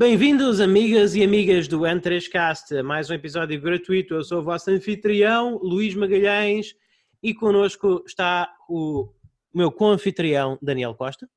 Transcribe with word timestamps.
Bem-vindos, 0.00 0.60
amigas 0.60 1.14
e 1.14 1.22
amigas 1.22 1.68
do 1.68 1.80
N3Cast, 1.80 2.74
a 2.74 2.82
mais 2.82 3.10
um 3.10 3.12
episódio 3.12 3.60
gratuito. 3.60 4.14
Eu 4.14 4.24
sou 4.24 4.40
o 4.40 4.42
vosso 4.42 4.70
anfitrião, 4.70 5.58
Luís 5.62 5.94
Magalhães, 5.94 6.74
e 7.22 7.34
connosco 7.34 8.02
está 8.06 8.50
o 8.66 9.12
meu 9.54 9.70
co-anfitrião, 9.70 10.58
Daniel 10.62 10.94
Costa. 10.94 11.28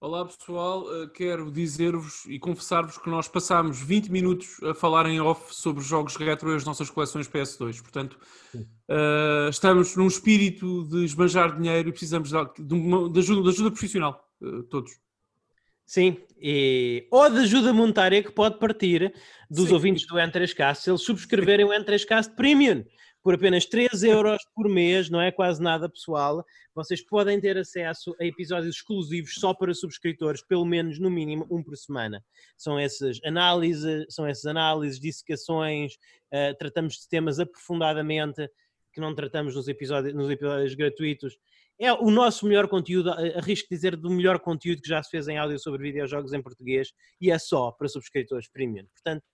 Olá 0.00 0.24
pessoal, 0.24 0.82
Uh, 0.82 1.08
quero 1.10 1.52
dizer-vos 1.52 2.24
e 2.26 2.36
confessar-vos 2.36 2.98
que 2.98 3.08
nós 3.08 3.28
passámos 3.28 3.80
20 3.80 4.10
minutos 4.10 4.60
a 4.64 4.74
falar 4.74 5.06
em 5.06 5.20
off 5.20 5.54
sobre 5.54 5.84
jogos 5.84 6.16
retro 6.16 6.50
e 6.50 6.56
as 6.56 6.64
nossas 6.64 6.90
coleções 6.90 7.28
PS2. 7.28 7.80
Portanto, 7.80 8.18
uh, 8.56 9.48
estamos 9.48 9.94
num 9.94 10.08
espírito 10.08 10.82
de 10.88 11.04
esbanjar 11.04 11.56
dinheiro 11.56 11.90
e 11.90 11.92
precisamos 11.92 12.30
de, 12.30 12.64
de 12.64 12.74
uma- 12.74 13.08
de 13.08 13.20
ajuda, 13.20 13.42
de 13.42 13.48
ajuda 13.50 13.70
profissional, 13.70 14.28
uh, 14.42 14.64
todos. 14.64 15.00
Sim, 15.86 16.16
e... 16.42 17.06
ou 17.10 17.30
de 17.30 17.38
ajuda 17.38 17.72
monetária 17.72 18.22
que 18.22 18.32
pode 18.32 18.58
partir 18.58 19.14
dos 19.50 19.68
Sim. 19.68 19.74
ouvintes 19.74 20.06
do 20.06 20.16
N3Cast 20.16 20.76
se 20.76 20.90
eles 20.90 21.02
subscreverem 21.02 21.64
o 21.64 21.70
N3Cast 21.70 22.34
Premium 22.34 22.84
por 23.22 23.34
apenas 23.34 23.64
3 23.66 24.02
euros 24.02 24.42
por 24.54 24.68
mês, 24.68 25.08
não 25.08 25.20
é 25.20 25.30
quase 25.30 25.62
nada 25.62 25.88
pessoal. 25.88 26.44
Vocês 26.74 27.00
podem 27.06 27.40
ter 27.40 27.56
acesso 27.56 28.14
a 28.20 28.24
episódios 28.24 28.74
exclusivos 28.74 29.34
só 29.34 29.54
para 29.54 29.72
subscritores, 29.72 30.42
pelo 30.42 30.64
menos 30.64 30.98
no 30.98 31.08
mínimo 31.08 31.46
um 31.48 31.62
por 31.62 31.76
semana. 31.76 32.22
São 32.56 32.78
essas 32.78 33.20
análises, 33.24 34.06
são 34.10 34.26
essas 34.26 34.46
análises, 34.46 34.98
dissecações, 34.98 35.92
eh, 36.32 36.52
tratamos 36.54 36.94
de 36.94 37.08
temas 37.08 37.38
aprofundadamente 37.38 38.48
que 38.92 39.00
não 39.00 39.14
tratamos 39.14 39.54
nos 39.54 39.68
episódios, 39.68 40.14
nos 40.14 40.28
episódios 40.28 40.74
gratuitos. 40.74 41.38
É 41.82 41.92
o 41.92 42.12
nosso 42.12 42.46
melhor 42.46 42.68
conteúdo, 42.68 43.10
arrisco 43.10 43.66
dizer, 43.68 43.96
do 43.96 44.08
melhor 44.08 44.38
conteúdo 44.38 44.80
que 44.80 44.88
já 44.88 45.02
se 45.02 45.10
fez 45.10 45.26
em 45.26 45.36
áudio 45.36 45.58
sobre 45.58 45.82
videojogos 45.82 46.32
em 46.32 46.40
português 46.40 46.92
e 47.20 47.28
é 47.28 47.36
só 47.40 47.72
para 47.72 47.88
subscritores 47.88 48.48
premium. 48.48 48.86
Portanto, 48.86 49.24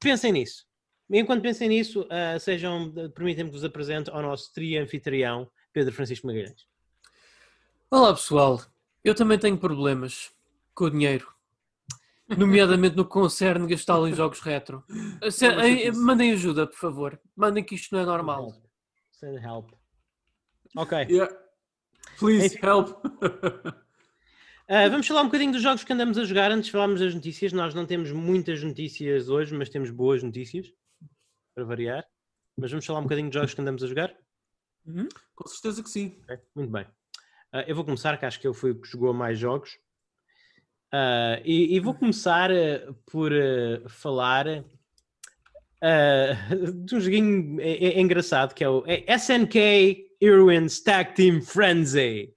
pensem 0.00 0.32
nisso. 0.32 0.66
Enquanto 1.08 1.40
pensem 1.40 1.68
nisso, 1.68 2.04
ah, 2.10 2.36
sejam, 2.40 2.92
permitem-me 3.14 3.50
que 3.50 3.54
vos 3.56 3.64
apresente 3.64 4.10
ao 4.10 4.20
nosso 4.20 4.52
tri-anfitrião, 4.52 5.48
Pedro 5.72 5.94
Francisco 5.94 6.26
Magalhães. 6.26 6.66
Olá 7.88 8.12
pessoal, 8.12 8.60
eu 9.04 9.14
também 9.14 9.38
tenho 9.38 9.56
problemas 9.56 10.32
com 10.74 10.86
o 10.86 10.90
dinheiro, 10.90 11.32
nomeadamente 12.36 12.96
no 12.96 13.04
que 13.04 13.10
concerne 13.12 13.68
gastá-lo 13.68 14.08
em 14.08 14.14
jogos 14.14 14.40
retro. 14.40 14.82
Se- 15.30 15.92
mandem 15.92 16.32
ajuda, 16.32 16.66
por 16.66 16.76
favor. 16.76 17.20
Mandem 17.36 17.62
que 17.62 17.76
isto 17.76 17.94
não 17.94 18.02
é 18.02 18.04
normal. 18.04 18.52
Send 19.12 19.38
help. 19.38 19.70
Ok. 20.76 21.06
Yeah. 21.08 21.47
Please, 22.18 22.58
help! 22.62 22.88
Ah, 24.70 24.86
vamos 24.86 25.06
falar 25.06 25.22
um 25.22 25.28
bocadinho 25.28 25.50
dos 25.50 25.62
jogos 25.62 25.82
que 25.82 25.90
andamos 25.94 26.18
a 26.18 26.24
jogar 26.24 26.50
antes 26.50 26.66
de 26.66 26.72
falarmos 26.72 27.00
das 27.00 27.14
notícias. 27.14 27.54
Nós 27.54 27.72
não 27.72 27.86
temos 27.86 28.12
muitas 28.12 28.62
notícias 28.62 29.30
hoje, 29.30 29.54
mas 29.54 29.70
temos 29.70 29.88
boas 29.88 30.22
notícias, 30.22 30.70
para 31.54 31.64
variar. 31.64 32.04
Mas 32.54 32.70
vamos 32.70 32.84
falar 32.84 32.98
um 32.98 33.04
bocadinho 33.04 33.28
dos 33.28 33.34
jogos 33.34 33.54
que 33.54 33.60
andamos 33.62 33.82
a 33.82 33.86
jogar? 33.86 34.14
Com 35.34 35.48
certeza 35.48 35.82
que 35.82 35.88
sim. 35.88 36.20
Ok, 36.24 36.38
muito 36.54 36.70
bem. 36.70 36.86
Ah, 37.50 37.62
eu 37.62 37.74
vou 37.74 37.82
começar, 37.82 38.14
que 38.18 38.26
acho 38.26 38.38
que 38.38 38.46
eu 38.46 38.52
fui 38.52 38.72
o 38.72 38.78
que 38.78 38.86
jogou 38.86 39.14
mais 39.14 39.38
jogos. 39.38 39.78
Ah, 40.92 41.40
e, 41.42 41.74
e 41.74 41.80
vou 41.80 41.94
começar 41.94 42.50
por 43.10 43.32
falar 43.88 44.44
de 46.84 46.94
um 46.94 47.00
joguinho 47.00 47.58
engraçado 47.98 48.54
que 48.54 48.62
é 48.62 48.68
o 48.68 48.84
é 48.86 49.14
SNK 49.14 50.07
Heroines 50.20 50.80
Tag 50.82 51.14
Team 51.14 51.40
Frenzy. 51.42 52.34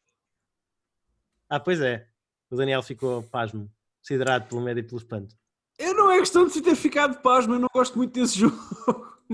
Ah, 1.49 1.59
pois 1.59 1.81
é. 1.81 2.07
O 2.49 2.55
Daniel 2.55 2.81
ficou 2.83 3.23
pasmo, 3.23 3.71
siderado 4.01 4.47
pelo 4.47 4.61
médio 4.61 4.81
e 4.81 4.83
pelo 4.83 4.97
espanto. 4.97 5.35
Eu 5.79 5.93
não 5.95 6.11
é 6.11 6.19
questão 6.19 6.45
de 6.45 6.53
se 6.53 6.61
ter 6.61 6.75
ficado 6.75 7.21
pasmo, 7.21 7.55
eu 7.55 7.59
não 7.59 7.67
gosto 7.73 7.97
muito 7.97 8.13
desse 8.13 8.37
jogo. 8.39 8.57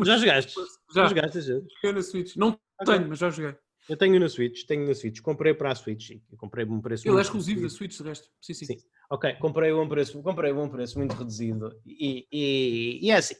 Já 0.03 0.17
jogaste? 0.17 0.53
Já 0.93 1.03
Já, 1.03 1.07
jogaste 1.07 1.41
jogo? 1.41 1.67
joguei 1.75 1.91
na 1.93 2.01
Switch. 2.03 2.35
Não 2.35 2.59
Ok. 2.79 2.95
tenho, 2.95 3.09
mas 3.09 3.19
já 3.19 3.29
joguei. 3.29 3.55
Eu 3.89 3.97
tenho 3.97 4.19
na 4.19 4.27
Switch, 4.29 4.65
tenho 4.65 4.85
na 4.87 4.93
Switch. 4.93 5.19
Comprei 5.21 5.53
para 5.53 5.71
a 5.71 5.75
Switch. 5.75 6.11
comprei 6.37 6.65
um 6.65 6.79
preço 6.81 7.07
Ele 7.07 7.17
é 7.17 7.21
exclusivo 7.21 7.61
da. 7.61 7.69
Switch, 7.69 7.97
de 7.97 8.03
resto. 8.03 8.29
Sim, 8.41 8.53
sim. 8.53 8.65
Sim. 8.65 8.77
Ok, 9.09 9.33
comprei 9.35 9.71
um 9.73 9.87
preço, 9.87 10.21
comprei 10.21 10.51
um 10.51 10.69
preço 10.69 10.97
muito 10.99 11.13
reduzido 11.15 11.73
e, 11.85 12.27
e, 12.31 12.99
e 13.05 13.09
é 13.11 13.15
assim. 13.15 13.35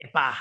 Epá, 0.00 0.38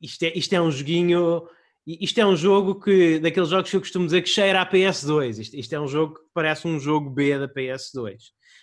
isto 0.00 0.22
é, 0.24 0.32
isto 0.36 0.52
é 0.52 0.60
um 0.60 0.70
joguinho, 0.70 1.48
isto 1.86 2.18
é 2.18 2.26
um 2.26 2.36
jogo 2.36 2.78
que, 2.80 3.18
daqueles 3.18 3.48
jogos 3.48 3.70
que 3.70 3.76
eu 3.76 3.80
costumo 3.80 4.04
dizer 4.06 4.22
que 4.22 4.28
cheira 4.28 4.60
a 4.60 4.66
PS2. 4.70 5.38
Isto, 5.40 5.56
isto 5.56 5.72
é 5.74 5.80
um 5.80 5.88
jogo 5.88 6.14
que 6.14 6.20
parece 6.32 6.66
um 6.68 6.78
jogo 6.78 7.10
B 7.10 7.38
da 7.38 7.48
PS2. 7.48 8.16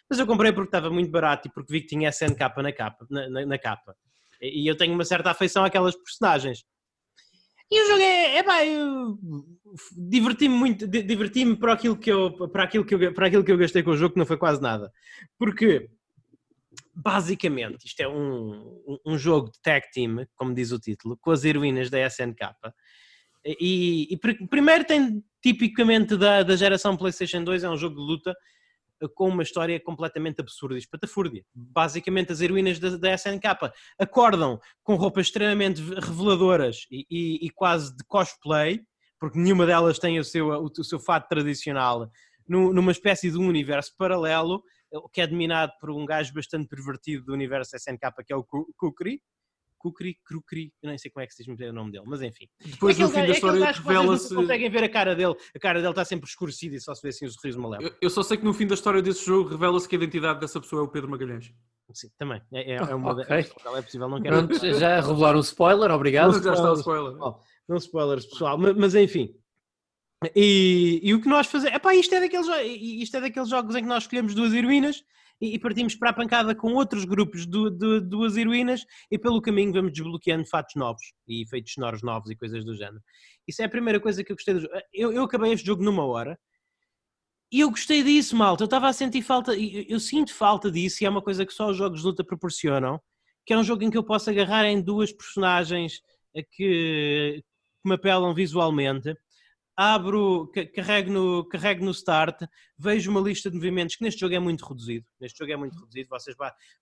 Mas 0.10 0.20
eu 0.20 0.26
comprei 0.26 0.52
porque 0.54 0.70
estava 0.70 0.90
muito 0.90 1.12
barato 1.12 1.48
e 1.48 1.52
porque 1.52 1.72
vi 1.74 1.82
que 1.82 1.88
tinha 1.88 2.10
SNK 2.10 2.40
na 2.64 2.72
capa. 2.72 3.06
Na, 3.10 3.30
na- 3.30 3.46
na 3.46 3.58
capa. 3.60 3.96
E, 4.42 4.64
e 4.64 4.68
eu 4.68 4.76
tenho 4.78 4.94
uma 4.94 5.04
certa 5.06 5.32
afeição 5.32 5.64
àquelas 5.66 5.96
personagens. 5.96 6.64
E 7.72 7.84
o 7.84 7.88
jogo 7.88 8.02
é, 8.02 8.38
epá, 8.40 8.66
eu 8.66 9.20
diverti-me 9.96 10.56
muito, 10.56 10.88
di- 10.88 11.04
diverti-me 11.04 11.56
para 11.56 11.74
aquilo 11.74 11.96
que 11.98 12.12
eu, 12.12 12.50
para 12.50 12.64
aquilo 12.64 12.84
que 12.84 12.96
eu, 12.96 13.14
para 13.14 13.28
aquilo 13.28 13.44
que 13.44 13.52
eu 13.52 13.58
gastei 13.58 13.84
com 13.84 13.92
o 13.92 13.98
jogo, 13.98 14.14
que 14.14 14.20
não 14.20 14.26
foi 14.26 14.38
quase 14.38 14.60
nada. 14.60 14.92
Porque, 15.38 15.88
basicamente, 16.96 17.86
isto 17.86 18.00
é 18.02 18.08
um- 18.08 19.00
um 19.06 19.18
jogo 19.18 19.52
de 19.52 19.60
tag 19.62 19.86
team, 19.94 20.26
como 20.36 20.54
diz 20.54 20.72
o 20.72 20.80
título, 20.80 21.18
com 21.22 21.30
as 21.32 21.44
heroínas 21.46 21.90
da 21.92 22.00
SNK. 22.00 22.40
E, 23.60 24.08
e 24.14 24.18
pr- 24.18 24.46
primeiro 24.50 24.84
tem, 24.84 25.24
tipicamente, 25.42 26.16
da, 26.18 26.44
da 26.44 26.56
geração 26.56 26.96
PlayStation 26.98 27.44
2, 27.44 27.64
é 27.64 27.70
um 27.70 27.78
jogo 27.78 27.96
de 27.96 28.02
luta 28.02 28.36
eh, 29.02 29.08
com 29.16 29.30
uma 29.30 29.44
história 29.44 29.80
completamente 29.80 30.42
absurda 30.42 30.76
e 30.76 30.80
espatafúrdia. 30.80 31.44
Basicamente, 31.54 32.32
as 32.32 32.42
heroínas 32.42 32.80
da, 32.80 32.98
da 32.98 33.14
SNK 33.14 33.48
acordam 33.98 34.60
com 34.84 34.96
roupas 34.96 35.28
extremamente 35.28 35.82
reveladoras 35.82 36.86
e, 36.92 37.06
e- 37.10 37.46
e 37.48 37.50
quase 37.50 37.96
de 37.96 38.04
cosplay, 38.06 38.82
porque 39.20 39.38
nenhuma 39.40 39.66
delas 39.66 40.00
tem 40.00 40.20
o 40.20 40.24
seu, 40.24 40.50
o, 40.50 40.66
o 40.66 40.84
seu 40.84 41.00
fato 41.00 41.28
tradicional, 41.28 42.10
nu- 42.48 42.74
numa 42.74 42.92
espécie 42.92 43.32
de 43.32 43.38
universo 43.38 43.94
paralelo, 43.98 44.62
eh, 44.94 44.98
que 45.14 45.22
é 45.22 45.28
dominado 45.28 45.72
por 45.80 45.90
um 45.92 46.06
gajo 46.06 46.34
bastante 46.34 46.68
pervertido 46.68 47.26
do 47.26 47.34
universo 47.34 47.76
SNK, 47.76 48.12
que 48.28 48.34
é 48.34 48.36
o 48.36 48.44
Ku- 48.44 48.72
Kukri. 48.78 49.22
Kukri, 49.80 50.18
Krukri, 50.26 50.74
eu 50.84 50.90
nem 50.90 50.98
sei 50.98 51.10
como 51.10 51.24
é 51.24 51.28
que 51.28 51.34
se 51.34 51.44
diz 51.44 51.56
bem 51.56 51.70
o 51.70 51.74
nome 51.74 51.92
dele, 51.92 52.04
mas 52.06 52.22
enfim. 52.22 52.48
Depois, 52.64 53.00
é 53.00 53.04
no 53.04 53.10
fim 53.10 53.16
da 53.22 53.28
é 53.28 53.32
história, 53.32 53.72
revela-se. 53.72 54.36
conseguem 54.36 54.70
ver 54.70 54.84
a 54.84 54.90
cara 54.90 55.16
dele. 55.16 55.34
A 55.56 55.60
cara 55.60 55.80
dele 55.80 55.92
está 55.92 56.04
sempre 56.06 56.30
escurecida 56.30 56.76
e 56.76 56.80
só 56.82 56.94
se 56.94 57.02
vê 57.02 57.10
assim 57.10 57.26
o 57.26 57.32
sorriso 57.32 57.60
malévolo. 57.60 57.88
Eu- 57.90 57.96
Eu 58.02 58.10
só 58.10 58.22
sei 58.22 58.38
que 58.38 58.44
no 58.46 58.54
fim 58.54 58.68
da 58.68 58.76
história 58.76 59.02
desse 59.02 59.26
jogo 59.26 59.50
revela-se 59.50 59.88
que 59.90 59.96
a 59.96 59.98
identidade 59.98 60.40
dessa 60.40 60.60
pessoa 60.62 60.82
é 60.82 60.86
o 60.86 60.88
Pedro 60.90 61.10
Magalhães. 61.10 61.52
Sim, 61.94 62.10
também. 62.20 62.40
É, 62.54 62.74
é, 62.74 62.76
é 62.76 62.94
uma 62.94 63.14
Ok. 63.14 63.26
é 63.28 63.42
possível, 63.44 63.78
é 63.78 63.82
possível, 63.82 64.10
não 64.10 64.22
quero. 64.22 64.48
Pronto, 64.48 64.74
já 64.80 65.02
revelaram 65.02 65.38
um 65.38 65.42
spoiler, 65.42 65.90
obrigado. 65.92 66.34
Mas 66.34 66.44
já 66.44 66.54
está 66.54 66.72
o 66.72 66.76
spoiler. 66.76 67.14
Não, 67.18 67.40
não 67.68 67.78
spoilers, 67.78 68.26
pessoal, 68.28 68.58
ma- 68.60 68.74
mas, 68.74 68.94
enfim. 68.94 69.34
E, 70.36 71.00
e 71.02 71.14
o 71.14 71.22
que 71.22 71.30
nós 71.30 71.48
fazemos, 71.48 71.76
epá, 71.78 71.96
isto 71.96 72.14
é, 72.14 72.20
daqueles, 72.20 72.48
isto 72.68 73.16
é 73.18 73.22
daqueles 73.22 73.50
jogos 73.50 73.74
em 73.76 73.82
que 73.82 73.88
nós 73.88 74.04
escolhemos 74.04 74.36
duas 74.36 74.54
heroínas 74.54 75.02
e, 75.42 75.58
partimos 75.58 75.96
para 75.96 76.10
a 76.10 76.14
pancada 76.14 76.54
com 76.54 76.74
outros 76.74 77.06
grupos 77.06 77.46
de, 77.46 77.70
de 77.72 78.02
duas 78.02 78.36
heroínas 78.36 78.86
e 79.10 79.18
pelo 79.18 79.42
caminho 79.42 79.72
vamos 79.72 79.94
desbloqueando 79.94 80.46
fatos 80.46 80.76
novos 80.76 81.02
e 81.28 81.44
efeitos 81.44 81.74
sonoros 81.74 82.04
novos 82.04 82.30
e 82.30 82.36
coisas 82.36 82.66
do 82.66 82.76
género. 82.76 83.02
Isso 83.48 83.62
é 83.62 83.66
a 83.66 83.70
primeira 83.70 84.00
coisa 84.00 84.24
que 84.24 84.32
eu 84.32 84.36
gostei 84.36 84.54
do 84.54 84.62
jogo. 84.62 84.74
Eu, 84.94 85.12
eu 85.12 85.24
acabei 85.24 85.54
este 85.54 85.66
jogo 85.66 85.84
numa 85.84 86.06
hora 86.06 86.38
e 87.52 87.62
eu 87.62 87.70
gostei 87.70 88.04
disso, 88.04 88.36
malta. 88.36 88.64
Eu 88.64 88.66
estava 88.66 88.88
a 88.88 88.94
sentir 88.94 89.22
falta, 89.22 89.56
eu, 89.56 89.86
eu 89.88 90.00
sinto 90.00 90.34
falta 90.34 90.70
disso 90.70 91.04
e 91.04 91.06
é 91.06 91.10
uma 91.10 91.22
coisa 91.22 91.46
que 91.46 91.54
só 91.54 91.70
os 91.70 91.78
jogos 91.78 92.02
de 92.02 92.06
luta 92.06 92.24
proporcionam, 92.24 93.02
que 93.46 93.54
é 93.54 93.58
um 93.58 93.64
jogo 93.64 93.84
em 93.84 93.90
que 93.90 93.98
eu 93.98 94.04
posso 94.04 94.30
agarrar 94.30 94.66
em 94.66 94.82
duas 94.82 95.12
personagens 95.12 96.02
eh, 96.36 96.44
que, 96.44 97.42
que 97.82 97.90
me 97.90 97.96
apelam 97.96 98.34
visualmente. 98.34 99.16
Abro, 99.82 100.52
ca- 100.54 100.66
carrego 100.66 101.10
no, 101.10 101.46
carrego 101.48 101.86
no 101.86 101.92
start, 101.92 102.42
vejo 102.78 103.10
uma 103.10 103.22
lista 103.22 103.50
de 103.50 103.56
movimentos 103.56 103.96
que 103.96 104.04
neste 104.04 104.20
jogo 104.20 104.36
é 104.36 104.40
muito 104.40 104.66
reduzido. 104.66 105.06
Neste 105.22 105.38
jogo 105.40 105.54
é 105.54 105.56
muito 105.56 105.80
reduzido. 105.80 106.10
Vocês, 106.10 106.36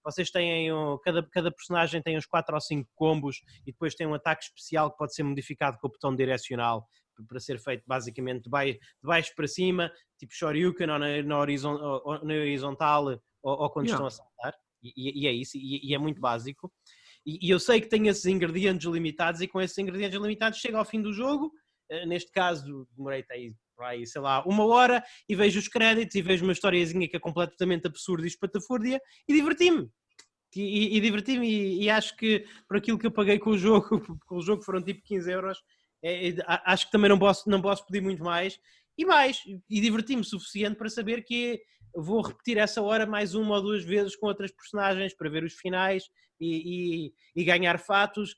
vocês 0.03 0.31
têm, 0.31 0.73
um- 0.73 0.97
cada, 1.03 1.21
cada 1.29 1.51
personagem 1.51 2.01
tem 2.01 2.17
uns 2.17 2.25
4 2.25 2.55
ou 2.55 2.59
5 2.59 2.89
combos 2.95 3.37
e 3.67 3.71
depois 3.71 3.93
tem 3.93 4.07
um 4.07 4.15
ataque 4.15 4.45
especial 4.45 4.89
que 4.89 4.97
pode 4.97 5.13
ser 5.13 5.21
modificado 5.21 5.77
com 5.79 5.87
o 5.87 5.91
botão 5.91 6.15
direcional 6.15 6.87
para 7.27 7.39
ser 7.39 7.59
feito 7.59 7.83
basicamente 7.85 8.45
de 8.45 8.49
baixo, 8.49 8.73
de 8.79 8.79
baixo 9.07 9.31
para 9.35 9.47
cima, 9.47 9.91
tipo 10.17 10.33
Shoryuken 10.33 10.89
ou 10.89 10.97
na, 10.97 11.21
na, 11.21 11.37
horizon- 11.39 11.77
ou- 12.03 12.25
na 12.25 12.33
horizontal 12.33 13.05
ou, 13.43 13.61
ou 13.61 13.69
quando 13.69 13.85
Yeah. 13.89 14.07
estão 14.07 14.07
a 14.07 14.09
saltar. 14.41 14.59
E, 14.81 14.91
e- 14.97 15.23
e 15.23 15.27
é 15.27 15.31
isso, 15.31 15.55
e, 15.55 15.87
e 15.87 15.93
é 15.93 15.99
muito 15.99 16.19
básico. 16.19 16.73
E, 17.23 17.45
e 17.47 17.49
eu 17.51 17.59
sei 17.59 17.79
que 17.79 17.89
tem 17.89 18.07
esses 18.07 18.25
ingredientes 18.25 18.87
limitados 18.87 19.39
e 19.41 19.47
com 19.47 19.61
esses 19.61 19.77
ingredientes 19.77 20.19
limitados 20.19 20.57
chega 20.57 20.79
ao 20.79 20.85
fim 20.85 20.99
do 20.99 21.13
jogo. 21.13 21.51
Eh, 21.89 22.05
neste 22.05 22.31
caso, 22.31 22.87
demorei 22.95 23.23
aí, 23.31 23.53
aí, 23.79 24.05
sei 24.07 24.21
lá, 24.21 24.43
uma 24.45 24.65
hora 24.65 25.03
e 25.27 25.35
vejo 25.35 25.59
os 25.59 25.67
créditos 25.67 26.15
e 26.15 26.21
vejo 26.21 26.43
uma 26.43 26.53
historiazinha 26.53 27.07
que 27.07 27.15
é 27.17 27.19
completamente 27.19 27.87
absurda 27.87 28.25
e 28.25 28.27
espatafúrdia 28.27 29.01
e 29.27 29.33
diverti-me. 29.33 29.89
E, 30.55 30.61
e- 30.61 30.97
e 30.97 31.01
diverti-me 31.01 31.47
e, 31.47 31.83
e 31.83 31.89
acho 31.89 32.15
que 32.17 32.45
por 32.67 32.77
aquilo 32.77 32.97
que 32.97 33.05
eu 33.07 33.11
paguei 33.11 33.37
com 33.39 33.51
o 33.51 33.57
jogo, 33.57 33.87
com 34.25 34.35
o 34.37 34.41
jogo 34.41 34.63
foram 34.63 34.81
tipo 34.83 35.01
15 35.03 35.31
euros, 35.31 35.59
é, 36.03 36.29
é, 36.29 36.35
acho 36.65 36.85
que 36.87 36.91
também 36.91 37.09
não 37.09 37.19
posso, 37.19 37.49
não 37.49 37.61
posso 37.61 37.85
pedir 37.85 38.01
muito 38.01 38.23
mais. 38.23 38.59
E 38.97 39.05
mais, 39.05 39.43
e 39.69 39.81
diverti-me 39.81 40.21
o 40.21 40.25
suficiente 40.25 40.75
para 40.75 40.89
saber 40.89 41.23
que 41.23 41.61
vou 41.93 42.21
repetir 42.21 42.57
essa 42.57 42.81
hora 42.81 43.05
mais 43.05 43.35
uma 43.35 43.55
ou 43.55 43.61
duas 43.61 43.83
vezes 43.83 44.15
com 44.15 44.27
outras 44.27 44.51
personagens 44.51 45.13
para 45.15 45.29
ver 45.29 45.43
os 45.43 45.53
finais 45.53 46.03
e, 46.39 47.07
e, 47.07 47.13
e 47.35 47.43
ganhar 47.43 47.77
fatos 47.79 48.35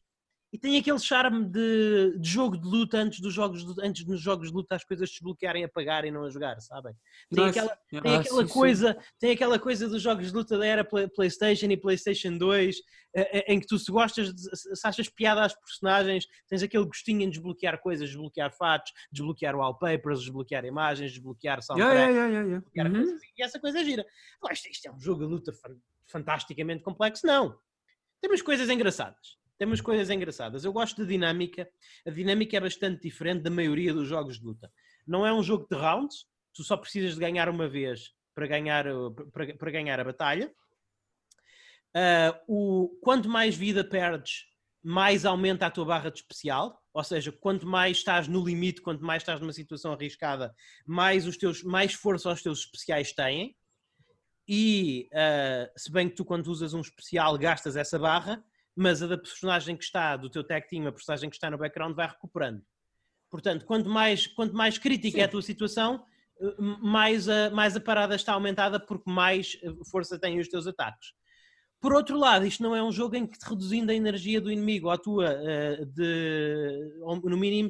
e 0.52 0.58
tem 0.58 0.78
aquele 0.78 0.98
charme 0.98 1.46
de, 1.46 2.18
de, 2.18 2.28
jogo 2.28 2.58
de 2.58 2.68
luta 2.68 2.98
antes 2.98 3.20
dos 3.20 3.34
jogos 3.34 3.64
de, 3.64 3.86
antes 3.86 4.04
dos 4.04 4.20
jogos 4.20 4.50
de 4.50 4.54
luta 4.54 4.76
as 4.76 4.84
coisas 4.84 5.10
desbloquearem 5.10 5.64
a 5.64 5.70
pagar 5.70 6.06
e 6.06 6.12
não 6.12 6.24
a 6.24 6.30
jogar, 6.30 6.60
sabem? 6.60 6.96
Tem 7.32 7.46
aquela, 7.46 7.78
tem 7.90 8.16
ah, 8.16 8.20
aquela 8.20 8.48
sim, 8.48 8.54
coisa, 8.54 8.94
sim. 8.94 9.08
tem 9.20 9.32
aquela 9.32 9.60
coisa 9.60 9.88
dos 9.88 10.02
jogos 10.02 10.28
de 10.28 10.34
luta 10.34 10.58
da 10.58 10.66
era 10.66 10.84
PlayStation 10.84 11.68
e 11.68 11.78
PlayStation 11.78 12.36
2, 12.36 12.78
eh, 13.14 13.40
eh, 13.40 13.54
em 13.54 13.60
que 13.60 13.68
tu 13.68 13.78
se 13.78 13.92
gostas, 13.92 14.34
de, 14.34 14.58
se 14.58 14.88
achas 14.88 15.08
piada 15.08 15.44
às 15.44 15.54
personagens, 15.54 16.28
tens 16.48 16.64
aquele 16.64 16.86
gostinho 16.86 17.22
em 17.22 17.30
desbloquear 17.30 17.80
coisas, 17.80 18.10
desbloquear 18.10 18.52
fatos, 18.52 18.92
desbloquear 19.12 19.56
wallpapers, 19.56 20.22
desbloquear 20.22 20.66
imagens, 20.66 21.12
desbloquear 21.12 21.62
soundtrack, 21.62 21.94
yeah, 21.94 22.12
yeah, 22.12 22.48
yeah, 22.48 22.64
yeah. 22.76 23.00
Uhum. 23.00 23.20
e 23.38 23.44
essa 23.44 23.60
coisa 23.60 23.84
gira. 23.84 24.04
Isto, 24.52 24.70
isto 24.70 24.88
é 24.88 24.92
um 24.92 25.00
jogo 25.00 25.26
de 25.26 25.32
luta 25.32 25.54
fantasticamente 26.08 26.84
complexo, 26.84 27.28
não. 27.28 27.56
Temos 28.20 28.42
coisas 28.42 28.68
engraçadas 28.68 29.39
temos 29.60 29.82
coisas 29.82 30.10
engraçadas. 30.10 30.64
Eu 30.64 30.72
gosto 30.72 31.04
de 31.04 31.10
dinâmica. 31.10 31.70
A 32.08 32.10
dinâmica 32.10 32.56
é 32.56 32.62
bastante 32.62 33.04
diferente 33.04 33.44
da 33.44 33.50
maioria 33.50 33.94
dos 33.94 34.08
jogos 34.08 34.40
de 34.40 34.46
luta. 34.46 34.72
Não 35.06 35.28
é 35.28 35.34
um 35.34 35.44
jogo 35.44 35.68
de 35.70 35.78
rounds, 35.78 36.26
tu 36.54 36.64
só 36.64 36.78
precisas 36.78 37.14
de 37.14 37.20
ganhar 37.20 37.50
uma 37.50 37.68
vez 37.68 38.14
para 38.34 38.48
ganhar, 38.48 38.86
para, 39.34 39.58
para 39.58 39.72
ganhar 39.72 40.00
a 40.00 40.04
batalha. 40.04 40.52
Uh, 41.90 42.40
o, 42.48 43.00
quanto 43.02 43.28
mais 43.28 43.56
vida 43.56 43.84
perdes, 43.84 44.46
mais 44.82 45.26
aumenta 45.26 45.66
a 45.66 45.72
tua 45.72 45.86
barra 45.86 46.10
de 46.10 46.20
especial. 46.20 46.82
Ou 46.94 47.04
seja, 47.04 47.32
quanto 47.32 47.68
mais 47.68 47.98
estás 47.98 48.30
no 48.30 48.44
limite, 48.44 48.82
quanto 48.82 49.04
mais 49.04 49.22
estás 49.22 49.42
numa 49.42 49.54
situação 49.54 49.92
arriscada, 49.92 50.56
mais, 50.86 51.28
os 51.28 51.36
teus, 51.36 51.64
mais 51.64 51.94
força 51.94 52.32
os 52.32 52.42
teus 52.42 52.60
especiais 52.60 53.12
têm. 53.12 53.58
E 54.48 55.10
uh, 55.12 55.70
se 55.78 55.92
bem 55.92 56.08
que 56.08 56.16
tu, 56.16 56.24
quando 56.24 56.48
usas 56.48 56.74
um 56.74 56.80
especial, 56.80 57.38
gastas 57.38 57.76
essa 57.76 58.00
barra, 58.00 58.42
mas 58.80 59.04
a 59.04 59.08
da 59.08 59.18
personagem 59.18 59.76
que 59.76 59.84
está, 59.84 60.16
do 60.16 60.30
teu 60.30 60.42
tag 60.42 60.66
team, 60.70 60.88
a 60.88 60.92
personagem 60.94 61.30
que 61.30 61.36
está 61.36 61.52
no 61.52 61.58
background 61.58 61.94
vai 61.94 62.08
recuperando. 62.08 62.62
Portanto, 63.30 63.66
quanto 63.66 63.90
mais, 63.90 64.26
quanto 64.26 64.56
mais 64.56 64.78
crítica 64.78 65.18
Sim. 65.18 65.22
é 65.22 65.26
a 65.26 65.28
tua 65.28 65.42
situação, 65.42 66.02
eh, 66.40 66.56
mais 66.82 67.28
a, 67.28 67.50
mais 67.50 67.76
a 67.76 67.82
parada 67.82 68.16
está 68.16 68.32
aumentada 68.32 68.80
porque 68.80 69.12
mais 69.12 69.58
eh, 69.62 69.70
força 69.92 70.18
têm 70.18 70.40
os 70.40 70.48
teus 70.48 70.66
ataques. 70.66 71.10
Por 71.82 71.94
outro 71.94 72.18
lado, 72.18 72.46
isto 72.46 72.64
não 72.64 72.74
é 72.74 72.82
um 72.82 72.90
jogo 72.92 73.18
em 73.18 73.28
que 73.28 73.38
reduzindo 73.44 73.92
a 73.92 73.96
energia 73.96 74.40
do 74.40 74.50
inimigo 74.50 74.90
à 74.90 74.98
tua, 74.98 75.28
eh, 75.28 75.84
de, 75.84 77.02
no 77.02 77.38
mínimo, 77.38 77.68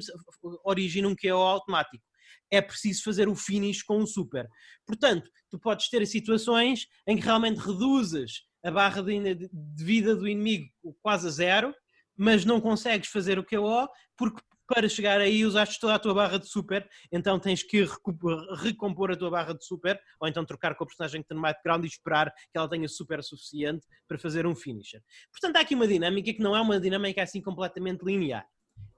origina 0.62 1.08
um 1.08 1.16
KO 1.16 1.42
automático. 1.42 2.04
É 2.50 2.60
preciso 2.60 3.02
fazer 3.02 3.28
o 3.28 3.34
finish 3.34 3.82
com 3.82 3.98
um 3.98 4.06
super. 4.06 4.48
Portanto, 4.86 5.30
tu 5.50 5.58
podes 5.58 5.88
ter 5.88 6.04
situações 6.06 6.86
em 7.06 7.16
que 7.16 7.24
realmente 7.24 7.58
reduzes 7.58 8.42
a 8.64 8.70
barra 8.70 9.02
de, 9.02 9.48
vida 9.78 10.14
do 10.14 10.28
inimigo 10.28 10.68
quase 11.02 11.26
a 11.26 11.30
zero, 11.30 11.74
mas 12.16 12.44
não 12.44 12.60
consegues 12.60 13.08
fazer 13.08 13.38
o 13.38 13.44
KO 13.44 13.88
porque 14.16 14.40
para 14.72 14.88
chegar 14.88 15.20
aí 15.20 15.44
usaste 15.44 15.80
toda 15.80 15.96
a 15.96 15.98
tua 15.98 16.14
barra 16.14 16.38
de 16.38 16.48
super, 16.48 16.88
então 17.10 17.40
tens 17.40 17.60
que 17.60 17.84
recompor 18.62 19.10
a 19.10 19.16
tua 19.16 19.28
barra 19.28 19.52
de 19.52 19.64
super, 19.64 20.00
ou 20.20 20.28
então 20.28 20.44
trocar 20.44 20.76
com 20.76 20.84
a 20.84 20.86
personagem 20.86 21.20
que 21.20 21.24
está 21.24 21.34
no 21.34 21.42
background 21.42 21.84
e 21.84 21.88
esperar 21.88 22.32
que 22.32 22.56
ela 22.56 22.68
tenha 22.68 22.86
super 22.86 23.20
suficiente 23.24 23.84
para 24.06 24.16
fazer 24.16 24.46
um 24.46 24.54
finisher. 24.54 25.02
Portanto, 25.32 25.56
há 25.56 25.60
aqui 25.60 25.74
uma 25.74 25.88
dinâmica 25.88 26.32
que 26.32 26.40
não 26.40 26.54
é 26.54 26.60
uma 26.60 26.78
dinâmica 26.78 27.20
assim 27.20 27.42
completamente 27.42 28.04
linear. 28.04 28.46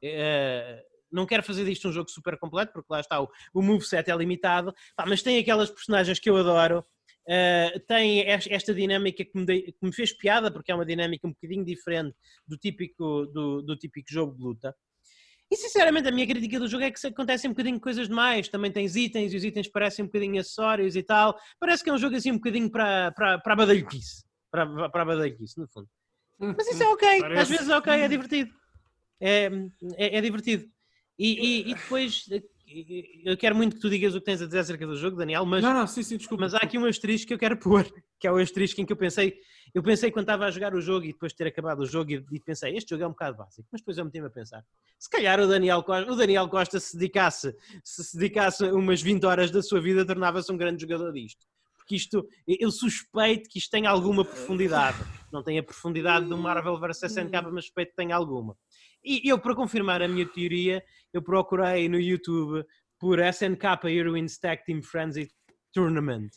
É, 0.05 0.84
não 1.12 1.26
quero 1.26 1.42
fazer 1.42 1.64
disto 1.64 1.88
um 1.88 1.92
jogo 1.92 2.10
super 2.10 2.38
completo, 2.38 2.72
porque 2.72 2.88
lá 2.90 3.00
está, 3.00 3.20
o, 3.20 3.28
o 3.54 3.62
moveset 3.62 4.10
é 4.10 4.16
limitado, 4.16 4.74
pá, 4.96 5.04
mas 5.06 5.22
tem 5.22 5.38
aquelas 5.38 5.70
personagens 5.70 6.18
que 6.18 6.30
eu 6.30 6.36
adoro, 6.36 6.84
Uh, 7.24 7.78
tem 7.86 8.28
esta 8.28 8.74
dinâmica 8.74 9.24
que 9.24 9.30
me, 9.38 9.46
de, 9.46 9.62
que 9.62 9.78
me, 9.80 9.92
fez 9.92 10.12
piada, 10.12 10.50
porque 10.50 10.72
é 10.72 10.74
uma 10.74 10.84
dinâmica 10.84 11.26
um 11.26 11.30
bocadinho 11.30 11.64
diferente 11.64 12.16
do 12.44 12.56
típico, 12.56 13.26
do, 13.26 13.62
do, 13.62 13.76
típico 13.76 14.12
jogo 14.12 14.34
de 14.36 14.42
luta. 14.42 14.74
E 15.48 15.56
sinceramente, 15.56 16.08
a 16.08 16.10
minha 16.10 16.26
crítica 16.26 16.58
do 16.58 16.66
jogo 16.66 16.82
é 16.82 16.90
que 16.90 17.06
acontecem 17.06 17.48
um 17.48 17.52
bocadinho 17.52 17.78
coisas 17.78 18.08
demais. 18.08 18.48
Também 18.48 18.72
tens 18.72 18.96
itens 18.96 19.32
e 19.32 19.36
os 19.36 19.44
itens 19.44 19.68
parecem 19.68 20.02
um 20.02 20.08
bocadinho 20.08 20.40
acessórios 20.40 20.96
e 20.96 21.02
tal. 21.02 21.38
Parece 21.60 21.84
que 21.84 21.90
é 21.90 21.92
um 21.92 21.98
jogo 21.98 22.16
assim 22.16 22.32
um 22.32 22.36
bocadinho 22.36 22.70
para, 22.70 23.12
para, 23.12 23.38
para 23.38 23.52
a 23.52 23.56
badalhoquice. 23.56 24.24
Para, 24.50 24.88
para 24.88 25.02
a 25.02 25.04
badalhoquice, 25.04 25.60
no 25.60 25.68
fundo. 25.68 25.88
Mas 26.38 26.66
isso 26.66 26.82
é 26.82 26.88
ok. 26.88 27.06
Parece. 27.20 27.42
Às 27.42 27.48
vezes 27.50 27.68
é 27.68 27.76
ok, 27.76 27.92
é 27.92 28.08
divertido. 28.08 28.50
É, 29.20 29.50
é, 29.96 30.16
é 30.16 30.20
divertido. 30.20 30.64
E, 31.22 31.38
e, 31.38 31.70
e 31.70 31.74
depois 31.74 32.26
eu 33.24 33.36
quero 33.36 33.54
muito 33.54 33.76
que 33.76 33.82
tu 33.82 33.88
digas 33.88 34.12
o 34.14 34.19
que 34.19 34.24
tens 34.24 34.42
a 34.42 34.46
dizer 34.46 34.58
acerca 34.58 34.84
do 34.84 34.96
jogo, 34.96 35.16
Daniel, 35.16 35.46
mas, 35.46 35.62
não, 35.62 35.72
não, 35.72 35.86
sim, 35.86 36.02
sim, 36.02 36.16
desculpa, 36.16 36.42
mas 36.42 36.54
há 36.54 36.58
aqui 36.58 36.76
um 36.76 36.84
asterisco 36.84 37.28
que 37.28 37.34
eu 37.34 37.38
quero 37.38 37.56
pôr, 37.56 37.84
que 38.19 38.26
é 38.26 38.32
o 38.32 38.38
asterisco 38.38 38.80
em 38.80 38.86
que 38.86 38.92
eu 38.92 38.96
pensei, 38.96 39.38
eu 39.72 39.84
pensei 39.84 40.10
quando 40.10 40.24
estava 40.24 40.46
a 40.46 40.50
jogar 40.50 40.74
o 40.74 40.80
jogo 40.80 41.04
e 41.04 41.12
depois 41.12 41.30
de 41.30 41.38
ter 41.38 41.46
acabado 41.46 41.80
o 41.80 41.86
jogo 41.86 42.10
e, 42.10 42.40
pensei, 42.40 42.76
este 42.76 42.90
jogo 42.90 43.04
é 43.04 43.06
um 43.06 43.10
bocado 43.10 43.36
básico, 43.36 43.69
mas 43.70 43.80
depois 43.80 43.98
eu 43.98 44.04
meti-me 44.04 44.26
a 44.26 44.30
pensar, 44.30 44.64
se 44.98 45.08
calhar 45.08 45.38
o 45.38 45.46
Daniel 45.46 45.82
Costa, 45.84 46.10
o 46.10 46.16
Daniel 46.16 46.48
Costa 46.48 46.80
se 46.80 46.96
dedicasse, 46.96 47.54
se, 47.84 48.02
se 48.02 48.16
dedicasse 48.19 48.64
umas 48.64 49.00
20 49.00 49.24
horas 49.24 49.50
da 49.52 49.62
sua 49.62 49.80
vida, 49.80 50.04
tornava-se 50.04 50.50
um 50.50 50.56
grande 50.56 50.82
jogador 50.82 51.12
disto. 51.12 51.46
Porque 51.76 51.96
isto, 51.96 52.26
eu 52.46 52.70
suspeito 52.70 53.50
que 53.50 53.58
isto 53.58 53.70
tem 53.70 53.86
alguma 53.86 54.24
profundidade. 54.24 54.98
Não 55.32 55.42
tem 55.42 55.58
a 55.58 55.62
profundidade 55.64 56.26
do 56.26 56.38
Marvel 56.38 56.78
vs 56.78 57.02
SNK, 57.02 57.32
mas 57.52 57.64
suspeito 57.64 57.90
que 57.90 57.96
tem 57.96 58.12
alguma. 58.12 58.56
E 59.04 59.28
eu, 59.28 59.38
para 59.38 59.54
confirmar 59.54 60.00
a 60.00 60.08
minha 60.08 60.26
teoria, 60.26 60.82
eu 61.12 61.22
procurei 61.22 61.88
no 61.88 61.99
YouTube 61.99 62.64
por 62.99 63.19
SNK 63.19 63.64
Heroines 63.84 64.38
Tag 64.38 64.64
Team 64.64 64.82
Frenzy 64.82 65.28
Tournament. 65.72 66.31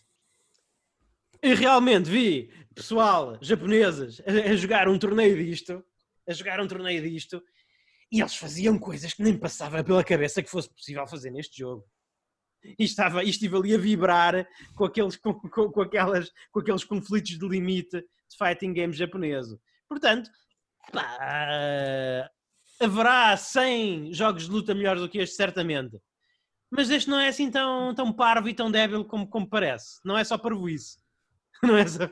E 1.43 1.53
realmente 1.53 2.09
vi 2.09 2.51
pessoal 2.73 3.37
japoneses 3.39 4.19
a, 4.21 4.31
a, 4.31 4.55
jogar 4.55 4.87
um 4.87 4.97
torneio 4.97 5.37
disto, 5.37 5.83
a 6.27 6.33
jogar 6.33 6.59
um 6.59 6.67
torneio 6.67 7.03
disto, 7.03 7.41
e 8.11 8.19
eles 8.19 8.35
faziam 8.35 8.79
coisas 8.79 9.13
que 9.13 9.21
nem 9.21 9.37
passava 9.37 9.83
pela 9.83 10.03
cabeça 10.03 10.41
que 10.41 10.49
fosse 10.49 10.73
possível 10.73 11.05
fazer 11.05 11.29
neste 11.29 11.59
jogo. 11.59 11.85
E, 12.79 12.83
estava, 12.83 13.23
e 13.23 13.29
estive 13.29 13.55
ali 13.55 13.75
a 13.75 13.77
vibrar 13.77 14.47
com 14.75 14.85
aqueles, 14.85 15.15
com, 15.17 15.35
com, 15.35 15.71
com, 15.71 15.81
aquelas, 15.81 16.31
com 16.51 16.61
aqueles 16.61 16.83
conflitos 16.83 17.37
de 17.37 17.47
limite 17.47 18.01
de 18.01 18.37
fighting 18.37 18.73
games 18.73 18.97
japoneses. 18.97 19.55
Portanto, 19.87 20.31
pá, 20.91 22.27
haverá 22.79 23.35
100 23.35 24.13
jogos 24.13 24.45
de 24.45 24.51
luta 24.51 24.73
melhores 24.73 25.01
do 25.01 25.09
que 25.09 25.19
este, 25.19 25.35
certamente. 25.35 25.97
Mas 26.69 26.89
este 26.89 27.09
não 27.09 27.19
é 27.19 27.27
assim 27.27 27.49
tão, 27.49 27.93
tão 27.93 28.11
parvo 28.11 28.49
e 28.49 28.53
tão 28.53 28.69
débil 28.69 29.05
como, 29.05 29.27
como 29.27 29.47
parece. 29.47 29.99
Não 30.03 30.17
é 30.17 30.23
só 30.23 30.37
parvoíce. 30.37 30.97
Não 31.63 31.77
é 31.77 31.87
só... 31.87 32.09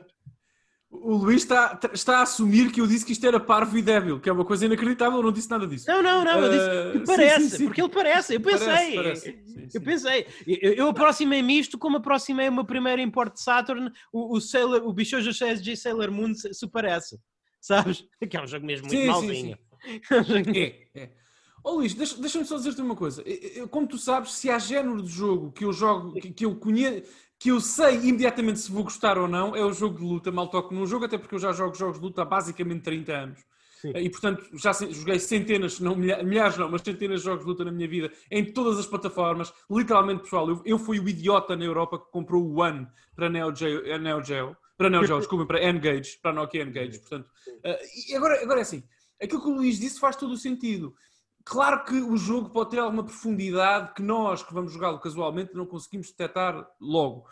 O 0.90 1.16
Luís 1.16 1.42
está, 1.42 1.78
está 1.92 2.18
a 2.18 2.22
assumir 2.22 2.70
que 2.70 2.80
eu 2.80 2.86
disse 2.86 3.04
que 3.04 3.12
isto 3.12 3.26
era 3.26 3.40
parvo 3.40 3.76
e 3.76 3.82
débil, 3.82 4.20
que 4.20 4.28
é 4.28 4.32
uma 4.32 4.44
coisa 4.44 4.64
inacreditável, 4.64 5.18
eu 5.18 5.24
não 5.24 5.32
disse 5.32 5.50
nada 5.50 5.66
disso. 5.66 5.86
Não, 5.88 6.00
não, 6.00 6.24
não, 6.24 6.40
eu 6.40 6.50
disse 6.50 6.92
que 6.92 6.98
uh, 6.98 7.04
parece, 7.04 7.42
sim, 7.42 7.50
sim, 7.50 7.56
sim. 7.56 7.64
porque 7.64 7.82
ele 7.82 7.88
parece, 7.88 8.34
eu 8.34 8.40
pensei. 8.40 8.94
Parece, 8.94 9.32
parece. 9.32 9.76
eu 9.76 9.80
pensei. 9.82 10.26
Eu, 10.46 10.72
eu 10.74 10.88
aproximei-me 10.88 11.58
isto 11.58 11.76
como 11.76 11.96
aproximei 11.96 12.48
o 12.48 12.52
meu 12.52 12.64
primeiro 12.64 13.02
import 13.02 13.34
de 13.34 13.40
Saturn, 13.40 13.90
o, 14.12 14.36
o, 14.36 14.40
Sailor, 14.40 14.86
o 14.86 14.92
Bichojo 14.92 15.32
Sailor 15.32 16.12
Moon 16.12 16.32
se, 16.32 16.66
parece, 16.68 17.18
sabes? 17.60 18.06
Que 18.30 18.36
é 18.36 18.42
um 18.42 18.46
jogo 18.46 18.64
mesmo 18.64 18.86
muito 18.86 19.06
malzinho. 19.06 19.58
É, 20.54 20.88
é. 20.94 21.10
Oh 21.62 21.76
Luís, 21.76 21.94
deixa-me 21.94 22.20
deixa 22.20 22.44
só 22.44 22.56
dizer-te 22.56 22.82
uma 22.82 22.94
coisa. 22.94 23.22
Eu, 23.22 23.66
como 23.66 23.86
tu 23.86 23.96
sabes, 23.96 24.32
se 24.34 24.50
há 24.50 24.58
género 24.58 25.02
de 25.02 25.08
jogo 25.08 25.50
que 25.50 25.64
eu 25.64 25.72
jogo, 25.72 26.12
que, 26.12 26.30
que, 26.30 26.44
eu 26.44 26.54
conheço, 26.56 27.08
que 27.38 27.50
eu 27.50 27.58
sei 27.58 27.94
imediatamente 27.96 28.60
se 28.60 28.70
vou 28.70 28.84
gostar 28.84 29.16
ou 29.16 29.26
não, 29.26 29.56
é 29.56 29.64
o 29.64 29.72
jogo 29.72 29.98
de 29.98 30.04
luta. 30.04 30.30
Mal 30.30 30.48
toco 30.48 30.74
num 30.74 30.86
jogo, 30.86 31.06
até 31.06 31.16
porque 31.16 31.34
eu 31.34 31.38
já 31.38 31.52
jogo 31.52 31.74
jogos 31.74 31.98
de 31.98 32.04
luta 32.04 32.20
há 32.20 32.24
basicamente 32.26 32.82
30 32.82 33.12
anos. 33.12 33.40
Sim. 33.80 33.92
E 33.96 34.10
portanto 34.10 34.46
já 34.54 34.72
joguei 34.72 35.18
centenas, 35.18 35.80
não 35.80 35.94
milhares, 35.94 36.56
não, 36.56 36.70
mas 36.70 36.82
centenas 36.82 37.20
de 37.20 37.26
jogos 37.26 37.44
de 37.44 37.50
luta 37.50 37.64
na 37.64 37.72
minha 37.72 37.88
vida, 37.88 38.12
em 38.30 38.44
todas 38.44 38.78
as 38.78 38.86
plataformas. 38.86 39.52
Literalmente, 39.70 40.22
pessoal, 40.22 40.48
eu, 40.48 40.62
eu 40.66 40.78
fui 40.78 41.00
o 41.00 41.08
idiota 41.08 41.56
na 41.56 41.64
Europa 41.64 41.98
que 41.98 42.10
comprou 42.10 42.42
o 42.42 42.60
One 42.60 42.86
para 43.16 43.30
Neo 43.30 43.54
Geo, 43.54 43.98
Neo 43.98 44.22
Geo 44.22 44.56
para 44.76 44.90
Neo 44.90 45.06
Geo, 45.06 45.18
desculpem, 45.20 45.46
para 45.46 45.62
N-Gage, 45.62 46.18
para 46.20 46.32
Nokia 46.32 46.62
N-Gage. 46.62 46.98
Portanto, 46.98 47.28
uh, 47.48 48.10
e 48.10 48.14
agora, 48.14 48.42
agora 48.42 48.60
é 48.60 48.62
assim, 48.62 48.82
aquilo 49.22 49.42
que 49.42 49.48
o 49.48 49.54
Luís 49.54 49.78
disse 49.78 50.00
faz 50.00 50.16
todo 50.16 50.32
o 50.32 50.36
sentido. 50.36 50.94
Claro 51.44 51.84
que 51.84 52.00
o 52.00 52.16
jogo 52.16 52.50
pode 52.50 52.70
ter 52.70 52.78
alguma 52.78 53.04
profundidade 53.04 53.92
que 53.94 54.02
nós, 54.02 54.42
que 54.42 54.54
vamos 54.54 54.72
jogá-lo 54.72 54.98
casualmente, 54.98 55.54
não 55.54 55.66
conseguimos 55.66 56.10
detectar 56.10 56.66
logo. 56.80 57.26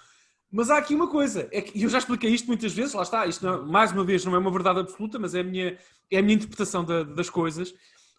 Mas 0.51 0.69
há 0.69 0.77
aqui 0.77 0.95
uma 0.95 1.09
coisa, 1.09 1.49
é 1.51 1.63
que 1.63 1.83
eu 1.83 1.89
já 1.89 1.97
expliquei 1.97 2.31
isto 2.31 2.47
muitas 2.47 2.75
vezes, 2.75 2.93
lá 2.93 3.03
está, 3.03 3.27
isto 3.27 3.45
não, 3.45 3.67
mais 3.67 3.91
uma 3.91 4.05
vez 4.05 4.23
não 4.23 4.35
é 4.35 4.39
uma 4.39 4.51
verdade 4.51 4.81
absoluta, 4.81 5.19
mas 5.19 5.35
é 5.35 5.41
a 5.41 5.45
minha, 5.45 5.79
é 6.11 6.19
a 6.19 6.23
minha 6.23 6.35
interpretação 6.35 6.85
da, 6.85 7.05
das 7.05 7.31
coisas. 7.31 7.73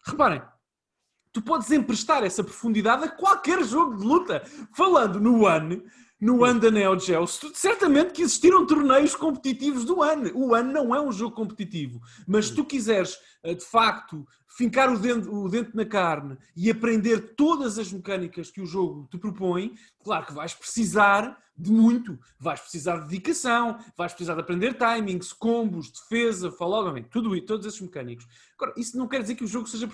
Reparem, 0.04 0.42
tu 1.32 1.40
podes 1.40 1.70
emprestar 1.70 2.24
essa 2.24 2.42
profundidade 2.42 3.04
a 3.04 3.08
qualquer 3.08 3.62
jogo 3.64 3.96
de 3.96 4.04
luta. 4.04 4.42
Falando 4.72 5.20
no 5.20 5.44
One, 5.46 5.84
no 6.24 6.42
ano 6.42 6.58
da 6.58 6.70
Neo 6.70 6.98
Geo, 6.98 7.26
certamente 7.26 8.14
que 8.14 8.22
existiram 8.22 8.66
torneios 8.66 9.14
competitivos 9.14 9.84
do 9.84 10.02
ano. 10.02 10.30
O 10.34 10.54
ano 10.54 10.72
não 10.72 10.94
é 10.94 10.98
um 10.98 11.12
jogo 11.12 11.36
competitivo, 11.36 12.00
mas 12.26 12.46
se 12.46 12.54
tu 12.54 12.64
quiseres 12.64 13.18
eh, 13.42 13.52
de 13.52 13.62
facto 13.62 14.26
fincar 14.56 14.92
o 14.92 14.98
dente, 14.98 15.28
o 15.28 15.48
dente 15.48 15.74
na 15.74 15.84
carne 15.84 16.36
e 16.56 16.70
aprender 16.70 17.34
todas 17.34 17.78
as 17.78 17.92
mecânicas 17.92 18.50
que 18.50 18.60
o 18.60 18.66
jogo 18.66 19.08
te 19.10 19.18
propõe, 19.18 19.74
claro 20.02 20.26
que 20.26 20.32
vais 20.32 20.54
precisar 20.54 21.36
de 21.56 21.70
muito. 21.70 22.18
Vais 22.38 22.60
precisar 22.60 22.98
de 22.98 23.08
dedicação, 23.08 23.78
vais 23.96 24.12
precisar 24.12 24.34
de 24.34 24.40
aprender 24.40 24.74
timings, 24.74 25.32
combos, 25.32 25.90
defesa, 25.90 26.50
follow, 26.50 27.00
tudo 27.04 27.34
isso, 27.34 27.46
todos 27.46 27.66
esses 27.66 27.80
mecânicos. 27.80 28.26
Agora, 28.58 28.74
isso 28.76 28.98
não 28.98 29.06
quer 29.06 29.22
dizer 29.22 29.36
que 29.36 29.44
o 29.44 29.48
jogo 29.48 29.68
seja 29.68 29.88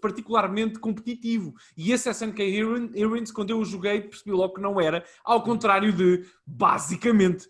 particularmente 0.00 0.78
competitivo. 0.78 1.54
E 1.76 1.92
esse 1.92 2.10
SNK 2.10 2.42
Heroines, 2.94 3.32
quando 3.32 3.50
eu 3.50 3.58
o 3.58 3.64
joguei, 3.64 4.02
percebi 4.02 4.32
logo 4.32 4.54
que 4.54 4.60
não 4.60 4.80
era, 4.80 5.04
ao 5.24 5.42
contrário 5.42 5.92
de, 5.92 6.24
basicamente, 6.46 7.48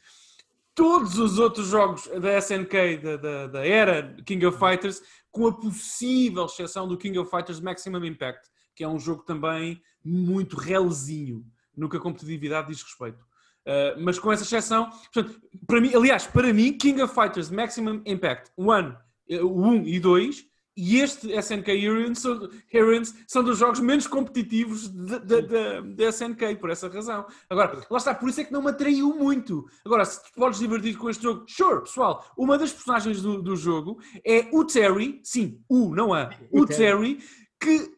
todos 0.80 1.18
os 1.18 1.38
outros 1.38 1.68
jogos 1.68 2.08
da 2.22 2.38
SNK, 2.38 2.96
da, 3.02 3.16
da, 3.18 3.46
da 3.48 3.66
era 3.66 4.16
King 4.24 4.46
of 4.46 4.58
Fighters, 4.58 5.02
com 5.30 5.46
a 5.46 5.52
possível 5.52 6.46
exceção 6.46 6.88
do 6.88 6.96
King 6.96 7.18
of 7.18 7.30
Fighters 7.30 7.60
Maximum 7.60 8.02
Impact, 8.02 8.48
que 8.74 8.82
é 8.82 8.88
um 8.88 8.98
jogo 8.98 9.22
também 9.22 9.78
muito 10.02 10.56
relzinho 10.56 11.44
no 11.76 11.86
que 11.86 11.98
a 11.98 12.00
competitividade 12.00 12.68
diz 12.68 12.82
respeito. 12.82 13.22
Uh, 13.66 14.00
mas 14.00 14.18
com 14.18 14.32
essa 14.32 14.42
exceção, 14.42 14.88
portanto, 15.12 15.38
para 15.66 15.82
mim, 15.82 15.94
aliás, 15.94 16.26
para 16.26 16.50
mim, 16.50 16.72
King 16.72 17.02
of 17.02 17.14
Fighters 17.14 17.50
Maximum 17.50 18.00
Impact 18.06 18.50
1, 18.56 18.66
1 18.66 19.82
uh, 19.82 19.86
e 19.86 20.00
2 20.00 20.46
e 20.76 20.98
este 20.98 21.32
SNK 21.32 21.68
Heroines 21.70 22.18
são, 22.20 22.48
Heroines 22.72 23.14
são 23.26 23.42
dos 23.42 23.58
jogos 23.58 23.80
menos 23.80 24.06
competitivos 24.06 24.88
da 24.88 26.08
SNK, 26.08 26.56
por 26.60 26.70
essa 26.70 26.88
razão. 26.88 27.26
Agora, 27.48 27.80
lá 27.90 27.98
está, 27.98 28.14
por 28.14 28.28
isso 28.28 28.40
é 28.40 28.44
que 28.44 28.52
não 28.52 28.62
me 28.62 28.70
atraiu 28.70 29.14
muito. 29.14 29.66
Agora, 29.84 30.04
se 30.04 30.22
tu 30.22 30.30
podes 30.34 30.58
divertir 30.58 30.96
com 30.96 31.10
este 31.10 31.22
jogo, 31.22 31.44
sure, 31.48 31.80
pessoal, 31.82 32.24
uma 32.36 32.56
das 32.56 32.72
personagens 32.72 33.20
do, 33.20 33.42
do 33.42 33.56
jogo 33.56 34.00
é 34.24 34.48
o 34.52 34.64
Terry, 34.64 35.20
sim, 35.22 35.60
o, 35.68 35.94
não 35.94 36.14
há, 36.14 36.30
o, 36.50 36.60
o 36.60 36.66
Terry, 36.66 37.18
que, 37.60 37.92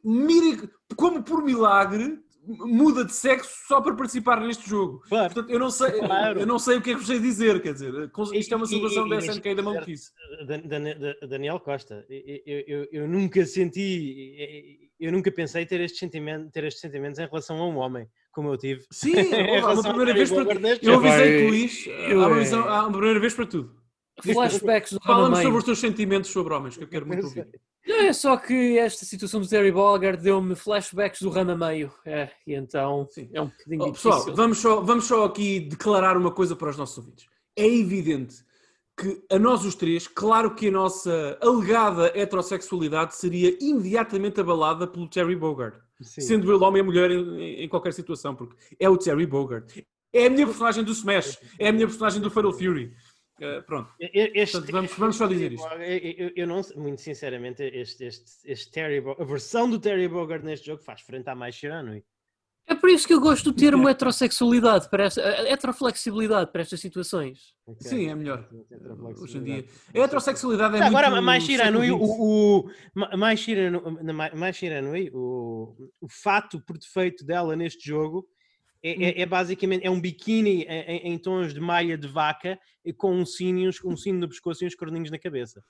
como 0.97 1.23
por 1.23 1.45
milagre, 1.45 2.19
muda 2.47 3.05
de 3.05 3.13
sexo 3.13 3.51
só 3.67 3.81
para 3.81 3.95
participar 3.95 4.41
neste 4.41 4.69
jogo. 4.69 5.01
Claro. 5.09 5.33
Portanto, 5.33 5.53
eu 5.53 5.59
não 5.59 5.71
sei, 5.71 5.93
claro. 5.93 6.41
eu 6.41 6.47
não 6.47 6.59
sei 6.59 6.77
o 6.77 6.83
que 6.83 6.91
é 6.91 6.93
que 6.95 6.99
vos 6.99 7.07
sei 7.07 7.21
dizer, 7.21 7.63
quer 7.63 7.73
dizer, 7.73 8.11
isto 8.35 8.55
é 8.55 8.57
uma 8.57 8.67
situação 8.67 9.09
da 9.09 9.19
SNK 9.19 9.55
da 9.55 9.63
maluquice. 9.63 10.11
Daniel 11.29 11.61
Costa, 11.61 12.05
eu, 12.09 12.65
eu, 12.67 12.89
eu, 12.91 13.09
nunca 13.09 13.45
senti, 13.47 14.91
eu 14.99 15.13
nunca 15.13 15.31
pensei 15.31 15.65
ter 15.65 15.81
estes 15.81 16.01
sentimentos, 16.01 16.51
ter 16.51 16.65
estes 16.65 16.81
sentimentos 16.81 17.19
em 17.19 17.27
relação 17.27 17.59
a 17.59 17.69
um 17.69 17.77
homem. 17.77 18.07
Como 18.33 18.49
eu 18.49 18.57
tive. 18.57 18.83
Sim, 18.91 19.13
há 19.63 19.73
uma 19.75 19.83
primeira 19.83 20.15
vez 20.15 20.31
para 20.31 20.47
tudo. 20.47 20.67
Eu 20.81 20.95
avisei 20.95 21.49
Luís, 21.49 21.87
há 22.53 22.87
uma 22.87 22.93
primeira 22.93 23.21
vez 23.21 23.35
para 23.35 23.47
tudo. 23.47 23.82
Flashbacks 24.23 24.93
do 24.93 25.01
Fala-me 25.01 25.37
sobre 25.43 25.59
os 25.59 25.65
teus 25.65 25.79
sentimentos 25.79 26.31
sobre 26.31 26.55
homens, 26.55 26.77
que 26.77 26.85
eu 26.85 26.89
quero 26.89 27.07
muito 27.07 27.25
ouvir. 27.25 27.49
Não, 27.87 28.01
é 28.01 28.13
só 28.13 28.37
que 28.37 28.79
esta 28.79 29.05
situação 29.05 29.41
do 29.41 29.49
Terry 29.49 29.73
Bogard 29.73 30.23
deu-me 30.23 30.55
flashbacks 30.55 31.21
do 31.21 31.31
Rama 31.31 31.57
Meio. 31.57 31.93
É, 32.05 32.31
e 32.47 32.55
então 32.55 33.09
Sim. 33.11 33.29
é 33.33 33.41
um 33.41 33.47
bocadinho 33.47 33.83
oh, 33.83 33.93
Pessoal, 33.93 34.35
vamos 34.35 34.59
só, 34.59 34.81
vamos 34.81 35.05
só 35.05 35.25
aqui 35.25 35.61
declarar 35.61 36.17
uma 36.17 36.31
coisa 36.31 36.55
para 36.55 36.71
os 36.71 36.77
nossos 36.77 36.97
ouvintes. 36.99 37.27
É 37.57 37.67
evidente 37.67 38.37
que 38.97 39.23
a 39.31 39.39
nós 39.39 39.65
os 39.65 39.75
três, 39.75 40.07
claro 40.07 40.55
que 40.55 40.69
a 40.69 40.71
nossa 40.71 41.39
alegada 41.41 42.13
heterossexualidade 42.15 43.17
seria 43.17 43.57
imediatamente 43.61 44.41
abalada 44.41 44.87
pelo 44.87 45.09
Terry 45.09 45.35
Bogard. 45.35 45.77
Sim. 46.01 46.21
Sendo 46.21 46.53
ele 46.53 46.63
homem 46.63 46.83
ou 46.83 46.87
mulher 46.87 47.11
em, 47.11 47.65
em, 47.65 47.69
qualquer 47.69 47.93
situação, 47.93 48.35
porque 48.35 48.57
é 48.79 48.89
o 48.89 48.97
Terry 48.97 49.27
Bogard. 49.27 49.85
É 50.13 50.27
a 50.27 50.31
minha 50.31 50.47
personagem 50.47 50.85
do 50.85 50.93
Smash, 50.93 51.39
é 51.59 51.69
a 51.69 51.73
minha 51.73 51.87
personagem 51.87 52.21
do 52.21 52.31
Fatal 52.31 52.53
Fury. 52.53 52.93
Uh, 53.43 53.63
pronto. 53.65 53.93
Este, 53.99 54.53
Portanto, 54.53 54.73
vamos, 54.73 54.93
vamos 54.95 55.17
só 55.17 55.27
dizer 55.27 55.53
isto. 55.53 55.67
Eu, 55.67 56.31
eu, 56.37 56.47
não, 56.47 56.61
muito 56.77 57.01
sinceramente, 57.01 57.63
este, 57.63 58.05
este, 58.05 58.31
este 58.45 58.71
Terry, 58.71 59.03
a 59.19 59.25
versão 59.25 59.69
do 59.69 59.81
Terry 59.81 60.07
Bogard 60.07 60.45
neste 60.45 60.67
jogo 60.67 60.83
faz 60.83 61.01
frente 61.01 61.29
à 61.29 61.35
mais 61.35 61.55
Shiranui. 61.55 62.05
É 62.67 62.75
por 62.77 62.89
isso 62.89 63.07
que 63.07 63.13
eu 63.13 63.21
gosto 63.21 63.51
do 63.51 63.53
termo 63.53 63.89
heterossexualidade, 63.89 64.89
para 64.89 65.05
esta, 65.05 65.21
heteroflexibilidade 65.21 66.53
para 66.53 66.63
estas 66.63 66.81
situações. 66.81 67.55
Okay. 67.67 67.91
Sim, 67.91 68.09
é 68.09 68.15
melhor. 68.15 68.49
Hoje 69.19 69.39
em 69.39 69.43
dia. 69.43 69.65
A 69.95 69.99
heterossexualidade 69.99 70.77
é 70.77 70.79
tá, 70.79 70.87
Agora, 70.87 71.21
mais 71.21 71.43
Shiranui, 71.43 71.91
o, 71.91 71.99
o, 72.01 72.71
mais 73.19 73.41
Shiranui, 73.41 73.83
mais 74.35 74.57
Shiranui 74.57 75.11
o, 75.13 75.75
o 76.01 76.09
fato 76.09 76.61
por 76.61 76.79
defeito 76.79 77.27
dela 77.27 77.57
neste 77.57 77.89
jogo 77.89 78.29
é, 78.83 78.91
é, 78.91 78.95
hum. 78.95 79.15
é, 79.17 79.27
basicamente 79.27 79.87
é 79.87 79.91
um 79.91 80.01
biquíni 80.01 80.63
em, 80.63 81.13
em, 81.13 81.19
tons 81.19 81.55
de 81.55 81.61
malha 81.61 81.97
de 81.97 82.09
vaca 82.09 82.59
com 82.97 83.15
um 83.15 83.25
sino, 83.25 83.71
um 83.85 83.97
sino 83.97 84.19
no 84.19 84.29
pescoço 84.29 84.65
e 84.65 84.67
uns 84.67 84.75
corninhos 84.75 85.11
na 85.11 85.19
cabeça. 85.19 85.63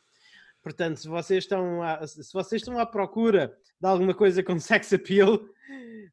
Portanto, 0.63 0.99
se 0.99 1.09
vocês 1.09 1.45
estão 1.45 1.83
à, 1.83 2.07
se 2.07 2.33
vocês 2.33 2.63
estão 2.63 2.79
à 2.79 2.87
procura 2.87 3.55
de 3.81 3.87
alguma 3.89 4.15
coisa 4.15 4.43
com 4.43 4.59
sex 4.59 4.93
appeal, 4.93 5.41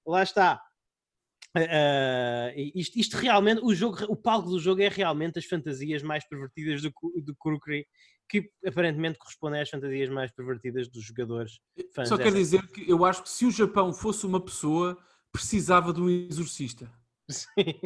lá 0.05 0.23
está. 0.23 0.61
Uh, 1.55 2.53
isto, 2.75 2.99
isto, 2.99 3.17
realmente, 3.17 3.61
o, 3.63 3.73
jogo, 3.73 3.97
o 4.07 4.15
palco 4.15 4.49
do 4.49 4.59
jogo 4.59 4.81
é 4.81 4.87
realmente 4.87 5.39
as 5.39 5.45
fantasias 5.45 6.03
mais 6.03 6.27
pervertidas 6.27 6.81
do, 6.81 6.91
do 7.23 7.35
Kurukuri, 7.35 7.87
que 8.27 8.51
aparentemente 8.65 9.17
correspondem 9.17 9.61
às 9.61 9.69
fantasias 9.69 10.09
mais 10.09 10.31
pervertidas 10.31 10.87
dos 10.87 11.03
jogadores. 11.03 11.59
Só 12.05 12.17
quero 12.17 12.35
dizer 12.35 12.67
que 12.67 12.89
eu 12.89 13.03
acho 13.03 13.23
que 13.23 13.29
se 13.29 13.45
o 13.45 13.51
Japão 13.51 13.91
fosse 13.91 14.25
uma 14.25 14.43
pessoa, 14.43 14.97
precisava 15.31 15.93
de 15.93 16.01
um 16.01 16.09
exorcista. 16.09 16.91
Sim. 17.29 17.79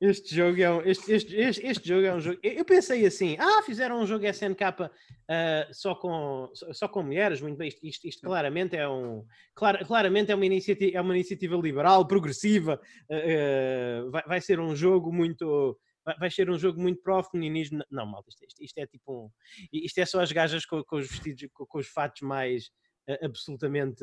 Este 0.00 0.34
jogo 0.34 0.62
é 0.62 0.70
um, 0.70 0.80
este, 0.80 1.12
este, 1.12 1.36
este, 1.36 1.66
este, 1.66 1.88
jogo 1.88 2.06
é 2.06 2.14
um 2.14 2.20
jogo. 2.20 2.38
Eu 2.42 2.64
pensei 2.64 3.04
assim: 3.04 3.36
ah, 3.38 3.62
fizeram 3.62 4.00
um 4.00 4.06
jogo 4.06 4.24
SNK 4.24 4.62
uh, 4.80 5.74
só, 5.74 5.94
com, 5.94 6.50
só 6.54 6.88
com 6.88 7.02
mulheres, 7.02 7.42
muito 7.42 7.58
bem. 7.58 7.68
Isto, 7.68 7.86
isto, 7.86 8.08
isto 8.08 8.22
claramente 8.22 8.74
é 8.74 8.88
um 8.88 9.26
clar, 9.54 9.84
claramente 9.86 10.32
é 10.32 10.34
uma 10.34 10.46
iniciativa, 10.46 10.96
é 10.96 11.00
uma 11.02 11.14
iniciativa 11.14 11.54
liberal, 11.56 12.06
progressiva. 12.06 12.80
Uh, 13.10 14.10
vai, 14.10 14.22
vai 14.26 14.40
ser 14.40 14.58
um 14.58 14.74
jogo 14.74 15.12
muito 15.12 15.78
vai 16.18 16.30
ser 16.30 16.48
um 16.50 16.58
jogo 16.58 16.80
muito 16.80 17.02
pró-feminismo. 17.02 17.84
Não, 17.90 18.06
malta, 18.06 18.30
isto, 18.30 18.42
isto, 18.42 18.64
isto, 18.64 18.78
é 18.78 18.86
tipo 18.86 19.26
um. 19.26 19.30
Isto 19.70 19.98
é 19.98 20.06
só 20.06 20.20
as 20.20 20.32
gajas 20.32 20.64
com, 20.64 20.82
com 20.82 20.96
os 20.96 21.10
vestidos, 21.10 21.46
com, 21.52 21.66
com 21.66 21.78
os 21.78 21.86
fatos 21.86 22.22
mais 22.22 22.68
uh, 23.06 23.26
absolutamente 23.26 24.02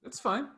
That's 0.02 0.20
fine. 0.20 0.48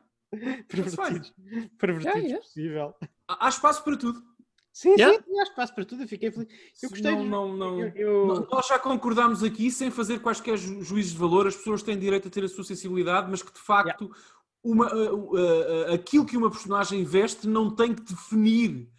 Pervertidos, 0.67 1.33
pervertidos 1.77 2.05
yeah, 2.05 2.19
yeah. 2.19 2.41
possível. 2.41 2.95
Há 3.27 3.49
espaço 3.49 3.83
para 3.83 3.97
tudo. 3.97 4.23
Sim, 4.71 4.95
yeah. 4.97 5.23
sim, 5.23 5.39
há 5.39 5.43
espaço 5.43 5.75
para 5.75 5.85
tudo. 5.85 6.03
Eu 6.03 6.07
fiquei 6.07 6.31
feliz. 6.31 6.47
Eu 6.81 6.89
gostei. 6.89 7.11
Não, 7.11 7.23
não, 7.23 7.55
não, 7.55 7.79
eu, 7.79 7.91
eu... 7.95 8.47
Nós 8.51 8.67
já 8.67 8.79
concordámos 8.79 9.43
aqui, 9.43 9.69
sem 9.69 9.91
fazer 9.91 10.19
quaisquer 10.19 10.57
ju 10.57 10.81
juízes 10.81 11.11
de 11.11 11.19
valor, 11.19 11.45
as 11.45 11.55
pessoas 11.55 11.83
têm 11.83 11.99
direito 11.99 12.27
a 12.27 12.31
ter 12.31 12.43
a 12.43 12.49
sua 12.49 12.63
sensibilidade, 12.63 13.29
mas 13.29 13.43
que 13.43 13.53
de 13.53 13.59
facto 13.59 14.11
uma, 14.63 14.91
uh, 14.91 15.13
uh, 15.13 15.35
uh, 15.35 15.93
aquilo 15.93 16.25
que 16.25 16.37
uma 16.37 16.49
personagem 16.49 17.03
veste 17.03 17.47
não 17.47 17.69
tem 17.69 17.93
que 17.93 18.01
definir 18.01 18.89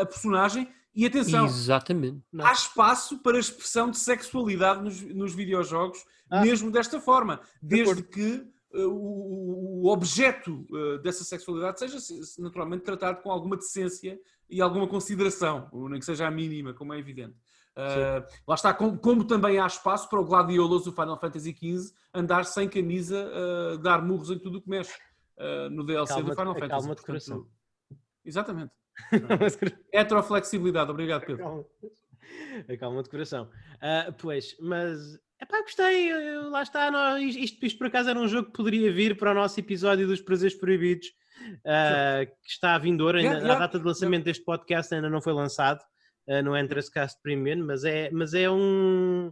a 0.00 0.04
personagem. 0.04 0.68
E 0.94 1.04
atenção, 1.04 1.44
Exatamente. 1.44 2.22
há 2.40 2.52
espaço 2.52 3.18
para 3.18 3.36
a 3.36 3.40
expressão 3.40 3.90
de 3.90 3.98
sexualidade 3.98 4.82
nos, 4.82 5.02
nos 5.02 5.34
videojogos, 5.34 6.02
ah. 6.30 6.40
mesmo 6.40 6.70
desta 6.70 6.98
forma, 6.98 7.38
desde 7.60 8.02
que 8.02 8.36
eh, 8.36 8.44
o, 8.84 9.88
objeto 9.88 10.66
eh, 10.74 10.98
dessa 10.98 11.24
sexualidade 11.24 11.78
seja 11.78 11.98
naturalmente 12.38 12.82
tratado 12.82 13.22
com 13.22 13.30
alguma 13.30 13.56
decência 13.56 14.18
e 14.50 14.60
alguma 14.60 14.86
consideração, 14.86 15.68
nem 15.72 15.98
que 15.98 16.04
seja 16.04 16.26
a 16.26 16.30
mínima, 16.30 16.74
como 16.74 16.92
é 16.92 16.98
evidente. 16.98 17.36
Uh, 17.76 18.24
lá 18.48 18.54
está, 18.54 18.72
como, 18.72 18.98
como, 18.98 19.22
também 19.22 19.58
há 19.58 19.66
espaço 19.66 20.08
para 20.08 20.18
o 20.18 20.24
Gladiolus 20.24 20.84
do 20.84 20.92
Final 20.92 21.20
Fantasy 21.20 21.52
XV 21.52 21.94
andar 22.14 22.46
sem 22.46 22.68
camisa, 22.68 23.30
uh, 23.30 23.78
dar 23.78 24.00
murros 24.02 24.30
em 24.30 24.38
tudo 24.38 24.58
o 24.58 24.62
que 24.62 24.68
mexe 24.70 24.96
uh, 25.36 25.68
no 25.68 25.84
DLC 25.84 26.14
calma, 26.14 26.30
do 26.30 26.36
Final 26.36 26.54
Fantasy. 26.54 26.70
Calma 26.70 26.94
de 26.94 27.02
coração. 27.02 27.46
Exatamente. 28.24 28.72
Heteroflexibilidade, 29.92 30.90
obrigado 30.90 31.26
Pedro. 31.26 31.44
Calma, 31.44 31.64
calma 32.80 33.02
de 33.02 33.10
coração. 33.10 33.50
pois, 34.18 34.56
mas 34.58 35.20
Epá, 35.40 35.60
gostei, 35.60 36.10
lá 36.48 36.62
está. 36.62 36.90
Não, 36.90 37.18
isto, 37.18 37.64
isto, 37.66 37.78
por 37.78 37.88
acaso 37.88 38.08
era 38.08 38.18
um 38.18 38.26
jogo 38.26 38.46
que 38.46 38.56
poderia 38.56 38.90
vir 38.92 39.16
para 39.16 39.32
o 39.32 39.34
nosso 39.34 39.60
episódio 39.60 40.06
dos 40.06 40.22
Prazeres 40.22 40.56
Proibidos, 40.56 41.08
uh, 41.58 42.26
que 42.42 42.50
está 42.50 42.74
a 42.74 42.78
vindoura. 42.78 43.18
Ainda, 43.18 43.28
yeah, 43.28 43.44
yeah. 43.44 43.64
A 43.64 43.66
data 43.66 43.78
de 43.78 43.84
lançamento 43.84 44.24
deste 44.24 44.44
podcast 44.44 44.94
ainda 44.94 45.10
não 45.10 45.20
foi 45.20 45.34
lançado 45.34 45.80
uh, 46.28 46.42
no 46.42 46.52
Cast 46.90 47.20
Premium, 47.22 47.66
mas 47.66 47.84
é, 47.84 48.10
mas 48.10 48.32
é 48.32 48.50
um. 48.50 49.30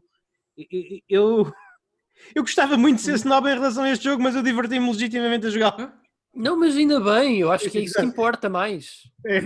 Eu, 1.08 1.50
eu 2.34 2.42
gostava 2.42 2.76
muito 2.76 2.96
de 2.96 3.02
ser 3.02 3.14
snob 3.14 3.48
em 3.48 3.54
relação 3.54 3.84
a 3.84 3.90
este 3.90 4.04
jogo, 4.04 4.22
mas 4.22 4.36
eu 4.36 4.42
diverti-me 4.42 4.86
legitimamente 4.86 5.46
a 5.46 5.50
jogar. 5.50 6.04
Não, 6.34 6.58
mas 6.58 6.76
ainda 6.76 7.00
bem, 7.00 7.38
eu 7.40 7.50
acho 7.50 7.70
que 7.70 7.78
é 7.78 7.80
isso 7.80 7.94
que 7.94 8.04
importa 8.04 8.50
mais. 8.50 9.04
É. 9.26 9.40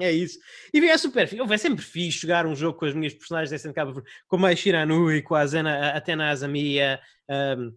É 0.00 0.10
isso. 0.10 0.38
E 0.72 0.78
é 0.88 0.96
super 0.98 1.28
fixe. 1.28 1.52
É 1.52 1.58
sempre 1.58 1.84
fixe 1.84 2.18
jogar 2.20 2.46
um 2.46 2.54
jogo 2.56 2.78
com 2.78 2.86
as 2.86 2.94
minhas 2.94 3.12
personagens 3.14 3.50
da 3.50 3.56
SNK, 3.56 4.02
como 4.26 4.46
a 4.46 4.54
Shiranui, 4.56 5.22
com 5.22 5.34
a 5.34 5.46
Zena, 5.46 5.90
até 5.90 6.16
na 6.16 6.30
Azamiya. 6.30 7.00
Um, 7.28 7.74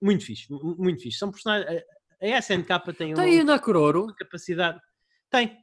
muito 0.00 0.24
fixe, 0.24 0.46
muito 0.50 1.02
fixe. 1.02 1.18
São 1.18 1.30
personagens. 1.30 1.82
A 2.22 2.26
SNK 2.38 2.68
tem 2.96 3.08
uma, 3.08 3.16
tem 3.40 3.40
uma 4.04 4.14
capacidade. 4.14 4.78
Tem. 5.30 5.56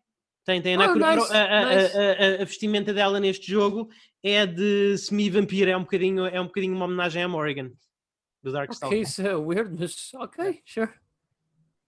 Tem, 0.45 0.61
tem. 0.61 0.75
A, 0.75 0.77
nice, 1.15 1.33
a- 1.33 1.45
a- 1.59 1.75
nice. 1.75 1.97
a- 1.97 2.01
a- 2.01 2.41
a 2.41 2.45
vestimenta 2.45 2.93
dela 2.93 3.17
neste 3.19 3.49
jogo 3.49 3.87
é 4.21 4.45
de 4.45 4.97
semi-vampiro, 4.97 5.71
é 5.71 5.77
um 5.77 5.83
bocadinho, 5.83 6.25
é 6.25 6.41
um 6.41 6.47
bocadinho 6.47 6.75
uma 6.75 6.83
homenagem 6.85 7.23
a 7.23 7.27
Morrigan, 7.29 7.71
do 8.43 8.51
Darkstalker. 8.51 8.97
Ok, 8.99 9.01
isso 9.09 9.21
é 9.21 9.33
weird, 9.37 9.73
mas 9.79 10.13
ok, 10.15 10.61
sure. 10.65 10.91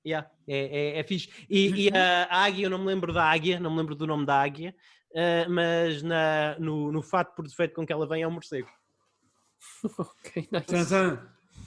Yeah, 0.06 0.30
é, 0.48 0.98
é, 0.98 1.00
é 1.00 1.04
fixe. 1.04 1.30
E, 1.50 1.88
e 1.88 1.90
a, 1.90 2.26
a 2.26 2.44
águia, 2.44 2.66
eu 2.66 2.70
não 2.70 2.78
me 2.78 2.86
lembro 2.86 3.12
da 3.12 3.24
águia, 3.24 3.60
não 3.60 3.72
me 3.72 3.78
lembro 3.78 3.96
do 3.96 4.06
nome 4.06 4.26
da 4.26 4.40
águia, 4.40 4.76
eh, 5.14 5.48
mas 5.48 6.04
na, 6.04 6.56
no, 6.60 6.92
no 6.92 7.02
fato 7.02 7.34
por 7.36 7.48
defeito 7.48 7.74
com 7.74 7.86
que 7.86 7.92
ela 7.92 8.08
vem 8.08 8.22
é 8.22 8.28
um 8.28 8.32
morcego. 8.32 8.70
Ok, 9.98 10.48
nice. 10.52 11.20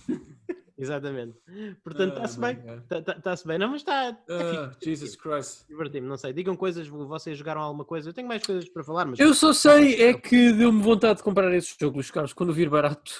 Exatamente. 0.79 1.37
Portanto, 1.83 2.13
Ah, 2.13 2.25
está-se 2.25 2.41
bem. 2.41 2.59
Está-se 3.17 3.47
bem. 3.49 3.59
Não, 3.59 3.69
mas 3.71 3.81
está. 3.81 4.17
Fixe. 4.27 4.85
Jesus 4.85 5.17
Christ. 5.17 5.67
Diverti-me, 5.69 6.07
não 6.07 6.17
sei. 6.17 6.33
Digam 6.33 6.55
coisas, 6.55 6.87
vocês 6.87 7.37
jogaram 7.37 7.61
alguma 7.61 7.85
coisa? 7.85 8.09
Eu 8.09 8.13
tenho 8.13 8.29
mais 8.29 8.47
coisas 8.47 8.69
para 8.69 8.85
falar, 8.85 9.05
mas. 9.05 9.19
Eu 9.19 9.35
só 9.35 9.53
sei 9.53 10.01
é 10.01 10.15
que 10.15 10.53
deu-me 10.53 10.81
vontade 10.81 11.17
de 11.17 11.25
comprar 11.25 11.53
esse 11.53 11.75
jogo, 11.79 11.97
Luís 11.97 12.13
Carlos, 12.13 12.33
quando 12.33 12.53
vir 12.53 12.71
barato. 12.71 13.13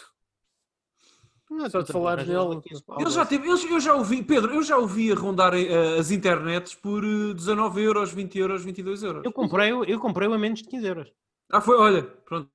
Não, 1.51 1.71
só 1.71 1.81
de 1.81 1.93
falar 1.93 2.17
também 2.19 2.27
nele. 2.35 2.39
arranjas 2.39 2.65
15 2.65 2.85
paus, 2.85 3.01
Ele 3.03 3.11
já 3.11 3.23
é? 3.23 3.25
teve, 3.25 3.49
eu, 3.49 3.57
eu 3.71 3.81
já 3.81 3.95
ouvi, 3.95 4.23
Pedro, 4.23 4.55
eu 4.55 4.63
já 4.63 4.77
ouvi 4.77 5.11
a 5.11 5.15
rondar 5.15 5.55
eh, 5.55 5.99
as 5.99 6.11
internets 6.11 6.75
por 6.75 7.03
eh, 7.05 7.35
19 7.35 7.83
euros, 7.83 8.13
20 8.13 8.39
euros, 8.39 8.65
22 8.65 9.03
euros. 9.03 9.25
Eu 9.25 9.33
comprei, 9.33 9.71
eu 9.73 9.99
comprei 9.99 10.33
a 10.33 10.39
menos 10.39 10.63
de 10.63 10.69
15 10.69 10.87
euros. 10.87 11.09
Ah, 11.51 11.61
foi, 11.61 11.77
olha, 11.79 12.03
pronto. 12.03 12.51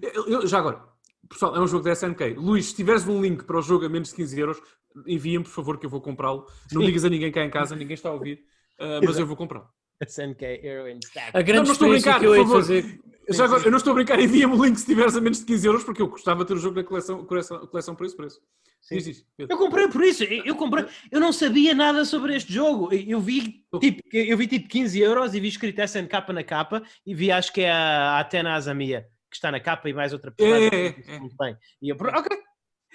Eu- 0.00 0.26
eu- 0.26 0.46
já 0.46 0.58
agora, 0.58 0.82
pessoal, 1.28 1.54
é 1.56 1.60
um 1.60 1.66
jogo 1.66 1.84
da 1.84 1.92
SNK. 1.92 2.34
Luís, 2.36 2.66
se 2.66 2.74
tiveres 2.74 3.06
um 3.06 3.20
link 3.22 3.44
para 3.44 3.58
o 3.58 3.62
jogo 3.62 3.86
a 3.86 3.88
menos 3.88 4.08
de 4.10 4.16
15 4.16 4.38
euros, 4.38 4.60
envia-me, 5.06 5.44
por 5.44 5.50
favor, 5.52 5.78
que 5.78 5.86
eu 5.86 5.90
vou 5.90 6.00
comprá-lo. 6.00 6.46
Não 6.72 6.82
digas 6.82 7.04
a 7.04 7.08
ninguém 7.08 7.30
cá 7.32 7.44
em 7.44 7.50
casa, 7.50 7.74
ninguém 7.76 7.94
está 7.94 8.08
a 8.08 8.12
ouvir, 8.12 8.40
ah, 8.78 9.00
mas 9.04 9.18
eu 9.18 9.26
vou 9.26 9.36
comprá-lo. 9.36 9.68
SNK 10.04 10.44
Heroin 10.64 10.98
Stack. 11.04 11.30
A 11.36 11.42
grande 11.42 11.60
Não, 11.60 11.64
não 11.66 11.72
estou 11.72 11.86
a 11.86 11.90
brincar, 11.92 12.18
que 12.18 12.26
eu 12.26 12.44
por 12.44 12.70
hei 12.70 13.00
Já 13.32 13.44
agora, 13.44 13.62
eu 13.64 13.70
não 13.70 13.78
estou 13.78 13.92
a 13.92 13.94
brincar, 13.94 14.18
envia-me 14.18 14.54
o 14.54 14.64
link 14.64 14.76
se 14.76 14.86
tiveres 14.86 15.16
a 15.16 15.20
menos 15.20 15.40
de 15.40 15.46
15 15.46 15.66
euros, 15.66 15.84
porque 15.84 16.02
eu 16.02 16.08
gostava 16.08 16.44
de 16.44 16.48
ter 16.48 16.54
o 16.54 16.58
jogo 16.58 16.76
da 16.76 16.84
coleção, 16.84 17.24
coleção, 17.24 17.66
coleção 17.66 17.94
por 17.94 18.06
esse 18.06 18.16
preço. 18.16 18.40
Sim. 18.80 18.96
Diz 18.96 19.06
isso, 19.06 19.26
Pedro. 19.36 19.54
Eu 19.54 19.58
comprei 19.58 19.88
por 19.88 20.02
isso, 20.02 20.24
eu 20.24 20.44
eu 20.44 20.56
comprei, 20.56 20.86
eu 21.10 21.20
não 21.20 21.32
sabia 21.32 21.74
nada 21.74 22.04
sobre 22.04 22.34
este 22.34 22.52
jogo. 22.52 22.92
Eu 22.92 23.20
vi 23.20 23.64
tipo, 23.80 24.02
eu 24.12 24.36
vi 24.36 24.46
tipo 24.46 24.68
15 24.68 25.00
euros 25.00 25.34
e 25.34 25.40
vi 25.40 25.48
escrito 25.48 25.80
SNK 25.80 26.32
na 26.32 26.42
capa 26.42 26.82
e 27.06 27.14
vi 27.14 27.30
acho 27.30 27.52
que 27.52 27.60
é 27.60 27.70
a 27.70 28.18
Atena 28.18 28.54
Azamia 28.54 29.08
que 29.32 29.36
está 29.36 29.50
na 29.50 29.58
capa 29.58 29.88
e 29.88 29.94
mais 29.94 30.12
outra 30.12 30.30
personagem. 30.30 30.68
É, 30.72 30.86
é, 30.88 31.14
é. 31.14 31.18
Muito 31.18 31.34
bem. 31.36 31.56
E 31.80 31.88
eu, 31.88 31.96
ok, 31.96 32.36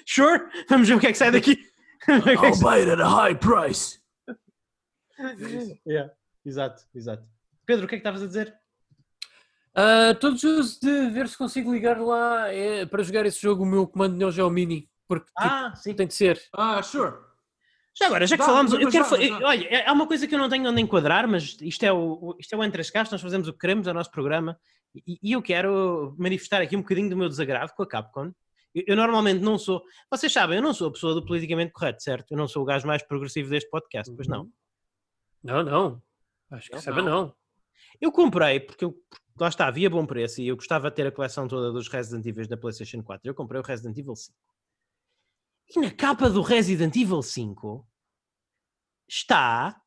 sure, 0.06 0.44
vamos 0.70 0.88
ver 0.88 0.94
o 0.94 1.00
que 1.00 1.08
é 1.08 1.12
que 1.12 1.18
sai 1.18 1.32
daqui. 1.32 1.58
É 2.08 2.22
sai. 2.22 2.62
buy 2.62 2.80
it 2.80 2.92
at 2.92 3.02
a 3.02 3.10
high 3.10 3.36
price. 3.36 4.00
Yeah, 5.84 6.14
Exato, 6.46 6.84
exato. 6.94 7.28
Pedro, 7.66 7.86
o 7.86 7.90
que 7.90 7.96
é 7.96 7.98
que 7.98 8.02
estavas 8.02 8.22
a 8.22 8.28
dizer? 8.28 8.56
Ah, 9.78 10.12
Estou 10.12 10.32
desejoso 10.34 10.80
de 10.82 11.10
ver 11.12 11.28
se 11.28 11.38
consigo 11.38 11.72
ligar 11.72 12.00
lá 12.02 12.52
é, 12.52 12.86
para 12.86 13.04
jogar 13.04 13.26
esse 13.26 13.40
jogo 13.42 13.64
o 13.64 13.66
meu 13.66 13.88
comando 13.88 14.16
Neo 14.18 14.32
Geo 14.32 14.50
Mini. 14.50 14.90
Porque 15.08 15.28
tipo, 15.28 15.40
Ah, 15.40 15.74
sim. 15.76 15.94
tem 15.94 16.08
de 16.08 16.14
ser. 16.16 16.42
Ah, 16.54 16.82
sure. 16.82 17.14
Já 17.98 18.08
agora, 18.08 18.28
já 18.28 18.38
que 18.38 18.44
falámos, 18.44 18.74
eu 18.74 18.90
quero. 18.92 19.06
mas 19.10 19.30
dá. 19.40 19.48
Olha, 19.48 19.66
é- 19.70 19.88
há 19.88 19.94
uma 19.94 20.06
coisa 20.08 20.28
que 20.28 20.36
eu 20.36 20.40
não 20.40 20.50
tenho 20.50 20.70
onde 20.70 20.82
enquadrar, 20.82 21.28
mas 21.28 21.58
isto 21.62 21.84
é 21.84 21.92
o, 21.94 22.36
isto 22.40 22.54
é 22.54 22.58
o 22.58 22.64
Entre 22.64 22.82
as 22.82 22.90
Castas, 22.90 23.14
nós 23.14 23.22
fazemos 23.22 23.48
o 23.48 23.54
que 23.54 23.60
queremos, 23.60 23.88
é 23.88 23.92
o 23.92 23.94
nosso 23.94 24.12
programa, 24.12 24.60
e, 24.96 25.18
e 25.24 25.32
eu 25.32 25.42
quero 25.42 26.16
manifestar 26.18 26.62
aqui 26.62 26.76
um 26.76 26.82
bocadinho 26.82 27.10
do 27.10 27.18
meu 27.18 27.28
desagrado 27.30 27.72
com 27.76 27.82
a 27.84 27.88
Capcom. 27.88 28.32
Eu, 28.76 28.84
eu 28.88 28.96
normalmente 28.96 29.40
não 29.42 29.58
sou. 29.58 29.84
Vocês 30.12 30.32
sabem, 30.32 30.58
eu 30.58 30.62
não 30.62 30.74
sou 30.74 30.90
a 30.90 30.92
pessoa 30.92 31.16
do 31.16 31.26
politicamente 31.26 31.72
correto, 31.72 32.04
certo? 32.04 32.32
Eu 32.32 32.38
não 32.38 32.48
sou 32.48 32.62
o 32.62 32.66
gajo 32.66 32.86
mais 32.86 33.02
progressivo 33.02 33.50
deste 33.50 33.70
podcast, 33.70 34.14
pois 34.16 34.28
não. 34.28 34.48
Não, 35.44 35.64
não. 35.64 36.02
Acho 36.52 36.68
que 36.70 36.76
Não, 36.76 36.82
saiba 36.82 37.02
não. 37.02 37.34
Eu 38.00 38.12
comprei, 38.12 38.60
porque 38.60 38.86
eu, 38.86 38.96
lá 39.40 39.48
está, 39.50 39.68
havia 39.68 39.90
bom 39.90 40.06
preço 40.06 40.42
e 40.42 40.48
eu 40.48 40.56
gostava 40.56 40.90
de 40.90 40.96
ter 40.96 41.08
a 41.08 41.12
coleção 41.12 41.48
toda 41.48 41.72
dos 41.72 41.88
Resident 41.88 42.26
Evil 42.26 42.48
da 42.48 42.58
PlayStation 42.58 43.02
4. 43.04 43.30
Eu 43.30 43.36
comprei 43.36 43.60
o 43.60 43.64
Resident 43.64 43.98
Evil 43.98 44.16
5. 44.16 44.36
E 45.76 45.80
na 45.82 45.92
capa 45.92 46.30
do 46.30 46.42
Resident 46.42 46.96
Evil 46.96 47.22
5 47.22 47.86
está 49.08 49.80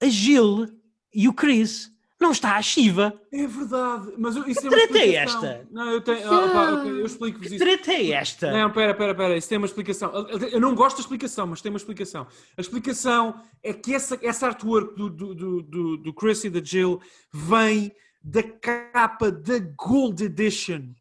a 0.00 0.06
Jill 0.06 0.66
e 1.12 1.28
o 1.28 1.32
Chris. 1.34 1.90
Não 2.20 2.32
está 2.32 2.56
a 2.56 2.62
Shiva. 2.62 3.20
É 3.32 3.46
verdade, 3.46 4.12
mas 4.18 4.34
eu- 4.34 4.48
isso 4.48 4.60
Que 4.62 4.66
é 4.66 4.70
uma 4.70 4.76
treta 4.76 4.98
é 4.98 5.06
explicação. 5.06 5.44
esta? 5.44 5.68
Não, 5.70 5.88
eu 5.88 6.00
tenho. 6.00 6.32
ah, 6.34 6.48
pá, 6.52 6.70
eu 6.88 7.06
explico-vos 7.06 7.46
Que 7.48 7.54
isso. 7.54 7.64
treta 7.64 7.92
é 7.92 8.10
esta? 8.10 8.50
Não, 8.52 8.72
pera, 8.72 8.92
pera, 8.92 9.14
pera, 9.14 9.36
isso 9.36 9.48
tem 9.48 9.56
uma 9.56 9.66
explicação. 9.68 10.12
Eu 10.50 10.60
não 10.60 10.74
gosto 10.74 10.96
da 10.96 11.02
explicação, 11.02 11.46
mas 11.46 11.62
tem 11.62 11.70
uma 11.70 11.76
explicação. 11.76 12.26
A 12.56 12.60
explicação 12.60 13.40
é 13.62 13.72
que 13.72 13.94
essa, 13.94 14.18
essa 14.20 14.48
artwork 14.48 14.96
do, 14.96 15.08
do, 15.08 15.34
do, 15.62 15.96
do 15.98 16.12
Chris 16.12 16.42
e 16.42 16.50
da 16.50 16.60
Jill 16.60 17.00
vem 17.32 17.92
da 18.22 18.42
capa 18.42 19.30
da 19.30 19.58
Gold 19.76 20.24
Edition 20.24 20.92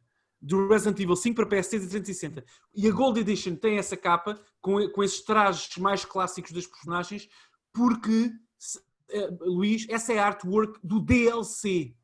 do 0.42 0.68
Resident 0.68 1.00
Evil 1.00 1.16
5 1.16 1.36
para 1.36 1.46
PS3 1.48 1.76
e 1.86 1.90
360. 1.90 2.46
E 2.76 2.88
a 2.88 2.92
Gold 2.92 3.20
Edition 3.20 3.56
tem 3.56 3.78
essa 3.78 3.98
capa 3.98 4.40
com, 4.62 4.88
com 4.90 5.04
esses 5.04 5.22
trajes 5.24 5.76
mais 5.78 6.06
clássicos 6.06 6.52
das 6.52 6.68
personagens, 6.68 7.28
porque, 7.74 8.32
se- 8.58 8.80
eh, 9.10 9.30
Luís, 9.42 9.86
essa 9.90 10.14
é 10.14 10.20
a 10.20 10.28
artwork 10.28 10.80
do 10.84 11.00
DLC 11.00 11.96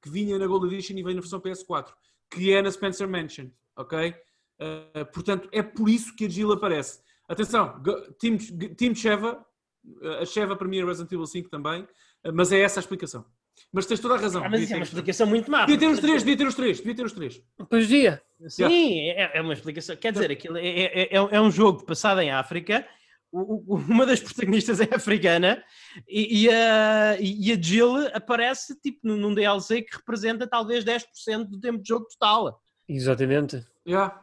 que 0.00 0.10
vinha 0.10 0.38
na 0.38 0.46
Gold 0.46 0.66
Edition 0.66 0.94
e 0.96 1.02
veio 1.02 1.16
na 1.16 1.20
versão 1.20 1.40
PS4, 1.40 1.92
que 2.30 2.52
é 2.52 2.62
na 2.62 2.70
Spencer 2.70 3.08
Mansion, 3.08 3.50
ok? 3.76 4.14
Uh, 4.58 5.04
portanto, 5.12 5.48
é 5.52 5.62
por 5.62 5.88
isso 5.88 6.14
que 6.16 6.24
a 6.24 6.28
Jill 6.28 6.52
aparece. 6.52 7.00
Atenção, 7.28 7.80
Team, 8.18 8.36
Team 8.76 8.94
Sheva, 8.94 9.44
uh, 9.84 10.08
a 10.20 10.24
Sheva 10.24 10.56
para 10.56 10.66
mim 10.68 10.78
é 10.78 10.84
Resident 10.84 11.12
Evil 11.12 11.26
5 11.26 11.48
também, 11.50 11.82
uh, 11.82 12.32
mas 12.34 12.50
é 12.52 12.60
essa 12.60 12.78
a 12.78 12.82
explicação. 12.82 13.24
Mas 13.72 13.86
tens 13.86 14.00
toda 14.00 14.14
a 14.14 14.18
razão. 14.18 14.44
Ah, 14.44 14.48
mas 14.48 14.62
isso 14.62 14.72
é 14.72 14.76
uma 14.76 14.82
explicação 14.84 15.26
muito 15.26 15.50
má. 15.50 15.60
Devia 15.64 15.78
ter 15.78 15.86
os 15.86 15.98
três, 16.00 16.22
devia 16.22 16.36
ter 16.36 16.46
os 16.46 16.54
três, 16.54 16.76
devia 16.78 16.94
ter 16.94 17.04
os 17.06 17.12
três. 17.12 17.42
Pois 17.70 17.88
dia. 17.88 18.22
Sim, 18.48 19.00
é, 19.10 19.38
é 19.38 19.40
uma 19.40 19.52
explicação. 19.52 19.96
Quer 19.96 20.12
dizer, 20.12 20.30
aquilo 20.30 20.56
é, 20.58 20.66
é, 20.66 21.02
é- 21.02 21.16
é 21.16 21.40
um 21.40 21.50
jogo 21.50 21.84
passado 21.84 22.20
em 22.20 22.30
África. 22.30 22.86
o- 23.34 23.74
o- 23.74 23.76
uma 23.76 24.04
das 24.04 24.20
protagonistas 24.20 24.78
é 24.78 24.94
africana 24.94 25.64
e, 26.06 26.42
e 26.44 26.50
a, 26.50 27.16
e 27.18 27.50
a 27.50 27.56
Jill 27.58 28.08
aparece 28.14 28.78
tipo 28.78 29.00
num, 29.04 29.16
num 29.16 29.32
DLC 29.34 29.80
que 29.80 29.96
representa 29.96 30.46
talvez 30.46 30.84
10% 30.84 31.48
do 31.48 31.58
tempo 31.58 31.80
de 31.82 31.88
jogo 31.88 32.06
total. 32.08 32.60
Exatamente. 32.86 33.66
Yeah. 33.88 34.22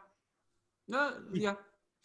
Ah, 0.93 1.17
yeah. 1.33 1.59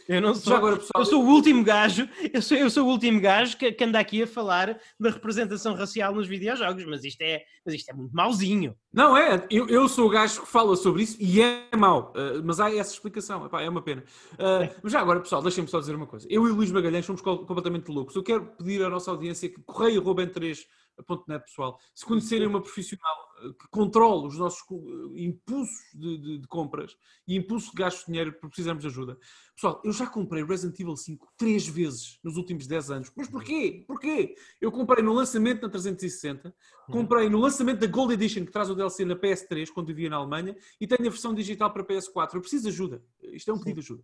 Eu 0.07 0.21
não 0.21 0.35
sou, 0.35 0.55
agora, 0.55 0.77
pessoal, 0.77 1.03
eu 1.03 1.07
sou 1.07 1.25
o 1.25 1.27
último 1.27 1.65
gajo, 1.65 2.07
eu 2.33 2.43
sou, 2.43 2.57
eu 2.59 2.69
sou 2.69 2.87
o 2.87 2.91
último 2.91 3.21
gajo 3.21 3.57
que, 3.57 3.73
que 3.73 3.85
anda 3.85 3.99
aqui 3.99 4.23
a 4.23 4.27
falar 4.27 4.79
da 5.01 5.11
representação 5.11 5.75
racial 5.75 6.15
nos 6.15 6.27
videojogos, 6.27 6.85
mas 6.85 7.05
isto 7.05 7.23
é, 7.23 7.43
mas 7.65 7.75
isto 7.75 7.89
é 7.89 7.95
muito 7.95 8.15
mauzinho. 8.15 8.77
Não 8.93 9.17
é, 9.17 9.47
eu, 9.51 9.67
eu 9.69 9.89
sou 9.89 10.07
o 10.07 10.11
gajo 10.11 10.43
que 10.43 10.49
fala 10.49 10.77
sobre 10.77 11.05
isso 11.05 11.17
e 11.19 11.41
é 11.41 11.69
mau, 11.75 12.13
uh, 12.15 12.43
mas 12.45 12.61
há 12.61 12.71
essa 12.75 12.93
explicação, 12.93 13.47
Epá, 13.47 13.63
é 13.63 13.69
uma 13.69 13.81
pena. 13.81 14.05
Uh, 14.35 14.75
mas 14.83 14.93
já 14.93 15.01
agora, 15.01 15.21
pessoal, 15.21 15.41
deixem-me 15.41 15.71
só 15.71 15.81
dizer 15.81 15.95
uma 15.95 16.07
coisa. 16.07 16.27
Eu 16.29 16.47
e 16.47 16.51
o 16.51 16.55
Luís 16.55 16.71
Magalhães 16.71 17.07
somos 17.07 17.23
co- 17.23 17.47
completamente 17.47 17.89
loucos. 17.91 18.15
Eu 18.15 18.23
quero 18.23 18.45
pedir 18.59 18.85
à 18.85 18.91
nossa 18.91 19.11
audiência 19.11 19.49
que 19.49 19.63
correio.3.net, 19.63 21.45
pessoal, 21.45 21.79
se 21.95 22.05
conhecerem 22.05 22.47
uma 22.47 22.61
profissional 22.61 23.24
que 23.53 23.69
controle 23.71 24.27
os 24.27 24.39
nossos 24.39 24.61
uh, 24.71 25.13
impulsos 25.19 25.77
de, 25.95 26.19
de- 26.19 26.39
de 26.39 26.47
compras 26.49 26.97
e 27.29 27.37
impulsos 27.37 27.71
de 27.71 27.77
gasto 27.77 28.01
de 28.01 28.07
dinheiro 28.07 28.33
porque 28.33 28.49
precisamos 28.49 28.81
de 28.83 28.87
ajuda. 28.89 29.19
Pessoal, 29.55 29.81
eu 29.85 29.93
já 29.93 30.07
comprei 30.07 30.45
Resident 30.45 30.79
Evil 30.81 30.97
5 30.97 31.29
três 31.37 31.67
vezes 31.69 32.19
nos 32.25 32.37
últimos 32.37 32.67
10 32.67 32.91
anos. 32.91 33.13
Mas 33.17 33.29
porquê? 33.29 33.85
Porquê? 33.87 34.35
Eu 34.61 34.73
comprei 34.73 35.03
no 35.05 35.13
lançamento 35.13 35.63
na 35.63 35.69
360, 35.69 36.55
comprei 36.91 37.29
no 37.29 37.39
lançamento 37.39 37.81
da 37.81 37.87
Gold 37.87 38.15
Edition, 38.15 38.45
que 38.45 38.53
traz 38.53 38.71
o 38.71 38.75
DLC 38.75 39.05
na 39.05 39.17
PS3, 39.17 39.69
quando 39.71 39.89
vivia 39.89 40.11
na 40.11 40.17
Alemanha, 40.17 40.57
e 40.81 40.87
tenho 40.87 41.07
a 41.07 41.11
versão 41.11 41.35
digital 41.35 41.73
para 41.73 41.85
PS4. 41.85 42.35
Eu 42.35 42.41
preciso 42.41 42.65
de 42.65 42.69
ajuda. 42.71 43.05
Isto 43.23 43.51
é 43.51 43.55
um 43.55 43.59
pedido 43.59 43.81
de 43.81 43.87
ajuda. 43.87 44.03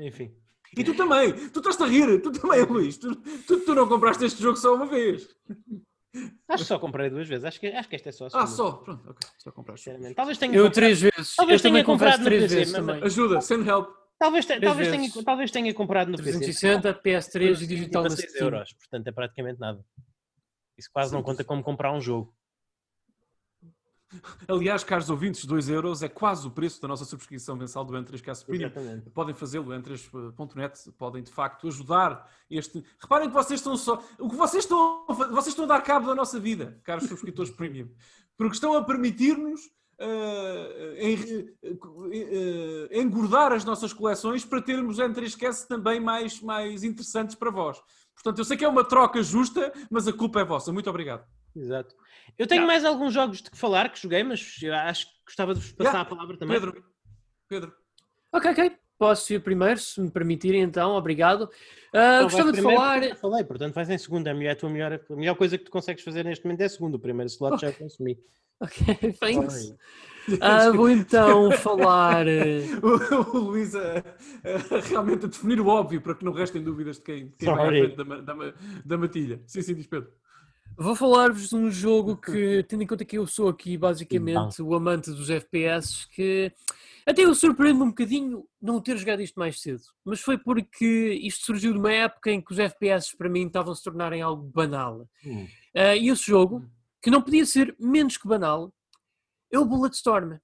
Enfim. 0.00 0.34
E 0.76 0.84
tu 0.84 0.94
também. 0.94 1.32
Tu 1.50 1.60
estás 1.60 1.80
a 1.80 1.86
rir. 1.86 2.20
Tu 2.20 2.30
também, 2.30 2.62
Luís. 2.64 2.98
Tu, 2.98 3.14
tu, 3.16 3.60
tu 3.60 3.74
não 3.74 3.88
compraste 3.88 4.24
este 4.24 4.42
jogo 4.42 4.56
só 4.58 4.74
uma 4.74 4.84
vez. 4.86 5.26
Acho 6.48 6.62
que 6.64 6.68
só 6.68 6.78
comprei 6.78 7.10
duas 7.10 7.28
vezes, 7.28 7.44
acho 7.44 7.60
que, 7.60 7.66
acho 7.68 7.88
que 7.88 7.96
esta 7.96 8.08
é 8.08 8.12
só 8.12 8.24
a 8.24 8.26
Ah, 8.28 8.30
segunda, 8.30 8.56
só. 8.56 8.72
Pronto, 8.72 9.10
ok. 9.10 9.28
Só 9.38 9.52
compraste. 9.52 9.84
sinceramente. 9.84 10.14
Talvez 10.14 10.38
tenha 10.38 10.52
Eu 10.54 10.64
comprado- 10.64 10.74
três 10.74 11.00
vezes. 11.00 11.36
Talvez 11.36 11.60
eu 11.60 11.62
também 11.70 11.84
tenha 11.84 11.84
comprado 11.84 12.24
três 12.24 12.42
PC, 12.42 12.54
vezes 12.56 12.72
mas- 12.72 12.86
também. 12.86 13.04
Ajuda, 13.04 13.40
send 13.40 13.68
help. 13.68 13.88
Talvez, 14.18 14.46
te- 14.46 14.60
talvez, 14.60 14.88
tenha, 14.90 15.24
talvez 15.24 15.50
tenha 15.50 15.74
comprado 15.74 16.08
no 16.10 16.16
PC. 16.18 16.30
360, 16.38 16.92
PS3 16.94 17.62
e 17.62 17.66
digital 17.66 18.02
na 18.02 18.10
6 18.10 18.30
Steam. 18.30 18.44
euros, 18.46 18.72
portanto 18.72 19.06
é 19.06 19.12
praticamente 19.12 19.60
nada. 19.60 19.84
Isso 20.76 20.88
quase 20.92 21.12
não 21.12 21.22
conta 21.22 21.44
como 21.44 21.62
comprar 21.62 21.92
um 21.92 22.00
jogo. 22.00 22.34
Aliás, 24.48 24.82
caros 24.82 25.10
ouvintes, 25.10 25.44
2 25.44 25.68
euros 25.68 26.02
é 26.02 26.08
quase 26.08 26.46
o 26.46 26.50
preço 26.50 26.80
da 26.80 26.88
nossa 26.88 27.04
subscrição 27.04 27.54
mensal 27.56 27.84
do 27.84 27.92
N3K 27.94 28.44
Premium. 28.46 28.66
Exatamente. 28.66 29.10
podem 29.10 29.34
fazê-lo 29.34 29.74
em 29.74 29.82
3.net, 29.82 30.90
podem 30.92 31.22
de 31.22 31.30
facto 31.30 31.68
ajudar 31.68 32.26
este. 32.50 32.82
Reparem 32.98 33.28
que 33.28 33.34
vocês 33.34 33.60
estão 33.60 33.76
só. 33.76 34.02
O 34.18 34.28
que 34.28 34.36
vocês 34.36 34.64
estão 34.64 35.04
a 35.08 35.12
vocês 35.12 35.48
estão 35.48 35.64
a 35.64 35.68
dar 35.68 35.82
cabo 35.82 36.06
da 36.06 36.14
nossa 36.14 36.40
vida, 36.40 36.80
caros 36.84 37.04
subscritores 37.04 37.50
premium, 37.56 37.88
porque 38.36 38.54
estão 38.54 38.74
a 38.74 38.82
permitir-nos 38.82 39.60
en- 40.98 41.48
eh, 42.12 43.00
engordar 43.00 43.52
as 43.52 43.64
nossas 43.64 43.92
coleções 43.92 44.44
para 44.44 44.62
termos 44.62 44.98
N3Cast 44.98 45.66
também 45.66 46.00
mais, 46.00 46.40
mais 46.40 46.82
interessantes 46.84 47.34
para 47.34 47.50
vós. 47.50 47.78
Portanto, 48.14 48.38
eu 48.38 48.44
sei 48.44 48.56
que 48.56 48.64
é 48.64 48.68
uma 48.68 48.84
troca 48.84 49.22
justa, 49.22 49.72
mas 49.90 50.08
a 50.08 50.12
culpa 50.12 50.40
é 50.40 50.44
vossa. 50.44 50.72
Muito 50.72 50.88
obrigado. 50.90 51.24
Exato. 51.58 51.94
Eu 52.38 52.46
tenho 52.46 52.66
mais 52.66 52.84
alguns 52.84 53.12
jogos 53.12 53.42
de 53.42 53.50
que 53.50 53.56
falar 53.58 53.88
que 53.90 54.00
joguei, 54.00 54.22
mas 54.22 54.56
eu 54.62 54.74
acho 54.74 55.06
que 55.06 55.12
gostava 55.26 55.54
de 55.54 55.60
vos 55.60 55.72
passar 55.72 55.90
Yeah. 55.90 56.00
a 56.02 56.04
palavra 56.16 56.36
também. 56.38 56.54
Pedro, 56.60 56.84
Pedro. 57.48 57.72
Ok, 58.32 58.50
ok. 58.50 58.76
Posso 58.98 59.32
ir 59.32 59.40
primeiro, 59.40 59.78
se 59.78 60.00
me 60.00 60.10
permitirem, 60.10 60.60
então. 60.62 60.90
Obrigado. 60.92 61.48
Então, 61.88 62.24
gostava 62.24 62.52
de 62.52 62.60
falar. 62.62 63.02
já 63.02 63.14
falei, 63.14 63.44
portanto, 63.44 63.72
vais 63.74 63.88
em 63.90 63.98
segundo. 63.98 64.26
É 64.26 64.30
a, 64.30 64.34
melhor, 64.34 64.52
a, 64.52 64.56
tua 64.56 64.68
melhor, 64.70 64.92
a 65.10 65.14
melhor 65.16 65.34
coisa 65.36 65.56
que 65.56 65.64
tu 65.64 65.70
consegues 65.70 66.02
fazer 66.02 66.24
neste 66.24 66.44
momento 66.44 66.60
é 66.62 66.68
segundo. 66.68 66.96
O 66.96 66.98
primeiro 66.98 67.28
slot 67.30 67.60
já 67.60 67.72
consumi. 67.72 68.18
Ok, 68.60 69.12
thanks. 69.20 69.54
Sorry. 69.66 69.78
Ah, 70.42 70.70
vou 70.72 70.90
então 70.90 71.50
falar. 71.52 72.26
eh, 72.28 72.64
O, 72.82 73.36
o 73.36 73.40
Luís 73.40 73.74
a, 73.74 73.98
a- 73.98 74.80
realmente 74.88 75.24
a 75.24 75.28
definir 75.28 75.60
o 75.60 75.68
óbvio 75.68 76.00
para 76.02 76.14
que 76.16 76.24
não 76.24 76.32
restem 76.32 76.62
dúvidas 76.62 76.96
de 76.96 77.02
quem, 77.02 77.30
quem 77.38 77.48
vai 77.54 77.64
à 77.64 77.68
frente 77.68 77.96
da, 77.96 78.04
da, 78.20 78.54
da 78.84 78.98
matilha. 78.98 79.40
Sim, 79.46 79.62
sim, 79.62 79.74
diz 79.74 79.86
Pedro. 79.86 80.10
Vou 80.80 80.94
falar-vos 80.94 81.48
de 81.48 81.56
um 81.56 81.70
jogo 81.70 82.16
que, 82.24 82.62
tendo 82.68 82.82
em 82.82 82.86
conta 82.86 83.04
que 83.04 83.18
eu 83.18 83.26
sou 83.26 83.48
aqui 83.48 83.76
basicamente 83.76 84.62
o 84.62 84.74
amante 84.74 85.10
dos 85.10 85.28
FPS, 85.28 86.06
que 86.08 86.52
até 87.04 87.22
eu 87.24 87.34
surpreendo-me 87.34 87.84
um 87.86 87.88
bocadinho 87.88 88.46
não 88.62 88.80
ter 88.80 88.96
jogado 88.96 89.20
isto 89.20 89.38
mais 89.40 89.60
cedo. 89.60 89.82
Mas 90.04 90.20
foi 90.20 90.38
porque 90.38 91.18
isto 91.22 91.44
surgiu 91.46 91.72
de 91.72 91.78
uma 91.78 91.92
época 91.92 92.30
em 92.30 92.40
que 92.40 92.52
os 92.52 92.58
FPS 92.60 93.16
para 93.16 93.28
mim 93.28 93.46
estavam 93.46 93.72
a 93.72 93.76
se 93.76 93.82
tornarem 93.82 94.22
algo 94.22 94.42
banal. 94.54 95.08
Hum. 95.26 95.48
Ah, 95.74 95.96
e 95.96 96.08
esse 96.08 96.24
jogo, 96.24 96.64
que 97.02 97.10
não 97.10 97.22
podia 97.22 97.44
ser 97.44 97.74
menos 97.78 98.16
que 98.16 98.28
banal, 98.28 98.72
é 99.50 99.58
o 99.58 99.64
Bulletstorm, 99.64 100.36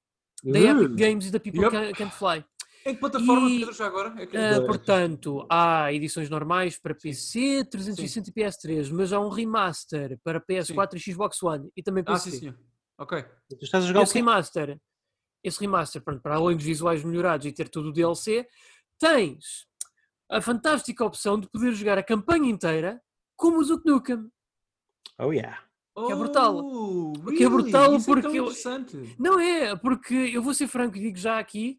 da 0.42 0.58
Epic 0.58 0.90
Uh, 0.90 0.96
Games 0.96 1.26
e 1.26 1.30
da 1.30 1.38
People 1.40 1.62
Yep. 1.62 1.70
Can- 1.70 1.92
Can't 1.92 2.14
Fly. 2.16 2.44
Em 2.86 2.94
que 2.94 3.00
plataforma, 3.00 3.48
E- 3.48 3.58
Pedro, 3.60 3.74
já 3.74 3.86
agora? 3.86 4.14
É 4.22 4.24
Ah, 4.36 4.54
Dois. 4.56 4.66
portanto, 4.66 5.46
há 5.50 5.90
edições 5.92 6.28
normais 6.28 6.78
para 6.78 6.94
PC, 6.94 7.64
360 7.64 8.28
e 8.28 8.32
PS3, 8.32 8.90
mas 8.90 9.12
há 9.12 9.18
um 9.20 9.30
remaster 9.30 10.18
para 10.22 10.38
PS4 10.40 10.96
e 10.96 11.00
Xbox 11.00 11.42
One 11.42 11.70
e 11.76 11.82
também 11.82 12.04
ah, 12.06 12.18
sim, 12.18 12.30
PC. 12.30 12.40
senhor. 12.40 12.58
Ok. 12.98 13.22
Tu 13.48 13.64
estás 13.64 13.84
a 13.84 13.86
jogar 13.86 14.02
esse 14.02 14.14
remaster, 14.14 14.78
esse 15.42 15.60
remaster, 15.60 16.02
pronto, 16.02 16.20
para 16.22 16.36
além 16.36 16.56
dos 16.56 16.64
visuais 16.66 17.02
melhorados 17.02 17.46
e 17.46 17.52
ter 17.52 17.68
todo 17.70 17.88
o 17.88 17.92
DLC, 17.92 18.46
tens 18.98 19.66
a 20.30 20.40
fantástica 20.42 21.04
opção 21.04 21.40
de 21.40 21.48
poder 21.48 21.72
jogar 21.72 21.96
a 21.98 22.02
campanha 22.02 22.48
inteira 22.50 23.00
como 23.36 23.60
o 23.60 23.64
Duke 23.64 23.88
Nukem. 23.88 24.28
Oh, 25.18 25.32
yeah. 25.32 25.62
Que 26.06 26.12
é 26.12 26.16
brutal. 26.16 26.56
Oh, 26.58 27.12
Que 27.36 27.44
é 27.44 27.48
brutal 27.48 27.94
Isso 27.96 28.10
é 28.10 28.14
tão 28.14 28.22
porque 28.22 28.38
eu- 28.38 28.44
interessante. 28.44 29.16
Não 29.18 29.38
é, 29.40 29.74
porque 29.76 30.14
eu 30.14 30.42
vou 30.42 30.52
ser 30.52 30.66
franco 30.68 30.96
e 30.96 31.00
digo 31.00 31.16
já 31.16 31.38
aqui, 31.38 31.78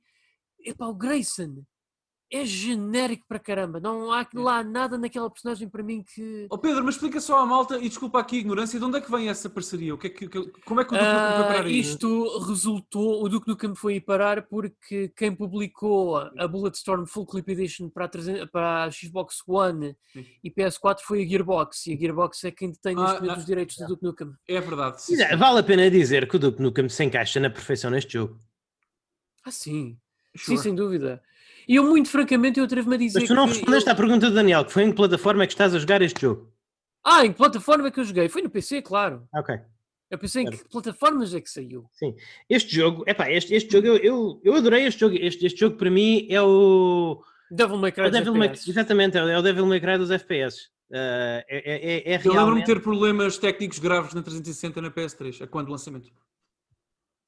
epá, 0.66 0.86
o 0.88 0.94
Grayson 0.94 1.64
é 2.34 2.44
genérico 2.44 3.24
para 3.30 3.38
caramba. 3.38 3.80
Não 3.80 4.12
há 4.12 4.28
lá 4.34 4.64
nada 4.64 4.98
naquela 4.98 5.30
personagem 5.30 5.70
para 5.70 5.84
mim 5.84 6.04
que. 6.04 6.48
Oh 6.50 6.58
Pedro, 6.58 6.84
mas 6.84 6.96
explica 6.96 7.22
só 7.22 7.38
à 7.40 7.46
malta, 7.46 7.78
e 7.78 7.88
desculpa 7.88 8.20
aqui 8.20 8.38
a 8.38 8.40
ignorância, 8.40 8.80
de 8.80 8.84
onde 8.84 8.98
é 8.98 9.02
que 9.02 9.12
vem 9.12 9.30
essa 9.30 9.48
parceria? 9.48 9.94
O 9.94 9.98
que 9.98 10.08
é 10.08 10.10
que, 10.10 10.28
que- 10.28 10.52
como 10.66 10.82
é 10.82 10.84
que 10.84 10.94
o 10.94 10.98
Duque 10.98 11.06
Nukem 11.14 11.36
foi 11.36 11.44
Ah, 11.44 11.48
parar 11.48 11.66
aí? 11.66 11.80
isto 11.80 12.40
resultou, 12.48 13.24
o 13.24 13.30
Duke 13.30 13.48
Nukem 13.48 13.76
foi 13.76 14.02
parar 14.02 14.42
porque 14.48 15.10
quem 15.16 15.36
publicou 15.36 16.18
a 16.18 16.48
Bulletstorm 16.48 17.06
Full 17.06 17.28
Clip 17.28 17.52
Edition 17.52 17.90
para 17.90 18.06
a, 18.06 18.10
300 18.10 18.50
para 18.50 18.86
a 18.86 18.92
Xbox 18.92 19.44
One 19.48 19.96
Sim. 20.12 20.26
e 20.44 20.50
PS4 20.52 21.02
foi 21.02 21.24
a 21.24 21.28
Gearbox, 21.28 21.86
e 21.86 21.94
a 21.94 21.98
Gearbox 21.98 22.44
é 22.44 22.52
quem 22.52 22.72
detém 22.72 22.96
neste 22.96 23.18
Ah, 23.18 23.20
momento 23.22 23.36
ah, 23.36 23.38
os 23.40 23.46
direitos 23.46 23.78
do 23.78 23.86
Duke 23.88 24.04
Nukem. 24.04 24.34
É 24.48 24.60
verdade. 24.60 25.00
sim, 25.00 25.16
sim. 25.16 25.36
Vale 25.38 25.60
a 25.60 25.64
pena 25.64 25.90
dizer 25.92 26.28
que 26.28 26.36
o 26.36 26.40
Duke 26.40 26.60
Nukem 26.60 26.90
se 26.90 27.04
encaixa 27.04 27.40
na 27.40 27.52
perfeição 27.52 27.92
neste 27.92 28.14
jogo. 28.14 28.40
Ah, 29.46 29.52
sim, 29.52 29.96
sim, 30.36 30.44
Sure. 30.56 30.58
sem 30.60 30.76
dúvida. 30.76 31.22
E 31.68 31.76
eu, 31.76 31.84
muito 31.84 32.10
francamente, 32.10 32.60
eu 32.60 32.66
atrevo-me 32.66 32.96
a 32.96 33.00
dizer 33.00 33.20
Mas 33.20 33.28
tu 33.28 33.34
não 33.36 33.48
que 33.48 33.54
respondeste 33.54 33.90
eu- 33.90 33.94
à 33.94 33.96
pergunta 33.96 34.30
do 34.30 34.36
Daniel, 34.36 34.66
que 34.66 34.72
foi 34.72 34.84
em 34.84 34.90
que 34.90 34.96
plataforma 34.96 35.44
é 35.44 35.48
que 35.48 35.54
estás 35.54 35.74
a 35.74 35.80
jogar 35.80 36.02
este 36.02 36.22
jogo? 36.22 36.52
Ah, 37.04 37.26
em 37.26 37.32
que 37.32 37.38
plataforma 37.38 37.88
é 37.88 37.92
que 37.92 38.00
eu 38.00 38.04
joguei? 38.04 38.30
Foi 38.30 38.42
no 38.42 38.50
PC, 38.50 38.82
claro. 38.82 39.28
Ok. 39.34 39.56
Eu 40.12 40.20
pensei 40.20 40.44
em 40.44 40.50
que 40.50 40.58
plataformas 40.70 41.34
é 41.34 41.42
que 41.42 41.50
saiu. 41.50 41.90
Este 42.48 42.76
jogo, 42.76 43.04
epá, 43.08 43.30
este, 43.32 43.54
este 43.56 43.72
jogo, 43.72 43.88
eu, 43.88 43.98
eu, 43.98 44.42
eu 44.44 44.54
adorei 44.56 44.86
este 44.86 45.00
jogo. 45.00 45.16
Este, 45.20 45.46
este 45.48 45.60
jogo 45.60 45.78
para 45.78 45.90
mim 45.90 46.28
é 46.30 46.42
o. 46.42 47.24
Devil 47.50 47.78
May 47.78 47.92
Cry 47.92 48.04
é 48.04 48.08
o 48.08 48.12
dos 48.12 48.20
Devil 48.20 48.36
May, 48.36 48.48
FPS. 48.50 48.70
exatamente, 48.70 49.18
é 49.18 49.24
o 49.24 49.28
é 49.30 49.38
o 49.40 49.42
Devil 49.42 49.66
May 49.66 49.80
Cry 49.82 49.98
dos 49.98 50.12
FPS. 50.12 50.70
Ah, 50.94 51.44
é, 51.50 51.58
é, 51.58 52.12
é, 52.12 52.14
é 52.14 52.18
Eu 52.18 52.18
lembro-me 52.18 52.30
de 52.30 52.30
realmente. 52.38 52.66
ter 52.68 52.82
problemas 52.82 53.38
técnicos 53.40 53.80
graves 53.80 54.14
na 54.14 54.22
360 54.22 54.80
na 54.82 54.92
PS3, 54.92 55.42
a 55.44 55.48
quando 55.48 55.66
do 55.68 55.72
lançamento. 55.72 56.10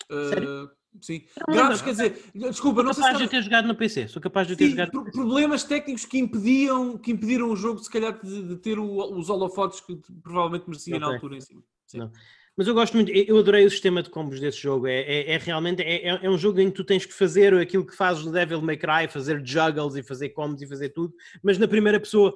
Uh? 0.10 0.70
Sim. 1.02 1.24
Não 1.48 1.56
Graves, 1.56 1.82
quer 1.82 1.92
dizer, 1.92 2.22
desculpa, 2.34 2.84
não 2.84 2.94
Sou 2.94 3.04
sei 3.04 3.12
se 3.12 3.12
capaz 3.14 3.24
de 3.24 3.30
ter 3.30 3.42
jogado 3.44 3.68
no 3.68 3.76
PC. 3.76 4.08
Sou 4.08 4.22
capaz 4.22 4.48
de 4.48 4.56
ter 4.56 4.66
Sim, 4.66 4.72
jogado. 4.72 4.92
pro- 4.92 5.12
problemas 5.12 5.64
técnicos 5.64 6.06
que 6.06 6.18
impediam, 6.18 6.98
que 6.98 7.12
impediram 7.12 7.50
o 7.52 7.56
jogo, 7.56 7.80
se 7.80 7.90
calhar, 7.90 8.20
de, 8.24 8.44
de 8.50 8.56
ter 8.58 8.80
o- 8.80 9.14
os 9.18 9.30
holofotes 9.30 9.80
que 9.82 10.00
provavelmente 10.24 10.66
merecia 10.68 11.00
na 11.00 11.08
altura 11.08 11.38
em 11.38 11.42
cima. 11.42 11.62
Sim. 11.86 12.10
Mas 12.56 12.68
eu 12.68 12.74
gosto 12.74 12.96
muito, 12.96 13.12
eu 13.12 13.24
eu 13.26 13.38
adorei 13.38 13.66
o 13.66 13.70
sistema 13.70 14.02
de 14.02 14.10
combos 14.10 14.40
desse 14.40 14.58
jogo. 14.58 14.88
É, 14.88 15.02
é, 15.02 15.32
é 15.34 15.38
realmente 15.38 15.82
é, 15.84 16.08
é- 16.10 16.20
é 16.26 16.30
um 16.30 16.38
jogo 16.40 16.60
em 16.60 16.72
que 16.72 16.76
tu 16.76 16.84
tens 16.84 17.06
que 17.06 17.14
fazer 17.14 17.54
aquilo 17.54 17.86
que 17.86 17.96
fazes 17.96 18.26
no 18.26 18.32
Devil 18.32 18.62
May 18.64 18.78
Cry, 18.78 19.08
fazer 19.08 19.42
juggles 19.46 19.96
e 19.96 20.02
fazer 20.02 20.30
combos 20.30 20.62
e 20.64 20.68
fazer 20.68 20.90
tudo, 20.90 21.14
mas 21.44 21.58
na 21.60 21.68
primeira 21.68 22.00
pessoa. 22.00 22.36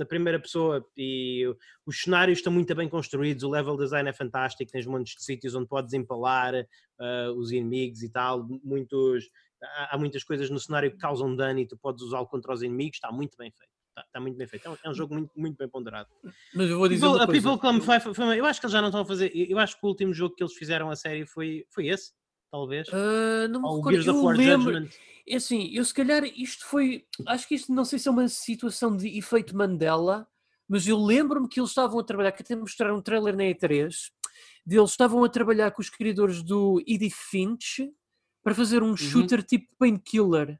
Na 0.00 0.06
primeira 0.06 0.40
pessoa, 0.40 0.82
e 0.96 1.44
os 1.84 2.00
cenários 2.00 2.38
estão 2.38 2.50
muito 2.50 2.74
bem 2.74 2.88
construídos, 2.88 3.44
o 3.44 3.50
level 3.50 3.76
design 3.76 4.08
é 4.08 4.12
fantástico, 4.14 4.72
tens 4.72 4.86
montes 4.86 5.14
de 5.14 5.22
sítios 5.22 5.54
onde 5.54 5.68
podes 5.68 5.92
empalar 5.92 6.54
ah, 6.98 7.30
os 7.36 7.52
inimigos 7.52 8.02
e 8.02 8.08
tal, 8.08 8.48
muitos, 8.64 9.28
há, 9.62 9.94
há 9.94 9.98
muitas 9.98 10.24
coisas 10.24 10.48
no 10.48 10.58
cenário 10.58 10.90
que 10.90 10.96
causam 10.96 11.36
dano 11.36 11.58
e 11.60 11.66
tu 11.66 11.76
podes 11.76 12.02
usá-lo 12.02 12.26
contra 12.26 12.50
os 12.54 12.62
inimigos, 12.62 12.96
está 12.96 13.12
muito 13.12 13.36
bem 13.36 13.50
feito. 13.52 13.70
Está, 13.90 14.02
está 14.06 14.20
muito 14.20 14.38
bem 14.38 14.46
feito. 14.46 14.66
É 14.66 14.70
um, 14.70 14.76
é 14.84 14.88
um 14.90 14.94
jogo 14.94 15.12
muito, 15.14 15.30
muito 15.36 15.56
bem 15.58 15.68
ponderado. 15.68 16.08
Mas 16.54 16.70
eu 16.70 16.78
vou 16.78 16.88
dizer 16.88 17.00
People- 17.02 17.16
uma 17.18 17.24
a 17.24 17.26
coisa. 17.26 17.42
People 17.42 17.60
Come 17.60 17.80
Five 17.82 18.14
foi 18.14 18.24
uma- 18.24 18.36
eu 18.38 18.46
acho 18.46 18.58
que 18.58 18.64
eles 18.66 18.72
já 18.72 18.80
não 18.80 18.88
estão 18.88 19.02
a 19.02 19.04
fazer. 19.04 19.30
Eu 19.34 19.58
acho 19.58 19.78
que 19.78 19.84
o 19.84 19.88
último 19.88 20.14
jogo 20.14 20.34
que 20.34 20.42
eles 20.42 20.54
fizeram 20.54 20.88
a 20.90 20.96
série 20.96 21.26
foi, 21.26 21.66
foi 21.68 21.88
esse, 21.88 22.12
talvez. 22.50 22.88
Ah, 22.92 23.48
não 23.48 23.60
me 23.60 23.66
Ou 23.66 23.76
recordo. 23.76 23.90
Gears 23.92 24.08
of 24.08 24.18
Eu 24.18 24.24
War 24.24 24.36
lembro, 24.36 24.72
Judgment. 24.72 24.90
É 25.28 25.36
assim, 25.36 25.70
eu 25.72 25.84
se 25.84 25.94
calhar 25.94 26.24
isto 26.24 26.66
foi. 26.66 27.04
Acho 27.26 27.46
que 27.46 27.54
isto 27.54 27.72
não 27.72 27.84
sei 27.84 27.98
se 27.98 28.08
é 28.08 28.10
uma 28.10 28.28
situação 28.28 28.96
de 28.96 29.16
efeito 29.16 29.56
Mandela, 29.56 30.26
mas 30.68 30.86
eu 30.86 30.98
lembro-me 30.98 31.48
que 31.48 31.60
eles 31.60 31.70
estavam 31.70 31.98
a 31.98 32.04
trabalhar, 32.04 32.32
que 32.32 32.42
até 32.42 32.56
mostraram 32.56 32.96
um 32.96 33.02
trailer 33.02 33.36
na 33.36 33.44
E3, 33.44 33.92
deles 34.66 34.90
estavam 34.90 35.22
a 35.22 35.28
trabalhar 35.28 35.70
com 35.70 35.80
os 35.80 35.90
criadores 35.90 36.42
do 36.42 36.82
Edith 36.86 37.14
Finch 37.14 37.92
para 38.42 38.54
fazer 38.54 38.82
um 38.82 38.96
shooter 38.96 39.42
tipo 39.42 39.68
Painkiller. 39.78 40.58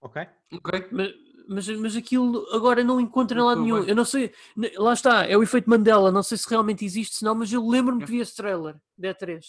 Ok. 0.00 0.26
Ok? 0.52 0.88
Mas, 0.90 1.14
mas, 1.48 1.68
mas 1.68 1.96
aquilo 1.96 2.46
agora 2.52 2.82
não 2.84 3.00
encontro 3.00 3.36
em 3.36 3.40
Não 3.40 3.46
lado 3.46 3.62
nenhum. 3.62 3.80
bem. 3.80 3.88
Eu 3.90 3.96
não 3.96 4.04
sei. 4.04 4.32
Lá 4.76 4.92
está, 4.92 5.24
é 5.24 5.36
o 5.36 5.42
efeito 5.42 5.70
Mandela. 5.70 6.10
Não 6.12 6.22
sei 6.22 6.36
se 6.36 6.48
realmente 6.50 6.84
existe, 6.84 7.16
senão, 7.16 7.34
mas 7.34 7.52
eu 7.52 7.66
lembro-me 7.66 8.04
que 8.04 8.10
vi 8.10 8.18
esse 8.18 8.36
trailer 8.36 8.76
da 8.98 9.14
E3. 9.14 9.42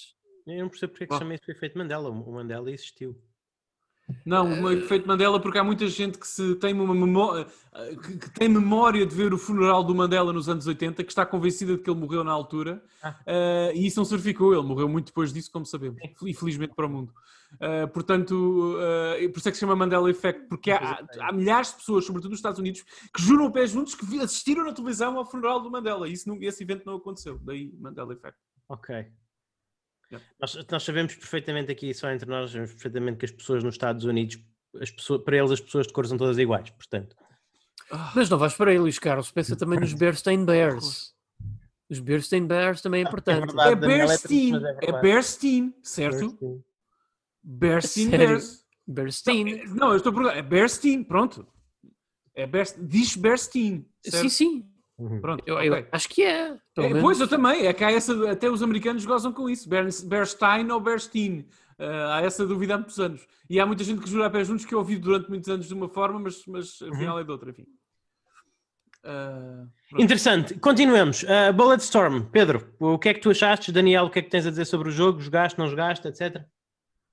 Eu 0.48 0.62
não 0.64 0.70
percebo 0.70 0.92
porque 0.94 1.04
é 1.06 1.08
que 1.08 1.14
se 1.14 1.20
chama 1.20 1.34
isso 1.34 1.46
de 1.46 1.52
efeito 1.52 1.78
Mandela. 1.78 2.10
O 2.10 2.32
Mandela 2.32 2.72
existiu. 2.72 3.16
Não, 4.24 4.62
o 4.64 4.72
efeito 4.72 5.08
Mandela, 5.08 5.40
porque 5.40 5.58
há 5.58 5.64
muita 5.64 5.88
gente 5.88 6.20
que 6.20 6.28
se 6.28 6.54
tem 6.58 6.80
uma 6.80 6.94
memória 6.94 7.48
que, 8.20 8.30
tem 8.34 8.48
memória 8.48 9.04
de 9.04 9.16
ver 9.16 9.34
o 9.34 9.38
funeral 9.38 9.84
do 9.84 9.96
Mandela 9.96 10.32
nos 10.32 10.48
anos 10.48 10.68
80, 10.68 11.04
que 11.04 11.12
está 11.12 11.26
convencida 11.26 11.76
de 11.76 11.82
que 11.82 11.90
ele 11.90 12.00
morreu 12.00 12.24
na 12.24 12.32
altura, 12.32 12.84
Ah. 13.02 13.16
eh, 13.26 13.72
e 13.74 13.88
isso 13.88 13.98
não 14.00 14.06
certificou, 14.06 14.54
ele 14.54 14.62
morreu 14.62 14.88
muito 14.88 15.08
depois 15.08 15.34
disso, 15.34 15.50
como 15.52 15.66
sabemos, 15.66 15.98
infelizmente 16.22 16.76
para 16.76 16.86
o 16.86 16.90
mundo. 16.90 17.12
Eh, 17.60 17.88
portanto, 17.88 18.78
eh, 18.80 19.28
por 19.30 19.40
isso 19.40 19.50
é 19.50 19.52
que 19.52 19.58
se 19.58 19.62
chama 19.62 19.76
Mandela 19.76 20.08
Effect, 20.12 20.48
porque 20.50 20.70
há, 20.70 21.04
há- 21.22 21.32
milhares 21.34 21.70
de 21.72 21.78
pessoas, 21.78 22.06
sobretudo 22.06 22.30
nos 22.30 22.38
Estados 22.40 22.60
Unidos, 22.60 22.84
que 23.12 23.22
juram 23.24 23.52
pés 23.52 23.72
juntos 23.72 23.96
que 23.96 24.20
assistiram 24.22 24.66
na 24.66 24.72
televisão 24.74 25.18
ao 25.18 25.26
funeral 25.26 25.60
do 25.64 25.72
Mandela. 25.72 26.08
Isso 26.08 26.30
não, 26.30 26.38
esse 26.44 26.62
evento 26.62 26.86
não 26.86 26.98
aconteceu, 26.98 27.40
daí 27.40 27.74
Mandela 27.80 28.14
Effect. 28.14 28.38
Ok. 28.70 29.08
Nós, 30.40 30.66
nós 30.70 30.84
sabemos 30.84 31.16
perfeitamente 31.16 31.72
aqui, 31.72 31.94
só 31.94 32.10
entre 32.12 32.30
nós, 32.30 32.52
sabemos 32.52 32.72
perfeitamente 32.74 33.18
que 33.18 33.26
as 33.26 33.32
pessoas 33.32 33.64
nos 33.64 33.76
Estados 33.76 34.04
Unidos, 34.06 34.38
as 34.80 34.92
pessoas, 34.92 35.24
para 35.24 35.38
eles 35.38 35.52
as 35.52 35.62
pessoas 35.62 35.88
de 35.88 35.94
cor 35.94 36.06
são 36.08 36.18
todas 36.18 36.38
iguais, 36.38 36.70
portanto. 36.70 37.16
Mas 38.16 38.30
não 38.30 38.38
vais 38.38 38.54
para 38.56 38.72
aí, 38.72 38.78
Luís 38.80 39.00
Carlos. 39.00 39.32
Pensa 39.32 39.56
também 39.58 39.80
nos 39.80 39.94
Bearstein 39.94 40.44
Bears. 40.46 41.14
Os 41.90 42.00
Bearstein 42.00 42.48
Bears 42.48 42.82
também 42.82 43.04
é 43.04 43.08
importante. 43.08 43.46
verdade. 43.46 43.70
Ah, 43.70 43.72
É 43.72 43.76
Daniel, 43.76 44.12
é 44.12 44.18
triste, 44.18 44.28
Bearstein, 44.28 44.52
mas 44.52 44.64
é 44.64 44.68
é 44.70 44.74
verdade. 44.74 45.02
Bearstein, 45.02 45.74
certo? 45.84 46.64
Bearstein 47.44 48.10
Sério? 48.10 48.28
Bears. 48.28 48.66
Bearstein. 48.88 49.66
Não, 49.68 49.90
eu 49.92 49.98
estou 49.98 50.12
a 50.12 50.14
perguntar. 50.14 50.38
É 50.38 50.42
Bearstein, 50.42 51.04
pronto. 51.04 51.48
É 52.36 52.48
diz 52.80 53.16
Bearstein. 53.16 53.86
certo? 54.04 54.24
Sim, 54.24 54.30
sim. 54.30 54.70
Uhum. 54.98 55.20
Pronto. 55.20 55.44
Eu, 55.46 55.60
eu 55.62 55.74
ok. 55.74 55.88
acho 55.92 56.08
que 56.10 56.24
é. 56.24 56.56
pelo 56.74 56.88
É, 56.88 56.90
menos. 56.90 57.02
pois, 57.02 57.20
eu 57.20 57.28
também. 57.28 57.66
É 57.68 57.74
que 57.74 57.84
há 57.84 57.92
essa, 57.92 58.32
até 58.32 58.50
os 58.50 58.64
americanos 58.64 59.06
gozam 59.06 59.34
com 59.34 59.50
isso. 59.50 59.68
Bear, 59.68 59.86
Bearstein 60.06 60.72
ou 60.72 60.80
Bearstein. 60.80 61.46
Ah, 61.78 62.18
há 62.18 62.22
essa 62.22 62.46
dúvida 62.46 62.76
há 62.76 62.78
muitos 62.78 63.00
anos. 63.00 63.28
E 63.50 63.60
há 63.60 63.66
muita 63.66 63.84
gente 63.84 64.02
que 64.02 64.10
jura 64.10 64.28
a 64.28 64.30
pé 64.30 64.44
juntos 64.44 64.64
que 64.66 64.74
eu 64.74 64.80
ouvi 64.80 64.98
durante 64.98 65.28
muitos 65.30 65.50
anos 65.50 65.68
de 65.68 65.74
uma 65.74 65.90
forma, 65.90 66.20
mas, 66.20 66.46
mas 66.48 66.82
afinal 66.82 67.20
é 67.20 67.24
de 67.24 67.32
outra. 67.32 67.50
Enfim. 67.50 67.66
Ah, 69.04 69.66
pronto. 69.90 70.02
Interessante. 70.04 70.58
Continuemos. 70.60 71.24
Uh, 71.24 71.54
Bulletstorm. 71.54 72.24
Pedro, 72.32 72.74
o 72.80 72.98
que 72.98 73.10
é 73.10 73.14
que 73.14 73.20
tu 73.20 73.30
achaste? 73.30 73.72
Daniel, 73.72 74.06
o 74.06 74.10
que 74.10 74.20
é 74.20 74.22
que 74.22 74.30
tens 74.30 74.48
a 74.48 74.50
dizer 74.50 74.66
sobre 74.66 74.90
o 74.90 74.92
jogo? 74.92 75.20
Jogaste, 75.20 75.60
não 75.60 75.68
jogaste, 75.68 76.08
etc? 76.08 76.42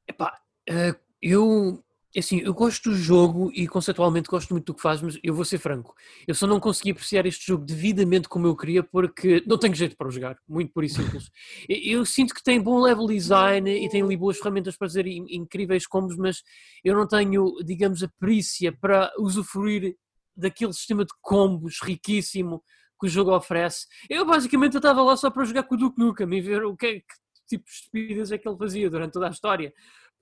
Epá, 0.06 0.38
eh, 0.68 0.94
eu 1.20 1.82
assim, 2.18 2.40
eu 2.40 2.52
gosto 2.52 2.90
do 2.90 2.96
jogo 2.96 3.50
e 3.54 3.66
conceitualmente 3.66 4.28
gosto 4.28 4.50
muito 4.50 4.66
do 4.66 4.74
que 4.74 4.82
faz, 4.82 5.00
mas 5.00 5.18
eu 5.22 5.34
vou 5.34 5.44
ser 5.44 5.58
franco. 5.58 5.94
Eu 6.26 6.34
só 6.34 6.46
não 6.46 6.60
consegui 6.60 6.90
apreciar 6.90 7.24
este 7.26 7.46
jogo 7.46 7.64
devidamente 7.64 8.28
como 8.28 8.46
eu 8.46 8.54
queria 8.56 8.82
porque 8.82 9.42
não 9.46 9.56
tenho 9.58 9.74
jeito 9.74 9.96
para 9.96 10.10
jogar, 10.10 10.36
muito 10.48 10.72
por 10.72 10.84
e 10.84 10.88
simples. 10.88 11.30
Eu, 11.68 12.04
sinto 12.04 12.34
que 12.34 12.42
tem 12.42 12.60
bom 12.60 12.80
level 12.80 13.06
design 13.06 13.70
e 13.70 13.88
tem 13.88 14.02
ali 14.02 14.16
boas 14.16 14.36
ferramentas 14.38 14.76
para 14.76 14.88
fazer 14.88 15.06
in- 15.06 15.26
incríveis 15.30 15.86
combos, 15.86 16.16
mas 16.16 16.42
eu 16.84 16.94
não 16.94 17.06
tenho, 17.06 17.54
digamos, 17.64 18.02
a 18.02 18.08
perícia 18.20 18.72
para 18.72 19.10
usufruir 19.18 19.96
daquele 20.36 20.72
sistema 20.72 21.04
de 21.04 21.12
combos 21.20 21.78
riquíssimo 21.82 22.62
que 23.00 23.06
o 23.06 23.10
jogo 23.10 23.34
oferece. 23.34 23.86
Eu 24.08 24.24
basicamente 24.26 24.76
estava 24.76 25.02
lá 25.02 25.16
só 25.16 25.30
para 25.30 25.44
jogar 25.44 25.62
com 25.64 25.74
o 25.74 25.78
Duke 25.78 25.98
Nukem 25.98 26.32
e 26.34 26.40
ver 26.40 26.64
o 26.64 26.76
que, 26.76 26.86
é- 26.86 27.00
que 27.00 27.06
tipo 27.48 27.64
de 27.64 27.70
estupidez 27.70 28.32
é 28.32 28.38
que 28.38 28.48
ele 28.48 28.56
fazia 28.56 28.88
durante 28.88 29.12
toda 29.12 29.26
a 29.26 29.30
história 29.30 29.72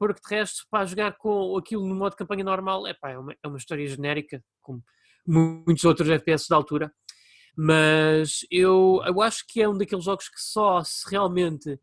porque 0.00 0.22
de 0.26 0.34
resto, 0.34 0.64
para 0.70 0.86
jogar 0.86 1.12
com 1.18 1.58
aquilo 1.58 1.86
no 1.86 1.94
modo 1.94 2.16
campanha 2.16 2.42
normal, 2.42 2.86
epá, 2.86 3.10
é, 3.10 3.18
uma, 3.18 3.34
é 3.34 3.46
uma 3.46 3.58
história 3.58 3.86
genérica, 3.86 4.42
como 4.62 4.82
muitos 5.26 5.84
outros 5.84 6.08
FPS 6.08 6.48
da 6.48 6.56
altura. 6.56 6.90
Mas 7.54 8.46
eu, 8.50 9.02
eu 9.04 9.20
acho 9.20 9.44
que 9.46 9.60
é 9.60 9.68
um 9.68 9.76
daqueles 9.76 10.06
jogos 10.06 10.26
que 10.26 10.40
só 10.40 10.82
se 10.82 11.10
realmente 11.10 11.78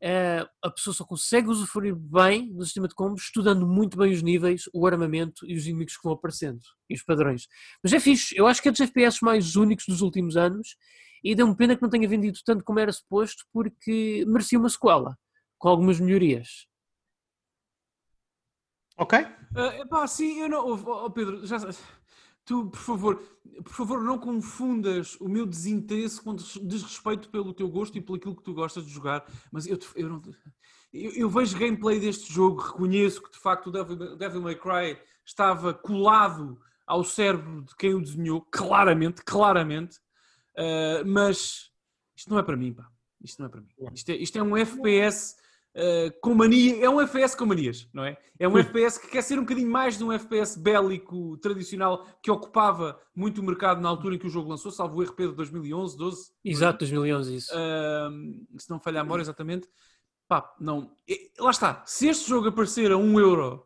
eh, 0.00 0.46
a 0.62 0.70
pessoa 0.70 0.94
só 0.94 1.04
consegue 1.04 1.48
usufruir 1.48 1.96
bem 1.96 2.54
do 2.54 2.64
sistema 2.64 2.86
de 2.86 2.94
combos, 2.94 3.22
estudando 3.22 3.66
muito 3.66 3.98
bem 3.98 4.12
os 4.12 4.22
níveis, 4.22 4.68
o 4.72 4.86
armamento 4.86 5.44
e 5.44 5.56
os 5.56 5.66
inimigos 5.66 5.96
que 5.96 6.04
vão 6.04 6.12
aparecendo 6.12 6.60
e 6.88 6.94
os 6.94 7.02
padrões. 7.02 7.48
Mas 7.82 7.92
é 7.92 7.98
fixe, 7.98 8.32
eu 8.38 8.46
acho 8.46 8.62
que 8.62 8.68
é 8.68 8.70
dos 8.70 8.80
FPS 8.80 9.18
mais 9.24 9.56
únicos 9.56 9.86
dos 9.88 10.02
últimos 10.02 10.36
anos 10.36 10.76
e 11.24 11.34
deu-me 11.34 11.56
pena 11.56 11.74
que 11.74 11.82
não 11.82 11.90
tenha 11.90 12.08
vendido 12.08 12.38
tanto 12.46 12.62
como 12.62 12.78
era 12.78 12.92
suposto, 12.92 13.44
porque 13.52 14.24
merecia 14.28 14.56
uma 14.58 14.68
sequela 14.68 15.18
com 15.58 15.68
algumas 15.68 15.98
melhorias. 15.98 16.68
Ok? 18.96 19.18
Uh, 19.18 19.82
epá, 19.82 20.06
sim, 20.06 20.40
eu 20.40 20.48
não. 20.48 20.66
Oh, 20.66 21.04
oh, 21.06 21.10
Pedro, 21.10 21.44
já, 21.46 21.58
tu, 22.44 22.70
por 22.70 22.78
favor, 22.78 23.22
por 23.64 23.72
favor, 23.72 24.02
não 24.02 24.18
confundas 24.18 25.16
o 25.20 25.28
meu 25.28 25.46
desinteresse 25.46 26.20
com 26.20 26.34
des- 26.34 26.58
desrespeito 26.62 27.28
pelo 27.28 27.52
teu 27.52 27.68
gosto 27.68 27.96
e 27.98 28.00
pelo 28.00 28.16
aquilo 28.16 28.36
que 28.36 28.42
tu 28.42 28.54
gostas 28.54 28.84
de 28.86 28.92
jogar. 28.92 29.24
Mas 29.50 29.66
eu, 29.66 29.78
eu 29.96 30.08
não. 30.08 30.22
Eu, 30.92 31.10
eu 31.12 31.28
vejo 31.28 31.58
gameplay 31.58 31.98
deste 31.98 32.32
jogo, 32.32 32.60
reconheço 32.60 33.20
que 33.20 33.32
de 33.32 33.38
facto 33.38 33.66
o 33.66 33.72
Devil, 33.72 34.16
Devil 34.16 34.42
May 34.42 34.54
Cry 34.54 34.96
estava 35.24 35.74
colado 35.74 36.60
ao 36.86 37.02
cérebro 37.02 37.62
de 37.62 37.74
quem 37.76 37.94
o 37.94 38.00
desenhou, 38.00 38.42
claramente, 38.42 39.22
claramente. 39.24 39.98
Uh, 40.56 41.04
mas 41.04 41.72
isto 42.16 42.30
não 42.30 42.38
é 42.38 42.42
para 42.42 42.56
mim, 42.56 42.72
pá. 42.72 42.88
Isto 43.20 43.40
não 43.40 43.46
é 43.46 43.48
para 43.48 43.60
mim. 43.60 43.68
Isto 43.92 44.10
é, 44.10 44.16
isto 44.16 44.38
é 44.38 44.42
um 44.42 44.56
FPS 44.56 45.36
uh, 45.74 46.20
com 46.20 46.34
mania. 46.34 46.84
É 46.84 46.88
um 46.88 47.00
FPS 47.00 47.36
com 47.36 47.46
manias, 47.46 47.88
não 47.92 48.04
é? 48.04 48.16
É 48.38 48.48
um 48.48 48.58
FPS 48.58 48.98
que 48.98 49.08
quer 49.08 49.22
ser 49.22 49.38
um 49.38 49.42
bocadinho 49.42 49.70
mais 49.70 49.96
de 49.96 50.04
um 50.04 50.12
FPS 50.12 50.58
bélico 50.58 51.36
tradicional 51.38 52.06
que 52.22 52.30
ocupava 52.30 52.98
muito 53.14 53.40
o 53.40 53.44
mercado 53.44 53.80
na 53.80 53.88
altura 53.88 54.14
em 54.16 54.18
que 54.18 54.26
o 54.26 54.30
jogo 54.30 54.48
lançou, 54.50 54.70
salvo 54.72 54.98
o 54.98 55.02
RP 55.02 55.20
de 55.20 55.32
2011, 55.34 55.96
12. 55.96 56.30
Exato, 56.44 56.78
2011 56.80 57.36
isso. 57.36 57.52
Ahm, 57.54 58.44
se 58.58 58.68
não 58.70 58.80
falhar 58.80 59.02
a 59.02 59.04
memória 59.04 59.22
exatamente. 59.22 59.68
Pá, 60.26 60.54
não. 60.58 60.90
Lá 61.38 61.50
está. 61.50 61.82
Se 61.86 62.08
este 62.08 62.28
jogo 62.28 62.48
aparecer 62.48 62.90
a 62.90 62.96
1 62.96 63.20
euro 63.20 63.64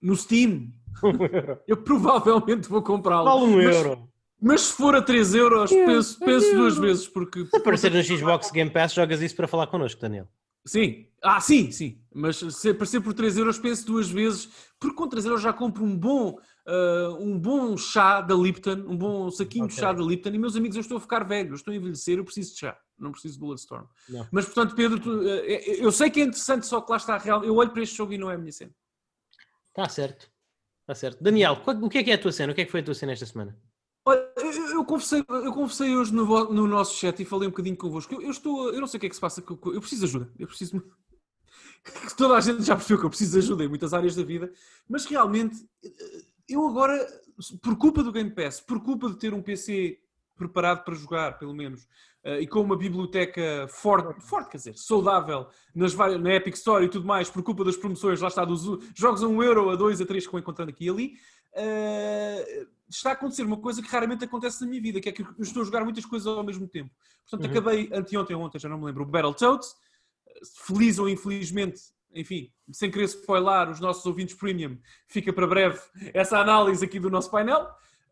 no 0.00 0.14
Steam, 0.14 0.72
eu 1.66 1.76
provavelmente 1.78 2.68
vou 2.68 2.82
comprá-lo. 2.82 3.24
Vale 3.24 3.44
um 3.44 3.56
Mas- 3.64 3.76
euro. 3.76 4.10
Mas 4.42 4.62
se 4.62 4.72
for 4.72 4.96
a 4.96 5.02
3 5.02 5.34
euros, 5.34 5.70
penso, 5.70 6.18
penso 6.18 6.54
duas 6.54 6.78
vezes, 6.78 7.06
porque. 7.06 7.44
Se 7.44 7.56
aparecer 7.58 7.92
no 7.92 8.02
Xbox 8.02 8.50
Game 8.50 8.70
Pass, 8.70 8.94
jogas 8.94 9.20
isso 9.20 9.36
para 9.36 9.46
falar 9.46 9.66
connosco, 9.66 10.00
Daniel. 10.00 10.26
Sim, 10.64 11.06
ah, 11.22 11.40
sim, 11.40 11.70
sim. 11.70 12.02
Mas 12.14 12.36
se 12.36 12.70
aparecer 12.70 13.00
por 13.00 13.14
3 13.14 13.36
euros, 13.38 13.58
penso 13.58 13.86
duas 13.86 14.10
vezes, 14.10 14.48
porque 14.78 14.96
com 14.96 15.08
3 15.08 15.24
euros 15.24 15.42
já 15.42 15.52
compro 15.52 15.82
um 15.84 15.96
bom, 15.96 16.38
ah, 16.66 17.16
um 17.18 17.38
bom 17.38 17.76
chá 17.76 18.20
da 18.20 18.34
Lipton, 18.34 18.84
um 18.86 18.96
bom 18.96 19.30
saquinho 19.30 19.66
de 19.66 19.72
Ok. 19.74 19.82
chá 19.82 19.92
da 19.92 20.02
Lipton. 20.02 20.30
E 20.30 20.38
meus 20.38 20.56
amigos, 20.56 20.76
eu 20.76 20.82
estou 20.82 20.98
a 20.98 21.00
ficar 21.00 21.24
velho, 21.24 21.50
eu 21.50 21.54
estou 21.54 21.72
a 21.72 21.76
envelhecer, 21.76 22.18
eu 22.18 22.24
preciso 22.24 22.52
de 22.52 22.60
chá, 22.60 22.78
não 22.98 23.10
preciso 23.12 23.34
de 23.34 23.40
Bulletstorm. 23.40 23.86
Não. 24.08 24.28
Mas 24.30 24.44
portanto, 24.46 24.74
Pedro, 24.74 25.00
tu, 25.00 25.10
ah, 25.10 25.24
eu 25.78 25.90
sei 25.92 26.10
que 26.10 26.20
é 26.20 26.24
interessante, 26.24 26.66
só 26.66 26.80
que 26.80 26.90
lá 26.90 26.96
está 26.98 27.16
real. 27.16 27.42
Eu 27.44 27.56
olho 27.56 27.70
para 27.70 27.82
este 27.82 27.96
jogo 27.96 28.12
e 28.12 28.18
não 28.18 28.30
é 28.30 28.34
a 28.34 28.38
minha 28.38 28.52
cena. 28.52 28.72
Está 29.68 29.84
Tá 29.84 29.88
certo. 29.88 30.30
Está 30.82 30.94
certo. 30.94 31.22
Daniel, 31.22 31.62
o 31.64 31.88
que 31.88 31.98
é 31.98 32.02
que 32.02 32.10
é 32.10 32.14
a 32.14 32.18
tua 32.20 32.32
cena? 32.32 32.52
O 32.52 32.54
que 32.54 32.62
é 32.62 32.64
que 32.64 32.70
foi 32.70 32.80
a 32.80 32.82
tua 32.82 32.94
cena 32.94 33.12
esta 33.12 33.24
semana? 33.24 33.56
Olha, 34.10 34.28
eu, 34.72 34.84
conversei, 34.84 35.24
eu 35.28 35.52
conversei 35.52 35.96
hoje 35.96 36.12
no, 36.12 36.52
no 36.52 36.66
nosso 36.66 36.96
chat 36.96 37.22
e 37.22 37.24
falei 37.24 37.46
um 37.46 37.52
bocadinho 37.52 37.76
convosco. 37.76 38.12
Eu, 38.12 38.22
eu 38.22 38.30
estou, 38.32 38.72
eu 38.72 38.80
não 38.80 38.88
sei 38.88 38.98
o 38.98 39.00
que 39.00 39.06
é 39.06 39.08
que 39.08 39.14
se 39.14 39.20
passa, 39.20 39.40
eu, 39.48 39.80
preciso 39.80 40.00
de 40.00 40.06
ajuda. 40.06 40.32
Eu 40.36 40.48
preciso. 40.48 40.82
Toda 42.18 42.34
a 42.34 42.40
gente 42.40 42.64
já 42.64 42.74
percebeu 42.74 42.98
que 42.98 43.06
eu 43.06 43.10
preciso 43.10 43.32
de 43.32 43.38
ajuda 43.38 43.64
em 43.64 43.68
muitas 43.68 43.94
áreas 43.94 44.16
da 44.16 44.24
vida, 44.24 44.52
mas 44.88 45.04
realmente 45.04 45.64
eh, 45.84 46.24
eu 46.48 46.66
agora, 46.66 47.06
por 47.62 47.76
culpa 47.76 48.02
do 48.02 48.10
Game 48.10 48.30
Pass, 48.30 48.60
por 48.60 48.82
culpa 48.82 49.08
de 49.08 49.16
ter 49.16 49.32
um 49.32 49.40
PC 49.40 50.00
preparado 50.36 50.82
para 50.84 50.94
jogar, 50.94 51.38
pelo 51.38 51.54
menos, 51.54 51.86
eh, 52.24 52.40
e 52.40 52.48
com 52.48 52.62
uma 52.62 52.76
biblioteca 52.76 53.68
forte, 53.68 54.20
forte, 54.22 54.50
quer 54.50 54.56
dizer, 54.56 54.76
saudável, 54.76 55.46
nas 55.72 55.94
na 55.94 56.34
Epic 56.34 56.56
Store 56.56 56.84
e 56.84 56.88
tudo 56.88 57.06
mais, 57.06 57.30
por 57.30 57.44
culpa 57.44 57.62
das 57.64 57.76
promoções, 57.76 58.20
lá 58.20 58.26
está, 58.26 58.44
dos 58.44 58.64
jogos 58.92 59.22
a 59.22 59.28
1 59.28 59.42
euro, 59.44 59.70
a 59.70 59.76
2, 59.76 60.00
a 60.00 60.06
3 60.06 60.26
que 60.26 60.32
vou 60.32 60.40
encontrando 60.40 60.70
aqui 60.70 60.86
e 60.86 60.90
ali, 60.90 61.12
eh, 61.54 62.66
está 62.90 63.10
a 63.10 63.12
acontecer 63.12 63.42
uma 63.44 63.56
coisa 63.56 63.80
que 63.80 63.88
raramente 63.88 64.24
acontece 64.24 64.60
na 64.60 64.66
minha 64.66 64.82
vida, 64.82 65.00
que 65.00 65.08
é 65.08 65.12
que 65.12 65.22
eu 65.22 65.28
estou 65.38 65.62
a 65.62 65.64
jogar 65.64 65.84
muitas 65.84 66.04
coisas 66.04 66.26
ao 66.26 66.42
mesmo 66.44 66.66
tempo. 66.66 66.90
Portanto, 67.28 67.44
Uhum. 67.44 67.58
acabei 67.58 67.90
anteontem 67.92 68.36
ou 68.36 68.42
ontem, 68.42 68.58
já 68.58 68.68
não 68.68 68.78
me 68.78 68.86
lembro, 68.86 69.04
o 69.04 69.06
Battletoads, 69.06 69.74
feliz 70.66 70.98
ou 70.98 71.08
infelizmente, 71.08 71.80
enfim, 72.14 72.52
sem 72.72 72.90
querer 72.90 73.04
spoiler 73.04 73.70
os 73.70 73.80
nossos 73.80 74.04
ouvintes 74.04 74.34
premium, 74.34 74.78
fica 75.06 75.32
para 75.32 75.46
breve 75.46 75.78
essa 76.12 76.38
análise 76.40 76.84
aqui 76.84 76.98
do 76.98 77.08
nosso 77.10 77.30
painel. 77.30 77.68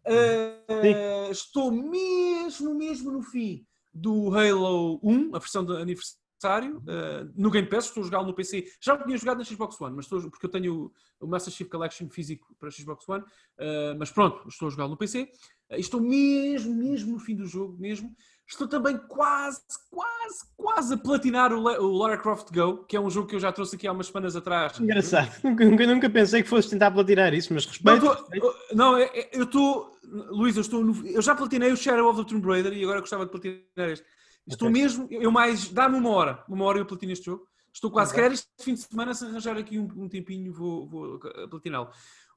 Uh, 0.06 1.30
estou 1.30 1.70
mesmo, 1.70 2.74
mesmo 2.74 3.10
no 3.10 3.22
fim 3.22 3.66
do 3.92 4.32
Halo 4.34 5.00
1, 5.02 5.34
a 5.34 5.38
versão 5.38 5.64
de 5.64 5.72
aniversário, 5.76 6.22
uh, 6.44 7.31
no 7.37 7.51
Game 7.51 7.68
Pass, 7.68 7.87
estou 7.87 8.03
a 8.03 8.07
jogá-lo 8.07 8.27
no 8.27 8.35
PC. 8.35 8.66
Já 8.81 8.94
o 8.94 9.05
tinha 9.05 9.16
jogado 9.18 9.38
na 9.38 9.44
Xbox 9.44 9.81
One, 9.81 9.96
mas 9.96 10.05
estou, 10.07 10.31
porque 10.31 10.46
eu 10.46 10.51
tenho 10.51 10.92
o 11.20 11.27
Master 11.27 11.53
Chief 11.53 11.68
Collection 11.68 12.09
físico 12.09 12.55
para 12.59 12.70
Xbox 12.70 13.09
One, 13.09 13.22
uh, 13.22 13.96
mas 13.98 14.11
pronto, 14.11 14.48
estou 14.48 14.68
a 14.68 14.70
jogá-lo 14.70 14.90
no 14.90 14.96
PC. 14.96 15.22
Uh, 15.70 15.74
estou 15.77 16.01
mesmo, 16.01 16.74
mesmo 16.74 17.12
no 17.12 17.18
fim 17.18 17.35
do 17.37 17.46
jogo, 17.46 17.77
mesmo. 17.79 18.14
Estou 18.51 18.66
também 18.66 18.96
quase, 19.09 19.61
quase, 19.90 20.38
quase 20.57 20.94
a 20.94 20.96
platinar 20.96 21.53
o, 21.53 21.62
Le- 21.68 21.79
o 21.81 21.92
Lara 21.92 22.16
Croft 22.16 22.51
Go, 22.51 22.79
que 22.85 22.96
é 22.96 23.01
um 23.01 23.11
jogo 23.11 23.29
que 23.29 23.35
eu 23.37 23.40
já 23.40 23.53
trouxe 23.53 23.77
aqui 23.77 23.87
há 23.87 23.92
umas 23.92 24.07
semanas 24.07 24.35
atrás. 24.35 24.81
Engraçado. 24.81 25.31
Nunca, 25.44 25.64
nunca, 25.66 25.87
nunca 25.87 26.09
pensei 26.11 26.42
que 26.42 26.48
fosse 26.48 26.70
tentar 26.70 26.90
platinar 26.90 27.35
isso, 27.35 27.53
mas 27.53 27.66
Não, 27.66 27.94
respeito. 27.94 28.01
tô- 28.01 28.12
respeito. 28.22 28.55
não, 28.74 28.96
é- 28.96 29.11
é- 29.12 29.31
eu 29.35 29.44
estou. 29.44 29.92
Luís, 30.31 30.57
eu 30.57 30.62
estou 30.62 30.83
no- 30.83 31.07
Eu 31.07 31.20
já 31.20 31.35
platinei 31.35 31.70
o 31.70 31.77
Shadow 31.77 32.09
of 32.09 32.22
the 32.24 32.27
Tomb 32.31 32.46
Raider 32.46 32.72
e 32.72 32.83
agora 32.83 33.01
gostava 33.01 33.27
de 33.27 33.31
platinar 33.31 33.90
este. 33.90 34.07
Estou 34.48 34.68
Ok. 34.68 34.80
mesmo. 34.80 35.06
Eu 35.11 35.30
mais. 35.30 35.68
Dá-me 35.68 35.96
uma 35.96 36.11
hora. 36.11 36.44
Uma 36.48 36.64
hora 36.64 36.78
eu 36.78 36.87
platino 36.87 37.12
este 37.12 37.26
jogo. 37.26 37.46
Estou 37.72 37.90
quase. 37.90 38.11
Se 38.11 38.14
Ok. 38.14 38.22
calhar 38.22 38.32
este 38.32 38.48
fim 38.61 38.74
de 38.74 38.80
semana, 38.80 39.14
se 39.14 39.24
arranjar 39.24 39.56
aqui 39.56 39.78
um, 39.78 39.88
um 39.96 40.08
tempinho, 40.08 40.52
vou, 40.52 40.87
vou 40.87 41.20
platiná-lo. 41.50 41.90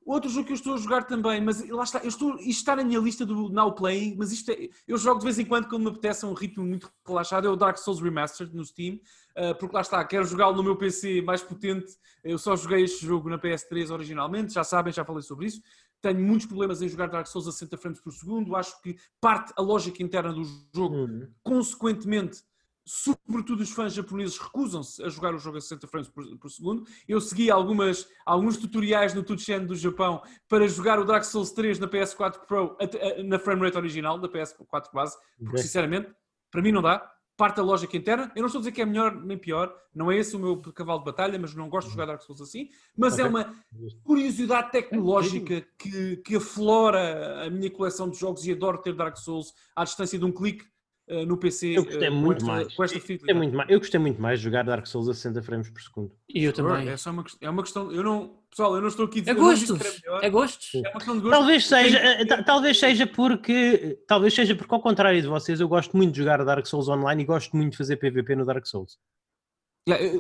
Outro 0.04 0.30
jogo 0.32 0.47
que 0.47 0.52
eu 0.52 0.56
estou 0.56 0.74
a 0.74 0.78
jogar 0.78 1.04
também, 1.04 1.39
mas 1.41 1.67
lá 1.69 1.84
está, 1.84 2.00
eu 2.00 2.08
estou, 2.08 2.36
isto 2.38 2.50
está 2.50 2.76
na 2.76 2.84
minha 2.84 3.00
lista 3.00 3.24
do 3.24 3.50
Now 3.50 3.71
Playing, 3.74 4.15
mas 4.17 4.32
isto 4.32 4.50
é, 4.52 4.67
eu 4.88 4.97
jogo 4.97 5.19
de 5.19 5.26
vez 5.26 5.38
em 5.38 5.45
quando 5.45 5.67
quando 5.67 5.84
me 5.84 5.89
apetece 5.89 6.26
a 6.26 6.28
um 6.28 6.34
ritmo 6.34 6.65
muito 6.65 6.91
relaxado, 7.08 7.47
é 7.47 7.50
o 7.52 7.56
Dark 7.56 7.78
Souls 7.78 8.02
Remastered 8.02 8.56
no 8.56 8.65
Steam, 8.65 8.95
uh, 8.95 9.56
porque 9.60 9.76
lá 9.76 9.82
está, 9.82 10.04
quero 10.04 10.26
jogá-lo 10.26 10.56
no 10.56 10.63
meu 10.63 10.76
PC 10.76 11.21
mais 11.21 11.43
potente, 11.43 11.93
eu 12.24 12.39
só 12.39 12.56
joguei 12.56 12.84
este 12.84 13.06
jogo 13.06 13.30
na 13.30 13.38
PS3 13.38 13.91
originalmente, 13.91 14.54
já 14.54 14.63
sabem, 14.63 14.91
já 14.91 15.06
falei 15.06 15.21
sobre 15.21 15.45
isso, 15.45 15.62
tenho 16.02 16.20
muitos 16.20 16.46
problemas 16.48 16.82
em 16.82 16.90
jogar 16.90 17.08
Dark 17.08 17.28
Souls 17.28 17.48
a 17.48 17.52
60 17.52 17.78
frames 17.78 18.00
por 18.02 18.12
segundo, 18.12 18.56
acho 18.56 18.82
que 18.82 18.98
parte 19.20 19.54
a 19.58 19.62
lógica 19.62 20.02
interna 20.02 20.34
do 20.34 20.44
jogo 20.76 20.96
Hum. 20.96 21.28
consequentemente, 21.44 22.42
sobretudo 22.84 23.62
os 23.62 23.72
fãs 23.72 23.94
japoneses 23.94 24.38
recusam-se 24.40 25.04
a 25.04 25.10
jogar 25.10 25.36
o 25.36 25.38
jogo 25.40 25.58
a 25.58 25.62
60 25.62 25.88
frames 25.88 26.10
por, 26.10 26.26
por 26.40 26.50
segundo. 26.50 26.84
Eu 27.08 27.22
segui 27.22 27.52
algumas, 27.52 28.08
alguns 28.26 28.58
tutoriais 28.58 29.14
no 29.14 29.22
Tuchen 29.24 29.66
do 29.66 29.76
Japão 29.76 30.22
para 30.50 30.68
jogar 30.68 31.00
o 31.00 31.06
Dark 31.06 31.24
Souls 31.24 31.52
3 31.52 31.78
na 31.78 31.88
PS4 31.88 32.40
Pro 32.48 32.76
a- 32.80 33.24
na 33.24 33.38
frame 33.38 33.62
rate 33.62 33.78
original 33.78 34.18
da 34.18 34.28
PS4 34.28 34.92
base, 34.92 35.16
porque 35.38 35.60
sinceramente, 35.60 36.12
para 36.50 36.62
mim 36.62 36.72
não 36.72 36.82
dá. 36.82 37.08
Parte 37.41 37.56
da 37.56 37.63
lógica 37.63 37.97
interna. 37.97 38.32
Eu 38.36 38.41
não 38.41 38.45
estou 38.45 38.60
a 38.60 38.62
dizer 38.62 38.71
que 38.71 38.84
é 38.84 38.86
melhor 38.86 39.15
nem 39.15 39.36
pior, 39.36 39.75
não 39.95 40.12
é 40.12 40.15
esse 40.15 40.36
o 40.36 40.39
meu 40.39 40.58
cavalo 40.58 40.99
de 40.99 41.06
batalha, 41.06 41.39
mas 41.39 41.56
não 41.56 41.67
gosto 41.69 41.88
de 41.88 41.93
jogar 41.93 42.06
Dark 42.06 42.21
Souls 42.21 42.39
assim. 42.39 42.69
Mas 42.95 43.17
é 43.17 43.23
Ok. 43.23 43.30
uma 43.32 43.56
curiosidade 44.04 44.71
tecnológica 44.71 45.65
que, 45.75 46.17
que 46.17 46.36
aflora 46.36 47.47
a 47.47 47.49
minha 47.49 47.71
coleção 47.71 48.08
de 48.12 48.19
jogos 48.19 48.45
e 48.45 48.51
adoro 48.51 48.77
ter 48.77 48.93
Dark 48.93 49.17
Souls 49.17 49.56
à 49.75 49.84
distância 49.84 50.19
de 50.19 50.23
um 50.23 50.32
clique 50.32 50.65
eh, 51.12 51.26
no 51.26 51.38
PC. 51.38 51.78
Eu 51.78 51.84
gostei 51.86 52.10
com 52.10 52.15
muito 52.15 52.38
esta- 52.38 52.47
mais. 52.52 52.74
Com 52.74 52.84
esta 52.84 52.97
Eu 52.97 53.02
gostei 53.17 53.34
muito 53.36 53.56
mais. 53.58 53.69
Eu 53.69 53.80
gostei 53.80 54.00
muito 54.00 54.21
mais 54.21 54.39
de 54.39 54.45
jogar 54.45 54.63
Dark 54.63 54.86
Souls 54.88 55.10
a 55.10 55.13
60 55.13 55.41
frames 55.43 55.69
por 55.69 55.82
segundo. 55.82 56.12
E 56.30 56.43
eu 56.43 56.54
também. 56.54 56.88
É 56.89 56.95
só 56.97 57.12
uma, 57.12 57.24
é 57.41 57.50
uma 57.50 57.62
questão. 57.63 57.91
Eu 57.91 58.02
não, 58.04 58.39
pessoal, 58.50 58.76
eu 58.76 58.82
não 58.82 58.88
estou 58.88 59.06
aqui 59.06 59.24
a 59.28 59.32
É 59.32 59.34
gostos. 59.34 59.80
era 59.82 59.91
melhor. 60.02 60.24
É 60.24 60.30
gostos. 60.30 60.74
É 60.76 60.80
uma 60.80 60.91
questão 60.93 61.15
de 61.15 61.21
gosto. 61.21 61.32
Talvez 61.38 61.67
seja, 61.67 62.00
tenho- 62.00 62.12
eh, 62.21 62.26
ta- 62.26 62.43
talvez 62.43 62.80
seja 62.80 63.06
porque, 63.08 64.00
talvez 64.08 64.34
seja 64.34 64.56
porque 64.56 64.74
ao 64.74 64.82
contrário 64.82 65.21
de 65.21 65.28
vocês, 65.28 65.60
eu 65.60 65.67
gosto 65.67 65.95
muito 65.97 66.12
de 66.13 66.19
jogar 66.19 66.43
Dark 66.45 66.65
Souls 66.65 66.88
online 66.88 67.21
e 67.21 67.26
gosto 67.26 67.56
muito 67.56 67.71
de 67.74 67.78
fazer 67.78 67.97
PVP 67.97 68.36
no 68.36 68.45
Dark 68.45 68.65
Souls. 68.65 68.97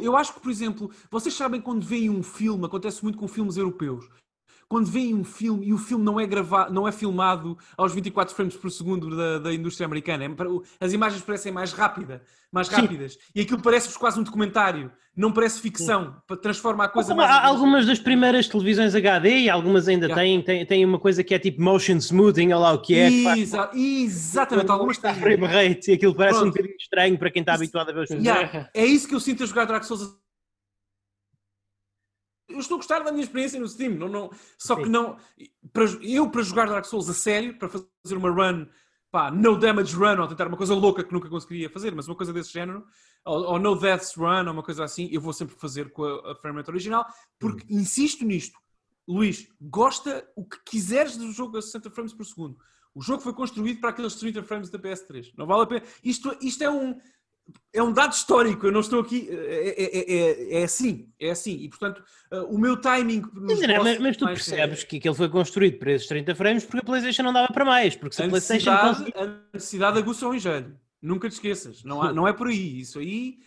Eu 0.01 0.17
acho 0.17 0.33
que, 0.33 0.39
por 0.39 0.49
exemplo, 0.51 0.91
vocês 1.09 1.33
sabem 1.35 1.61
quando 1.61 1.85
veem 1.85 2.09
um 2.09 2.23
filme, 2.23 2.65
acontece 2.65 3.03
muito 3.03 3.17
com 3.17 3.27
filmes 3.27 3.57
europeus, 3.57 4.05
quando 4.71 4.85
veem 4.89 5.13
um 5.13 5.25
filme 5.25 5.65
e 5.67 5.73
o 5.73 5.77
filme 5.77 6.01
não 6.01 6.17
é 6.17 6.25
gravado, 6.25 6.73
não 6.73 6.87
é 6.87 6.93
filmado 6.93 7.57
aos 7.77 7.93
24 7.93 8.33
frames 8.33 8.55
por 8.55 8.71
segundo 8.71 9.13
da, 9.17 9.37
da 9.39 9.53
indústria 9.53 9.85
americana, 9.85 10.23
é 10.23 10.29
as 10.79 10.93
imagens 10.93 11.21
parecem 11.21 11.51
mais 11.51 11.73
rápida, 11.73 12.21
mais 12.49 12.67
Sim. 12.67 12.75
rápidas, 12.75 13.17
e 13.35 13.41
aquilo 13.41 13.61
parece-vos 13.61 13.97
quase 13.97 14.17
um 14.17 14.23
documentário, 14.23 14.89
não 15.13 15.29
parece 15.33 15.59
ficção, 15.59 16.15
para 16.25 16.37
transformar 16.37 16.85
a 16.85 16.87
coisa 16.87 17.09
Como 17.09 17.21
mais. 17.21 17.29
há 17.29 17.45
algumas 17.45 17.85
das 17.85 17.99
primeiras 17.99 18.47
televisões 18.47 18.95
HD 18.95 19.39
e 19.39 19.49
algumas 19.49 19.89
ainda 19.89 20.05
Yeah. 20.05 20.21
têm, 20.21 20.41
têm, 20.41 20.65
têm 20.65 20.85
uma 20.85 20.97
coisa 20.99 21.21
que 21.21 21.33
é 21.33 21.39
tipo 21.39 21.61
motion 21.61 21.97
smoothing, 21.97 22.47
olha 22.53 22.57
lá 22.57 22.71
o 22.71 22.81
que 22.81 22.95
é. 22.97 23.09
que 23.09 23.23
faz- 23.25 23.39
Exa- 23.41 23.71
exatamente, 23.73 24.71
algumas 24.71 24.95
está 24.95 25.11
têm. 25.13 25.21
frame 25.21 25.47
rate 25.47 25.91
e 25.91 25.93
aquilo 25.95 26.15
parece 26.15 26.37
um 26.37 26.41
Pronto. 26.43 26.53
bocadinho 26.53 26.77
estranho 26.79 27.17
para 27.17 27.29
quem 27.29 27.41
está 27.41 27.55
habituado 27.55 27.89
a 27.89 27.93
ver 27.93 28.03
os 28.03 28.07
filmes. 28.07 28.25
Yeah, 28.25 28.69
é 28.73 28.85
isso 28.85 29.05
que 29.07 29.13
eu 29.15 29.19
sinto 29.19 29.43
a 29.43 29.45
jogar 29.45 29.65
Dark 29.65 29.83
Souls. 29.83 30.15
Eu 32.51 32.59
estou 32.59 32.75
a 32.75 32.77
gostar 32.77 32.99
da 32.99 33.11
minha 33.11 33.23
experiência 33.23 33.59
no 33.59 33.67
Steam, 33.67 33.93
não, 33.95 34.07
não, 34.07 34.31
só 34.57 34.75
que 34.75 34.85
Sim. 34.85 34.89
não. 34.89 35.17
Para, 35.71 35.85
eu, 36.01 36.29
para 36.29 36.41
jogar 36.41 36.67
Dark 36.67 36.85
Souls 36.85 37.09
a 37.09 37.13
sério, 37.13 37.57
para 37.57 37.69
fazer 37.69 38.17
uma 38.17 38.29
run, 38.29 38.65
pá, 39.11 39.31
no 39.31 39.57
damage 39.57 39.95
run, 39.95 40.19
ou 40.19 40.27
tentar 40.27 40.47
uma 40.47 40.57
coisa 40.57 40.73
louca 40.73 41.03
que 41.03 41.13
nunca 41.13 41.29
conseguiria 41.29 41.69
fazer, 41.69 41.93
mas 41.93 42.07
uma 42.07 42.15
coisa 42.15 42.31
desse 42.31 42.51
género, 42.51 42.85
ou, 43.25 43.43
ou 43.43 43.59
no 43.59 43.75
deaths 43.75 44.15
run, 44.15 44.45
ou 44.45 44.53
uma 44.53 44.63
coisa 44.63 44.83
assim, 44.83 45.09
eu 45.11 45.21
vou 45.21 45.33
sempre 45.33 45.55
fazer 45.55 45.91
com 45.91 46.03
a, 46.03 46.31
a 46.31 46.35
frame 46.35 46.57
rate 46.57 46.69
original, 46.69 47.05
porque 47.39 47.65
insisto 47.69 48.25
nisto. 48.25 48.59
Luís, 49.07 49.47
gosta 49.59 50.27
o 50.35 50.45
que 50.45 50.57
quiseres 50.63 51.17
do 51.17 51.31
jogo 51.31 51.57
a 51.57 51.61
60 51.61 51.89
frames 51.89 52.13
por 52.13 52.25
segundo. 52.25 52.57
O 52.93 53.01
jogo 53.01 53.21
foi 53.21 53.33
construído 53.33 53.79
para 53.79 53.89
aqueles 53.89 54.15
30 54.15 54.43
frames 54.43 54.69
da 54.69 54.77
PS3. 54.77 55.33
Não 55.37 55.45
vale 55.45 55.63
a 55.63 55.65
pena. 55.65 55.83
Isto, 56.03 56.37
isto 56.41 56.63
é 56.63 56.69
um 56.69 56.99
é 57.73 57.81
um 57.81 57.91
dado 57.93 58.13
histórico, 58.13 58.65
eu 58.67 58.71
não 58.71 58.81
estou 58.81 58.99
aqui. 58.99 59.29
É, 59.31 59.83
é- 59.83 60.13
é- 60.57 60.61
é 60.61 60.63
assim, 60.63 61.09
é 61.19 61.31
assim. 61.31 61.53
E 61.57 61.69
portanto, 61.69 62.03
uh, 62.31 62.43
o 62.53 62.57
meu 62.59 62.79
timing. 62.79 63.23
dizer, 63.47 63.79
mas, 63.81 63.97
mas 63.99 64.17
tu 64.17 64.25
percebes 64.25 64.83
que 64.83 64.97
aquilo 64.97 65.15
foi 65.15 65.29
construído 65.29 65.79
para 65.79 65.91
esses 65.93 66.07
30 66.07 66.35
frames 66.35 66.65
porque 66.65 66.79
a 66.79 66.83
PlayStation 66.83 67.23
não 67.23 67.33
dava 67.33 67.51
para 67.53 67.63
mais. 67.65 67.95
Porque 67.95 68.15
se 68.15 68.21
a, 68.21 68.25
A 68.25 68.29
PlayStation 68.29 68.71
necessidade, 68.71 68.97
conseguia. 69.13 69.23
a 69.23 69.53
necessidade 69.53 69.97
aguça 69.99 70.27
o 70.27 70.35
engenho. 70.35 70.77
Nunca 71.01 71.29
te 71.29 71.33
esqueças. 71.33 71.83
Não, 71.83 72.01
há- 72.01 72.13
não 72.13 72.27
é 72.27 72.33
por 72.33 72.47
aí. 72.47 72.79
Isso 72.81 72.99
aí. 72.99 73.37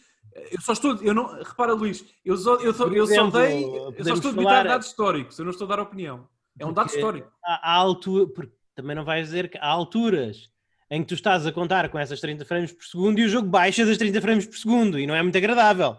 Eu 0.51 0.61
só 0.61 0.73
estou. 0.73 0.97
Eu 1.03 1.15
não, 1.15 1.27
repara, 1.43 1.73
Luís, 1.75 2.05
eu 2.25 2.37
só, 2.37 2.57
eu 2.57 2.73
só, 2.75 2.87
eu 2.89 3.07
só 3.07 3.31
dei. 3.31 3.63
Eu 3.65 4.05
só 4.05 4.15
estou 4.15 4.31
a 4.31 4.35
debitar 4.35 4.67
dados 4.67 4.89
históricos. 4.89 5.39
Eu 5.39 5.45
não 5.45 5.53
estou 5.53 5.67
a 5.67 5.77
dar 5.77 5.81
opinião. 5.83 6.27
É 6.59 6.65
um 6.67 6.73
dado 6.73 6.89
histórico. 6.89 7.31
Há, 7.45 7.73
há 7.73 7.75
altura, 7.77 8.27
porque 8.33 8.53
também 8.75 8.97
não 8.97 9.05
vais 9.05 9.27
dizer 9.27 9.49
que 9.51 9.59
há 9.59 9.67
alturas 9.67 10.49
em 10.91 11.03
que 11.03 11.09
tu 11.09 11.15
estás 11.15 11.47
a 11.47 11.53
contar 11.53 11.89
com 11.89 11.99
essas 11.99 12.21
30 12.21 12.45
frames 12.45 12.73
por 12.73 12.85
segundo 12.85 13.19
e 13.19 13.25
o 13.25 13.29
jogo 13.29 13.49
baixa 13.49 13.85
das 13.87 13.97
30 13.99 14.21
frames 14.21 14.47
por 14.47 14.57
segundo 14.57 14.99
e 14.99 15.07
não 15.07 15.15
é 15.15 15.23
muito 15.23 15.37
agradável. 15.39 15.97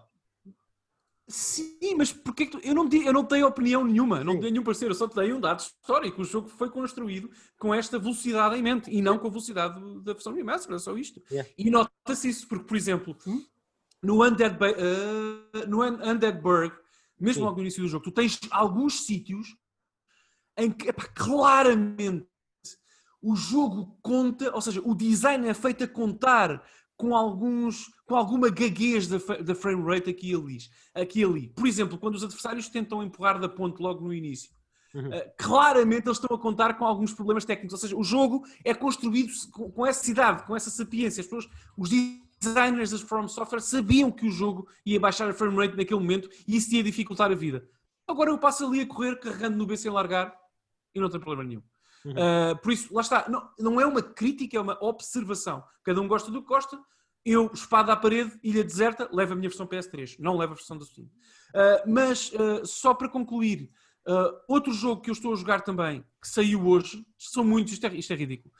Sim, 1.27 1.95
mas 1.97 2.13
porquê 2.13 2.45
que 2.45 2.51
tu... 2.51 2.59
eu, 2.63 2.75
não 2.75 2.87
eu 2.87 3.11
não 3.11 3.23
tenho 3.23 3.47
opinião 3.47 3.83
nenhuma, 3.83 4.23
não 4.23 4.33
Sim. 4.33 4.39
tenho 4.41 4.51
nenhum 4.51 4.63
parecer, 4.63 4.87
eu 4.87 4.93
só 4.93 5.07
te 5.07 5.15
dei 5.15 5.33
um 5.33 5.39
dado 5.39 5.59
histórico. 5.59 6.21
O 6.21 6.25
jogo 6.25 6.47
foi 6.47 6.69
construído 6.69 7.31
com 7.57 7.73
esta 7.73 7.97
velocidade 7.97 8.55
em 8.55 8.61
mente 8.61 8.91
e 8.91 9.01
não 9.01 9.17
com 9.17 9.25
a 9.25 9.29
velocidade 9.31 9.79
da 10.03 10.13
versão 10.13 10.33
remaster, 10.35 10.75
é 10.75 10.77
só 10.79 10.95
isto. 10.95 11.19
Yeah. 11.31 11.49
E 11.57 11.69
nota-se 11.71 12.29
isso, 12.29 12.47
porque, 12.47 12.65
por 12.65 12.77
exemplo, 12.77 13.17
no 14.03 14.23
Undead, 14.23 14.55
eh, 14.61 15.65
no 15.65 15.81
Un- 15.83 16.11
Undead 16.11 16.39
Burg, 16.39 16.75
mesmo 17.19 17.39
Sim. 17.39 17.45
logo 17.45 17.55
no 17.55 17.61
início 17.63 17.81
do 17.81 17.89
jogo, 17.89 18.03
tu 18.03 18.11
tens 18.11 18.39
alguns 18.51 19.03
sítios 19.03 19.55
em 20.55 20.69
que, 20.69 20.89
epá, 20.89 21.07
claramente, 21.07 22.27
o 23.25 23.35
jogo 23.35 23.97
conta, 24.03 24.53
ou 24.53 24.61
seja, 24.61 24.79
o 24.85 24.93
design 24.93 25.47
é 25.47 25.53
feito 25.53 25.83
a 25.83 25.87
contar 25.87 26.63
com 26.95 27.15
alguns, 27.15 27.87
com 28.05 28.15
alguma 28.15 28.49
gaguez 28.49 29.07
da, 29.07 29.17
da 29.17 29.55
frame 29.55 29.83
rate 29.83 30.11
aqui 30.11 30.31
e 30.31 30.35
ali. 30.35 30.57
Aqui 30.93 31.19
e 31.21 31.23
ali. 31.25 31.49
Por 31.49 31.67
exemplo, 31.67 31.97
quando 31.97 32.13
os 32.13 32.23
adversários 32.23 32.69
tentam 32.69 33.03
empurrar 33.03 33.39
da 33.39 33.49
ponte 33.49 33.81
logo 33.81 34.05
no 34.05 34.13
início, 34.13 34.53
Uhum. 34.93 35.11
eh, 35.11 35.33
claramente 35.37 36.07
eles 36.07 36.17
estão 36.17 36.37
a 36.37 36.39
contar 36.39 36.75
com 36.75 36.85
alguns 36.85 37.13
problemas 37.13 37.43
técnicos. 37.43 37.73
Ou 37.73 37.79
seja, 37.79 37.97
o 37.97 38.03
jogo 38.03 38.45
é 38.63 38.73
construído 38.73 39.29
com, 39.51 39.69
com 39.69 39.85
essa 39.85 40.01
cidade, 40.01 40.43
com 40.45 40.55
essa 40.55 40.69
sapiência. 40.69 41.19
As 41.19 41.27
pessoas, 41.27 41.49
os 41.75 41.89
designers 42.39 42.91
das 42.91 43.01
From 43.01 43.27
Software 43.27 43.59
sabiam 43.59 44.09
que 44.09 44.25
o 44.25 44.31
jogo 44.31 44.69
ia 44.85 44.97
baixar 44.97 45.29
a 45.29 45.33
frame 45.33 45.57
rate 45.57 45.75
naquele 45.75 45.99
momento 45.99 46.29
e 46.47 46.55
isso 46.55 46.73
ia 46.73 46.81
dificultar 46.81 47.29
a 47.29 47.35
vida. 47.35 47.67
Agora 48.07 48.29
eu 48.29 48.37
passo 48.37 48.65
ali 48.65 48.81
a 48.81 48.87
correr, 48.87 49.19
carregando 49.19 49.57
no 49.57 49.65
B 49.65 49.75
sem 49.75 49.91
largar 49.91 50.33
e 50.93 50.99
não 51.01 51.09
tem 51.09 51.19
problema 51.19 51.43
nenhum. 51.43 51.63
Uh, 52.11 52.55
por 52.61 52.71
isso, 52.71 52.93
lá 52.93 53.01
está, 53.01 53.25
não, 53.29 53.49
não 53.57 53.81
é 53.81 53.85
uma 53.85 54.01
crítica, 54.01 54.57
é 54.57 54.59
uma 54.59 54.77
observação. 54.81 55.63
Cada 55.83 55.99
um 56.01 56.07
gosta 56.07 56.31
do 56.31 56.41
que 56.41 56.47
gosta. 56.47 56.79
Eu, 57.25 57.49
espada 57.53 57.91
à 57.91 57.95
parede, 57.95 58.37
ilha 58.43 58.63
deserta, 58.63 59.09
levo 59.11 59.33
a 59.33 59.35
minha 59.35 59.49
versão 59.49 59.65
PS3, 59.65 60.15
não 60.19 60.37
levo 60.37 60.53
a 60.53 60.55
versão 60.55 60.77
da 60.77 60.85
Steam. 60.85 61.07
Uh, 61.07 61.89
mas, 61.89 62.31
uh, 62.33 62.65
só 62.65 62.93
para 62.93 63.09
concluir, 63.09 63.71
outro 64.47 64.71
jogo 64.71 65.01
que 65.01 65.09
eu 65.09 65.13
estou 65.13 65.33
a 65.33 65.35
jogar 65.35 65.61
também, 65.61 66.05
que 66.21 66.27
saiu 66.27 66.67
hoje, 66.67 67.03
são 67.17 67.43
muitos, 67.43 67.73
isto 67.73 67.87
é, 67.87 67.95
isto 67.95 68.13
é 68.13 68.15
ridículo, 68.15 68.53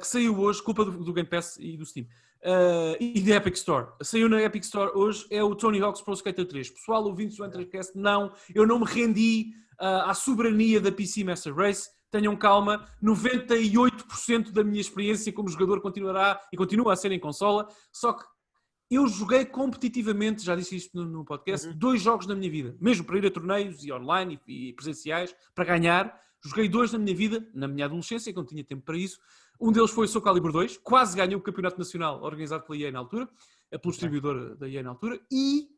que 0.00 0.04
saiu 0.04 0.36
hoje, 0.40 0.60
culpa 0.60 0.84
do, 0.84 1.04
do 1.04 1.12
Game 1.12 1.28
Pass 1.28 1.56
e 1.60 1.76
do 1.76 1.86
Steam, 1.86 2.04
uh, 2.46 2.96
e 3.00 3.20
da 3.20 3.36
Epic 3.36 3.56
Store. 3.56 3.88
Saiu 4.02 4.28
na 4.28 4.40
Epic 4.42 4.62
Store 4.64 4.92
hoje, 4.94 5.26
é 5.30 5.42
o 5.42 5.54
Tony 5.54 5.80
Hawk's 5.80 6.02
Pro 6.02 6.14
Skater 6.14 6.46
3. 6.46 6.70
Pessoal, 6.70 7.04
ouvintes 7.04 7.36
do 7.36 7.44
Entrecast, 7.44 7.96
não, 7.96 8.32
eu 8.54 8.66
não 8.66 8.78
me 8.78 8.86
rendi 8.86 9.52
uh, 9.80 10.08
à 10.08 10.14
soberania 10.14 10.80
da 10.80 10.92
PC 10.92 11.24
Master 11.24 11.54
Race. 11.54 11.88
Tenham 12.10 12.36
calma, 12.36 12.86
98% 13.02 14.50
da 14.52 14.62
minha 14.62 14.80
experiência 14.80 15.32
como 15.32 15.48
jogador 15.48 15.80
continuará 15.80 16.40
e 16.52 16.56
continua 16.56 16.92
a 16.92 16.96
ser 16.96 17.12
em 17.12 17.18
consola, 17.18 17.68
só 17.92 18.12
que 18.12 18.24
eu 18.90 19.08
joguei 19.08 19.44
competitivamente, 19.44 20.44
já 20.44 20.54
disse 20.54 20.76
isto 20.76 21.04
no, 21.04 21.24
podcast, 21.24 21.72
dois 21.74 22.00
jogos 22.00 22.26
na 22.26 22.36
minha 22.36 22.50
vida, 22.50 22.76
mesmo 22.80 23.04
para 23.04 23.18
ir 23.18 23.26
a 23.26 23.30
torneios 23.30 23.84
e 23.84 23.92
online 23.92 24.40
e, 24.46 24.68
e 24.68 24.72
presenciais, 24.74 25.34
para 25.54 25.64
ganhar. 25.64 26.20
Joguei 26.44 26.68
dois 26.68 26.92
na 26.92 26.98
minha 26.98 27.16
vida, 27.16 27.44
na 27.52 27.66
minha 27.66 27.86
adolescência, 27.86 28.32
que 28.32 28.38
não 28.38 28.46
tinha 28.46 28.62
tempo 28.62 28.84
para 28.84 28.96
isso. 28.96 29.18
Um 29.60 29.72
deles 29.72 29.90
foi 29.90 30.04
o 30.04 30.08
Soul 30.08 30.22
Calibur 30.22 30.52
2, 30.52 30.78
quase 30.78 31.16
ganhou 31.16 31.40
o 31.40 31.42
campeonato 31.42 31.78
nacional 31.78 32.22
organizado 32.22 32.64
pela 32.64 32.78
EA 32.78 32.92
na 32.92 33.00
altura, 33.00 33.28
pelo 33.70 33.90
distribuidor 33.90 34.56
da 34.56 34.68
EA 34.68 34.82
na 34.82 34.90
altura, 34.90 35.20
e 35.32 35.68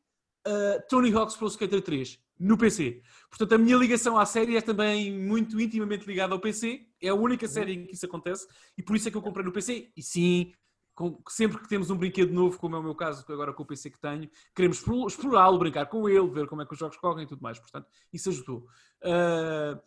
uh, 0.47 0.83
Tony 0.89 1.13
Hawk's 1.13 1.37
Pro 1.37 1.49
Skater 1.49 1.83
3 1.83 2.19
no 2.39 2.57
PC. 2.57 3.03
Portanto, 3.29 3.55
a 3.55 3.59
minha 3.59 3.77
ligação 3.77 4.17
à 4.19 4.25
série 4.25 4.57
é 4.57 4.61
também 4.61 5.13
muito 5.13 5.61
intimamente 5.61 6.07
ligada 6.07 6.33
ao 6.35 6.41
PC. 6.41 6.87
É 7.01 7.09
a 7.09 7.15
única 7.15 7.49
série 7.49 7.73
em 7.73 7.87
que 7.87 7.95
isso 7.95 8.07
acontece 8.07 8.47
e 8.77 8.83
por 8.83 8.95
isso 8.97 9.09
é 9.09 9.11
que 9.11 9.17
eu 9.17 9.23
comprei 9.23 9.45
no 9.45 9.53
PC. 9.53 9.91
E 9.97 10.03
sim, 10.03 10.53
com- 10.95 11.21
sempre 11.29 11.59
que 11.59 11.69
temos 11.69 11.91
um 11.91 11.97
brinquedo 11.97 12.33
novo, 12.33 12.59
como 12.59 12.77
é 12.77 12.79
o 12.79 12.83
meu 12.83 12.95
caso 12.95 13.25
agora 13.33 13.53
com 13.53 13.63
o 13.63 13.67
PC 13.67 13.91
que 13.91 14.01
tenho, 14.01 14.31
queremos 14.55 14.79
explo- 14.79 15.07
explorá-lo, 15.07 15.59
brincar 15.59 15.87
com 15.87 16.09
ele, 16.09 16.29
ver 16.29 16.47
como 16.47 16.63
é 16.63 16.67
que 16.67 16.73
os 16.73 16.79
jogos 16.79 16.97
correm 16.97 17.25
e 17.25 17.29
tudo 17.29 17.43
mais. 17.43 17.59
Portanto, 17.59 17.89
isso 18.13 18.29
ajudou. 18.29 18.67
Uh, 19.03 19.81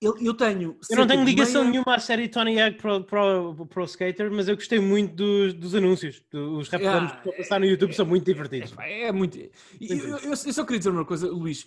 eu, 0.00 0.14
eu 0.20 0.34
tenho. 0.34 0.76
Eu 0.90 0.96
não 0.98 1.06
tenho 1.06 1.24
ligação 1.24 1.62
meia- 1.62 1.72
nenhuma 1.72 1.94
à 1.94 1.98
série 1.98 2.28
Tony 2.28 2.60
Hawk 2.60 2.76
Pro, 2.76 3.04
Pro, 3.04 3.66
Pro 3.66 3.84
Skater, 3.84 4.30
mas 4.30 4.48
eu 4.48 4.54
gostei 4.56 4.78
muito 4.78 5.14
dos, 5.14 5.54
dos 5.54 5.74
anúncios. 5.74 6.22
Os 6.32 6.68
rapidões 6.68 7.10
Ah, 7.10 7.14
que 7.14 7.16
estão 7.18 7.32
a 7.32 7.36
passar 7.36 7.60
no 7.60 7.66
YouTube 7.66 7.92
são 7.94 8.04
muito 8.04 8.24
divertidos. 8.24 8.72
É, 8.72 8.74
pá, 8.74 8.86
é 8.86 9.12
muito. 9.12 9.38
Eu, 9.38 9.50
eu- 9.98 10.18
eu 10.18 10.36
só 10.36 10.64
queria 10.64 10.78
dizer 10.78 10.90
uma 10.90 11.04
coisa, 11.04 11.26
Luís. 11.30 11.66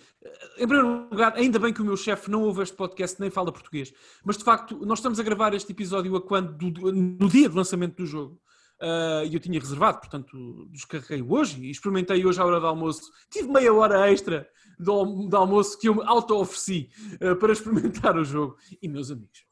Em 0.57 0.67
primeiro 0.67 1.07
lugar, 1.09 1.33
ainda 1.35 1.57
bem 1.57 1.73
que 1.73 1.81
o 1.81 1.85
meu 1.85 1.97
chefe 1.97 2.29
não 2.29 2.43
ouve 2.43 2.61
este 2.61 2.75
podcast 2.75 3.19
nem 3.19 3.29
fala 3.29 3.51
português. 3.51 3.91
Mas 4.23 4.37
de 4.37 4.43
facto, 4.43 4.77
nós 4.85 4.99
estamos 4.99 5.19
a 5.19 5.23
gravar 5.23 5.53
este 5.53 5.71
episódio 5.71 6.15
a 6.15 6.21
quando, 6.21 6.53
do- 6.53 6.91
no 6.91 7.27
dia 7.29 7.49
do 7.49 7.55
lançamento 7.55 7.95
do 7.95 8.05
jogo. 8.05 8.39
Ah, 8.79 9.23
E 9.25 9.33
eu 9.33 9.39
tinha 9.39 9.59
reservado, 9.59 9.99
portanto, 9.99 10.67
descarreguei 10.71 11.21
hoje 11.21 11.61
e 11.63 11.69
experimentei 11.71 12.25
hoje 12.25 12.39
à 12.39 12.45
hora 12.45 12.59
do 12.59 12.67
almoço. 12.67 13.11
Tive 13.29 13.47
meia 13.47 13.73
hora 13.73 14.09
extra 14.11 14.47
do 14.79 15.35
almoço 15.35 15.79
que 15.79 15.89
eu 15.89 15.95
me 15.95 16.03
auto-ofereci 16.03 16.89
ah, 17.21 17.35
para 17.35 17.53
experimentar 17.53 18.15
o 18.17 18.23
jogo. 18.23 18.57
E 18.81 18.87
meus 18.87 19.09
amigos, 19.11 19.45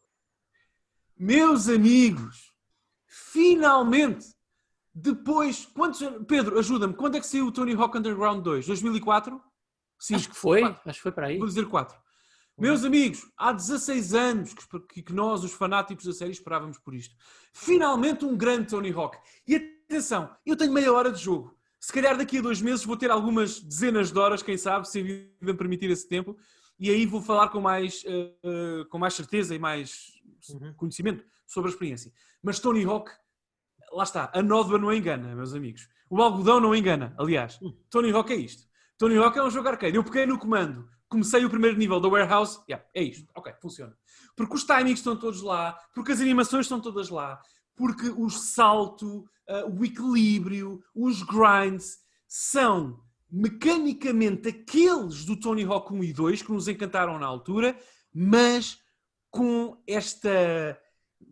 meus 1.18 1.68
amigos, 1.70 2.54
finalmente, 3.08 4.28
depois, 4.94 5.66
quantos 5.66 6.02
Pedro, 6.28 6.58
ajuda-me, 6.60 6.94
quando 6.94 7.16
é 7.18 7.20
que 7.20 7.28
saiu 7.28 7.48
o 7.48 7.52
Tony 7.52 7.74
Hawk 7.74 7.98
Underground 7.98 8.42
2? 8.44 8.66
2004? 8.68 9.42
Sim, 10.00 10.16
Acho 10.16 10.30
que 10.30 10.36
foi, 10.36 10.62
quatro. 10.62 10.82
acho 10.90 11.00
que 11.00 11.04
foi 11.04 11.12
para 11.12 11.28
aí. 11.28 11.38
Vou 11.38 11.48
dizer 11.48 11.66
4. 11.68 11.98
Meus 12.58 12.86
amigos, 12.86 13.30
há 13.38 13.52
16 13.52 14.14
anos 14.14 14.54
que, 14.90 15.02
que 15.02 15.14
nós, 15.14 15.44
os 15.44 15.52
fanáticos 15.52 16.06
da 16.06 16.14
série, 16.14 16.32
esperávamos 16.32 16.78
por 16.78 16.94
isto. 16.96 17.16
Finalmente 17.52 18.24
um 18.24 18.36
grande 18.38 18.70
Tony 18.70 18.92
Hawk. 18.92 19.18
E 19.48 19.56
atenção, 19.56 20.34
eu 20.46 20.56
tenho 20.56 20.72
meia 20.72 20.92
hora 20.94 21.12
de 21.12 21.22
jogo. 21.22 21.54
Se 21.80 21.92
calhar 21.92 22.18
daqui 22.18 22.38
a 22.38 22.42
dois 22.42 22.62
meses 22.62 22.86
vou 22.86 22.96
ter 22.98 23.12
algumas 23.12 23.60
dezenas 23.60 24.12
de 24.12 24.18
horas, 24.18 24.42
quem 24.42 24.58
sabe, 24.58 24.88
se 24.88 25.00
a 25.00 25.04
vida 25.04 25.30
me 25.42 25.54
permitir 25.54 25.90
esse 25.92 26.08
tempo. 26.08 26.38
E 26.80 26.90
aí 26.90 27.06
vou 27.06 27.22
falar 27.22 27.50
com 27.50 27.60
mais, 27.60 28.04
eh, 28.06 28.34
eh, 28.44 28.86
com 28.90 28.98
mais 28.98 29.14
certeza 29.14 29.54
e 29.54 29.60
mais 29.60 30.16
Uhum. 30.54 30.74
conhecimento 30.76 31.24
sobre 31.48 31.70
a 31.70 31.74
experiência. 31.74 32.12
Mas 32.42 32.60
Tony 32.60 32.84
Hawk, 32.84 33.12
lá 33.92 34.04
está, 34.04 34.32
a 34.34 34.42
nódoa 34.42 34.78
não 34.78 34.94
engana, 34.94 35.36
meus 35.36 35.54
amigos. 35.54 35.88
O 36.10 36.22
algodão 36.22 36.60
não 36.60 36.76
engana, 36.76 37.16
aliás. 37.18 37.60
Tony 37.90 38.12
Hawk 38.12 38.32
é 38.32 38.36
isto. 38.36 38.64
Tony 38.98 39.18
Hawk 39.18 39.38
é 39.38 39.44
um 39.44 39.50
jogo 39.50 39.68
arcade. 39.68 39.96
Eu 39.96 40.04
peguei 40.04 40.26
no 40.26 40.38
comando, 40.38 40.88
comecei 41.16 41.46
o 41.46 41.50
primeiro 41.50 41.78
nível 41.78 41.98
da 42.02 42.10
Warehouse, 42.10 42.60
yeah, 42.70 42.86
é 42.94 43.02
isto, 43.02 43.26
ok, 43.34 43.54
funciona. 43.62 43.98
Porque 44.36 44.54
os 44.54 44.66
timings 44.66 45.00
estão 45.00 45.16
todos 45.16 45.42
lá, 45.42 45.80
porque 45.94 46.12
as 46.12 46.20
animações 46.20 46.66
estão 46.66 46.82
todas 46.82 47.08
lá, 47.08 47.40
porque 47.74 48.10
o 48.10 48.30
salto, 48.30 49.26
ah, 49.48 49.66
o 49.66 49.86
equilíbrio, 49.86 50.84
os 50.94 51.24
grinds 51.24 52.00
são 52.28 53.00
mecanicamente 53.32 54.50
aqueles 54.50 55.24
do 55.24 55.40
Tony 55.40 55.64
Hawk 55.64 55.94
1 55.94 56.04
e 56.04 56.12
2 56.12 56.42
que 56.42 56.52
nos 56.52 56.68
encantaram 56.68 57.18
na 57.18 57.26
altura, 57.26 57.80
mas 58.14 58.78
com 59.32 59.82
esta, 59.88 60.78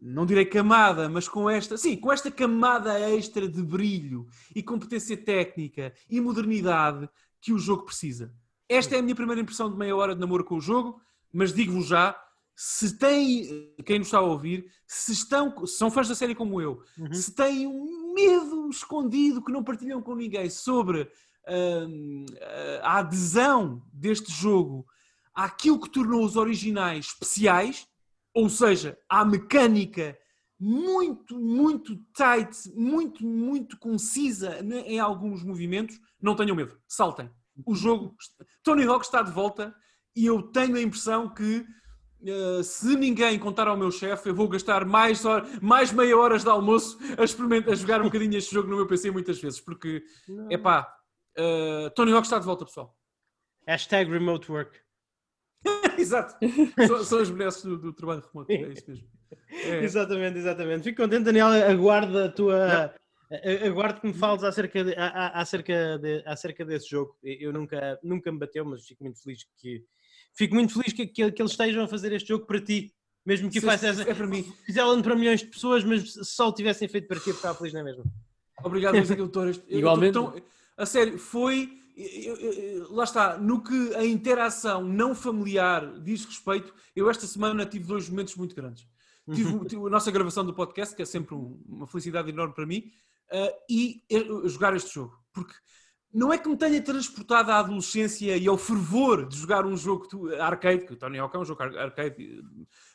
não 0.01 0.25
direi 0.25 0.45
camada, 0.45 1.09
mas 1.09 1.27
com 1.27 1.49
esta, 1.49 1.75
sim, 1.75 1.97
com 1.97 2.09
esta 2.09 2.31
camada 2.31 2.97
extra 3.09 3.49
de 3.49 3.61
brilho 3.61 4.27
e 4.55 4.63
competência 4.63 5.17
técnica 5.17 5.93
e 6.09 6.21
modernidade 6.21 7.09
que 7.41 7.51
o 7.51 7.59
jogo 7.59 7.83
precisa. 7.83 8.33
Esta 8.73 8.95
é 8.95 8.99
a 8.99 9.01
minha 9.03 9.15
primeira 9.15 9.39
impressão 9.39 9.69
de 9.69 9.77
meia 9.77 9.95
hora 9.95 10.15
de 10.15 10.21
namoro 10.21 10.43
com 10.43 10.55
o 10.55 10.61
jogo, 10.61 10.99
mas 11.31 11.53
digo-vos 11.53 11.85
já, 11.85 12.19
se 12.55 12.97
tem, 12.97 13.71
quem 13.85 13.99
nos 13.99 14.07
está 14.07 14.17
a 14.17 14.21
ouvir, 14.21 14.65
se 14.87 15.11
estão, 15.11 15.65
se 15.67 15.77
são 15.77 15.91
fãs 15.91 16.07
da 16.09 16.15
série 16.15 16.33
como 16.33 16.59
eu, 16.59 16.81
Uhum. 16.97 17.13
se 17.13 17.33
têm 17.35 17.67
um 17.67 18.13
medo 18.15 18.69
escondido 18.69 19.43
que 19.43 19.51
não 19.51 19.63
partilham 19.63 20.01
com 20.01 20.15
ninguém 20.15 20.49
sobre 20.49 21.07
hum, 21.87 22.25
a 22.81 22.97
adesão 22.99 23.83
deste 23.93 24.31
jogo 24.31 24.85
àquilo 25.35 25.79
que 25.79 25.89
tornou 25.91 26.23
os 26.25 26.35
originais 26.35 27.05
especiais, 27.07 27.87
ou 28.33 28.49
seja, 28.49 28.97
à 29.07 29.23
mecânica 29.23 30.17
muito, 30.59 31.37
muito 31.39 31.95
tight, 32.15 32.71
muito, 32.75 33.23
muito 33.25 33.77
concisa 33.77 34.61
ne- 34.63 34.81
em 34.81 34.99
alguns 34.99 35.43
movimentos, 35.43 35.99
não 36.21 36.35
tenham 36.35 36.55
medo, 36.55 36.75
saltem. 36.87 37.29
O 37.65 37.75
jogo, 37.75 38.15
Tony 38.63 38.83
Hawk 38.83 39.05
está 39.05 39.21
de 39.21 39.31
volta 39.31 39.73
e 40.15 40.25
eu 40.25 40.41
tenho 40.43 40.75
a 40.75 40.81
impressão 40.81 41.33
que 41.33 41.65
Uh, 42.25 42.63
se 42.63 42.95
ninguém 42.95 43.37
contar 43.37 43.67
ao 43.67 43.75
meu 43.75 43.91
chefe, 43.91 44.29
eu 44.29 44.33
vou 44.33 44.47
gastar 44.47 44.85
mais, 44.85 45.25
hora, 45.25 45.45
mais 45.61 45.91
meia 45.91 46.17
horas 46.17 46.41
de 46.41 46.49
almoço 46.49 46.97
a, 47.17 47.23
experimentar, 47.25 47.73
a 47.73 47.75
jogar 47.75 47.99
um 47.99 48.05
bocadinho 48.05 48.37
este 48.37 48.53
jogo 48.53 48.69
no 48.69 48.77
meu 48.77 48.87
PC 48.87 49.11
muitas 49.11 49.41
vezes, 49.41 49.59
porque, 49.59 50.01
é 50.49 50.57
pá, 50.57 50.89
Tony 51.95 52.13
Hawk 52.13 52.25
está 52.25 52.39
de 52.39 52.45
volta, 52.45 52.63
pessoal. 52.63 52.97
Hashtag 53.67 54.09
remote 54.09 54.49
work. 54.49 54.79
Exato. 55.99 56.35
São, 56.87 57.03
são 57.03 57.19
as 57.19 57.29
mulheres 57.29 57.61
do, 57.61 57.77
do 57.77 57.91
trabalho 57.91 58.23
remoto, 58.31 58.49
é 58.53 58.71
isso 58.71 58.85
mesmo. 58.87 59.07
É. 59.49 59.79
Exatamente, 59.83 60.37
exatamente. 60.37 60.83
Fico 60.83 61.01
contente, 61.01 61.25
Daniel. 61.25 61.47
Aguardo 61.47 62.17
a 62.19 62.29
tua. 62.29 62.85
a- 62.85 62.93
Aguardo 63.67 64.01
que 64.01 64.07
me 64.07 64.13
fales 64.13 64.43
acerca, 64.43 64.83
de, 64.83 64.93
a- 64.95 65.07
a- 65.07 65.41
acerca, 65.41 65.97
de, 65.97 66.23
acerca 66.25 66.65
desse 66.65 66.89
jogo. 66.89 67.15
Eu 67.23 67.51
nunca, 67.53 67.99
nunca 68.03 68.31
me 68.31 68.37
bateu, 68.39 68.63
mas 68.65 68.85
fico 68.85 69.03
muito 69.03 69.21
feliz 69.21 69.45
que 69.57 69.83
fico 70.33 70.55
muito 70.55 70.73
feliz 70.73 70.93
que, 70.93 71.05
que, 71.07 71.31
que 71.31 71.41
eles 71.41 71.51
estejam 71.51 71.83
a 71.83 71.87
fazer 71.87 72.11
este 72.11 72.29
jogo 72.29 72.45
para 72.45 72.59
ti. 72.61 72.93
Mesmo 73.25 73.49
que 73.49 73.61
faças 73.61 73.99
é 74.01 74.13
para 74.13 74.27
mim. 74.27 74.43
fizeram 74.65 75.01
para 75.01 75.15
milhões 75.15 75.39
de 75.39 75.45
pessoas, 75.47 75.83
mas 75.83 76.11
se 76.13 76.25
só 76.25 76.49
o 76.49 76.53
tivessem 76.53 76.87
feito 76.89 77.07
para 77.07 77.19
ti, 77.19 77.29
eu 77.29 77.35
ficava 77.35 77.57
feliz, 77.57 77.71
não 77.73 77.79
é 77.79 77.83
mesmo? 77.83 78.03
Obrigado, 78.63 78.95
Luís 78.95 79.31
Torres. 79.31 79.61
Eu 79.69 79.79
Igualmente. 79.79 80.13
tão- 80.13 80.35
a 80.75 80.85
sério, 80.85 81.17
foi. 81.17 81.79
eu- 81.95 82.35
eu- 82.37 82.53
eu- 82.53 82.93
lá 82.93 83.03
está, 83.05 83.37
no 83.37 83.63
que 83.63 83.95
a 83.95 84.03
interação 84.05 84.83
não 84.83 85.15
familiar 85.15 85.99
diz 86.01 86.25
respeito, 86.25 86.73
eu 86.95 87.09
esta 87.09 87.25
semana 87.27 87.65
tive 87.65 87.85
dois 87.85 88.09
momentos 88.09 88.35
muito 88.35 88.53
grandes. 88.55 88.85
Tive, 89.33 89.53
tive 89.69 89.85
a 89.87 89.89
nossa 89.89 90.11
gravação 90.11 90.43
do 90.45 90.53
podcast, 90.53 90.93
que 90.95 91.01
é 91.01 91.05
sempre 91.05 91.33
um- 91.35 91.61
uma 91.67 91.87
felicidade 91.87 92.29
enorme 92.29 92.53
para 92.53 92.65
mim, 92.65 92.91
ah, 93.33 93.53
e 93.69 94.03
jogar 94.45 94.75
este 94.75 94.93
jogo. 94.93 95.17
Porque 95.33 95.53
não 96.13 96.31
é 96.31 96.37
que 96.37 96.47
me 96.47 96.55
tenha 96.55 96.81
transportado 96.81 97.51
à 97.51 97.57
adolescência 97.57 98.37
e 98.37 98.47
ao 98.47 98.57
fervor 98.57 99.27
de 99.27 99.35
jogar 99.35 99.65
um 99.65 99.75
jogo 99.75 100.03
que 100.03 100.09
tu, 100.09 100.35
arcade, 100.35 100.85
que 100.85 100.93
o 100.93 100.95
Tony 100.95 101.17
Hawk 101.17 101.35
é 101.35 101.39
um 101.39 101.45
jogo 101.45 101.63
ar- 101.63 101.77
arcade 101.77 102.43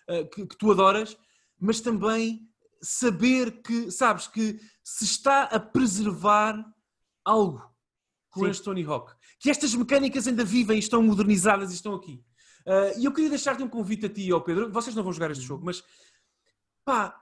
eh, 0.06 0.24
que, 0.24 0.46
que 0.46 0.56
tu 0.56 0.70
adoras, 0.70 1.18
mas 1.58 1.80
também 1.80 2.48
saber 2.80 3.60
que, 3.60 3.90
sabes, 3.90 4.28
que 4.28 4.60
se 4.84 5.04
está 5.04 5.42
a 5.42 5.58
preservar 5.58 6.64
algo 7.24 7.68
com 8.30 8.44
Sim. 8.44 8.50
este 8.50 8.62
Tony 8.62 8.84
Hawk. 8.84 9.12
Que 9.40 9.50
estas 9.50 9.74
mecânicas 9.74 10.28
ainda 10.28 10.44
vivem 10.44 10.78
estão 10.78 11.02
modernizadas 11.02 11.72
e 11.72 11.74
estão 11.74 11.94
aqui. 11.94 12.22
Ah, 12.64 12.92
e 12.96 13.04
eu 13.04 13.12
queria 13.12 13.30
deixar-te 13.30 13.62
um 13.62 13.68
convite 13.68 14.06
a 14.06 14.08
ti 14.08 14.28
e 14.28 14.30
ao 14.30 14.42
Pedro. 14.42 14.70
Vocês 14.70 14.94
não 14.94 15.02
vão 15.02 15.12
jogar 15.12 15.32
este 15.32 15.42
jogo, 15.44 15.64
mas 15.64 15.82
pá, 16.84 17.20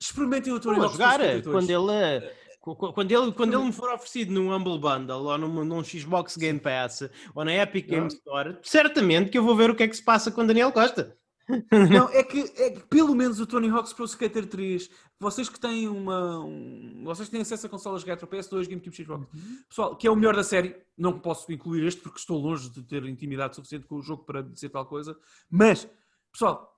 experimentem 0.00 0.52
o 0.52 0.60
Tony 0.60 0.78
Hawk 0.80 0.92
jogar 0.92 1.18
72. 1.20 1.54
quando 1.54 1.70
ele, 1.70 2.30
qu- 2.60 2.76
qu- 2.76 2.92
quando, 2.92 3.12
ele, 3.12 3.32
quando 3.32 3.54
ele 3.54 3.64
me 3.64 3.72
for 3.72 3.92
oferecido 3.92 4.32
num 4.32 4.52
Humble 4.54 4.78
Bundle 4.78 5.24
ou 5.24 5.38
num, 5.38 5.64
num 5.64 5.84
Xbox 5.84 6.36
Game 6.36 6.58
Pass 6.60 7.08
ou 7.34 7.44
na 7.44 7.52
Epic 7.54 7.86
Game. 7.88 8.06
Store, 8.08 8.58
certamente 8.62 9.30
que 9.30 9.38
eu 9.38 9.42
vou 9.44 9.56
ver 9.56 9.70
o 9.70 9.74
que 9.74 9.82
é 9.82 9.88
que 9.88 9.96
se 9.96 10.02
passa 10.04 10.30
com 10.30 10.46
Daniel 10.46 10.72
Costa. 10.72 11.16
Não, 11.70 12.08
é 12.08 12.24
que, 12.24 12.40
é 12.56 12.70
que 12.72 12.80
pelo 12.88 13.14
menos 13.14 13.38
o 13.38 13.46
Tony 13.46 13.68
Hawk's 13.68 13.92
Pro 13.92 14.04
Skater 14.04 14.46
3, 14.48 14.90
vocês 15.20 15.48
que 15.48 15.60
têm 15.60 15.86
uma. 15.86 16.40
um- 16.44 17.02
vocês 17.04 17.28
que 17.28 17.32
têm 17.32 17.40
acesso 17.42 17.66
a 17.66 17.68
consolas 17.68 18.02
retro, 18.02 18.26
PS2, 18.26 18.66
GameCube, 18.68 18.96
Xbox, 18.96 19.28
pessoal, 19.68 19.94
que 19.96 20.08
é 20.08 20.10
o 20.10 20.16
melhor 20.16 20.34
da 20.34 20.42
série, 20.42 20.74
não 20.98 21.20
posso 21.20 21.52
incluir 21.52 21.86
este 21.86 22.00
porque 22.00 22.18
estou 22.18 22.36
longe 22.40 22.68
de 22.70 22.82
ter 22.82 23.04
intimidade 23.06 23.54
suficiente 23.54 23.86
com 23.86 23.94
o 23.94 24.02
jogo 24.02 24.24
para 24.24 24.42
dizer 24.42 24.70
tal 24.70 24.84
coisa, 24.86 25.16
mas, 25.48 25.88
pessoal, 26.32 26.75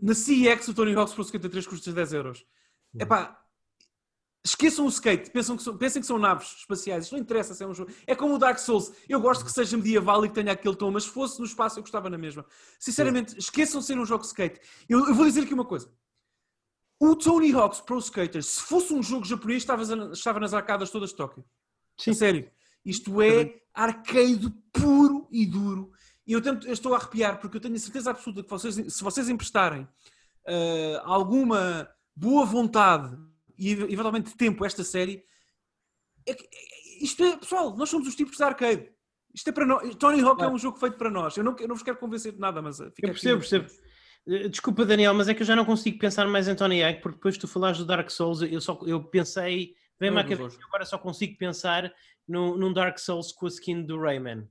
na 0.00 0.14
CEX 0.14 0.68
o 0.68 0.74
Tony 0.74 0.94
Hawk's 0.94 1.14
Pro 1.14 1.22
Skater 1.22 1.50
3 1.50 1.66
custa 1.66 1.92
10 1.92 2.12
euros. 2.12 2.46
Epá, 2.98 3.42
esqueçam 4.44 4.84
o 4.84 4.88
skate, 4.88 5.30
pensam 5.30 5.56
que 5.56 5.62
são, 5.62 5.76
pensem 5.76 6.02
que 6.02 6.06
são 6.06 6.18
naves 6.18 6.56
espaciais, 6.58 7.04
isto 7.04 7.12
não 7.12 7.20
interessa 7.20 7.54
se 7.54 7.62
é 7.62 7.66
um 7.66 7.74
jogo. 7.74 7.92
É 8.06 8.14
como 8.14 8.34
o 8.34 8.38
Dark 8.38 8.58
Souls, 8.58 8.92
eu 9.08 9.20
gosto 9.20 9.44
que 9.44 9.52
seja 9.52 9.76
medieval 9.76 10.24
e 10.24 10.28
que 10.28 10.34
tenha 10.34 10.52
aquele 10.52 10.76
tom, 10.76 10.90
mas 10.90 11.04
se 11.04 11.10
fosse 11.10 11.38
no 11.38 11.46
espaço 11.46 11.78
eu 11.78 11.82
gostava 11.82 12.10
na 12.10 12.18
mesma. 12.18 12.44
Sinceramente, 12.78 13.38
esqueçam 13.38 13.80
de 13.80 13.86
ser 13.86 13.98
um 13.98 14.04
jogo 14.04 14.22
de 14.22 14.28
skate. 14.28 14.60
Eu, 14.88 15.06
eu 15.06 15.14
vou 15.14 15.24
dizer 15.24 15.42
aqui 15.42 15.54
uma 15.54 15.64
coisa. 15.64 15.90
O 16.98 17.16
Tony 17.16 17.52
Hawk's 17.52 17.80
Pro 17.80 17.98
Skater, 17.98 18.42
se 18.42 18.62
fosse 18.62 18.92
um 18.92 19.02
jogo 19.02 19.24
japonês, 19.24 19.62
estava, 19.62 19.82
estava 20.12 20.38
nas 20.38 20.54
arcadas 20.54 20.90
todas 20.90 21.10
de 21.10 21.16
Tóquio. 21.16 21.44
A 22.06 22.14
sério. 22.14 22.48
Isto 22.84 23.20
é 23.20 23.60
arcade 23.74 24.50
puro 24.72 25.28
e 25.30 25.46
duro. 25.46 25.92
E 26.26 26.32
eu, 26.32 26.40
tento, 26.40 26.66
eu 26.66 26.72
estou 26.72 26.94
a 26.94 26.98
arrepiar 26.98 27.40
porque 27.40 27.56
eu 27.56 27.60
tenho 27.60 27.74
a 27.74 27.78
certeza 27.78 28.10
absoluta 28.10 28.42
que 28.42 28.50
vocês, 28.50 28.74
se 28.74 29.02
vocês 29.02 29.28
emprestarem 29.28 29.86
ah, 30.46 31.02
alguma 31.04 31.88
boa 32.14 32.44
vontade 32.44 33.16
e 33.58 33.72
eventualmente 33.72 34.36
tempo 34.36 34.62
a 34.64 34.66
esta 34.66 34.84
série, 34.84 35.24
é 36.26 36.32
é- 36.32 36.36
isto 37.00 37.22
é, 37.24 37.36
pessoal, 37.36 37.76
nós 37.76 37.88
somos 37.88 38.06
os 38.06 38.14
tipos 38.14 38.36
de 38.36 38.42
arcade. 38.44 38.88
Isto 39.34 39.48
é 39.48 39.52
para 39.52 39.66
nós. 39.66 39.94
Tony 39.96 40.20
Hawk 40.20 40.42
é 40.42 40.48
um 40.48 40.58
jogo 40.58 40.78
feito 40.78 40.96
para 40.96 41.10
nós. 41.10 41.36
Eu 41.36 41.42
não, 41.42 41.56
eu 41.58 41.66
não 41.66 41.74
vos 41.74 41.82
quero 41.82 41.96
convencer 41.96 42.32
de 42.32 42.38
nada, 42.38 42.60
mas 42.62 42.80
ah, 42.80 42.90
fica 42.94 43.08
Eu 43.08 43.12
percebo, 43.12 43.40
percebo. 43.40 43.68
Eh, 44.28 44.48
Desculpa, 44.48 44.84
Daniel, 44.84 45.14
mas 45.14 45.28
é 45.28 45.34
que 45.34 45.42
eu 45.42 45.46
já 45.46 45.56
não 45.56 45.64
consigo 45.64 45.98
pensar 45.98 46.26
mais 46.28 46.46
em 46.46 46.54
Tony 46.54 46.82
Hawk, 46.84 47.00
porque 47.02 47.16
depois 47.16 47.36
tu 47.38 47.48
falaste 47.48 47.80
do 47.80 47.86
Dark 47.86 48.08
Souls, 48.10 48.42
eu, 48.42 48.60
só, 48.60 48.78
eu 48.86 49.02
pensei, 49.02 49.74
vem-me 49.98 50.20
à 50.20 50.24
cabeça, 50.24 50.58
agora 50.64 50.84
só 50.84 50.96
consigo 50.98 51.36
pensar 51.38 51.92
num, 52.28 52.56
num 52.56 52.72
Dark 52.72 52.98
Souls 52.98 53.32
com 53.32 53.46
a 53.46 53.48
skin 53.48 53.82
do 53.84 53.98
Rayman. 54.00 54.46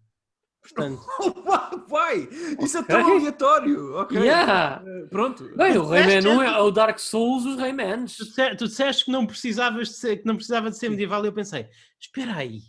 Portanto, 0.61 1.01
Vai! 1.89 2.27
Isso 2.61 2.77
é 2.77 2.81
Ok. 2.81 2.95
tão 2.95 3.17
aleatório! 3.17 3.95
Ok. 3.95 4.17
Yeah. 4.19 4.83
Eh, 4.85 5.05
Pronto. 5.07 5.43
Bem, 5.57 5.77
o 5.77 5.85
Rayman 5.85 6.19
disseste- 6.19 6.29
não 6.29 6.41
é 6.43 6.61
o 6.61 6.69
Dark 6.71 6.99
Souls 6.99 7.43
dos 7.43 7.57
Raymans. 7.57 8.15
tu, 8.15 8.25
disse- 8.25 8.55
tu 8.55 8.67
disseste 8.67 9.05
que 9.05 9.11
não 9.11 9.25
precisavas 9.25 9.87
de 9.89 9.95
ser, 9.95 10.17
que 10.17 10.25
não 10.27 10.35
precisava 10.35 10.69
de 10.69 10.77
ser 10.77 10.89
medieval, 10.89 11.23
e 11.25 11.27
eu 11.29 11.33
pensei, 11.33 11.67
espera 11.99 12.35
aí. 12.35 12.61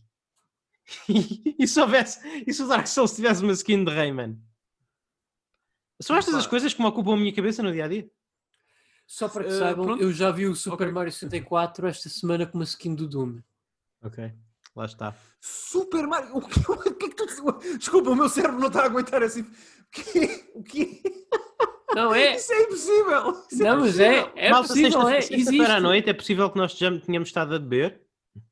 e 1.58 1.66
se 1.68 1.78
houvesse, 1.80 2.18
e 2.46 2.52
se 2.52 2.62
o 2.62 2.66
Dark 2.66 2.86
Souls 2.86 3.14
tivesse 3.14 3.42
uma 3.42 3.52
skin 3.52 3.84
de 3.84 3.92
Rayman? 3.94 4.38
São 6.00 6.16
estas 6.16 6.34
as 6.34 6.46
coisas 6.46 6.74
que 6.74 6.80
me 6.80 6.88
ocupam 6.88 7.12
a 7.14 7.16
minha 7.16 7.32
cabeça 7.34 7.62
no 7.62 7.70
dia 7.72 7.84
a 7.84 7.88
dia? 7.88 8.10
Só 9.06 9.28
para 9.28 9.44
que 9.44 9.50
Eh, 9.50 9.58
saibam, 9.58 9.84
pronto. 9.84 10.02
eu 10.02 10.12
já 10.12 10.30
vi 10.30 10.46
o 10.46 10.54
Super 10.56 10.84
Ok. 10.86 10.92
Mario 10.92 11.12
64 11.12 11.86
esta 11.86 12.08
semana 12.08 12.46
com 12.46 12.56
uma 12.58 12.64
skin 12.64 12.94
do 12.94 13.06
Doom. 13.06 13.38
Ok, 14.02 14.32
lá 14.74 14.84
está. 14.86 15.14
Super 15.40 16.06
Mario. 16.06 16.36
O 16.36 16.40
que, 16.40 16.60
o 16.70 16.76
que 16.94 17.06
é 17.06 17.08
que 17.08 17.14
tu. 17.16 17.26
Desculpa, 17.78 18.10
o 18.10 18.16
meu 18.16 18.28
cérebro 18.28 18.58
não 18.60 18.68
está 18.68 18.82
a 18.82 18.86
aguentar 18.86 19.22
assim. 19.22 19.42
O 19.42 19.46
quê? 19.90 20.50
O 20.54 20.62
quê? 20.62 21.02
Não 21.94 22.14
é? 22.14 22.36
Isso 22.36 22.52
é 22.52 22.62
impossível! 22.62 23.42
Isso 23.50 23.62
Não, 23.62 23.80
mas 23.80 24.00
é, 24.00 24.32
é 24.34 24.50
Malta, 24.50 24.68
possível, 24.68 24.90
sexta- 24.92 25.14
é, 25.14 25.20
sexta-feira 25.20 25.74
à 25.76 25.80
noite 25.80 26.08
é 26.08 26.14
possível 26.14 26.48
que 26.50 26.56
nós 26.56 26.72
já 26.72 26.98
tenhamos 27.00 27.28
estado 27.28 27.54
a 27.54 27.58
beber. 27.58 28.00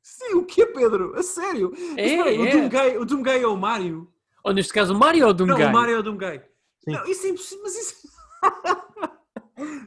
Sim, 0.03 0.35
o 0.35 0.45
quê, 0.45 0.63
Pedro? 0.67 1.15
A 1.17 1.23
sério? 1.23 1.71
Mas 1.75 1.97
É, 1.97 2.05
espera 2.05 2.29
aí, 2.29 2.37
é. 2.37 2.39
O, 2.39 2.51
Doomguy, 2.51 2.97
o 2.99 3.05
Doomguy 3.05 3.43
é 3.43 3.47
o 3.47 3.57
Mario? 3.57 4.07
Ou 4.43 4.53
neste 4.53 4.71
caso 4.71 4.93
o 4.93 4.97
Mario 4.99 5.23
ou 5.25 5.31
o 5.31 5.33
Doom 5.33 5.47
Não, 5.47 5.55
o 5.57 5.71
Mario 5.73 5.95
é 5.95 5.99
o 5.99 6.03
Doomguy. 6.03 6.39
Sim. 6.83 6.91
Não, 6.91 7.05
isso 7.07 7.25
é 7.25 7.29
impossível, 7.29 7.63
mas 7.63 7.75
isso. 7.75 7.95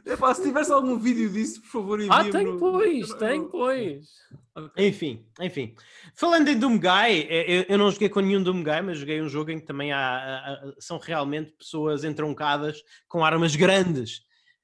Epá, 0.05 0.33
se 0.33 0.43
tivesse 0.43 0.71
algum 0.71 0.97
vídeo 0.97 1.29
disso, 1.29 1.61
por 1.61 1.67
favor, 1.69 1.99
Ah, 2.09 2.21
envie-me. 2.21 2.31
tem 2.31 2.57
pois, 2.57 3.13
tem 3.15 3.47
pois. 3.49 4.09
Ok. 4.55 4.87
Enfim, 4.87 5.25
enfim. 5.41 5.75
Falando 6.15 6.47
em 6.47 6.57
Doom 6.57 6.79
Guy, 6.79 7.27
eh, 7.29 7.45
eu, 7.47 7.65
eu 7.69 7.77
não 7.77 7.91
joguei 7.91 8.07
com 8.09 8.21
nenhum 8.21 8.41
Doom 8.41 8.63
Guy, 8.63 8.81
mas 8.83 8.97
joguei 8.99 9.21
um 9.21 9.27
jogo 9.27 9.51
em 9.51 9.59
que 9.59 9.65
também 9.65 9.91
há, 9.91 10.61
são 10.79 10.97
realmente 10.97 11.51
pessoas 11.53 12.03
entroncadas 12.03 12.81
com 13.07 13.23
armas 13.25 13.55
grandes. 13.55 14.21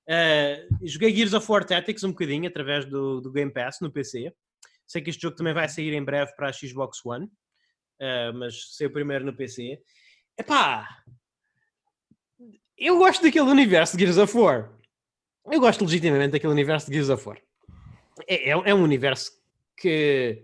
Eh, 0.07 0.65
joguei 0.83 1.13
Gears 1.15 1.33
of 1.33 1.49
War 1.51 1.65
Tactics 1.65 2.03
um 2.03 2.09
bocadinho 2.11 2.47
através 2.47 2.85
do, 2.85 3.19
do 3.21 3.31
Game 3.31 3.51
Pass 3.51 3.79
no 3.81 3.91
PC. 3.91 4.33
Sei 4.87 5.01
que 5.01 5.09
este 5.09 5.21
jogo 5.21 5.35
também 5.35 5.53
vai 5.53 5.67
sair 5.69 5.93
em 5.93 6.03
breve 6.03 6.33
para 6.35 6.49
a 6.49 6.53
Xbox 6.53 7.05
One, 7.05 7.29
eh, 7.99 8.31
mas 8.31 8.75
saiu 8.75 8.91
primeiro 8.91 9.25
no 9.25 9.33
PC. 9.35 9.79
Epá, 10.37 10.87
eu 12.77 12.97
gosto 12.97 13.21
daquele 13.21 13.49
universo 13.49 13.95
de 13.95 14.03
Gears 14.03 14.17
of 14.17 14.35
War. 14.37 14.71
Eu 15.49 15.59
gosto 15.59 15.83
legitimamente 15.83 16.31
daquele 16.31 16.53
universo 16.53 16.87
de 16.87 16.93
Gears 16.93 17.09
of 17.09 17.27
War. 17.27 17.37
É, 18.27 18.49
é, 18.49 18.51
é 18.51 18.75
um 18.75 18.83
universo 18.83 19.31
que. 19.77 20.43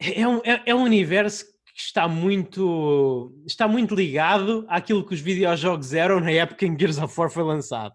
É 0.00 0.26
um, 0.26 0.38
é, 0.38 0.62
é 0.66 0.74
um 0.74 0.82
universo 0.82 1.52
está 1.74 2.06
muito, 2.06 3.32
está 3.46 3.66
muito 3.66 3.94
ligado 3.94 4.66
àquilo 4.68 5.06
que 5.06 5.14
os 5.14 5.20
videojogos 5.20 5.94
eram 5.94 6.20
na 6.20 6.30
época 6.30 6.66
em 6.66 6.74
que 6.74 6.80
Gears 6.80 6.98
of 6.98 7.18
War 7.18 7.30
foi 7.30 7.42
lançado. 7.42 7.94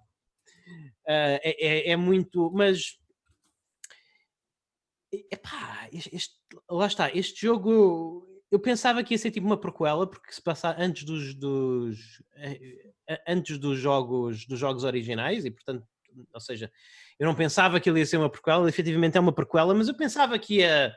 Uh, 1.05 1.39
é, 1.41 1.55
é, 1.59 1.91
é, 1.91 1.95
muito, 1.95 2.51
mas 2.53 2.97
epá, 5.31 5.87
este, 5.91 6.35
lá 6.69 6.87
está, 6.87 7.09
este 7.13 7.41
jogo 7.41 8.26
eu 8.51 8.59
pensava 8.59 9.03
que 9.03 9.13
ia 9.13 9.17
ser 9.17 9.31
tipo 9.31 9.45
uma 9.45 9.59
prequela, 9.59 10.07
porque 10.07 10.31
se 10.31 10.41
passar 10.41 10.79
antes 10.79 11.03
dos, 11.03 11.33
dos 11.33 12.21
eh, 12.35 12.93
eh, 13.09 13.23
antes 13.27 13.57
dos 13.57 13.77
jogos 13.77 14.45
dos 14.45 14.59
jogos 14.59 14.83
originais, 14.83 15.45
e 15.45 15.51
portanto, 15.51 15.85
ou 16.33 16.39
seja, 16.39 16.71
eu 17.19 17.27
não 17.27 17.35
pensava 17.35 17.79
que 17.79 17.89
ele 17.89 17.99
ia 17.99 18.05
ser 18.05 18.17
uma 18.17 18.29
prequela, 18.29 18.67
efetivamente 18.69 19.17
é 19.17 19.19
uma 19.19 19.33
prequela, 19.33 19.73
mas 19.73 19.87
eu 19.87 19.95
pensava 19.95 20.37
que 20.39 20.59
ia 20.59 20.95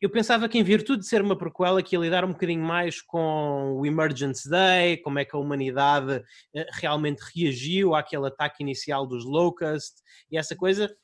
eu 0.00 0.08
pensava 0.08 0.48
que 0.48 0.56
em 0.56 0.62
virtude 0.62 1.02
de 1.02 1.08
ser 1.08 1.20
uma 1.20 1.36
prequela 1.36 1.82
que 1.82 1.94
ia 1.94 2.00
lidar 2.00 2.24
um 2.24 2.32
bocadinho 2.32 2.64
mais 2.64 3.02
com 3.02 3.74
o 3.78 3.84
Emergence 3.84 4.48
Day, 4.48 4.96
como 4.98 5.18
é 5.18 5.26
que 5.26 5.36
a 5.36 5.38
humanidade 5.38 6.24
eh, 6.54 6.66
realmente 6.72 7.20
reagiu 7.34 7.94
àquele 7.94 8.26
ataque 8.26 8.62
inicial 8.62 9.06
dos 9.06 9.24
Locust 9.26 9.96
e 10.30 10.38
essa 10.38 10.56
coisa, 10.56 10.94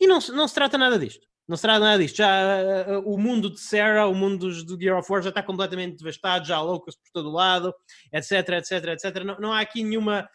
e 0.00 0.06
não, 0.06 0.18
não 0.32 0.48
se 0.48 0.54
trata 0.54 0.78
nada 0.78 0.98
disto. 0.98 1.26
Não 1.46 1.56
será 1.56 1.78
nada 1.78 2.02
disto. 2.02 2.16
Já 2.16 2.28
uh, 2.88 3.00
o 3.08 3.18
mundo 3.18 3.50
de 3.50 3.60
Sarah, 3.60 4.06
o 4.06 4.14
mundo 4.14 4.38
dos, 4.38 4.64
do 4.64 4.78
Gear 4.80 4.98
of 4.98 5.10
War 5.10 5.22
já 5.22 5.28
está 5.28 5.42
completamente 5.42 5.98
devastado, 5.98 6.46
já 6.46 6.56
há 6.56 6.62
loucas 6.62 6.96
por 6.96 7.10
todo 7.12 7.30
lado, 7.30 7.74
etc, 8.12 8.48
etc, 8.48 8.72
etc. 8.88 9.24
Não, 9.24 9.38
não 9.38 9.52
há 9.52 9.60
aqui 9.60 9.82
nenhuma. 9.82 10.28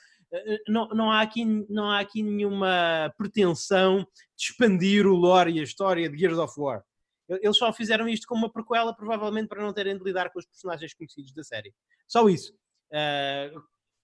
Não, 0.68 0.88
não, 0.90 1.12
há 1.12 1.22
aqui, 1.22 1.44
não 1.68 1.90
há 1.90 2.00
aqui 2.00 2.22
nenhuma 2.22 3.12
pretensão 3.18 4.06
de 4.38 4.44
expandir 4.44 5.08
o 5.08 5.16
lore 5.16 5.54
e 5.54 5.60
a 5.60 5.64
história 5.64 6.08
de 6.08 6.16
Gears 6.16 6.38
of 6.38 6.54
War. 6.56 6.84
Eles 7.28 7.58
só 7.58 7.74
fizeram 7.74 8.08
isto 8.08 8.28
como 8.28 8.46
uma 8.46 8.52
prequela, 8.52 8.96
provavelmente 8.96 9.48
para 9.48 9.64
não 9.64 9.74
terem 9.74 9.98
de 9.98 10.04
lidar 10.04 10.30
com 10.32 10.38
os 10.38 10.46
personagens 10.46 10.94
conhecidos 10.94 11.34
da 11.34 11.44
série. 11.44 11.74
Só 12.08 12.30
isso. 12.30 12.54
Uh, 12.92 13.60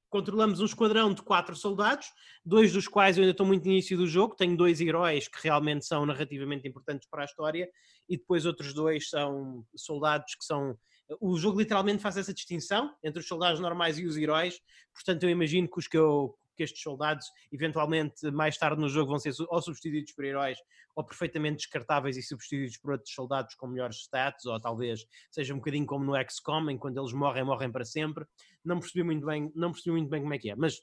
controlamos 0.10 0.60
um 0.60 0.66
esquadrão 0.66 1.14
de 1.14 1.22
quatro 1.22 1.56
soldados, 1.56 2.08
dois 2.46 2.72
dos 2.72 2.88
quais 2.88 3.18
eu 3.18 3.24
ainda 3.24 3.32
estou 3.32 3.46
muito 3.46 3.66
no 3.66 3.72
início 3.72 3.98
do 3.98 4.08
jogo, 4.08 4.36
tenho 4.36 4.56
dois 4.56 4.80
heróis 4.80 5.28
que 5.28 5.38
realmente 5.44 5.86
são 5.86 6.06
narrativamente 6.06 6.68
importantes 6.68 7.08
para 7.10 7.24
a 7.24 7.26
história, 7.26 7.70
e 8.08 8.18
depois 8.18 8.46
outros 8.46 8.74
dois 8.74 9.10
são 9.10 9.66
soldados 9.76 10.36
que 10.36 10.46
são. 10.46 10.78
O 11.20 11.38
jogo 11.38 11.60
literalmente 11.60 12.02
faz 12.02 12.18
essa 12.18 12.34
distinção 12.34 12.94
entre 13.04 13.20
os 13.20 13.28
soldados 13.28 13.60
normais 13.60 14.00
e 14.00 14.06
os 14.06 14.18
heróis, 14.18 14.60
portanto 14.94 15.24
eu 15.24 15.30
imagino 15.30 15.68
que 15.68 15.80
os 15.80 15.88
que 15.88 15.98
eu 15.98 16.36
que 16.56 16.64
estes 16.64 16.82
soldados, 16.82 17.28
eventualmente, 17.52 18.32
mais 18.32 18.58
tarde 18.58 18.82
no 18.82 18.90
jogo, 18.90 19.12
vão 19.12 19.20
ser 19.20 19.34
ou 19.50 19.62
substituídos 19.62 20.14
por 20.14 20.26
heróis 20.26 20.58
ou 20.96 21.04
perfeitamente 21.04 21.58
descartáveis 21.58 22.16
e 22.18 22.24
substituídos 22.24 22.78
por 22.78 22.94
outros 22.94 23.14
soldados 23.14 23.54
com 23.56 23.68
melhores 23.68 23.98
status, 23.98 24.46
ou 24.46 24.60
talvez 24.60 25.06
seja 25.30 25.54
um 25.54 25.58
bocadinho 25.58 25.86
como 25.86 26.06
no 26.06 26.30
XCOM, 26.30 26.70
em 26.70 26.78
quando 26.78 27.00
eles 27.00 27.12
morrem, 27.12 27.44
morrem 27.44 27.72
para 27.72 27.84
sempre. 27.84 28.26
Não 28.64 28.80
percebi 28.80 29.04
muito 29.04 29.26
bem, 29.26 29.52
não 29.54 29.72
percebi 29.72 29.92
muito 29.92 30.10
bem 30.10 30.22
como 30.22 30.34
é 30.34 30.40
que 30.40 30.50
é, 30.50 30.56
mas 30.56 30.82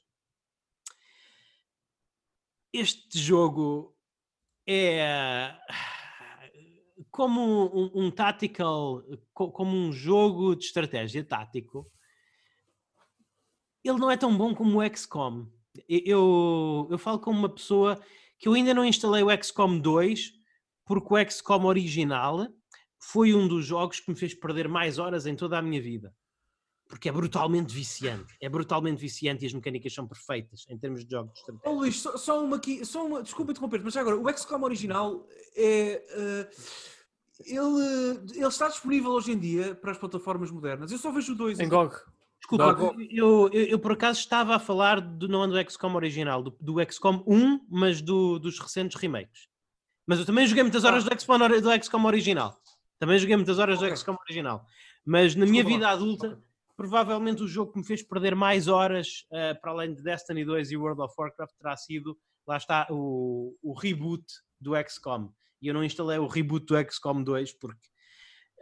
este 2.71 3.19
jogo 3.19 3.95
é 4.67 5.55
como 7.11 7.65
um, 7.75 8.05
um 8.05 8.11
tactical, 8.11 9.03
como 9.33 9.75
um 9.75 9.91
jogo 9.91 10.55
de 10.55 10.65
estratégia 10.65 11.23
tático, 11.23 11.87
ele 13.83 13.99
não 13.99 14.09
é 14.09 14.17
tão 14.17 14.35
bom 14.35 14.55
como 14.55 14.79
o 14.79 14.95
XCOM 14.95 15.47
eu, 15.87 16.87
eu 16.89 16.97
falo 16.97 17.19
como 17.19 17.37
uma 17.37 17.49
pessoa 17.49 17.99
que 18.37 18.47
eu 18.47 18.53
ainda 18.53 18.73
não 18.73 18.85
instalei 18.85 19.23
o 19.23 19.43
XCOM 19.43 19.79
2, 19.79 20.33
porque 20.85 21.13
o 21.13 21.29
XCOM 21.29 21.65
original 21.65 22.47
foi 22.99 23.33
um 23.33 23.47
dos 23.47 23.65
jogos 23.65 23.99
que 23.99 24.09
me 24.09 24.17
fez 24.17 24.33
perder 24.33 24.67
mais 24.67 24.97
horas 24.97 25.25
em 25.25 25.35
toda 25.35 25.57
a 25.57 25.61
minha 25.61 25.81
vida. 25.81 26.13
Porque 26.87 27.09
é 27.09 27.11
brutalmente 27.11 27.73
viciante. 27.73 28.35
É 28.41 28.49
brutalmente 28.49 28.99
viciante 28.99 29.43
e 29.43 29.47
as 29.47 29.53
mecânicas 29.53 29.93
são 29.93 30.07
perfeitas 30.07 30.65
em 30.69 30.77
termos 30.77 31.03
de 31.05 31.11
jogos 31.11 31.33
de 31.33 31.39
estratégia. 31.39 31.69
Oh, 31.69 31.79
Luís, 31.79 31.95
só, 31.99 32.17
só, 32.17 32.43
uma 32.43 32.57
aqui, 32.57 32.85
só 32.85 33.05
uma, 33.05 33.23
desculpa 33.23 33.51
interromper, 33.51 33.81
mas 33.83 33.97
agora, 33.97 34.17
o 34.17 34.37
XCOM 34.37 34.63
original 34.63 35.27
é. 35.55 36.03
Uh, 36.15 36.93
ele, 37.45 38.35
ele 38.35 38.45
está 38.45 38.67
disponível 38.67 39.11
hoje 39.11 39.31
em 39.31 39.39
dia 39.39 39.73
para 39.75 39.91
as 39.91 39.97
plataformas 39.97 40.51
modernas. 40.51 40.91
Eu 40.91 40.97
só 40.97 41.11
vejo 41.11 41.33
dois. 41.33 41.59
Em 41.59 41.67
GOG. 41.67 41.95
Desculpa, 42.43 42.93
eu, 43.09 43.49
eu, 43.53 43.67
eu, 43.69 43.79
por 43.79 43.93
acaso 43.93 44.19
estava 44.19 44.57
a 44.57 44.59
falar 44.59 44.99
do, 44.99 45.29
não 45.29 45.47
do 45.47 45.57
XCOM 45.57 45.95
original, 45.95 46.43
do, 46.43 46.53
do 46.59 46.75
XCOM 46.91 47.23
1, 47.25 47.67
mas 47.69 48.01
do, 48.01 48.37
dos 48.37 48.59
recentes 48.59 48.99
remakes. 48.99 49.47
Mas 50.05 50.19
eu 50.19 50.25
também 50.25 50.45
joguei 50.45 50.61
muitas 50.61 50.83
horas 50.83 51.05
ah. 51.05 51.09
do, 51.09 51.21
XCOM, 51.21 51.37
do 51.39 51.71
XCOM 51.71 52.03
original. 52.03 52.61
Também 52.99 53.17
joguei 53.17 53.37
muitas 53.37 53.59
horas 53.59 53.77
okay. 53.77 53.89
do 53.89 53.97
XCOM 53.97 54.17
original. 54.27 54.65
Mas 55.05 55.35
na 55.35 55.45
Desculpa, 55.45 55.51
minha 55.51 55.63
vida 55.63 55.87
adulta, 55.87 56.27
okay. 56.27 56.39
provavelmente 56.75 57.41
o 57.41 57.47
jogo 57.47 57.71
que 57.71 57.79
me 57.79 57.85
fez 57.85 58.03
perder 58.03 58.35
mais 58.35 58.67
horas, 58.67 59.25
uh, 59.31 59.59
para 59.61 59.71
além 59.71 59.93
de 59.93 60.03
Destiny 60.03 60.43
2 60.43 60.71
e 60.71 60.77
World 60.77 61.01
of 61.01 61.15
Warcraft, 61.17 61.55
terá 61.57 61.77
sido, 61.77 62.17
lá 62.45 62.57
está, 62.57 62.85
o, 62.89 63.55
o 63.63 63.71
reboot 63.71 64.25
do 64.59 64.73
XCOM. 64.75 65.29
E 65.61 65.69
eu 65.69 65.73
não 65.73 65.81
instalei 65.81 66.17
o 66.17 66.27
reboot 66.27 66.65
do 66.65 66.91
XCOM 66.91 67.23
2 67.23 67.53
porque 67.53 67.87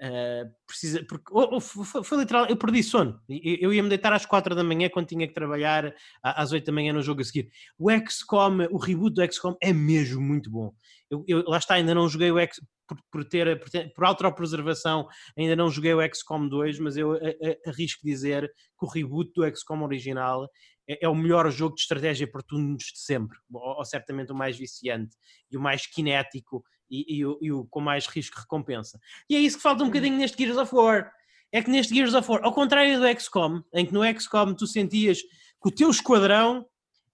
Uh, 0.02 0.50
precisa, 0.66 1.06
porque 1.08 1.26
oh, 1.32 1.60
foi, 1.60 2.04
foi, 2.04 2.18
literal, 2.18 2.48
eu 2.48 2.58
perdi 2.58 2.82
sono. 2.82 3.22
Eu, 3.30 3.58
eu 3.62 3.74
ia 3.74 3.84
me 3.84 3.90
deitar 3.90 4.12
às 4.12 4.26
4 4.26 4.56
da 4.56 4.64
manhã 4.64 4.90
quando 4.90 5.06
tinha 5.06 5.28
que 5.28 5.34
trabalhar 5.34 5.94
às 6.24 6.52
8 6.52 6.66
da 6.66 6.72
manhã 6.72 6.92
no 6.92 7.04
jogo 7.04 7.22
a 7.22 7.24
seguir. 7.24 7.52
O 7.78 7.92
XCOM, 7.92 8.68
o 8.72 8.78
reboot 8.78 9.14
do 9.14 9.32
XCOM 9.32 9.56
é 9.62 9.72
mesmo 9.72 10.20
muito 10.20 10.50
bom. 10.50 10.74
Eu, 11.08 11.24
eu 11.28 11.44
lá 11.46 11.60
está, 11.60 11.76
ainda 11.76 11.94
não 11.94 12.10
joguei 12.10 12.32
o 12.32 12.40
X 12.40 12.60
por, 12.88 12.98
por 13.12 13.26
ter, 13.26 13.60
por, 13.60 13.70
ter, 13.70 13.94
por 13.94 14.04
autopreservação, 14.06 15.08
ainda 15.38 15.56
não 15.56 15.70
joguei 15.70 15.94
o 15.94 16.02
XCOM 16.16 16.48
2, 16.48 16.80
mas 16.80 16.98
eu 16.98 17.14
a, 17.14 17.18
a, 17.18 17.70
arrisco 17.70 18.02
dizer 18.04 18.52
que 18.80 18.86
o 18.86 18.90
reboot 18.90 19.32
do 19.36 19.56
XCOM 19.56 19.84
original 19.84 20.50
é, 20.88 21.06
é, 21.06 21.10
o 21.10 21.16
melhor 21.16 21.50
jogo 21.52 21.76
de 21.76 21.82
estratégia 21.82 22.30
por 22.30 22.44
turnos 22.44 22.84
de 22.84 23.00
sempre, 23.00 23.38
ou, 23.52 23.78
ou, 23.78 23.86
certamente 23.86 24.32
o 24.32 24.36
mais 24.36 24.58
viciante 24.58 25.16
e 25.50 25.58
o 25.58 25.62
mais 25.62 25.84
cinético 25.84 26.64
e, 26.90 27.18
e, 27.18 27.26
o, 27.26 27.40
e 27.42 27.52
o 27.52 27.66
com 27.66 27.80
mais 27.80 28.08
risco-recompensa. 28.08 29.00
E 29.30 29.36
é 29.36 29.40
isso 29.40 29.58
que 29.58 29.64
falta 29.64 29.84
um 29.84 29.88
bocadinho 29.88 30.18
neste 30.18 30.38
Gears 30.38 30.58
of 30.58 30.74
War. 30.76 31.12
É 31.52 31.62
que 31.62 31.70
neste 31.70 31.94
Gears 31.94 32.14
of 32.14 32.30
War, 32.30 32.42
ao 32.44 32.54
contrário 32.54 33.00
do 33.00 33.20
XCOM, 33.20 33.62
em 33.74 33.86
que 33.86 33.94
no 33.94 34.02
XCOM 34.20 34.54
tu 34.54 34.66
sentias 34.66 35.22
que 35.22 35.70
o 35.70 35.72
teu 35.72 35.90
esquadrão 35.90 36.66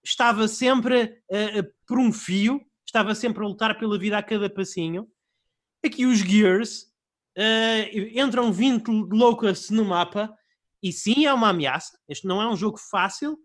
estava 0.04 0.48
sempre 0.48 1.20
uh, 1.30 1.74
por 1.86 1.98
um 1.98 2.12
fio, 2.12 2.60
estava 2.86 3.14
sempre 3.14 3.44
a 3.44 3.46
lutar 3.46 3.78
pela 3.78 3.98
vida 3.98 4.16
a 4.16 4.22
cada 4.22 4.48
passinho. 4.48 5.08
Aqui 5.84 6.06
os 6.06 6.18
Gears 6.18 6.84
uh, 7.36 8.18
entram 8.18 8.52
20 8.52 8.88
loucas 9.10 9.70
no 9.70 9.84
mapa 9.84 10.34
e 10.82 10.92
sim, 10.92 11.26
é 11.26 11.34
uma 11.34 11.48
ameaça. 11.50 11.98
Este 12.08 12.26
não 12.26 12.40
é 12.40 12.48
um 12.48 12.56
jogo 12.56 12.78
fácil, 12.78 13.38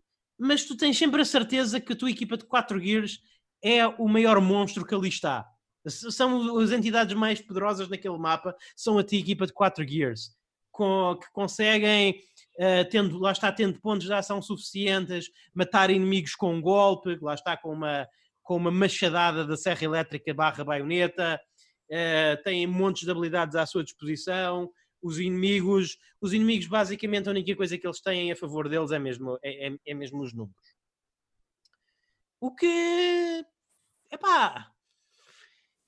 mas 0.43 0.65
tu 0.65 0.75
tens 0.75 0.97
sempre 0.97 1.21
a 1.21 1.25
certeza 1.25 1.79
que 1.79 1.93
a 1.93 1.95
tua 1.95 2.11
equipa 2.11 2.35
de 2.35 2.43
4 2.43 2.77
Gears 2.77 3.19
é 3.63 3.87
o 3.87 4.09
maior 4.09 4.41
monstro 4.41 4.85
que 4.85 4.93
ali 4.93 5.07
está. 5.07 5.47
São 5.87 6.59
as 6.59 6.71
entidades 6.71 7.15
mais 7.15 7.41
poderosas 7.41 7.87
naquele 7.87 8.17
mapa, 8.17 8.53
são 8.75 8.97
a 8.97 9.03
tua 9.03 9.17
equipa 9.17 9.47
de 9.47 9.53
4 9.53 9.87
Gears, 9.87 10.31
com, 10.69 11.17
que 11.17 11.31
conseguem, 11.31 12.21
uh, 12.59 12.89
tendo, 12.91 13.17
lá 13.19 13.31
está, 13.31 13.53
tendo 13.53 13.79
pontos 13.79 14.05
de 14.05 14.13
ação 14.13 14.41
suficientes, 14.41 15.29
matar 15.53 15.89
inimigos 15.89 16.35
com 16.35 16.53
um 16.53 16.61
golpe, 16.61 17.17
lá 17.21 17.35
está, 17.35 17.55
com 17.55 17.71
uma, 17.71 18.05
com 18.41 18.57
uma 18.57 18.71
machadada 18.71 19.45
da 19.45 19.55
serra 19.55 19.85
elétrica 19.85 20.33
barra 20.33 20.63
baioneta, 20.65 21.39
uh, 21.89 22.43
têm 22.43 22.67
montes 22.67 23.03
de 23.03 23.11
habilidades 23.11 23.55
à 23.55 23.65
sua 23.65 23.83
disposição, 23.83 24.69
os 25.03 25.19
inimigos, 25.19 25.97
os 26.21 26.33
inimigos 26.33 26.67
basicamente 26.67 27.27
a 27.27 27.31
única 27.31 27.55
coisa 27.55 27.77
que 27.77 27.85
eles 27.85 28.01
têm 28.01 28.31
a 28.31 28.35
favor 28.35 28.69
deles 28.69 28.91
é 28.91 28.97
mesmo, 28.97 29.37
é, 29.43 29.67
é, 29.67 29.77
é 29.85 29.93
mesmo 29.93 30.23
os 30.23 30.33
números. 30.33 30.75
O 32.39 32.55
que, 32.55 33.45
epá, 34.11 34.71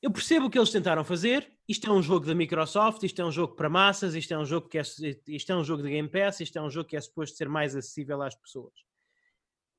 eu 0.01 0.11
percebo 0.11 0.45
o 0.45 0.49
que 0.49 0.59
eles 0.59 0.69
tentaram 0.69 1.03
fazer. 1.03 1.51
Isto 1.67 1.87
é 1.87 1.91
um 1.91 2.01
jogo 2.01 2.25
da 2.25 2.35
Microsoft, 2.35 3.01
isto 3.03 3.21
é 3.21 3.25
um 3.25 3.31
jogo 3.31 3.55
para 3.55 3.69
massas, 3.69 4.13
isto 4.13 4.33
é 4.33 4.37
um 4.37 4.45
jogo 4.45 4.67
que 4.67 4.77
é, 4.77 4.83
isto 5.27 5.51
é 5.51 5.55
um 5.55 5.63
jogo 5.63 5.81
de 5.81 5.89
Game 5.89 6.07
Pass, 6.07 6.41
isto 6.41 6.57
é 6.59 6.61
um 6.61 6.69
jogo 6.69 6.87
que 6.87 6.95
é 6.95 7.01
suposto 7.01 7.35
ser 7.35 7.49
mais 7.49 7.75
acessível 7.75 8.21
às 8.21 8.35
pessoas. 8.35 8.73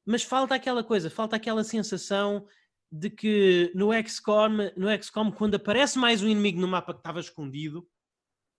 Mas 0.04 0.22
falta 0.22 0.54
aquela 0.54 0.82
coisa, 0.82 1.08
falta 1.10 1.36
aquela 1.36 1.62
sensação 1.62 2.46
de 2.90 3.10
que 3.10 3.70
no 3.74 3.90
XCOM, 3.92 4.72
no 4.76 5.02
XCOM 5.02 5.30
quando 5.30 5.56
aparece 5.56 5.98
mais 5.98 6.22
um 6.22 6.28
inimigo 6.28 6.60
no 6.60 6.68
mapa 6.68 6.92
que 6.92 7.00
estava 7.00 7.20
escondido, 7.20 7.86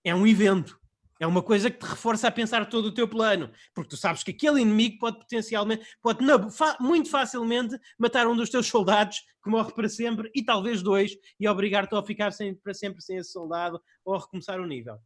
é 0.04 0.14
um 0.14 0.26
evento. 0.26 0.80
É 1.20 1.26
uma 1.26 1.42
coisa 1.42 1.72
que 1.72 1.80
te 1.80 1.86
reforça 1.86 2.28
a 2.28 2.32
pensar 2.32 2.70
todo 2.70 2.86
o 2.86 2.94
teu 2.94 3.08
plano, 3.08 3.52
porque 3.74 3.90
tu 3.90 3.98
sabes 3.98 4.24
que 4.24 4.32
aquele 4.32 4.62
inimigo 4.62 5.00
pode 5.00 5.18
potencialmente, 5.18 5.86
pode 6.02 6.24
não, 6.24 6.50
fa 6.52 6.78
muito 6.80 7.10
facilmente 7.10 7.76
matar 7.98 8.28
um 8.28 8.36
dos 8.36 8.50
teus 8.50 8.68
soldados 8.68 9.22
que 9.44 9.50
morre 9.50 9.72
para 9.72 9.90
sempre 9.90 10.30
e 10.36 10.44
talvez 10.44 10.84
dois 10.84 11.18
e 11.40 11.48
obrigar-te 11.48 11.96
a 11.96 12.04
ficar 12.04 12.32
sem, 12.32 12.54
para 12.54 12.74
sempre 12.74 13.02
sem 13.02 13.18
esse 13.18 13.32
soldado 13.32 13.82
ou 14.06 14.14
a 14.14 14.20
recomeçar 14.20 14.60
o 14.60 14.68
nível. 14.68 15.00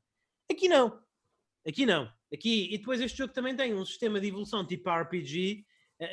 Aqui 0.51 0.67
não. 0.67 0.99
Aqui 1.65 1.85
não. 1.85 2.11
Aqui, 2.33 2.73
e 2.73 2.77
depois 2.77 2.99
este 2.99 3.17
jogo 3.17 3.33
também 3.33 3.55
tem 3.55 3.73
um 3.73 3.85
sistema 3.85 4.19
de 4.19 4.27
evolução 4.27 4.65
tipo 4.65 4.89
RPG, 4.89 5.65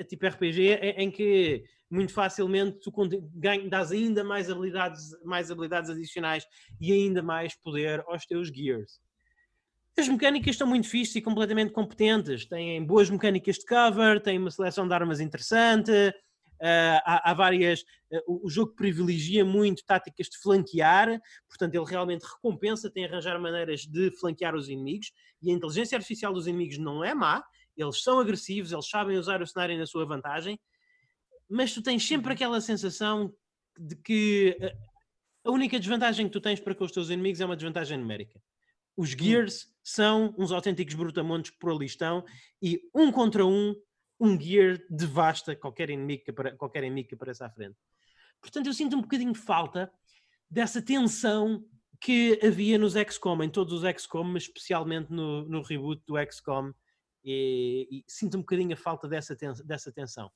tipo 0.09 0.27
RPG, 0.27 0.75
em 0.97 1.11
que 1.11 1.65
muito 1.91 2.13
facilmente 2.13 2.79
tu 2.81 2.93
ganhas, 3.35 3.69
dás 3.71 3.93
ainda 3.93 4.23
mais 4.23 4.51
habilidades, 4.51 5.11
mais 5.25 5.51
habilidades 5.51 5.91
adicionais 5.91 6.45
e 6.81 6.93
ainda 6.93 7.23
mais 7.23 7.55
poder 7.55 8.03
aos 8.07 8.27
teus 8.27 8.49
gears. 8.49 9.01
As 9.99 10.07
mecânicas 10.07 10.51
estão 10.51 10.67
muito 10.67 10.89
fixas 10.89 11.17
e 11.17 11.23
completamente 11.23 11.73
competentes. 11.73 12.47
Têm 12.47 12.85
boas 12.85 13.11
mecânicas 13.11 13.57
de 13.57 13.67
cover, 13.67 14.21
têm 14.21 14.39
uma 14.39 14.51
seleção 14.51 14.87
de 14.87 14.95
armas 14.95 15.19
interessante. 15.19 15.91
Uh, 15.91 17.03
há, 17.05 17.31
há, 17.31 17.35
várias. 17.35 17.83
Uh, 18.11 18.45
o 18.47 18.49
jogo 18.49 18.75
privilegia 18.77 19.45
muito 19.45 19.85
táticas 19.85 20.29
de 20.29 20.39
flanquear, 20.39 21.21
portanto, 21.49 21.75
ele 21.75 21.85
realmente 21.85 22.23
recompensa, 22.23 22.91
tem 22.91 23.05
arranjar 23.07 23.41
maneiras 23.41 23.83
de 23.83 24.11
flanquear 24.13 24.55
os 24.55 24.69
inimigos. 24.69 25.13
E 25.43 25.51
a 25.51 25.55
inteligência 25.55 25.97
artificial 25.97 26.33
dos 26.33 26.47
inimigos 26.47 26.79
não 26.79 27.03
é 27.03 27.13
má, 27.13 27.43
eles 27.79 28.03
são 28.03 28.19
agressivos, 28.19 28.73
eles 28.73 28.89
sabem 28.89 29.17
usar 29.17 29.41
o 29.41 29.47
cenário 29.47 29.79
na 29.79 29.87
sua 29.87 30.05
vantagem, 30.05 30.59
mas 31.49 31.73
tu 31.73 31.83
tens 31.83 32.07
sempre 32.07 32.29
uhum. 32.29 32.35
aquela 32.35 32.61
sensação 32.61 33.33
de 33.79 33.97
que 33.97 34.59
a 35.45 35.51
única 35.51 35.79
desvantagem 35.79 36.27
que 36.27 36.33
tu 36.33 36.41
tens 36.41 36.61
para 36.61 36.75
com 36.75 36.85
os 36.85 36.93
teus 36.93 37.09
inimigos 37.09 37.41
é 37.41 37.47
uma 37.47 37.57
desvantagem 37.57 37.97
numérica. 37.97 38.41
Os 38.97 39.15
hum. 39.15 39.19
Gears 39.19 39.73
são 39.83 40.35
uns 40.37 40.51
autênticos 40.51 40.95
brutamontes 40.95 41.53
que 41.53 41.59
por 41.59 41.73
ali 41.73 41.87
estão 41.87 42.25
e 42.61 42.81
um 42.95 43.13
contra 43.13 43.47
um, 43.47 43.75
um 44.21 44.39
Gear 44.39 44.79
devasta 44.91 45.55
qualquer 45.55 45.89
inimigo 45.89 46.25
que, 46.25 46.33
qualquer 46.57 46.85
inimigo 46.85 47.09
que 47.09 47.15
apareça 47.15 47.47
à 47.47 47.51
frente. 47.51 47.77
Portanto, 48.41 48.67
eu 48.67 48.75
sinto 48.75 48.97
um 48.97 49.01
bocadinho 49.01 49.33
de 49.33 49.39
falta 49.39 49.91
dessa 50.51 50.83
tensão 50.83 51.65
que 52.01 52.39
havia 52.45 52.79
nos 52.79 52.95
XCOM, 52.95 53.43
em 53.43 53.51
todos 53.51 53.73
os 53.73 53.83
XCOM, 53.83 54.25
mas 54.25 54.45
especialmente 54.45 55.11
no, 55.11 55.49
no 55.49 55.63
reboot 55.63 56.03
do 56.07 56.15
XCOM, 56.31 56.73
e, 57.25 57.89
e, 57.91 58.05
sinto 58.07 58.37
um 58.37 58.41
bocadinho 58.41 58.73
a 58.73 58.77
falta 58.77 59.09
dessa, 59.09 59.37
dessa 59.65 59.93
tensão. 59.93 60.31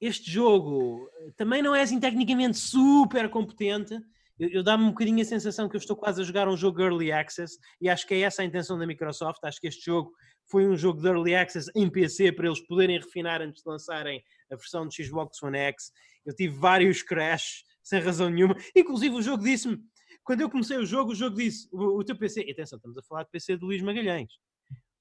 Este 0.00 0.30
jogo 0.30 1.08
também 1.36 1.62
não 1.62 1.74
é 1.74 1.82
assim 1.82 2.00
tecnicamente 2.00 2.58
super 2.58 3.28
competente, 3.30 4.00
eu, 4.38 4.48
eu 4.48 4.62
dá-me 4.62 4.84
um 4.84 4.90
bocadinho 4.90 5.20
a 5.22 5.24
sensação 5.24 5.68
que 5.68 5.76
eu 5.76 5.78
estou 5.78 5.96
quase 5.96 6.20
a 6.20 6.24
jogar 6.24 6.48
um 6.48 6.56
jogo 6.56 6.80
Early 6.80 7.12
Access 7.12 7.56
e 7.80 7.88
acho 7.88 8.06
que 8.06 8.14
é 8.14 8.20
essa 8.20 8.42
a 8.42 8.44
intenção 8.44 8.76
da 8.78 8.86
Microsoft. 8.86 9.38
Acho 9.44 9.60
que 9.60 9.68
este 9.68 9.84
jogo 9.84 10.12
foi 10.50 10.66
um 10.66 10.76
jogo 10.76 11.00
de 11.00 11.06
Early 11.06 11.34
Access 11.34 11.70
em 11.76 11.88
PC 11.88 12.32
para 12.32 12.46
eles 12.46 12.60
poderem 12.60 12.98
refinar 12.98 13.40
antes 13.40 13.62
de 13.62 13.70
lançarem 13.70 14.22
a 14.50 14.56
versão 14.56 14.86
de 14.86 15.04
Xbox 15.04 15.40
One 15.42 15.58
X. 15.58 15.92
Eu 16.24 16.34
tive 16.34 16.56
vários 16.56 17.02
crashes 17.02 17.64
sem 17.82 18.00
razão 18.00 18.30
nenhuma. 18.30 18.56
Inclusive 18.74 19.14
o 19.14 19.22
jogo 19.22 19.44
disse-me, 19.44 19.78
quando 20.24 20.40
eu 20.40 20.50
comecei 20.50 20.76
o 20.76 20.86
jogo, 20.86 21.12
o 21.12 21.14
jogo 21.14 21.36
disse, 21.36 21.68
o, 21.72 21.98
o 21.98 22.04
teu 22.04 22.16
PC, 22.16 22.40
atenção, 22.50 22.78
estamos 22.78 22.96
a 22.98 23.02
falar 23.02 23.24
de 23.24 23.30
PC 23.30 23.56
de 23.56 23.64
Luís 23.64 23.82
Magalhães. 23.82 24.32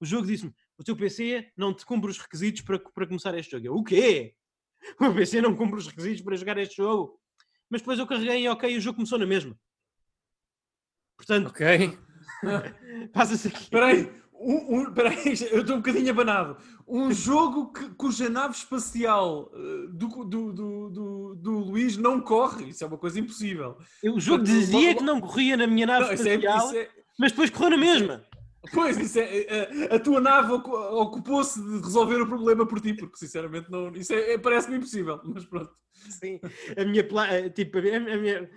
O 0.01 0.05
jogo 0.05 0.27
disse-me, 0.27 0.53
o 0.77 0.83
teu 0.83 0.95
PC 0.95 1.51
não 1.55 1.73
te 1.73 1.85
cumpre 1.85 2.09
os 2.09 2.17
requisitos 2.17 2.61
para, 2.61 2.79
para 2.79 3.07
começar 3.07 3.37
este 3.37 3.51
jogo. 3.51 3.65
Eu, 3.65 3.75
o 3.75 3.83
quê? 3.83 4.33
O 4.99 5.03
meu 5.03 5.13
PC 5.13 5.41
não 5.41 5.55
cumpre 5.55 5.77
os 5.77 5.85
requisitos 5.85 6.23
para 6.23 6.35
jogar 6.35 6.57
este 6.57 6.77
jogo? 6.77 7.21
mas 7.71 7.79
depois 7.79 7.97
eu 7.97 8.05
carreguei 8.05 8.43
e 8.43 8.49
ok, 8.49 8.77
o 8.77 8.81
jogo 8.81 8.97
começou 8.97 9.17
na 9.17 9.25
mesma. 9.25 9.55
Portanto, 11.15 11.47
ok. 11.47 11.97
passa-se 13.13 13.47
aqui. 13.47 13.61
Espera 13.61 13.85
aí, 13.85 14.11
um, 14.33 14.79
um, 14.79 14.93
peraí, 14.93 15.15
eu 15.49 15.61
estou 15.61 15.77
um 15.77 15.79
bocadinho 15.79 16.11
abanado. 16.11 16.57
Um 16.85 17.13
jogo 17.13 17.71
que, 17.71 17.89
cuja 17.91 18.29
nave 18.29 18.55
espacial 18.55 19.49
uh, 19.53 19.87
do, 19.87 20.25
do, 20.25 20.51
do, 20.51 21.35
do, 21.35 21.51
Luís 21.59 21.95
não 21.95 22.19
corre, 22.19 22.69
isso 22.69 22.83
é 22.83 22.87
uma 22.87 22.97
coisa 22.97 23.17
impossível. 23.17 23.77
O 24.03 24.19
jogo 24.19 24.43
dizia 24.43 24.93
que 24.93 25.03
não 25.03 25.21
corria 25.21 25.55
na 25.55 25.65
minha 25.65 25.85
nave 25.85 26.01
não, 26.01 26.11
é- 26.11 26.13
espacial, 26.15 26.71
é, 26.73 26.81
é... 26.81 26.89
mas 27.17 27.31
depois 27.31 27.49
correu 27.49 27.69
na 27.69 27.77
mesma. 27.77 28.25
Pois, 28.73 28.97
isso 28.97 29.19
é, 29.19 29.23
a, 29.23 29.27
é, 29.27 29.85
é, 29.85 29.95
a 29.95 29.99
tua 29.99 30.21
nave 30.21 30.51
ocupou-se 30.51 31.59
de 31.59 31.81
resolver 31.81 32.21
o 32.21 32.27
problema 32.27 32.65
por 32.65 32.79
ti, 32.79 32.93
porque 32.93 33.17
sinceramente 33.17 33.71
não, 33.71 33.89
isso 33.95 34.13
é, 34.13 34.37
parece-me 34.37 34.77
impossível, 34.77 35.19
mas 35.23 35.45
pronto. 35.45 35.73
Sim, 35.93 36.39
a 36.77 36.85
minha 36.85 37.03
placa, 37.03 37.33
eh, 37.33 37.49
tipo, 37.49 37.79
a 37.79 37.81
minha... 37.81 38.49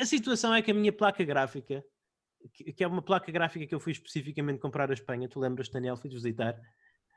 A 0.00 0.04
situação 0.06 0.54
é 0.54 0.62
que 0.62 0.70
a 0.70 0.74
minha 0.74 0.92
placa 0.92 1.22
gráfica, 1.24 1.84
que 2.76 2.82
é 2.82 2.86
uma 2.86 3.02
placa 3.02 3.30
gráfica 3.30 3.66
que 3.66 3.74
eu 3.74 3.80
fui 3.80 3.92
especificamente 3.92 4.58
comprar 4.58 4.90
a 4.90 4.94
Espanha, 4.94 5.28
tu 5.28 5.38
lembras, 5.38 5.68
Daniel, 5.68 5.96
fui 5.96 6.10
visitar. 6.10 6.58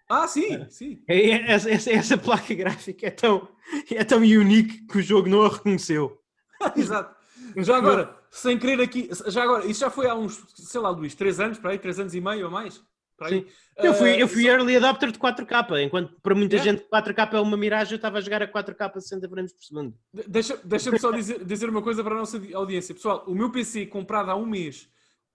Ah, 0.09 0.27
sim, 0.27 0.69
sim. 0.69 1.03
É, 1.07 1.51
essa, 1.51 1.69
essa, 1.71 1.91
essa, 1.91 2.17
placa 2.17 2.53
gráfica 2.53 3.07
é 3.07 3.11
tão, 3.11 3.47
é 3.89 4.03
tão 4.03 4.19
unique 4.19 4.85
que 4.85 4.97
o 4.99 5.01
jogo 5.01 5.29
não 5.29 5.43
a 5.43 5.49
reconheceu. 5.49 6.21
Exato. 6.75 7.15
Já 7.57 7.77
agora, 7.77 8.22
sem 8.33 8.57
querer 8.57 8.81
aqui, 8.81 9.09
já 9.27 9.43
agora, 9.43 9.63
isso 9.67 9.81
já 9.81 9.91
foi 9.91 10.07
há 10.07 10.15
uns, 10.15 10.43
sei 10.55 10.81
lá, 10.81 10.89
Luís, 10.89 11.13
3 11.13 11.39
anos, 11.39 11.59
para 11.59 11.69
aí, 11.69 11.77
3 11.77 11.99
anos 11.99 12.15
e 12.15 12.19
meio 12.19 12.45
ou 12.45 12.51
mais? 12.51 12.83
Sim. 13.29 13.45
Eu 13.77 13.93
fui, 13.93 14.21
eu 14.21 14.27
fui 14.27 14.45
uh, 14.45 14.53
early 14.53 14.75
adopter 14.75 15.11
de 15.11 15.19
4K, 15.19 15.85
enquanto 15.85 16.19
para 16.19 16.33
muita 16.33 16.55
yeah. 16.55 16.71
gente 16.71 16.89
4K 16.89 17.33
é 17.35 17.39
uma 17.39 17.55
miragem, 17.55 17.93
eu 17.93 17.97
estava 17.97 18.17
a 18.17 18.21
jogar 18.21 18.41
a 18.41 18.51
4K 18.51 18.91
a 18.97 18.99
60 18.99 19.29
frames 19.29 19.53
por 19.53 19.63
segundo. 19.63 19.95
Deixa-me 20.27 20.61
deixa 20.65 20.97
só 20.97 21.11
dizer, 21.11 21.45
dizer 21.45 21.69
uma 21.69 21.83
coisa 21.83 22.03
para 22.03 22.15
a 22.15 22.17
nossa 22.17 22.41
audiência. 22.55 22.95
Pessoal, 22.95 23.23
o 23.27 23.35
meu 23.35 23.51
PC 23.51 23.85
comprado 23.85 24.31
há 24.31 24.35
um 24.35 24.47
mês, 24.47 24.89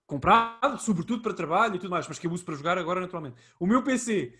comprado 0.05 0.77
sobretudo 0.77 1.23
para 1.23 1.33
trabalho 1.33 1.75
e 1.75 1.79
tudo 1.79 1.89
mais, 1.89 2.05
mas 2.05 2.19
que 2.19 2.27
eu 2.27 2.31
uso 2.31 2.43
para 2.43 2.55
jogar 2.55 2.77
agora 2.77 2.99
naturalmente. 2.99 3.37
O 3.57 3.65
meu 3.65 3.81
PC 3.81 4.33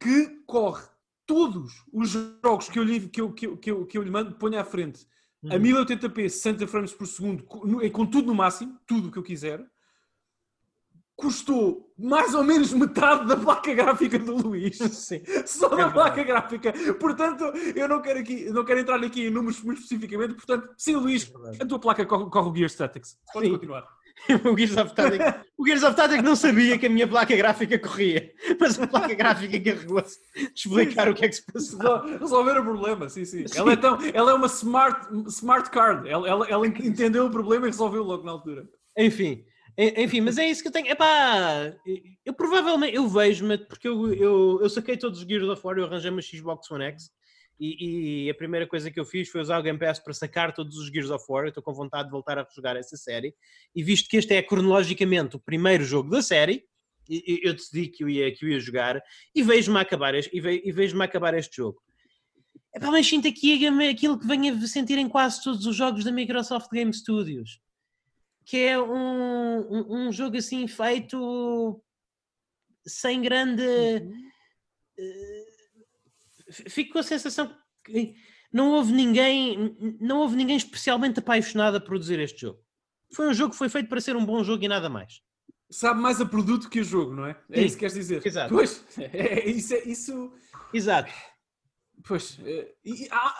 que 0.00 0.42
corre 0.44 0.84
todos 1.24 1.72
os 1.92 2.10
jogos 2.10 2.68
que 2.68 2.80
eu 2.80 2.82
lhe, 2.82 3.08
que 3.08 3.20
eu, 3.20 3.32
que 3.32 3.46
eu, 3.46 3.56
que 3.56 3.70
eu, 3.70 3.86
que 3.86 3.96
eu 3.96 4.02
lhe 4.02 4.10
mando, 4.10 4.34
ponho 4.34 4.58
à 4.58 4.64
frente 4.64 5.06
uhum. 5.42 5.52
a 5.52 5.58
1080p, 5.58 6.28
60 6.28 6.66
frames 6.66 6.92
por 6.92 7.06
segundo, 7.06 7.44
com, 7.44 7.90
com 7.90 8.06
tudo 8.06 8.26
no 8.26 8.34
máximo, 8.34 8.78
tudo 8.86 9.08
o 9.08 9.12
que 9.12 9.18
eu 9.18 9.22
quiser 9.22 9.64
custou 11.16 11.90
mais 11.98 12.34
ou 12.34 12.44
menos 12.44 12.72
metade 12.74 13.26
da 13.26 13.36
placa 13.36 13.72
gráfica 13.72 14.18
do 14.18 14.36
Luís. 14.36 14.76
Sim. 14.92 15.22
Só 15.46 15.72
é 15.72 15.76
da 15.76 15.90
placa 15.90 16.22
gráfica. 16.22 16.72
Portanto, 17.00 17.44
eu 17.74 17.88
não 17.88 18.02
quero, 18.02 18.20
aqui, 18.20 18.50
não 18.50 18.64
quero 18.64 18.80
entrar 18.80 19.02
aqui 19.02 19.26
em 19.26 19.30
números 19.30 19.62
muito 19.62 19.80
especificamente. 19.80 20.34
Portanto, 20.34 20.68
sim, 20.76 20.94
Luís, 20.94 21.32
é 21.58 21.62
a 21.62 21.66
tua 21.66 21.78
placa 21.78 22.04
corre, 22.04 22.30
corre 22.30 22.50
o 22.50 22.54
Gear 22.54 22.68
Statics. 22.68 23.18
Pode 23.32 23.46
sim. 23.46 23.52
continuar. 23.52 23.95
o 24.44 24.56
Gears 24.56 24.76
of 24.76 24.94
Tactics, 24.94 25.34
o 25.56 25.66
Gears 25.66 25.82
of 25.82 25.94
Tactics 25.94 26.22
não 26.22 26.34
sabia 26.34 26.78
que 26.78 26.86
a 26.86 26.90
minha 26.90 27.06
placa 27.06 27.36
gráfica 27.36 27.78
corria, 27.78 28.32
mas 28.58 28.78
a 28.78 28.86
placa 28.86 29.14
gráfica 29.14 29.60
carregou-se 29.60 30.18
de 30.34 30.52
explicar 30.54 31.04
sim, 31.04 31.10
o 31.10 31.14
que 31.14 31.24
é 31.24 31.28
que 31.28 31.34
se 31.34 31.46
passou. 31.46 32.18
Resolver 32.18 32.58
o 32.58 32.64
problema, 32.64 33.08
sim, 33.08 33.24
sim. 33.24 33.46
sim. 33.46 33.58
Ela, 33.58 33.72
é 33.72 33.76
tão, 33.76 33.98
ela 34.12 34.30
é 34.32 34.34
uma 34.34 34.46
smart, 34.46 35.06
smart 35.28 35.70
card, 35.70 36.08
ela, 36.08 36.28
ela, 36.28 36.46
ela 36.48 36.66
entendeu 36.66 37.26
o 37.26 37.30
problema 37.30 37.66
e 37.66 37.70
resolveu 37.70 38.02
logo 38.02 38.24
na 38.24 38.32
altura. 38.32 38.66
Enfim, 38.96 39.44
enfim, 39.78 40.22
mas 40.22 40.38
é 40.38 40.48
isso 40.48 40.62
que 40.62 40.68
eu 40.68 40.72
tenho. 40.72 40.88
Epá, 40.88 41.72
eu 42.24 42.32
provavelmente 42.32 42.96
eu 42.96 43.06
vejo-me, 43.06 43.58
porque 43.58 43.86
eu, 43.86 44.12
eu, 44.14 44.58
eu 44.62 44.70
saquei 44.70 44.96
todos 44.96 45.20
os 45.20 45.26
Gears 45.26 45.48
of 45.48 45.60
War, 45.64 45.76
eu 45.76 45.84
arranjei 45.84 46.10
uma 46.10 46.22
Xbox 46.22 46.70
One 46.70 46.84
X 46.84 47.10
e, 47.58 48.26
e, 48.26 48.30
a 48.30 48.34
primeira 48.34 48.66
coisa 48.66 48.90
que 48.90 48.98
eu 48.98 49.04
fiz 49.04 49.28
foi 49.28 49.40
usar 49.40 49.58
o 49.58 49.62
Game 49.62 49.78
Pass 49.78 49.98
para 49.98 50.12
sacar 50.12 50.52
todos 50.52 50.76
os 50.76 50.88
Gears 50.88 51.10
of 51.10 51.24
War. 51.28 51.44
Eu 51.44 51.48
estou 51.48 51.62
com 51.62 51.72
vontade 51.72 52.04
de 52.04 52.12
voltar 52.12 52.38
a 52.38 52.46
jogar 52.54 52.76
essa 52.76 52.96
série. 52.96 53.34
E 53.74 53.82
visto 53.82 54.08
que 54.08 54.16
este 54.16 54.34
é 54.34 54.42
cronologicamente 54.42 55.36
o 55.36 55.40
primeiro 55.40 55.84
jogo 55.84 56.10
da 56.10 56.22
série, 56.22 56.64
eu 57.08 57.54
decidi 57.54 57.88
que 57.88 58.04
eu 58.04 58.08
ia, 58.08 58.34
que 58.34 58.44
eu 58.44 58.48
ia 58.50 58.60
jogar 58.60 59.00
e 59.34 59.42
vejo-me 59.42 59.78
acabar, 59.78 60.14
este, 60.14 60.36
e 60.36 60.72
vejo-me 60.72 61.04
acabar 61.04 61.34
este 61.34 61.56
jogo. 61.56 61.80
Epá, 62.74 62.90
mas 62.90 63.06
sinto 63.06 63.28
aqui 63.28 63.66
aquilo 63.88 64.18
que 64.18 64.26
venho 64.26 64.54
a 64.54 64.66
sentir 64.66 64.98
em 64.98 65.08
quase 65.08 65.42
todos 65.42 65.64
os 65.64 65.76
jogos 65.76 66.04
da 66.04 66.12
Microsoft 66.12 66.68
Game 66.70 66.92
Studios 66.92 67.60
que 68.46 68.58
é 68.58 68.80
um, 68.80 69.60
um, 69.60 70.06
um 70.06 70.12
jogo 70.12 70.36
assim 70.36 70.68
feito 70.68 71.82
sem 72.86 73.20
grande. 73.20 73.62
Uhum. 73.62 74.30
Fico 76.50 76.94
com 76.94 76.98
a 76.98 77.02
sensação 77.02 77.54
que 77.84 78.14
não 78.52 78.70
houve 78.70 78.92
ninguém, 78.92 79.76
não 80.00 80.20
houve 80.20 80.36
ninguém 80.36 80.56
especialmente 80.56 81.18
apaixonado 81.18 81.76
a 81.76 81.80
produzir 81.80 82.18
este 82.20 82.42
jogo. 82.42 82.60
Foi 83.12 83.28
um 83.28 83.34
jogo 83.34 83.52
que 83.52 83.58
foi 83.58 83.68
feito 83.68 83.88
para 83.88 84.00
ser 84.00 84.16
um 84.16 84.24
bom 84.24 84.42
jogo 84.42 84.64
e 84.64 84.68
nada 84.68 84.88
mais. 84.88 85.20
Sabe 85.70 86.00
mais 86.00 86.20
a 86.20 86.26
produto 86.26 86.70
que 86.70 86.80
o 86.80 86.84
jogo, 86.84 87.14
não 87.14 87.26
é? 87.26 87.36
É 87.50 87.60
Sim, 87.60 87.66
isso 87.66 87.76
que 87.76 87.80
queres 87.80 87.94
dizer. 87.94 88.26
Exato. 88.26 88.54
Pois, 88.54 88.84
é, 88.98 89.48
isso, 89.48 89.74
é, 89.74 89.84
isso. 89.84 90.32
Exato. 90.72 91.12
Pois, 92.06 92.38
é, 92.44 92.74
e, 92.84 93.08
ah, 93.10 93.34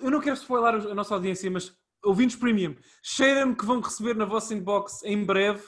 eu 0.00 0.10
não 0.10 0.20
quero 0.20 0.36
spoiler 0.36 0.90
a 0.90 0.94
nossa 0.94 1.14
audiência, 1.14 1.48
mas 1.50 1.72
ouvintes 2.02 2.36
premium, 2.36 2.74
cheira-me 3.02 3.54
que 3.54 3.64
vão 3.64 3.80
receber 3.80 4.14
na 4.14 4.24
vossa 4.24 4.52
inbox 4.54 5.02
em 5.04 5.24
breve 5.24 5.62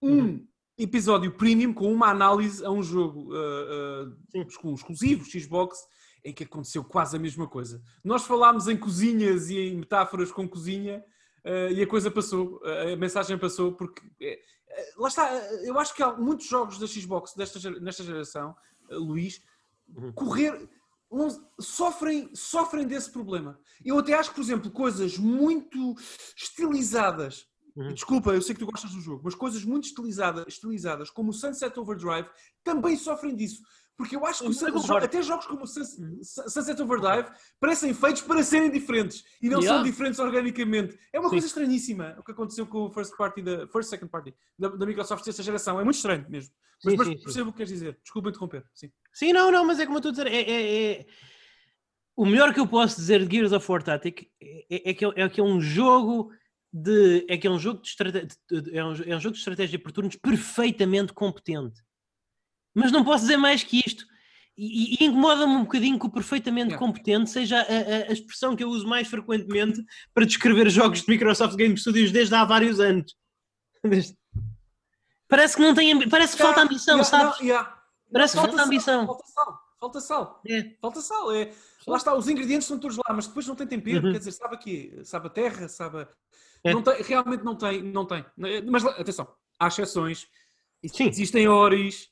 um 0.00 0.18
uhum. 0.18 0.48
episódio 0.78 1.32
premium 1.32 1.72
com 1.72 1.92
uma 1.92 2.08
análise 2.08 2.64
a 2.64 2.70
um 2.70 2.82
jogo 2.82 3.32
uh, 3.34 4.08
uh, 4.08 4.46
com 4.60 4.74
exclusivos 4.74 5.30
Xbox 5.30 5.78
em 6.28 6.32
que 6.32 6.44
aconteceu 6.44 6.82
quase 6.82 7.16
a 7.16 7.20
mesma 7.20 7.46
coisa. 7.46 7.82
Nós 8.02 8.24
falámos 8.24 8.68
em 8.68 8.76
cozinhas 8.76 9.48
e 9.48 9.58
em 9.58 9.76
metáforas 9.76 10.32
com 10.32 10.48
cozinha 10.48 11.04
uh, 11.44 11.72
e 11.72 11.82
a 11.82 11.86
coisa 11.86 12.10
passou, 12.10 12.60
a 12.64 12.96
mensagem 12.96 13.38
passou 13.38 13.72
porque 13.72 14.02
lá 14.96 15.08
está, 15.08 15.30
eu 15.64 15.78
acho 15.78 15.94
que 15.94 16.02
há 16.02 16.12
muitos 16.12 16.46
jogos 16.46 16.78
da 16.78 16.86
Xbox 16.86 17.34
desta, 17.34 17.70
nesta 17.80 18.02
geração, 18.02 18.54
Luís, 18.90 19.42
uhum. 19.96 20.12
correr 20.12 20.68
sofrem, 21.58 22.30
sofrem 22.34 22.86
desse 22.86 23.10
problema. 23.10 23.58
Eu 23.84 23.98
até 23.98 24.14
acho 24.14 24.30
que, 24.30 24.36
por 24.36 24.42
exemplo, 24.42 24.70
coisas 24.70 25.16
muito 25.16 25.94
estilizadas, 26.36 27.46
uhum. 27.76 27.92
desculpa, 27.92 28.32
eu 28.32 28.42
sei 28.42 28.54
que 28.54 28.60
tu 28.60 28.70
gostas 28.70 28.90
do 28.90 29.00
jogo, 29.00 29.22
mas 29.24 29.34
coisas 29.34 29.64
muito 29.64 29.86
estilizadas, 29.86 30.44
estilizadas 30.48 31.10
como 31.10 31.30
o 31.30 31.32
Sunset 31.32 31.78
Overdrive, 31.78 32.28
também 32.62 32.96
sofrem 32.96 33.34
disso. 33.34 33.62
Porque 33.96 34.14
eu 34.14 34.26
acho 34.26 34.44
que 34.44 34.52
jogos- 34.52 34.90
até 34.90 35.22
jogos 35.22 35.46
como 35.46 35.66
Sunset 35.66 36.82
Overdrive 36.82 37.30
parecem 37.58 37.94
feitos 37.94 38.20
para 38.22 38.42
serem 38.42 38.70
diferentes 38.70 39.24
e 39.40 39.48
não 39.48 39.58
Yeah. 39.60 39.78
são 39.78 39.82
diferentes 39.90 40.18
organicamente. 40.20 40.98
É 41.12 41.18
uma 41.18 41.28
Sim. 41.28 41.36
coisa 41.36 41.46
estranhíssima 41.46 42.14
o 42.18 42.22
que 42.22 42.32
aconteceu 42.32 42.66
com 42.66 42.84
o 42.84 42.90
First 42.90 43.16
Party 43.16 43.40
da 43.42 43.66
First 43.68 43.88
Second 43.88 44.10
Party 44.10 44.34
da, 44.58 44.68
da 44.68 44.84
Microsoft 44.86 45.24
desta 45.24 45.42
geração. 45.42 45.80
É 45.80 45.84
muito 45.84 45.96
estranho 45.96 46.26
mesmo. 46.28 46.52
Mas, 46.84 46.92
Sim, 46.92 46.98
mas 46.98 47.06
sim, 47.08 47.16
sim. 47.16 47.24
percebo 47.24 47.48
o 47.48 47.52
que 47.52 47.56
queres 47.56 47.72
dizer. 47.72 47.98
Desculpa 48.02 48.28
interromper. 48.28 48.64
Sim. 48.74 48.92
Sim, 49.14 49.32
não, 49.32 49.50
não, 49.50 49.64
mas 49.64 49.80
é 49.80 49.86
como 49.86 49.96
eu 49.96 50.00
estou 50.00 50.10
a 50.10 50.12
dizer. 50.12 50.26
É, 50.26 50.40
é- 50.42 50.92
é- 51.00 51.06
O 52.14 52.24
melhor 52.26 52.52
que 52.52 52.60
eu 52.60 52.66
posso 52.66 52.96
dizer 52.96 53.26
de 53.26 53.34
Gears 53.36 53.52
of 53.52 53.70
War 53.70 53.82
Tactic 53.82 54.28
é, 54.40 54.90
é 54.90 54.94
que, 54.94 55.04
é 55.04 55.28
que 55.28 55.40
é 55.40 55.44
um 55.44 55.58
jogo 55.60 56.30
de. 56.72 57.24
É 57.30 57.36
que 57.38 57.46
é 57.46 57.50
um 57.50 57.58
jogo 57.58 57.80
de, 57.80 57.88
estrate- 57.88 58.26
de- 58.50 58.76
é 58.76 58.84
um, 58.84 58.92
é 59.06 59.16
um 59.16 59.20
jogo 59.20 59.32
de 59.32 59.38
estratégia 59.38 59.78
por 59.78 59.90
turnos 59.92 60.16
perfeitamente 60.16 61.12
competente. 61.14 61.80
Mas 62.76 62.92
não 62.92 63.02
posso 63.02 63.22
dizer 63.24 63.36
mais 63.38 63.64
que 63.64 63.82
isto. 63.84 64.04
E, 64.58 64.94
e 65.02 65.04
incomoda-me 65.06 65.52
um 65.52 65.62
bocadinho 65.64 65.98
que 65.98 66.06
o 66.06 66.10
perfeitamente 66.10 66.68
Yeah. 66.70 66.78
competente 66.86 67.28
seja 67.30 67.58
a, 67.58 67.62
a- 67.62 68.08
a 68.10 68.12
expressão 68.12 68.54
que 68.56 68.62
eu 68.64 68.68
uso 68.68 68.86
mais 68.86 69.06
frequentemente 69.08 69.82
para 70.14 70.24
descrever 70.24 70.70
jogos 70.70 71.02
de 71.02 71.10
Microsoft 71.10 71.56
Game 71.56 71.76
Studios 71.76 72.10
desde 72.12 72.34
há 72.34 72.44
vários 72.44 72.78
anos. 72.80 73.14
Parece 75.28 75.56
que 75.56 75.62
não 75.62 75.74
tem. 75.74 76.08
Parece 76.08 76.36
que 76.36 76.42
falta 76.42 76.62
ambição, 76.62 76.94
Yeah, 76.98 77.10
sabes? 77.10 77.40
yeah. 77.40 77.76
Parece 78.12 78.34
que 78.34 78.38
Falta 78.40 78.52
falta 78.56 78.66
ambição. 78.66 79.06
Falta 79.06 79.24
sal. 79.26 79.60
Falta 79.80 80.00
sal. 80.00 80.42
É. 80.48 80.70
Falta 80.80 81.00
sal. 81.00 81.32
É. 81.34 81.52
Lá 81.86 81.96
está, 81.96 82.14
os 82.14 82.28
ingredientes 82.28 82.64
estão 82.66 82.78
todos 82.78 82.96
lá, 82.96 83.14
mas 83.14 83.26
depois 83.26 83.46
não 83.46 83.54
tem 83.54 83.66
tempero. 83.66 84.06
Uhum. 84.06 84.12
Quer 84.12 84.18
dizer, 84.18 84.32
sabe 84.32 84.54
aqui, 84.54 85.00
sabe 85.04 85.26
a 85.26 85.30
terra, 85.30 85.68
sabe. 85.68 85.98
a- 85.98 86.08
É. 86.64 86.72
Não 86.72 86.82
tem, 86.82 87.02
realmente 87.02 87.44
não 87.44 87.56
tem, 87.56 87.82
não 87.82 88.06
tem. 88.06 88.24
Mas 88.70 88.84
atenção, 88.84 89.28
há 89.58 89.66
exceções. 89.68 90.26
Sim. 90.86 91.08
Existem 91.08 91.46
Oris, 91.48 92.08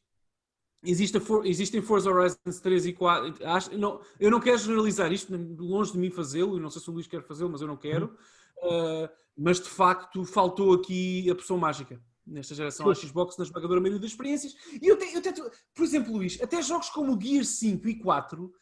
existe 0.84 1.16
a 1.16 1.20
For- 1.20 1.46
existem 1.46 1.80
Forza 1.82 2.10
Horizons 2.10 2.60
3 2.60 2.86
e 2.86 2.92
4. 2.92 3.46
Acho- 3.46 3.76
não, 3.78 4.00
eu 4.20 4.30
não 4.30 4.40
quero 4.40 4.58
generalizar 4.58 5.12
isto, 5.12 5.34
longe 5.58 5.92
de 5.92 5.98
mim 5.98 6.10
fazê-lo, 6.10 6.58
não 6.60 6.70
sei 6.70 6.80
se 6.82 6.90
o 6.90 6.92
Luís 6.92 7.06
quer 7.06 7.22
fazê-lo, 7.22 7.50
mas 7.50 7.60
eu 7.60 7.66
não 7.68 7.76
quero. 7.76 8.16
Uh, 8.58 9.08
mas 9.36 9.58
de 9.60 9.68
facto 9.68 10.24
faltou 10.24 10.72
aqui 10.74 11.28
a 11.30 11.34
pessoa 11.34 11.58
mágica 11.58 12.00
nesta 12.26 12.54
geração 12.54 12.88
à 12.88 12.94
Xbox, 12.94 13.36
na 13.36 13.44
esmagadora 13.44 13.80
maioria 13.80 14.00
das 14.00 14.10
experiências. 14.12 14.54
E 14.80 14.86
eu, 14.86 14.96
te, 14.96 15.04
eu 15.14 15.50
por 15.74 15.84
exemplo, 15.84 16.12
Luís, 16.14 16.40
até 16.40 16.62
jogos 16.62 16.88
como 16.90 17.14
o 17.16 17.20
Gear 17.20 17.44
5 17.44 17.88
e 17.88 17.98
4 17.98 18.52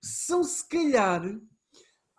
são 0.00 0.44
se 0.44 0.68
calhar. 0.68 1.22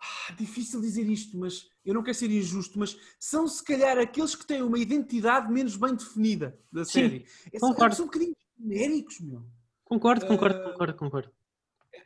ah, 0.00 0.32
difícil 0.36 0.80
dizer 0.80 1.08
isto, 1.08 1.38
mas 1.38 1.66
eu 1.84 1.94
não 1.94 2.02
quero 2.02 2.16
ser 2.16 2.30
injusto, 2.30 2.78
mas 2.78 2.96
são 3.18 3.46
se 3.48 3.62
calhar 3.64 3.96
aqueles 3.98 4.34
que 4.34 4.46
têm 4.46 4.62
uma 4.62 4.78
identidade 4.78 5.50
menos 5.50 5.76
bem 5.76 5.94
definida 5.94 6.58
da 6.72 6.84
Sim, 6.84 6.92
série. 6.92 7.26
É- 7.52 7.58
concordo. 7.58 7.94
São 7.94 8.04
um 8.04 8.08
bocadinho 8.08 8.34
genéricos, 8.58 9.20
meu. 9.20 9.44
Concordo, 9.84 10.26
concordo, 10.26 10.58
Eh, 10.58 10.62
concordo, 10.72 10.94
concordo. 10.96 11.30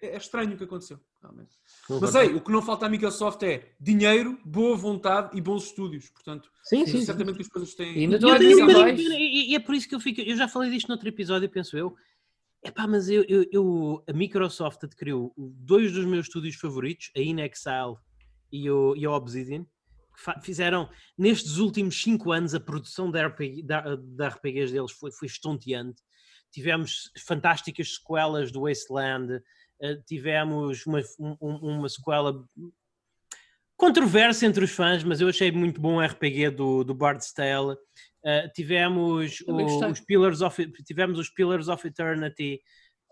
É, 0.03 0.09
é 0.09 0.17
estranho 0.17 0.53
o 0.55 0.57
que 0.59 0.65
aconteceu, 0.65 1.01
realmente. 1.23 1.57
concordo. 1.87 2.13
Mas 2.13 2.15
ei, 2.15 2.35
o 2.35 2.41
que 2.43 2.51
não 2.53 2.61
falta 2.61 2.87
à 2.87 2.89
Microsoft 2.89 3.43
é 3.43 3.73
dinheiro, 3.81 4.39
boa 4.45 4.77
vontade 4.77 5.37
e 5.37 5.41
bons 5.41 5.65
estúdios. 5.65 6.11
Portanto, 6.11 6.51
sim, 6.65 6.85
sim, 6.87 6.99
sim. 6.99 7.07
certamente 7.07 7.37
que 7.37 7.43
as 7.43 7.49
coisas 7.49 7.75
têm. 7.75 7.97
E 7.97 8.01
ainda 8.01 8.17
eu 8.17 8.39
tenho 8.39 8.67
um 8.67 8.89
e, 8.89 9.51
e 9.53 9.55
é 9.55 9.61
por 9.61 9.75
isso 9.75 9.89
que 9.89 9.95
eu 9.95 10.01
fico. 10.01 10.21
Eu 10.21 10.37
já 10.37 10.47
falei 10.49 10.71
disto 10.71 10.89
noutro 10.89 11.09
episódio, 11.09 11.49
penso 11.49 11.77
eu. 11.79 11.97
Epá, 12.63 12.87
mas 12.89 13.09
eu, 13.09 13.23
eu, 13.29 13.47
eu- 13.53 14.05
a 14.09 14.13
Microsoft 14.13 14.83
adquiriu 14.83 15.33
dois 15.37 15.93
dos 15.93 16.05
meus 16.05 16.27
estúdios 16.27 16.57
favoritos, 16.57 17.11
a 17.17 17.21
InXile 17.21 17.97
e, 18.51 18.69
o, 18.69 18.97
e 18.97 19.07
a 19.07 19.11
Obsidian, 19.13 19.65
que 19.65 20.41
fizeram 20.45 20.91
nestes 21.17 21.59
últimos 21.59 22.03
cinco 22.03 22.33
anos 22.33 22.55
a 22.57 22.61
produção 22.61 23.11
da, 23.13 23.29
RPG, 23.29 23.63
da, 23.63 23.95
da 23.97 24.29
RPGs 24.29 24.73
deles 24.73 24.91
foi, 24.91 25.13
foi 25.13 25.27
estonteante. 25.27 26.03
Tivemos 26.53 27.11
fantásticas 27.27 27.95
sequelas 27.97 28.51
do 28.51 28.63
Wasteland, 28.63 29.41
eh, 29.83 29.97
tivemos 30.07 30.85
uma, 30.87 31.01
um- 31.19 31.37
um- 31.41 31.79
uma 31.79 31.89
sequela 31.89 32.45
controversa 33.77 34.45
entre 34.47 34.65
os 34.65 34.71
fãs, 34.73 35.05
mas 35.05 35.21
eu 35.21 35.29
achei 35.29 35.51
muito 35.53 35.81
bom 35.81 35.97
o 35.97 36.01
RPG 36.01 36.51
do, 36.51 36.83
do 36.85 36.95
Bard's 36.95 37.33
Tale. 37.33 37.75
Uh, 38.25 38.51
tivemos 38.55 39.41
o- 39.47 39.53
os 39.93 40.01
Pillars 40.01 40.41
of 40.41 40.67
tivemos 40.83 41.19
os 41.19 41.31
Pillars 41.31 41.69
of 41.69 41.87
Eternity. 41.87 42.61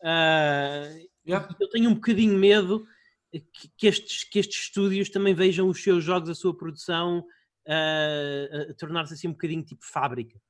Uh, 0.03 1.07
Yeah. 1.28 1.49
Eu 1.61 1.68
tenho 1.70 1.91
um 1.91 1.95
bocadinho 1.95 2.39
medo 2.39 2.87
que, 3.32 3.68
que 3.76 3.87
estes, 3.89 4.22
que 4.22 4.39
estes 4.39 4.61
estúdios 4.66 5.11
também 5.11 5.34
vejam 5.34 5.68
os 5.68 5.82
seus 5.82 6.05
jogos, 6.05 6.28
a 6.28 6.37
sua 6.37 6.57
produção, 6.57 7.26
uh, 7.66 8.74
tornar-se 8.78 9.14
assim 9.14 9.26
um 9.26 9.32
bocadinho 9.32 9.64
tipo 9.64 9.84
fábrica. 9.84 10.41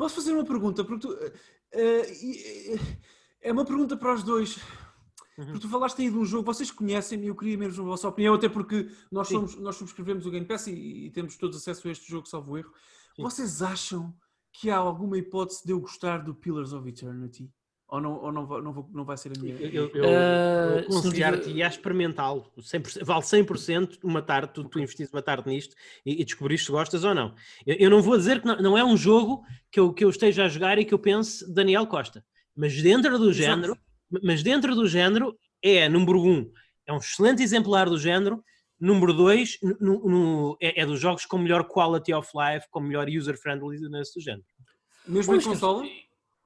Posso 0.00 0.14
fazer 0.14 0.32
uma 0.32 0.46
pergunta? 0.46 0.82
Porque 0.82 1.06
tu, 1.06 1.14
eh, 1.72 2.78
é 3.42 3.52
uma 3.52 3.66
pergunta 3.66 3.98
para 3.98 4.14
os 4.14 4.22
dois. 4.22 4.56
Uhum. 5.36 5.44
Porque 5.44 5.58
tu 5.58 5.68
falaste 5.68 6.00
aí 6.00 6.08
de 6.08 6.16
um 6.16 6.24
jogo, 6.24 6.42
vocês 6.42 6.70
conhecem-me 6.70 7.26
e 7.26 7.28
eu 7.28 7.36
queria 7.36 7.58
mesmo 7.58 7.84
a 7.84 7.88
vossa 7.88 8.08
opinião, 8.08 8.32
até 8.32 8.48
porque 8.48 8.88
nós, 9.12 9.28
Sim. 9.28 9.34
somos, 9.34 9.56
nós 9.56 9.76
subscrevemos 9.76 10.24
o 10.24 10.30
Game 10.30 10.46
Pass 10.46 10.68
e, 10.68 10.72
e 10.72 11.10
temos 11.10 11.36
todos 11.36 11.58
acesso 11.58 11.86
a 11.86 11.90
este 11.90 12.08
jogo, 12.08 12.26
salvo 12.26 12.56
erro. 12.56 12.72
Sim. 13.14 13.22
Vocês 13.22 13.60
acham 13.60 14.16
que 14.54 14.70
há 14.70 14.78
alguma 14.78 15.18
hipótese 15.18 15.66
de 15.66 15.72
eu 15.72 15.80
gostar 15.80 16.24
do 16.24 16.34
Pillars 16.34 16.72
of 16.72 16.88
Eternity? 16.88 17.52
Ou 17.90 18.00
não, 18.00 18.22
ou 18.22 18.30
não, 18.32 18.46
vai, 18.46 18.62
não, 18.62 18.72
vou- 18.72 18.88
não 18.92 19.04
vai 19.04 19.16
ser 19.16 19.32
a 19.36 19.40
minha? 19.40 19.54
Eu, 19.56 19.68
eu, 19.68 19.90
eu, 19.94 20.04
Uh, 20.04 20.78
aconselhar-te 20.80 21.42
tiver- 21.44 21.56
e 21.56 21.62
a 21.62 21.66
experimentá-lo. 21.68 22.46
100%, 22.60 23.04
vale 23.04 23.22
100% 23.22 23.98
uma 24.04 24.22
tarde, 24.22 24.52
tu, 24.54 24.62
tu 24.64 24.78
investiste 24.78 25.12
uma 25.14 25.22
tarde 25.22 25.48
nisto 25.48 25.74
e, 26.06 26.20
e 26.20 26.24
descobriste 26.24 26.66
se 26.66 26.72
gostas 26.72 27.02
ou 27.02 27.14
não. 27.14 27.34
Eu, 27.66 27.74
eu 27.76 27.90
não 27.90 28.00
vou 28.00 28.16
dizer 28.16 28.40
que 28.40 28.46
não, 28.46 28.56
não 28.62 28.78
é 28.78 28.84
um 28.84 28.96
jogo 28.96 29.42
que 29.72 29.80
eu, 29.80 29.92
que 29.92 30.04
eu 30.04 30.10
esteja 30.10 30.44
a 30.44 30.48
jogar 30.48 30.78
e 30.78 30.84
que 30.84 30.94
eu 30.94 30.98
pense 31.00 31.52
Daniel 31.52 31.84
Costa, 31.86 32.24
mas 32.54 32.80
dentro 32.80 33.18
do 33.18 33.30
Exato. 33.30 33.42
género, 33.42 33.78
mas 34.22 34.42
dentro 34.42 34.74
do 34.76 34.86
género 34.86 35.36
é, 35.62 35.88
número 35.88 36.22
um, 36.22 36.48
é 36.86 36.92
um 36.92 36.98
excelente 36.98 37.42
exemplar 37.42 37.88
do 37.88 37.98
género, 37.98 38.42
número 38.78 39.12
dois, 39.12 39.58
no- 39.80 40.08
no- 40.08 40.56
é, 40.60 40.82
é 40.82 40.86
dos 40.86 41.00
jogos 41.00 41.26
com 41.26 41.38
melhor 41.38 41.64
quality 41.64 42.14
of 42.14 42.28
life, 42.34 42.66
com 42.70 42.78
melhor 42.80 43.08
user-friendliness 43.08 44.12
do 44.14 44.20
género. 44.20 44.44
Mesmo 45.08 45.34
em 45.34 45.40
consola? 45.40 45.84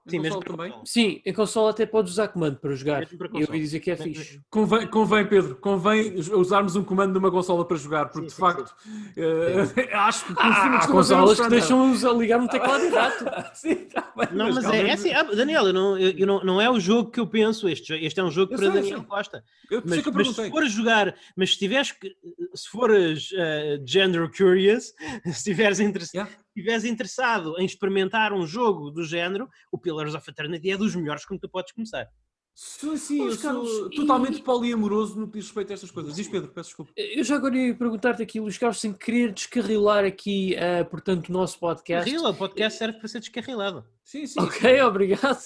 Sim, 0.07 0.19
mesmo 0.19 0.41
também? 0.45 0.75
Sim, 0.85 1.23
em 1.25 1.33
console 1.33 1.71
até 1.71 1.87
podes 1.87 2.13
usar 2.13 2.29
comando 2.29 2.59
para 2.59 2.75
jogar. 2.75 3.07
Para 3.17 3.29
eu 3.29 3.47
ouvi 3.47 3.59
dizer 3.59 3.81
que 3.81 3.91
é 3.91 3.97
fixe. 3.97 4.43
Convém, 4.51 4.87
convém, 4.87 5.27
Pedro, 5.27 5.57
convém 5.57 6.15
usarmos 6.17 6.77
um 6.77 6.85
comando 6.85 7.15
numa 7.15 7.31
consola 7.31 7.65
para 7.67 7.77
jogar, 7.79 8.07
porque 8.11 8.21
Sim, 8.21 8.27
de 8.27 8.33
sim, 8.35 8.41
facto 8.41 8.75
eh, 9.17 9.95
acho 9.97 10.27
que 10.27 10.35
Ah, 10.37 10.77
há 10.83 10.87
consolas 10.89 11.41
que 11.41 12.07
a 12.07 12.13
ligar 12.13 12.39
um 12.39 12.47
teclado 12.47 12.85
e 12.85 12.89
rato. 12.91 13.25
Sim, 13.57 13.77
tá 13.87 14.13
bem, 14.15 14.29
Não, 14.33 14.53
mas 14.53 14.65
é, 14.67 14.89
é 14.89 14.93
assim, 14.93 15.13
ah, 15.13 15.23
Daniel, 15.23 15.69
eu 15.69 15.73
não, 15.73 15.99
eu, 15.99 16.11
eu 16.11 16.27
não, 16.27 16.45
não 16.45 16.61
é 16.61 16.69
o 16.69 16.79
jogo 16.79 17.11
que 17.11 17.19
eu 17.19 17.27
penso, 17.27 17.67
este, 17.67 17.95
este 17.95 18.21
é 18.21 18.25
um 18.25 18.31
jogo 18.31 18.53
Eu 18.53 18.59
para 18.59 18.67
sei, 18.71 18.83
Daniel 18.83 18.99
sei. 18.99 19.07
Costa. 19.07 19.45
Eu, 19.71 19.83
Mas, 19.87 20.03
que 20.03 20.09
eu 20.09 20.13
mas 20.13 20.29
se 20.29 20.51
fores 20.51 20.71
jogar, 20.73 21.15
mas 21.35 21.53
se 21.53 21.59
tiveres 21.59 21.93
que, 21.93 22.15
se 22.55 22.69
fores 22.69 23.31
eh, 23.35 23.81
gender 23.87 24.31
curious, 24.37 24.93
se 25.25 25.31
estiveres 25.31 25.81
interess- 25.81 26.13
Yeah. 26.13 26.31
Estiveres 26.57 26.85
interessado 26.85 27.59
em 27.59 27.65
experimentar 27.67 28.33
um 28.33 28.47
jogo 28.47 28.91
do 28.91 29.05
género, 29.05 29.49
o 29.73 29.79
Pillars 29.79 30.15
of 30.15 30.31
Eternity 30.31 30.71
é 30.71 30.77
dos 30.77 30.95
melhores 30.95 31.25
com 31.25 31.35
que 31.35 31.41
tu 31.41 31.49
podes 31.49 31.73
começar. 31.73 32.09
Sim, 32.57 32.97
sim, 32.97 33.19
eu 33.19 33.25
Mas, 33.25 33.43
Carlos, 33.43 33.69
sou 33.69 33.89
e- 33.91 33.97
totalmente 33.97 34.41
poliamoroso 34.41 35.19
no 35.19 35.27
que 35.27 35.39
diz 35.39 35.47
respeito 35.47 35.73
a 35.73 35.75
estas 35.75 35.91
coisas. 35.91 36.15
Diz 36.15 36.29
Pedro, 36.29 36.53
peço 36.53 36.69
desculpa. 36.69 36.93
Eu 36.97 37.25
já 37.25 37.35
agora 37.35 37.57
ia 37.59 37.75
perguntar-te 37.75 38.23
aqui, 38.23 38.39
Luís 38.39 38.57
Carlos, 38.57 38.81
sem 38.81 38.93
querer 38.93 39.33
descarrilar 39.33 40.05
aqui, 40.05 40.55
eh, 40.55 40.85
portanto, 40.85 41.31
o 41.31 41.33
nosso 41.33 41.59
podcast. 41.59 42.09
Carrila, 42.09 42.31
o 42.31 42.35
podcast 42.35 42.79
serve 42.79 42.97
para 43.01 43.09
ser 43.09 43.19
descarrilado. 43.19 43.85
Sim, 44.05 44.25
sim. 44.29 44.41
Ok, 44.41 44.81
obrigado. 44.83 45.37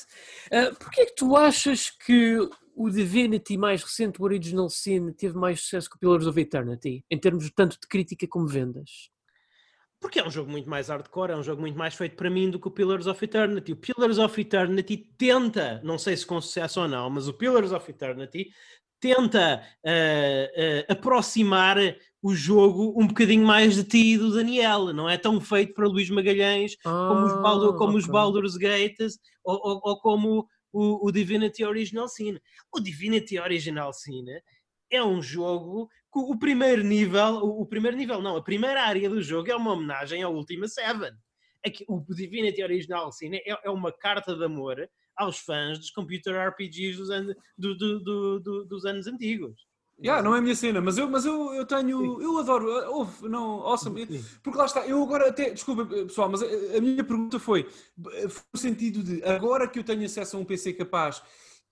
Uh, 0.53 0.75
Porquê 0.79 1.01
é 1.01 1.07
que 1.07 1.15
tu 1.15 1.35
achas 1.35 1.89
que 1.91 2.37
o 2.77 2.91
Divinity 2.91 3.57
mais 3.57 3.83
recente, 3.83 4.21
o 4.21 4.25
Original 4.25 4.69
Sin, 4.69 5.11
teve 5.13 5.35
mais 5.35 5.63
sucesso 5.63 5.89
que 5.89 5.97
o 5.97 5.99
Pillars 5.99 6.27
of 6.27 6.39
Eternity, 6.39 7.03
em 7.11 7.19
termos 7.19 7.51
tanto 7.57 7.81
de 7.81 7.89
crítica 7.89 8.27
como 8.29 8.47
vendas? 8.47 9.11
Porque 10.01 10.21
é 10.21 10.27
um 10.27 10.31
jogo 10.31 10.51
muito 10.51 10.69
mais 10.71 10.89
hardcore, 10.89 11.33
é 11.33 11.37
um 11.37 11.43
jogo 11.43 11.61
muito 11.61 11.77
mais 11.77 11.95
feito 11.95 12.15
para 12.17 12.31
mim 12.31 12.51
do 12.51 12.61
que 12.61 12.69
o 12.69 12.71
Pillars 12.71 13.07
of 13.07 13.23
Eternity. 13.25 13.73
O 13.73 13.77
Pillars 13.77 14.19
of 14.19 14.41
Eternity 14.41 14.97
tenta, 15.19 15.81
não 15.83 15.99
sei 15.99 16.17
se 16.17 16.25
com 16.25 16.41
sucesso 16.41 16.81
ou 16.83 16.89
não, 16.89 17.11
mas 17.11 17.27
o 17.27 17.35
Pillars 17.35 17.73
of 17.73 17.91
Eternity 17.91 18.51
tenta 19.01 19.63
eh, 19.85 20.53
eh, 20.57 20.93
aproximar 20.93 21.77
o 22.23 22.35
jogo 22.35 22.95
um 23.01 23.07
bocadinho 23.07 23.45
mais 23.47 23.75
de 23.77 23.85
ti 23.85 24.15
e 24.15 24.19
do 24.19 24.33
Daniel. 24.33 24.93
Não 24.93 25.09
é 25.09 25.17
tão 25.17 25.41
feito 25.41 25.75
para 25.75 25.87
Luís 25.89 26.11
Magalhães 26.11 26.77
como 26.83 27.25
os, 27.27 27.33
Baldur, 27.43 27.77
como 27.77 27.97
os 27.97 28.05
Ah, 28.05 28.09
ok. 28.09 28.13
Baldur's 28.13 28.57
Gates 28.57 29.19
ou, 29.45 29.57
ou- 29.57 29.81
ou 29.85 30.01
como 30.01 30.49
o, 30.73 31.09
o 31.09 31.13
Divinity 31.13 31.65
Original 31.65 32.09
Sin. 32.09 32.39
O 32.73 32.81
Divinity 32.81 33.39
Original 33.39 33.93
Sin 33.93 34.25
é 34.91 35.03
um 35.03 35.21
jogo 35.23 35.89
o 36.15 36.39
primeiro 36.39 36.83
nível, 36.83 37.37
o, 37.45 37.67
primeiro 37.67 37.97
nível 37.97 38.21
não, 38.23 38.37
a 38.37 38.43
primeira 38.43 38.83
área 38.83 39.09
do 39.09 39.21
jogo 39.23 39.51
é 39.51 39.57
uma 39.57 39.73
homenagem 39.73 40.23
ao 40.23 40.35
Ultima 40.35 40.67
Seven. 40.69 41.13
É 41.65 41.71
que 41.71 41.85
o 41.89 42.01
Divinity 42.09 42.63
Original 42.63 43.11
Sin 43.13 43.35
é, 43.35 43.43
é 43.65 43.71
uma 43.71 43.93
carta 43.93 44.35
de 44.37 44.45
amor 44.45 44.89
aos 45.17 45.39
fãs 45.39 45.79
dos 45.79 45.91
computer 45.91 46.35
RPGs 46.49 46.97
dos, 46.99 47.11
anos- 47.11 47.35
do- 47.57 47.77
do- 47.77 48.01
do- 48.01 48.41
do- 48.41 48.65
dos 48.65 48.85
anos 48.85 49.07
antigos. 49.07 49.67
Yeah, 50.01 50.23
não 50.23 50.33
é 50.33 50.39
a 50.39 50.41
minha 50.41 50.55
cena, 50.55 50.81
mas 50.81 50.97
eu, 50.97 51.11
mas 51.11 51.27
eu, 51.27 51.53
eu 51.55 51.67
tenho. 51.67 52.23
Eu 52.23 52.39
adoro. 52.39 52.69
Houve, 52.93 53.29
não, 53.29 53.67
awesome. 53.67 54.07
Porque 54.45 54.57
lá 54.57 54.65
está, 54.67 54.87
eu 54.87 55.03
agora 55.03 55.29
até. 55.29 55.51
Desculpa, 55.51 55.85
pessoal, 55.85 56.29
mas 56.31 56.41
a, 56.41 56.47
a 56.77 56.81
minha 56.81 57.03
pergunta 57.03 57.41
foi: 57.41 57.65
foi 58.05 58.43
no 58.55 58.61
sentido 58.61 59.03
de 59.03 59.25
agora 59.25 59.67
que 59.67 59.77
eu 59.77 59.83
tenho 59.83 60.05
acesso 60.05 60.37
a 60.37 60.41
um 60.41 60.45
PC 60.45 60.75
capaz 60.75 61.21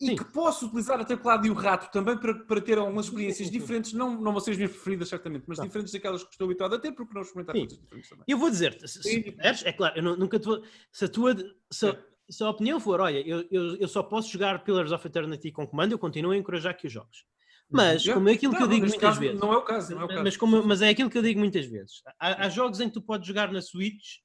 e 0.00 0.08
Sim. 0.08 0.16
que 0.16 0.24
posso 0.26 0.66
utilizar 0.66 1.00
a 1.00 1.04
teclado 1.04 1.46
e 1.46 1.50
o 1.50 1.54
rato 1.54 1.90
também 1.90 2.18
para, 2.18 2.34
para 2.44 2.60
ter 2.60 2.76
algumas 2.76 3.06
experiências 3.06 3.50
diferentes, 3.50 3.92
não, 3.94 4.20
não 4.20 4.30
vão 4.32 4.40
ser 4.40 4.50
as 4.50 4.56
minhas 4.58 4.72
preferidas, 4.72 5.08
certamente, 5.08 5.44
mas 5.46 5.56
Tá. 5.56 5.64
diferentes 5.64 5.92
daquelas 5.92 6.22
que 6.22 6.30
estou 6.32 6.44
habituado 6.44 6.74
a 6.74 6.78
ter, 6.78 6.92
porque 6.92 7.14
não 7.14 7.22
experimentar 7.22 7.54
Sim. 7.54 7.60
coisas 7.62 7.78
diferentes 7.80 8.10
também. 8.10 8.24
Eu 8.28 8.36
vou 8.38 8.50
dizer-te, 8.50 8.86
se, 8.86 9.02
se 9.02 9.34
é 9.66 9.72
claro, 9.72 9.96
eu 9.98 10.02
nu- 10.02 10.16
nunca 10.16 10.38
te 10.38 10.44
vou. 10.44 10.62
Se 10.92 11.06
a 11.06 11.08
tua. 11.08 11.34
Se, 11.72 11.88
a- 11.88 11.98
se 12.28 12.42
a 12.42 12.50
opinião 12.50 12.78
for, 12.80 13.00
olha, 13.00 13.20
eu, 13.26 13.46
eu, 13.50 13.76
eu 13.76 13.86
só 13.88 14.02
posso 14.02 14.28
jogar 14.32 14.64
Pillars 14.64 14.90
of 14.92 15.06
Eternity 15.06 15.50
com 15.52 15.64
comando, 15.66 15.92
eu 15.92 15.98
continuo 15.98 16.32
a 16.32 16.36
encorajar 16.36 16.76
que 16.76 16.86
os 16.88 16.92
jogues. 16.92 17.24
Mas, 17.70 18.02
Yeah. 18.02 18.14
como 18.14 18.28
é 18.28 18.32
aquilo 18.32 18.52
que 18.54 18.58
eu 18.62 18.66
Não, 18.66 18.68
digo 18.74 18.82
muitas 18.86 19.00
caso, 19.00 19.20
vezes. 19.20 19.40
Não 19.40 19.52
é 19.52 19.56
o 19.56 19.62
caso, 19.62 19.94
não 19.94 20.02
é 20.02 20.04
o 20.04 20.08
caso. 20.08 20.22
Mas, 20.24 20.36
como- 20.36 20.62
mas 20.62 20.82
é 20.82 20.88
aquilo 20.90 21.08
que 21.08 21.16
eu 21.18 21.22
digo 21.22 21.40
muitas 21.40 21.64
vezes. 21.66 22.02
Há, 22.20 22.44
há 22.46 22.48
jogos 22.48 22.80
em 22.80 22.88
que 22.88 22.94
tu 22.94 23.00
podes 23.02 23.26
jogar 23.26 23.50
na 23.52 23.62
Switch, 23.62 24.18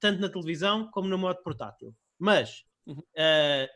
tanto 0.00 0.20
na 0.20 0.28
televisão 0.28 0.90
como 0.90 1.08
no 1.08 1.16
modo 1.16 1.42
portátil. 1.42 1.94
Mas 2.18 2.64
Uhum. 2.86 3.02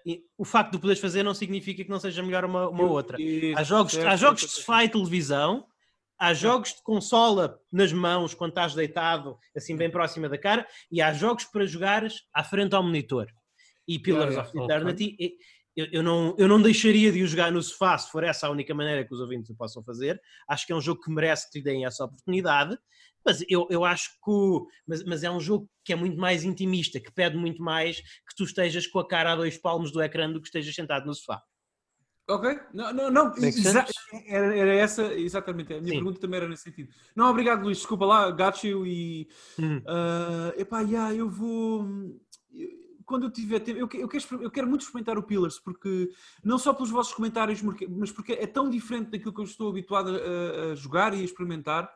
e 0.06 0.22
o 0.38 0.44
facto 0.44 0.70
de 0.70 0.76
o 0.76 0.80
poderes 0.80 1.00
fazer 1.00 1.24
não 1.24 1.34
significa 1.34 1.82
que 1.82 1.90
não 1.90 1.98
seja 1.98 2.22
melhor 2.22 2.44
uma, 2.44 2.68
uma 2.68 2.84
outra. 2.84 3.18
Há 3.56 3.62
jogos, 3.64 3.92
certo, 3.92 4.06
há 4.06 4.14
jogos 4.14 4.42
de 4.42 4.84
e 4.84 4.88
televisão, 4.88 5.66
há 6.16 6.32
jogos 6.32 6.74
de 6.74 6.82
consola 6.82 7.58
nas 7.72 7.92
mãos 7.92 8.34
quando 8.34 8.50
estás 8.50 8.72
deitado, 8.72 9.36
assim 9.56 9.76
bem 9.76 9.90
próxima 9.90 10.28
da 10.28 10.38
cara, 10.38 10.64
e 10.92 11.02
há 11.02 11.12
jogos 11.12 11.44
para 11.44 11.66
jogares 11.66 12.22
à 12.32 12.44
frente 12.44 12.74
ao 12.74 12.84
monitor. 12.84 13.26
E 13.88 13.98
Pillars 13.98 14.36
of 14.36 14.56
Eternity, 14.56 15.16
eu, 15.76 15.86
eu 15.92 16.02
não, 16.02 16.34
eu 16.38 16.46
não 16.46 16.60
deixaria 16.60 17.10
de 17.10 17.22
o 17.22 17.26
jogar 17.26 17.50
no 17.50 17.62
sofá 17.62 17.96
se 17.96 18.10
for 18.10 18.22
essa 18.22 18.46
a 18.46 18.50
única 18.50 18.74
maneira 18.74 19.04
que 19.04 19.14
os 19.14 19.20
ouvintes 19.20 19.50
o 19.50 19.56
possam 19.56 19.82
fazer. 19.82 20.20
Acho 20.48 20.66
que 20.66 20.72
é 20.72 20.76
um 20.76 20.80
jogo 20.80 21.00
que 21.00 21.10
merece 21.10 21.50
que 21.50 21.58
lhe 21.58 21.64
deem 21.64 21.84
essa 21.84 22.04
oportunidade. 22.04 22.76
Mas 23.24 23.44
eu, 23.48 23.66
eu 23.70 23.84
acho 23.84 24.10
que. 24.10 24.30
o- 24.30 24.66
Mas, 24.86 25.04
mas 25.04 25.22
é 25.22 25.30
um 25.30 25.40
jogo 25.40 25.68
que 25.84 25.92
é 25.92 25.96
muito 25.96 26.18
mais 26.18 26.44
intimista, 26.44 27.00
que 27.00 27.12
pede 27.12 27.36
muito 27.36 27.62
mais 27.62 28.00
que 28.00 28.34
tu 28.36 28.44
estejas 28.44 28.86
com 28.86 28.98
a 28.98 29.06
cara 29.08 29.32
a 29.32 29.36
dois 29.36 29.58
palmos 29.58 29.92
do 29.92 30.02
ecrã 30.02 30.30
do 30.30 30.40
que 30.40 30.48
estejas 30.48 30.74
sentado 30.74 31.06
no 31.06 31.14
sofá. 31.14 31.42
Ok, 32.28 32.60
não, 32.72 32.92
não, 32.92 33.10
não 33.10 33.32
era, 34.28 34.56
era 34.56 34.72
essa, 34.74 35.12
exatamente, 35.14 35.74
a 35.74 35.80
minha 35.80 35.92
Sim. 35.92 35.96
pergunta 35.98 36.20
também 36.20 36.36
era 36.38 36.48
nesse 36.48 36.62
sentido. 36.62 36.92
Não, 37.16 37.28
obrigado 37.28 37.64
Luís, 37.64 37.78
desculpa 37.78 38.04
lá, 38.04 38.30
got 38.30 38.62
you 38.64 38.86
e 38.86 39.28
Hum. 39.58 39.82
ah, 39.86 40.52
epá, 40.56 40.80
yeah, 40.82 41.12
eu 41.12 41.28
vou 41.28 41.84
quando 43.04 43.24
eu 43.24 43.32
tiver 43.32 43.58
tempo, 43.58 43.80
eu, 43.80 43.88
que- 43.88 43.96
eu 43.98 44.06
quero, 44.06 44.24
eu 44.40 44.50
quero 44.52 44.68
muito 44.68 44.82
experimentar 44.82 45.18
o 45.18 45.22
Pillars, 45.24 45.58
porque 45.58 46.08
não 46.44 46.56
só 46.56 46.72
pelos 46.72 46.90
vossos 46.90 47.12
comentários, 47.12 47.60
mas 47.60 48.12
porque 48.12 48.34
é 48.34 48.46
tão 48.46 48.70
diferente 48.70 49.10
daquilo 49.10 49.34
que 49.34 49.40
eu 49.40 49.44
estou 49.44 49.68
habituado 49.68 50.10
a, 50.16 50.70
a 50.70 50.74
jogar 50.76 51.12
e 51.12 51.20
a 51.20 51.24
experimentar, 51.24 51.92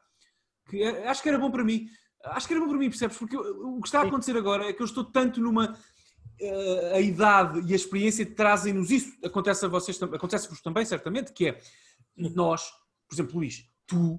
que 0.68 0.82
é- 0.82 1.08
acho 1.08 1.22
que 1.22 1.28
era 1.28 1.38
bom 1.38 1.50
para 1.50 1.64
mim. 1.64 1.88
Acho 2.24 2.46
que 2.48 2.54
era 2.54 2.60
bom 2.62 2.68
para 2.68 2.78
mim, 2.78 2.88
percebes? 2.88 3.16
Porque 3.18 3.36
eu- 3.36 3.76
o 3.76 3.80
que 3.80 3.88
está 3.88 4.00
a 4.00 4.04
acontecer 4.04 4.36
agora 4.36 4.64
é 4.68 4.72
que 4.72 4.80
eu 4.80 4.86
estou 4.86 5.04
tanto 5.04 5.40
numa 5.40 5.76
eh, 6.40 6.92
a 6.96 7.00
idade 7.00 7.60
e 7.60 7.72
a 7.72 7.76
experiência 7.76 8.26
trazem-nos 8.26 8.90
isso. 8.90 9.16
Acontece 9.24 9.64
a 9.64 9.68
vocês, 9.68 10.02
acontece-vos 10.02 10.60
também, 10.60 10.84
certamente, 10.84 11.32
que 11.32 11.48
é 11.48 11.60
nós, 12.16 12.70
por 13.08 13.14
exemplo, 13.14 13.36
Luís, 13.36 13.68
tu, 13.86 14.18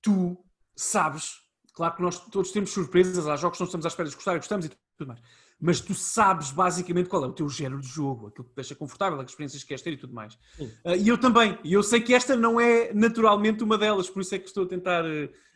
tu 0.00 0.42
sabes, 0.74 1.40
claro 1.74 1.94
que 1.96 2.02
nós 2.02 2.18
todos 2.30 2.50
temos 2.52 2.70
surpresas, 2.70 3.26
há 3.26 3.36
jogos 3.36 3.58
que 3.58 3.62
não 3.62 3.66
estamos 3.66 3.84
à 3.84 3.88
espera 3.88 4.08
de 4.08 4.14
gostar 4.14 4.34
e 4.34 4.38
gostamos 4.38 4.66
e 4.66 4.70
tudo 4.96 5.08
mais, 5.08 5.20
mas 5.60 5.80
tu 5.80 5.94
sabes 5.94 6.50
basicamente 6.50 7.08
qual 7.08 7.24
é 7.24 7.28
o 7.28 7.32
teu 7.32 7.48
género 7.48 7.80
de 7.80 7.88
jogo, 7.88 8.28
aquilo 8.28 8.44
que 8.44 8.52
te 8.52 8.56
deixa 8.56 8.74
confortável, 8.74 9.20
as 9.20 9.30
experiências 9.30 9.62
que 9.62 9.68
queres 9.68 9.82
ter 9.82 9.92
e 9.92 9.96
tudo 9.96 10.14
mais. 10.14 10.38
Ah, 10.84 10.96
e 10.96 11.06
eu 11.06 11.18
também, 11.18 11.58
e 11.62 11.72
eu 11.72 11.82
sei 11.82 12.00
que 12.00 12.14
esta 12.14 12.34
não 12.34 12.58
é 12.58 12.92
naturalmente 12.94 13.62
uma 13.62 13.76
delas, 13.76 14.08
por 14.08 14.22
isso 14.22 14.34
é 14.34 14.38
que 14.38 14.46
estou 14.46 14.64
a 14.64 14.68
tentar 14.68 15.04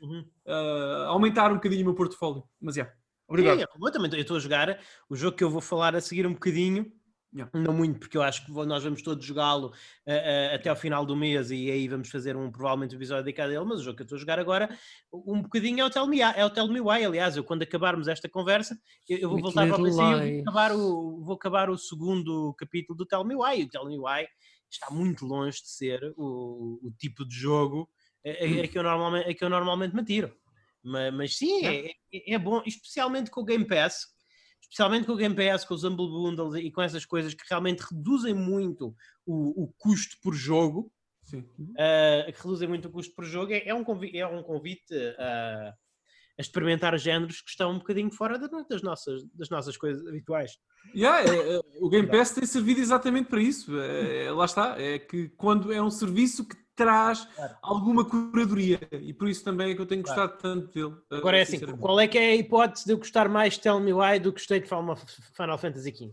Uhum. 0.01 0.25
ah, 0.47 1.07
aumentar 1.09 1.51
um 1.51 1.55
bocadinho 1.55 1.83
o 1.83 1.85
meu 1.87 1.95
portfólio. 1.95 2.45
Mas 2.61 2.77
é, 2.77 2.93
obrigado. 3.27 3.61
Sim, 3.61 3.65
eu 3.83 3.93
também 3.93 4.13
eu 4.13 4.21
estou 4.21 4.37
a 4.37 4.41
jogar 4.41 4.79
o 5.09 5.17
jogo 5.17 5.37
que 5.37 5.43
eu 5.45 5.49
vou 5.51 5.63
falar 5.63 5.95
a 5.97 6.01
seguir 6.01 6.27
um 6.27 6.35
bocadinho. 6.35 6.93
Yeah. 7.37 7.51
Não 7.53 7.73
muito, 7.75 7.99
porque 7.99 8.17
eu 8.17 8.23
acho 8.23 8.47
que 8.47 8.53
nós 8.53 8.85
vamos 8.85 9.03
todos 9.03 9.27
jogá-lo 9.27 9.73
eh, 10.07 10.51
eh, 10.53 10.55
até 10.55 10.69
ao 10.71 10.77
final 10.77 11.05
do 11.05 11.17
mês 11.17 11.51
e 11.51 11.69
aí 11.69 11.89
vamos 11.89 12.09
fazer 12.09 12.37
um 12.37 12.49
provavelmente 12.49 12.95
um 12.95 12.99
episódio 12.99 13.25
dedicado 13.25 13.51
a 13.51 13.57
ele, 13.57 13.65
mas 13.65 13.81
o 13.81 13.83
jogo 13.83 13.97
que 13.97 14.03
eu 14.03 14.05
estou 14.05 14.15
a 14.17 14.21
jogar 14.21 14.39
agora 14.39 14.79
um 15.13 15.43
bocadinho 15.43 15.81
é 15.81 15.85
o 15.85 15.91
Tell 15.91 16.07
Me, 16.07 16.19
Why- 16.25 16.33
é 16.37 16.45
o 16.45 16.51
Tell 16.51 16.69
Me 16.69 16.81
Why. 16.81 17.05
Aliás, 17.05 17.37
eu 17.37 17.43
quando 17.43 17.63
acabarmos 17.63 18.07
esta 18.07 18.29
conversa, 18.29 18.79
eu, 19.09 19.19
eu 19.19 19.29
vou 19.29 19.41
voltar 19.41 19.67
para 19.67 19.83
o 19.83 19.85
PC 19.85 19.97
e 19.97 20.33
vou 20.37 20.43
acabar, 20.43 20.73
o, 20.77 21.25
vou 21.25 21.35
acabar 21.35 21.71
o 21.71 21.77
segundo 21.77 22.55
capítulo 22.57 22.97
do 22.97 23.05
Tell 23.05 23.25
Me 23.25 23.35
Why. 23.35 23.63
E 23.63 23.65
o 23.65 23.69
Tell 23.69 23.85
Me 23.87 23.99
Why 23.99 24.29
está 24.71 24.89
muito 24.93 25.27
longe 25.27 25.61
de 25.61 25.69
ser 25.71 26.15
o, 26.17 26.79
o 26.87 26.93
tipo 26.97 27.27
de 27.27 27.35
jogo 27.35 27.91
a, 28.25 28.29
a- 28.31 28.65
a 28.65 28.69
que 28.69 28.79
eu 28.79 28.83
normalmente, 28.85 29.29
a 29.29 29.35
que 29.35 29.45
eu 29.45 29.51
normalmente 29.51 29.93
me 29.93 30.03
atiro. 30.03 30.33
Mas, 30.85 31.13
mas 31.13 31.37
sim, 31.37 31.67
é, 31.67 31.91
é- 32.13 32.35
é 32.35 32.39
bom, 32.39 32.63
especialmente 32.65 33.29
com 33.29 33.41
o 33.41 33.45
Game 33.45 33.65
Pass, 33.67 34.14
especialmente 34.75 35.07
com 35.07 35.13
o 35.13 35.17
Game 35.17 35.37
Pass, 35.37 35.65
com 35.65 35.73
os 35.75 35.85
Humble 35.85 36.09
Bundles 36.09 36.57
e 36.57 36.69
com 36.69 36.83
essas 36.83 37.07
coisas 37.07 37.33
que 37.33 37.45
realmente 37.49 37.81
reduzem 37.81 38.35
muito 38.35 38.93
o, 39.25 39.63
o 39.63 39.73
custo 39.79 40.17
por 40.21 40.35
jogo, 40.35 40.93
uh, 41.33 42.33
que 42.33 42.43
reduzem 42.43 42.69
muito 42.69 42.89
o 42.89 42.91
custo 42.91 43.15
por 43.15 43.25
jogo, 43.25 43.53
é, 43.53 43.69
é 43.69 43.73
um 43.73 43.85
convite, 43.85 44.19
é 44.19 44.27
um 44.27 44.43
convite 44.43 44.93
uh, 44.93 45.73
a 46.37 46.41
experimentar 46.41 46.99
géneros 46.99 47.41
que 47.41 47.51
estão 47.51 47.71
um 47.71 47.79
bocadinho 47.79 48.11
fora 48.11 48.37
da- 48.37 48.49
das, 48.69 48.83
nossas, 48.83 49.23
das 49.33 49.49
nossas 49.49 49.77
coisas 49.77 50.05
habituais. 50.09 50.59
Yeah, 50.93 51.23
é, 51.33 51.57
é, 51.57 51.61
o 51.81 51.89
Game 51.89 52.09
Pass 52.09 52.33
tem 52.33 52.45
servido 52.45 52.81
exatamente 52.81 53.29
para 53.29 53.41
isso. 53.41 53.79
É, 53.79 54.25
é, 54.25 54.33
lá 54.33 54.45
está. 54.45 54.75
É 54.77 54.99
que 54.99 55.29
quando 55.31 55.73
é 55.73 55.81
um 55.81 55.91
serviço 55.91 56.47
que 56.49 56.57
traz 56.77 57.25
Claro. 57.25 57.57
alguma 57.63 58.05
curadoria 58.05 58.81
e 58.93 59.13
por 59.13 59.29
isso 59.29 59.45
também 59.45 59.71
é 59.71 59.75
que 59.75 59.81
eu 59.81 59.87
tenho 59.87 60.03
Claro. 60.03 60.21
gostado 60.29 60.43
tanto 60.43 60.73
dele. 60.73 61.01
eh, 61.13 61.17
Agora 61.17 61.39
é 61.39 61.43
assim, 61.43 61.61
qual 61.77 62.01
é 62.01 62.09
que 62.09 62.19
é 62.19 62.31
a 62.31 62.35
hipótese 62.37 62.85
de 62.87 62.93
eu 62.93 62.99
gostar 62.99 63.29
mais 63.29 63.55
de 63.55 63.61
Tell 63.61 63.81
Me 63.81 63.93
Why 63.93 64.19
do 64.19 64.33
que 64.33 64.41
gostei 64.41 64.61
de 64.61 64.67
Final 64.69 65.59
Fantasy 65.59 65.91
XV? 65.95 66.11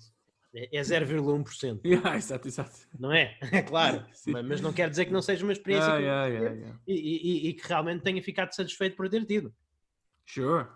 É 0.53 0.77
é 0.79 0.81
0,1%, 0.81 1.79
Yeah, 1.85 2.15
exato, 2.17 2.47
exato. 2.47 2.71
não 2.99 3.11
é? 3.11 3.37
É 3.51 3.61
claro, 3.63 4.05
Sim. 4.13 4.31
mas 4.43 4.59
não 4.61 4.73
quer 4.73 4.89
dizer 4.89 5.05
que 5.05 5.13
não 5.13 5.21
seja 5.21 5.43
uma 5.45 5.53
experiência 5.53 5.93
Ah, 5.93 5.97
que 5.97 6.03
yeah, 6.03 6.25
yeah, 6.27 6.75
e, 6.85 6.93
e- 6.93 7.47
e 7.49 7.53
que 7.53 7.67
realmente 7.67 8.03
tenha 8.03 8.21
ficado 8.21 8.51
satisfeito 8.53 8.95
por 8.97 9.07
ter 9.09 9.25
tido. 9.25 9.53
Sure. 10.25 10.67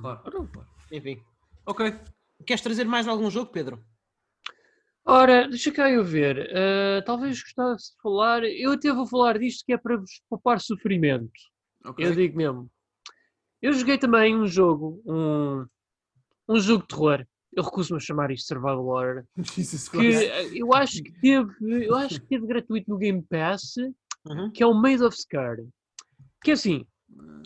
Claro. 0.00 0.22
claro. 0.22 0.68
Enfim. 0.92 1.20
Ok. 1.66 1.92
Queres 2.46 2.62
trazer 2.62 2.84
mais 2.84 3.08
algum 3.08 3.28
jogo, 3.30 3.50
Pedro? 3.50 3.82
Ora, 5.08 5.48
deixa 5.48 5.70
cá 5.70 5.88
eu 5.90 6.04
ver. 6.04 6.50
ah, 6.54 7.02
talvez 7.06 7.40
gostasse 7.40 7.92
de 7.92 8.02
falar. 8.02 8.44
Eu 8.44 8.72
até 8.72 8.92
vou 8.92 9.06
falar 9.06 9.38
disto 9.38 9.64
que 9.64 9.72
é 9.72 9.78
para 9.78 9.96
vos 9.96 10.20
poupar 10.28 10.60
sofrimento. 10.60 11.30
ok. 11.84 12.04
Eu 12.04 12.12
digo 12.14 12.36
mesmo. 12.36 12.70
Eu 13.62 13.72
joguei 13.72 13.96
também 13.98 14.36
um 14.36 14.46
jogo, 14.46 15.00
um, 15.06 15.64
um 16.48 16.58
jogo 16.60 16.82
de 16.82 16.88
terror. 16.88 17.26
Eu 17.52 17.62
recuso-me 17.62 17.96
a 17.96 18.00
chamar 18.00 18.30
isto 18.30 18.48
Survival 18.48 18.84
Horror. 18.84 19.24
Jesus 19.38 19.88
Que 19.88 19.96
Christ. 19.98 20.30
ah, 20.30 20.42
eu 20.54 20.74
acho 20.74 21.02
que 21.02 21.12
teve, 21.20 21.86
eu 21.86 21.94
acho 21.94 22.20
que 22.20 22.26
teve 22.26 22.46
gratuito 22.46 22.90
no 22.90 22.98
Game 22.98 23.22
Pass, 23.22 23.74
Uhum. 24.28 24.50
que 24.50 24.60
é 24.60 24.66
o 24.66 24.74
Made 24.74 25.04
of 25.04 25.16
Scar. 25.16 25.56
Que 26.42 26.50
é 26.50 26.54
assim, 26.54 26.84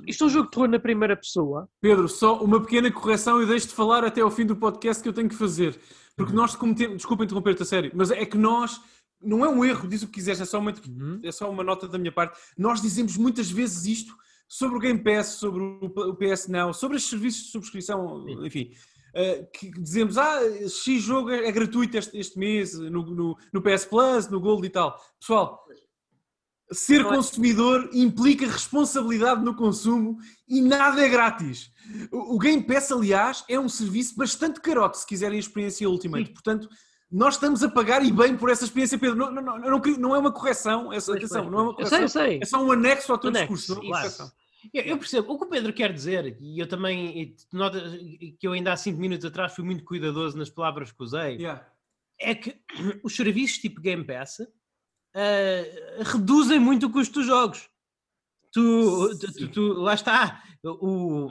isto 0.07 0.25
é 0.25 0.27
um 0.27 0.31
jogo 0.31 0.47
de 0.47 0.51
terror 0.51 0.69
na 0.69 0.79
primeira 0.79 1.17
pessoa. 1.17 1.69
Pedro, 1.81 2.09
só 2.09 2.43
uma 2.43 2.61
pequena 2.61 2.91
correção 2.91 3.43
e 3.43 3.47
deixo-te 3.47 3.75
falar 3.75 4.05
até 4.05 4.21
ao 4.21 4.31
fim 4.31 4.45
do 4.45 4.57
podcast 4.57 5.03
que 5.03 5.09
eu 5.09 5.13
tenho 5.13 5.29
que 5.29 5.35
fazer. 5.35 5.75
Uhum. 5.75 5.81
Porque 6.17 6.33
nós 6.33 6.57
cometemos. 6.57 6.97
Desculpa 6.97 7.25
interromper-te 7.25 7.63
a 7.63 7.67
sério, 7.67 7.93
mas 7.95 8.11
é 8.11 8.25
que 8.25 8.37
nós. 8.37 8.81
Não 9.23 9.45
é 9.45 9.49
um 9.51 9.63
erro, 9.63 9.87
diz 9.87 10.03
o 10.03 10.07
que 10.07 10.15
quiseres, 10.15 10.41
é 10.41 10.47
só, 10.47 10.59
uma, 10.59 10.73
é 11.23 11.31
só 11.31 11.51
uma 11.51 11.63
nota 11.63 11.87
da 11.87 11.99
minha 11.99 12.11
parte. 12.11 12.41
Nós 12.57 12.81
dizemos 12.81 13.19
muitas 13.19 13.51
vezes 13.51 13.85
isto 13.85 14.17
sobre 14.49 14.79
o 14.79 14.81
Game 14.81 14.99
Pass, 14.99 15.35
sobre 15.35 15.63
o 15.63 15.79
o 15.85 16.15
PS 16.15 16.49
Now, 16.49 16.73
sobre 16.73 16.97
os 16.97 17.07
serviços 17.07 17.45
de 17.45 17.51
subscrição, 17.51 18.25
Sim. 18.25 18.47
enfim. 18.47 18.71
eh, 19.15 19.47
que 19.53 19.71
dizemos, 19.73 20.17
ah, 20.17 20.41
X 20.69 21.03
jogo 21.03 21.31
é, 21.31 21.49
é 21.49 21.53
gratuito 21.53 21.99
este, 21.99 22.17
este 22.17 22.39
mês 22.39 22.79
no, 22.79 23.03
no, 23.03 23.37
no 23.53 23.63
PS 23.63 23.85
Plus, 23.85 24.29
no 24.29 24.41
Gold 24.41 24.67
e 24.67 24.71
tal. 24.71 24.99
Pessoal, 25.21 25.63
ser 26.73 27.01
é- 27.01 27.05
consumidor 27.05 27.89
implica 27.93 28.47
responsabilidade 28.47 29.43
no 29.45 29.55
consumo 29.55 30.19
e 30.49 30.61
nada 30.61 31.05
é 31.05 31.09
grátis. 31.09 31.71
O 32.13 32.39
Game 32.39 32.63
Pass, 32.63 32.93
aliás, 32.93 33.45
é 33.49 33.59
um 33.59 33.69
serviço 33.69 34.17
bastante 34.17 34.61
carote 34.61 34.99
se 34.99 35.07
quiserem 35.07 35.37
a 35.37 35.41
experiência 35.41 35.89
Ultimate. 35.89 36.29
Sim. 36.29 36.33
Portanto, 36.33 36.69
nós 37.11 37.35
estamos 37.35 37.65
a 37.65 37.69
pagar 37.69 38.05
e 38.05 38.13
bem 38.13 38.37
por 38.37 38.49
essa 38.51 38.65
experiência, 38.65 38.97
Pedro. 38.97 39.17
Não, 39.17 39.33
não, 39.33 39.43
não, 39.43 39.81
não, 39.99 40.15
é 40.15 40.19
uma 40.19 40.31
correção, 40.33 40.93
essa, 40.93 41.11
Pois, 41.13 41.25
atenção, 41.25 41.43
pois, 41.43 41.53
não 41.53 41.59
é 41.59 41.63
uma 41.63 41.73
Eu 41.81 41.87
sei, 41.87 41.99
correção. 41.99 42.23
eu 42.23 42.29
sei. 42.29 42.39
É 42.41 42.45
só 42.47 42.63
um 42.65 42.71
anexo 42.71 43.11
ao 43.11 43.19
teu 43.19 43.31
Anexo, 43.31 43.55
discurso, 43.55 43.73
é 43.73 43.87
claro. 43.89 44.05
correção. 44.05 44.33
Eu, 44.73 44.83
eu 44.83 44.99
percebo 44.99 45.33
o 45.33 45.39
que 45.39 45.45
o 45.45 45.49
Pedro 45.49 45.73
quer 45.73 45.93
dizer, 45.93 46.37
e 46.41 46.61
eu 46.61 46.69
também, 46.69 47.35
nota 47.53 47.81
que 48.39 48.47
eu 48.47 48.53
ainda 48.53 48.73
há 48.73 48.77
5 48.77 49.01
minutos 49.01 49.25
atrás 49.25 49.55
fui 49.55 49.65
muito 49.65 49.83
cuidadoso 49.85 50.37
nas 50.39 50.51
palavras 50.51 50.93
que 50.93 51.03
usei, 51.03 51.37
Yeah. 51.39 51.67
é 52.21 52.35
que 52.35 52.55
os 53.03 53.17
serviços 53.17 53.59
tipo 53.59 53.81
Game 53.81 54.05
Pass 54.05 54.39
ah, 55.15 56.03
reduzem 56.13 56.59
muito 56.59 56.87
o 56.87 56.93
custo 56.93 57.15
dos 57.21 57.27
jogos. 57.27 57.69
Tu, 58.53 59.19
tu- 59.19 59.33
tu- 59.33 59.49
tu- 59.49 59.73
lá 59.75 59.95
está, 59.95 60.43
o, 60.65 61.31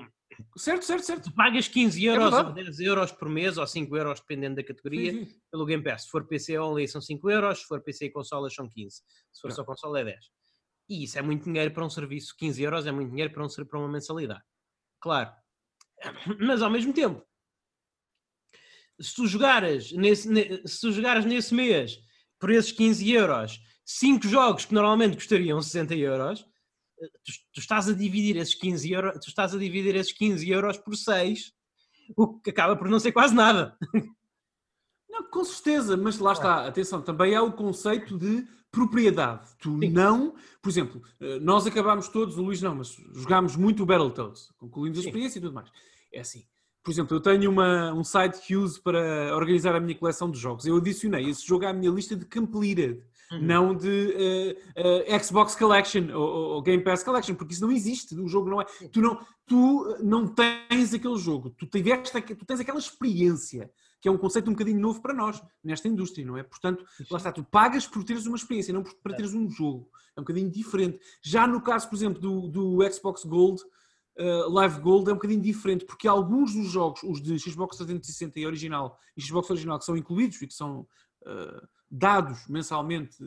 Certo, 0.57 0.85
certo, 0.85 1.03
certo. 1.03 1.33
pagas 1.33 1.67
15 1.67 2.01
euros 2.05 2.25
ou 2.27 2.31
verdade. 2.31 2.63
10 2.63 2.79
euros 2.79 3.11
por 3.11 3.27
mês 3.27 3.57
ou 3.57 3.67
5 3.67 3.97
euros, 3.97 4.21
dependendo 4.21 4.55
da 4.55 4.63
categoria, 4.63 5.11
Sim, 5.11 5.25
sim. 5.25 5.39
pelo 5.51 5.65
Game 5.65 5.83
Pass. 5.83 6.03
Se 6.03 6.09
for 6.09 6.25
PC 6.25 6.57
only 6.57 6.87
são 6.87 7.01
5 7.01 7.29
euros, 7.29 7.59
se 7.59 7.65
for 7.65 7.81
PC 7.81 8.05
e 8.05 8.09
consolas 8.09 8.53
são 8.53 8.69
15. 8.69 8.95
Se 9.33 9.41
for 9.41 9.49
Yeah. 9.49 9.55
só 9.55 9.65
consola 9.65 9.99
é 9.99 10.05
10. 10.05 10.25
E 10.87 11.03
isso 11.03 11.19
é 11.19 11.21
muito 11.21 11.43
dinheiro 11.43 11.73
para 11.73 11.83
um 11.85 11.89
serviço. 11.89 12.33
15 12.37 12.63
euros 12.63 12.85
é 12.87 12.91
muito 12.91 13.09
dinheiro 13.09 13.33
para, 13.33 13.43
um, 13.45 13.47
para 13.65 13.79
uma 13.79 13.89
mensalidade. 13.89 14.41
Claro. 15.01 15.29
Mas 16.39 16.61
ao 16.61 16.69
mesmo 16.69 16.93
tempo, 16.93 17.21
se 19.01 19.13
tu 19.15 19.27
jogares 19.27 19.91
nesse, 19.91 20.29
ne- 20.29 20.65
se 20.65 20.79
tu 20.79 20.91
jogares 20.93 21.25
nesse 21.25 21.53
mês 21.53 21.99
por 22.39 22.49
esses 22.49 22.71
15 22.71 23.11
euros 23.11 23.59
5 23.91 24.27
jogos 24.27 24.65
que 24.65 24.73
normalmente 24.73 25.15
custariam 25.15 25.59
60 25.59 25.95
euros, 25.95 26.45
eh, 27.01 27.07
tu, 27.25 27.33
tu, 27.53 27.59
estás 27.59 27.89
a 27.89 27.93
dividir 27.93 28.37
esses 28.37 28.53
15 28.53 28.91
euros, 28.91 29.13
tu 29.19 29.29
estás 29.29 29.55
a 29.55 29.57
dividir 29.57 29.95
esses 29.95 30.13
15 30.13 30.47
euros 30.47 30.77
por 30.77 30.95
6, 30.95 31.51
o 32.15 32.39
que 32.39 32.51
acaba 32.51 32.75
por 32.75 32.87
não 32.87 32.99
ser 32.99 33.11
quase 33.11 33.33
nada. 33.33 33.75
Não, 35.09 35.27
com 35.27 35.43
certeza, 35.43 35.97
mas 35.97 36.19
lá 36.19 36.33
está, 36.33 36.67
atenção, 36.67 37.01
também 37.01 37.35
há 37.35 37.41
o 37.41 37.51
conceito 37.51 38.15
de 38.15 38.47
propriedade. 38.71 39.49
Tu 39.57 39.67
Sim. 39.79 39.89
não, 39.89 40.35
por 40.61 40.69
exemplo, 40.69 41.01
eh, 41.19 41.39
nós 41.39 41.65
acabámos 41.65 42.07
todos, 42.09 42.37
o 42.37 42.43
Luís 42.43 42.61
não, 42.61 42.75
mas 42.75 42.95
jogámos 43.15 43.55
muito 43.55 43.81
o 43.81 43.85
Battletoads, 43.87 44.51
concluímos 44.59 44.99
a 44.99 45.01
experiência 45.01 45.39
e 45.39 45.41
tudo 45.41 45.55
mais. 45.55 45.69
É 46.13 46.19
assim, 46.19 46.45
por 46.83 46.91
exemplo, 46.91 47.17
eu 47.17 47.21
tenho 47.21 47.49
uma, 47.49 47.91
um 47.91 48.03
site 48.03 48.39
que 48.39 48.55
uso 48.55 48.81
para 48.83 49.35
organizar 49.35 49.75
a 49.75 49.79
minha 49.79 49.97
coleção 49.97 50.29
de 50.29 50.37
jogos. 50.37 50.67
Eu 50.67 50.77
adicionei 50.77 51.27
esse 51.27 51.45
jogo 51.45 51.65
à 51.65 51.73
minha 51.73 51.91
lista 51.91 52.15
de 52.15 52.25
completed 52.25 53.03
uhum. 53.31 53.41
não 53.41 53.75
de 53.75 53.87
uh, 54.77 55.15
uh, 55.15 55.23
Xbox 55.23 55.55
Collection 55.55 56.07
ou, 56.13 56.55
ou, 56.55 56.61
Game 56.61 56.83
Pass 56.83 57.03
Collection, 57.03 57.35
porque 57.35 57.53
isso 57.53 57.61
não 57.61 57.71
existe. 57.71 58.15
O 58.15 58.27
jogo 58.27 58.49
não 58.49 58.61
é. 58.61 58.65
Tu 58.91 59.01
não, 59.01 59.19
tu 59.45 59.97
não 60.01 60.27
tens 60.27 60.93
aquele 60.93 61.17
jogo, 61.17 61.49
tu, 61.51 61.65
tiveste, 61.65 62.21
tu 62.21 62.45
tens 62.45 62.59
aquela 62.59 62.79
experiência, 62.79 63.69
que 64.01 64.07
é 64.07 64.11
um 64.11 64.17
conceito 64.17 64.49
um 64.49 64.53
bocadinho 64.53 64.79
novo 64.79 65.01
para 65.01 65.13
nós, 65.13 65.41
nesta 65.63 65.87
indústria, 65.87 66.25
não 66.25 66.37
é? 66.37 66.43
Portanto, 66.43 66.85
lá 67.09 67.17
está, 67.17 67.31
tu 67.31 67.43
pagas 67.43 67.85
por 67.85 68.03
teres 68.03 68.25
uma 68.25 68.37
experiência, 68.37 68.73
não 68.73 68.83
para 68.83 69.15
teres 69.15 69.33
um 69.33 69.49
jogo. 69.49 69.89
É 70.15 70.19
um 70.19 70.23
bocadinho 70.23 70.49
diferente. 70.49 70.99
Já 71.21 71.47
no 71.47 71.61
caso, 71.61 71.89
por 71.89 71.95
exemplo, 71.95 72.19
do, 72.19 72.47
do 72.47 72.91
Xbox 72.91 73.23
Gold. 73.25 73.61
Uh, 74.17 74.49
Live 74.49 74.81
Gold 74.81 75.09
é 75.09 75.13
um 75.13 75.15
bocadinho 75.15 75.41
diferente, 75.41 75.85
porque 75.85 76.05
alguns 76.05 76.53
dos 76.53 76.69
jogos, 76.69 77.01
os 77.03 77.21
de 77.21 77.39
Xbox 77.39 77.77
360 77.77 78.37
e 78.37 78.45
original, 78.45 78.99
e 79.15 79.21
Xbox 79.21 79.49
original, 79.49 79.79
que 79.79 79.85
são 79.85 79.95
incluídos 79.95 80.41
e 80.41 80.47
que 80.47 80.53
são 80.53 80.85
uh, 81.21 81.67
dados 81.89 82.47
mensalmente, 82.47 83.17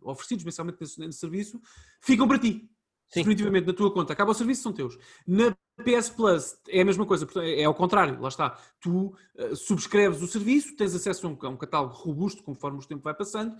oferecidos 0.00 0.44
mensalmente 0.44 0.78
nesse, 0.80 1.00
nesse 1.00 1.18
serviço, 1.18 1.60
ficam 2.00 2.26
para 2.26 2.38
ti. 2.38 2.70
Sim. 3.12 3.20
Definitivamente 3.20 3.66
na 3.66 3.72
tua 3.72 3.92
conta. 3.92 4.12
Acaba 4.12 4.30
o 4.30 4.34
serviço, 4.34 4.62
são 4.62 4.72
teus. 4.72 4.96
Na 5.26 5.54
PS 5.84 6.10
Plus 6.10 6.56
é 6.68 6.80
a 6.80 6.84
mesma 6.84 7.04
coisa, 7.04 7.26
é 7.42 7.64
ao 7.64 7.74
contrário, 7.74 8.20
lá 8.20 8.28
está. 8.28 8.56
Tu 8.80 9.06
uh, 9.06 9.56
subscreves 9.56 10.22
o 10.22 10.28
serviço, 10.28 10.76
tens 10.76 10.94
acesso 10.94 11.26
a 11.26 11.30
um, 11.30 11.38
a 11.42 11.48
um, 11.48 11.56
catálogo 11.56 11.94
robusto 11.94 12.42
conforme 12.42 12.78
o 12.78 12.86
tempo 12.86 13.02
vai 13.02 13.14
passando, 13.14 13.56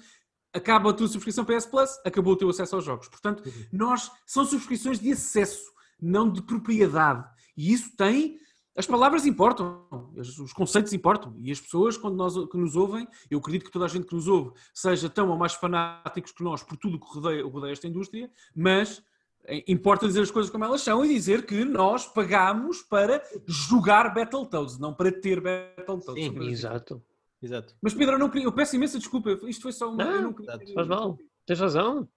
acaba 0.53 0.91
a 0.91 0.93
tua 0.93 1.09
subscrição 1.09 1.45
PS 1.45 1.66
Plus, 1.66 1.99
acabou 2.05 2.34
o 2.34 2.36
teu 2.36 2.49
acesso 2.49 2.76
aos 2.76 2.84
jogos. 2.84 3.09
Portanto, 3.09 3.43
uhum. 3.45 3.66
nós 3.72 4.11
são 4.24 4.45
subscrições 4.45 5.01
de 5.01 5.12
acesso, 5.12 5.72
não 6.01 6.30
de 6.30 6.43
propriedade. 6.43 7.28
E 7.57 7.72
isso 7.72 7.97
tem 7.97 8.38
as 8.76 8.86
palavras 8.86 9.26
importam, 9.26 9.84
os 10.16 10.52
conceitos 10.52 10.92
importam 10.92 11.34
e 11.38 11.50
as 11.50 11.60
pessoas 11.60 11.96
quando 11.96 12.16
nós, 12.16 12.34
que 12.48 12.56
nos 12.56 12.76
ouvem, 12.76 13.06
eu 13.30 13.38
acredito 13.38 13.64
que 13.64 13.70
toda 13.70 13.84
a 13.84 13.88
gente 13.88 14.06
que 14.06 14.14
nos 14.14 14.28
ouve 14.28 14.52
seja 14.72 15.10
tão 15.10 15.28
ou 15.28 15.36
mais 15.36 15.54
fanáticos 15.54 16.32
que 16.32 16.42
nós 16.42 16.62
por 16.62 16.76
tudo 16.76 16.98
que 16.98 17.06
rodeia, 17.06 17.44
rodeia 17.44 17.72
esta 17.72 17.88
indústria, 17.88 18.30
mas 18.54 19.02
eh, 19.44 19.64
importa 19.66 20.06
dizer 20.06 20.22
as 20.22 20.30
coisas 20.30 20.50
como 20.50 20.64
elas 20.64 20.82
são 20.82 21.04
e 21.04 21.08
dizer 21.08 21.44
que 21.44 21.64
nós 21.64 22.06
pagamos 22.06 22.82
para 22.82 23.22
jogar 23.46 24.14
Battletoads, 24.14 24.78
não 24.78 24.94
para 24.94 25.10
ter 25.10 25.40
Battletoads. 25.40 26.24
Sim, 26.24 26.48
exato. 26.48 27.02
exato. 27.42 27.74
Mas 27.82 27.92
Pedro, 27.92 28.14
eu, 28.14 28.18
não 28.18 28.30
queria, 28.30 28.46
eu 28.46 28.52
peço 28.52 28.76
imensa 28.76 28.98
desculpa, 28.98 29.30
isto 29.48 29.62
foi 29.62 29.72
só 29.72 29.92
uma... 29.92 30.04
Não, 30.04 30.22
não 30.22 30.32
queria... 30.32 30.74
faz 30.74 30.86
mal, 30.86 31.18
tens 31.44 31.58
razão. 31.58 32.08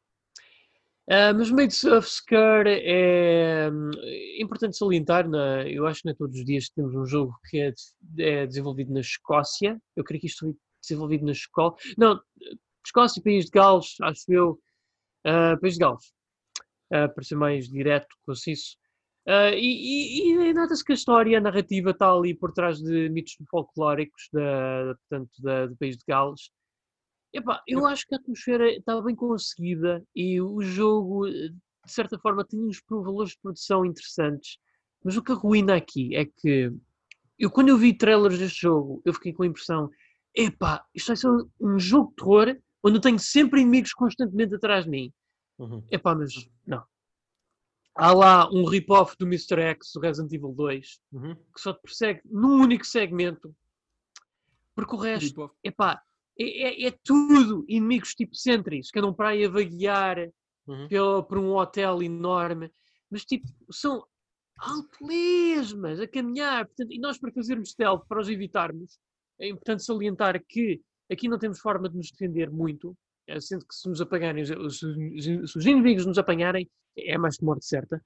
Uh, 1.05 1.35
mas 1.35 1.51
Mates 1.51 1.83
of 1.83 2.07
Scare 2.09 2.69
é, 2.69 3.69
é 3.69 4.41
importante 4.41 4.77
salientar, 4.77 5.27
na, 5.27 5.67
eu 5.67 5.85
acho 5.85 6.01
que 6.01 6.05
não 6.05 6.13
é 6.13 6.15
todos 6.15 6.39
os 6.39 6.45
dias 6.45 6.69
que 6.69 6.75
temos 6.75 6.95
um 6.95 7.05
jogo 7.05 7.33
que 7.49 7.59
é, 7.59 7.73
é, 8.19 8.47
desenvolvido 8.47 8.93
na 8.93 9.01
Escócia, 9.01 9.77
eu 9.97 10.03
creio 10.03 10.21
que 10.21 10.27
isto 10.27 10.45
foi 10.45 10.55
desenvolvido 10.81 11.25
na 11.25 11.33
Escócia, 11.33 11.93
não, 11.97 12.21
Escócia, 12.85 13.21
País 13.21 13.45
de 13.45 13.51
Gales, 13.51 13.95
acho 14.01 14.31
eu, 14.31 14.51
uh, 15.25 15.59
País 15.59 15.73
de 15.73 15.79
Gales, 15.81 16.05
uh, 16.93 17.13
para 17.13 17.23
ser 17.23 17.35
mais 17.35 17.67
direto, 17.67 18.07
conciso, 18.25 18.77
uh, 19.27 19.53
e, 19.53 20.21
e, 20.21 20.31
e 20.31 20.53
nota-se 20.53 20.85
que 20.85 20.93
a 20.93 20.95
história, 20.95 21.37
a 21.37 21.41
narrativa 21.41 21.89
está 21.89 22.13
ali 22.13 22.33
por 22.33 22.53
trás 22.53 22.79
de 22.79 23.09
mitos 23.09 23.35
folclóricos 23.51 24.29
da, 24.31 24.95
portanto, 25.09 25.31
da, 25.39 25.65
do 25.65 25.75
País 25.75 25.97
de 25.97 26.03
Gales, 26.07 26.49
Epá, 27.33 27.63
eu 27.67 27.85
acho 27.87 28.05
que 28.07 28.13
a 28.13 28.17
atmosfera 28.19 28.71
estava 28.71 29.01
bem 29.01 29.15
conseguida 29.15 30.05
e 30.15 30.39
o 30.39 30.61
jogo, 30.61 31.27
de 31.27 31.51
certa 31.87 32.17
forma, 32.19 32.43
tinha 32.43 32.63
uns 32.63 32.81
valores 32.87 33.31
de 33.31 33.39
produção 33.39 33.83
interessantes. 33.83 34.59
Mas 35.03 35.17
o 35.17 35.23
que 35.23 35.31
arruina 35.31 35.75
aqui 35.75 36.15
é 36.15 36.25
que 36.25 36.71
eu, 37.37 37.49
quando 37.49 37.69
eu 37.69 37.77
vi 37.77 37.97
trailers 37.97 38.37
deste 38.37 38.61
jogo, 38.61 39.01
eu 39.03 39.13
fiquei 39.13 39.33
com 39.33 39.43
a 39.43 39.47
impressão: 39.47 39.89
epá, 40.35 40.85
isto 40.93 41.07
vai 41.07 41.17
ser 41.17 41.29
um 41.59 41.79
jogo 41.79 42.09
de 42.09 42.15
terror 42.17 42.57
onde 42.83 42.97
eu 42.97 43.01
tenho 43.01 43.19
sempre 43.19 43.61
inimigos 43.61 43.93
constantemente 43.93 44.55
atrás 44.55 44.83
de 44.85 44.91
mim. 44.91 45.13
Uhum. 45.57 45.83
Epá, 45.89 46.13
mas 46.13 46.33
não. 46.65 46.83
Há 47.95 48.11
lá 48.11 48.49
um 48.51 48.65
rip-off 48.65 49.15
do 49.17 49.25
Mr. 49.25 49.59
X, 49.59 49.91
do 49.93 50.01
Resident 50.01 50.31
Evil 50.33 50.53
2, 50.53 50.99
uhum. 51.11 51.35
que 51.35 51.61
só 51.61 51.73
te 51.73 51.81
persegue 51.81 52.21
num 52.25 52.61
único 52.61 52.85
segmento, 52.85 53.55
porque 54.75 54.95
o 54.95 54.97
resto, 54.97 55.51
epá, 55.63 56.01
é, 56.39 56.43
é, 56.43 56.87
é, 56.87 56.93
tudo 57.03 57.65
inimigos 57.67 58.15
tipo 58.15 58.35
Sentries, 58.35 58.89
que 58.89 58.99
andam 58.99 59.13
para 59.13 59.29
aí 59.29 59.45
a 59.45 59.49
vaguear 59.49 60.29
uhum. 60.67 60.87
pelo, 60.87 61.23
por 61.23 61.37
um 61.37 61.53
hotel 61.55 62.01
enorme, 62.01 62.71
mas 63.09 63.23
tipo, 63.23 63.47
são 63.71 64.03
altelesmas 64.57 65.99
a 65.99 66.07
caminhar. 66.07 66.65
Portanto, 66.65 66.91
e 66.91 66.99
nós, 66.99 67.17
para 67.17 67.31
fazermos 67.31 67.71
stealth, 67.71 68.05
para 68.07 68.21
os 68.21 68.29
evitarmos, 68.29 68.97
é 69.39 69.49
importante 69.49 69.83
salientar 69.83 70.41
que 70.47 70.81
aqui 71.11 71.27
não 71.27 71.37
temos 71.37 71.59
forma 71.59 71.89
de 71.89 71.95
nos 71.95 72.11
defender 72.11 72.49
muito, 72.49 72.97
eh, 73.27 73.39
sendo 73.39 73.65
que 73.65 73.75
se 73.75 73.87
nos 73.87 74.01
apanharem, 74.01 74.43
se 74.45 74.53
os 74.55 75.65
inimigos 75.65 76.05
nos 76.05 76.17
apanharem, 76.17 76.69
é 76.97 77.17
mais 77.17 77.35
de 77.35 77.45
morte 77.45 77.65
certa. 77.65 78.01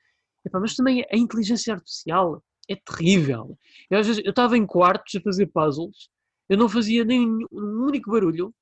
mas 0.51 0.75
também 0.75 1.05
a 1.11 1.17
inteligência 1.17 1.73
artificial 1.73 2.43
é 2.69 2.75
terrível. 2.75 3.57
Eu, 3.89 3.99
às 3.99 4.07
vezes, 4.07 4.23
eu 4.25 4.31
estava 4.31 4.57
em 4.57 4.65
quartos 4.65 5.15
a 5.15 5.21
fazer 5.21 5.47
puzzles 5.47 6.09
eu 6.49 6.57
não 6.57 6.69
fazia 6.69 7.03
nem 7.03 7.27
um 7.51 7.85
único 7.85 8.11
barulho 8.11 8.53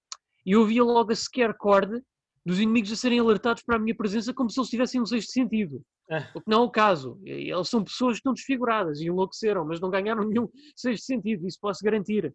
e 0.45 0.55
ouvia 0.55 0.83
logo 0.83 1.11
a 1.11 1.15
scare 1.15 1.55
cord 1.57 2.01
dos 2.45 2.59
inimigos 2.59 2.91
a 2.91 2.95
serem 2.95 3.19
alertados 3.19 3.63
para 3.63 3.75
a 3.75 3.79
minha 3.79 3.95
presença 3.95 4.33
como 4.33 4.49
se 4.49 4.59
eles 4.59 4.69
tivessem 4.69 5.01
um 5.01 5.05
sexto 5.05 5.31
sentido. 5.31 5.81
É. 6.09 6.19
O 6.35 6.41
que 6.41 6.49
não 6.49 6.63
é 6.63 6.65
o 6.65 6.69
caso. 6.69 7.19
Eles 7.23 7.67
são 7.67 7.83
pessoas 7.83 8.13
que 8.13 8.19
estão 8.19 8.33
desfiguradas 8.33 8.99
e 9.01 9.07
enlouqueceram, 9.07 9.65
mas 9.65 9.79
não 9.79 9.89
ganharam 9.89 10.23
nenhum 10.29 10.47
sexto 10.75 11.05
sentido, 11.05 11.47
isso 11.47 11.57
posso 11.59 11.83
garantir. 11.83 12.33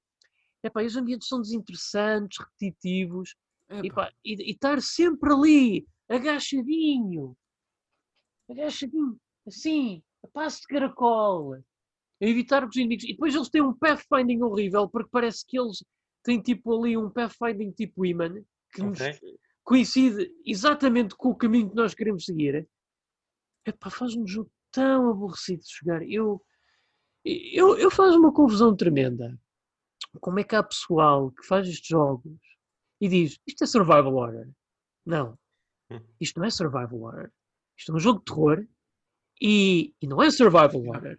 Epá, 0.63 0.83
os 0.83 0.97
ambientes 0.97 1.29
são 1.29 1.41
desinteressantes, 1.41 2.39
repetitivos, 2.39 3.35
Epá, 3.71 4.11
e, 4.25 4.35
e 4.35 4.51
estar 4.51 4.83
sempre 4.83 5.33
ali, 5.33 5.87
agachadinho, 6.09 7.37
agachadinho, 8.51 9.17
assim, 9.47 10.03
a 10.25 10.29
passo 10.29 10.63
de 10.63 10.67
caracol, 10.67 11.57
a 12.23 12.27
evitar 12.27 12.67
os 12.67 12.77
inimigos. 12.77 13.05
E 13.05 13.13
depois 13.13 13.35
eles 13.35 13.49
têm 13.49 13.63
um 13.63 13.75
pathfinding 13.75 14.43
horrível, 14.43 14.89
porque 14.89 15.09
parece 15.11 15.45
que 15.47 15.59
eles 15.59 15.85
têm 16.23 16.41
tipo 16.41 16.79
ali 16.79 16.97
um 16.97 17.11
pathfinding 17.11 17.73
tipo 17.73 18.05
Iman, 18.05 18.43
que 18.73 18.83
okay. 18.83 19.19
coincide 19.65 20.31
exatamente 20.45 21.15
com 21.17 21.31
o 21.31 21.37
caminho 21.37 21.71
que 21.71 21.77
nós 21.77 21.95
queremos 21.95 22.25
seguir. 22.25 22.69
Epá, 23.67 23.91
faz 23.91 24.15
um 24.15 24.27
jogo 24.27 24.51
tão 24.71 25.11
aborrecido 25.11 25.63
de 25.63 25.71
jogar. 25.79 26.03
Eu, 26.03 26.43
eu, 27.25 27.77
eu 27.79 27.91
faço 27.91 28.19
uma 28.19 28.33
confusão 28.33 28.77
tremenda. 28.77 29.39
Como 30.21 30.41
é 30.41 30.45
que 30.45 30.57
há 30.57 30.63
pessoal 30.63 31.31
que 31.31 31.47
faz 31.47 31.69
estes 31.69 31.89
jogos 31.89 32.39
e 33.01 33.09
diz 33.09 33.39
isto 33.47 33.65
é 33.65 33.67
survival 33.67 34.15
horror? 34.15 34.49
Não. 35.07 35.39
Hum. 35.91 36.01
Isto 36.21 36.41
não 36.41 36.47
é 36.47 36.51
survival 36.51 37.01
horror. 37.01 37.31
Isto 37.77 37.93
é 37.93 37.95
um 37.95 37.99
jogo 37.99 38.19
de 38.19 38.25
terror 38.27 38.67
e, 39.41 39.95
e 40.03 40.07
não 40.07 40.23
é 40.23 40.31
survival 40.31 40.83
horror. 40.83 41.19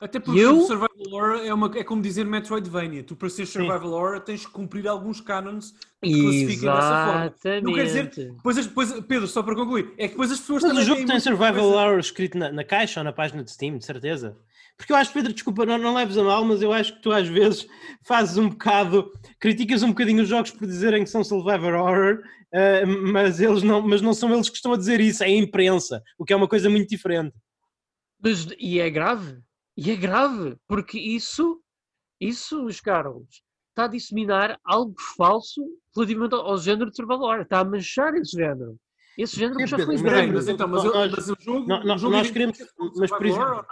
Até 0.00 0.18
porque 0.18 0.40
eu... 0.40 0.62
Survival 0.62 0.88
Horror 1.12 1.44
é, 1.44 1.52
uma, 1.52 1.70
é 1.76 1.84
como 1.84 2.00
dizer 2.00 2.24
Metroidvania. 2.24 3.02
Tu, 3.02 3.14
para 3.14 3.28
ser 3.28 3.44
Survival 3.44 3.92
Horror, 3.92 4.20
tens 4.20 4.46
que 4.46 4.50
cumprir 4.50 4.88
alguns 4.88 5.20
canons 5.20 5.74
que 6.02 6.10
te 6.10 6.22
classifiquem 6.22 6.70
dessa 6.70 7.06
forma. 7.06 7.60
Não 7.62 7.74
quer 7.74 7.84
dizer. 7.84 8.06
Depois, 8.08 8.56
depois, 8.56 8.92
Pedro, 9.02 9.26
só 9.28 9.42
para 9.42 9.54
concluir, 9.54 9.92
é 9.98 10.06
que 10.06 10.14
depois 10.14 10.32
as 10.32 10.40
pessoas 10.40 10.62
Mas 10.62 10.78
o 10.78 10.82
jogo 10.82 11.04
tem 11.04 11.20
Survival 11.20 11.66
Horror 11.66 11.98
escrito 11.98 12.38
na, 12.38 12.50
na, 12.50 12.64
caixa 12.64 13.00
ou 13.00 13.04
na 13.04 13.12
página 13.12 13.44
de 13.44 13.50
Steam, 13.50 13.76
de 13.76 13.84
certeza. 13.84 14.38
Porque 14.78 14.90
eu 14.90 14.96
acho, 14.96 15.12
Pedro, 15.12 15.34
desculpa, 15.34 15.66
não, 15.66 15.76
não 15.76 15.94
leves 15.94 16.16
a 16.16 16.24
mal, 16.24 16.42
mas 16.46 16.62
eu 16.62 16.72
acho 16.72 16.94
que 16.94 17.02
tu 17.02 17.12
às 17.12 17.28
vezes 17.28 17.66
fazes 18.02 18.38
um 18.38 18.48
bocado, 18.48 19.12
criticas 19.38 19.82
um 19.82 19.88
bocadinho 19.88 20.22
os 20.22 20.28
jogos 20.28 20.50
por 20.52 20.66
dizerem 20.66 21.04
que 21.04 21.10
são 21.10 21.22
Survivor 21.22 21.74
Horror, 21.74 22.22
uh, 22.54 23.12
mas, 23.12 23.38
eles 23.38 23.62
não, 23.62 23.82
mas 23.82 24.00
não 24.00 24.14
são 24.14 24.32
eles 24.32 24.48
que 24.48 24.56
estão 24.56 24.72
a 24.72 24.78
dizer 24.78 24.98
isso, 24.98 25.22
é 25.22 25.26
a 25.26 25.30
imprensa, 25.30 26.02
o 26.18 26.24
que 26.24 26.32
é 26.32 26.36
uma 26.36 26.48
coisa 26.48 26.70
muito 26.70 26.88
diferente. 26.88 27.34
Mas, 28.22 28.48
e 28.58 28.80
é 28.80 28.88
grave? 28.88 29.36
E 29.82 29.90
é 29.90 29.96
grave, 29.96 30.58
porque 30.68 30.98
isso, 30.98 31.58
isso, 32.20 32.66
os 32.66 32.82
Carlos, 32.82 33.42
está 33.70 33.86
a 33.86 33.88
disseminar 33.88 34.60
algo 34.62 34.94
falso 35.16 35.62
relativamente 35.96 36.34
ao, 36.34 36.58
género 36.58 36.90
de 36.90 36.96
survival 36.96 37.40
está 37.40 37.60
a 37.60 37.64
manchar 37.64 38.14
esse 38.14 38.36
género. 38.36 38.76
Esse 39.16 39.36
género 39.36 39.66
já 39.66 39.78
foi 39.78 39.96
mas, 39.96 40.30
mas, 40.30 40.48
então, 40.48 40.68
mas, 40.68 40.84
eu, 40.84 40.92
mas 40.94 41.30
o 41.30 41.36
jogo, 41.40 41.66
não, 41.66 41.82
não, 41.82 41.94
o 41.94 41.98
jogo 41.98 42.14
nós 42.14 42.30
queremos, 42.30 42.58
mas 42.94 43.10
por 43.10 43.24
exemplo, 43.24 43.66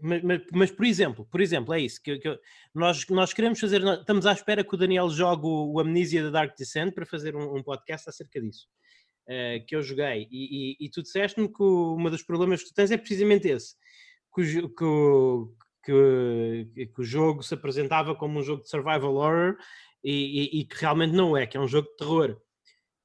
mas, 0.00 0.22
mas, 0.22 0.42
mas, 0.52 0.70
por 0.70 0.86
exemplo, 0.86 1.26
por 1.28 1.40
exemplo, 1.40 1.74
é 1.74 1.80
isso 1.80 2.00
que, 2.00 2.16
que, 2.16 2.38
nós, 2.72 3.04
nós 3.08 3.32
queremos 3.32 3.58
fazer. 3.58 3.82
Estamos 3.82 4.26
à 4.26 4.32
espera 4.32 4.62
que 4.62 4.74
o 4.74 4.78
Daniel 4.78 5.10
jogue 5.10 5.46
o, 5.46 5.72
o 5.72 5.80
Amnesia 5.80 6.22
da 6.22 6.30
Dark 6.30 6.56
Descent 6.56 6.94
para 6.94 7.04
fazer 7.04 7.34
um, 7.34 7.56
um 7.56 7.62
podcast 7.62 8.08
acerca 8.08 8.40
disso. 8.40 8.68
Uh, 9.26 9.64
que 9.66 9.74
eu 9.74 9.82
joguei, 9.82 10.28
e, 10.30 10.76
e, 10.82 10.86
e 10.86 10.90
tu 10.90 11.02
disseste-me 11.02 11.48
que 11.48 11.62
o, 11.62 11.96
um 11.98 12.10
dos 12.10 12.22
problemas 12.22 12.62
que 12.62 12.68
tu 12.68 12.74
tens 12.74 12.90
é 12.90 12.96
precisamente 12.96 13.48
esse: 13.48 13.74
que 14.34 14.58
o, 14.58 15.54
que, 15.84 16.74
que, 16.74 16.86
que 16.86 17.00
o 17.00 17.04
jogo 17.04 17.42
se 17.42 17.54
apresentava 17.54 18.14
como 18.14 18.38
um 18.38 18.42
jogo 18.42 18.62
de 18.62 18.68
survival 18.68 19.14
horror 19.14 19.56
e, 20.02 20.60
e, 20.60 20.64
que 20.64 20.76
realmente 20.76 21.14
não 21.14 21.36
é, 21.36 21.46
que 21.46 21.56
é 21.56 21.60
um 21.60 21.68
jogo 21.68 21.88
de 21.88 21.96
terror. 21.96 22.36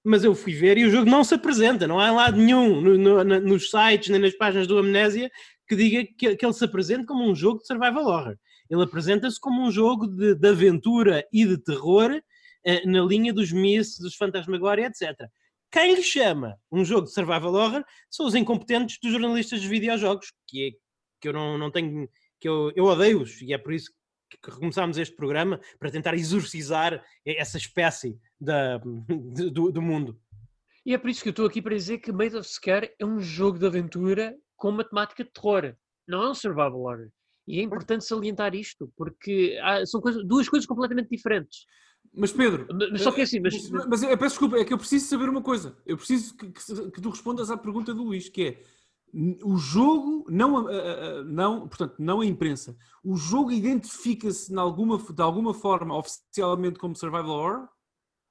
Mas 0.04 0.24
eu 0.24 0.34
fui 0.34 0.54
ver 0.54 0.78
e 0.78 0.86
o 0.86 0.90
jogo 0.90 1.10
não 1.10 1.24
se 1.24 1.36
apresenta, 1.36 1.88
não 1.88 2.00
há 2.00 2.12
lado 2.12 2.38
nenhum 2.38 2.82
no, 2.82 3.24
no, 3.24 3.24
nos 3.42 3.70
sites 3.70 4.10
nem 4.10 4.20
nas 4.20 4.34
páginas 4.34 4.68
do 4.68 4.78
Amnésia 4.78 5.30
que 5.68 5.76
diga 5.76 6.04
que, 6.18 6.36
que 6.36 6.46
ele 6.46 6.54
se 6.54 6.66
apresente 6.66 7.06
como 7.06 7.30
um 7.30 7.36
jogo 7.36 7.60
de 7.60 7.68
survival 7.68 8.06
horror. 8.06 8.38
Ele 8.70 8.84
apresenta-se 8.84 9.40
como 9.40 9.62
um 9.62 9.72
jogo 9.72 10.08
de, 10.08 10.36
de, 10.36 10.48
aventura 10.48 11.26
e 11.32 11.46
de 11.46 11.58
terror 11.58 12.22
eh, 12.64 12.86
na 12.86 13.02
linha 13.02 13.34
dos 13.34 13.52
Myths, 13.52 14.00
dos 14.00 14.16
Fantasmagoria, 14.16 14.88
etc. 14.88 15.28
Quem 15.72 15.96
lhe 15.96 16.04
chama 16.04 16.58
um 16.72 16.84
jogo 16.84 17.06
de 17.06 17.14
survival 17.14 17.54
horror 17.54 17.84
são 18.10 18.26
os 18.26 18.36
incompetentes 18.36 18.98
dos 19.02 19.12
jornalistas 19.12 19.62
de 19.62 19.68
videojogos, 19.68 20.32
que, 20.48 20.68
é, 20.68 20.72
que 21.20 21.28
eu 21.28 21.34
não, 21.34 21.58
não 21.58 21.72
tenho, 21.72 22.10
que 22.40 22.48
eu, 22.48 22.72
eu 22.76 22.86
odeio-os, 22.86 23.42
e 23.42 23.54
é 23.54 23.58
por 23.58 23.74
isso 23.74 23.92
que 24.30 24.52
recomeçámos 24.52 24.98
este 24.98 25.16
programa, 25.16 25.60
para 25.80 25.92
tentar 25.92 26.14
exorcizar 26.14 27.04
essa 27.26 27.58
espécie 27.58 28.20
da, 28.40 28.78
do, 29.52 29.72
do 29.72 29.82
mundo. 29.82 30.20
E 30.86 30.94
é 30.94 30.98
por 30.98 31.10
isso 31.10 31.22
que 31.22 31.30
eu 31.30 31.32
estou 31.32 31.46
aqui 31.46 31.62
para 31.62 31.76
dizer 31.76 31.98
que 32.00 32.12
Made 32.12 32.36
of 32.36 32.48
Scare 32.48 32.92
é 33.00 33.06
um 33.06 33.20
jogo 33.20 33.60
de 33.60 33.66
aventura 33.66 34.36
com 34.56 34.72
matemática 34.72 35.24
de 35.24 35.32
terror, 35.32 35.76
não 36.08 36.24
é 36.24 36.30
um 36.30 36.36
survival 36.36 36.80
horror. 36.80 37.10
E 37.48 37.60
é 37.60 37.64
importante 37.64 38.06
salientar 38.06 38.54
isto, 38.54 38.92
porque 38.96 39.58
há, 39.62 39.84
são 39.86 40.00
coisas, 40.00 40.24
duas 40.26 40.48
coisas 40.48 40.68
completamente 40.68 41.10
diferentes. 41.10 41.66
Mas 42.14 42.32
Pedro, 42.32 42.68
mas 42.92 43.02
só 43.02 43.12
que 43.12 43.22
é 43.22 43.24
assim, 43.24 43.40
mas, 43.40 43.70
mas, 43.70 43.88
mas 43.88 44.04
eu 44.04 44.18
peço 44.18 44.36
desculpa, 44.36 44.58
é 44.58 44.66
que 44.66 44.74
eu 44.74 44.78
preciso 44.78 45.06
saber 45.08 45.30
uma 45.30 45.42
coisa. 45.42 45.78
Eu 45.86 45.98
preciso 45.98 46.36
que, 46.36 46.52
que, 46.52 46.92
que 46.92 47.02
tu 47.02 47.10
respondas 47.10 47.52
à 47.52 47.58
pergunta 47.58 47.94
do 47.94 48.04
Luís, 48.04 48.30
que 48.30 48.44
é 48.44 48.64
o 49.44 49.58
jogo, 49.58 50.26
não, 50.30 50.68
não, 51.26 51.68
portanto, 51.68 51.96
não 52.00 52.22
a 52.22 52.26
imprensa, 52.26 52.76
o 53.04 53.16
jogo 53.16 53.52
identifica-se 53.52 54.52
de 54.52 54.60
alguma, 54.60 54.98
de 54.98 55.22
alguma 55.22 55.54
forma 55.54 55.98
oficialmente 55.98 56.80
como 56.80 56.96
survival 56.96 57.30
horror? 57.30 57.68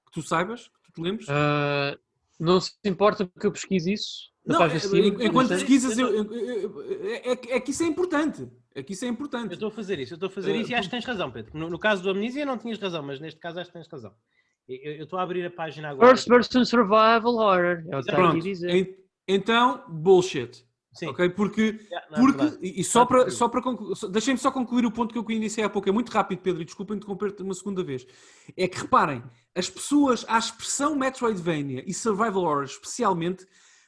Que 0.06 0.12
tu 0.12 0.22
saibas? 0.22 0.68
Que 0.68 0.82
tu 0.84 0.92
te 0.92 1.00
lembres? 1.02 1.26
Uh, 1.28 1.98
não 2.38 2.60
se 2.60 2.72
importa 2.84 3.26
que 3.26 3.46
eu 3.46 3.52
pesquise 3.52 3.92
isso? 3.92 4.30
Não, 4.46 4.62
é, 4.62 4.68
enquanto 5.26 5.48
pesquisas, 5.48 5.98
eu, 5.98 6.08
é, 6.08 7.56
é, 7.56 7.60
que 7.60 7.70
isso 7.70 7.82
é 7.82 7.86
importante. 7.86 8.48
É 8.74 8.82
que 8.82 8.94
isso 8.94 9.04
é 9.04 9.08
importante. 9.08 9.50
Eu 9.50 9.54
estou 9.54 9.68
a 9.68 9.72
fazer 9.72 9.98
isso, 9.98 10.14
eu 10.14 10.16
estou 10.16 10.28
a 10.28 10.32
fazer 10.32 10.52
uh, 10.52 10.56
isso 10.56 10.70
e 10.70 10.74
acho 10.74 10.88
que 10.88 10.94
tens 10.94 11.04
razão, 11.04 11.30
Pedro. 11.30 11.58
No, 11.58 11.68
no, 11.68 11.78
caso 11.78 12.02
do 12.02 12.10
Amnesia 12.10 12.46
não 12.46 12.56
tinhas 12.56 12.78
razão, 12.78 13.02
mas 13.02 13.20
neste 13.20 13.38
caso 13.38 13.60
acho 13.60 13.68
que 13.68 13.76
tens 13.76 13.88
razão. 13.88 14.14
Eu 14.66 15.04
estou 15.04 15.18
a 15.18 15.22
abrir 15.22 15.44
a 15.44 15.50
página 15.50 15.90
agora. 15.90 16.08
First 16.08 16.28
person 16.28 16.64
survival 16.64 17.34
horror. 17.34 17.84
É 17.88 17.98
o 17.98 18.02
que 18.02 18.10
a 18.10 18.32
dizer. 18.34 18.96
Então, 19.26 19.84
bullshit. 19.88 20.64
Sim. 20.98 21.06
Ok? 21.06 21.28
Porque, 21.30 21.78
yeah, 21.90 22.06
porque 22.16 22.58
e 22.60 22.82
só 22.82 23.06
para, 23.06 23.30
só 23.30 23.48
para 23.48 23.62
deixem-me 24.10 24.38
só 24.38 24.50
concluir 24.50 24.84
o 24.84 24.90
ponto 24.90 25.12
que 25.12 25.18
eu 25.18 25.36
iniciei 25.36 25.64
há 25.64 25.70
pouco, 25.70 25.88
é 25.88 25.92
muito 25.92 26.10
rápido, 26.10 26.40
Pedro, 26.40 26.60
e 26.62 26.64
desculpa 26.64 26.94
interromper-te 26.94 27.42
uma 27.42 27.54
segunda 27.54 27.84
vez. 27.84 28.04
É 28.56 28.66
que 28.66 28.78
reparem, 28.80 29.22
as 29.54 29.70
pessoas 29.70 30.24
à 30.28 30.38
expressão 30.38 30.96
Metroidvania 30.96 31.84
e 31.86 31.94
Survival 31.94 32.42
Horror, 32.42 32.64
especialmente, 32.64 33.46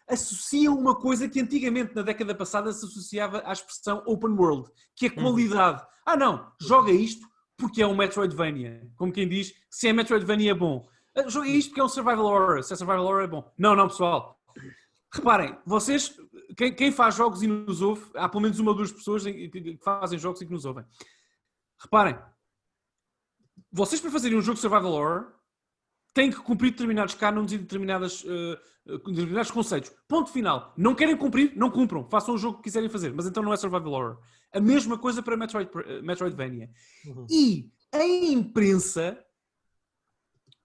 associam 0.08 0.78
uma 0.78 0.94
coisa 0.94 1.28
que 1.28 1.40
antigamente, 1.40 1.94
na 1.96 2.02
década 2.02 2.34
passada, 2.34 2.72
se 2.72 2.84
associava 2.84 3.42
à 3.44 3.52
expressão 3.52 4.02
Open 4.06 4.30
World, 4.30 4.70
que 4.94 5.06
é 5.06 5.08
uhum. 5.08 5.16
qualidade. 5.16 5.82
Hum. 5.82 5.86
Ah, 6.06 6.16
não, 6.16 6.46
joga 6.61 6.92
isto 6.92 7.26
porque 7.56 7.82
é 7.82 7.86
um 7.86 7.96
Metroidvania. 7.96 8.88
Como 8.96 9.12
quem 9.12 9.28
diz, 9.28 9.52
se 9.68 9.88
é 9.88 9.92
Metroidvania 9.92 10.52
é 10.52 10.54
bom. 10.54 10.88
Ah, 11.16 11.28
joga 11.28 11.48
isto 11.48 11.70
porque 11.70 11.80
é 11.80 11.84
um 11.84 11.88
Survival 11.88 12.24
Horror. 12.24 12.62
Se 12.62 12.72
é 12.72 12.76
Survival 12.76 13.04
Horror 13.04 13.22
é 13.22 13.26
bom. 13.26 13.52
Não, 13.58 13.74
não, 13.74 13.88
pessoal. 13.88 14.39
Reparem, 15.12 15.58
vocês, 15.66 16.16
quem, 16.56 16.72
quem, 16.72 16.92
faz 16.92 17.16
jogos 17.16 17.42
e 17.42 17.46
nos 17.46 17.82
ouve, 17.82 18.08
há 18.14 18.28
pelo 18.28 18.42
menos 18.42 18.58
uma 18.61 18.70
ou 18.70 18.76
duas 18.76 18.92
pessoas 18.92 19.24
que 19.24 19.78
fazem 19.82 20.18
jogos 20.18 20.40
e 20.40 20.46
que 20.46 20.52
nos 20.52 20.64
ouvem. 20.64 20.84
Reparem, 21.82 22.16
vocês 23.72 24.00
para 24.00 24.11
fazerem 24.11 24.38
um 24.38 24.42
jogo 24.42 24.54
de 24.54 24.61
survival 24.61 24.92
horror 24.92 25.32
têm 26.14 26.30
que 26.30 26.40
cumprir 26.40 26.70
determinados 26.70 27.14
cânones 27.14 27.52
e 27.52 27.58
determinadas, 27.58 28.24
uh, 28.24 28.58
determinados 28.86 29.50
conceitos. 29.50 29.92
Ponto 30.08 30.30
final. 30.30 30.74
Não 30.76 30.94
querem 30.94 31.16
cumprir, 31.16 31.52
não 31.56 31.70
cumpram. 31.70 32.08
Façam 32.08 32.34
o 32.34 32.38
jogo 32.38 32.58
que 32.58 32.64
quiserem 32.64 32.88
fazer, 32.88 33.12
mas 33.12 33.26
então 33.26 33.42
não 33.42 33.52
é 33.52 33.56
survival 33.56 33.92
horror. 33.92 34.18
A 34.52 34.61
mesma 34.61 34.98
coisa 34.98 35.22
para 35.22 35.36
Metroid, 35.36 35.70
uh, 35.72 36.02
Metroidvania. 36.04 36.70
Uhum. 37.06 37.26
E 37.30 37.72
a 37.92 38.04
imprensa 38.04 39.18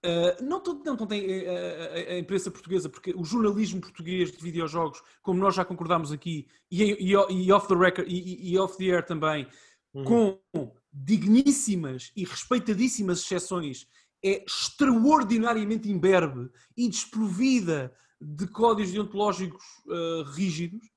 Uh, 0.06 0.44
não, 0.44 0.62
não, 0.62 0.94
não 0.94 1.06
tem 1.06 1.48
a, 1.48 1.52
a, 1.52 2.12
a, 2.12 2.18
imprensa 2.18 2.48
portuguesa, 2.48 2.88
porque 2.88 3.12
o 3.16 3.24
jornalismo 3.24 3.80
português 3.80 4.30
de 4.30 4.40
videojogos, 4.40 5.02
como 5.20 5.40
nós 5.40 5.56
já 5.56 5.64
concordámos 5.64 6.12
aqui, 6.12 6.46
e, 6.70 6.82
e, 6.82 7.12
e 7.12 7.52
off 7.52 7.66
the 7.66 7.74
record 7.74 8.06
e, 8.08 8.52
e, 8.52 8.56
off 8.56 8.76
the 8.78 8.84
air 8.84 9.04
também, 9.04 9.48
uhum. 9.92 10.04
com 10.52 10.72
digníssimas 10.92 12.12
e 12.14 12.24
respeitadíssimas 12.24 13.20
exceções, 13.20 13.88
é 14.24 14.44
extraordinariamente 14.44 15.90
imberbe 15.90 16.50
e 16.76 16.88
desprovida 16.88 17.92
de 18.20 18.46
códigos 18.46 18.92
deontológicos 18.92 19.64
uh, 19.86 20.22
rígidos, 20.34 20.88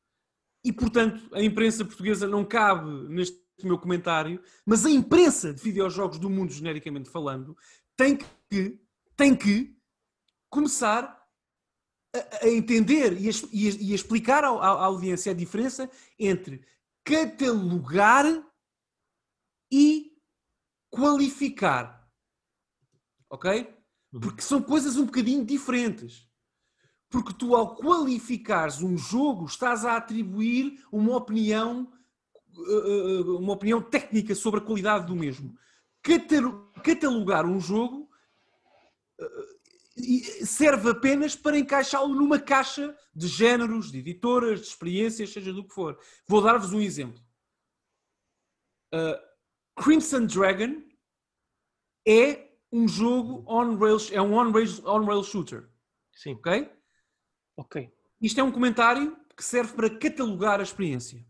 e 0.63 0.71
portanto 0.71 1.21
a 1.33 1.41
imprensa 1.41 1.83
portuguesa 1.83 2.27
não 2.27 2.45
cabe 2.45 2.89
neste 3.07 3.39
meu 3.63 3.79
comentário, 3.79 4.39
mas 4.65 4.85
a 4.85 4.89
imprensa 4.89 5.51
de 5.51 5.63
videojogos 5.63 6.19
do 6.19 6.29
mundo, 6.29 6.51
genericamente 6.51 7.09
falando, 7.09 7.57
tem 7.97 8.15
que 8.15 8.79
tem 9.19 9.35
que 9.35 9.77
começar 10.49 11.27
a, 12.15 12.45
a 12.45 12.49
entender 12.49 13.19
e 13.19 13.27
a, 13.27 13.31
e 13.51 13.91
a 13.91 13.95
explicar 13.95 14.45
à, 14.45 14.47
à, 14.47 14.85
audiência 14.85 15.33
a 15.33 15.35
diferença 15.35 15.91
entre 16.17 16.65
catalogar 17.03 18.23
e 19.69 20.17
qualificar. 20.89 22.09
Ok? 23.29 23.75
Uhum. 24.13 24.21
Porque 24.21 24.41
são 24.41 24.61
coisas 24.61 24.95
um 24.95 25.05
bocadinho 25.05 25.43
diferentes. 25.43 26.25
Porque 27.09 27.33
tu, 27.33 27.57
ao 27.57 27.75
qualificares 27.75 28.81
um 28.81 28.97
jogo, 28.97 29.47
estás 29.47 29.83
a 29.83 29.97
atribuir 29.97 30.81
uma 30.93 31.17
opinião, 31.17 31.91
eh, 32.57 33.19
eh, 33.19 33.21
uma 33.31 33.51
opinião 33.51 33.81
técnica 33.81 34.33
sobre 34.33 34.61
a 34.61 34.63
qualidade 34.63 35.07
do 35.07 35.15
mesmo. 35.15 35.57
Catalogar 36.81 37.45
um 37.45 37.59
jogo 37.59 38.08
serve 40.45 40.91
apenas 40.91 41.35
para 41.35 41.57
encaixá-lo 41.57 42.13
numa 42.15 42.39
caixa 42.39 42.95
de 43.13 43.27
géneros, 43.27 43.91
de 43.91 43.99
editoras, 43.99 44.61
de 44.61 44.67
experiências, 44.67 45.31
seja 45.31 45.51
do 45.51 45.67
que 45.67 45.73
for. 45.73 45.99
Vou 46.27 46.41
dar-vos 46.41 46.73
um 46.73 46.81
exemplo. 46.81 47.21
Uh, 48.93 49.19
Crimson 49.81 50.25
Dragon 50.25 50.81
é 52.07 52.49
um 52.71 52.87
jogo 52.87 53.43
on-rails, 53.47 54.11
é 54.11 54.21
um 54.21 54.33
on-rails 54.33 54.81
on 54.85 55.23
shooter. 55.23 55.69
Sim. 56.13 56.33
Ok? 56.33 56.71
Ok. 57.57 57.93
Isto 58.21 58.39
é 58.39 58.43
um 58.43 58.51
comentário 58.51 59.17
que 59.35 59.43
serve 59.43 59.73
para 59.73 59.97
catalogar 59.97 60.59
a 60.59 60.63
experiência. 60.63 61.25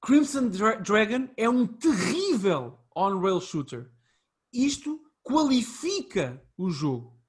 Crimson 0.00 0.48
Dra 0.48 0.76
Dragon 0.76 1.28
é 1.36 1.48
um 1.48 1.66
terrível 1.66 2.78
on-rail 2.94 3.40
shooter. 3.40 3.90
Isto 4.52 5.00
qualifica 5.22 6.42
o 6.56 6.70
jogo. 6.70 7.22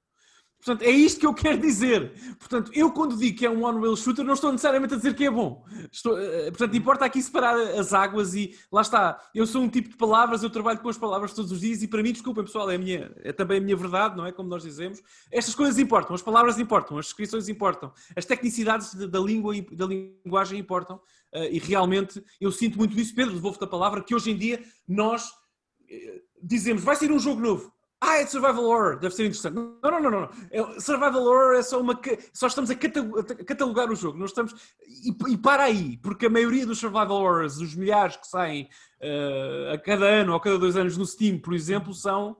Portanto, 0.64 0.82
é 0.82 0.90
isto 0.90 1.20
que 1.20 1.26
eu 1.26 1.34
quero 1.34 1.58
dizer. 1.58 2.14
Portanto, 2.38 2.70
eu 2.74 2.90
quando 2.90 3.18
digo 3.18 3.36
que 3.36 3.44
é 3.44 3.50
um 3.50 3.66
one-rail 3.66 3.94
shooter, 3.94 4.24
não 4.24 4.32
estou 4.32 4.50
necessariamente 4.50 4.94
a 4.94 4.96
dizer 4.96 5.14
que 5.14 5.26
é 5.26 5.30
bom. 5.30 5.62
Estou, 5.92 6.14
uh, 6.14 6.44
portanto, 6.44 6.74
importa 6.74 7.04
aqui 7.04 7.20
separar 7.20 7.54
as 7.54 7.92
águas 7.92 8.34
e 8.34 8.56
lá 8.72 8.80
está. 8.80 9.20
Eu 9.34 9.46
sou 9.46 9.60
um 9.60 9.68
tipo 9.68 9.90
de 9.90 9.96
palavras, 9.96 10.42
eu 10.42 10.48
trabalho 10.48 10.78
com 10.78 10.88
as 10.88 10.96
palavras 10.96 11.34
todos 11.34 11.52
os 11.52 11.60
dias 11.60 11.82
e 11.82 11.86
para 11.86 12.02
mim, 12.02 12.12
desculpem 12.12 12.44
pessoal, 12.44 12.70
é, 12.70 12.76
a 12.76 12.78
minha, 12.78 13.14
é 13.18 13.30
também 13.30 13.58
a 13.58 13.60
minha 13.60 13.76
verdade, 13.76 14.16
não 14.16 14.24
é? 14.24 14.32
Como 14.32 14.48
nós 14.48 14.62
dizemos. 14.62 15.02
Estas 15.30 15.54
coisas 15.54 15.78
importam, 15.78 16.14
as 16.14 16.22
palavras 16.22 16.58
importam, 16.58 16.96
as 16.96 17.06
descrições 17.06 17.46
importam, 17.50 17.92
as 18.16 18.24
tecnicidades 18.24 18.94
da 18.94 19.20
língua 19.20 19.54
da 19.72 19.84
linguagem 19.84 20.58
importam 20.58 20.96
uh, 20.96 21.44
e 21.50 21.58
realmente 21.58 22.24
eu 22.40 22.50
sinto 22.50 22.78
muito 22.78 22.98
isso. 22.98 23.14
Pedro, 23.14 23.34
devolvo-te 23.34 23.64
a 23.64 23.68
palavra, 23.68 24.02
que 24.02 24.14
hoje 24.14 24.30
em 24.30 24.36
dia 24.38 24.64
nós 24.88 25.26
uh, 25.26 26.20
dizemos, 26.42 26.82
vai 26.82 26.96
ser 26.96 27.12
um 27.12 27.18
jogo 27.18 27.42
novo 27.42 27.74
ah, 28.06 28.20
é 28.20 28.26
survival 28.26 28.64
horror, 28.64 28.98
deve 28.98 29.14
ser 29.14 29.24
interessante. 29.24 29.54
Não, 29.54 29.78
não, 29.82 30.00
não, 30.02 30.10
não. 30.10 30.30
É, 30.50 30.80
survival 30.80 31.22
horror 31.22 31.54
é 31.54 31.62
só 31.62 31.80
uma. 31.80 31.98
Só 32.32 32.46
estamos 32.46 32.70
a 32.70 32.74
catalogar 32.74 33.90
o 33.90 33.96
jogo. 33.96 34.18
Nós 34.18 34.30
estamos. 34.30 34.54
E, 34.86 35.32
e 35.32 35.38
para 35.38 35.64
aí, 35.64 35.96
porque 35.98 36.26
a 36.26 36.30
maioria 36.30 36.66
dos 36.66 36.78
survival 36.78 37.22
horrors, 37.22 37.56
os 37.56 37.74
milhares 37.74 38.16
que 38.16 38.26
saem 38.26 38.68
uh, 39.00 39.72
a 39.72 39.78
cada 39.78 40.04
ano 40.04 40.32
ou 40.32 40.36
a 40.36 40.40
cada 40.40 40.58
dois 40.58 40.76
anos 40.76 40.96
no 40.96 41.06
Steam, 41.06 41.38
por 41.38 41.54
exemplo, 41.54 41.94
são 41.94 42.36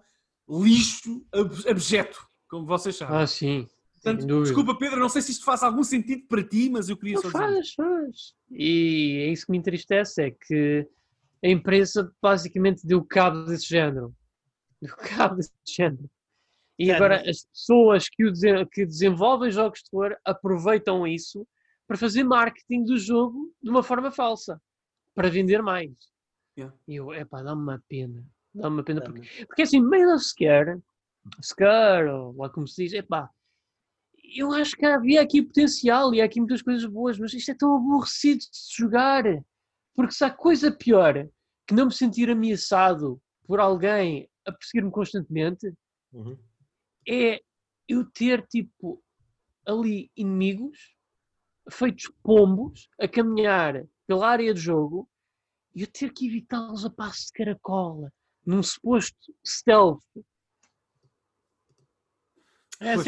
lixo 0.48 1.24
abjeto, 1.66 2.20
como 2.48 2.66
vocês 2.66 2.96
sabem. 2.96 3.16
Ah, 3.16 3.26
sim. 3.26 3.66
Portanto, 4.02 4.42
desculpa, 4.42 4.76
Pedro, 4.76 5.00
não 5.00 5.08
sei 5.08 5.22
se 5.22 5.32
isto 5.32 5.46
faz 5.46 5.62
algum 5.62 5.82
sentido 5.82 6.26
para 6.28 6.42
ti, 6.42 6.68
mas 6.68 6.90
eu 6.90 6.96
queria 6.96 7.14
não, 7.14 7.22
só 7.22 7.28
dizer. 7.28 7.38
Faz, 7.38 7.72
faz. 7.72 8.16
E 8.50 9.24
é 9.26 9.32
isso 9.32 9.46
que 9.46 9.52
me 9.52 9.58
entristece: 9.58 10.22
é 10.22 10.30
que 10.30 10.86
a 11.42 11.48
imprensa 11.48 12.12
basicamente 12.20 12.86
deu 12.86 13.02
cabo 13.02 13.46
desse 13.46 13.66
género. 13.66 14.14
Deu 14.97 14.97
cabo 14.97 15.36
desse 15.36 15.52
género. 15.66 16.09
E 16.78 16.86
Certo, 16.86 16.97
agora 16.97 17.19
mas- 17.19 17.28
as 17.28 17.44
pessoas 17.47 18.09
que, 18.09 18.24
o 18.24 18.31
dese- 18.32 18.66
que 18.66 18.85
desenvolvem 18.85 19.51
jogos 19.51 19.81
de 19.81 19.90
terror 19.90 20.16
aproveitam 20.24 21.06
isso 21.06 21.47
para 21.86 21.97
fazer 21.97 22.24
marketing 22.24 22.85
do 22.85 22.98
jogo 22.98 23.52
de 23.62 23.70
uma 23.70 23.82
forma 23.82 24.11
falsa, 24.11 24.61
para 25.15 25.28
vender 25.31 25.62
mais. 25.62 25.93
Yeah. 26.59 26.74
E 26.89 26.97
eu, 26.97 27.12
epá, 27.12 27.43
dá-me 27.43 27.62
uma 27.62 27.82
pena. 27.89 28.24
Dá-me 28.55 28.77
uma 28.77 28.82
pena. 28.82 29.01
Tá, 29.02 29.11
Porque, 29.12 29.47
porque 29.47 29.62
assim, 29.62 29.81
Made 29.81 30.06
of 30.06 30.24
Scare, 30.24 30.81
Scare, 31.43 32.09
ou 32.09 32.35
lá 32.36 32.48
como 32.48 32.66
se 32.66 32.85
diz, 32.85 32.93
epá, 32.94 33.31
eu 34.36 34.52
acho 34.52 34.74
que 34.77 34.85
havia 34.86 35.20
aqui 35.23 35.43
potencial 35.43 36.12
e 36.15 36.20
há 36.20 36.24
aqui 36.24 36.40
muitas 36.40 36.62
coisas 36.62 36.85
boas, 36.86 37.19
mas 37.19 37.32
isto 37.35 37.51
é 37.51 37.55
tão 37.55 37.77
aborrecido 37.77 38.39
de 38.39 38.48
se 38.56 38.77
jogar. 38.77 39.23
Porque 39.94 40.12
se 40.12 40.24
há 40.24 40.31
coisa 40.31 40.73
pior 40.73 41.28
que 41.66 41.74
não 41.74 41.86
me 41.86 41.93
sentir 41.93 42.28
ameaçado 42.31 43.20
por 43.47 43.61
alguém 43.61 44.28
a 44.46 44.52
perseguir-me 44.52 44.90
constantemente, 44.90 45.72
Uhum. 46.12 46.38
é 47.08 47.40
eu 47.88 48.04
ter 48.10 48.46
tipo 48.46 49.02
ali 49.66 50.10
inimigos 50.16 50.94
feitos 51.70 52.10
pombos 52.22 52.88
a 53.00 53.08
caminhar 53.08 53.84
pela 54.06 54.28
área 54.28 54.52
do 54.54 54.60
jogo 54.60 55.08
e 55.74 55.82
eu 55.82 55.86
ter 55.90 56.12
que 56.12 56.26
evitá-los 56.28 56.84
a 56.84 56.90
passo 56.90 57.26
de 57.26 57.32
caracola 57.32 58.12
num 58.46 58.62
suposto 58.62 59.34
stealth. 59.44 60.02
É 62.80 62.94
Pois. 62.94 63.04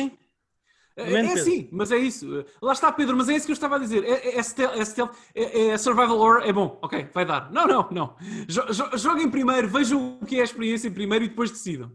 Assim? 0.96 1.14
É, 1.14 1.18
é 1.18 1.22
Pedro. 1.22 1.40
assim, 1.40 1.68
mas 1.72 1.92
é 1.92 1.98
isso. 1.98 2.44
Lá 2.62 2.72
está, 2.72 2.90
Pedro, 2.92 3.16
mas 3.16 3.28
é 3.28 3.36
isso 3.36 3.46
que 3.46 3.52
eu 3.52 3.54
estava 3.54 3.76
a 3.76 3.78
dizer. 3.78 4.04
É, 4.04 4.10
é, 4.28 4.38
é, 4.38 4.42
stealth, 4.42 4.76
é, 4.76 4.84
stealth, 4.84 5.14
é, 5.34 5.66
é 5.68 5.78
survival 5.78 6.18
horror, 6.18 6.42
é 6.42 6.52
bom, 6.52 6.78
ok, 6.82 7.08
vai 7.12 7.24
dar. 7.24 7.50
Não, 7.52 7.66
não, 7.66 7.88
não. 7.90 8.16
Jo- 8.48 8.66
jo- 8.72 8.96
Joguem 8.98 9.30
primeiro, 9.30 9.68
vejam 9.68 10.18
o 10.20 10.26
que 10.26 10.36
é 10.36 10.40
a 10.40 10.44
experiência 10.44 10.90
primeiro 10.90 11.24
e 11.24 11.28
depois 11.28 11.50
decidam. 11.50 11.92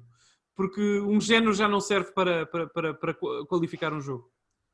Porque 0.56 1.00
um 1.02 1.20
género 1.20 1.54
já 1.54 1.68
não 1.68 1.80
serve 1.80 2.12
para, 2.12 2.46
para, 2.46 2.68
para, 2.68 2.94
para 2.94 3.14
qua- 3.14 3.46
qualificar 3.48 3.94
um 3.94 4.02
jogo. 4.02 4.30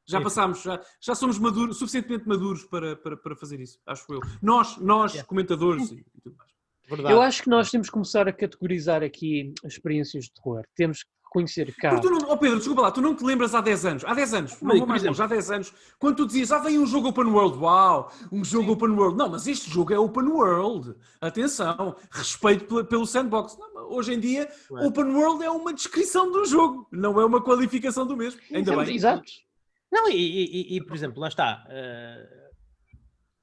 Já 0.09 0.21
passámos, 0.21 0.61
já, 0.61 0.81
já 1.01 1.13
somos 1.15 1.37
maduros, 1.37 1.77
suficientemente 1.79 2.27
maduros 2.27 2.63
para, 2.63 2.95
para, 2.95 3.17
para 3.17 3.35
fazer 3.35 3.59
isso, 3.59 3.77
acho 3.85 4.05
eu. 4.13 4.19
Nós, 4.41 4.77
nós 4.77 5.11
Yeah. 5.13 5.27
comentadores 5.27 5.91
e, 5.91 5.95
e 6.15 6.21
tudo 6.21 6.35
mais. 6.37 6.51
Verdade. 6.89 7.13
Eu 7.13 7.21
acho 7.21 7.43
que 7.43 7.49
nós 7.49 7.69
temos 7.69 7.87
que 7.87 7.93
começar 7.93 8.25
a 8.25 8.31
categorizar 8.31 9.03
aqui 9.03 9.53
as 9.65 9.73
experiências 9.73 10.23
de 10.25 10.33
terror. 10.33 10.63
Temos 10.75 11.03
que 11.03 11.09
reconhecer 11.37 11.73
cá. 11.75 11.89
Porque 11.91 12.07
tu 12.07 12.09
não, 12.13 12.29
oh 12.31 12.37
Pedro, 12.37 12.57
desculpa 12.57 12.81
lá, 12.81 12.91
tu 12.91 13.01
não 13.01 13.15
te 13.15 13.23
lembras 13.23 13.53
há 13.55 13.61
10 13.61 13.85
anos, 13.85 14.05
há 14.05 14.13
10 14.13 14.33
anos, 14.33 14.51
não 14.53 14.59
Mas, 14.61 14.77
vou 14.77 14.85
por 14.85 14.89
mais 14.89 15.03
longe, 15.03 15.21
há 15.21 15.27
10 15.27 15.51
anos, 15.51 15.73
quando 15.99 16.15
tu 16.17 16.25
dizias, 16.27 16.51
ah, 16.51 16.59
vem 16.59 16.77
um 16.79 16.85
jogo 16.85 17.09
open 17.09 17.25
world, 17.25 17.57
uau, 17.57 18.11
um 18.31 18.43
jogo 18.43 18.71
open 18.73 18.89
world. 18.89 19.17
Não, 19.17 19.29
mas 19.29 19.47
este 19.47 19.69
jogo 19.69 19.93
é 19.93 19.99
open 19.99 20.25
world. 20.25 20.95
Atenção, 21.21 21.95
respeito 22.11 22.83
pelo 22.85 23.05
sandbox. 23.05 23.57
Não, 23.57 23.91
hoje 23.91 24.13
em 24.13 24.19
dia, 24.19 24.49
Claro. 24.67 24.87
open 24.87 25.15
world 25.15 25.43
é 25.43 25.49
uma 25.49 25.73
descrição 25.73 26.31
do 26.31 26.45
jogo, 26.45 26.87
não 26.91 27.19
é 27.21 27.25
uma 27.25 27.41
qualificação 27.41 28.05
do 28.05 28.17
mesmo. 28.17 28.39
Ainda 28.51 28.71
Exato, 28.71 28.85
bem. 28.85 28.95
Exato. 28.95 29.23
Não, 29.91 30.09
e, 30.09 30.13
e- 30.15 30.77
e- 30.77 30.81
por 30.83 30.95
exemplo, 30.95 31.19
lá 31.21 31.27
está. 31.29 31.65
eh, 31.69 32.47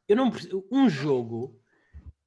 eu 0.08 0.16
não 0.16 0.30
um 0.70 0.88
jogo 0.90 1.58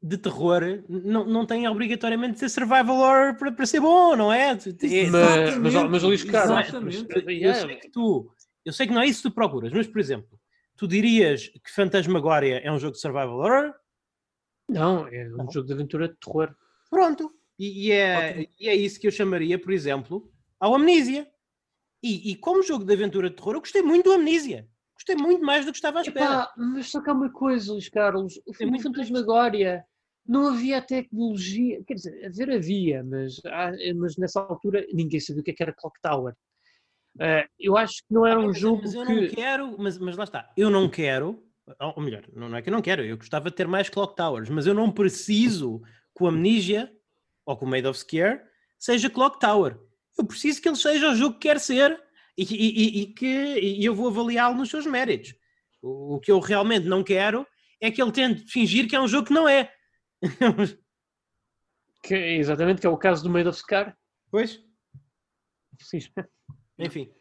de 0.02 0.18
terror 0.18 0.62
não, 0.88 1.26
não 1.26 1.46
tem 1.46 1.68
obrigatoriamente 1.68 2.34
de 2.34 2.40
ser 2.40 2.50
survival 2.50 2.98
horror 2.98 3.36
para, 3.38 3.52
para 3.52 3.66
ser 3.66 3.80
bom, 3.80 4.16
não 4.16 4.32
é? 4.32 4.52
É- 4.52 5.10
Mas, 5.10 5.58
mas, 5.58 5.74
mas 5.90 6.04
Luís 6.04 6.24
Carlos, 6.24 6.72
eu 6.72 7.54
sei 7.56 7.76
que 7.78 7.90
tu, 7.90 8.32
eu 8.64 8.74
sei 8.74 8.88
que 8.88 8.94
não 8.94 9.02
é 9.02 9.08
isso 9.08 9.24
que 9.24 9.30
tu 9.30 9.34
procuras, 9.36 9.72
mas 9.74 9.88
por 9.88 10.00
exemplo, 10.00 10.40
tu 10.76 10.88
dirias 10.88 11.48
que 11.48 11.72
Fantasmagoria 11.74 12.60
é 12.60 12.72
um 12.72 12.80
jogo 12.80 12.94
de 12.94 13.02
survival 13.02 13.38
horror? 13.38 13.74
não, 14.70 15.08
é 15.08 15.28
um 15.28 15.38
Não. 15.38 15.52
jogo 15.52 15.66
de 15.68 15.74
aventura 15.74 16.08
de 16.10 16.16
terror. 16.16 16.56
Pronto. 16.90 17.34
E, 17.58 17.88
e 17.88 17.92
é, 17.92 18.48
e 18.60 18.70
é 18.70 18.76
isso 18.76 19.00
que 19.00 19.08
eu 19.08 19.12
chamaria, 19.12 19.58
por 19.60 19.74
exemplo, 19.74 20.32
ao 20.60 20.76
Amnesia. 20.76 21.28
E, 22.04 22.32
e 22.32 22.36
como 22.36 22.62
jogo 22.62 22.86
de 22.86 22.94
aventura 22.94 23.30
de 23.30 23.36
terror, 23.36 23.56
eu 23.56 23.60
gostei 23.62 23.82
muito 23.82 24.06
do 24.06 24.12
Amnesia. 24.14 24.68
Gostei 24.98 25.16
muito 25.16 25.44
mais 25.46 25.66
do 25.66 25.72
que 25.72 25.78
estava 25.78 26.00
à 26.00 26.02
espera. 26.02 26.26
Epá, 26.26 26.54
mas 26.58 26.90
só 26.90 27.02
que 27.02 27.10
há 27.10 27.14
uma 27.14 27.30
coisa, 27.32 27.72
Luís 27.72 27.88
Carlos. 27.90 28.42
O 28.46 28.54
filme 28.54 28.72
muito 28.72 28.84
Fantasmagória 28.84 29.86
não 30.26 30.48
havia 30.50 30.82
tecnologia. 30.82 31.84
Quer 31.86 31.94
dizer, 31.94 32.26
haver 32.26 32.52
havia, 32.52 33.04
mas, 33.04 33.40
mas 33.96 34.18
nessa 34.18 34.42
altura 34.42 34.86
ninguém 34.92 35.20
sabia 35.20 35.42
o 35.42 35.44
que 35.44 35.52
é 35.52 35.56
era 35.60 35.74
Clock 35.74 36.00
Tower. 36.02 36.34
Eh, 37.20 37.48
eu 37.60 37.76
acho 37.78 37.98
que 37.98 38.14
não 38.14 38.26
era 38.26 38.40
um 38.40 38.48
Mas- 38.48 38.60
jogo 38.60 38.82
mas 38.84 38.94
eu 38.94 39.06
que. 39.06 39.14
não 39.14 39.28
quero, 39.30 39.76
mas, 39.80 39.98
mas 39.98 40.18
lá 40.18 40.24
está, 40.24 40.52
eu 40.56 40.70
não 40.70 40.88
quero, 40.88 41.44
ou 41.96 42.02
melhor, 42.04 42.24
não 42.34 42.48
não 42.50 42.58
é 42.58 42.62
que 42.62 42.70
eu 42.70 42.74
não 42.74 42.82
quero, 42.82 43.04
eu 43.04 43.18
gostava 43.18 43.50
de 43.50 43.56
ter 43.56 43.68
mais 43.68 43.90
Clock 43.90 44.16
Towers, 44.16 44.50
mas 44.50 44.68
eu 44.68 44.74
não 44.76 44.92
preciso 44.92 45.82
que 46.16 46.24
o 46.24 46.28
Amnesia 46.28 46.92
ou 47.44 47.58
que 47.58 47.64
o 47.64 47.68
Made 47.68 47.88
of 47.88 47.98
Scare 48.00 48.42
seja 48.78 49.10
Clock 49.10 49.40
Tower. 49.40 49.80
Eu 50.18 50.26
preciso 50.26 50.62
que 50.62 50.70
ele 50.70 50.76
seja 50.76 51.10
o 51.12 51.16
jogo 51.16 51.34
que 51.40 51.48
quer 51.48 51.60
ser 51.60 52.00
e, 52.38 52.44
e- 52.44 53.02
e- 53.02 53.06
que 53.14 53.26
e 53.60 53.84
eu 53.86 53.96
vou 53.96 54.08
avaliá-lo 54.10 54.56
nos 54.56 54.70
seus 54.70 54.86
méritos. 54.86 55.34
O, 55.82 56.16
o 56.16 56.20
que 56.20 56.32
eu 56.32 56.40
realmente 56.40 56.88
não 56.88 57.04
quero 57.04 57.46
é 57.82 57.90
que 57.92 58.02
ele 58.02 58.12
tente 58.12 58.44
fingir 58.52 58.88
que 58.88 58.96
é 58.96 59.02
um 59.02 59.08
jogo 59.08 59.28
que 59.28 59.34
não 59.34 59.48
é. 59.50 59.72
que 62.04 62.16
exatamente, 62.16 62.82
que 62.82 62.88
é 62.88 62.90
o 62.90 62.98
caso 62.98 63.24
do 63.24 63.30
Made 63.30 63.48
of 63.50 63.58
Scar. 63.60 63.98
pois, 64.32 64.62
Sim. 65.80 66.00
enfim. 66.80 67.12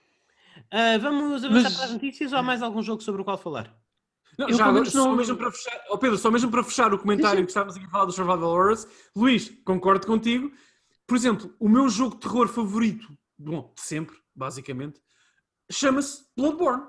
Ah, 0.71 0.97
vamos 0.99 1.45
avançar 1.45 1.63
Mas- 1.65 1.77
para 1.77 1.85
as 1.87 1.93
notícias 1.93 2.33
ou 2.33 2.39
há 2.39 2.43
mais 2.43 2.63
algum 2.63 2.83
jogo 2.83 3.03
sobre 3.03 3.21
o 3.23 3.25
qual 3.25 3.39
falar? 3.39 3.77
Não, 4.39 4.49
Eu, 4.49 4.57
já 4.57 4.71
menos, 4.73 4.91
só 4.93 4.99
não- 5.07 5.17
mesmo 5.17 5.37
para 5.37 5.51
fechar, 5.51 5.85
oh 5.91 5.99
Pedro, 5.99 6.19
só 6.19 6.31
mesmo 6.31 6.51
para 6.51 6.63
fechar 6.65 6.93
o 6.93 6.99
comentário 6.99 7.43
que 7.43 7.51
estávamos 7.51 7.77
aqui 7.77 7.87
a 7.87 7.91
falar 7.91 8.05
do 8.05 8.13
Survival 8.13 8.51
Horrors, 8.51 8.87
Luís, 9.15 9.49
concordo 9.65 10.07
contigo. 10.07 10.53
Por 11.07 11.17
exemplo, 11.17 11.55
o 11.59 11.69
meu 11.69 11.89
jogo 11.89 12.17
de 12.17 12.21
terror 12.23 12.49
favorito, 12.49 13.07
bom, 13.39 13.73
de 13.75 13.81
sempre, 13.81 14.17
basicamente, 14.35 15.01
chama-se 15.71 16.25
Bloodborne. 16.37 16.85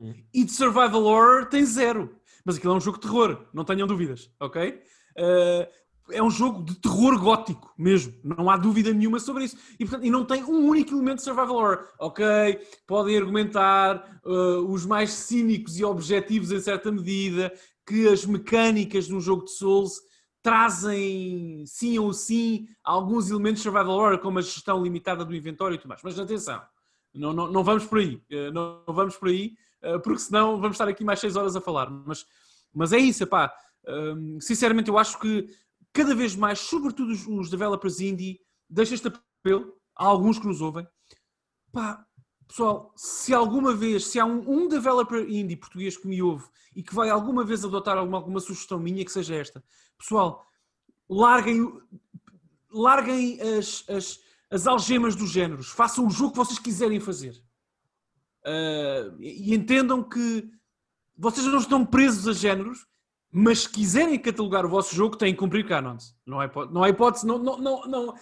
Hum. 0.00 0.14
E 0.32 0.44
de 0.44 0.52
Survival 0.52 1.02
Horror 1.02 1.46
tem 1.46 1.64
zero. 1.64 2.16
Mas 2.44 2.56
aquilo 2.56 2.72
é 2.72 2.76
um 2.76 2.80
jogo 2.80 2.98
de 2.98 3.06
terror, 3.06 3.46
não 3.52 3.64
tenham 3.64 3.86
dúvidas, 3.86 4.30
ok? 4.40 4.80
Uh, 5.18 5.88
é 6.10 6.22
um 6.22 6.30
jogo 6.30 6.62
de 6.62 6.74
terror 6.76 7.18
gótico 7.18 7.74
mesmo, 7.76 8.14
não 8.24 8.48
há 8.48 8.56
dúvida 8.56 8.92
nenhuma 8.92 9.18
sobre 9.18 9.44
isso. 9.44 9.58
E, 9.78 9.84
portanto, 9.84 10.06
e 10.06 10.10
não 10.10 10.24
tem 10.24 10.42
um 10.44 10.66
único 10.66 10.94
elemento 10.94 11.16
de 11.16 11.24
survival 11.24 11.56
horror. 11.56 11.88
Ok, 11.98 12.24
podem 12.86 13.16
argumentar 13.16 14.20
uh, 14.24 14.64
os 14.72 14.86
mais 14.86 15.10
cínicos 15.10 15.78
e 15.78 15.84
objetivos 15.84 16.50
em 16.50 16.60
certa 16.60 16.90
medida 16.90 17.52
que 17.86 18.08
as 18.08 18.24
mecânicas 18.24 19.06
de 19.06 19.14
um 19.14 19.20
jogo 19.20 19.44
de 19.44 19.52
Souls 19.52 20.00
trazem 20.42 21.64
sim 21.66 21.98
ou 21.98 22.12
sim 22.12 22.66
alguns 22.82 23.30
elementos 23.30 23.60
de 23.60 23.64
survival 23.64 23.96
horror, 23.96 24.18
como 24.18 24.38
a 24.38 24.42
gestão 24.42 24.82
limitada 24.82 25.24
do 25.24 25.34
inventório 25.34 25.74
e 25.74 25.78
tudo 25.78 25.88
mais. 25.88 26.02
Mas 26.02 26.18
atenção, 26.18 26.62
não, 27.14 27.32
não, 27.32 27.50
não 27.50 27.64
vamos 27.64 27.86
por 27.86 27.98
aí, 27.98 28.22
uh, 28.32 28.52
não, 28.52 28.82
vamos 28.86 29.16
por 29.16 29.28
aí, 29.28 29.54
uh, 29.82 30.00
porque 30.00 30.20
senão 30.20 30.60
vamos 30.60 30.74
estar 30.74 30.88
aqui 30.88 31.04
mais 31.04 31.20
6 31.20 31.36
horas 31.36 31.56
a 31.56 31.60
falar. 31.60 31.90
Mas, 31.90 32.26
mas 32.72 32.92
é 32.92 32.98
isso, 32.98 33.26
pá. 33.26 33.52
Um, 33.86 34.40
sinceramente, 34.40 34.88
eu 34.88 34.98
acho 34.98 35.18
que 35.18 35.48
cada 35.92 36.14
vez 36.14 36.36
mais, 36.36 36.60
sobretudo 36.60 37.12
os, 37.12 37.50
developers 37.50 38.00
indie, 38.00 38.40
deixa 38.68 38.94
este 38.94 39.08
apelo 39.08 39.74
a 39.96 40.04
alguns 40.04 40.38
que 40.38 40.46
nos 40.46 40.60
ouvem. 40.60 40.86
Pá, 41.72 42.04
pessoal, 42.46 42.92
se 42.96 43.32
alguma 43.34 43.74
vez, 43.74 44.06
se 44.06 44.20
há 44.20 44.24
um, 44.24 44.48
um 44.48 44.68
developer 44.68 45.28
indie 45.28 45.56
português 45.56 45.96
que 45.96 46.06
me 46.06 46.22
ouve 46.22 46.46
e 46.74 46.82
que 46.82 46.94
vai 46.94 47.08
alguma 47.10 47.44
vez 47.44 47.64
adotar 47.64 47.96
alguma, 47.96 48.18
alguma 48.18 48.40
sugestão 48.40 48.78
minha, 48.78 49.04
que 49.04 49.12
seja 49.12 49.34
esta, 49.34 49.64
pessoal, 49.98 50.46
larguem, 51.08 51.72
larguem 52.70 53.40
as, 53.40 53.84
as, 53.88 54.20
as 54.50 54.66
algemas 54.66 55.14
dos 55.14 55.30
géneros, 55.30 55.68
façam 55.68 56.06
o 56.06 56.10
jogo 56.10 56.32
que 56.32 56.38
vocês 56.38 56.58
quiserem 56.58 57.00
fazer. 57.00 57.34
Ah, 58.44 59.14
e 59.20 59.54
entendam 59.54 60.02
que 60.02 60.48
vocês 61.16 61.46
não 61.46 61.58
estão 61.58 61.84
presos 61.84 62.26
a 62.28 62.32
géneros, 62.32 62.86
mas 63.30 63.60
se 63.60 63.68
quiserem 63.68 64.18
catalogar 64.18 64.64
o 64.64 64.68
vosso 64.68 64.94
jogo, 64.94 65.16
têm 65.16 65.32
que 65.34 65.38
cumprir 65.38 65.66
canons. 65.66 66.16
Não 66.24 66.40
há 66.40 66.46
hipótese, 66.46 66.74
não, 66.74 66.82
há 66.82 66.88
hipótese, 66.88 67.26
não, 67.26 67.38
não, 67.38 67.58
não, 67.58 67.86
não- 67.86 68.14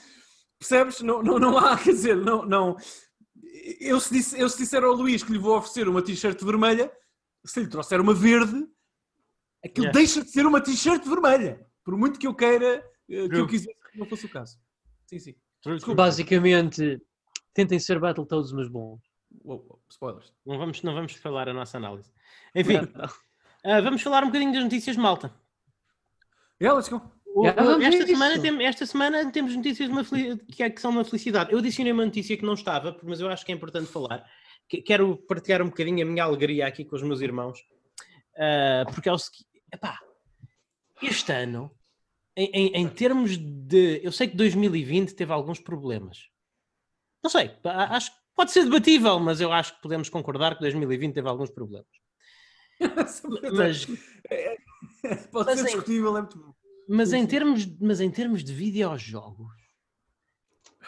percebes? 0.59 1.01
Não, 1.01 1.23
não, 1.23 1.39
não 1.39 1.59
há, 1.59 1.77
quer 1.78 1.93
dizer, 1.93 2.16
não, 2.16 2.44
não. 2.44 2.77
Eu 3.81 4.01
se, 4.01 4.12
disse, 4.12 4.40
eu 4.40 4.48
se 4.48 4.59
disser 4.59 4.82
ao 4.82 4.93
Luís 4.94 5.23
que 5.23 5.32
lhe 5.32 5.39
vou 5.39 5.57
oferecer 5.57 5.89
uma 5.89 6.03
t-shirt 6.03 6.43
vermelha, 6.43 6.90
se 7.44 7.61
lhe 7.61 7.69
trouxer 7.69 8.01
uma 8.01 8.15
verde, 8.15 8.66
aquilo 9.65 9.86
Yeah. 9.86 9.93
deixa 9.98 10.24
de 10.24 10.31
ser 10.31 10.47
uma 10.47 10.61
t-shirt 10.61 11.05
vermelha. 11.05 11.65
Por 11.85 11.97
muito 11.97 12.19
que 12.19 12.27
eu 12.27 12.35
queira, 12.35 12.85
eh, 13.09 13.28
que 13.28 13.36
eu 13.36 13.47
quisesse 13.47 13.78
que 13.93 13.98
não 13.98 14.07
fosse 14.07 14.27
o 14.27 14.28
caso. 14.28 14.59
Sim, 15.07 15.19
sim. 15.20 15.35
Basicamente, 15.94 17.01
tentem 17.55 17.78
ser 17.78 17.98
Battletoads, 17.98 18.52
mas 18.52 18.68
bons. 18.68 19.01
Spoilers. 19.90 20.32
Não 20.44 20.59
vamos, 20.59 20.82
não 20.82 20.94
vamos 20.94 21.12
falar 21.14 21.48
a 21.48 21.52
nossa 21.55 21.76
análise. 21.76 22.10
Enfim, 22.55 22.78
ah, 23.64 23.80
vamos 23.80 24.02
falar 24.02 24.22
um 24.22 24.26
bocadinho 24.26 24.52
das 24.52 24.62
notícias 24.64 24.97
de 24.97 25.02
Malta. 25.02 25.32
Yeah, 26.60 26.76
let's 26.76 26.88
go. 26.88 27.02
Yeah, 27.44 27.86
esta, 27.86 28.06
semana 28.06 28.40
tem- 28.40 28.66
esta 28.66 28.86
semana 28.86 29.30
temos 29.32 29.55
notícias 29.55 29.88
de 29.88 29.93
uma 29.93 30.05
fel- 30.05 30.38
que, 30.38 30.62
é- 30.62 30.70
que 30.70 30.80
são 30.80 30.90
uma 30.90 31.05
felicidade. 31.05 31.52
Eu 31.52 31.59
adicionei 31.59 31.93
uma 31.93 32.06
notícia 32.06 32.34
que 32.36 32.44
não 32.47 32.55
estava, 32.55 32.97
mas 33.02 33.20
eu 33.20 33.28
acho 33.28 33.44
que 33.44 33.52
é 33.52 33.55
importante 33.55 33.86
falar. 33.93 34.24
Que- 34.68 34.80
Quero 34.80 35.16
partilhar 35.28 35.60
um 35.60 35.66
bocadinho 35.66 36.02
a 36.06 36.10
minha 36.10 36.24
alegria 36.24 36.66
aqui 36.66 36.82
com 36.84 36.97
os 36.97 37.02
meus 37.02 37.20
irmãos, 37.20 37.59
ah, 38.38 38.84
porque 38.93 39.09
é 39.09 39.12
o 39.12 39.18
seguinte: 39.18 39.47
epá, 39.72 39.98
este 41.02 41.30
ano 41.32 41.70
em, 42.36 42.50
em, 42.52 42.66
em 42.82 42.88
termos 42.88 43.36
de. 43.38 44.00
Eu 44.04 44.12
sei 44.12 44.28
que 44.28 44.36
2020 44.36 45.14
teve 45.14 45.32
alguns 45.32 45.58
problemas. 45.60 46.28
Não 47.22 47.30
sei, 47.30 47.50
acho 47.64 48.10
que 48.12 48.16
pode 48.36 48.52
ser 48.52 48.64
debatível, 48.64 49.18
mas 49.18 49.40
eu 49.40 49.50
acho 49.52 49.74
que 49.76 49.82
podemos 49.82 50.08
concordar 50.08 50.54
que 50.54 50.60
2020 50.60 51.14
teve 51.14 51.28
alguns 51.28 51.50
problemas. 51.50 51.86
Mas, 53.56 53.86
Pode 55.30 55.46
mas 55.46 55.60
ser 55.60 55.62
em- 55.62 55.64
discutível, 55.66 56.16
é 56.16 56.20
muito 56.20 56.38
bom. 56.38 56.52
mas, 56.88 57.12
em 57.12 57.26
termos, 57.26 57.66
mas 57.80 58.00
em 58.00 58.10
termos 58.10 58.44
de 58.44 58.52
videojogos, 58.52 59.50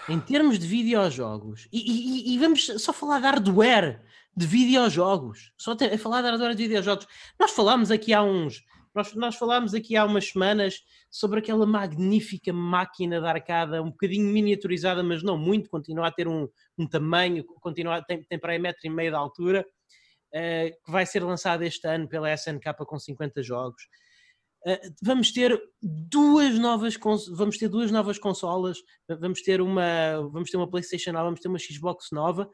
em 0.09 0.21
termos 0.21 0.59
de 0.59 0.67
videojogos, 0.67 1.67
e, 1.73 1.79
e- 1.79 2.35
e 2.35 2.39
vamos 2.39 2.67
só 2.79 2.93
falar 2.93 3.19
de 3.21 3.25
hardware 3.27 4.03
de 4.37 4.47
videojogos, 4.47 5.53
só 5.57 5.75
te- 5.75 5.97
falar 5.99 6.21
de 6.23 6.29
hardware 6.29 6.55
de 6.55 6.63
videojogos. 6.65 7.07
Nós 7.39 7.51
falámos 7.53 7.91
aqui 7.91 8.13
há 8.13 8.23
uns, 8.23 8.63
nós, 8.95 9.15
nós 9.15 9.37
falámos 9.37 9.75
aqui 9.75 9.97
há 9.97 10.05
umas 10.05 10.31
semanas 10.31 10.83
sobre 11.11 11.39
aquela 11.41 11.67
magnífica 11.67 12.53
máquina 12.53 13.21
de 13.21 13.27
arcada, 13.27 13.83
um 13.83 13.91
bocadinho 13.91 14.33
miniaturizada, 14.33 15.03
mas 15.03 15.23
não 15.23 15.39
muito, 15.39 15.71
continua 15.71 16.09
a 16.09 16.13
ter 16.13 16.29
um, 16.29 16.49
um 16.77 16.87
tamanho, 16.87 17.45
continua, 17.61 18.03
tem, 18.03 18.23
tem 18.25 18.39
para 18.39 18.53
aí 18.53 18.59
metro 18.59 18.81
e 18.85 18.91
meio 18.91 19.11
de 19.11 19.17
altura, 19.17 19.67
eh, 20.33 20.77
que 20.85 20.91
vai 20.91 21.07
ser 21.07 21.23
lançada 21.25 21.65
este 21.67 21.87
ano 21.89 22.07
pela 22.07 22.33
SNK 22.33 22.75
com 22.87 22.99
50 22.99 23.43
jogos. 23.43 23.83
Uh, 24.67 24.77
vamos 25.01 25.31
ter 25.31 25.57
duas 25.81 26.59
novas 26.59 26.99
vamos 27.31 27.57
ter 27.57 27.69
duas 27.69 27.93
novas 27.93 28.19
consolas 28.19 28.79
uh, 29.09 29.17
vamos 29.21 29.41
ter 29.41 29.61
uma 29.61 30.29
vamos 30.33 30.51
ter 30.51 30.57
uma 30.57 30.69
PlayStation 30.69 31.13
nova 31.13 31.27
vamos 31.27 31.39
ter 31.39 31.47
uma 31.47 31.61
Xbox 31.61 32.09
nova 32.11 32.51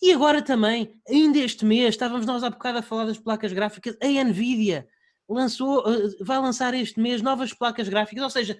e 0.00 0.12
agora 0.12 0.40
também 0.40 0.94
ainda 1.08 1.38
este 1.38 1.64
mês 1.64 1.88
estávamos 1.88 2.24
nós 2.24 2.44
há 2.44 2.50
bocado 2.50 2.78
a 2.78 2.82
falar 2.82 3.06
das 3.06 3.18
placas 3.18 3.52
gráficas 3.52 3.96
a 4.00 4.24
Nvidia 4.24 4.86
lançou 5.28 5.80
uh, 5.80 6.24
vai 6.24 6.38
lançar 6.38 6.74
este 6.74 7.00
mês 7.00 7.22
novas 7.22 7.52
placas 7.52 7.88
gráficas 7.88 8.22
ou 8.22 8.30
seja 8.30 8.58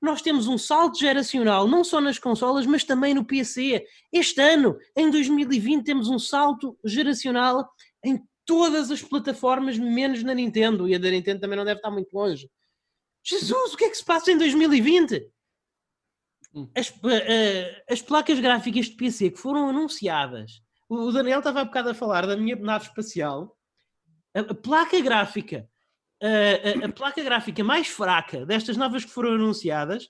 nós 0.00 0.22
temos 0.22 0.46
um 0.46 0.58
salto 0.58 0.98
geracional 0.98 1.66
não 1.66 1.82
só 1.82 2.00
nas 2.00 2.18
consolas 2.18 2.66
mas 2.66 2.84
também 2.84 3.14
no 3.14 3.24
PC 3.24 3.84
este 4.12 4.40
ano 4.40 4.76
em 4.96 5.10
2020 5.10 5.84
temos 5.84 6.08
um 6.08 6.18
salto 6.18 6.78
geracional 6.84 7.68
em 8.04 8.22
todas 8.46 8.90
as 8.90 9.02
plataformas, 9.02 9.76
menos 9.76 10.22
na 10.22 10.32
Nintendo. 10.32 10.88
E 10.88 10.94
a 10.94 10.98
da 10.98 11.10
Nintendo 11.10 11.40
também 11.40 11.58
não 11.58 11.64
deve 11.64 11.80
estar 11.80 11.90
muito 11.90 12.14
longe. 12.14 12.48
Jesus, 13.22 13.74
o 13.74 13.76
que 13.76 13.84
é 13.84 13.90
que 13.90 13.96
se 13.96 14.04
passa 14.04 14.30
em 14.30 14.38
2020? 14.38 15.28
Hum. 16.54 16.70
As, 16.74 16.94
eh, 17.04 17.84
as 17.90 18.00
placas 18.00 18.38
gráficas 18.38 18.86
de 18.86 18.94
PC 18.94 19.30
que 19.30 19.38
foram 19.38 19.68
anunciadas. 19.68 20.62
O 20.88 21.10
Daniel 21.10 21.40
estava 21.40 21.60
há 21.60 21.64
bocado 21.64 21.90
a 21.90 21.94
falar 21.94 22.24
da 22.24 22.36
minha 22.36 22.54
nave 22.54 22.86
espacial. 22.86 23.58
A 24.32 24.54
placa 24.54 25.00
gráfica, 25.00 25.68
a, 26.22 26.84
a- 26.84 26.86
a 26.86 26.92
placa 26.92 27.22
gráfica 27.22 27.62
mais 27.64 27.86
fraca 27.88 28.44
destas 28.46 28.76
novas 28.76 29.04
que 29.04 29.10
foram 29.10 29.32
anunciadas 29.34 30.08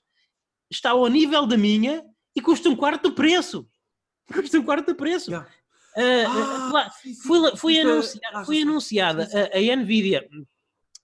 está 0.70 0.90
ao 0.90 1.06
nível 1.08 1.46
da 1.46 1.56
minha 1.56 2.04
e 2.34 2.40
custa 2.40 2.68
um 2.68 2.76
quarto 2.76 3.04
do 3.08 3.14
preço. 3.14 3.68
Custa 4.32 4.58
um 4.58 4.64
quarto 4.64 4.86
do 4.86 4.94
preço. 4.96 5.30
Yeah. 5.30 5.48
Pla- 6.70 6.86
Ah, 6.86 6.90
foi, 6.90 7.56
foi, 7.56 7.76
é- 7.76 7.82
ah, 8.32 8.44
foi 8.44 8.62
anunciada 8.62 9.24
Sim, 9.26 9.30
sim. 9.30 9.70
a, 9.70 9.72
a 9.72 9.76
Nvidia. 9.76 10.28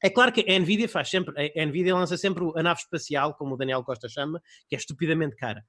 É 0.02 0.10
claro 0.10 0.32
que 0.32 0.40
a 0.50 0.58
Nvidia 0.58 0.88
faz 0.88 1.08
sempre, 1.08 1.32
a 1.56 1.66
Nvidia 1.66 1.94
lança 1.94 2.16
sempre 2.16 2.44
a 2.56 2.62
nave 2.62 2.80
espacial, 2.80 3.34
como 3.34 3.54
o 3.54 3.56
Daniel 3.56 3.84
Costa 3.84 4.08
chama, 4.08 4.40
que 4.68 4.74
é 4.74 4.78
estupidamente 4.78 5.36
cara. 5.36 5.62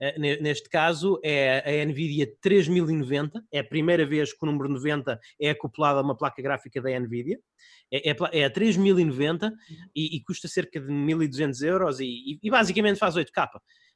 Eh, 0.00 0.18
ne- 0.18 0.36
Neste 0.40 0.68
caso 0.68 1.18
é 1.24 1.82
a 1.82 1.84
Nvidia 1.86 2.28
3090, 2.40 3.42
é 3.52 3.58
a 3.60 3.64
primeira 3.64 4.06
vez 4.06 4.32
que 4.32 4.44
o 4.44 4.46
número 4.50 4.68
90 4.68 5.18
é 5.40 5.50
acoplado 5.50 5.98
a 5.98 6.02
uma 6.02 6.16
placa 6.16 6.40
gráfica 6.40 6.80
da 6.80 6.90
Nvidia. 7.00 7.38
É, 7.92 8.08
é 8.08 8.12
a 8.12 8.14
pla- 8.14 8.30
é 8.32 8.44
a 8.44 8.50
3090 8.50 9.52
e, 9.94 10.16
e 10.16 10.22
custa 10.22 10.46
cerca 10.46 10.80
de 10.80 10.86
1200 10.90 11.60
euros 11.62 12.00
e, 12.00 12.38
e- 12.42 12.50
basicamente 12.50 12.98
faz 12.98 13.16
8K. 13.16 13.48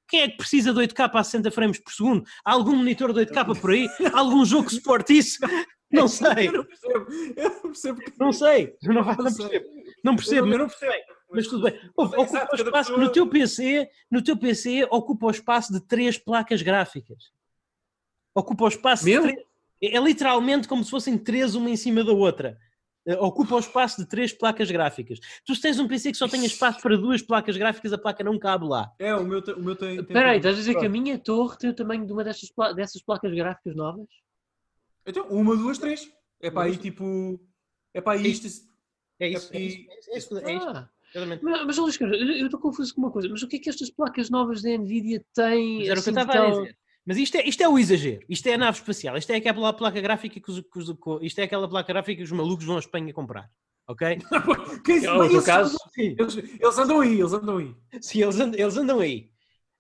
Quem 0.08 0.20
é 0.22 0.28
que 0.28 0.36
precisa 0.36 0.72
de 0.74 0.80
8K 0.80 1.10
a 1.14 1.24
60 1.24 1.50
frames 1.50 1.78
por 1.78 1.92
segundo? 1.92 2.24
Há 2.44 2.52
algum 2.52 2.74
monitor 2.76 3.12
de 3.12 3.20
8K 3.26 3.60
por 3.60 3.70
aí? 3.70 3.88
Há 4.12 4.18
algum 4.18 4.44
jogo 4.44 4.68
que 4.68 4.74
suporte 4.74 5.16
isso? 5.16 5.38
Não 5.92 6.08
sei, 6.08 6.48
Eu 6.48 6.52
não 6.54 6.64
percebo. 6.64 7.06
Eu 7.36 7.50
não 7.50 7.60
percebo 7.62 8.00
não 8.18 8.32
sei, 8.32 8.74
não, 8.82 8.94
Não 8.94 9.04
não 9.04 9.16
percebo, 9.16 9.64
não 10.04 10.14
percebo, 10.16 10.46
Eu 10.46 10.50
mas, 10.50 10.58
não 10.58 10.68
percebo. 10.68 10.92
mas 11.30 11.46
tudo 11.48 11.62
bem. 11.64 11.80
Ouve, 11.96 12.14
ocupa 12.16 12.22
exato, 12.38 12.56
espaço, 12.56 12.90
pessoa- 12.90 12.98
no 13.04 13.10
teu 13.12 13.26
PC, 13.28 13.90
no 14.10 14.22
teu 14.22 14.36
PC 14.36 14.84
ocupa 14.90 15.26
o 15.26 15.30
espaço 15.30 15.72
de 15.72 15.80
três 15.80 16.16
placas 16.18 16.62
gráficas. 16.62 17.32
Ocupa 18.34 18.64
o 18.64 18.68
espaço 18.68 19.04
de 19.04 19.10
Meu? 19.12 19.22
três- 19.22 19.40
é, 19.82 19.96
é 19.96 20.00
literalmente 20.00 20.68
como 20.68 20.84
se 20.84 20.90
fossem 20.90 21.16
três 21.18 21.54
uma 21.54 21.70
em 21.70 21.76
cima 21.76 22.04
da 22.04 22.12
outra. 22.12 22.58
Eh, 23.06 23.16
Ocupa 23.18 23.54
o 23.56 23.58
espaço 23.58 24.00
de 24.02 24.08
três 24.08 24.32
placas 24.32 24.70
gráficas. 24.70 25.18
Tu 25.44 25.60
tens 25.60 25.78
um 25.78 25.86
PC 25.86 26.10
que 26.10 26.16
só 26.16 26.26
tem 26.26 26.42
espaço 26.44 26.80
para 26.80 26.96
duas 26.96 27.20
placas 27.20 27.56
gráficas, 27.56 27.92
a 27.92 27.98
placa 27.98 28.24
não 28.24 28.38
cabe 28.38 28.66
lá. 28.66 28.90
É, 28.98 29.14
o 29.14 29.22
meu, 29.24 29.40
o 29.40 29.62
meu 29.62 29.76
tem. 29.76 29.96
Espera 30.00 30.30
aí, 30.30 30.38
estás 30.38 30.54
a 30.54 30.58
dizer 30.58 30.74
que 30.78 30.86
a 30.86 30.88
minha 30.88 31.18
torre 31.18 31.58
tem 31.58 31.68
o 31.70 31.74
tamanho 31.74 32.06
de 32.06 32.12
uma 32.12 32.24
destas, 32.24 32.50
pla- 32.50 32.72
dessas 32.72 33.02
placas 33.02 33.32
gráficas 33.34 33.76
novas? 33.76 34.06
Então, 35.06 35.26
uma, 35.28 35.54
duas, 35.54 35.76
três. 35.78 36.10
É 36.40 36.50
para 36.50 36.62
aí 36.64 36.76
tipo. 36.78 37.38
É 37.92 38.00
para 38.00 38.18
aí 38.18 38.26
isto. 38.26 38.66
É 39.20 39.28
isso. 39.28 39.50
É 39.54 39.60
E- 39.60 39.66
isso. 39.66 39.78
É 39.90 40.18
isso, 40.18 40.38
é 40.38 40.54
isso, 40.56 40.68
Ah, 40.68 40.88
exatamente. 41.14 41.44
mas, 41.44 41.66
mas 41.66 41.78
Luís 41.78 41.96
Carlos, 41.96 42.20
eu 42.20 42.26
eu 42.26 42.44
estou 42.46 42.60
confuso 42.60 42.94
com 42.94 43.00
uma 43.02 43.10
coisa. 43.10 43.28
Mas 43.28 43.42
o 43.42 43.48
que 43.48 43.56
é 43.56 43.58
que 43.58 43.70
estas 43.70 43.90
placas 43.90 44.30
novas 44.30 44.62
da 44.62 44.70
Nvidia 44.76 45.24
têm? 45.34 45.78
Mas 45.78 45.88
era 45.88 46.00
o 46.00 46.02
que 46.02 46.08
eu 46.10 46.12
assim, 46.12 46.20
estava 46.20 46.32
tão- 46.32 46.46
a 46.46 46.50
dizer. 46.62 46.76
Mas 47.06 47.16
isto 47.18 47.34
é, 47.36 47.46
isto 47.46 47.60
é 47.62 47.68
o 47.68 47.78
exagero. 47.78 48.24
Isto 48.30 48.46
é 48.48 48.54
a 48.54 48.58
nave 48.58 48.78
espacial. 48.78 49.16
Isto 49.18 49.30
é 49.30 49.36
aquela 49.36 49.72
placa 49.74 50.00
gráfica 50.00 50.40
que 50.40 50.50
os, 50.50 50.60
que 50.60 50.78
os- 50.78 51.22
isto 51.22 51.38
é 51.38 51.42
aquela 51.44 51.68
placa 51.68 51.92
gráfica 51.92 52.16
que 52.16 52.22
os 52.22 52.32
malucos 52.32 52.64
vão 52.64 52.76
à 52.76 52.78
Espanha 52.78 53.12
comprar. 53.12 53.50
Ok? 53.86 54.06
É, 54.88 55.06
no 55.06 55.28
teu 55.28 55.36
esses- 55.38 55.44
caso? 55.44 55.76
Sim. 55.94 56.16
Eles, 56.18 56.36
eles 56.36 56.78
andam 56.78 57.00
aí, 57.00 57.20
eles 57.20 57.32
andam 57.34 57.58
aí. 57.58 57.74
Sim, 58.00 58.22
eles, 58.22 58.40
andam, 58.40 58.58
eles 58.60 58.76
andam 58.78 59.00
aí. 59.00 59.30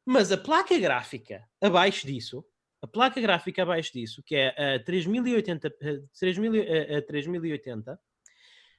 Mas 0.06 0.30
a 0.30 0.36
placa 0.36 0.78
gráfica 0.78 1.42
abaixo 1.62 2.06
disso, 2.06 2.44
a 2.82 2.86
placa 2.86 3.18
gráfica 3.18 3.62
abaixo 3.62 3.90
disso, 3.94 4.22
que 4.26 4.36
é 4.36 4.74
a 4.76 4.84
3080, 4.84 5.68
a 5.68 5.72
3000, 6.20 6.52
a- 6.62 6.98
a 6.98 7.02
3080, 7.02 7.98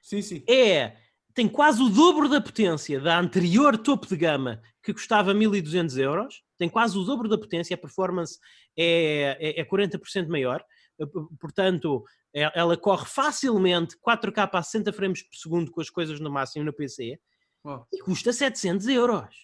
Sim, 0.06 0.22
sim. 0.22 0.44
é 0.48 0.96
tem 1.34 1.48
quase 1.48 1.82
o 1.82 1.88
dobro 1.90 2.28
da 2.28 2.40
potência 2.40 3.00
da 3.00 3.18
anterior 3.18 3.76
topo 3.76 4.06
de 4.06 4.16
gama 4.16 4.62
que 4.82 4.92
custava 4.94 5.34
1200 5.34 5.98
euros, 5.98 6.42
tem 6.56 6.68
quase 6.68 6.96
o 6.96 7.02
dobro 7.04 7.28
da 7.28 7.36
potência, 7.36 7.74
a 7.74 7.78
performance 7.78 8.38
é, 8.78 9.36
é, 9.40 9.60
é 9.60 9.64
40% 9.64 10.28
maior, 10.28 10.64
eh, 11.00 11.04
portanto 11.40 12.04
é- 12.32 12.52
ela 12.54 12.76
corre 12.76 13.04
facilmente 13.06 13.96
4K 14.00 14.48
a 14.52 14.62
60 14.62 14.92
frames 14.92 15.22
por 15.24 15.34
segundo 15.36 15.70
com 15.72 15.80
as 15.80 15.90
coisas 15.90 16.20
no 16.20 16.30
máximo 16.30 16.64
no 16.64 16.72
PC 16.72 17.18
Uau. 17.64 17.86
e 17.92 17.98
custa 17.98 18.32
700 18.32 18.86
euros. 18.86 19.34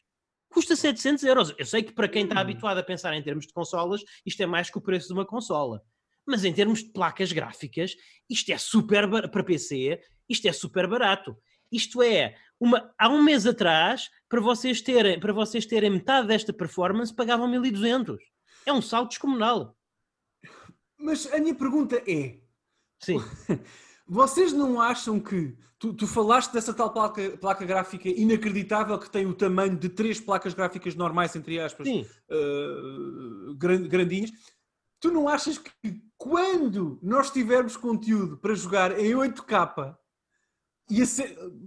Custa 0.49 0.77
700 0.77 1.25
euros. 1.25 1.55
Eu 1.59 1.67
sei 1.67 1.83
que 1.83 1.93
para 1.93 2.09
quem 2.09 2.23
está 2.23 2.37
Hum. 2.37 2.39
habituado 2.39 2.79
a 2.79 2.83
pensar 2.85 3.13
em 3.15 3.23
termos 3.23 3.47
de 3.49 3.53
consolas, 3.53 4.01
isto 4.25 4.41
é 4.43 4.47
mais 4.47 4.71
que 4.71 4.79
o 4.79 4.83
preço 4.83 5.09
de 5.09 5.13
uma 5.15 5.27
consola. 5.27 5.83
Mas 6.25 6.45
em 6.45 6.53
termos 6.53 6.85
de 6.85 6.93
placas 6.93 7.33
gráficas, 7.33 7.95
isto 8.31 8.53
é 8.53 8.57
super 8.59 9.09
para 9.29 9.43
PC, 9.43 10.01
isto 10.29 10.47
é 10.47 10.53
super 10.53 10.87
barato. 10.89 11.37
Isto 11.71 12.03
é, 12.03 12.37
uma, 12.61 12.93
há 12.99 13.09
um 13.09 13.23
mês 13.23 13.47
atrás, 13.47 14.11
para 14.29 14.41
vocês, 14.41 14.81
terem, 14.81 15.19
para 15.19 15.33
vocês 15.33 15.67
terem 15.67 15.91
metade 15.91 16.29
desta 16.29 16.53
performance, 16.53 17.15
pagavam 17.15 17.49
1200. 17.49 18.23
É 18.67 18.73
um 18.73 18.83
salto 18.83 19.09
descomunal. 19.09 19.77
Mas 20.99 21.27
a 21.33 21.39
minha 21.39 21.55
pergunta 21.55 22.01
é: 22.07 22.39
Sim, 23.01 23.19
vocês 24.07 24.53
não 24.53 24.81
acham 24.81 25.19
que. 25.19 25.57
Tu, 25.79 25.93
tu 25.95 26.07
falaste 26.07 26.53
dessa 26.53 26.73
tal 26.73 26.93
placa, 26.93 27.37
placa 27.39 27.65
gráfica 27.65 28.09
inacreditável 28.09 28.97
que 29.01 29.11
tem 29.11 29.27
o 29.27 29.35
tamanho 29.35 29.77
de 29.77 29.89
três 29.89 30.21
placas 30.21 30.55
gráficas 30.55 30.95
normais, 30.95 31.35
entre 31.35 31.59
aspas, 31.59 31.89
uh, 31.89 33.55
gran- 33.57 33.89
grandinhas. 33.89 34.31
Tu 35.01 35.11
não 35.11 35.27
achas 35.27 35.59
que 35.59 36.01
quando 36.17 37.01
nós 37.03 37.33
tivermos 37.33 37.77
conteúdo 37.77 38.37
para 38.37 38.55
jogar 38.55 38.97
em 38.97 39.11
8K 39.11 39.97
e 40.91 41.03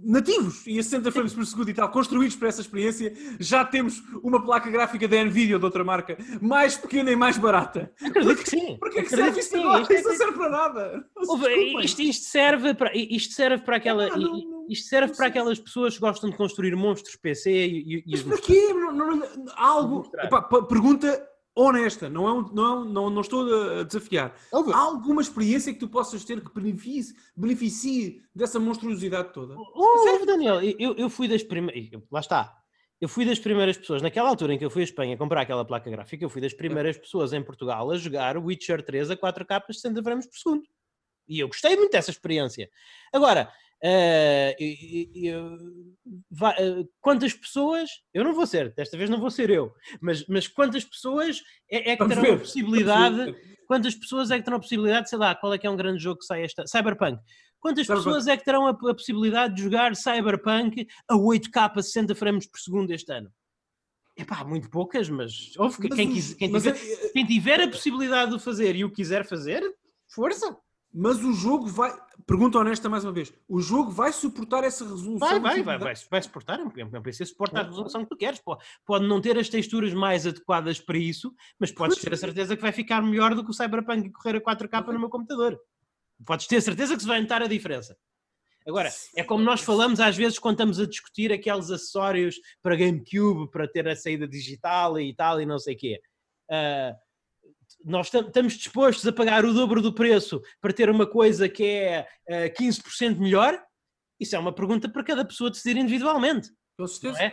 nativos 0.04 0.64
e 0.66 0.78
a 0.78 0.82
60 0.82 1.10
frames 1.10 1.32
por 1.34 1.44
segundo 1.46 1.68
e 1.70 1.74
tal, 1.74 1.90
construídos 1.90 2.36
para 2.36 2.48
essa 2.48 2.60
experiência, 2.60 3.12
já 3.40 3.64
temos 3.64 4.02
uma 4.22 4.44
placa 4.44 4.70
gráfica 4.70 5.08
da 5.08 5.22
Nvidia 5.24 5.56
ou 5.56 5.58
de 5.58 5.64
outra 5.64 5.82
marca 5.82 6.16
mais 6.40 6.76
pequena 6.76 7.10
e 7.10 7.16
mais 7.16 7.36
barata? 7.36 7.92
Acredito 8.04 8.42
que 8.44 8.50
sim. 8.50 8.76
Porquê 8.78 9.02
que 9.02 9.08
serve 9.10 9.40
agora? 9.58 9.82
Isto 9.82 9.92
é- 9.94 10.02
não 10.02 10.14
serve 10.16 10.32
para 10.38 10.50
nada. 10.50 11.04
Ouve, 11.16 11.48
isto, 11.84 12.02
isto 12.02 12.24
serve 12.26 12.74
para 12.74 12.92
isto 12.96 13.34
serve 13.34 13.64
para 13.64 13.76
aquela 13.76 14.06
Epá, 14.06 14.16
não- 14.16 14.32
não- 14.32 14.66
isto 14.68 14.88
serve 14.88 15.14
para 15.16 15.26
aquelas 15.26 15.58
pessoas 15.58 15.94
que 15.94 16.00
gostam 16.00 16.30
de 16.30 16.36
construir 16.36 16.76
monstros 16.76 17.16
PC 17.16 17.50
e, 17.50 17.98
e, 17.98 18.04
Mas 18.08 18.20
os 18.20 18.26
para 18.26 18.38
quê? 18.40 18.72
Não, 18.74 18.92
não, 18.92 19.16
não- 19.16 19.26
há 19.56 19.66
algo. 19.66 20.08
Epá, 20.22 20.42
pergunta 20.42 21.26
honesta, 21.56 22.08
não, 22.08 22.28
é 22.28 22.32
um- 22.32 22.52
não, 22.52 22.64
é 22.66 22.70
um- 22.78 22.84
não, 22.84 23.10
não 23.10 23.20
estou 23.22 23.80
a 23.80 23.82
desafiar. 23.82 24.34
Há 24.52 24.78
alguma 24.78 25.22
experiência 25.22 25.72
que 25.72 25.78
tu 25.80 25.88
possas 25.88 26.22
ter 26.24 26.40
que 26.44 26.52
beneficie, 26.54 27.14
beneficie 27.34 28.22
dessa 28.34 28.60
monstruosidade 28.60 29.32
toda? 29.32 29.54
Oh, 29.56 30.24
Daniel, 30.26 30.60
eu, 30.62 30.94
eu 30.96 31.08
fui 31.08 31.26
das 31.26 31.42
primeiras. 31.42 31.88
Lá 32.10 32.20
está. 32.20 32.54
Eu 33.00 33.08
fui 33.08 33.24
das 33.26 33.38
primeiras 33.38 33.76
pessoas, 33.76 34.00
naquela 34.00 34.28
altura 34.30 34.54
em 34.54 34.58
que 34.58 34.64
eu 34.64 34.70
fui 34.70 34.80
à 34.82 34.84
Espanha 34.84 35.16
comprar 35.18 35.42
aquela 35.42 35.64
placa 35.66 35.90
gráfica, 35.90 36.24
eu 36.24 36.30
fui 36.30 36.40
das 36.40 36.54
primeiras 36.54 36.96
pessoas 36.96 37.32
em 37.32 37.42
Portugal 37.42 37.90
a 37.90 37.96
jogar 37.98 38.36
o 38.38 38.44
Witcher 38.44 38.82
3 38.82 39.10
a 39.10 39.16
4K 39.16 39.56
a 39.68 39.72
60 39.72 40.02
frames 40.02 40.26
por 40.26 40.36
segundo. 40.38 40.62
E 41.28 41.40
eu 41.40 41.48
gostei 41.48 41.76
muito 41.76 41.92
dessa 41.92 42.10
experiência. 42.10 42.70
Agora, 43.12 43.52
Uh, 43.84 44.54
uh, 45.30 46.80
uh, 46.80 46.88
quantas 47.00 47.34
pessoas, 47.34 47.90
eu 48.14 48.24
não 48.24 48.34
vou 48.34 48.46
ser, 48.46 48.74
desta 48.74 48.96
vez 48.96 49.10
não 49.10 49.20
vou 49.20 49.30
ser 49.30 49.50
eu, 49.50 49.72
mas, 50.00 50.26
mas 50.26 50.48
quantas 50.48 50.82
pessoas 50.84 51.42
é, 51.70 51.92
é 51.92 51.96
que 51.96 52.08
terão 52.08 52.34
a 52.34 52.38
possibilidade, 52.38 53.36
quantas 53.66 53.94
pessoas 53.94 54.30
é 54.30 54.38
que 54.38 54.44
terão 54.44 54.56
a 54.56 54.60
possibilidade, 54.60 55.10
sei 55.10 55.18
lá, 55.18 55.34
qual 55.34 55.52
é 55.52 55.58
que 55.58 55.66
é 55.66 55.70
um 55.70 55.76
grande 55.76 56.02
jogo 56.02 56.20
que 56.20 56.24
sai 56.24 56.42
esta, 56.42 56.66
Cyberpunk, 56.66 57.20
quantas 57.60 57.86
Cyberpunk. 57.86 58.06
pessoas 58.06 58.26
é 58.28 58.36
que 58.36 58.44
terão 58.44 58.66
a, 58.66 58.70
a, 58.70 58.94
possibilidade 58.94 59.54
de 59.54 59.62
jogar 59.62 59.94
Cyberpunk 59.94 60.86
a 61.06 61.14
8K 61.14 61.82
60 61.82 62.14
frames 62.14 62.46
por 62.46 62.58
segundo 62.58 62.90
este 62.92 63.12
ano? 63.12 63.30
Epá, 64.16 64.42
muito 64.42 64.70
poucas, 64.70 65.10
mas, 65.10 65.54
ouve, 65.58 65.76
mas 65.80 65.94
quem, 65.94 66.10
quis, 66.10 66.32
quem, 66.32 66.50
tiver, 66.50 66.74
é... 66.74 67.08
quem 67.10 67.26
tiver 67.26 67.60
a 67.60 67.68
possibilidade 67.68 68.30
de 68.32 68.42
fazer 68.42 68.74
e 68.74 68.84
o 68.84 68.90
quiser 68.90 69.26
fazer, 69.26 69.62
força! 70.08 70.56
Mas 70.98 71.22
o 71.22 71.34
jogo 71.34 71.66
vai. 71.66 71.94
Pergunta 72.26 72.58
honesta 72.58 72.88
mais 72.88 73.04
uma 73.04 73.12
vez: 73.12 73.30
o 73.46 73.60
jogo 73.60 73.90
vai 73.90 74.10
suportar 74.14 74.64
essa 74.64 74.82
resolução? 74.82 75.18
Vai, 75.18 75.38
vai, 75.38 75.62
vai, 75.62 75.78
vai, 75.78 75.94
vai 76.10 76.22
suportar. 76.22 76.58
Um 76.58 77.02
PC 77.02 77.26
suporta 77.26 77.60
a 77.60 77.64
resolução 77.64 78.02
que 78.02 78.08
tu 78.08 78.16
queres. 78.16 78.40
Pode, 78.86 79.06
não 79.06 79.20
ter 79.20 79.36
as 79.38 79.50
texturas 79.50 79.92
mais 79.92 80.26
adequadas 80.26 80.80
para 80.80 80.96
isso, 80.96 81.34
mas 81.60 81.70
podes 81.70 81.98
ter 82.00 82.14
a 82.14 82.16
certeza 82.16 82.56
que 82.56 82.62
vai 82.62 82.72
ficar 82.72 83.02
melhor 83.02 83.34
do 83.34 83.44
que 83.44 83.50
o 83.50 83.52
Cyberpunk 83.52 84.10
correr 84.10 84.38
a 84.38 84.40
4K 84.40 84.86
no 84.86 84.98
meu 84.98 85.10
computador. 85.10 85.60
Podes 86.24 86.46
ter 86.46 86.56
a 86.56 86.62
certeza 86.62 86.96
que 86.96 87.02
se 87.02 87.08
vai 87.08 87.20
notar 87.20 87.42
a 87.42 87.46
diferença. 87.46 87.94
Agora, 88.66 88.90
é 89.14 89.22
como 89.22 89.44
nós 89.44 89.60
falamos 89.60 90.00
às 90.00 90.16
vezes 90.16 90.38
quando 90.38 90.54
estamos 90.54 90.80
a 90.80 90.86
discutir 90.86 91.30
aqueles 91.30 91.70
acessórios 91.70 92.36
para 92.62 92.74
GameCube, 92.74 93.50
para 93.50 93.68
ter 93.68 93.86
a 93.86 93.94
saída 93.94 94.26
digital 94.26 94.98
e 94.98 95.14
tal, 95.14 95.42
e 95.42 95.46
não 95.46 95.58
sei 95.58 95.74
o 95.74 95.78
quê. 95.78 96.00
Uh, 96.50 97.05
nós 97.84 98.12
estamos 98.12 98.54
dispostos 98.54 99.06
a 99.06 99.12
pagar 99.12 99.44
o 99.44 99.52
dobro 99.52 99.80
do 99.80 99.92
preço 99.92 100.40
para 100.60 100.72
ter 100.72 100.90
uma 100.90 101.06
coisa 101.06 101.48
que 101.48 101.64
é 101.64 102.06
uh, 102.28 102.32
eh, 102.32 102.50
15% 102.50 103.18
melhor? 103.18 103.62
Isso 104.18 104.34
é 104.34 104.38
uma 104.38 104.54
pergunta 104.54 104.88
para 104.88 105.04
cada 105.04 105.24
pessoa 105.24 105.50
decidir 105.50 105.76
individualmente. 105.76 106.50
Com 106.76 106.86
certeza. 106.86 107.22
É? 107.22 107.32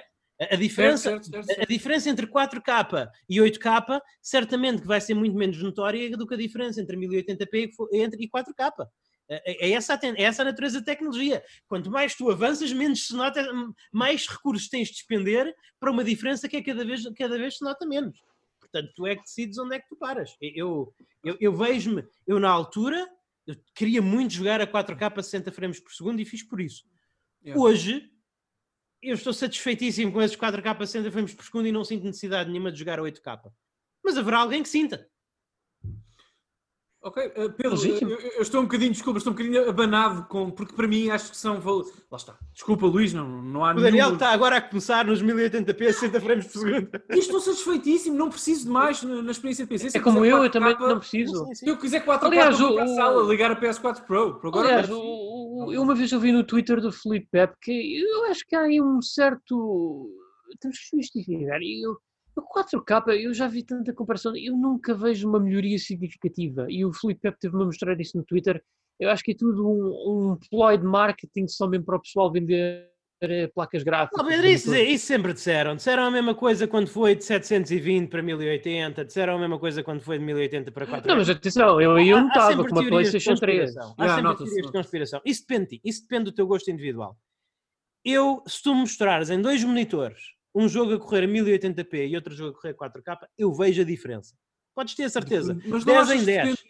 A, 0.52 0.56
diferença, 0.56 1.12
certo, 1.12 1.28
certo, 1.28 1.46
certo, 1.46 1.62
a 1.62 1.66
diferença 1.66 2.10
entre 2.10 2.28
4K 2.28 3.08
e 3.30 3.38
8K 3.38 4.02
certamente 4.22 4.82
que 4.82 4.88
vai 4.88 5.00
ser 5.00 5.14
muito 5.14 5.38
menos 5.38 5.62
notória 5.62 6.10
do 6.18 6.28
que 6.28 6.34
a 6.34 6.38
diferença 6.38 6.82
entre 6.82 6.98
1080p 6.98 7.70
e 8.20 8.30
4K. 8.30 8.88
É, 9.30 9.68
é 9.68 9.72
essa, 9.72 10.00
é 10.04 10.24
essa 10.24 10.42
a 10.42 10.46
natureza 10.46 10.80
da 10.80 10.86
tecnologia. 10.86 11.44
Quanto 11.68 11.90
mais 11.90 12.16
tu 12.16 12.30
avanças, 12.30 12.74
menos 12.74 13.08
se 13.08 13.16
nota, 13.16 13.46
mais 13.92 14.28
recursos 14.28 14.68
tens 14.70 14.90
de 14.90 14.96
despender 14.96 15.54
para 15.80 15.92
uma 15.92 16.04
diferença 16.04 16.50
que 16.50 16.58
é 16.58 16.64
cada 16.64 16.84
vez, 16.84 17.04
cada 17.18 17.38
vez 17.38 17.58
se 17.58 17.64
nota 17.64 17.86
menos. 17.86 18.18
Portanto, 18.74 18.92
tu 18.96 19.06
é 19.06 19.16
que 19.16 19.22
decides 19.22 19.60
onde 19.60 19.76
é 19.76 19.80
que 19.80 19.88
tu 19.88 19.96
paras. 19.96 20.36
Eu, 20.42 20.92
eu, 21.24 21.38
eu 21.40 21.56
vejo-me, 21.56 22.04
eu 22.26 22.40
na 22.40 22.50
altura, 22.50 23.08
eu 23.46 23.56
queria 23.76 24.02
muito 24.02 24.34
jogar 24.34 24.60
a 24.60 24.66
4K 24.66 25.14
a 25.16 25.22
60 25.22 25.52
frames 25.52 25.80
por 25.80 25.92
segundo 25.92 26.20
e 26.20 26.26
fiz 26.26 26.42
por 26.42 26.60
isso. 26.60 26.84
Yeah. 27.46 27.62
Hoje, 27.62 28.10
eu 29.00 29.14
estou 29.14 29.32
satisfeitíssimo 29.32 30.12
com 30.12 30.22
esses 30.24 30.36
4K 30.36 30.76
a 30.76 30.88
60 30.88 31.12
frames 31.12 31.36
por 31.36 31.46
segundo 31.46 31.68
e 31.68 31.72
não 31.72 31.86
sinto 31.86 32.04
necessidade 32.04 32.50
nenhuma 32.50 32.72
de 32.72 32.80
jogar 32.80 32.98
a 32.98 33.04
8K. 33.04 33.52
Mas 34.04 34.18
haverá 34.18 34.40
alguém 34.40 34.64
que 34.64 34.70
sinta. 34.70 35.08
Ok, 37.04 37.22
uh, 37.22 37.52
Pedro, 37.52 37.86
eu, 37.86 38.10
eu, 38.10 38.42
estou 38.42 38.62
um 38.62 38.64
bocadinho, 38.64 38.94
desculpa, 38.94 39.18
estou 39.18 39.34
um 39.34 39.36
bocadinho 39.36 39.70
abanado 39.70 40.26
com, 40.30 40.50
porque 40.50 40.74
para 40.74 40.88
mim 40.88 41.10
acho 41.10 41.32
que 41.32 41.36
são. 41.36 41.62
Lá 42.10 42.18
está. 42.18 42.38
Desculpa, 42.54 42.86
Luís, 42.86 43.12
não, 43.12 43.28
não 43.42 43.66
há 43.66 43.72
O 43.72 43.76
Daniel 43.76 43.92
nenhum... 43.92 44.14
está 44.14 44.30
agora 44.30 44.56
a 44.56 44.62
começar 44.62 45.04
nos 45.04 45.22
1080p, 45.22 45.78
60 45.78 46.22
frames 46.22 46.48
por 46.48 46.60
segundo. 46.60 46.90
E 47.10 47.20
estou 47.20 47.42
satisfeitíssimo, 47.42 48.16
não 48.16 48.30
preciso 48.30 48.66
de 48.66 48.72
mais 48.72 49.04
na, 49.04 49.30
experiência 49.32 49.66
de 49.66 49.70
PC. 49.70 49.90
Se 49.90 49.98
é 49.98 50.00
como 50.00 50.24
eu, 50.24 50.46
eu 50.46 50.50
também 50.50 50.78
não 50.80 51.00
preciso. 51.00 51.46
Se 51.54 51.68
eu 51.68 51.78
quiser 51.78 52.06
4K, 52.06 52.24
Aliás, 52.24 52.62
o, 52.62 52.74
para 52.74 52.84
a 52.86 52.88
sala, 52.88 53.30
ligar 53.30 53.52
a 53.52 53.60
PS4 53.60 54.06
Pro. 54.06 54.40
Por 54.40 54.48
agora 54.48 54.68
Aliás, 54.70 54.90
o, 54.90 54.98
o, 54.98 55.74
eu 55.74 55.82
uma 55.82 55.96
vez 55.96 56.14
ouvi 56.14 56.32
no 56.32 56.46
Twitter 56.46 56.80
do 56.80 56.90
Felipe 56.90 57.28
Pep 57.30 57.54
que 57.62 58.02
eu 58.02 58.26
acho 58.32 58.46
que 58.48 58.56
há 58.56 58.62
aí 58.62 58.82
um 58.82 59.02
certo. 59.02 60.10
Temos 60.62 60.78
que 60.80 60.96
justificar. 60.96 61.60
Eu, 61.62 61.98
o 62.36 62.42
4K, 62.42 63.22
eu 63.22 63.34
já 63.34 63.48
vi 63.48 63.64
tanta 63.64 63.94
comparação, 63.94 64.36
eu 64.36 64.56
nunca 64.56 64.94
vejo 64.94 65.28
uma 65.28 65.40
melhoria 65.40 65.78
significativa. 65.78 66.66
E 66.70 66.86
o 66.86 66.94
Felipe 66.94 67.22
Pep 67.22 67.38
teve-me 67.40 67.64
a 67.64 67.66
mostrar 67.66 68.00
isso 68.00 68.18
no 68.18 68.24
Twitter. 68.24 68.64
Eu 69.00 69.10
acho 69.10 69.24
que 69.24 69.32
é 69.32 69.36
tudo 69.36 69.68
um, 69.68 70.32
um 70.32 70.38
ploy 70.50 70.78
de 70.78 70.86
marketing 70.86 71.48
só 71.48 71.68
mesmo 71.68 71.86
para 71.86 71.98
o 71.98 72.02
pessoal 72.02 72.32
vender 72.32 72.90
eh, 73.22 73.48
placas 73.48 73.84
gráficas. 73.84 74.22
Não, 74.22 74.30
Pedro, 74.30 74.48
isso, 74.48 74.76
isso, 74.76 75.06
sempre 75.06 75.34
disseram. 75.34 75.76
Disseram 75.76 76.04
a 76.04 76.12
mesma 76.12 76.36
coisa 76.36 76.68
quando 76.68 76.88
foi 76.88 77.16
de 77.16 77.24
720 77.24 78.10
para 78.10 78.22
1080, 78.22 79.06
disseram 79.06 79.36
a 79.36 79.40
mesma 79.40 79.58
coisa 79.58 79.84
quando 79.84 80.02
foi 80.02 80.20
de 80.20 80.26
1080 80.26 80.72
para 80.72 80.86
400. 80.86 81.08
Não, 81.08 81.18
mas 81.18 81.30
atenção, 81.30 81.82
eu, 81.82 81.98
eu 82.00 82.20
não 82.20 82.28
estava 82.28 82.68
com 82.68 82.76
uma 82.76 82.88
PlayStation 82.88 83.36
3. 83.36 83.78
Há 83.78 83.82
yeah, 84.04 84.16
sempre 84.16 84.46
teorias 84.46 84.66
de 84.66 84.72
conspiração. 84.72 85.22
Isso 85.26 85.46
depende, 85.48 85.82
isso 85.84 86.02
depende 86.02 86.26
do 86.26 86.32
teu 86.34 86.46
gosto 86.46 86.70
individual. 86.70 87.18
Eu, 88.04 88.44
se 88.46 88.62
tu 88.62 88.76
mostrares 88.76 89.30
em 89.30 89.42
dois 89.42 89.64
monitores 89.64 90.34
um 90.56 90.68
jogo 90.68 90.94
a 90.94 91.00
correr 91.00 91.24
a 91.24 91.28
1080p 91.28 92.10
e 92.10 92.16
outro 92.16 92.34
jogo 92.34 92.52
a 92.52 92.62
correr 92.62 92.76
a 92.80 92.90
4K, 92.90 93.28
eu 93.38 93.54
vejo 93.54 93.82
a 93.82 93.86
diferença. 93.86 94.36
Podes 94.76 94.96
ter 94.96 95.04
a 95.04 95.10
certeza. 95.10 95.58
Mas 95.66 95.84
10 95.84 96.12
em 96.12 96.26
10. 96.26 96.64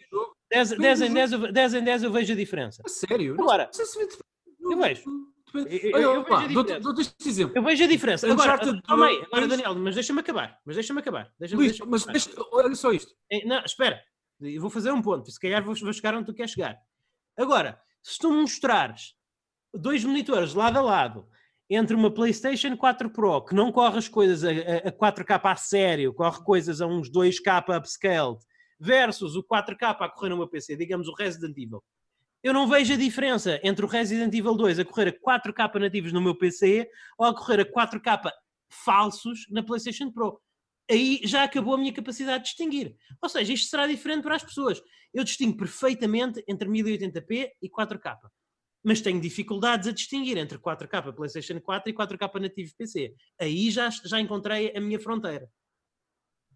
10, 0.50 0.70
10, 0.78 1.00
em 1.00 1.12
10, 1.12 1.30
10 1.52 1.74
em 1.74 1.84
10 1.84 2.02
eu 2.04 2.12
vejo 2.12 2.32
a 2.32 2.36
diferença. 2.36 2.82
A 2.84 2.88
sério? 2.88 3.34
Agora, 3.34 3.70
eu 4.60 4.78
vejo. 4.78 5.04
Eu, 5.54 6.00
eu, 6.00 6.24
vejo 6.24 6.34
a 6.34 6.46
diferença. 7.18 7.52
Eu 7.54 7.62
vejo 7.62 7.84
a 7.84 7.86
diferença. 7.86 8.32
Agora, 8.32 8.58
calma 8.82 9.06
aí, 9.06 9.22
agora 9.24 9.46
Daniel, 9.46 9.74
mas 9.76 9.94
deixa-me 9.94 10.20
acabar. 10.20 10.58
Mas 10.64 10.76
deixa-me 10.76 11.00
acabar. 11.00 11.32
Deixa 11.38 11.56
Luís, 11.56 11.72
deixa 11.72 11.86
mas 11.86 12.04
deixa, 12.04 12.30
olha 12.52 12.74
só 12.74 12.92
isto. 12.92 13.14
É, 13.30 13.44
não, 13.46 13.62
espera. 13.64 14.02
Eu 14.40 14.60
vou 14.60 14.70
fazer 14.70 14.90
um 14.90 15.00
ponto. 15.00 15.30
Se 15.30 15.38
calhar 15.38 15.62
vou, 15.62 15.74
vou 15.74 15.92
chegar 15.92 16.14
onde 16.14 16.26
tu 16.26 16.34
queres 16.34 16.50
chegar. 16.50 16.76
Agora, 17.36 17.80
se 18.02 18.18
tu 18.18 18.32
mostrares 18.32 19.14
dois 19.72 20.04
monitores 20.04 20.54
lado 20.54 20.76
a 20.76 20.82
lado 20.82 21.28
entre 21.68 21.96
uma 21.96 22.12
PlayStation 22.12 22.76
4 22.76 23.10
Pro 23.10 23.44
que 23.44 23.54
não 23.54 23.72
corre 23.72 23.98
as 23.98 24.08
coisas 24.08 24.44
a, 24.44 24.88
a 24.88 24.92
4K 24.92 25.40
a 25.42 25.56
sério, 25.56 26.12
corre 26.12 26.42
coisas 26.44 26.80
a 26.80 26.86
uns 26.86 27.10
2K 27.10 27.76
upscaled, 27.78 28.38
versus 28.78 29.36
o 29.36 29.42
4K 29.42 29.96
a 30.00 30.08
correr 30.08 30.30
numa 30.30 30.48
PC, 30.48 30.76
digamos 30.76 31.08
o 31.08 31.14
Resident 31.14 31.56
Evil. 31.56 31.82
Eu 32.42 32.52
não 32.52 32.68
vejo 32.68 32.92
a 32.92 32.96
diferença 32.96 33.58
entre 33.64 33.84
o 33.84 33.88
Resident 33.88 34.34
Evil 34.34 34.54
2 34.54 34.78
a 34.78 34.84
correr 34.84 35.08
a 35.08 35.40
4K 35.40 35.80
nativos 35.80 36.12
no 36.12 36.20
meu 36.20 36.36
PC 36.36 36.86
ou 37.16 37.26
a 37.26 37.34
correr 37.34 37.60
a 37.60 37.64
4K 37.64 38.30
falsos 38.68 39.46
na 39.50 39.62
PlayStation 39.62 40.10
Pro. 40.10 40.38
Aí 40.90 41.20
já 41.24 41.44
acabou 41.44 41.74
a 41.74 41.78
minha 41.78 41.92
capacidade 41.92 42.44
de 42.44 42.50
distinguir. 42.50 42.94
Ou 43.22 43.28
seja, 43.30 43.54
isto 43.54 43.70
será 43.70 43.86
diferente 43.86 44.22
para 44.22 44.36
as 44.36 44.44
pessoas. 44.44 44.82
Eu 45.14 45.24
distingo 45.24 45.56
perfeitamente 45.56 46.44
entre 46.46 46.68
1080p 46.68 47.48
e 47.62 47.70
4K 47.70 48.18
mas 48.84 49.00
tenho 49.00 49.18
dificuldades 49.18 49.88
a 49.88 49.92
distinguir 49.92 50.36
entre 50.36 50.58
4K 50.58 51.14
PlayStation 51.14 51.58
4 51.58 51.90
e 51.90 51.94
4K 51.94 52.40
nativo 52.40 52.74
PC. 52.76 53.14
Aí 53.40 53.70
já, 53.70 53.88
já 53.88 54.20
encontrei 54.20 54.76
a 54.76 54.80
minha 54.80 55.00
fronteira. 55.00 55.48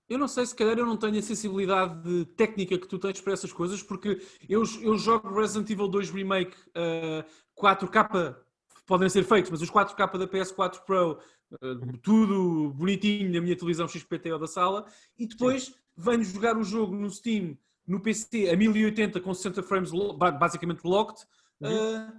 Eu 0.06 0.18
não 0.18 0.28
sei 0.28 0.46
se 0.46 0.54
calhar 0.54 0.78
eu 0.78 0.86
não 0.86 0.96
tenho 0.96 1.18
a 1.18 1.22
sensibilidade 1.22 2.24
técnica 2.36 2.78
que 2.78 2.86
tu 2.86 2.98
tens 2.98 3.20
para 3.20 3.32
essas 3.32 3.52
coisas, 3.52 3.82
porque 3.82 4.20
eu, 4.48 4.62
eu 4.80 4.96
jogo 4.96 5.34
Resident 5.34 5.68
Evil 5.68 5.88
2 5.88 6.10
Remake 6.10 6.56
uh, 6.68 7.24
4K, 7.60 8.36
podem 8.86 9.08
ser 9.08 9.24
feitos, 9.24 9.50
mas 9.50 9.60
os 9.60 9.70
4K 9.70 10.18
da 10.18 10.26
PS4 10.26 10.80
Pro, 10.86 11.18
uh, 11.52 11.98
tudo 11.98 12.72
bonitinho 12.74 13.30
na 13.30 13.40
minha 13.40 13.56
televisão 13.56 13.86
XPT 13.86 14.32
ou 14.32 14.38
da 14.38 14.46
sala, 14.46 14.86
e 15.18 15.26
depois 15.26 15.64
Sim. 15.64 15.74
venho 15.94 16.24
jogar 16.24 16.56
o 16.56 16.64
jogo 16.64 16.94
no 16.94 17.10
Steam, 17.10 17.58
no 17.86 18.00
PC, 18.00 18.48
a 18.48 18.56
1080 18.56 19.20
com 19.20 19.34
60 19.34 19.62
frames, 19.62 19.90
basicamente 20.38 20.84
locked, 20.84 21.26
Uhum. 21.60 22.06
Uh, 22.06 22.12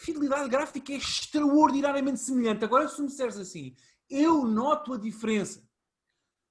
fidelidade 0.00 0.48
gráfica 0.48 0.92
é 0.92 0.96
extraordinariamente 0.96 2.20
semelhante. 2.20 2.64
Agora, 2.64 2.88
se 2.88 3.00
me 3.00 3.08
disseres 3.08 3.36
assim, 3.36 3.74
eu 4.08 4.44
noto 4.46 4.92
a 4.92 4.98
diferença 4.98 5.66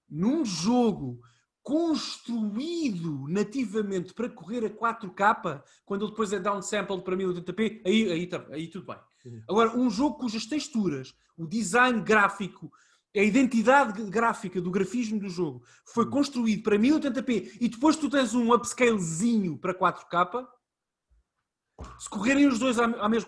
num 0.10 0.44
jogo 0.46 1.20
construído 1.66 3.28
nativamente 3.28 4.14
para 4.14 4.30
correr 4.30 4.66
a 4.66 4.70
4K, 4.70 5.64
quando 5.84 6.04
ele 6.04 6.12
depois 6.12 6.32
é 6.32 6.40
downsampled 6.40 7.04
para 7.04 7.16
1080p, 7.16 7.82
aí, 7.84 8.12
aí, 8.12 8.28
tá, 8.28 8.46
aí 8.52 8.68
tudo 8.68 8.86
bem. 8.86 8.98
Uhum. 9.26 9.42
Agora, 9.50 9.76
um 9.76 9.90
jogo 9.90 10.20
cujas 10.20 10.46
texturas, 10.46 11.16
o 11.36 11.48
design 11.48 12.02
gráfico, 12.02 12.72
a 13.16 13.20
identidade 13.20 14.00
gráfica 14.12 14.62
do 14.62 14.70
grafismo 14.70 15.20
do 15.20 15.28
jogo 15.28 15.64
foi 15.86 16.06
uhum. 16.06 16.12
construído 16.12 16.62
para 16.62 16.78
1080p 16.78 17.58
e 17.60 17.68
depois 17.68 17.96
tu 17.96 18.12
tens 18.12 18.36
um 18.36 18.54
upscalezinho 18.54 19.58
para 19.58 19.74
4K, 19.74 20.48
se 22.00 22.10
correrem 22.10 22.48
os 22.48 22.60
dois 22.60 22.78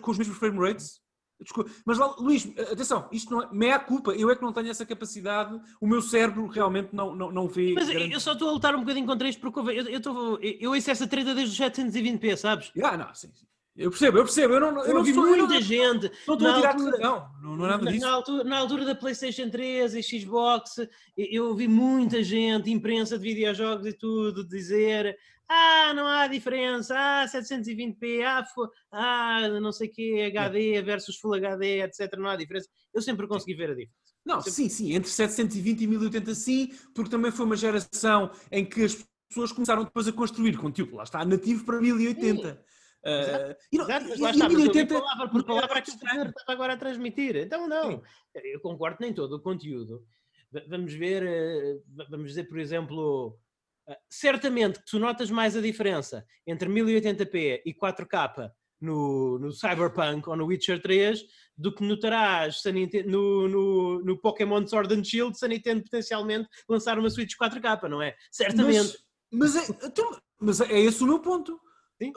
com 0.00 0.10
os 0.10 0.18
mesmos 0.18 0.36
frame 0.36 0.58
rates, 0.58 1.00
Desculpa. 1.40 1.70
Mas 1.84 1.98
Luís, 2.18 2.48
atenção, 2.72 3.08
isto 3.12 3.30
não 3.30 3.42
é 3.42 3.48
meia 3.52 3.78
culpa, 3.78 4.10
eu 4.12 4.28
é 4.28 4.34
que 4.34 4.42
não 4.42 4.52
tenho 4.52 4.70
essa 4.70 4.84
capacidade, 4.84 5.60
o 5.80 5.86
meu 5.86 6.02
cérebro 6.02 6.46
realmente 6.48 6.88
não, 6.92 7.14
não, 7.14 7.30
não 7.30 7.46
vê. 7.46 7.74
Mas 7.74 7.88
grande... 7.88 8.12
eu 8.12 8.20
só 8.20 8.32
estou 8.32 8.48
a 8.48 8.52
lutar 8.52 8.74
um 8.74 8.80
bocadinho 8.80 9.06
contra 9.06 9.28
isto 9.28 9.40
porque 9.40 9.60
eu, 9.60 9.70
eu, 9.70 9.88
eu, 9.88 10.38
eu 10.60 10.70
ouço 10.72 10.90
essa 10.90 11.06
treta 11.06 11.34
desde 11.34 11.52
os 11.52 11.70
720p, 11.70 12.36
sabes? 12.36 12.72
Ah, 12.82 12.96
não, 12.96 13.14
sim, 13.14 13.30
sim. 13.32 13.46
Eu 13.78 13.90
percebo, 13.90 14.18
eu 14.18 14.24
percebo. 14.24 14.54
Eu 14.54 14.60
não, 14.60 14.68
eu 14.80 14.86
Eu 14.86 14.94
não 14.94 15.04
sou, 15.04 15.28
eu 15.28 15.36
muita 15.36 15.54
não, 15.54 15.60
gente. 15.60 16.10
não 16.26 16.34
estou 16.34 16.48
a 16.48 16.54
tirar 16.56 16.72
altura- 16.72 16.98
não, 16.98 17.28
não, 17.40 17.56
não 17.56 17.64
é 17.64 17.68
nada 17.68 17.92
disso. 17.92 18.04
Na 18.04 18.12
altura, 18.12 18.44
na 18.44 18.58
altura 18.58 18.84
da 18.84 18.94
PlayStation 18.96 19.48
3 19.48 19.94
e 19.94 20.02
Xbox, 20.02 20.78
eu- 20.78 20.88
eu 21.16 21.44
ouvi 21.46 21.68
muita 21.68 22.20
gente, 22.20 22.72
imprensa 22.72 23.16
de 23.16 23.22
videojogos 23.22 23.86
e 23.86 23.92
tudo, 23.92 24.44
dizer: 24.46 25.16
Ah, 25.48 25.94
não 25.94 26.06
há 26.06 26.26
diferença, 26.26 26.94
ah, 26.98 27.26
720p, 27.26 28.22
ah, 28.22 28.44
ah 28.92 29.48
não 29.60 29.72
sei 29.72 29.88
o 29.88 29.92
quê, 29.92 30.24
HD 30.26 30.82
versus 30.82 31.16
Full 31.16 31.34
HD, 31.34 31.80
etc. 31.84 32.18
Não 32.18 32.28
há 32.28 32.36
diferença. 32.36 32.68
Eu 32.92 33.00
sempre 33.00 33.26
consegui 33.28 33.54
ver 33.54 33.70
a 33.70 33.74
diferença. 33.74 33.94
Não, 34.26 34.42
sim, 34.42 34.68
sim, 34.68 34.92
entre 34.92 35.08
720 35.08 35.80
e 35.82 35.86
1080 35.86 36.34
sim, 36.34 36.70
porque 36.94 37.10
também 37.10 37.30
foi 37.30 37.46
uma 37.46 37.56
geração 37.56 38.30
em 38.52 38.62
que 38.64 38.82
as 38.84 39.06
pessoas 39.28 39.52
começaram 39.52 39.84
depois 39.84 40.06
a 40.06 40.12
construir 40.12 40.56
conteúdo, 40.58 40.96
lá 40.96 41.04
está, 41.04 41.24
nativo 41.24 41.64
para 41.64 41.80
1080. 41.80 42.60
Uh, 43.04 43.54
e 43.72 43.78
não- 43.78 43.84
Exato, 43.84 44.06
mas 44.08 44.18
e- 44.18 44.22
lá 44.22 44.28
e 44.28 44.32
está, 44.32 44.44
mas 44.48 44.52
eu 44.54 44.66
ouvi 44.66 44.72
1080 44.72 45.00
palavra 45.00 45.28
por 45.30 45.44
palavra 45.44 45.78
aquilo 45.78 45.98
que 45.98 46.04
o 46.04 46.08
estava 46.28 46.52
agora 46.52 46.72
a 46.72 46.76
transmitir. 46.76 47.36
Então, 47.36 47.68
não, 47.68 48.02
eu 48.34 48.60
concordo 48.60 48.98
nem 49.00 49.12
todo 49.14 49.36
o 49.36 49.40
conteúdo. 49.42 50.04
Vamos 50.68 50.92
ver, 50.94 51.22
v- 51.86 52.06
vamos 52.10 52.28
dizer, 52.28 52.44
por 52.48 52.58
exemplo, 52.58 53.38
eh, 53.88 53.98
certamente 54.10 54.78
que 54.80 54.86
tu 54.90 54.98
notas 54.98 55.30
mais 55.30 55.56
a 55.56 55.60
diferença 55.60 56.24
entre 56.46 56.68
1080p 56.68 57.62
e 57.64 57.72
4K 57.74 58.50
no, 58.80 59.38
no 59.38 59.52
Cyberpunk 59.52 60.28
ou 60.28 60.36
no 60.36 60.46
Witcher 60.46 60.80
3 60.80 61.22
do 61.56 61.74
que 61.74 61.84
notarás 61.84 62.62
Nintendo- 62.72 63.10
no, 63.10 63.48
no, 63.48 64.00
no 64.04 64.18
Pokémon 64.20 64.66
Sword 64.66 64.94
and 64.94 65.04
Shield 65.04 65.38
se 65.38 65.44
a 65.44 65.48
Nintendo 65.48 65.82
potencialmente 65.82 66.48
lançar 66.68 66.98
uma 66.98 67.10
Switch 67.10 67.34
4K, 67.36 67.88
não 67.88 68.00
é? 68.02 68.16
Certamente. 68.32 68.96
Mas, 69.30 69.54
mas, 69.54 69.70
é, 69.70 69.86
então, 69.86 70.20
mas 70.40 70.60
é 70.62 70.80
esse 70.80 71.02
o 71.02 71.06
meu 71.06 71.20
ponto. 71.20 71.60
Sim. 72.00 72.12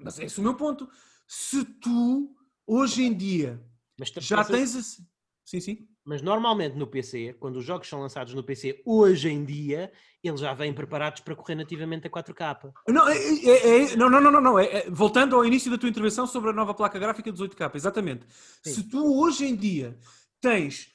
Mas 0.00 0.18
é 0.18 0.24
esse 0.24 0.40
o 0.40 0.42
meu 0.42 0.54
ponto. 0.54 0.88
Se 1.26 1.64
tu, 1.64 2.34
hoje 2.66 3.02
em 3.04 3.12
dia, 3.16 3.62
tu 4.14 4.20
já 4.20 4.36
pensas- 4.44 4.50
tens 4.50 4.74
esse... 4.76 5.14
Sim, 5.44 5.60
sim. 5.60 5.88
Mas 6.06 6.20
normalmente 6.22 6.76
no 6.76 6.86
PC, 6.86 7.34
quando 7.40 7.56
os 7.56 7.64
jogos 7.64 7.88
são 7.88 8.00
lançados 8.00 8.34
no 8.34 8.42
PC 8.44 8.82
hoje 8.84 9.28
em 9.30 9.42
dia, 9.44 9.90
eles 10.22 10.40
já 10.40 10.52
vêm 10.52 10.72
preparados 10.72 11.20
para 11.22 11.34
correr 11.34 11.54
nativamente 11.54 12.06
a 12.06 12.10
4K. 12.10 12.72
Não, 12.88 13.08
é- 13.08 13.16
é- 13.16 13.92
é- 13.92 13.96
não, 13.96 14.10
não, 14.10 14.20
não, 14.20 14.30
não, 14.30 14.40
não. 14.40 14.58
É, 14.58 14.64
é- 14.64 14.90
voltando 14.90 15.34
ao 15.36 15.44
início 15.44 15.70
da 15.70 15.78
tua 15.78 15.88
intervenção 15.88 16.26
sobre 16.26 16.50
a 16.50 16.52
nova 16.52 16.74
placa 16.74 16.98
gráfica 16.98 17.30
dos 17.32 17.40
8K, 17.40 17.70
exatamente. 17.74 18.26
Sim. 18.62 18.74
Se 18.74 18.82
tu 18.88 19.18
hoje 19.18 19.46
em 19.46 19.54
dia 19.56 19.98
tens, 20.42 20.88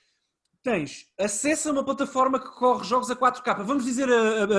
tens 0.63 1.07
acesso 1.19 1.69
a 1.69 1.71
uma 1.71 1.83
plataforma 1.83 2.39
que 2.39 2.49
corre 2.55 2.83
jogos 2.85 3.09
a 3.09 3.15
4K, 3.15 3.63
vamos 3.63 3.85
dizer 3.85 4.09
a, 4.09 4.13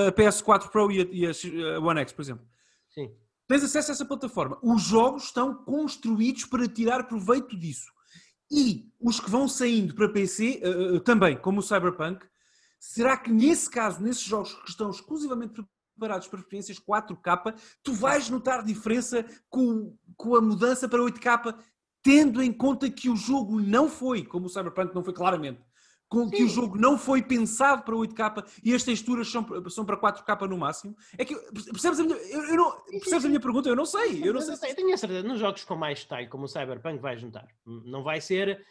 a- 0.05 0.09
a 0.09 0.13
PS4 0.13 0.69
Pro 0.71 0.91
e 0.91 1.01
a, 1.01 1.07
e 1.13 1.27
a 1.75 1.81
One 1.81 2.01
X, 2.01 2.13
por 2.13 2.23
exemplo. 2.23 2.45
Sim. 2.91 3.15
Tens 3.49 3.65
acesso 3.65 3.91
a 3.91 3.95
essa 3.95 4.05
plataforma. 4.05 4.59
Os 4.63 4.83
jogos 4.83 5.25
estão 5.25 5.55
construídos 5.65 6.45
para 6.45 6.69
tirar 6.69 7.09
proveito 7.09 7.59
disso. 7.59 7.91
E 8.51 8.89
os 9.01 9.21
que 9.21 9.31
vão 9.31 9.49
saindo 9.49 9.95
para 9.95 10.09
PC, 10.09 10.61
eh, 10.63 10.97
eh, 10.97 11.01
também, 11.01 11.37
como 11.37 11.61
o 11.61 11.63
Cyberpunk, 11.63 12.27
será 12.79 13.17
que 13.17 13.31
nesse 13.31 13.71
caso, 13.71 14.03
nesses 14.03 14.23
jogos 14.23 14.55
que 14.55 14.71
estão 14.71 14.91
exclusivamente 14.91 15.65
preparados 15.97 16.27
para 16.29 16.41
experiências 16.41 16.79
4K, 16.79 17.55
tu 17.83 17.93
vais 17.93 18.29
notar 18.31 18.65
diferença 18.65 19.25
com, 19.49 19.97
com 20.17 20.35
a 20.35 20.41
mudança 20.41 20.89
para 20.89 21.01
8K, 21.01 21.55
tendo 22.03 22.43
em 22.43 22.53
conta 22.53 22.91
que 22.91 23.09
o 23.09 23.17
jogo 23.17 23.61
não 23.61 23.89
foi, 23.89 24.25
como 24.25 24.47
o 24.47 24.49
Cyberpunk 24.49 24.95
não 24.95 25.05
foi 25.05 25.13
claramente, 25.13 25.61
com 26.11 26.29
que 26.29 26.43
o 26.43 26.49
jogo 26.49 26.77
não 26.77 26.99
foi 26.99 27.23
pensado 27.23 27.85
para 27.85 27.95
8K 27.95 28.45
e 28.65 28.75
as 28.75 28.83
texturas 28.83 29.29
são, 29.31 29.47
são 29.71 29.85
para 29.87 29.97
4K 29.97 30.49
no 30.49 30.59
máximo? 30.59 30.95
É 31.17 31.25
que 31.25 31.35
percebes 31.71 32.01
a 32.01 32.03
minha, 32.03 32.17
eu, 32.17 32.43
eu 32.43 32.57
não, 32.57 32.73
percebes 32.91 33.25
a 33.25 33.29
minha 33.29 33.41
pergunta? 33.41 33.69
Eu 33.69 33.77
não 33.77 33.87
sei. 33.87 34.21
Eu 34.23 34.35
não 34.35 34.45
Mas 34.47 34.59
sei 34.59 34.73
eu 34.73 34.75
tenho 34.77 34.93
a 34.93 34.97
certeza, 34.99 35.27
nos 35.27 35.39
jogos 35.39 35.65
com 35.65 35.77
mais 35.77 36.01
style, 36.01 36.29
como 36.29 36.45
o 36.45 36.49
Cyberpunk, 36.49 36.99
vais 37.01 37.21
juntar. 37.21 37.47
Não 37.65 38.03
vai 38.03 38.21
ser. 38.21 38.63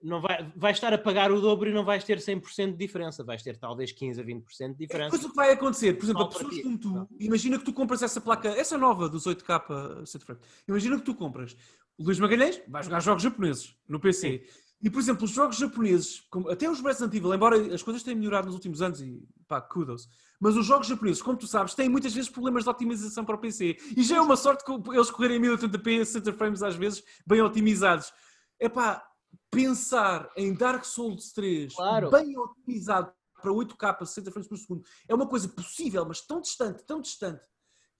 Não 0.00 0.20
vai, 0.20 0.52
vais 0.54 0.76
estar 0.76 0.92
a 0.92 0.98
pagar 0.98 1.32
o 1.32 1.40
dobro 1.40 1.70
e 1.70 1.72
não 1.72 1.84
vais 1.84 2.04
ter 2.04 2.18
100% 2.18 2.72
de 2.72 2.76
diferença. 2.76 3.24
Vais 3.24 3.42
ter 3.42 3.56
talvez 3.56 3.90
15 3.92 4.20
a 4.20 4.24
20% 4.24 4.42
de 4.58 4.64
É 4.64 4.86
diferença. 4.86 5.10
coisa 5.10 5.28
que 5.28 5.34
vai 5.34 5.52
acontecer, 5.52 5.92
por 5.94 6.04
exemplo, 6.04 6.22
a 6.22 6.28
pessoas 6.28 6.54
ti. 6.54 6.62
como 6.62 6.78
tu, 6.78 6.88
Não. 6.90 7.08
imagina 7.18 7.58
que 7.58 7.64
tu 7.64 7.72
compras 7.72 8.00
essa 8.02 8.20
placa, 8.20 8.48
essa 8.48 8.76
nova 8.78 9.08
dos 9.08 9.24
8K 9.24 10.06
Set 10.06 10.24
Frame, 10.24 10.40
imagina 10.68 10.96
que 10.98 11.04
tu 11.04 11.14
compras 11.16 11.56
o 11.96 12.04
Luís 12.04 12.18
Magalhães, 12.20 12.60
vai 12.68 12.82
jogar 12.84 13.00
jogos 13.00 13.24
japoneses 13.24 13.74
no 13.88 13.98
PC. 13.98 14.44
E, 14.80 14.88
por 14.88 15.00
exemplo, 15.00 15.24
os 15.24 15.30
jogos 15.32 15.56
japoneses, 15.56 16.20
como- 16.30 16.48
até 16.48 16.70
os 16.70 16.80
Resident 16.80 17.12
Evil, 17.14 17.34
embora 17.34 17.74
as 17.74 17.82
coisas 17.82 18.02
tenham 18.02 18.18
melhorado 18.18 18.46
nos 18.46 18.54
últimos 18.54 18.80
anos 18.80 19.00
e 19.00 19.20
pá, 19.48 19.60
kudos, 19.60 20.08
mas 20.40 20.56
os 20.56 20.64
jogos 20.64 20.86
japoneses, 20.86 21.20
como 21.20 21.36
tu 21.36 21.48
sabes, 21.48 21.74
têm 21.74 21.88
muitas 21.88 22.14
vezes 22.14 22.30
problemas 22.30 22.62
de 22.62 22.70
otimização 22.70 23.24
para 23.24 23.34
o 23.34 23.38
PC. 23.40 23.76
E 23.96 24.02
já 24.04 24.16
é 24.16 24.20
uma 24.20 24.36
sorte 24.36 24.64
que 24.64 24.70
eles 24.92 25.10
correrem 25.10 25.38
em 25.38 25.40
1080p, 25.40 26.04
60 26.04 26.32
frames 26.32 26.62
às 26.62 26.76
vezes, 26.76 27.02
bem 27.26 27.40
otimizados. 27.42 28.12
É 28.60 28.68
pá, 28.68 29.04
pensar 29.50 30.30
em 30.36 30.54
Dark 30.54 30.84
Souls 30.84 31.32
3 31.32 31.74
Claro. 31.74 32.10
bem 32.10 32.38
otimizado 32.38 33.12
para 33.42 33.50
8K, 33.52 34.04
60 34.06 34.30
frames 34.30 34.48
por 34.48 34.58
segundo, 34.58 34.84
é 35.08 35.14
uma 35.14 35.26
coisa 35.26 35.48
possível, 35.48 36.04
mas 36.06 36.20
tão 36.20 36.40
distante, 36.40 36.84
tão 36.84 37.00
distante, 37.00 37.40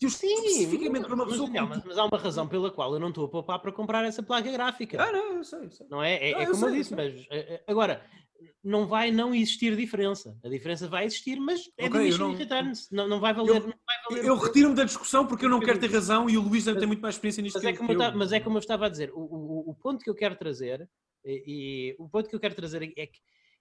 especificamente 0.07 1.05
para 1.07 1.15
uma 1.15 1.25
mas, 1.25 1.33
pessoa 1.35 1.51
mas, 1.67 1.83
tu... 1.83 1.89
mas 1.89 1.99
há 1.99 2.05
uma 2.05 2.19
razão 2.19 2.47
pela 2.49 2.71
qual 2.71 2.93
eu 2.95 3.01
não 3.01 3.09
estou 3.09 3.25
a 3.25 3.29
poupar 3.29 3.59
para 3.61 3.73
comprar 3.73 4.05
essa 4.05 4.23
placa 4.23 4.51
gráfica. 4.51 5.03
Ah, 5.03 5.13
não, 5.13 5.33
eu 5.39 5.45
sei, 5.45 5.59
eu 5.65 5.71
sei. 5.71 5.87
Não 5.91 6.03
é? 6.03 6.31
É, 6.31 6.33
Não, 6.33 6.41
é 6.41 6.47
como 6.47 6.65
eu 6.65 6.69
eu 6.71 6.75
disse, 6.77 6.95
mas 6.95 7.15
eh, 7.15 7.27
eh, 7.31 7.65
agora 7.67 8.05
não 8.63 8.87
vai 8.87 9.11
não 9.11 9.35
existir 9.35 9.75
diferença. 9.77 10.39
A 10.45 10.49
diferença 10.49 10.87
vai 10.89 11.05
existir, 11.07 11.41
mas 11.41 11.61
é 11.77 11.87
Ok, 11.87 11.87
eu 11.87 11.91
diminishing 12.05 12.19
não- 12.21 12.35
returns. 12.35 12.89
Não, 12.91 13.09
não 13.09 13.21
vai 13.21 13.35
valer. 13.35 13.57
Eu- 13.57 13.73
valer 14.09 14.25
Eu 14.25 14.37
retiro-me 14.37 14.75
da 14.75 14.85
discussão 14.85 15.27
porque 15.27 15.45
eu 15.45 15.49
não 15.51 15.59
quero 15.61 15.79
ter 15.81 15.91
razão 15.91 16.31
e 16.31 16.37
o 16.39 16.43
Luís 16.43 16.65
deve 16.65 16.79
ter 16.79 16.87
muito 16.87 17.01
mais 17.01 17.17
experiência 17.17 17.43
nisto 17.43 17.57
Mas 17.57 17.63
que 17.63 17.69
é, 17.69 17.77
como 17.77 17.93
eu 17.93 18.17
mas 18.17 18.33
é 18.33 18.39
como 18.41 18.57
eu 18.57 18.61
estava 18.61 18.87
a 18.87 18.89
dizer, 18.89 19.11
o, 19.13 19.19
o- 19.21 19.71
o 19.71 19.75
ponto 19.75 20.03
que 20.05 20.11
eu 20.11 20.15
quero 20.15 20.37
trazer, 20.37 20.89
e, 21.25 21.43
e 21.47 21.97
o 21.99 22.09
ponto 22.09 22.29
que 22.29 22.35
eu 22.37 22.41
quero 22.41 22.55
trazer 22.55 22.83
é 22.83 23.07
que 23.07 23.21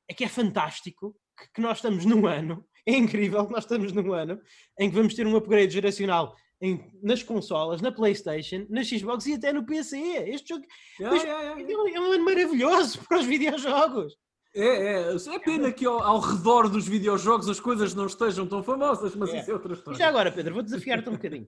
é, 0.10 0.14
que 0.14 0.24
é 0.24 0.28
fantástico 0.30 1.16
que, 1.38 1.52
que 1.56 1.62
nós 1.62 1.80
estamos 1.80 2.06
num 2.06 2.26
ano, 2.28 2.64
é 2.88 2.96
incrível 2.98 3.46
que 3.46 3.52
nós 3.52 3.64
estamos 3.64 3.92
num 3.92 4.14
ano 4.14 4.40
em 4.80 4.90
que 4.90 4.96
vamos 4.96 5.14
ter 5.14 5.28
um 5.28 5.36
upgrade 5.36 5.74
geracional 5.74 6.36
em- 6.62 6.92
nas 7.04 7.22
consolas, 7.22 7.82
na 7.82 7.92
Playstation, 7.92 8.66
na 8.70 8.84
Xbox 8.84 9.26
e 9.28 9.34
até 9.36 9.54
no 9.54 9.66
PC. 9.66 9.98
Este 10.30 10.50
jogo 10.56 10.66
Yeah, 11.00 11.18
yeah, 11.24 11.44
yeah, 11.60 11.74
é 11.74 12.00
um, 12.02 12.10
é 12.12 12.16
ano 12.16 12.26
maravilhoso 12.26 13.00
para 13.08 13.20
os 13.20 13.26
videojogos. 13.26 14.16
É, 14.56 15.12
é, 15.12 15.16
é 15.16 15.40
pena 15.40 15.72
que 15.72 15.86
ao, 15.86 16.02
ao 16.02 16.20
redor 16.20 16.68
dos 16.68 16.88
videojogos 16.88 17.48
as 17.48 17.60
coisas 17.60 17.94
não 17.94 18.08
estejam 18.08 18.48
tão 18.48 18.64
famosas, 18.64 19.14
mas 19.16 19.32
É. 19.32 19.40
isso 19.42 19.52
é 19.52 19.54
outra 19.54 19.72
E 19.72 19.76
história. 19.76 20.00
já 20.00 20.08
agora, 20.08 20.32
Pedro, 20.32 20.56
vou 20.56 20.64
desafiar-te 20.64 21.08
um 21.10 21.14
bocadinho. 21.14 21.48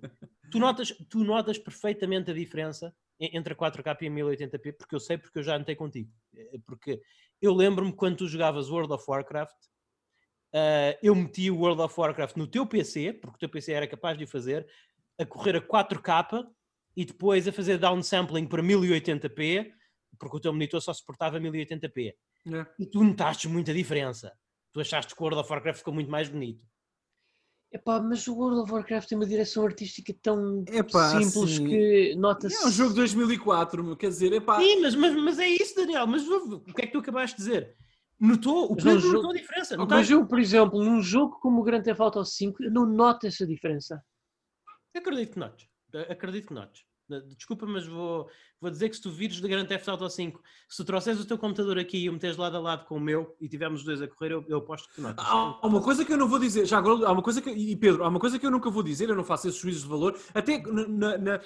Tu 0.51 0.59
notas, 0.59 0.93
tu 1.09 1.23
notas 1.23 1.57
perfeitamente 1.57 2.29
a 2.29 2.33
diferença 2.35 2.93
e- 3.19 3.35
entre 3.35 3.53
a 3.53 3.55
4K 3.55 3.97
e 4.03 4.07
a 4.07 4.11
1080p, 4.11 4.73
porque 4.73 4.93
eu 4.93 4.99
sei, 4.99 5.17
porque 5.17 5.39
eu 5.39 5.43
já 5.43 5.55
antei 5.55 5.75
contigo. 5.75 6.11
Eh, 6.35 6.59
Porque 6.67 7.01
eu 7.41 7.51
lembro-me 7.55 7.93
quando 7.93 8.17
tu 8.17 8.27
jogavas 8.27 8.69
World 8.69 8.93
of 8.93 9.03
Warcraft, 9.07 9.55
ah, 10.53 10.97
eu 11.01 11.15
meti 11.15 11.49
o 11.49 11.57
World 11.57 11.81
of 11.81 11.99
Warcraft 11.99 12.35
no 12.37 12.47
teu 12.47 12.65
PC, 12.65 13.13
porque 13.13 13.35
o 13.35 13.39
teu 13.39 13.49
PC 13.49 13.71
era 13.71 13.87
capaz 13.87 14.17
de 14.17 14.23
o 14.23 14.27
fazer, 14.27 14.67
a 15.17 15.25
correr 15.25 15.57
a 15.57 15.61
4K 15.61 16.47
e 16.95 17.05
depois 17.05 17.47
a 17.47 17.51
fazer 17.51 17.77
downsampling 17.77 18.47
para 18.47 18.63
1080p, 18.63 19.71
porque 20.17 20.37
o 20.37 20.39
teu 20.39 20.51
monitor 20.51 20.81
só 20.81 20.93
suportava 20.93 21.39
1080p. 21.39 22.13
É. 22.53 22.65
E 22.79 22.85
tu 22.85 23.03
notaste 23.03 23.47
muita 23.47 23.73
diferença. 23.73 24.33
Tu 24.73 24.79
achaste 24.81 25.15
que 25.15 25.21
o 25.21 25.23
World 25.23 25.41
of 25.41 25.51
Warcraft 25.51 25.79
ficou 25.79 25.93
muito 25.93 26.09
mais 26.09 26.29
bonito. 26.29 26.65
Epá, 27.71 28.01
mas 28.01 28.27
o 28.27 28.35
World 28.35 28.61
of 28.61 28.71
Warcraft 28.71 29.07
tem 29.07 29.17
uma 29.17 29.27
direção 29.27 29.63
artística 29.63 30.11
tão 30.23 30.63
Epá, 30.67 31.21
simples 31.21 31.57
sim. 31.57 31.67
que 31.67 32.15
nota-se. 32.15 32.55
É 32.55 32.65
um 32.65 32.71
jogo 32.71 32.89
de 32.89 32.95
2004, 32.95 33.83
meu, 33.83 33.95
quer 33.95 34.09
dizer, 34.09 34.33
é 34.33 34.39
pá. 34.39 34.59
Sim, 34.59 34.81
mas, 34.81 34.95
mas, 34.95 35.15
mas 35.15 35.39
é 35.39 35.47
isso, 35.47 35.75
Daniel. 35.75 36.07
Mas 36.07 36.27
o 36.27 36.61
que 36.61 36.81
é 36.81 36.87
que 36.87 36.91
tu 36.91 36.97
acabaste 36.97 37.37
de 37.37 37.43
dizer? 37.43 37.77
Notou? 38.19 38.65
O 38.71 38.75
Pedro 38.75 38.99
jogo- 38.99 39.13
notou 39.13 39.31
a 39.31 39.35
diferença. 39.35 39.77
Não 39.77 39.87
Mas 39.87 40.09
eu, 40.09 40.27
por 40.27 40.39
exemplo, 40.39 40.83
num 40.83 41.01
jogo 41.01 41.39
como 41.39 41.61
o 41.61 41.63
Grand 41.63 41.81
Theft 41.81 41.99
Auto 42.01 42.23
5, 42.25 42.63
eu 42.63 42.71
não 42.71 42.85
noto 42.85 43.25
essa 43.27 43.45
diferença. 43.47 44.03
Acredito 44.95 45.33
que 45.33 45.39
notes. 45.39 45.67
Acredito 46.09 46.47
que 46.47 46.53
notes. 46.53 46.83
Desculpa, 47.37 47.65
mas 47.65 47.87
vou, 47.87 48.29
vou 48.61 48.69
dizer 48.69 48.89
que 48.89 48.95
se 48.95 49.01
tu 49.01 49.09
vires 49.11 49.37
de 49.39 49.47
Grand 49.47 49.65
Theft 49.65 49.87
Auto 49.87 50.09
5, 50.09 50.41
se 50.67 50.77
tu 50.77 50.83
trouxeres 50.85 51.19
o 51.21 51.25
teu 51.25 51.37
computador 51.37 51.77
aqui 51.79 51.97
e 52.03 52.09
o 52.09 52.13
meteres 52.13 52.37
lado 52.37 52.57
a 52.57 52.59
lado 52.59 52.85
com 52.85 52.97
o 52.97 52.99
meu 52.99 53.35
e 53.39 53.47
tivermos 53.47 53.79
os 53.81 53.85
dois 53.85 54.01
a 54.01 54.07
correr, 54.07 54.31
eu, 54.33 54.43
eu 54.47 54.57
aposto 54.57 54.89
que 54.89 54.95
tu 54.95 55.01
notas. 55.01 55.25
Há 55.25 55.65
uma 55.67 55.81
coisa 55.81 56.03
que 56.03 56.11
eu 56.13 56.17
não 56.17 56.27
vou 56.27 56.39
dizer, 56.39 56.65
já 56.65 56.77
agora, 56.77 57.07
há 57.07 57.11
uma 57.11 57.21
coisa 57.21 57.41
que, 57.41 57.49
e 57.49 57.75
Pedro, 57.75 58.03
há 58.03 58.07
uma 58.07 58.19
coisa 58.19 58.37
que 58.37 58.45
eu 58.45 58.51
nunca 58.51 58.69
vou 58.69 58.83
dizer, 58.83 59.09
eu 59.09 59.15
não 59.15 59.23
faço 59.23 59.47
esses 59.47 59.59
juízos 59.59 59.83
de 59.83 59.89
valor, 59.89 60.17
até 60.33 60.61
na, 60.61 61.17
na- 61.17 61.41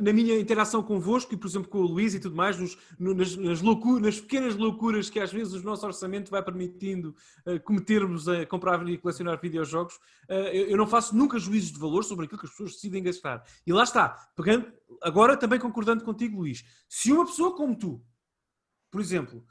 na- 0.00 0.12
minha 0.12 0.38
interação 0.38 0.82
convosco 0.82 1.32
e, 1.34 1.36
por 1.36 1.46
exemplo, 1.48 1.68
com 1.68 1.78
o 1.78 1.86
Luís 1.86 2.14
e 2.14 2.20
tudo 2.20 2.36
mais, 2.36 2.58
nos, 2.58 2.76
no- 2.98 3.14
nas, 3.14 3.36
nas, 3.36 3.60
loucu- 3.62 3.98
nas 4.00 4.20
pequenas 4.20 4.54
loucuras 4.56 5.08
que 5.10 5.20
às 5.20 5.32
vezes 5.32 5.54
o 5.54 5.62
nosso 5.64 5.86
orçamento 5.86 6.30
vai 6.30 6.42
permitindo 6.42 7.14
eh, 7.46 7.58
cometermos 7.58 8.28
a 8.28 8.44
comprar 8.46 8.86
e 8.88 8.98
colecionar 8.98 9.40
videojogos, 9.40 9.98
eh, 10.28 10.50
eu, 10.62 10.66
eu 10.70 10.76
não 10.76 10.86
faço 10.86 11.16
nunca 11.16 11.38
juízos 11.38 11.72
de 11.72 11.78
valor 11.78 12.04
sobre 12.04 12.24
aquilo 12.26 12.38
que 12.40 12.46
as 12.46 12.50
pessoas 12.52 12.72
decidem 12.72 13.02
gastar. 13.02 13.42
E 13.66 13.72
lá 13.72 13.82
está, 13.84 14.28
pegando, 14.36 14.66
agora 15.02 15.36
também 15.36 15.58
concordando 15.58 16.04
contigo, 16.04 16.38
Luís, 16.40 16.57
se 16.88 17.12
uma 17.12 17.26
pessoa 17.26 17.54
como 17.56 17.76
tu, 17.76 18.04
por 18.90 19.00
exemplo, 19.00 19.44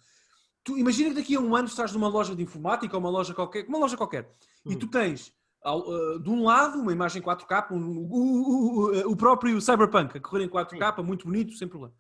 tu 0.64 0.78
imagina 0.78 1.10
que 1.10 1.16
daqui 1.16 1.36
a 1.36 1.40
um 1.40 1.56
ano 1.56 1.68
estás 1.68 1.94
numa 1.94 2.08
loja 2.08 2.36
de 2.36 2.44
informática 2.44 2.96
ou 2.96 3.00
uma 3.00 3.10
loja 3.10 3.34
qualquer, 3.34 3.66
uma 3.68 3.78
loja 3.78 3.96
qualquer, 3.96 4.36
e 4.66 4.76
Hum. 4.76 4.80
tu 4.80 4.88
tens 4.88 5.34
uh, 5.66 6.20
de 6.20 6.30
um 6.30 6.44
lado, 6.44 6.80
uma 6.80 6.92
imagem 6.92 7.22
4K, 7.22 7.72
um, 7.72 8.00
o, 8.00 9.08
o, 9.08 9.12
o, 9.12 9.16
próprio 9.16 9.62
Cyberpunk 9.62 10.18
a 10.18 10.22
correr 10.22 10.44
em 10.44 10.50
4K, 10.50 11.04
muito 11.04 11.26
bonito, 11.26 11.54
sem 11.54 11.68
problema. 11.68 11.94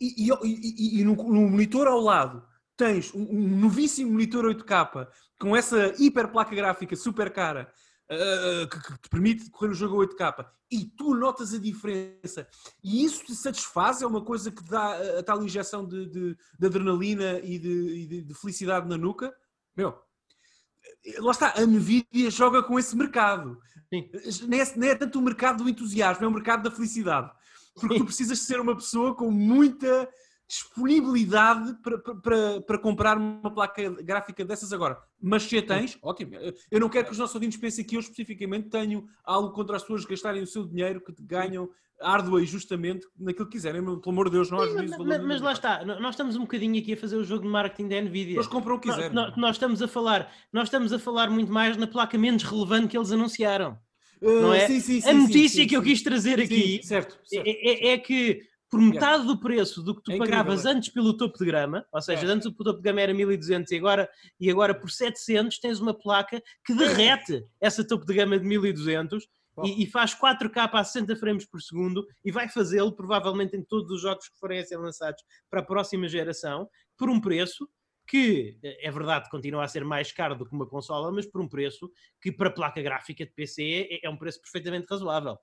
E, 0.00 0.26
e, 0.26 0.30
e, 0.44 1.00
e 1.00 1.04
no, 1.04 1.14
no, 1.14 1.48
monitor 1.48 1.86
ao 1.86 2.00
lado 2.00 2.42
tens 2.76 3.14
um, 3.14 3.22
um 3.22 3.58
novíssimo 3.58 4.10
monitor 4.10 4.44
8K 4.46 5.08
com 5.38 5.54
essa 5.54 5.94
hiper 5.98 6.28
placa 6.28 6.54
gráfica 6.54 6.96
super 6.96 7.30
cara 7.30 7.70
uh, 8.10 8.68
que, 8.68 8.82
que, 8.82 8.98
te 9.02 9.08
permite 9.08 9.50
correr 9.50 9.70
o 9.70 9.74
jogo 9.74 10.02
a 10.02 10.06
8K 10.06 10.46
e 10.70 10.84
tu 10.84 11.14
notas 11.14 11.54
a 11.54 11.58
diferença. 11.58 12.46
E 12.82 13.04
isso 13.04 13.24
te 13.24 13.34
satisfaz, 13.34 14.02
é 14.02 14.06
uma 14.06 14.24
coisa 14.24 14.50
que 14.50 14.62
dá 14.64 15.18
a 15.18 15.22
tal 15.22 15.42
injeção 15.42 15.86
de, 15.86 16.06
de, 16.06 16.36
de 16.58 16.66
adrenalina 16.66 17.40
e, 17.40 17.58
de, 17.58 18.06
de, 18.06 18.22
de 18.22 18.34
felicidade 18.34 18.88
na 18.88 18.96
nuca, 18.96 19.34
meu, 19.76 19.94
lá 21.18 21.30
está, 21.30 21.54
a 21.56 21.66
Nvidia 21.66 22.30
joga 22.30 22.62
com 22.62 22.78
esse 22.78 22.96
mercado. 22.96 23.58
Não 23.90 24.58
é, 24.58 24.76
não 24.76 24.86
é, 24.86 24.94
tanto 24.94 25.18
o 25.18 25.22
mercado 25.22 25.64
do 25.64 25.70
entusiasmo, 25.70 26.24
é 26.24 26.28
o 26.28 26.32
mercado 26.32 26.62
da 26.62 26.70
felicidade. 26.70 27.30
Porque 27.74 27.98
tu 27.98 28.04
precisas 28.04 28.40
ser 28.40 28.60
uma 28.60 28.74
pessoa 28.74 29.14
com 29.14 29.30
muita 29.30 30.08
disponibilidade 30.50 31.74
para, 31.80 31.98
para, 31.98 32.60
para 32.60 32.78
comprar 32.78 33.16
uma 33.16 33.54
placa 33.54 33.88
gráfica 34.02 34.44
dessas 34.44 34.72
agora. 34.72 34.98
Mas 35.22 35.44
se 35.44 35.56
a 35.56 35.62
tens, 35.62 35.96
ótimo. 36.02 36.32
Eu 36.68 36.80
não 36.80 36.88
quero 36.88 37.06
que 37.06 37.12
os 37.12 37.18
nossos 37.18 37.36
ouvintes 37.36 37.56
pensem 37.56 37.84
que 37.84 37.94
eu 37.94 38.00
especificamente 38.00 38.68
tenho 38.68 39.06
algo 39.22 39.52
contra 39.52 39.76
as 39.76 39.82
pessoas 39.82 40.04
gastarem 40.04 40.42
o 40.42 40.46
seu 40.46 40.66
dinheiro 40.66 41.00
que 41.00 41.14
ganham 41.22 41.70
árdua 42.02 42.42
e 42.42 42.46
justamente 42.46 43.06
naquilo 43.16 43.46
que 43.46 43.52
quiserem. 43.52 43.80
Pelo 43.80 44.02
amor 44.06 44.26
de 44.26 44.32
Deus, 44.32 44.48
juízo. 44.48 44.74
Mas, 44.74 44.98
mas, 44.98 45.22
mas 45.22 45.40
lá 45.40 45.52
está, 45.52 45.84
nós 45.84 46.14
estamos 46.14 46.34
um 46.34 46.40
bocadinho 46.40 46.80
aqui 46.80 46.94
a 46.94 46.96
fazer 46.96 47.16
o 47.16 47.22
jogo 47.22 47.44
de 47.44 47.48
marketing 47.48 47.88
da 47.88 48.00
Nvidia. 48.00 48.34
Eles 48.34 48.48
compram 48.48 48.74
o 48.74 48.80
que 48.80 48.88
quiserem. 48.88 49.14
Nós, 49.14 49.36
nós, 49.36 49.54
estamos 49.54 49.80
a 49.80 49.86
falar, 49.86 50.32
nós 50.52 50.64
estamos 50.64 50.92
a 50.92 50.98
falar 50.98 51.30
muito 51.30 51.52
mais 51.52 51.76
na 51.76 51.86
placa 51.86 52.18
menos 52.18 52.42
relevante 52.42 52.88
que 52.88 52.98
eles 52.98 53.12
anunciaram. 53.12 53.78
Uh, 54.20 54.42
não 54.42 54.52
é? 54.52 54.66
Sim, 54.66 54.80
sim, 54.80 55.08
a 55.08 55.14
notícia 55.14 55.66
que 55.66 55.76
eu 55.76 55.82
quis 55.82 56.02
trazer 56.02 56.40
aqui 56.40 56.80
certo, 56.82 57.18
certo. 57.24 57.46
É, 57.46 57.88
é, 57.88 57.92
é 57.92 57.98
que 57.98 58.49
por 58.70 58.80
metade 58.80 59.26
do 59.26 59.38
preço 59.38 59.82
do 59.82 59.96
que 59.96 60.02
tu 60.02 60.12
é 60.12 60.18
pagavas 60.18 60.60
incrível, 60.60 60.70
é. 60.70 60.74
antes 60.76 60.88
pelo 60.90 61.16
topo 61.16 61.36
de 61.36 61.50
gama, 61.50 61.84
ou 61.92 62.00
seja, 62.00 62.26
é. 62.26 62.30
antes 62.30 62.46
o 62.46 62.52
topo 62.52 62.80
de 62.80 62.82
gama 62.82 63.00
era 63.00 63.12
1200 63.12 63.72
e 63.72 63.76
agora, 63.76 64.08
e 64.38 64.50
agora 64.50 64.72
por 64.72 64.90
700 64.90 65.58
tens 65.58 65.80
uma 65.80 65.92
placa 65.92 66.40
que 66.64 66.72
derrete 66.74 67.44
essa 67.60 67.84
topo 67.84 68.06
de 68.06 68.14
gama 68.14 68.38
de 68.38 68.46
1200 68.46 69.26
e, 69.64 69.82
e, 69.82 69.86
faz 69.86 70.14
4K 70.14 70.70
a 70.72 70.84
60 70.84 71.16
frames 71.16 71.44
por 71.44 71.60
segundo 71.60 72.06
e 72.24 72.30
vai 72.30 72.48
fazê-lo 72.48 72.92
provavelmente 72.92 73.56
em 73.56 73.62
todos 73.62 73.90
os 73.90 74.00
jogos 74.00 74.28
que 74.28 74.38
forem 74.38 74.60
a 74.60 74.64
ser 74.64 74.78
lançados 74.78 75.22
para 75.50 75.60
a 75.60 75.64
próxima 75.64 76.08
geração 76.08 76.68
por 76.96 77.10
um 77.10 77.20
preço 77.20 77.68
que 78.06 78.58
é 78.62 78.90
verdade 78.90 79.28
continua 79.30 79.64
a 79.64 79.68
ser 79.68 79.84
mais 79.84 80.10
caro 80.10 80.34
do 80.34 80.44
que 80.44 80.52
uma 80.52 80.66
consola, 80.66 81.12
mas 81.12 81.26
por 81.26 81.40
um 81.40 81.48
preço 81.48 81.90
que 82.20 82.32
para 82.32 82.50
placa 82.50 82.80
gráfica 82.82 83.24
de 83.24 83.32
PC 83.32 83.88
é, 83.88 84.06
é 84.06 84.10
um 84.10 84.16
preço 84.16 84.40
perfeitamente 84.40 84.86
razoável. 84.90 85.38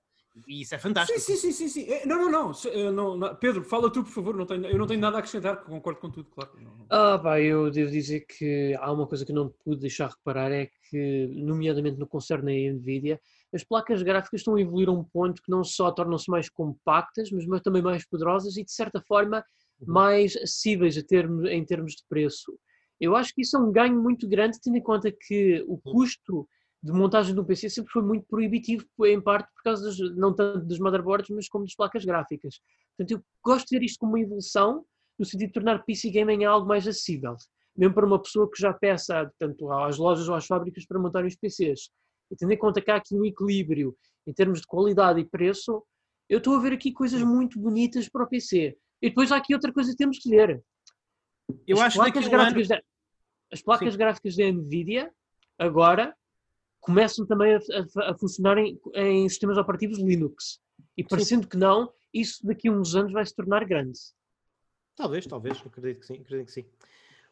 E 0.46 0.62
isso 0.62 0.74
é 0.74 0.78
fantástico. 0.78 1.18
Sim, 1.18 1.36
sim, 1.36 1.52
sim, 1.52 1.52
sim, 1.52 1.68
sim. 1.68 1.92
É, 1.92 2.06
não, 2.06 2.30
não, 2.30 2.52
não, 2.52 2.92
não, 2.92 3.16
não. 3.16 3.34
Pedro, 3.36 3.64
fala 3.64 3.90
tu, 3.90 4.02
por 4.02 4.12
favor. 4.12 4.36
Não 4.36 4.46
tenho, 4.46 4.66
eu 4.66 4.78
não 4.78 4.86
tenho 4.86 5.00
nada 5.00 5.16
a 5.16 5.18
acrescentar, 5.20 5.62
concordo 5.64 6.00
com 6.00 6.10
tudo, 6.10 6.28
claro. 6.30 6.50
Ah, 6.90 7.18
pá, 7.18 7.40
eu 7.40 7.70
devo 7.70 7.90
dizer 7.90 8.20
que 8.26 8.76
há 8.78 8.92
uma 8.92 9.06
coisa 9.06 9.24
que 9.24 9.32
não 9.32 9.52
pude 9.64 9.80
deixar 9.80 10.08
reparar, 10.08 10.52
é 10.52 10.68
que, 10.88 11.26
nomeadamente 11.34 11.98
no 11.98 12.06
concerne 12.06 12.68
a 12.68 12.72
NVIDIA, 12.72 13.20
as 13.52 13.64
placas 13.64 14.02
gráficas 14.02 14.40
estão 14.40 14.56
a 14.56 14.60
evoluir 14.60 14.88
a 14.88 14.92
um 14.92 15.04
ponto 15.04 15.42
que 15.42 15.50
não 15.50 15.64
só 15.64 15.90
tornam-se 15.90 16.30
mais 16.30 16.48
compactas, 16.48 17.30
mas, 17.30 17.62
também 17.62 17.82
mais 17.82 18.06
poderosas 18.06 18.56
e, 18.56 18.64
de 18.64 18.72
certa 18.72 19.00
forma, 19.00 19.44
uhum. 19.80 19.92
mais 19.92 20.36
acessíveis 20.36 20.96
a 20.98 21.02
termos, 21.02 21.48
em 21.48 21.64
termos 21.64 21.92
de 21.92 22.02
preço. 22.08 22.58
Eu 23.00 23.14
acho 23.14 23.34
que 23.34 23.42
isso 23.42 23.56
é 23.56 23.60
um 23.60 23.70
ganho 23.70 24.00
muito 24.00 24.28
grande, 24.28 24.58
tendo 24.62 24.76
em 24.76 24.82
conta 24.82 25.10
que 25.10 25.64
o 25.68 25.78
custo 25.78 26.48
de 26.82 26.92
montagem 26.92 27.34
do 27.34 27.44
PC 27.44 27.68
sempre 27.68 27.92
foi 27.92 28.02
muito 28.02 28.26
proibitivo, 28.26 28.84
em 29.04 29.20
parte 29.20 29.52
por 29.54 29.62
causa 29.62 29.82
dos, 29.82 30.16
não 30.16 30.34
tanto 30.34 30.64
dos 30.64 30.78
motherboards, 30.78 31.28
mas 31.30 31.48
como 31.48 31.64
das 31.64 31.74
placas 31.74 32.04
gráficas. 32.04 32.60
Portanto, 32.96 33.18
eu 33.18 33.24
gosto 33.44 33.68
de 33.68 33.78
ver 33.78 33.84
isto 33.84 33.98
como 33.98 34.12
uma 34.12 34.20
evolução, 34.20 34.84
no 35.18 35.24
sentido 35.24 35.48
de 35.48 35.54
tornar 35.54 35.84
PC 35.84 36.10
gaming 36.10 36.44
algo 36.44 36.66
mais 36.66 36.86
acessível, 36.86 37.34
mesmo 37.76 37.94
para 37.94 38.06
uma 38.06 38.20
pessoa 38.20 38.48
que 38.50 38.60
já 38.60 38.72
peça 38.72 39.30
tanto 39.38 39.70
às 39.72 39.98
lojas 39.98 40.28
ou 40.28 40.34
às 40.34 40.46
fábricas 40.46 40.86
para 40.86 41.00
montar 41.00 41.24
os 41.24 41.34
PCs. 41.34 41.90
E 42.30 42.36
tendo 42.36 42.52
em 42.52 42.58
conta 42.58 42.80
que 42.80 42.90
há 42.90 42.96
aqui 42.96 43.14
um 43.14 43.24
equilíbrio 43.24 43.96
em 44.26 44.32
termos 44.32 44.60
de 44.60 44.66
qualidade 44.66 45.18
e 45.20 45.24
preço, 45.24 45.82
eu 46.28 46.38
estou 46.38 46.54
a 46.54 46.60
ver 46.60 46.74
aqui 46.74 46.92
coisas 46.92 47.22
muito 47.22 47.58
bonitas 47.58 48.08
para 48.08 48.24
o 48.24 48.28
PC. 48.28 48.76
E 49.00 49.08
depois 49.08 49.32
há 49.32 49.36
aqui 49.36 49.54
outra 49.54 49.72
coisa 49.72 49.90
que 49.90 49.96
temos 49.96 50.18
que 50.18 50.28
ver. 50.28 50.62
Eu 51.66 51.78
as 51.78 51.86
acho 51.86 51.96
placas 51.96 52.28
gráficas 52.28 52.70
ano... 52.70 52.80
da, 52.80 52.82
as 53.50 53.62
placas 53.62 53.92
Sim. 53.92 53.98
gráficas 53.98 54.36
da 54.36 54.52
Nvidia 54.52 55.10
agora 55.58 56.14
começam 56.80 57.26
também 57.26 57.54
a, 57.54 57.58
a, 57.58 58.10
a 58.10 58.14
funcionar 58.18 58.58
em, 58.58 58.78
em, 58.94 59.28
sistemas 59.28 59.58
operativos 59.58 59.98
Linux. 59.98 60.60
E 60.96 61.04
parecendo 61.04 61.42
sim. 61.42 61.48
que 61.48 61.56
não, 61.56 61.92
isso 62.12 62.46
daqui 62.46 62.68
a 62.68 62.72
uns 62.72 62.94
anos 62.94 63.12
vai 63.12 63.24
se 63.24 63.34
tornar 63.34 63.64
grande. 63.64 63.98
Talvez, 64.96 65.26
talvez, 65.26 65.60
acredito 65.64 66.00
que 66.00 66.06
sim, 66.06 66.20
acredito 66.20 66.46
que 66.46 66.52
sim. 66.52 66.64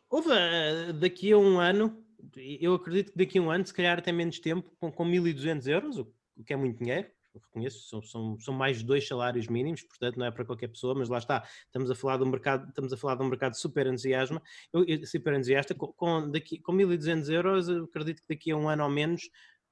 Houve 0.08 0.28
uh, 0.28 0.92
daqui 0.92 1.32
a 1.32 1.38
um 1.38 1.58
ano, 1.58 2.04
eu 2.36 2.74
acredito 2.74 3.12
que 3.12 3.18
daqui 3.18 3.38
a 3.38 3.42
um 3.42 3.50
ano, 3.50 3.66
se 3.66 3.74
calhar 3.74 3.98
até 3.98 4.12
menos 4.12 4.38
tempo, 4.38 4.70
com, 4.78 4.92
com 4.92 5.04
1200 5.04 5.66
euros, 5.66 5.98
o, 5.98 6.12
o 6.36 6.44
que 6.44 6.52
é 6.52 6.56
muito 6.56 6.78
dinheiro, 6.78 7.08
reconheço, 7.40 7.88
são, 7.88 8.02
são, 8.02 8.38
são 8.40 8.54
mais 8.54 8.78
de 8.78 8.84
dois 8.84 9.06
salários 9.06 9.46
mínimos, 9.48 9.82
portanto 9.82 10.16
não 10.18 10.26
é 10.26 10.30
para 10.30 10.44
qualquer 10.44 10.68
pessoa, 10.68 10.94
mas 10.94 11.08
lá 11.08 11.18
está, 11.18 11.46
estamos 11.64 11.90
a 11.90 11.94
falar 11.94 12.16
de 12.16 12.24
um 12.24 12.30
mercado, 12.30 12.68
estamos 12.68 12.92
a 12.92 12.96
falar 12.96 13.16
de 13.16 13.22
um 13.22 13.28
mercado 13.28 13.56
super 13.56 13.86
entusiasma, 13.86 14.42
eu, 14.72 15.06
super 15.06 15.34
entusiasta, 15.34 15.74
com, 15.74 15.92
com, 15.92 16.30
daqui, 16.30 16.58
com 16.58 16.72
1200 16.72 17.28
euros, 17.28 17.68
eu 17.68 17.84
acredito 17.84 18.22
que 18.22 18.28
daqui 18.28 18.50
a 18.50 18.56
um 18.56 18.68
ano 18.68 18.84
ou 18.84 18.90
menos 18.90 19.22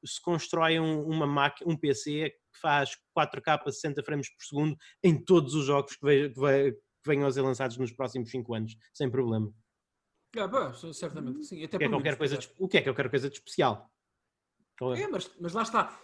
se 0.05 0.21
constrói 0.21 0.79
um, 0.79 1.03
uma 1.03 1.27
máquina, 1.27 1.71
um 1.71 1.77
PC 1.77 2.31
que 2.31 2.61
faz 2.61 2.91
4K 3.17 3.63
a 3.67 3.73
60 3.73 4.03
frames 4.03 4.29
por 4.29 4.45
segundo 4.45 4.77
em 5.03 5.23
todos 5.23 5.55
os 5.55 5.67
jogos 5.67 5.97
que, 5.97 6.29
que, 6.31 6.41
ve, 6.41 6.73
que 6.73 6.81
venham 7.07 7.27
a 7.27 7.33
ser 7.33 7.43
lançados 7.43 7.77
nos 7.79 7.93
próximos 7.93 8.31
5 8.31 8.55
anos, 8.55 8.77
sem 8.93 9.11
problema. 9.11 9.53
Ah, 10.37 10.49
bom, 10.49 10.73
certamente 10.93 11.45
sim. 11.45 11.63
Até 11.65 11.77
o, 11.77 11.79
que 11.79 11.85
é 11.85 11.89
qualquer 11.89 12.19
coisa 12.19 12.37
de, 12.37 12.51
o 12.59 12.69
que 12.69 12.79
é 12.79 12.83
qualquer 12.83 13.09
coisa 13.09 13.31
de 13.31 13.37
especial? 13.37 13.91
É? 14.97 15.03
é, 15.03 15.09
mas, 15.09 15.31
mas 15.41 15.53
lá 15.53 15.63
está. 15.63 16.01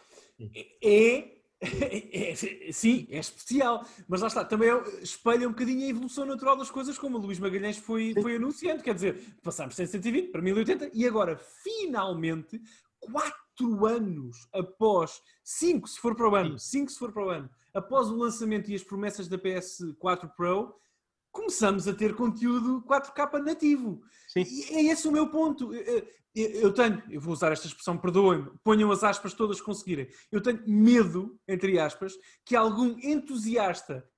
É, 0.83 1.40
é, 1.61 2.33
é, 2.69 2.73
sim, 2.73 3.07
é 3.11 3.19
especial, 3.19 3.85
mas 4.09 4.23
lá 4.23 4.29
está, 4.29 4.45
também 4.45 4.71
espelha 5.03 5.47
um 5.47 5.53
bocadinho 5.53 5.85
a 5.87 5.91
evolução 5.91 6.25
natural 6.25 6.57
das 6.57 6.71
coisas, 6.71 6.99
como 6.99 7.19
o 7.19 7.21
Luís 7.21 7.39
Magalhães 7.39 7.77
foi, 7.77 8.15
foi 8.21 8.37
anunciando, 8.37 8.83
quer 8.83 8.95
dizer, 8.95 9.37
passámos 9.43 9.77
de 9.77 9.87
120 9.87 10.31
para 10.31 10.41
1080 10.41 10.91
e 10.95 11.07
agora, 11.07 11.37
finalmente, 11.63 12.61
quatro 12.99 13.87
anos 13.87 14.49
após, 14.53 15.21
cinco 15.45 15.87
se 15.87 16.01
for 16.01 16.15
para 16.15 16.29
o 16.31 16.35
ano, 16.35 16.59
cinco 16.59 16.91
se 16.91 16.99
for 16.99 17.13
para 17.13 17.25
o 17.27 17.31
ano, 17.31 17.51
após 17.75 18.09
o 18.09 18.17
lançamento 18.17 18.71
e 18.71 18.75
as 18.75 18.83
promessas 18.83 19.29
da 19.29 19.39
PS4 19.39 20.31
Pro, 20.35 20.75
começamos 21.31 21.87
a 21.89 21.95
ter 21.95 22.15
conteúdo 22.15 22.83
4K 22.89 23.43
nativo. 23.43 24.03
Sim. 24.29 24.43
E 24.43 24.75
é 24.75 24.93
esse 24.93 25.09
o 25.09 25.13
meu 25.13 25.29
ponto. 25.29 25.71
Eu 26.35 26.73
tenho, 26.73 27.03
eu 27.11 27.21
vou 27.21 27.33
usar 27.33 27.51
esta 27.51 27.67
expressão, 27.67 27.99
perdoem-me, 27.99 28.51
ponham 28.63 28.93
as 28.93 29.03
aspas 29.03 29.35
todas 29.35 29.59
que 29.59 29.67
conseguirem. 29.67 30.09
Eu 30.31 30.41
tenho 30.41 30.63
medo, 30.67 31.39
entre 31.49 31.79
aspas, 31.79 32.15
que 32.45 32.55
algum 32.55 32.97
entusiasta 33.03 34.09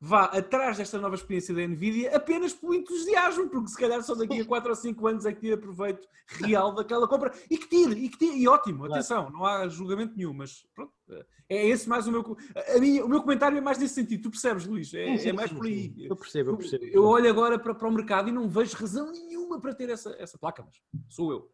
vá 0.00 0.24
atrás 0.24 0.78
desta 0.78 0.98
nova 0.98 1.14
experiência 1.14 1.54
da 1.54 1.60
Nvidia 1.60 2.16
apenas 2.16 2.54
pelo 2.54 2.74
entusiasmo, 2.74 3.50
porque 3.50 3.68
se 3.68 3.76
calhar 3.76 4.02
só 4.02 4.14
daqui 4.14 4.40
a 4.40 4.44
4 4.44 4.70
ou 4.70 4.74
5 4.74 5.06
anos 5.06 5.26
é 5.26 5.32
que 5.32 5.40
tira 5.40 5.58
proveito 5.58 6.08
real 6.26 6.72
daquela 6.74 7.06
compra 7.06 7.32
e 7.50 7.58
que 7.58 7.68
tire, 7.68 8.04
e 8.04 8.08
que 8.08 8.16
tire, 8.16 8.38
e 8.38 8.48
ótimo, 8.48 8.86
atenção, 8.86 9.28
não 9.30 9.44
há 9.44 9.68
julgamento 9.68 10.16
nenhum, 10.16 10.32
mas 10.32 10.66
pronto, 10.74 10.92
é 11.50 11.66
esse 11.66 11.86
mais 11.88 12.06
o 12.06 12.12
meu. 12.12 12.36
A 12.74 12.80
minha, 12.80 13.04
o 13.04 13.08
meu 13.08 13.20
comentário 13.20 13.58
é 13.58 13.60
mais 13.60 13.76
nesse 13.76 13.94
sentido, 13.94 14.22
tu 14.22 14.30
percebes, 14.30 14.66
Luís? 14.66 14.94
É, 14.94 15.04
sim, 15.04 15.18
sim, 15.18 15.28
é 15.28 15.32
mais 15.32 15.52
por 15.52 15.66
aí. 15.66 15.92
Eu 15.98 16.16
percebo, 16.16 16.50
eu 16.50 16.56
percebo. 16.56 16.84
Eu, 16.84 16.92
eu 16.92 17.04
olho 17.04 17.28
agora 17.28 17.58
para, 17.58 17.74
para 17.74 17.88
o 17.88 17.92
mercado 17.92 18.28
e 18.28 18.32
não 18.32 18.48
vejo 18.48 18.76
razão 18.76 19.10
nenhuma 19.12 19.60
para 19.60 19.74
ter 19.74 19.90
essa, 19.90 20.16
essa 20.18 20.38
placa, 20.38 20.64
mas 20.64 20.80
sou 21.08 21.30
eu. 21.30 21.52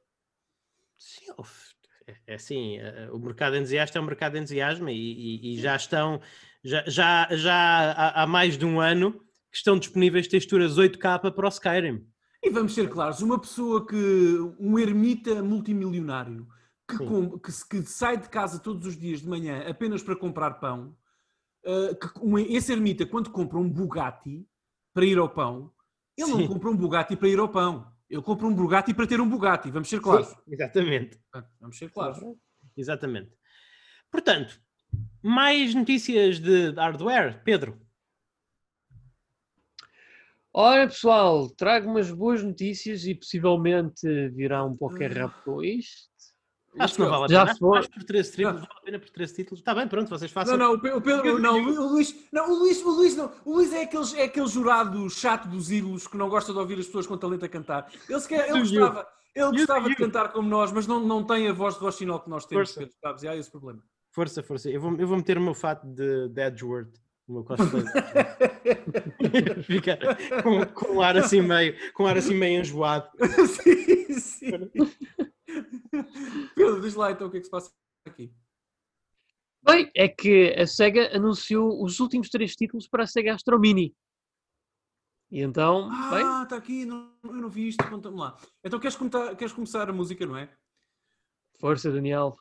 Sim, 0.99 1.27
é, 2.07 2.17
é 2.27 2.35
assim, 2.35 2.79
eh, 2.79 3.09
o 3.11 3.19
mercado 3.19 3.57
entusiasta 3.57 3.99
é 3.99 4.01
um 4.01 4.05
mercado 4.05 4.39
entusiasmo 4.39 4.89
e, 4.89 4.95
e, 4.95 5.55
e 5.55 5.61
já 5.61 5.75
estão 5.75 6.21
já, 6.67 6.85
já, 6.87 7.29
já 7.31 7.55
há, 7.93 8.23
há, 8.23 8.27
mais 8.27 8.59
de 8.59 8.67
um 8.67 8.81
ano 8.81 9.13
que 9.13 9.57
estão 9.57 9.79
disponíveis 9.79 10.27
texturas 10.27 10.77
8K 10.77 11.33
para 11.33 11.47
o 11.47 11.49
Skyrim. 11.49 12.05
E 12.43 12.51
vamos 12.51 12.75
ser 12.75 12.91
claros, 12.91 13.21
uma 13.23 13.41
pessoa 13.41 13.87
que, 13.87 13.97
um 14.59 14.77
ermita 14.79 15.43
multimilionário, 15.43 16.47
que, 16.89 16.99
com, 16.99 17.39
que, 17.39 17.53
que, 17.71 17.83
sai 17.83 18.17
de 18.17 18.29
casa 18.29 18.59
todos 18.59 18.85
os 18.85 18.99
dias 18.99 19.21
de 19.21 19.29
manhã 19.29 19.65
apenas 19.69 20.03
para 20.03 20.17
comprar 20.17 20.55
pão, 20.55 20.97
uh, 21.65 21.95
que, 21.95 22.21
um, 22.21 22.37
esse 22.39 22.73
ermita, 22.73 23.07
quando 23.07 23.31
compra 23.31 23.59
um 23.59 23.71
Bugatti 23.71 24.45
para 24.93 25.05
ir 25.05 25.19
ao 25.19 25.29
pão, 25.29 25.73
ele 26.17 26.27
Sim. 26.27 26.41
não 26.41 26.49
compra 26.49 26.71
um 26.71 26.77
Bugatti 26.77 27.15
para 27.17 27.29
ir 27.29 27.39
ao 27.39 27.49
pão. 27.49 27.93
Ele 28.09 28.23
compra 28.23 28.47
um 28.47 28.55
Bugatti 28.55 28.95
para 28.95 29.07
ter 29.07 29.21
um 29.21 29.29
Bugatti, 29.29 29.71
vamos 29.71 29.89
ser 29.89 30.01
claros. 30.01 30.29
Sim, 30.29 30.37
exatamente. 30.49 31.21
Vamos 31.61 31.79
ser 31.79 31.91
claros. 31.91 32.19
Exatamente. 32.77 33.33
Portanto, 34.11 34.61
mais 35.23 35.75
notícias 35.75 36.39
de 36.39 36.71
hardware, 36.73 37.43
Pedro? 37.45 37.81
Ora, 40.53 40.87
pessoal, 40.87 41.51
trago 41.51 41.91
umas 41.91 42.11
boas 42.11 42.43
notícias 42.43 43.05
e 43.05 43.15
possivelmente 43.15 44.07
virá 44.31 44.65
um 44.65 44.75
Poker 44.75 45.13
Rap 45.13 45.35
2. 45.45 45.85
Acho 46.79 46.95
que 46.95 47.01
não 47.01 47.11
vale 47.11 47.25
a 47.25 47.29
Já 47.29 47.45
pena. 47.45 47.59
foi. 47.59 47.79
Acho 47.79 47.89
que 47.91 47.99
por 47.99 48.05
13 48.05 48.31
títulos 48.33 48.61
vale 48.61 48.73
a 48.73 48.85
pena 48.85 48.99
por 48.99 49.11
13 49.11 49.35
títulos. 49.35 49.61
Está 49.61 49.75
bem, 49.75 49.89
pronto, 49.89 50.09
vocês 50.09 50.31
Não, 50.31 50.35
façam. 50.35 50.57
não, 50.59 50.73
o 50.75 50.81
Pe- 50.81 50.93
o 50.93 51.01
Pedro, 51.01 51.39
não, 51.39 51.59
o 51.59 51.89
Luís, 51.93 52.29
não, 52.33 52.51
o 52.51 52.55
Luís, 52.59 52.83
o 52.83 52.91
Luís 52.91 53.17
não, 53.17 53.33
o 53.45 53.53
Luís 53.55 53.73
é 53.73 53.83
aquele, 53.83 54.21
é 54.21 54.25
aquele 54.25 54.47
jurado 54.47 55.09
chato 55.11 55.47
dos 55.49 55.71
ídolos 55.71 56.07
que 56.07 56.17
não 56.17 56.29
gosta 56.29 56.53
de 56.53 56.59
ouvir 56.59 56.79
as 56.79 56.87
pessoas 56.87 57.07
com 57.07 57.17
talento 57.19 57.45
a 57.45 57.49
cantar. 57.49 57.91
Ele, 58.09 58.21
se 58.21 58.29
quer, 58.29 58.49
ele 58.49 58.59
gostava, 58.61 59.07
ele 59.35 59.51
gostava 59.53 59.89
de 59.89 59.95
cantar 59.97 60.33
como 60.33 60.49
nós, 60.49 60.71
mas 60.73 60.87
não, 60.87 61.01
não 61.01 61.25
tem 61.25 61.49
a 61.49 61.53
voz 61.53 61.75
de 61.75 61.81
Rochinol 61.81 62.21
que 62.21 62.29
nós 62.31 62.45
temos. 62.47 62.73
Pedro, 62.73 62.95
sabes? 63.03 63.23
E 63.23 63.29
há 63.29 63.37
esse 63.37 63.51
problema. 63.51 63.83
Força, 64.17 64.43
força. 64.43 64.71
Eu 64.71 64.81
vou, 64.81 64.97
eu 64.97 65.07
vou 65.07 65.19
meter 65.19 65.37
o 65.37 65.43
meu 65.43 65.53
fato 65.53 65.87
de, 65.87 66.31
de 66.31 66.41
Edgeworth. 66.41 66.91
O 67.29 67.35
meu 67.35 67.45
cosplay. 67.45 67.85
Fica 69.63 69.99
com, 70.43 70.65
com 70.73 70.95
um 70.95 71.01
ar 71.03 71.19
assim 71.19 71.43
meio, 71.43 71.77
com 71.93 72.05
um 72.05 72.07
ar 72.07 72.17
assim 72.17 72.35
meio 72.35 72.63
enjoado. 72.63 73.11
sim, 73.63 74.19
sim. 74.19 74.51
Pedro, 76.55 76.81
diz 76.81 76.95
lá 76.95 77.11
então 77.13 77.27
o 77.27 77.31
que 77.31 77.37
é 77.37 77.41
que 77.41 77.45
se 77.45 77.51
passa 77.51 77.71
aqui. 78.07 78.33
Bem, 79.63 79.91
é 79.95 80.09
que 80.09 80.55
a 80.59 80.67
SEGA 80.67 81.15
anunciou 81.15 81.85
os 81.85 82.01
últimos 82.01 82.31
três 82.31 82.57
títulos 82.57 82.89
para 82.89 83.03
a 83.03 83.07
SEGA 83.07 83.35
Astro 83.35 83.61
Mini. 83.61 83.95
E 85.31 85.43
então, 85.43 85.91
bem, 85.91 86.25
Ah, 86.25 86.41
está 86.45 86.57
aqui, 86.57 86.87
não, 86.87 87.13
eu 87.23 87.33
não 87.35 87.51
vi 87.51 87.69
isto, 87.69 87.87
conta-me 87.87 88.17
lá. 88.17 88.39
Então 88.65 88.81
queres, 88.81 88.97
contar- 88.97 89.37
queres 89.37 89.53
começar 89.53 89.91
a 89.91 89.93
música, 89.93 90.25
não 90.25 90.39
é? 90.39 90.49
força 91.61 91.93
Daniel. 91.93 92.35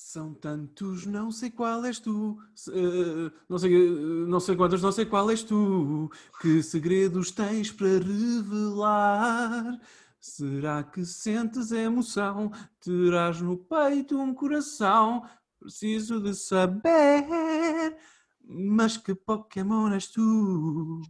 São 0.00 0.32
tantos, 0.32 1.04
não 1.06 1.32
sei 1.32 1.50
qual 1.50 1.84
és 1.84 1.98
tu, 1.98 2.38
eh, 2.68 3.32
não, 3.48 3.58
sei, 3.58 3.74
eh, 3.74 3.90
não 4.28 4.38
sei 4.38 4.54
quantos, 4.54 4.80
não 4.80 4.92
sei 4.92 5.04
qual 5.04 5.28
és 5.28 5.42
tu, 5.42 6.08
que 6.40 6.62
segredos 6.62 7.32
tens 7.32 7.72
para 7.72 7.98
revelar? 7.98 9.76
Será 10.20 10.84
que 10.84 11.04
sentes 11.04 11.72
emoção? 11.72 12.52
Terás 12.80 13.40
no 13.40 13.56
peito 13.58 14.16
um 14.16 14.32
coração? 14.32 15.28
Preciso 15.58 16.20
de 16.20 16.32
saber, 16.32 17.96
mas 18.40 18.96
que 18.96 19.16
Pokémon 19.16 19.92
és 19.92 20.06
tu? 20.06 21.02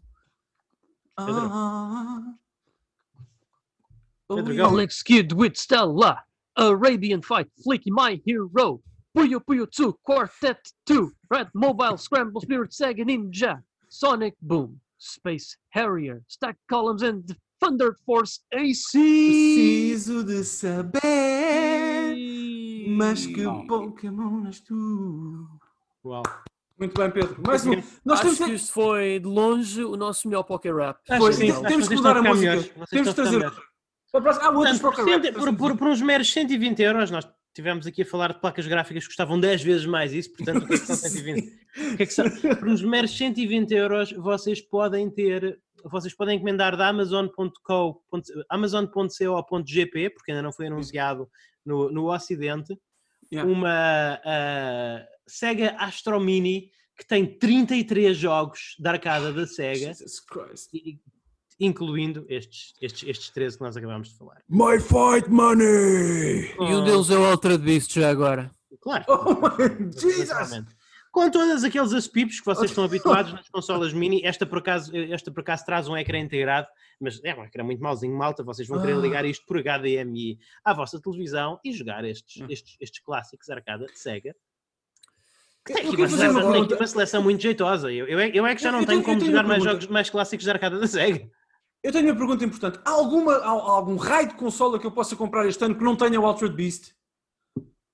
Pedro. 1.15 1.51
Ah. 1.53 2.35
Pedro 4.29 4.53
Oh, 4.53 4.57
Galo. 4.57 4.77
Alex 4.77 5.03
Kidd 5.03 5.35
with 5.35 5.57
Stella. 5.57 6.25
A 6.59 6.75
Radiant 6.75 7.25
Fight. 7.25 7.49
Flicky 7.63 7.91
My 7.91 8.21
Hero. 8.27 8.81
Puyo 9.17 9.41
Puyo 9.41 9.67
2. 9.71 9.93
Quartet 10.05 10.59
2. 10.87 11.11
Red 11.31 11.49
Mobile 11.55 11.97
Scramble 11.97 12.41
Spirit 12.41 12.73
Sega 12.73 13.05
Ninja. 13.05 13.63
Sonic 13.89 14.35
Boom. 14.43 14.81
Space 14.99 15.57
Harrier. 15.71 16.23
Stack 16.29 16.57
Columns 16.69 17.03
and 17.03 17.23
Thunder 17.61 17.95
Force 18.05 18.41
AC. 18.53 18.93
Preciso 18.93 20.25
de 20.25 20.43
saber, 20.45 21.01
mas 22.89 23.27
que 23.27 23.43
Não. 23.43 23.67
Pokémon 23.67 24.47
és 24.47 24.61
tu? 24.61 25.47
Uau. 26.05 26.23
Muito 26.79 26.95
bem, 26.97 27.11
Pedro. 27.11 27.41
Mais 27.47 27.67
um. 27.67 27.75
Nós 28.05 28.21
Acho 28.21 28.23
temos 28.23 28.39
que 28.39 28.45
que. 28.45 28.53
isto 28.55 28.73
foi 28.73 29.19
de 29.19 29.27
longe 29.27 29.83
o 29.85 29.97
nosso 29.97 30.29
melhor 30.29 30.45
Poké 30.45 30.73
Rap. 30.73 30.99
Foi, 31.19 31.33
sim, 31.33 31.53
temos 31.63 31.89
que 31.89 31.95
que 31.95 31.97
mudar 31.97 32.17
a 32.17 32.21
estão 32.21 32.33
a 32.33 32.37
ficar 32.37 32.55
música. 32.57 32.87
Temos 32.91 32.91
de 32.91 32.99
estão 32.99 33.01
a 33.01 33.05
ficar 33.05 33.15
trazer 33.15 33.37
melhores. 33.37 33.57
outra. 33.59 33.69
Há 34.13 34.51
outros 34.51 34.79
Portanto, 34.81 35.07
Rap. 35.11 35.23
cento- 35.25 35.39
por, 35.39 35.57
por, 35.57 35.77
por 35.77 35.89
uns 35.89 36.01
meros 36.01 36.33
120 36.33 36.81
euros, 36.83 37.11
nós 37.11 37.29
tivemos 37.55 37.87
aqui 37.87 38.03
a 38.03 38.07
falar 38.07 38.33
de 38.33 38.41
placas 38.41 38.67
gráficas 38.67 39.03
que 39.05 39.09
custavam 39.09 39.39
10 39.39 39.63
vezes 39.63 39.87
mais 39.87 40.13
isso, 40.13 40.33
portanto, 40.35 40.63
o 40.65 40.67
que 40.67 40.75
é 40.75 40.79
que 40.79 40.87
são 40.87 40.97
120? 40.97 41.59
O 41.93 41.97
que 41.97 42.03
é 42.03 42.07
que 42.07 42.13
são? 42.15 42.31
Por 42.31 42.69
uns 42.69 42.83
meros 42.83 43.17
120 43.17 43.71
euros, 43.73 44.13
vocês 44.13 44.61
podem 44.61 45.11
ter, 45.11 45.61
vocês 45.85 46.15
podem 46.15 46.37
encomendar 46.37 46.77
da 46.77 46.89
Amazon.co, 46.89 48.03
Amazon.co.gp, 48.49 50.11
porque 50.11 50.31
ainda 50.31 50.43
não 50.43 50.53
foi 50.53 50.67
anunciado 50.69 51.29
no, 51.65 51.91
no 51.91 52.13
Ocidente, 52.13 52.77
Yeah. 53.31 53.51
uma 53.53 54.19
ah, 54.25 55.07
Sega 55.27 55.77
Astro 55.79 56.19
Mini 56.19 56.71
que 56.97 57.07
tem 57.07 57.27
33 57.27 58.17
jogos 58.17 58.75
da 58.79 58.93
arcada 58.93 59.31
da 59.35 59.47
Sega, 59.47 59.89
Jesus 59.89 60.19
Christ. 60.21 60.73
e- 60.73 60.99
incluindo 61.61 62.25
estes, 62.29 62.75
estes, 62.81 63.09
estes 63.09 63.31
13 63.31 63.57
que 63.59 63.63
nós 63.65 63.77
acabámos 63.77 64.09
de 64.11 64.17
falar. 64.19 64.43
My 64.49 64.79
fight 64.81 65.29
money! 65.31 66.55
E 66.59 66.75
um 66.75 66.85
deles 66.85 67.11
é 67.11 67.17
o 67.19 67.25
Altered 67.25 67.63
Beast 67.65 67.93
já 67.95 68.11
agora. 68.11 68.51
Claro. 68.81 69.05
Oh 69.09 69.35
my 69.35 69.91
Jesus! 69.93 70.65
Com 71.11 71.31
todos 71.31 71.65
aqueles 71.65 71.93
aspipos 71.93 72.39
que 72.39 72.47
vocês 72.47 72.71
estão 72.71 72.85
habituados 72.85 73.33
nas 73.33 73.49
consolas 73.49 73.93
mini, 73.93 74.21
esta 74.25 74.45
por, 74.47 74.59
acaso, 74.59 74.95
esta 74.97 75.33
por 75.33 75.41
acaso 75.41 75.65
traz 75.65 75.89
um 75.89 75.97
ecrã 75.97 76.19
integrado, 76.19 76.69
mas 77.01 77.19
é 77.25 77.35
um 77.35 77.43
ecrã 77.45 77.65
muito 77.65 77.83
mauzinho, 77.83 78.17
malta. 78.17 78.45
Vocês 78.45 78.69
vão 78.69 78.81
querer 78.81 78.93
Ah. 78.95 78.99
ligar 79.01 79.25
isto 79.25 79.45
por 79.47 79.57
HDMI 79.59 80.39
à 80.65 80.73
vossa 80.75 81.01
televisão 81.01 81.59
e 81.65 81.73
jogar 81.73 82.05
estes, 82.05 82.43
Hum. 82.43 82.47
estes, 82.51 82.77
estes 82.79 83.03
clássicos 83.03 83.49
arcada 83.51 83.87
de 83.87 83.99
Sega. 83.99 84.37
Tem 85.65 85.77
aqui 85.79 85.91
quero 85.97 86.03
uma 86.03 86.09
seleção, 86.09 86.53
tem 86.53 86.63
aqui 86.63 86.75
uma 86.75 86.87
seleção 86.87 87.23
muito 87.23 87.43
jeitosa. 87.43 87.93
Eu, 87.93 88.07
eu, 88.07 88.19
é, 88.19 88.31
eu 88.33 88.47
é 88.47 88.55
que 88.55 88.63
já 88.63 88.71
não 88.71 88.81
eu 88.81 88.87
tenho 88.87 89.03
tenho- 89.03 89.05
como 89.05 89.19
tenho 89.19 89.31
jogar 89.33 89.47
mais 89.49 89.65
jogos 89.65 89.87
mais 89.89 90.09
clássicos 90.11 90.45
de 90.45 90.51
arcada 90.51 90.79
da 90.79 90.87
Sega. 90.87 91.29
Eu 91.83 91.93
tenho 91.93 92.07
uma 92.07 92.17
pergunta 92.17 92.45
importante. 92.45 92.81
Há, 92.85 92.91
alguma, 92.91 93.35
há, 93.37 93.47
há 93.49 93.51
algum 93.51 93.97
raio 93.97 94.29
de 94.29 94.35
consola 94.35 94.79
que 94.79 94.87
eu 94.87 94.91
possa 94.91 95.15
comprar 95.17 95.47
este 95.47 95.65
ano 95.65 95.77
que 95.77 95.85
não 95.85 95.95
tenha 95.97 96.21
o 96.21 96.27
Altered 96.27 96.55
Beast? 96.57 96.93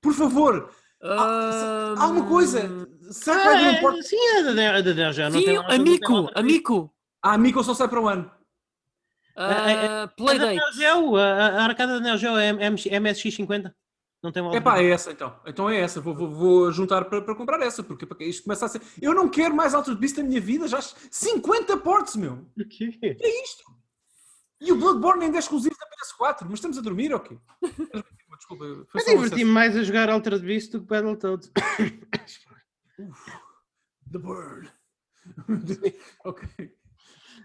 Por 0.00 0.14
favor, 0.14 0.70
há 1.02 2.02
alguma 2.02 2.26
coisa? 2.26 2.88
Será 3.10 3.38
que 3.40 3.44
vai 3.44 3.70
um 3.76 3.80
port- 3.80 3.98
é, 3.98 4.02
sim, 4.02 4.16
a 4.38 4.52
da- 4.52 4.76
a 4.76 4.80
da 4.80 5.12
Geo 5.12 5.30
não 5.30 5.40
Sim, 5.40 5.56
amigo, 5.68 6.30
amigo. 6.34 6.94
Ah, 7.22 7.30
a 7.30 7.34
Amico 7.34 7.62
só 7.64 7.74
sai 7.74 7.88
para 7.88 8.00
o 8.00 8.08
ano. 8.08 8.30
A 9.36 9.48
da 9.48 10.08
Playdate. 10.08 10.56
Neo 10.56 10.72
Geo, 10.72 11.16
a, 11.16 11.22
a 11.48 11.64
arcada 11.64 11.94
da 11.94 12.00
Neo 12.00 12.16
Geo 12.18 12.36
é 12.36 12.52
MX 12.52 12.84
MSX50. 12.86 13.72
Não 14.24 14.32
tem 14.32 14.42
uma 14.42 14.56
É 14.56 14.60
pá, 14.60 14.78
é 14.78 14.88
essa 14.88 15.12
então. 15.12 15.38
Então 15.44 15.68
é 15.68 15.78
essa. 15.78 16.00
Vou, 16.00 16.14
vou, 16.14 16.30
vou 16.30 16.72
juntar 16.72 17.04
para, 17.04 17.20
para 17.20 17.34
comprar 17.34 17.60
essa, 17.60 17.82
porque 17.82 18.06
porque 18.06 18.24
isto 18.24 18.44
começa 18.44 18.64
a 18.64 18.68
ser. 18.70 18.80
Eu 19.00 19.12
não 19.12 19.28
quero 19.28 19.54
mais 19.54 19.74
Altered 19.74 20.00
Beast 20.00 20.16
na 20.16 20.24
minha 20.24 20.40
vida, 20.40 20.66
já 20.66 20.80
50 20.80 21.76
ports, 21.76 22.16
meu. 22.16 22.38
O 22.58 22.64
quê? 22.66 22.98
É 23.02 23.42
isto. 23.44 23.64
E 24.62 24.72
o 24.72 24.76
Bloodborne 24.76 25.26
ainda 25.26 25.36
é 25.36 25.40
exclusivo 25.40 25.76
da 25.78 25.86
PS4, 25.86 26.44
mas 26.44 26.54
estamos 26.54 26.78
a 26.78 26.80
dormir 26.80 27.12
ou 27.12 27.20
quê? 27.20 27.38
Desculpa, 28.34 28.64
foi 28.88 29.00
Eu 29.00 29.04
só 29.04 29.10
um 29.10 29.14
diverti-me 29.16 29.50
mais 29.50 29.76
a 29.76 29.82
jogar 29.82 30.08
Altered 30.08 30.42
Beast 30.42 30.72
do 30.72 30.80
que 30.80 30.86
Battletoads. 30.86 31.52
acesso. 32.18 32.48
The 34.10 34.18
Bird. 34.18 34.72
ok. 36.24 36.48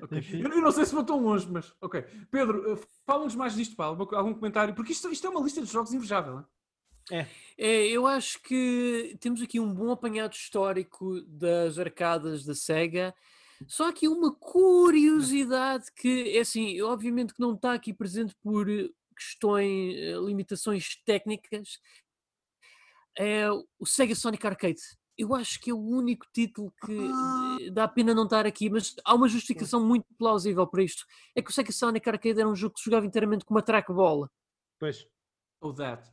Ok. 0.01 0.41
Eu, 0.41 0.61
não 0.61 0.71
sei 0.71 0.85
se 0.85 0.95
vou 0.95 1.03
tão 1.03 1.21
longe, 1.21 1.45
mas 1.51 1.75
ok. 1.81 2.03
Pedro, 2.31 2.71
eh, 2.71 2.79
fala-nos 3.05 3.35
mais 3.35 3.53
disto, 3.53 3.75
pá, 3.75 3.83
algum 3.83 4.33
comentário, 4.33 4.73
porque 4.73 4.93
isto, 4.93 5.11
isto 5.11 5.27
é 5.27 5.29
uma 5.29 5.41
lista 5.41 5.61
de 5.61 5.69
jogos 5.69 5.93
invejável. 5.93 6.35
não 6.35 6.58
é? 7.11 7.27
É, 7.57 7.87
eu 7.87 8.07
acho 8.07 8.41
que 8.41 9.17
temos 9.19 9.41
aqui 9.41 9.59
um 9.59 9.73
bom 9.73 9.91
apanhado 9.91 10.33
histórico 10.33 11.21
das 11.23 11.77
arcadas 11.77 12.45
da 12.45 12.55
SEGA. 12.55 13.13
Só 13.67 13.89
aqui 13.89 14.07
uma 14.07 14.33
curiosidade 14.33 15.91
que, 15.93 16.37
é 16.37 16.39
assim, 16.39 16.81
obviamente 16.81 17.33
que 17.33 17.41
não 17.41 17.55
está 17.55 17.73
aqui 17.73 17.93
presente 17.93 18.33
por 18.41 18.69
eh, 18.69 18.89
questões, 19.13 19.95
eh, 19.97 20.15
limitações 20.25 20.95
técnicas, 21.03 21.79
é 23.17 23.51
o 23.51 23.85
Sega 23.85 24.15
Sonic 24.15 24.47
Arcade. 24.47 24.79
Eu 25.17 25.35
acho 25.35 25.59
que 25.59 25.69
é 25.69 25.73
o 25.73 25.77
único 25.77 26.25
título 26.33 26.73
que 26.85 27.65
eh, 27.67 27.69
dá 27.71 27.85
pena 27.85 28.15
não 28.15 28.23
estar 28.23 28.45
aqui, 28.45 28.69
mas 28.69 28.95
há 29.03 29.13
uma 29.13 29.27
justificação 29.27 29.85
muito 29.85 30.05
plausível 30.17 30.65
para 30.65 30.83
isto. 30.83 31.05
É 31.35 31.41
que 31.41 31.49
o 31.49 31.53
Sega 31.53 31.73
Sonic 31.73 32.07
Arcade 32.07 32.39
era 32.39 32.47
um 32.47 32.55
jogo 32.55 32.75
que 32.75 32.79
se 32.79 32.85
jogava 32.85 33.05
inteiramente 33.05 33.43
com 33.43 33.53
uma 33.53 33.61
trackball. 33.61 34.29
Pois. 34.79 35.05
Ou 35.59 35.73
that. 35.73 36.09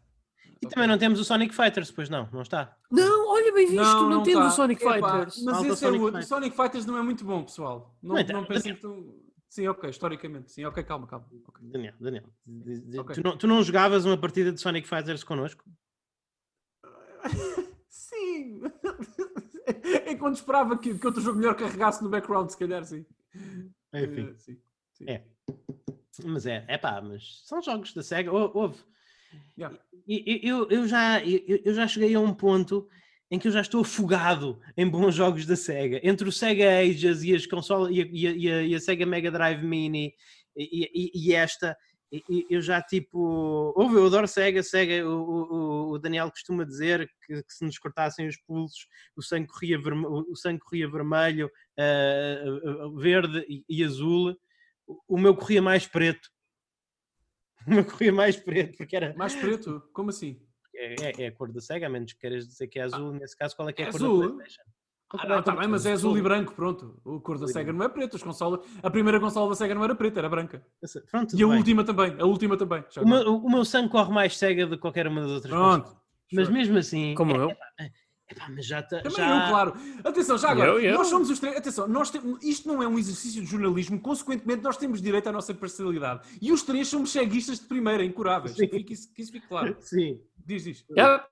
E 0.62 0.66
também 0.68 0.88
não 0.88 0.96
temos 0.98 1.20
o 1.20 1.24
Sonic 1.24 1.54
Fighters, 1.54 1.90
pois 1.90 2.08
não, 2.08 2.28
não 2.32 2.40
está. 2.42 2.76
Não, 2.90 3.28
olha 3.28 3.52
bem 3.52 3.66
visto, 3.66 3.82
não, 4.08 4.22
temos 4.22 4.44
tá. 4.44 4.48
o 4.48 4.50
Sonic 4.52 4.82
Epá, 4.82 4.92
Fighters. 4.94 5.42
Mas 5.44 5.54
Falta 5.56 5.68
esse 5.72 5.84
é 5.84 5.88
Sonic 5.88 6.04
o. 6.16 6.22
Sonic 6.22 6.56
Fighters 6.56 6.86
não 6.86 6.96
é 6.98 7.02
muito 7.02 7.24
bom, 7.24 7.44
pessoal. 7.44 7.94
Não, 8.02 8.14
Não 8.14 8.20
é, 8.20 8.24
não 8.32 8.44
pensem 8.44 8.74
que 8.74 8.80
tu... 8.80 9.22
Sim, 9.48 9.68
ok, 9.68 9.88
historicamente. 9.90 10.50
Sim, 10.52 10.64
ok, 10.64 10.82
calma, 10.82 11.06
calma. 11.06 11.26
ok. 11.46 11.68
Daniel, 11.68 11.94
Daniel, 12.00 12.24
diz- 12.46 12.84
diz- 12.86 12.98
Ok. 12.98 13.14
tu, 13.14 13.22
não, 13.22 13.36
tu 13.36 13.46
não 13.46 13.62
jogavas 13.62 14.04
uma 14.04 14.16
partida 14.16 14.50
de 14.52 14.60
Sonic 14.60 14.88
Fighters 14.88 15.22
connosco? 15.24 15.64
Sim! 17.88 18.62
É 20.06 20.14
quando 20.14 20.36
esperava 20.36 20.78
que, 20.78 20.96
que 20.96 21.06
outro 21.06 21.20
jogo 21.20 21.38
melhor 21.40 21.56
carregasse 21.56 22.00
no 22.02 22.08
background, 22.08 22.48
se 22.50 22.56
calhar, 22.56 22.84
sim. 22.84 23.04
Enfim. 23.92 24.28
Eh, 24.30 24.34
sim. 24.38 25.04
É. 25.08 25.22
Mas 26.24 26.46
é, 26.46 26.64
é 26.68 26.78
pá, 26.78 27.00
mas 27.02 27.42
são 27.44 27.60
jogos 27.60 27.92
da 27.92 28.00
SEGA. 28.00 28.30
Hou- 28.32 28.52
Houve. 28.54 28.78
Yeah. 29.58 29.78
Eu, 30.08 30.68
eu, 30.70 30.86
já, 30.86 31.20
eu, 31.24 31.74
já 31.74 31.88
cheguei 31.88 32.14
a 32.14 32.20
um 32.20 32.32
ponto 32.34 32.88
em 33.30 33.38
que 33.38 33.48
eu 33.48 33.52
já 33.52 33.60
estou 33.60 33.80
afogado 33.80 34.60
em 34.76 34.88
bons 34.88 35.14
jogos 35.16 35.46
da 35.46 35.56
SEGA. 35.56 36.00
Entre 36.02 36.28
o 36.28 36.32
SEGA 36.32 36.78
Ages 36.78 37.22
e, 37.22 37.34
as 37.34 37.46
consolas, 37.46 37.90
e, 37.92 38.00
a, 38.02 38.06
e 38.06 38.48
a- 38.52 38.62
e 38.62 38.74
a- 38.74 38.80
SEGA 38.80 39.04
Mega 39.06 39.30
Drive 39.30 39.62
Mini 39.64 40.12
e, 40.56 41.10
e- 41.28 41.34
esta, 41.34 41.76
eu 42.48 42.60
já 42.62 42.80
tipo. 42.80 43.72
Ouve, 43.76 43.96
eu 43.96 44.06
adoro 44.06 44.28
SEGA. 44.28 44.62
SEGA 44.62 45.04
o, 45.08 45.20
o- 45.20 45.90
o 45.92 45.98
Daniel 45.98 46.30
costuma 46.30 46.64
dizer 46.64 47.10
que, 47.26 47.42
que 47.42 47.52
se 47.52 47.64
nos 47.64 47.78
cortassem 47.78 48.28
os 48.28 48.36
pulsos, 48.36 48.86
o 49.16 49.22
sangue 49.22 49.48
corria, 49.48 49.78
o 49.80 50.36
sangue 50.36 50.60
corria 50.60 50.88
vermelho, 50.88 51.50
ah, 51.78 52.44
verde 52.96 53.44
e, 53.68 53.82
azul. 53.82 54.36
O 55.08 55.18
meu 55.18 55.34
corria 55.34 55.60
mais 55.60 55.84
preto. 55.84 56.28
Meu 57.82 57.84
corria 57.84 58.12
mais 58.12 58.36
preto, 58.36 58.76
porque 58.78 58.96
era. 58.96 59.14
Mais 59.16 59.34
preto? 59.34 59.82
Como 59.92 60.10
assim? 60.10 60.40
É, 60.74 60.94
é- 61.08 61.22
é 61.24 61.26
a 61.28 61.32
cor 61.32 61.50
da 61.52 61.60
SEGA, 61.60 61.86
a 61.86 61.90
menos 61.90 62.12
que 62.12 62.20
queiras 62.20 62.46
dizer 62.46 62.66
que 62.68 62.78
é 62.78 62.82
azul. 62.82 63.12
Nesse 63.12 63.36
caso, 63.36 63.56
qual 63.56 63.68
é 63.68 63.72
que 63.72 63.82
é 63.82 63.86
a 63.86 63.88
É 63.88 63.90
cor 63.92 64.00
azul. 64.00 64.20
da 64.22 64.28
PlayStation? 64.34 64.62
Ah, 65.18 65.26
não, 65.28 65.40
tá 65.42 65.54
bem, 65.54 65.68
mas 65.68 65.86
é 65.86 65.92
azul 65.92 66.18
e 66.18 66.20
branco, 66.20 66.52
pronto. 66.52 67.00
O 67.04 67.20
cor 67.20 67.38
da 67.38 67.46
Sega 67.46 67.72
não 67.72 67.84
é 67.84 67.88
preto. 67.88 68.16
As 68.16 68.22
consolas, 68.24 68.60
a 68.82 68.90
primeira 68.90 69.20
consola 69.20 69.48
da 69.50 69.54
Sega 69.54 69.72
não 69.74 69.84
era 69.84 69.94
preta, 69.94 70.18
era 70.18 70.28
branca. 70.28 70.66
Pronto, 71.10 71.36
E 71.38 71.42
a 71.44 71.46
bem. 71.46 71.56
última 71.56 71.84
também, 71.84 72.16
a 72.20 72.24
última 72.26 72.56
também. 72.56 72.84
O 73.00 73.08
meu, 73.08 73.36
o 73.36 73.48
meu 73.48 73.64
sangue 73.64 73.88
corre 73.88 74.12
mais 74.12 74.36
SEGA 74.36 74.66
do 74.66 74.74
que 74.76 74.82
qualquer 74.82 75.06
uma 75.06 75.20
das 75.20 75.30
outras. 75.30 75.52
Pronto. 75.54 75.96
Mas 76.32 76.46
Sure. 76.46 76.58
mesmo 76.58 76.76
assim. 76.78 77.14
Como 77.14 77.32
é, 77.32 77.36
eu. 77.38 77.56
Epá, 78.30 78.48
mas 78.48 78.66
já, 78.66 78.82
tá- 78.82 79.00
Também 79.02 79.16
já... 79.18 79.44
eu, 79.44 79.50
claro. 79.50 79.74
Atenção, 80.04 80.36
já 80.38 80.50
agora, 80.50 80.70
Eu, 80.72 80.80
eu. 80.80 80.94
nós 80.94 81.06
somos 81.08 81.30
os 81.30 81.38
três. 81.38 81.56
Atenção, 81.56 81.86
nós 81.88 82.10
temos, 82.10 82.42
isto 82.44 82.68
não 82.68 82.82
é 82.82 82.88
um 82.88 82.98
exercício 82.98 83.42
de 83.42 83.48
jornalismo, 83.48 84.00
consequentemente, 84.00 84.62
nós 84.62 84.76
temos 84.76 85.00
direito 85.00 85.28
à 85.28 85.32
nossa 85.32 85.54
parcialidade. 85.54 86.26
E 86.40 86.50
os 86.52 86.62
três 86.62 86.88
somos 86.88 87.10
ceguistas 87.12 87.60
de 87.60 87.66
primeira, 87.66 88.04
incuráveis. 88.04 88.56
Sim. 88.56 88.68
Que, 88.68 88.92
isso, 88.92 89.12
que 89.12 89.22
isso 89.22 89.32
fique 89.32 89.46
claro. 89.46 89.76
Sim. 89.80 90.20
Diz, 90.44 90.64
diz. 90.64 90.84
Yeah. 90.90 91.26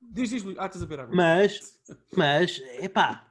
Diz, 0.00 0.30
diz, 0.30 0.42
Luís. 0.42 0.58
Ah, 0.58 0.66
estás 0.66 0.82
a 0.82 0.86
ver 0.86 1.00
água. 1.00 1.14
Mas, 1.14 1.60
mas, 2.16 2.58
epá, 2.80 3.26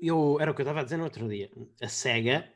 eu, 0.00 0.36
era 0.40 0.50
o 0.50 0.54
que 0.54 0.60
eu 0.60 0.64
estava 0.64 0.80
a 0.80 0.84
dizer 0.84 0.96
no 0.98 1.04
outro 1.04 1.26
dia. 1.28 1.50
A 1.80 1.88
SEGA, 1.88 2.46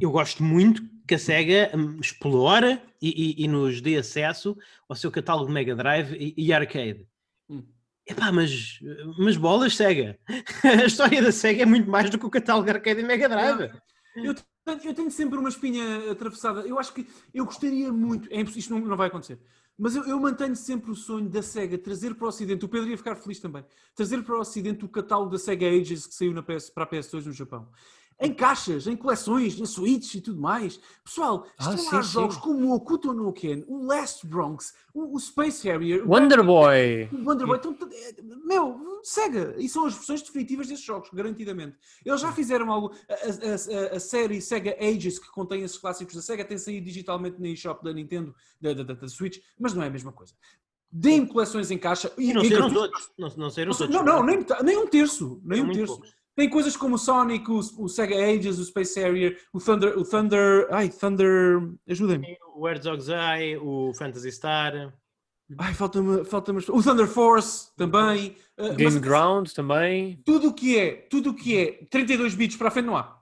eu 0.00 0.10
gosto 0.10 0.42
muito 0.42 0.82
que 1.06 1.14
a 1.14 1.18
SEGA 1.18 1.70
hum, 1.76 1.98
explore 2.00 2.80
e, 3.00 3.08
e- 3.40 3.44
e 3.44 3.48
nos 3.48 3.80
dê 3.80 3.96
acesso 3.96 4.56
ao 4.88 4.96
seu 4.96 5.10
catálogo 5.12 5.52
Mega 5.52 5.76
Drive 5.76 6.14
e, 6.16 6.34
e 6.36 6.52
arcade. 6.52 7.06
Hum. 7.48 7.62
Epá, 8.06 8.30
mas, 8.30 8.78
mas 9.18 9.36
bolas 9.36 9.74
SEGA. 9.74 10.18
A 10.62 10.84
história 10.84 11.20
da 11.20 11.32
SEGA 11.32 11.62
é 11.62 11.66
muito 11.66 11.90
mais 11.90 12.08
do 12.08 12.18
que 12.18 12.26
o 12.26 12.30
catálogo 12.30 12.70
arcade 12.70 13.00
e 13.00 13.04
Mega 13.04 13.28
Drive. 13.28 13.72
Eu 14.16 14.34
tenho, 14.34 14.80
eu 14.84 14.94
tenho 14.94 15.10
sempre 15.10 15.38
uma 15.38 15.48
espinha 15.48 16.10
atravessada. 16.10 16.60
Eu 16.60 16.78
acho 16.78 16.92
que 16.92 17.06
eu 17.34 17.44
gostaria 17.44 17.92
muito. 17.92 18.28
É 18.32 18.40
isto 18.40 18.72
não, 18.72 18.80
não 18.80 18.96
vai 18.96 19.08
acontecer. 19.08 19.38
Mas 19.78 19.94
eu, 19.94 20.04
eu 20.04 20.18
mantenho 20.18 20.56
sempre 20.56 20.90
o 20.90 20.94
sonho 20.94 21.28
da 21.28 21.42
SEGA 21.42 21.76
trazer 21.76 22.14
para 22.14 22.24
o 22.24 22.28
Ocidente. 22.28 22.64
O 22.64 22.68
Pedro 22.68 22.88
ia 22.88 22.96
ficar 22.96 23.16
feliz 23.16 23.40
também. 23.40 23.64
Trazer 23.94 24.22
para 24.22 24.34
o 24.34 24.40
Ocidente 24.40 24.84
o 24.84 24.88
catálogo 24.88 25.30
da 25.30 25.38
SEGA 25.38 25.68
Ages 25.68 26.06
que 26.06 26.14
saiu 26.14 26.32
na 26.32 26.42
PS, 26.42 26.70
para 26.70 26.84
a 26.84 26.86
PS2 26.86 27.26
no 27.26 27.32
Japão. 27.32 27.68
Em 28.18 28.32
caixas, 28.32 28.86
em 28.86 28.96
coleções, 28.96 29.60
em 29.60 29.66
suítes 29.66 30.14
e 30.14 30.22
tudo 30.22 30.40
mais. 30.40 30.80
Pessoal, 31.04 31.46
Ah, 31.58 31.64
estão 31.74 31.76
sim, 31.78 31.94
lá 31.94 32.02
sim. 32.02 32.12
jogos 32.12 32.36
como 32.38 32.68
o 32.68 32.74
Okuto 32.74 33.12
no 33.12 33.30
Ken, 33.30 33.62
o 33.68 33.84
Last 33.84 34.26
Bronx, 34.26 34.72
o, 34.94 35.14
o 35.14 35.20
Space 35.20 35.68
Harrier, 35.68 36.02
o 36.02 36.10
Wonder 36.14 36.42
Boy. 36.42 37.10
o 37.12 37.28
Wonder 37.28 37.46
Boy, 37.46 37.58
então, 37.58 37.76
é, 37.92 38.14
meu, 38.42 38.80
Sega, 39.02 39.54
e 39.58 39.68
são 39.68 39.84
as 39.84 39.92
versões 39.94 40.22
definitivas 40.22 40.66
desses 40.66 40.82
jogos, 40.82 41.10
garantidamente. 41.12 41.76
Eles 42.06 42.22
já 42.22 42.32
fizeram 42.32 42.72
algo, 42.72 42.90
a, 43.06 43.12
a- 43.14 43.92
a- 43.92 43.96
a 43.96 44.00
série 44.00 44.40
Sega 44.40 44.74
Ages, 44.80 45.18
que 45.18 45.30
contém 45.30 45.62
esses 45.62 45.76
clássicos 45.76 46.14
da 46.14 46.22
Sega, 46.22 46.42
tem 46.42 46.56
saído 46.56 46.86
digitalmente 46.86 47.38
na 47.38 47.48
eShop 47.48 47.84
da 47.84 47.92
Nintendo, 47.92 48.34
da, 48.58 48.72
da, 48.72 48.82
da- 48.94 49.08
Switch, 49.08 49.40
mas 49.60 49.74
não 49.74 49.82
é 49.82 49.88
a 49.88 49.90
mesma 49.90 50.10
coisa. 50.10 50.32
Deem 50.90 51.26
coleções 51.26 51.70
em 51.70 51.76
caixa. 51.76 52.10
E 52.16 52.32
não 52.32 52.40
saíram 52.40 52.60
cartucho- 52.70 52.80
todos. 52.90 53.10
Não, 53.18 53.28
não 53.36 53.50
saíram 53.50 53.72
não, 53.72 53.78
todos. 53.78 53.94
não, 53.94 54.02
não, 54.04 54.22
nem, 54.24 54.38
nem 54.64 54.78
um 54.78 54.86
terço. 54.86 55.38
Nem 55.44 55.60
São 55.60 55.68
um 55.68 55.72
terço. 55.72 55.92
poucos. 55.94 56.16
Tem 56.36 56.50
coisas 56.50 56.76
como 56.76 56.96
o 56.96 56.98
Sonic, 56.98 57.50
o, 57.50 57.58
o 57.78 57.88
Sega 57.88 58.14
Ages, 58.14 58.58
o 58.58 58.64
Space 58.64 59.00
Harrier, 59.00 59.40
o 59.54 59.58
Thunder, 59.58 59.98
o 59.98 60.04
Thunder, 60.04 60.68
ai, 60.70 60.90
Thunder, 60.90 61.62
ajudem-me. 61.88 62.36
O 62.54 62.68
Herzog's 62.68 63.08
Eye, 63.08 63.56
o 63.56 63.92
Phantasy 63.94 64.30
Star. 64.30 64.92
Ai, 65.58 65.72
falta-me, 65.72 66.24
falta-me, 66.24 66.58
o 66.68 66.82
Thunder 66.82 67.06
Force 67.06 67.74
também. 67.76 68.36
Uh, 68.58 68.74
Game 68.74 68.84
mas- 68.84 68.96
Ground 68.96 69.50
também. 69.52 70.20
tudo 70.26 70.48
o 70.48 70.52
que 70.54 70.78
é, 70.78 70.90
tudo 71.08 71.30
o 71.30 71.34
que 71.34 71.56
é 71.56 71.72
32 71.90 72.34
bits 72.34 72.56
para 72.56 72.68
a 72.68 72.70
frente 72.70 72.86
não 72.86 72.96
há. 72.96 73.16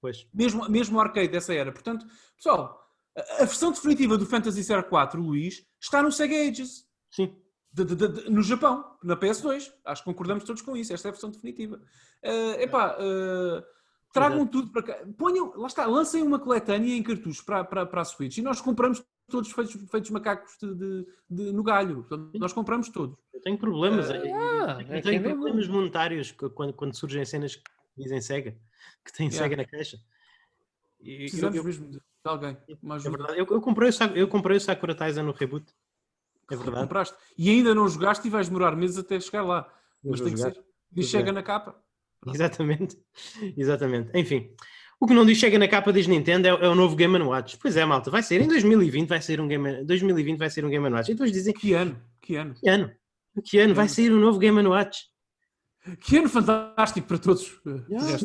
Pois. 0.00 0.26
Mesmo, 0.32 0.66
mesmo 0.70 0.96
o 0.96 1.00
arcade 1.00 1.28
dessa 1.28 1.52
era. 1.52 1.70
Portanto, 1.72 2.06
pessoal, 2.36 2.80
a, 3.16 3.42
a 3.42 3.44
versão 3.44 3.72
definitiva 3.72 4.16
do 4.16 4.24
Fantasy 4.24 4.62
Star 4.64 4.84
4, 4.88 5.20
Luís, 5.20 5.66
está 5.80 6.02
no 6.02 6.10
Sega 6.10 6.34
Ages. 6.34 6.86
Sim. 7.10 7.36
De- 7.72 7.84
de- 7.84 8.08
de- 8.08 8.30
no 8.30 8.42
Japão, 8.42 8.96
na 9.02 9.16
PS2. 9.16 9.70
Acho 9.84 10.02
que 10.02 10.06
concordamos 10.10 10.44
todos 10.44 10.62
com 10.62 10.76
isso. 10.76 10.92
Esta 10.92 11.08
é 11.08 11.10
a 11.10 11.12
versão 11.12 11.30
definitiva. 11.30 11.76
Uh, 12.24 12.60
epá, 12.60 12.96
uh, 12.98 13.62
tragam 14.12 14.46
tudo 14.46 14.72
para 14.72 14.82
cá. 14.82 14.98
Ponham, 15.18 15.52
lá 15.56 15.66
está, 15.66 15.84
lancem 15.86 16.22
uma 16.22 16.38
coletânea 16.38 16.94
em 16.96 17.02
cartuchos 17.02 17.42
para, 17.42 17.62
para, 17.64 17.84
para 17.86 18.00
a 18.00 18.04
Switch 18.04 18.38
e 18.38 18.42
nós 18.42 18.60
compramos 18.60 19.04
todos 19.28 19.52
feitos, 19.52 19.74
feitos 19.90 20.10
macacos 20.10 20.56
de, 20.60 20.74
de- 20.74 21.06
de- 21.30 21.52
no 21.52 21.62
galho. 21.62 21.96
Portanto, 22.04 22.38
nós 22.38 22.52
compramos 22.54 22.88
todos. 22.88 23.16
Eu 23.34 23.40
tenho 23.42 23.58
problemas. 23.58 24.10
Ah, 24.10 24.16
eu- 24.16 24.24
eu 24.24 24.94
é 24.94 25.00
tenho 25.02 25.16
é 25.16 25.18
mesmo. 25.20 25.34
problemas 25.42 25.68
monetários 25.68 26.32
quando, 26.32 26.72
quando 26.72 26.94
surgem 26.96 27.24
cenas 27.26 27.54
que 27.56 27.62
dizem 27.98 28.20
Sega, 28.22 28.56
que 29.04 29.12
têm 29.12 29.28
Yeah. 29.28 29.44
Sega 29.44 29.56
na 29.56 29.64
caixa. 29.68 29.98
E 31.00 31.12
eu- 31.12 31.18
Precisamos 31.18 31.56
eu- 31.56 31.64
mesmo 31.64 31.90
de 31.90 32.00
alguém. 32.24 32.56
É 32.66 33.10
verdade. 33.10 33.38
Eu, 33.38 33.46
eu 33.46 33.60
comprei 33.60 33.90
eu 34.14 34.26
comprei 34.26 34.56
o 34.56 34.60
Sakura 34.60 34.94
Taisen 34.94 35.22
no 35.22 35.32
reboot. 35.32 35.70
É 36.50 36.56
verdade. 36.56 36.82
Compraste. 36.82 37.16
E 37.36 37.50
ainda 37.50 37.74
não 37.74 37.88
jogaste 37.88 38.26
e 38.26 38.30
vais 38.30 38.48
demorar 38.48 38.74
meses 38.76 38.96
até 38.98 39.18
chegar 39.20 39.42
lá. 39.42 39.68
Eu 40.04 40.10
Mas 40.12 40.20
tem 40.20 40.32
que 40.32 40.38
jogar. 40.38 40.54
ser. 40.54 40.64
Diz 40.90 41.06
chega 41.08 41.26
jogar. 41.26 41.32
na 41.32 41.42
capa. 41.42 41.76
Exatamente. 42.26 42.96
Exatamente. 43.56 44.10
Enfim. 44.14 44.50
O 45.00 45.06
que 45.06 45.14
não 45.14 45.24
diz 45.24 45.38
chega 45.38 45.58
na 45.58 45.68
capa 45.68 45.92
diz 45.92 46.06
Nintendo 46.08 46.48
é, 46.48 46.50
é 46.50 46.68
o 46.68 46.74
novo 46.74 46.96
Game 46.96 47.16
Watch. 47.22 47.56
Pois 47.58 47.76
é, 47.76 47.84
malta, 47.84 48.10
vai 48.10 48.22
ser 48.22 48.40
em 48.40 48.48
2020 48.48 49.08
vai 49.08 49.20
ser 49.22 49.40
um 49.40 49.46
Game 49.46 49.84
2020 49.84 50.38
vai 50.38 50.50
ser 50.50 50.64
um 50.64 50.68
Game 50.70 50.88
Watch. 50.88 51.10
E 51.10 51.14
depois 51.14 51.30
dizem 51.30 51.54
Que 51.54 51.72
ano? 51.74 52.00
Que 52.20 52.34
ano? 52.36 52.54
que 52.54 52.68
ano? 52.68 52.90
Que 53.44 53.58
ano 53.60 53.74
vai 53.74 53.88
sair 53.88 54.12
um 54.12 54.18
novo 54.18 54.38
Game 54.38 54.60
Watch? 54.66 55.04
Que 56.00 56.16
ano 56.16 56.28
fantástico 56.28 57.06
para 57.06 57.18
todos. 57.18 57.60
eh, 57.66 57.80
Yeah. 57.88 58.18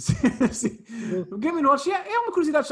Sim. 0.00 0.78
O 1.30 1.38
Game 1.38 1.64
Watch 1.66 1.90
é, 1.90 2.12
é 2.12 2.18
uma 2.20 2.32
curiosidade. 2.32 2.68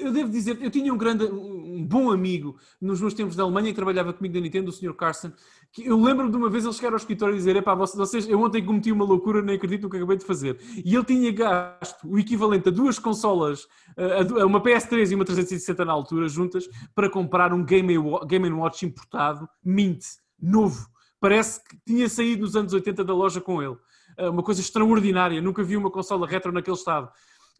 Eu, 0.00 0.12
devo 0.12 0.30
dizer, 0.30 0.58
eu 0.60 0.70
tinha 0.70 0.92
um 0.92 0.96
grande, 0.96 1.24
um 1.24 1.84
bom 1.84 2.10
amigo 2.10 2.56
nos 2.80 3.00
meus 3.00 3.14
tempos 3.14 3.34
da 3.34 3.42
Alemanha 3.42 3.68
que 3.68 3.74
trabalhava 3.74 4.12
comigo 4.12 4.34
da 4.34 4.40
Nintendo, 4.40 4.70
o 4.70 4.72
Sr. 4.72 4.94
Carson, 4.94 5.32
que 5.72 5.86
eu 5.86 6.00
lembro-me 6.00 6.30
de 6.30 6.36
uma 6.36 6.50
vez 6.50 6.64
ele 6.64 6.72
chegar 6.74 6.90
ao 6.90 6.96
escritório 6.96 7.34
e 7.34 7.38
dizer: 7.38 7.56
Epá, 7.56 7.74
vocês, 7.74 7.98
vocês, 7.98 8.28
eu 8.28 8.40
ontem 8.40 8.64
cometi 8.64 8.92
uma 8.92 9.04
loucura, 9.04 9.42
nem 9.42 9.56
acredito 9.56 9.82
no 9.82 9.90
que 9.90 9.96
acabei 9.96 10.16
de 10.16 10.24
fazer. 10.24 10.58
E 10.84 10.94
ele 10.94 11.04
tinha 11.04 11.32
gasto 11.32 12.08
o 12.08 12.18
equivalente 12.18 12.68
a 12.68 12.72
duas 12.72 12.98
consolas, 12.98 13.66
a 13.96 14.46
uma 14.46 14.62
PS3 14.62 15.10
e 15.10 15.14
uma 15.14 15.24
360 15.24 15.84
na 15.84 15.92
altura, 15.92 16.28
juntas, 16.28 16.68
para 16.94 17.08
comprar 17.08 17.52
um 17.52 17.64
Game 17.64 17.98
Watch 17.98 18.84
importado, 18.86 19.48
Mint, 19.64 20.04
novo. 20.40 20.88
Parece 21.20 21.62
que 21.62 21.76
tinha 21.86 22.08
saído 22.08 22.42
nos 22.42 22.56
anos 22.56 22.72
80 22.72 23.04
da 23.04 23.14
loja 23.14 23.40
com 23.40 23.62
ele. 23.62 23.76
Eh, 24.18 24.28
Uma 24.28 24.42
coisa 24.42 24.60
extraordinária. 24.60 25.40
Nunca 25.40 25.62
vi 25.62 25.76
uma 25.76 25.90
consola 25.90 26.26
retro 26.26 26.52
naquele 26.52 26.76
estado. 26.76 27.10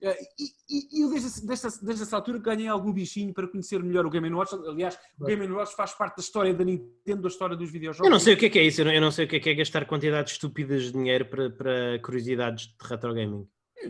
Eh, 0.02 0.16
E, 0.38 0.98
e- 0.98 1.02
eu 1.04 1.10
desde, 1.10 1.46
desde, 1.46 1.66
essa- 1.66 1.84
desde 1.84 2.02
essa 2.04 2.16
altura 2.16 2.38
ganhei 2.38 2.68
algum 2.68 2.90
bichinho 2.92 3.34
para 3.34 3.46
conhecer 3.46 3.82
melhor 3.82 4.06
o 4.06 4.10
Game 4.10 4.32
Watch. 4.32 4.54
Aliás, 4.54 4.98
o 5.18 5.24
Game 5.26 5.46
Watch 5.52 5.74
faz 5.76 5.92
parte 5.92 6.16
da 6.16 6.22
história 6.22 6.54
da 6.54 6.64
Nintendo, 6.64 7.22
da 7.22 7.28
história 7.28 7.54
dos 7.56 7.70
videojogos. 7.70 8.06
Eu 8.06 8.10
não 8.10 8.18
sei 8.20 8.32
o 8.34 8.36
que 8.36 8.46
é 8.46 8.50
que 8.50 8.58
é 8.58 8.64
isso, 8.64 8.80
eu 8.80 8.86
não, 8.86 8.92
eu 8.92 9.00
não 9.00 9.10
sei 9.10 9.26
o 9.26 9.28
que 9.28 9.36
é 9.36 9.40
que 9.40 9.50
é 9.50 9.54
gastar 9.54 9.84
quantidades 9.86 10.32
estúpidas 10.32 10.84
de 10.84 10.92
dinheiro 10.92 11.26
para, 11.26 11.50
para 11.50 11.98
curiosidades 12.02 12.66
de 12.68 12.74
retro 12.88 13.12
gaming. 13.12 13.46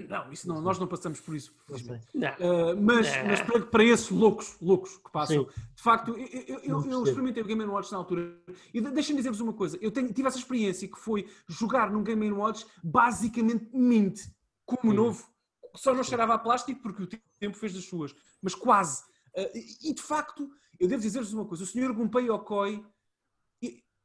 Não, 0.09 0.33
isso 0.33 0.47
não, 0.47 0.61
nós 0.61 0.79
não 0.79 0.87
passamos 0.87 1.21
por 1.21 1.35
isso. 1.35 1.53
Uh, 1.69 2.81
mas, 2.81 3.09
mas 3.27 3.41
para, 3.41 3.61
para 3.67 3.85
esses 3.85 4.09
loucos, 4.11 4.57
loucos 4.61 4.97
que 4.99 5.11
passam, 5.11 5.45
Sim. 5.49 5.61
de 5.75 5.83
facto, 5.83 6.11
eu, 6.17 6.27
eu- 6.47 6.59
eu- 6.61 6.91
eu 6.91 7.03
experimentei 7.05 7.43
o 7.43 7.47
Game 7.47 7.65
Watch 7.65 7.91
na 7.91 7.99
altura 7.99 8.41
e 8.73 8.81
de- 8.81 8.91
deixem-me 8.91 9.19
dizer-vos 9.21 9.41
uma 9.41 9.53
coisa: 9.53 9.77
eu 9.81 9.91
tenho- 9.91 10.13
tive 10.13 10.29
essa 10.29 10.39
experiência 10.39 10.87
que 10.87 10.99
foi 10.99 11.29
jogar 11.49 11.91
num 11.91 12.05
Game 12.05 12.31
Watch 12.33 12.65
basicamente 12.85 13.69
mint, 13.75 14.21
como 14.65 14.91
Sim. 14.93 14.97
novo, 14.97 15.29
só 15.75 15.93
não 15.95 16.05
cheirava 16.05 16.35
a 16.35 16.39
plástico 16.39 16.81
porque 16.83 17.03
o 17.03 17.09
tempo 17.41 17.57
fez 17.57 17.75
das 17.75 17.85
suas, 17.85 18.15
mas 18.41 18.55
quase. 18.55 19.03
Uh, 19.37 19.51
e, 19.57 19.91
e, 19.91 19.95
de 19.95 20.03
facto, 20.03 20.49
eu 20.79 20.87
devo 20.89 21.03
dizer-vos 21.03 21.33
uma 21.33 21.45
coisa: 21.47 21.65
o 21.65 21.67
Sr. 21.67 21.93
Gunpei 21.93 22.31
Okoi, 22.31 22.85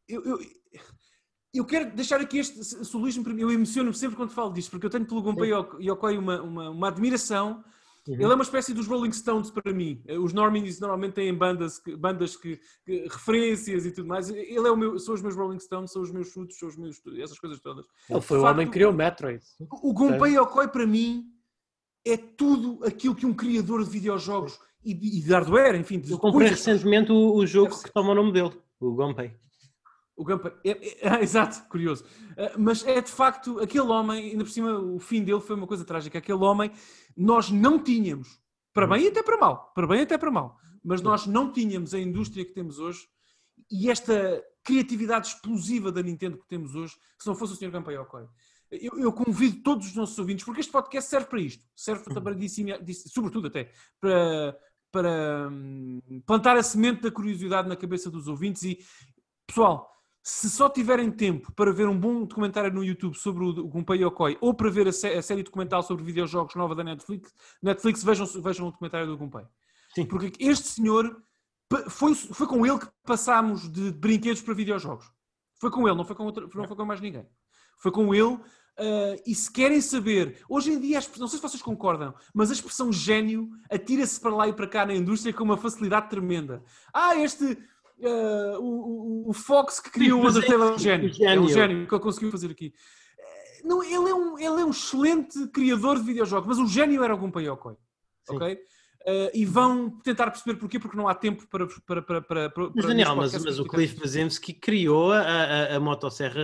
eu, 0.07 0.23
eu, 0.23 0.39
eu 1.57 1.65
quero 1.65 1.91
deixar 1.95 2.19
aqui 2.21 2.37
este 2.39 2.63
solismo 2.85 3.23
para 3.23 3.33
mim. 3.33 3.41
Eu 3.41 3.51
emociono-me 3.51 3.95
sempre 3.95 4.15
quando 4.15 4.31
falo 4.31 4.51
disto, 4.53 4.71
porque 4.71 4.85
eu 4.85 4.89
tenho 4.89 5.05
pelo 5.05 5.21
Gunpei 5.21 5.49
Yokoi 5.79 6.17
uma, 6.17 6.41
uma, 6.41 6.69
uma 6.69 6.87
admiração. 6.87 7.63
Uhum. 8.07 8.13
Ele 8.13 8.23
é 8.25 8.35
uma 8.35 8.43
espécie 8.43 8.71
dos 8.71 8.85
Rolling 8.85 9.11
Stones 9.11 9.49
para 9.49 9.73
mim. 9.73 9.99
Os 10.21 10.31
Normies 10.31 10.79
normalmente 10.79 11.13
têm 11.13 11.33
bandas, 11.33 11.79
que, 11.79 11.95
bandas 11.95 12.35
que, 12.37 12.59
que- 12.85 13.07
referências 13.09 13.83
e 13.85 13.91
tudo 13.91 14.07
mais. 14.07 14.29
Ele 14.29 14.67
é 14.67 14.69
o 14.71 14.77
meu, 14.77 14.99
são 14.99 15.15
os 15.15 15.23
meus 15.23 15.35
Rolling 15.35 15.57
Stones, 15.59 15.91
são 15.91 16.03
os 16.03 16.11
meus 16.11 16.27
chutes, 16.31 16.59
são 16.59 16.69
os 16.69 16.77
meus 16.77 17.01
essas 17.19 17.39
coisas 17.39 17.59
todas. 17.59 17.83
Ele 18.07 18.21
foi 18.21 18.37
o 18.37 18.41
homem 18.43 18.57
facto, 18.57 18.67
que 18.67 18.73
criou 18.73 18.91
o 18.91 18.95
Metroid. 18.95 19.43
O 19.81 19.91
Gunpei 19.91 20.37
Yokoi 20.37 20.67
para 20.67 20.85
mim 20.85 21.25
é 22.05 22.15
tudo 22.15 22.79
aquilo 22.85 23.15
que 23.15 23.25
um 23.25 23.33
criador 23.33 23.83
de 23.83 23.89
videojogos 23.89 24.59
e 24.83 24.93
de, 24.93 25.07
e 25.17 25.21
de 25.21 25.31
hardware, 25.33 25.73
enfim, 25.75 25.99
de 25.99 26.11
Eu 26.11 26.19
comprei 26.19 26.47
coisas- 26.49 26.63
recentemente 26.63 27.11
o, 27.11 27.33
o 27.35 27.47
jogo 27.47 27.75
que 27.81 27.91
toma 27.91 28.11
o 28.11 28.15
nome 28.15 28.31
dele, 28.31 28.51
o 28.79 28.91
Gunpei. 28.93 29.33
O 30.15 30.23
Gunpei. 30.23 30.51
É, 30.63 30.69
é- 30.71 31.09
ah, 31.09 31.21
exato, 31.21 31.67
curioso. 31.69 32.05
Ah, 32.37 32.53
mas 32.57 32.85
é 32.85 33.01
de 33.01 33.11
facto 33.11 33.59
aquele 33.59 33.87
homem, 33.87 34.31
ainda 34.31 34.43
por 34.43 34.49
cima, 34.49 34.79
o 34.79 34.99
fim 34.99 35.23
dele 35.23 35.41
foi 35.41 35.55
uma 35.55 35.67
coisa 35.67 35.83
trágica. 35.83 36.17
Aquele 36.17 36.39
homem, 36.43 36.71
nós 37.17 37.49
não 37.51 37.77
tínhamos, 37.81 38.39
para 38.73 38.87
bem 38.87 39.03
e 39.05 39.07
até 39.07 39.21
para 39.23 39.37
mal, 39.37 39.71
para 39.73 39.87
bem 39.87 39.99
e 39.99 40.03
até 40.03 40.17
para 40.17 40.31
mal, 40.31 40.57
mas 40.83 41.01
nós 41.01 41.25
não 41.25 41.51
tínhamos 41.51 41.93
a 41.93 41.99
indústria 41.99 42.45
que 42.45 42.53
temos 42.53 42.79
hoje 42.79 43.07
e 43.71 43.89
esta 43.89 44.43
criatividade 44.63 45.27
explosiva 45.27 45.91
da 45.91 46.01
Nintendo 46.01 46.37
que 46.37 46.47
temos 46.47 46.75
hoje, 46.75 46.95
se 47.19 47.27
não 47.27 47.35
fosse 47.35 47.53
o 47.53 47.55
Sr. 47.55 47.71
Gunpei 47.71 47.95
Yokoi. 47.95 48.25
Eu, 48.71 48.97
eu 48.99 49.13
convido 49.13 49.61
todos 49.61 49.87
os 49.87 49.95
nossos 49.95 50.17
ouvintes, 50.17 50.43
porque 50.43 50.59
este 50.59 50.71
podcast 50.71 51.09
serve 51.09 51.27
para 51.27 51.39
isto, 51.39 51.63
serve 51.75 52.03
dis- 52.83 53.03
sobretudo 53.13 53.47
até, 53.47 53.71
para, 54.01 54.57
para 54.91 55.49
hum, 55.51 56.01
plantar 56.25 56.57
a 56.57 56.63
semente 56.63 57.01
da 57.01 57.11
curiosidade 57.11 57.69
na 57.69 57.75
cabeça 57.75 58.09
dos 58.09 58.27
ouvintes 58.27 58.63
e, 58.63 58.79
pessoal, 59.47 59.94
se 60.27 60.49
só 60.49 60.67
tiverem 60.67 61.11
tempo 61.11 61.51
para 61.53 61.71
ver 61.71 61.87
um 61.87 61.97
bom 61.97 62.25
documentário 62.25 62.73
no 62.73 62.83
YouTube 62.83 63.15
sobre 63.15 63.43
o 63.43 63.67
Gunpei 63.67 64.03
Yokoi 64.03 64.35
ou 64.41 64.55
para 64.55 64.71
ver 64.71 64.87
a, 64.87 64.91
sé 64.91 65.15
a, 65.15 65.21
série 65.21 65.43
documental 65.43 65.83
sobre 65.83 66.03
videojogos 66.03 66.55
nova 66.55 66.73
da 66.73 66.83
Netflix, 66.83 67.31
Netflix 67.61 68.03
vejam, 68.03 68.25
vejam 68.41 68.67
o 68.67 68.71
documentário 68.71 69.05
do 69.05 69.15
Gunpei. 69.15 69.45
Sim. 69.93 70.03
Porque 70.07 70.33
este 70.43 70.67
senhor 70.67 71.21
foi, 71.89 72.15
foi 72.15 72.47
com 72.47 72.65
ele 72.65 72.79
que 72.79 72.87
passámos 73.05 73.71
de 73.71 73.91
brinquedos 73.91 74.41
para 74.41 74.55
videojogos. 74.55 75.05
Foi 75.61 75.69
com 75.69 75.87
ele, 75.87 75.95
não 75.95 76.03
foi 76.03 76.15
com, 76.15 76.25
outro, 76.25 76.49
não 76.55 76.67
foi 76.67 76.75
com 76.75 76.85
mais 76.85 76.99
ninguém. 76.99 77.27
Foi 77.77 77.91
com 77.91 78.13
ele. 78.15 78.33
Uh, 78.77 79.21
e 79.27 79.35
se 79.35 79.49
querem 79.51 79.79
saber, 79.79 80.43
hoje 80.49 80.71
em 80.71 80.79
dia, 80.79 80.99
não 81.17 81.27
sei 81.27 81.37
se 81.37 81.43
vocês 81.43 81.61
concordam, 81.61 82.15
mas 82.33 82.49
a 82.49 82.53
expressão 82.53 82.91
gênio 82.91 83.49
atira-se 83.69 84.19
para 84.19 84.35
lá 84.35 84.47
e 84.47 84.53
para 84.53 84.67
cá 84.67 84.85
na 84.87 84.93
indústria 84.95 85.31
com 85.31 85.43
uma 85.43 85.55
facilidade 85.55 86.09
tremenda. 86.09 86.63
Ah, 86.91 87.15
este. 87.15 87.57
Uh, 87.97 88.59
o, 88.59 89.29
o, 89.29 89.33
Fox 89.33 89.79
que 89.79 89.89
criou 89.89 90.21
o 90.21 90.27
Undertale 90.27 90.61
é 90.61 90.65
um 90.65 90.77
gênio. 90.77 91.11
É 91.21 91.39
um 91.39 91.47
gênio 91.47 91.87
que 91.87 91.93
ele 91.93 92.03
conseguiu 92.03 92.29
fazer 92.29 92.51
aqui. 92.51 92.73
Uh, 93.63 93.67
não, 93.67 93.83
ele, 93.83 94.09
é 94.09 94.13
um, 94.13 94.37
ele 94.37 94.61
é 94.61 94.65
um 94.65 94.69
excelente 94.69 95.47
criador 95.47 95.97
de 95.97 96.03
videojogos, 96.03 96.47
mas 96.47 96.59
o 96.59 96.67
gênio 96.67 97.03
era 97.03 97.15
o 97.15 97.17
Gunpei 97.17 97.47
Yokoi. 97.47 97.75
Ok? 98.27 98.53
Uh, 98.53 99.29
e 99.33 99.45
vão 99.45 99.89
tentar 100.01 100.31
perceber 100.31 100.57
porquê, 100.59 100.79
porque 100.79 100.97
não 100.97 101.07
há 101.07 101.13
tempo 101.13 101.47
para. 101.47 101.67
para, 101.67 102.01
para, 102.01 102.21
para, 102.21 102.49
para 102.49 102.69
mas 102.75 102.85
Daniel, 102.85 103.15
mas, 103.15 103.43
mas 103.43 103.59
o 103.59 103.65
Cliff 103.65 103.99
Bazemski 103.99 104.51
criou 104.51 105.11
a, 105.11 105.21
a, 105.21 105.75
a 105.75 105.79
motosserra 105.79 106.41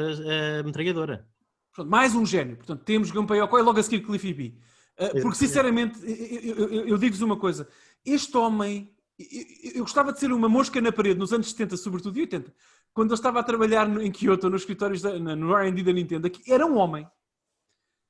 a 0.60 0.64
metralhadora. 0.64 1.28
Portanto, 1.74 1.92
mais 1.92 2.14
um 2.14 2.26
gênio. 2.26 2.58
Portanto, 2.58 2.84
temos 2.84 3.12
Gunpei 3.12 3.40
Yokoi 3.40 3.62
e 3.62 3.64
logo 3.64 3.80
a 3.80 3.84
seguir 3.84 4.02
Cliff 4.02 4.34
B. 4.34 4.54
Uh, 5.00 5.22
porque, 5.22 5.38
sinceramente, 5.38 6.00
eu, 6.04 6.70
eu, 6.70 6.88
eu 6.90 6.98
digo-vos 6.98 7.22
uma 7.22 7.36
coisa: 7.36 7.68
este 8.06 8.38
homem. 8.38 8.94
Eu, 9.32 9.72
eu 9.76 9.82
gostava 9.82 10.12
de 10.14 10.20
ser 10.20 10.32
uma 10.32 10.50
mosca 10.50 10.80
na 10.82 10.92
parede 10.92 11.20
nos 11.20 11.34
anos 11.34 11.50
70, 11.50 11.78
sobretudo 11.78 12.18
e 12.18 12.22
80, 12.22 12.54
quando 12.94 13.12
eu 13.12 13.16
estava 13.16 13.40
a 13.40 13.44
trabalhar 13.44 13.88
em 14.02 14.12
Kyoto, 14.12 14.50
nos 14.50 14.62
escritórios, 14.62 15.02
da, 15.02 15.18
no 15.18 15.56
RD 15.56 15.84
da 15.84 15.94
Nintendo, 15.94 16.30
que 16.30 16.52
era 16.52 16.66
um 16.66 16.78
homem 16.78 17.08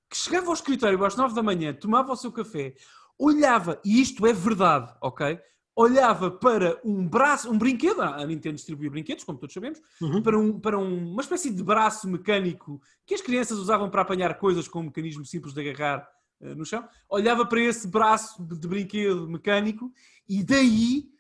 que 0.10 0.18
chegava 0.18 0.48
ao 0.48 0.54
escritório 0.54 1.04
às 1.06 1.16
9 1.16 1.34
da 1.34 1.42
manhã, 1.42 1.74
tomava 1.74 2.12
o 2.12 2.18
seu 2.18 2.32
café, 2.32 2.76
olhava, 3.18 3.80
e 3.86 4.02
isto 4.02 4.26
é 4.26 4.34
verdade, 4.34 4.94
ok? 5.02 5.40
Olhava 5.74 6.30
para 6.30 6.82
um 6.84 7.08
braço, 7.08 7.50
um 7.50 7.58
brinquedo, 7.58 8.02
a 8.02 8.26
Nintendo 8.26 8.56
distribui 8.56 8.90
brinquedos, 8.90 9.24
como 9.24 9.40
todos 9.40 9.54
sabemos, 9.54 9.80
uhum. 10.02 10.22
para, 10.22 10.38
um, 10.38 10.60
para 10.60 10.78
um, 10.78 11.12
uma 11.14 11.22
espécie 11.22 11.50
de 11.50 11.64
braço 11.64 12.10
mecânico 12.10 12.82
que 13.06 13.16
as 13.16 13.22
crianças 13.22 13.58
usavam 13.58 13.90
para 13.90 14.02
apanhar 14.02 14.38
coisas 14.38 14.68
com 14.68 14.82
um 14.82 14.84
mecanismo 14.84 15.24
simples 15.24 15.54
de 15.54 15.62
agarrar 15.62 16.06
uh, 16.42 16.56
no 16.56 16.66
chão. 16.66 16.86
Olhava 17.08 17.46
para 17.46 17.62
esse 17.62 17.88
braço 17.88 18.44
de 18.44 18.68
brinquedo 18.68 19.30
mecânico 19.30 19.90
e 20.28 20.44
daí 20.44 21.12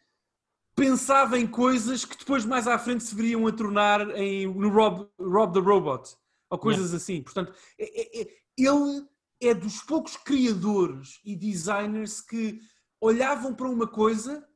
pensava 0.75 1.37
em 1.37 1.45
coisas 1.45 2.05
que 2.05 2.17
depois 2.17 2.45
mais 2.45 2.67
à 2.67 2.77
frente 2.79 3.03
se 3.03 3.13
veriam 3.13 3.45
a 3.45 3.51
tornar 3.51 4.09
em, 4.17 4.47
no 4.47 4.69
Rob, 4.69 5.07
Rob 5.19 5.53
the 5.53 5.59
Robot 5.59 6.15
ou 6.49 6.57
coisas 6.57 6.85
yeah. 6.85 6.97
assim. 6.97 7.21
Portanto, 7.21 7.53
é, 7.77 8.19
é, 8.19 8.21
é 8.21 8.27
ele 8.57 9.05
é 9.41 9.53
dos 9.53 9.81
poucos 9.81 10.15
criadores 10.17 11.19
e 11.25 11.35
designers 11.35 12.21
que 12.21 12.59
olhavam 12.99 13.55
para 13.55 13.67
uma 13.67 13.87
coisa, 13.87 14.47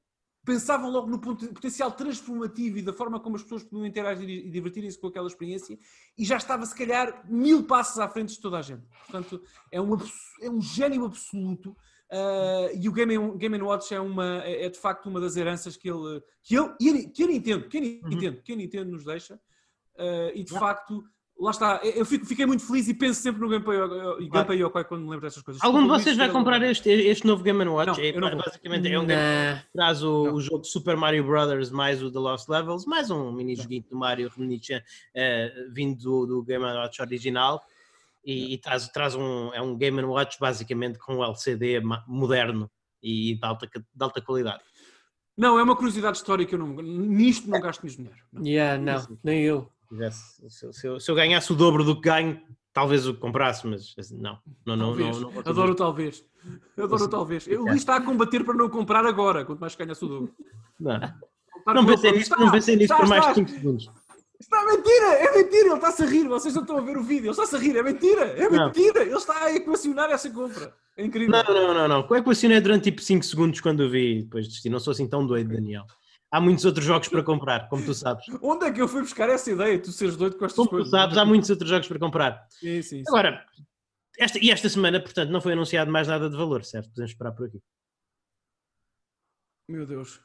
pensavam 0.45 0.91
logo 0.91 1.07
no 1.07 1.19
potencial 1.19 1.91
transformativo 1.91 2.77
e 2.77 2.81
da 2.84 2.93
forma 2.93 3.19
como 3.19 3.35
as 3.35 3.41
pessoas 3.41 3.63
podiam 3.63 3.85
interagir 3.85 4.30
e 4.30 4.49
divertirem-se 4.49 4.99
com 4.99 5.07
aquela 5.07 5.27
experiência 5.27 5.77
e 6.15 6.23
já 6.23 6.38
estava, 6.38 6.63
se 6.67 6.76
calhar, 6.76 7.26
mil 7.27 7.63
passos 7.63 7.97
à 7.97 8.07
frente 8.07 8.35
de 8.35 8.39
toda 8.41 8.59
a 8.59 8.61
gente. 8.61 8.85
Portanto, 9.07 9.41
é 9.72 9.81
um, 9.81 9.97
é 10.41 10.49
um 10.49 10.61
gênio 10.61 11.05
absoluto. 11.05 11.76
Uh, 12.11 12.69
e 12.80 12.88
o 12.88 12.91
Game, 12.91 13.38
Game 13.38 13.61
Watch 13.61 13.94
é, 13.94 13.99
uma, 13.99 14.44
é, 14.44 14.65
é, 14.65 14.69
de 14.69 14.77
facto 14.77 15.07
uma 15.07 15.19
das 15.19 15.36
heranças 15.36 15.76
que 15.76 15.90
ele, 15.90 16.22
que 16.44 16.56
ele, 16.56 17.07
que 17.10 17.23
a 17.23 17.27
Nintendo, 17.27 17.68
que 17.68 17.77
a 17.77 17.82
Nintendo, 17.82 18.38
uhum. 18.38 18.44
que 18.44 18.53
a 18.53 18.56
Nintendo 18.56 18.91
nos 18.91 19.03
deixa. 19.03 19.36
Uh, 19.98 20.30
e 20.36 20.44
de 20.44 20.52
facto 20.52 21.03
lá 21.40 21.52
está, 21.52 21.82
eu 21.84 22.06
fico, 22.06 22.26
fiquei 22.26 22.45
muito 22.45 22.65
feliz 22.65 22.88
e 22.88 22.94
penso 22.94 23.22
sempre 23.22 23.41
no 23.41 23.49
Gunpei 23.49 23.77
Yokoi 23.77 24.57
Yokoi 24.57 24.84
quando 24.86 25.03
me 25.03 25.10
lembro 25.10 25.26
destas 25.26 25.44
coisas. 25.44 25.64
Algum 25.64 25.82
de 25.82 25.88
vocês 25.90 26.15
vai 26.15 26.30
comprar 26.30 26.61
este, 26.64 26.90
este 26.90 27.26
novo 27.26 27.44
Game 27.44 27.64
Watch? 27.65 27.99
Não, 28.18 28.27
é, 28.27 28.36
basicamente 28.36 28.88
é 28.91 28.99
um 28.99 29.06
game 29.06 29.22
que 29.60 29.72
traz 29.73 30.03
o, 30.03 30.34
o, 30.34 30.41
jogo 30.41 30.64
Super 30.64 30.95
Mario 30.95 31.26
Brothers 31.26 31.72
mais 31.72 32.02
o 32.02 32.11
The 32.11 32.19
Lost 32.19 32.48
Levels, 32.48 32.86
mais 32.86 33.10
um 33.10 33.32
mini 33.32 33.56
joguinho 33.56 33.84
do 33.90 33.98
Mario 33.98 34.32
Remnichan 34.36 34.77
uh, 34.80 35.73
vindo 35.73 35.98
do, 35.98 36.26
do 36.26 36.44
Game 36.44 36.64
Watch 36.64 37.02
original 37.02 37.61
e, 38.26 38.53
e, 38.53 38.57
traz, 38.57 38.88
traz 38.89 39.15
um, 39.15 39.53
é 39.53 39.61
um 39.61 39.77
Game 39.77 40.02
Watch 40.03 40.39
basicamente 40.39 40.97
com 40.97 41.18
um 41.18 41.23
LCD 41.23 41.81
moderno 42.07 42.69
e 43.02 43.35
de 43.35 43.45
alta, 43.45 43.68
de 43.68 44.03
alta 44.03 44.22
qualidade. 44.22 44.64
Não, 45.38 45.60
é 45.60 45.64
uma 45.64 45.76
curiosidade 45.76 46.18
histórica, 46.18 46.56
eu 46.56 46.60
não, 46.60 46.68
nisto 46.81 47.49
não 47.49 47.60
gasto 47.60 47.84
mesmo 47.84 48.03
dinheiro. 48.03 48.26
Não. 48.31 48.45
Yeah, 48.45 48.81
não, 48.81 49.18
nem 49.23 49.43
eu 49.43 49.69
se, 50.11 50.49
se, 50.49 50.88
eu, 50.88 50.99
se, 50.99 51.11
eu, 51.11 51.15
ganhasse 51.15 51.52
o 51.52 51.56
dobro 51.56 51.84
do 51.84 51.95
que 51.95 52.10
ganho, 52.10 52.41
talvez 52.73 53.07
o 53.07 53.14
comprasse, 53.14 53.65
mas 53.68 53.93
assim, 53.97 54.18
não. 54.18 54.39
não, 54.65 54.76
não, 54.76 54.88
talvez. 54.88 55.19
não, 55.19 55.31
não 55.31 55.39
Adoro 55.39 55.76
talvez. 55.76 56.26
Adoro 56.77 57.07
talvez. 57.07 57.47
Eu 57.47 57.65
li 57.68 57.77
está 57.77 57.95
a 57.95 58.02
combater 58.02 58.43
para 58.43 58.56
não 58.56 58.69
comprar 58.69 59.06
agora, 59.06 59.45
quanto 59.45 59.60
mais 59.60 59.76
ganhasse 59.76 60.03
o 60.03 60.07
dobro. 60.07 60.35
Não, 60.80 60.99
não 61.73 61.85
pensei 61.85 62.11
não 62.38 62.52
pensei 62.52 62.76
nisso 62.76 62.95
por 62.95 63.07
mais 63.07 63.27
de 63.27 63.34
5 63.35 63.49
segundos. 63.49 63.91
Está 64.45 64.63
mentira, 64.63 65.07
é 65.07 65.38
mentira, 65.38 65.65
ele 65.65 65.73
está-se 65.73 66.03
a 66.03 66.05
rir, 66.05 66.27
vocês 66.27 66.53
não 66.53 66.61
estão 66.61 66.77
a 66.77 66.81
ver 66.81 66.97
o 66.97 67.03
vídeo, 67.03 67.26
ele 67.26 67.31
está-se 67.31 67.55
a 67.55 67.59
rir, 67.59 67.76
é 67.76 67.81
mentira, 67.81 68.26
é 68.26 68.47
mentira, 68.47 69.01
ele 69.01 69.15
está 69.15 69.45
a 69.45 69.55
equacionar 69.55 70.11
essa 70.11 70.30
compra. 70.30 70.72
É 70.95 71.03
incrível. 71.03 71.31
Não, 71.31 71.43
não, 71.43 71.73
não, 71.73 71.88
não. 71.88 72.07
Eu 72.07 72.15
equacionei 72.15 72.61
durante 72.61 72.84
tipo 72.84 73.01
5 73.01 73.26
segundos 73.26 73.59
quando 73.59 73.81
eu 73.81 73.89
vi, 73.89 74.22
depois 74.22 74.47
desisti. 74.47 74.69
Não 74.69 74.80
sou 74.80 74.91
assim 74.91 75.07
tão 75.07 75.26
doido, 75.26 75.51
Daniel 75.51 75.85
há 76.35 76.41
muitos 76.41 76.65
outros 76.65 76.85
jogos 76.85 77.07
para 77.07 77.23
comprar, 77.23 77.69
como 77.69 77.85
tu 77.85 77.93
sabes. 77.93 78.26
Onde 78.41 78.65
é 78.65 78.72
que 78.72 78.81
eu 78.81 78.88
fui 78.89 79.01
buscar 79.01 79.30
essa 79.30 79.49
ideia? 79.49 79.81
Tu 79.81 79.91
seres 79.91 80.17
doido 80.17 80.38
com 80.38 80.45
estas 80.45 80.57
como 80.57 80.69
coisas. 80.69 80.89
Tu 80.89 80.91
sabes, 80.91 81.17
há 81.17 81.23
muitos 81.23 81.49
outros 81.49 81.69
jogos 81.69 81.88
para 81.88 81.99
comprar. 81.99 82.45
Sim, 82.49 82.81
sim, 82.81 82.97
sim. 82.97 83.03
Agora, 83.07 83.45
esta, 84.17 84.38
e 84.39 84.51
esta 84.51 84.67
semana, 84.67 84.99
portanto, 84.99 85.30
não 85.30 85.39
foi 85.39 85.53
anunciado 85.53 85.89
mais 85.89 86.07
nada 86.07 86.30
de 86.30 86.35
valor, 86.35 86.65
certo? 86.65 86.89
Podemos 86.89 87.11
esperar 87.11 87.31
por 87.31 87.47
aqui. 87.47 87.61
Meu 89.69 89.85
Deus. 89.85 90.19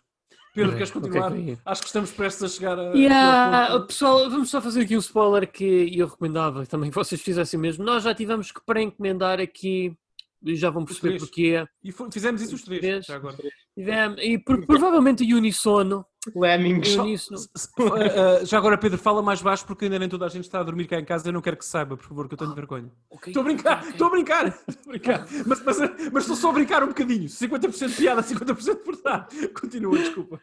Pedro, 0.55 0.73
é, 0.73 0.75
queres 0.75 0.91
continuar? 0.91 1.33
Okay, 1.33 1.59
Acho 1.65 1.81
que 1.81 1.87
estamos 1.87 2.11
prestes 2.11 2.43
a 2.43 2.49
chegar 2.49 2.79
a. 2.79 2.93
Yeah, 2.93 3.81
pessoal, 3.87 4.29
vamos 4.29 4.51
só 4.51 4.61
fazer 4.61 4.83
aqui 4.83 4.97
um 4.97 5.01
spoiler 5.01 5.51
que 5.51 5.91
eu 5.97 6.09
recomendava 6.09 6.67
também 6.67 6.91
que 6.91 6.97
vocês 6.99 7.21
fizessem 7.21 7.59
mesmo. 7.59 7.85
Nós 7.85 8.05
já 8.05 8.15
tivemos 8.15 8.51
que 8.51 8.61
pré-encomendar 8.65 9.41
aqui, 9.41 9.97
e 10.43 10.57
já 10.57 10.71
vão 10.71 10.85
perceber 10.85 11.19
porquê. 11.19 11.65
E 11.83 11.93
fizemos 12.13 12.43
isso 12.43 12.55
os 12.55 12.63
três, 12.63 13.07
já 13.07 13.17
agora. 13.17 13.37
E 13.77 14.39
por, 14.39 14.67
provavelmente 14.67 15.23
uníssono. 15.35 16.05
Lemmings. 16.35 16.97
Uh, 17.81 18.45
já 18.45 18.59
agora, 18.59 18.77
Pedro, 18.77 18.99
fala 18.99 19.23
mais 19.23 19.41
baixo 19.41 19.65
porque 19.67 19.87
ainda 19.87 19.99
nem 19.99 20.09
toda 20.09 20.27
a 20.27 20.29
gente 20.29 20.45
está 20.45 20.61
a 20.61 20.63
dormir 20.63 20.87
cá 20.87 20.99
em 20.99 21.05
casa. 21.05 21.29
Eu 21.29 21.33
não 21.33 21.41
quero 21.41 21.57
que 21.57 21.65
se 21.65 21.71
saiba, 21.71 21.97
por 21.97 22.07
favor, 22.07 22.29
que 22.29 22.35
eu 22.35 22.39
tenho 22.39 22.55
vergonha. 22.55 22.91
Estou 23.27 23.41
a 23.41 23.45
brincar, 23.45 23.89
estou 23.89 24.07
a 24.07 24.11
brincar. 24.11 24.47
Estou 24.69 24.85
a 24.87 24.89
brincar. 24.89 25.27
Mas, 25.47 25.63
mas, 25.63 25.79
mas 26.13 26.23
estou 26.23 26.37
só 26.37 26.51
a 26.51 26.53
brincar 26.53 26.83
um 26.83 26.89
bocadinho. 26.89 27.27
50% 27.27 27.97
piada, 27.97 28.23
50% 28.23 28.85
verdade. 28.85 29.49
Continua, 29.49 29.99
desculpa. 29.99 30.41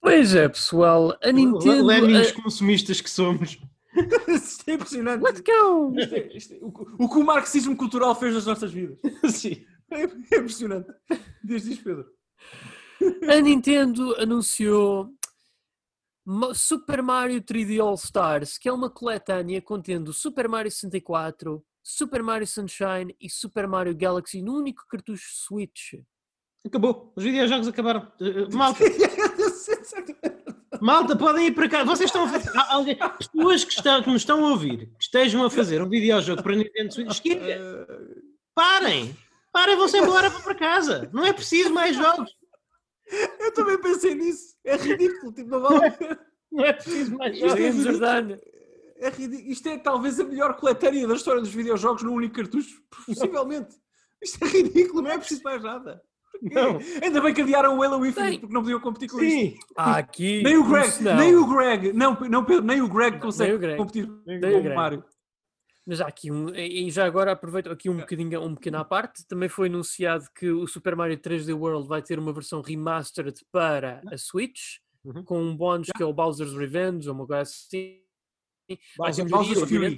Pois 0.00 0.34
é, 0.34 0.48
pessoal. 0.48 1.16
A 1.22 1.32
Nintendo. 1.32 1.86
Lemmings 1.86 2.32
consumistas 2.32 3.00
que 3.00 3.10
somos. 3.10 3.58
Isto 4.28 4.68
é 4.68 4.74
impressionante. 4.74 5.22
Let's 5.22 5.40
go! 5.40 5.98
Isto 5.98 6.14
é, 6.14 6.36
isto 6.36 6.54
é, 6.54 6.58
o, 6.60 6.68
o, 7.04 7.08
que 7.08 7.18
o 7.18 7.24
marxismo 7.24 7.76
cultural 7.76 8.14
fez 8.14 8.34
nas 8.34 8.46
nossas 8.46 8.72
vidas. 8.72 8.98
Sim. 9.34 9.64
É, 9.90 10.02
é 10.02 10.38
impressionante. 10.38 10.88
Diz, 11.42 11.64
diz, 11.64 11.78
Pedro. 11.78 12.06
A 13.28 13.40
Nintendo 13.40 14.14
anunciou 14.20 15.10
Super 16.54 17.02
Mario 17.02 17.40
3D 17.40 17.80
All 17.80 17.94
Stars, 17.94 18.58
que 18.58 18.68
é 18.68 18.72
uma 18.72 18.90
coletânea 18.90 19.62
contendo 19.62 20.12
Super 20.12 20.48
Mario 20.48 20.70
64, 20.70 21.64
Super 21.82 22.22
Mario 22.22 22.46
Sunshine 22.46 23.16
e 23.20 23.30
Super 23.30 23.66
Mario 23.66 23.96
Galaxy 23.96 24.42
no 24.42 24.56
único 24.56 24.84
cartucho 24.88 25.28
Switch. 25.32 25.94
Acabou. 26.66 27.12
Os 27.16 27.24
videojogos 27.24 27.68
acabaram. 27.68 28.12
Uh, 28.20 28.54
malta. 28.54 28.84
Malta, 30.80 31.16
podem 31.16 31.48
ir 31.48 31.52
para 31.52 31.68
cá. 31.68 31.82
Vocês 31.82 32.08
estão 32.08 32.24
a 32.24 32.28
fazer. 32.28 32.52
Alguém... 32.68 32.96
Pessoas 32.96 33.64
que, 33.64 33.72
estão, 33.72 34.00
que 34.00 34.10
nos 34.10 34.22
estão 34.22 34.46
a 34.46 34.50
ouvir, 34.50 34.86
que 34.96 35.02
estejam 35.02 35.44
a 35.44 35.50
fazer 35.50 35.82
um 35.82 35.88
videojogo 35.88 36.40
para 36.40 36.54
Nintendo 36.54 36.94
Switch, 36.94 37.20
parem! 38.54 39.16
Parem, 39.50 39.76
vão-se 39.76 39.98
embora 39.98 40.30
para 40.30 40.54
casa. 40.54 41.10
Não 41.12 41.24
é 41.24 41.32
preciso 41.32 41.72
mais 41.72 41.96
jogos. 41.96 42.30
Eu 43.40 43.52
também 43.52 43.78
pensei 43.78 44.14
nisso. 44.14 44.54
É 44.64 44.76
ridículo. 44.76 45.32
Tipo, 45.32 45.50
não, 45.50 45.60
vale... 45.60 45.94
não 46.52 46.64
é 46.64 46.72
preciso 46.72 47.16
mais. 47.16 47.40
É, 47.40 47.48
ridículo. 47.48 48.04
é 49.00 49.08
ridículo. 49.10 49.50
Isto 49.50 49.68
é 49.68 49.78
talvez 49.78 50.20
a 50.20 50.24
melhor 50.24 50.56
coletânea 50.56 51.06
da 51.06 51.14
história 51.14 51.40
dos 51.40 51.54
videojogos 51.54 52.02
no 52.02 52.12
único 52.12 52.34
cartucho. 52.34 52.82
Possivelmente. 53.06 53.76
Isto 54.22 54.44
é 54.44 54.48
ridículo. 54.48 55.02
Não 55.02 55.10
é 55.10 55.18
preciso 55.18 55.42
mais 55.42 55.62
nada. 55.62 56.02
Não. 56.42 56.78
Ainda 57.02 57.20
bem 57.20 57.34
que 57.34 57.42
adiaram 57.42 57.76
o 57.76 57.82
Halo 57.82 58.04
Infinite 58.06 58.40
porque 58.40 58.54
não 58.54 58.62
podiam 58.62 58.80
competir 58.80 59.08
com 59.08 59.18
Sim. 59.18 59.48
isto. 59.48 59.66
Aqui. 59.76 60.42
Nem 60.42 60.56
o 60.56 60.64
Greg, 60.64 61.02
nem 61.02 61.34
o 61.34 61.46
Greg, 61.46 61.92
não, 61.92 62.16
não, 62.20 62.46
nem 62.62 62.80
o 62.80 62.88
Greg 62.88 63.18
consegue 63.18 63.76
competir 63.76 64.08
nem 64.26 64.40
com 64.40 64.68
o 64.68 64.74
Mario. 64.74 65.04
Mas 65.88 66.02
há 66.02 66.06
aqui 66.06 66.30
um, 66.30 66.54
e 66.54 66.90
já 66.90 67.06
agora 67.06 67.32
aproveito 67.32 67.70
aqui 67.70 67.88
um 67.88 67.96
bocadinho, 67.96 68.42
um 68.42 68.54
pequeno 68.54 68.76
à 68.76 68.84
parte, 68.84 69.26
também 69.26 69.48
foi 69.48 69.68
anunciado 69.68 70.26
que 70.38 70.50
o 70.50 70.66
Super 70.66 70.94
Mario 70.94 71.16
3D 71.16 71.54
World 71.58 71.88
vai 71.88 72.02
ter 72.02 72.18
uma 72.18 72.30
versão 72.32 72.60
remastered 72.60 73.40
para 73.50 74.02
a 74.12 74.18
Switch, 74.18 74.76
Uhum. 75.04 75.24
com 75.24 75.40
um 75.42 75.56
bónus 75.56 75.88
que 75.96 76.02
é 76.02 76.04
o 76.04 76.12
Bowser's 76.12 76.52
Revenge, 76.52 77.08
ou 77.08 77.14
uma 77.14 77.26
coisa 77.26 77.40
assim. 77.42 78.02
Vai 78.98 79.12
ser 79.14 79.22
Alguma 79.22 79.38
Bowser's 79.38 79.60
Fury. 79.70 79.96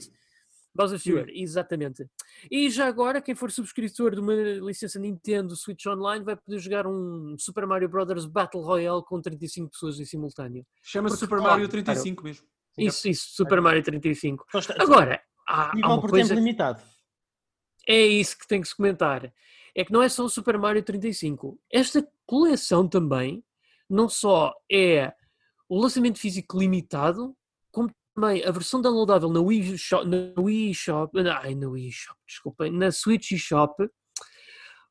Bowser's 0.72 1.02
Fury, 1.02 1.42
exatamente. 1.42 2.06
E 2.48 2.70
já 2.70 2.86
agora, 2.86 3.20
quem 3.20 3.34
for 3.34 3.50
subscritor 3.50 4.14
de 4.14 4.20
uma 4.20 4.32
licença 4.34 5.00
Nintendo 5.00 5.56
Switch 5.56 5.84
Online 5.86 6.24
vai 6.24 6.36
poder 6.36 6.58
jogar 6.60 6.86
um 6.86 7.34
Super 7.36 7.66
Mario 7.66 7.88
Bros. 7.88 8.26
Battle 8.26 8.62
Royale 8.62 9.02
com 9.02 9.20
35 9.20 9.70
pessoas 9.70 9.98
em 9.98 10.04
simultâneo. 10.04 10.64
Chama-se 10.84 11.16
Super 11.16 11.40
Mario 11.40 11.66
35 11.68 12.22
mesmo. 12.22 12.46
Isso, 12.78 13.08
isso, 13.08 13.26
Super 13.30 13.60
Mario 13.60 13.82
35. 13.82 14.46
Só 14.52 14.60
está- 14.60 14.76
Agora, 14.78 15.20
há, 15.50 15.62
há 15.62 15.64
disponível 15.64 15.90
uma 15.90 16.00
por 16.00 16.10
coisa 16.10 16.28
tempo 16.28 16.40
limitado. 16.40 16.82
é 17.88 18.00
isso 18.00 18.38
que 18.38 18.46
tem 18.46 18.60
que 18.60 18.68
se 18.68 18.76
comentar. 18.76 19.32
É 19.74 19.84
que 19.84 19.92
não 19.92 20.02
é 20.02 20.08
só 20.08 20.24
o 20.24 20.30
Super 20.30 20.58
Mario 20.58 20.82
35. 20.82 21.58
Esta 21.70 22.06
coleção 22.26 22.88
também 22.88 23.44
não 23.88 24.08
só 24.08 24.54
é 24.70 25.12
o 25.68 25.80
lançamento 25.80 26.18
físico 26.18 26.58
limitado, 26.58 27.36
como 27.70 27.90
também 28.14 28.44
a 28.44 28.50
versão 28.50 28.80
downloadável 28.80 29.30
na 29.30 29.40
Wii 29.40 29.78
Shop, 29.78 30.04
na 30.06 30.40
Wii 30.40 30.74
Shop, 30.74 31.18
ai, 31.20 31.54
na 31.54 31.68
Wii 31.68 31.92
Shop, 31.92 32.18
desculpem, 32.26 32.72
na 32.72 32.90
Switch 32.90 33.32
Shop, 33.36 33.88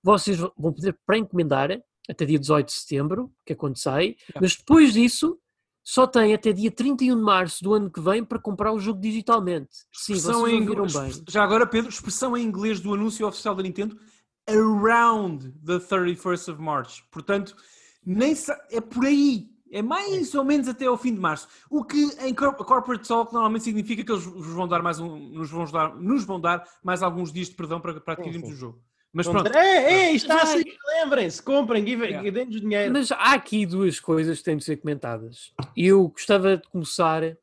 vocês 0.02 0.38
vão 0.38 0.74
poder 0.74 0.98
pré-encomendar 1.06 1.70
até 2.10 2.26
dia 2.26 2.40
18 2.40 2.68
de 2.68 2.74
setembro, 2.74 3.32
que 3.46 3.54
é 3.54 3.56
quando 3.56 3.78
sai, 3.78 4.16
mas 4.40 4.56
depois 4.56 4.94
disso 4.94 5.38
só 5.92 6.06
tem 6.06 6.34
até 6.34 6.54
dia 6.54 6.70
31 6.70 7.16
de 7.16 7.22
março 7.22 7.64
do 7.64 7.74
ano 7.74 7.90
que 7.90 8.00
vem 8.00 8.24
para 8.24 8.38
comprar 8.40 8.72
o 8.72 8.80
jogo 8.80 9.00
digitalmente. 9.02 9.70
Sim, 9.92 10.14
vocês 10.14 10.20
Expressão 10.20 10.48
em 10.48 10.54
ouviram 10.62 10.86
inglês- 10.86 11.18
bem. 11.18 11.24
Já 11.30 11.44
agora, 11.44 11.66
Pedro, 11.66 11.90
expressão 11.90 12.38
em 12.38 12.44
inglês 12.46 12.80
do 12.80 12.94
anúncio 12.94 13.28
oficial 13.28 13.56
da 13.56 13.64
Nintendo 13.64 13.98
around 14.48 15.52
the 15.66 15.80
31st 15.80 16.50
of 16.54 16.62
March. 16.62 17.02
Portanto, 17.12 17.56
nem 18.06 18.36
sa- 18.36 18.60
é 18.72 18.82
por 18.82 19.06
aí. 19.06 19.48
É 19.72 19.84
mais 19.84 20.34
ou 20.34 20.44
menos 20.44 20.68
até 20.68 20.86
ao 20.88 20.98
fim 20.98 21.14
de 21.14 21.20
março. 21.20 21.48
O 21.70 21.84
que 21.84 22.04
em 22.22 22.34
cor- 22.34 22.56
corporate 22.56 23.08
talk 23.08 23.32
normalmente 23.32 23.64
significa 23.64 24.04
que 24.04 24.12
eles 24.12 24.24
vão 24.26 24.68
dar 24.68 24.82
mais 24.82 25.00
um, 25.00 25.16
nos, 25.30 25.50
vão 25.52 25.64
dar, 25.66 25.96
nos 25.96 26.24
vão 26.24 26.42
dar 26.42 26.68
mais 26.84 27.04
alguns 27.04 27.32
dias 27.32 27.50
de 27.50 27.56
perdão 27.56 27.80
para, 27.80 28.00
para 28.02 28.14
adquirirmos 28.14 28.48
sim. 28.50 28.54
o 28.56 28.58
jogo. 28.58 28.82
Mas 29.12 29.28
pronto, 29.28 29.52
É, 29.58 29.94
é, 29.94 30.12
isto 30.12 30.30
está 30.32 30.46
Já- 30.46 30.54
assim, 30.54 30.64
lembrem-se, 31.02 31.42
comprem, 31.42 31.84
Yeah. 31.88 32.30
deem-nos 32.30 32.62
dinheiro. 32.62 32.94
Mas 32.94 33.12
há 33.12 33.34
aqui 33.34 33.66
duas 33.66 34.00
coisas 34.00 34.38
que 34.38 34.44
têm 34.44 34.58
de 34.58 34.64
ser 34.64 34.78
comentadas. 34.78 35.52
Eu 35.76 36.08
gostava 36.10 36.58
de 36.58 36.68
começar 36.70 37.36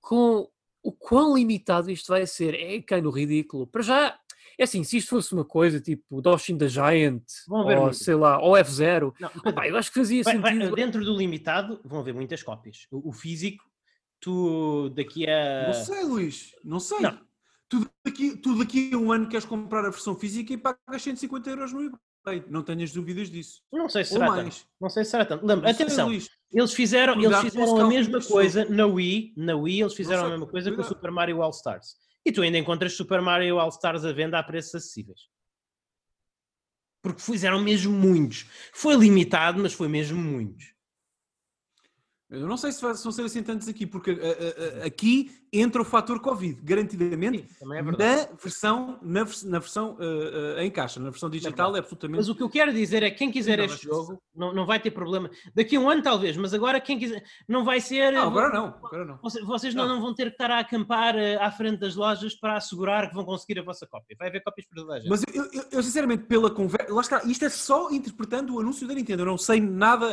com 0.00 0.48
o 0.82 0.92
quão 0.92 1.36
limitado 1.36 1.90
isto 1.90 2.08
vai 2.08 2.26
ser. 2.26 2.54
É 2.54 2.80
cai 2.80 3.00
no 3.00 3.10
ridículo. 3.10 3.66
Para 3.66 3.82
já, 3.82 4.18
é 4.58 4.64
assim, 4.64 4.82
se 4.84 4.96
isto 4.98 5.10
fosse 5.10 5.34
uma 5.34 5.44
coisa 5.44 5.80
tipo 5.80 6.22
Doshin 6.22 6.56
the 6.56 6.68
Giant, 6.68 7.24
ou 7.48 7.64
muitas. 7.64 7.98
sei 7.98 8.14
lá, 8.14 8.40
ou 8.40 8.54
F0, 8.56 9.12
Não, 9.20 9.30
eu 9.64 9.76
acho 9.76 9.92
que 9.92 9.98
fazia 9.98 10.22
vai- 10.22 10.38
vai- 10.38 10.54
sentido. 10.54 10.74
dentro 10.76 11.04
do 11.04 11.16
limitado 11.16 11.80
vão 11.84 12.00
haver 12.00 12.14
muitas 12.14 12.42
cópias. 12.42 12.86
O, 12.90 13.10
o 13.10 13.12
físico, 13.12 13.64
tu 14.20 14.88
daqui 14.90 15.28
a. 15.28 15.66
não 15.66 15.72
sei, 15.74 16.02
Luís, 16.04 16.54
não 16.64 16.80
sei. 16.80 17.00
Não. 17.00 17.25
Tu, 17.68 17.90
daqui, 18.04 18.36
tu 18.36 18.56
daqui 18.58 18.90
a 18.92 18.96
um 18.96 19.10
ano 19.10 19.28
queres 19.28 19.44
comprar 19.44 19.80
a 19.84 19.90
versão 19.90 20.14
física 20.14 20.52
e 20.52 20.56
pagas 20.56 21.02
150 21.02 21.50
euros 21.50 21.72
no 21.72 21.82
eBay. 21.82 22.44
Não 22.48 22.62
tenhas 22.62 22.92
dúvidas 22.92 23.30
disso. 23.30 23.62
Não 23.72 23.88
sei 23.88 24.04
se 24.04 24.12
será 24.12 24.28
mais. 24.28 24.58
tanto. 24.58 24.68
Não 24.80 24.90
sei 24.90 25.04
se 25.04 25.10
será 25.10 25.24
tanto. 25.24 25.46
Lembra, 25.46 25.72
sei, 25.72 25.84
atenção, 25.84 26.08
Luís. 26.08 26.28
eles 26.52 26.72
fizeram, 26.72 27.14
eles 27.14 27.24
Cuidado 27.24 27.44
fizeram 27.44 27.80
a 27.80 27.88
mesma 27.88 28.20
coisa 28.20 28.64
na 28.64 28.86
Wii. 28.86 29.34
Na 29.36 29.56
Wii 29.56 29.80
eles 29.80 29.94
fizeram 29.94 30.22
sei, 30.22 30.28
a 30.28 30.30
mesma 30.32 30.46
coisa 30.46 30.70
com 30.70 30.74
o 30.74 30.76
cuidado. 30.76 30.94
Super 30.94 31.10
Mario 31.10 31.42
All 31.42 31.50
Stars. 31.50 31.96
E 32.24 32.32
tu 32.32 32.42
ainda 32.42 32.58
encontras 32.58 32.94
Super 32.94 33.20
Mario 33.20 33.58
All 33.60 33.68
Stars 33.68 34.04
à 34.04 34.12
venda 34.12 34.38
a 34.38 34.42
preços 34.42 34.74
acessíveis. 34.74 35.28
Porque 37.00 37.22
fizeram 37.22 37.60
mesmo 37.60 37.92
muitos. 37.92 38.46
Foi 38.72 38.96
limitado, 38.96 39.62
mas 39.62 39.72
foi 39.72 39.86
mesmo 39.86 40.18
muitos. 40.20 40.74
Eu 42.28 42.48
não 42.48 42.56
sei 42.56 42.72
se 42.72 42.80
vão 42.82 42.94
ser 42.94 43.22
assim 43.22 43.42
tantos 43.42 43.68
aqui, 43.68 43.86
porque 43.86 44.10
uh, 44.10 44.16
uh, 44.16 44.18
uh, 44.18 44.84
aqui 44.84 45.30
entra 45.52 45.80
o 45.82 45.84
fator 45.84 46.20
Covid, 46.20 46.60
garantidamente, 46.62 47.46
Também 47.58 47.78
é 47.78 47.82
na 47.82 47.92
versão, 48.42 48.98
na, 49.02 49.24
na 49.44 49.58
versão 49.58 49.96
uh, 49.96 50.56
uh, 50.56 50.60
em 50.60 50.70
caixa, 50.70 51.00
na 51.00 51.10
versão 51.10 51.30
digital 51.30 51.74
é 51.76 51.78
absolutamente... 51.78 52.18
Mas 52.18 52.28
o 52.28 52.34
que 52.34 52.42
eu 52.42 52.48
quero 52.48 52.72
dizer 52.72 53.02
é 53.02 53.10
que 53.10 53.18
quem 53.18 53.30
quiser 53.30 53.58
este 53.60 53.84
jogo 53.86 54.20
não, 54.34 54.52
não 54.54 54.66
vai 54.66 54.78
ter 54.80 54.90
problema. 54.90 55.30
Daqui 55.54 55.76
a 55.76 55.80
um 55.80 55.88
ano 55.88 56.02
talvez, 56.02 56.36
mas 56.36 56.52
agora 56.52 56.80
quem 56.80 56.98
quiser. 56.98 57.22
Não 57.48 57.64
vai 57.64 57.80
ser. 57.80 58.12
Não, 58.12 58.26
agora 58.28 58.52
não, 58.52 58.66
agora 58.66 59.04
não. 59.04 59.18
Vocês, 59.22 59.74
não, 59.74 59.88
Não. 59.88 60.00
vão 60.00 60.14
ter 60.14 60.26
que 60.26 60.32
estar 60.32 60.50
a 60.50 60.58
acampar 60.58 61.16
eh, 61.16 61.36
à 61.36 61.50
frente 61.50 61.78
das 61.78 61.96
lojas 61.96 62.34
para 62.34 62.56
assegurar 62.56 63.08
que 63.08 63.14
vão 63.14 63.24
conseguir 63.24 63.58
a 63.58 63.62
vossa 63.62 63.86
cópia. 63.86 64.16
Vai 64.18 64.28
haver 64.28 64.42
cópias 64.42 64.66
para 64.66 64.82
toda 64.82 64.94
a 64.94 64.98
gente. 65.00 65.08
Mas 65.08 65.22
eu, 65.32 65.44
eu- 65.52 65.64
eu, 65.72 65.82
sinceramente, 65.82 66.24
pela 66.24 66.50
conversa, 66.50 66.92
lá 66.92 67.00
está, 67.00 67.22
isto 67.24 67.44
é 67.44 67.48
só 67.48 67.90
interpretando 67.90 68.54
o 68.54 68.60
anúncio 68.60 68.86
da 68.86 68.94
Nintendo, 68.94 69.22
eu 69.22 69.26
não 69.26 69.38
sei 69.38 69.60
nada, 69.60 70.08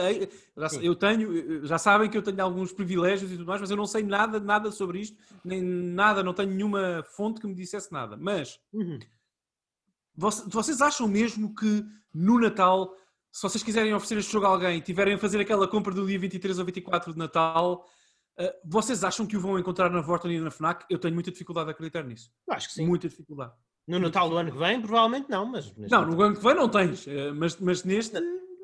já, 0.58 0.70
Sim. 0.70 0.80
eu 0.84 0.96
tenho, 0.96 1.66
já 1.66 1.78
sabem 1.78 2.10
que 2.10 2.18
eu 2.18 2.22
tenho 2.22 2.42
alguns 2.42 2.72
privilégios 2.72 3.32
e 3.32 3.38
tudo 3.38 3.48
mais, 3.48 3.62
mas 3.62 3.72
eu 3.72 3.78
não 3.78 3.86
sei 3.86 4.04
nada, 4.04 4.40
nada 4.40 4.72
sobre 4.72 5.00
isto, 5.00 5.18
nem 5.44 5.62
nada, 5.62 6.24
não 6.24 6.34
tenho 6.34 6.52
nenhuma 6.52 7.04
fonte 7.16 7.40
que 7.42 7.48
me 7.48 7.54
dissesse 7.56 7.92
nada, 7.92 8.16
mas 8.18 8.60
Uhum. 8.74 9.00
Vocês 10.16 10.80
acham 10.82 11.08
mesmo 11.08 11.56
que 11.56 11.84
no 12.14 12.40
Natal, 12.40 12.96
se 13.32 13.42
vocês 13.42 13.64
quiserem 13.64 13.94
oferecer 13.96 14.20
este 14.20 14.32
jogo 14.32 14.46
a 14.46 14.50
alguém 14.50 14.78
e 14.78 14.82
tiverem 14.82 15.16
a 15.16 15.18
fazer 15.18 15.40
aquela 15.40 15.68
compra 15.68 15.92
do 15.94 16.06
dia 16.06 16.20
23 16.20 16.60
ou 16.60 16.66
24 16.66 17.14
de 17.14 17.18
Natal, 17.18 17.84
eh, 18.38 18.56
vocês 18.64 19.04
acham 19.04 19.26
que 19.26 19.36
o 19.36 19.40
vão 19.42 19.58
encontrar 19.58 19.90
na 19.90 20.02
Vorton 20.02 20.30
e 20.30 20.40
na 20.40 20.52
FNAC? 20.52 20.86
Eu 20.88 21.00
tenho 21.00 21.16
muita 21.16 21.32
dificuldade 21.32 21.70
a 21.70 21.72
acreditar 21.72 22.04
nisso. 22.04 22.32
Acho 22.48 22.68
que 22.68 22.76
sim. 22.76 22.86
Muita 22.86 23.10
dificuldade. 23.10 23.54
No 23.88 23.98
Natal 24.00 24.30
do 24.30 24.38
ano 24.38 24.52
que 24.52 24.58
vem, 24.58 24.80
provavelmente 24.80 25.30
não, 25.30 25.46
mas. 25.48 25.76
Não, 25.76 26.06
no 26.06 26.22
ano 26.22 26.36
que 26.36 26.44
vem 26.44 26.54
não 26.56 26.70
tens, 26.70 27.08
eh, 27.08 27.32
mas, 27.32 27.58
mas 27.58 27.84
neste. 27.84 28.16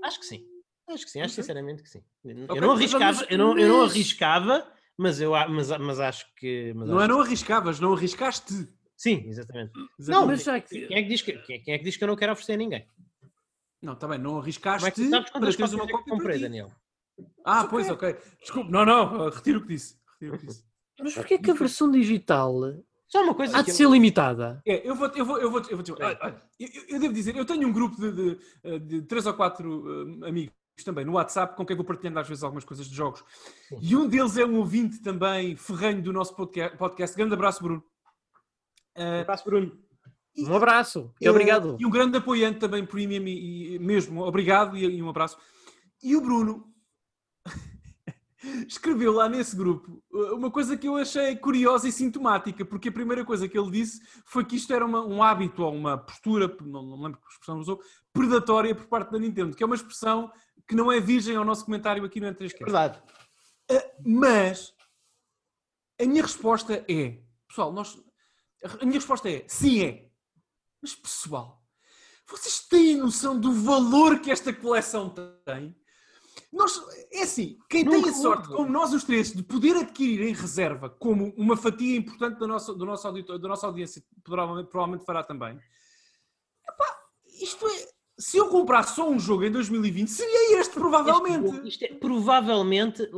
Acho 0.03 0.19
que 0.19 0.25
sim. 0.27 0.45
Acho 0.87 1.03
que 1.05 1.11
sim, 1.11 1.19
acho 1.21 1.33
Ok. 1.33 1.43
sinceramente 1.43 1.83
que 1.83 1.89
sim. 1.89 2.03
Eu 2.23 2.45
Ok, 2.45 2.61
não 2.61 2.71
arriscava, 2.71 3.25
eu 3.29 3.37
não, 3.37 3.57
eu 3.57 3.67
não 3.67 3.81
arriscava, 3.83 4.71
mas, 4.99 5.21
eu, 5.21 5.31
mas, 5.31 5.69
mas 5.77 5.99
acho 5.99 6.25
que. 6.35 6.73
Mas 6.75 6.89
Não 6.89 6.97
acho 6.97 7.05
é 7.05 7.07
não 7.07 7.21
arriscavas, 7.21 7.79
não 7.79 7.93
arriscaste. 7.93 8.67
Sim, 8.97 9.23
exatamente. 9.27 9.71
Exatamente. 9.97 10.27
mas 10.27 10.43
já 10.43 10.59
que- 10.59 10.87
Quem 10.87 10.97
é, 10.97 11.01
que 11.03 11.07
diz 11.07 11.21
que, 11.21 11.33
quem, 11.39 11.63
quem 11.63 11.73
é 11.73 11.77
que 11.77 11.83
diz 11.85 11.95
que 11.95 12.03
eu 12.03 12.07
não 12.09 12.15
quero 12.17 12.33
oferecer 12.33 12.53
a 12.53 12.57
ninguém? 12.57 12.85
Não, 13.81 13.93
está 13.93 14.07
bem, 14.09 14.19
não 14.19 14.37
arriscaste 14.39 14.79
Como 14.79 14.87
é 14.87 14.91
que 14.91 15.09
sabes 15.09 15.31
para 15.31 15.39
teres 15.39 15.73
uma 15.73 15.83
é 15.83 15.87
que 15.87 15.91
cópia 15.93 16.11
comprei, 16.13 16.27
para 16.27 16.33
ti. 16.37 16.41
Daniel? 16.41 16.71
Ah, 17.45 17.65
pois, 17.65 17.89
ok. 17.89 18.15
Desculpe, 18.41 18.71
não, 18.71 18.85
não, 18.85 19.29
retiro 19.29 19.59
o 19.59 19.61
que 19.61 19.69
disse. 19.69 19.97
Retiro 20.13 20.35
o 20.35 20.39
que 20.39 20.45
disse. 20.47 20.65
Mas 20.99 21.13
porquê 21.13 21.37
que 21.37 21.49
a 21.51 21.53
versão 21.53 21.89
digital 21.89 22.53
Só 23.07 23.23
uma 23.23 23.33
coisa 23.33 23.57
há 23.57 23.61
de 23.61 23.69
eu- 23.69 23.75
ser 23.75 23.89
limitada? 23.89 24.61
É, 24.65 24.87
eu 24.87 24.93
vou, 24.95 25.07
eu 25.07 25.25
vou, 25.25 25.37
eu 25.39 25.49
vou, 25.49 25.61
eu 25.61 25.77
vou 25.77 25.83
eu, 26.59 26.69
eu 26.89 26.99
devo 26.99 27.13
dizer, 27.13 27.35
eu 27.37 27.45
tenho 27.45 27.67
um 27.67 27.71
grupo 27.71 27.95
de, 27.95 28.11
de, 28.11 28.39
eh, 28.63 28.79
de 28.79 29.01
três 29.03 29.25
ou 29.25 29.33
quatro 29.33 30.21
eh, 30.23 30.27
amigos 30.27 30.53
também 30.83 31.05
no 31.05 31.13
WhatsApp 31.13 31.55
com 31.55 31.65
quem 31.65 31.75
vou 31.75 31.85
partilhando 31.85 32.19
às 32.19 32.27
vezes 32.27 32.43
algumas 32.43 32.63
coisas 32.65 32.87
de 32.87 32.95
jogos. 32.95 33.23
E 33.81 33.95
um 33.95 34.07
deles 34.07 34.37
é 34.37 34.45
um 34.45 34.57
ouvinte 34.57 35.01
também 35.01 35.55
ferrenho 35.55 36.01
do 36.01 36.11
nosso 36.13 36.35
podca- 36.35 36.75
podcast. 36.77 37.15
Grande 37.15 37.33
abraço, 37.33 37.61
Bruno. 37.63 37.83
Eh, 38.95 39.21
Abraço, 39.21 39.45
Bruno. 39.45 39.77
Um 40.37 40.55
abraço 40.55 41.13
e 41.19 41.27
obrigado. 41.29 41.75
E 41.79 41.85
um 41.85 41.89
grande 41.89 42.17
apoiante 42.17 42.59
também 42.59 42.85
premium 42.85 43.27
e, 43.27 43.75
e 43.75 43.79
mesmo, 43.79 44.21
obrigado 44.21 44.77
e, 44.77 44.85
e 44.85 45.03
um 45.03 45.09
abraço. 45.09 45.37
E 46.01 46.15
o 46.15 46.21
Bruno 46.21 46.65
escreveu 48.67 49.11
lá 49.11 49.27
nesse 49.27 49.55
grupo 49.55 50.01
uh, 50.11 50.35
uma 50.35 50.49
coisa 50.49 50.77
que 50.77 50.87
eu 50.87 50.95
achei 50.95 51.35
curiosa 51.35 51.87
e 51.89 51.91
sintomática, 51.91 52.63
porque 52.63 52.87
a 52.89 52.91
primeira 52.91 53.25
coisa 53.25 53.47
que 53.49 53.57
ele 53.57 53.69
disse 53.71 54.01
foi 54.25 54.45
que 54.45 54.55
isto 54.55 54.73
era 54.73 54.85
uma- 54.85 55.05
um 55.05 55.21
hábito 55.21 55.61
ou 55.63 55.73
uma 55.75 55.97
postura, 55.97 56.47
não, 56.61 56.83
não 56.83 57.01
lembro 57.01 57.19
que 57.19 57.27
expressão 57.33 57.59
usou, 57.59 57.81
predatória 58.13 58.73
por 58.73 58.85
parte 58.87 59.11
da 59.11 59.19
Nintendo, 59.19 59.55
que 59.55 59.61
é 59.63 59.65
uma 59.65 59.75
expressão 59.75 60.31
que 60.69 60.75
não 60.75 60.91
é 60.91 60.99
virgem 60.99 61.35
ao 61.35 61.43
nosso 61.43 61.65
comentário 61.65 62.05
aqui 62.05 62.19
no 62.21 62.27
N3Cast. 62.27 62.59
Verdade. 62.59 63.01
Mas 64.05 64.71
a 65.99 66.05
minha 66.05 66.21
resposta 66.21 66.85
é, 66.87 67.19
pessoal, 67.47 67.73
nós, 67.73 67.99
a 68.79 68.85
minha 68.85 68.99
resposta 68.99 69.27
é, 69.27 69.43
sim 69.47 69.83
é. 69.83 70.09
Mas 70.79 70.93
pessoal, 70.95 71.61
vocês 72.27 72.59
têm 72.59 72.97
noção 72.97 73.37
do 73.37 73.51
valor 73.51 74.19
que 74.19 74.29
esta 74.29 74.53
coleção 74.53 75.09
tem? 75.43 75.75
Nós, 76.53 76.79
é 77.11 77.23
assim, 77.23 77.57
quem 77.67 77.83
Nunca 77.83 78.03
tem 78.03 78.11
a 78.11 78.13
sorte, 78.13 78.43
houve. 78.43 78.55
como 78.55 78.71
nós 78.71 78.93
os 78.93 79.03
três, 79.03 79.33
de 79.33 79.41
poder 79.41 79.75
adquirir 79.75 80.21
em 80.21 80.33
reserva, 80.33 80.87
como 80.89 81.33
uma 81.35 81.57
fatia 81.57 81.97
importante 81.97 82.39
da 82.39 82.47
nossa, 82.47 82.73
do 82.73 82.85
nosso 82.85 83.07
auditor, 83.07 83.39
da 83.39 83.47
nossa 83.47 83.65
audiência, 83.65 84.03
provavelmente, 84.23 84.69
provavelmente 84.69 85.05
fará 85.05 85.23
também, 85.23 85.59
epá, 86.67 86.99
isto 87.41 87.67
é, 87.67 87.98
se 88.19 88.37
eu 88.37 88.49
comprar 88.49 88.83
só 88.83 89.09
um 89.09 89.17
jogo 89.17 89.45
em 89.45 89.51
2020, 89.51 90.09
seria 90.09 90.59
este, 90.59 90.73
provavelmente. 90.73 91.67
Isto 91.67 91.85
é 91.85 91.87
provavelmente. 91.93 93.09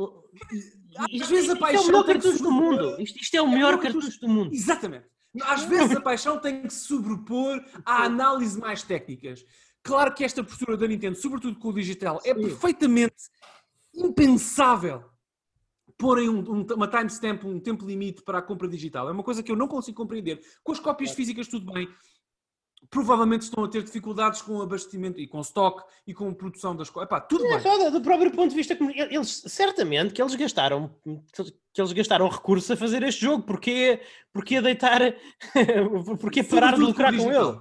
Às 0.96 1.28
vezes 1.28 1.50
a 1.50 1.52
é 1.52 1.56
o 1.56 1.58
paixão 1.58 1.86
melhor 1.86 2.04
tem 2.04 2.14
que 2.14 2.20
cartucho 2.22 2.42
do 2.42 2.52
mundo. 2.52 3.00
Isto, 3.00 3.20
isto 3.20 3.34
é 3.34 3.42
o 3.42 3.50
melhor 3.50 3.78
cartucho 3.80 4.20
do 4.20 4.28
mundo. 4.28 4.54
Exatamente. 4.54 5.06
Às 5.42 5.64
vezes 5.64 5.96
a 5.96 6.00
paixão 6.00 6.38
tem 6.38 6.62
que 6.62 6.72
se 6.72 6.86
sobrepor 6.86 7.60
à 7.84 8.04
análise 8.04 8.60
mais 8.60 8.82
técnicas. 8.82 9.44
Claro 9.82 10.14
que 10.14 10.22
esta 10.22 10.44
postura 10.44 10.76
da 10.76 10.86
Nintendo, 10.86 11.16
sobretudo 11.16 11.58
com 11.58 11.68
o 11.68 11.74
digital, 11.74 12.20
é 12.24 12.32
perfeitamente 12.32 13.24
impensável 13.94 15.02
porem 15.98 16.28
um, 16.28 16.38
um, 16.38 16.66
uma 16.74 16.88
timestamp, 16.88 17.44
um 17.44 17.58
tempo 17.58 17.86
limite 17.86 18.22
para 18.22 18.38
a 18.38 18.42
compra 18.42 18.68
digital. 18.68 19.08
É 19.08 19.12
uma 19.12 19.22
coisa 19.22 19.42
que 19.42 19.50
eu 19.50 19.56
não 19.56 19.68
consigo 19.68 19.96
compreender. 19.96 20.40
Com 20.62 20.72
as 20.72 20.80
cópias 20.80 21.12
físicas, 21.12 21.48
tudo 21.48 21.72
bem. 21.72 21.88
Provavelmente 22.90 23.42
estão 23.42 23.64
a 23.64 23.68
ter 23.68 23.82
dificuldades 23.82 24.42
com 24.42 24.56
o 24.56 24.62
abastecimento 24.62 25.18
e 25.18 25.26
com 25.26 25.40
stock 25.40 25.82
e 26.06 26.12
com 26.12 26.28
a 26.28 26.34
produção 26.34 26.76
das 26.76 26.90
coisas. 26.90 27.10
Tudo 27.28 27.46
é, 27.46 27.58
bem. 27.58 27.90
Do 27.90 28.02
próprio 28.02 28.30
ponto 28.30 28.50
de 28.50 28.56
vista, 28.56 28.76
eles 29.10 29.42
certamente 29.46 30.12
que 30.12 30.20
eles 30.20 30.34
gastaram 30.34 30.94
que 31.72 31.80
eles 31.80 31.92
gastaram 31.92 32.28
recursos 32.28 32.70
a 32.70 32.76
fazer 32.76 33.02
este 33.02 33.22
jogo. 33.22 33.44
Porquê, 33.44 34.00
porquê 34.32 34.60
deitar, 34.60 35.00
porquê 36.20 36.42
parar 36.42 36.74
de 36.74 36.80
lucrar 36.80 37.16
com, 37.16 37.24
com 37.24 37.32
ele? 37.32 37.60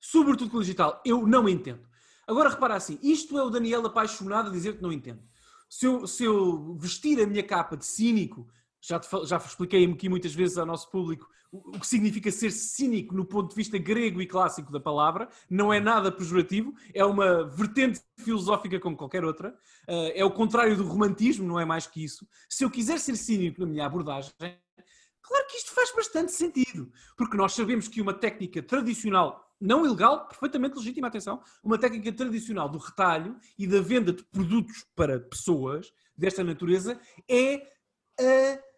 Sobretudo 0.00 0.50
com 0.50 0.58
o 0.58 0.60
digital, 0.60 1.00
eu 1.04 1.26
não 1.26 1.48
entendo. 1.48 1.80
Agora 2.26 2.50
repara 2.50 2.74
assim, 2.74 2.98
isto 3.02 3.36
é 3.38 3.42
o 3.42 3.50
Daniel 3.50 3.84
apaixonado 3.84 4.48
a 4.48 4.52
dizer 4.52 4.76
que 4.76 4.82
não 4.82 4.92
entendo. 4.92 5.22
Se 5.68 5.86
eu, 5.86 6.06
se 6.06 6.24
eu 6.24 6.76
vestir 6.78 7.20
a 7.20 7.26
minha 7.26 7.42
capa 7.42 7.76
de 7.76 7.86
cínico, 7.86 8.46
já, 8.80 9.00
te, 9.00 9.08
já 9.24 9.36
expliquei 9.38 9.84
aqui 9.86 10.08
muitas 10.08 10.34
vezes 10.34 10.58
ao 10.58 10.66
nosso 10.66 10.90
público 10.90 11.28
o 11.52 11.78
que 11.78 11.86
significa 11.86 12.30
ser 12.30 12.50
cínico 12.50 13.14
no 13.14 13.26
ponto 13.26 13.50
de 13.50 13.56
vista 13.56 13.76
grego 13.76 14.22
e 14.22 14.26
clássico 14.26 14.72
da 14.72 14.80
palavra, 14.80 15.28
não 15.50 15.70
é 15.70 15.78
nada 15.78 16.10
pejorativo, 16.10 16.74
é 16.94 17.04
uma 17.04 17.44
vertente 17.44 18.00
filosófica 18.16 18.80
como 18.80 18.96
qualquer 18.96 19.22
outra, 19.22 19.54
eh, 19.86 20.20
é 20.20 20.24
o 20.24 20.30
contrário 20.30 20.74
do 20.74 20.86
romantismo, 20.86 21.46
não 21.46 21.60
é 21.60 21.64
mais 21.66 21.86
que 21.86 22.02
isso. 22.02 22.26
Se 22.48 22.64
eu 22.64 22.70
quiser 22.70 22.98
ser 22.98 23.16
cínico 23.16 23.60
na 23.60 23.66
minha 23.66 23.84
abordagem, 23.84 24.32
claro 24.40 25.46
que 25.46 25.58
isto 25.58 25.72
faz 25.72 25.94
bastante 25.94 26.32
sentido, 26.32 26.90
porque 27.18 27.36
nós 27.36 27.52
sabemos 27.52 27.86
que 27.86 28.00
uma 28.00 28.14
técnica 28.14 28.62
tradicional 28.62 29.46
não 29.60 29.84
ilegal, 29.84 30.26
perfeitamente 30.26 30.76
legítima, 30.76 31.06
atenção, 31.06 31.40
uma 31.62 31.78
técnica 31.78 32.12
tradicional 32.12 32.68
do 32.68 32.78
retalho 32.78 33.36
e 33.56 33.66
da 33.66 33.80
venda 33.80 34.12
de 34.12 34.24
produtos 34.24 34.84
para 34.96 35.20
pessoas 35.20 35.92
desta 36.16 36.42
natureza 36.42 36.98
é 37.28 37.68
a, 38.18 38.71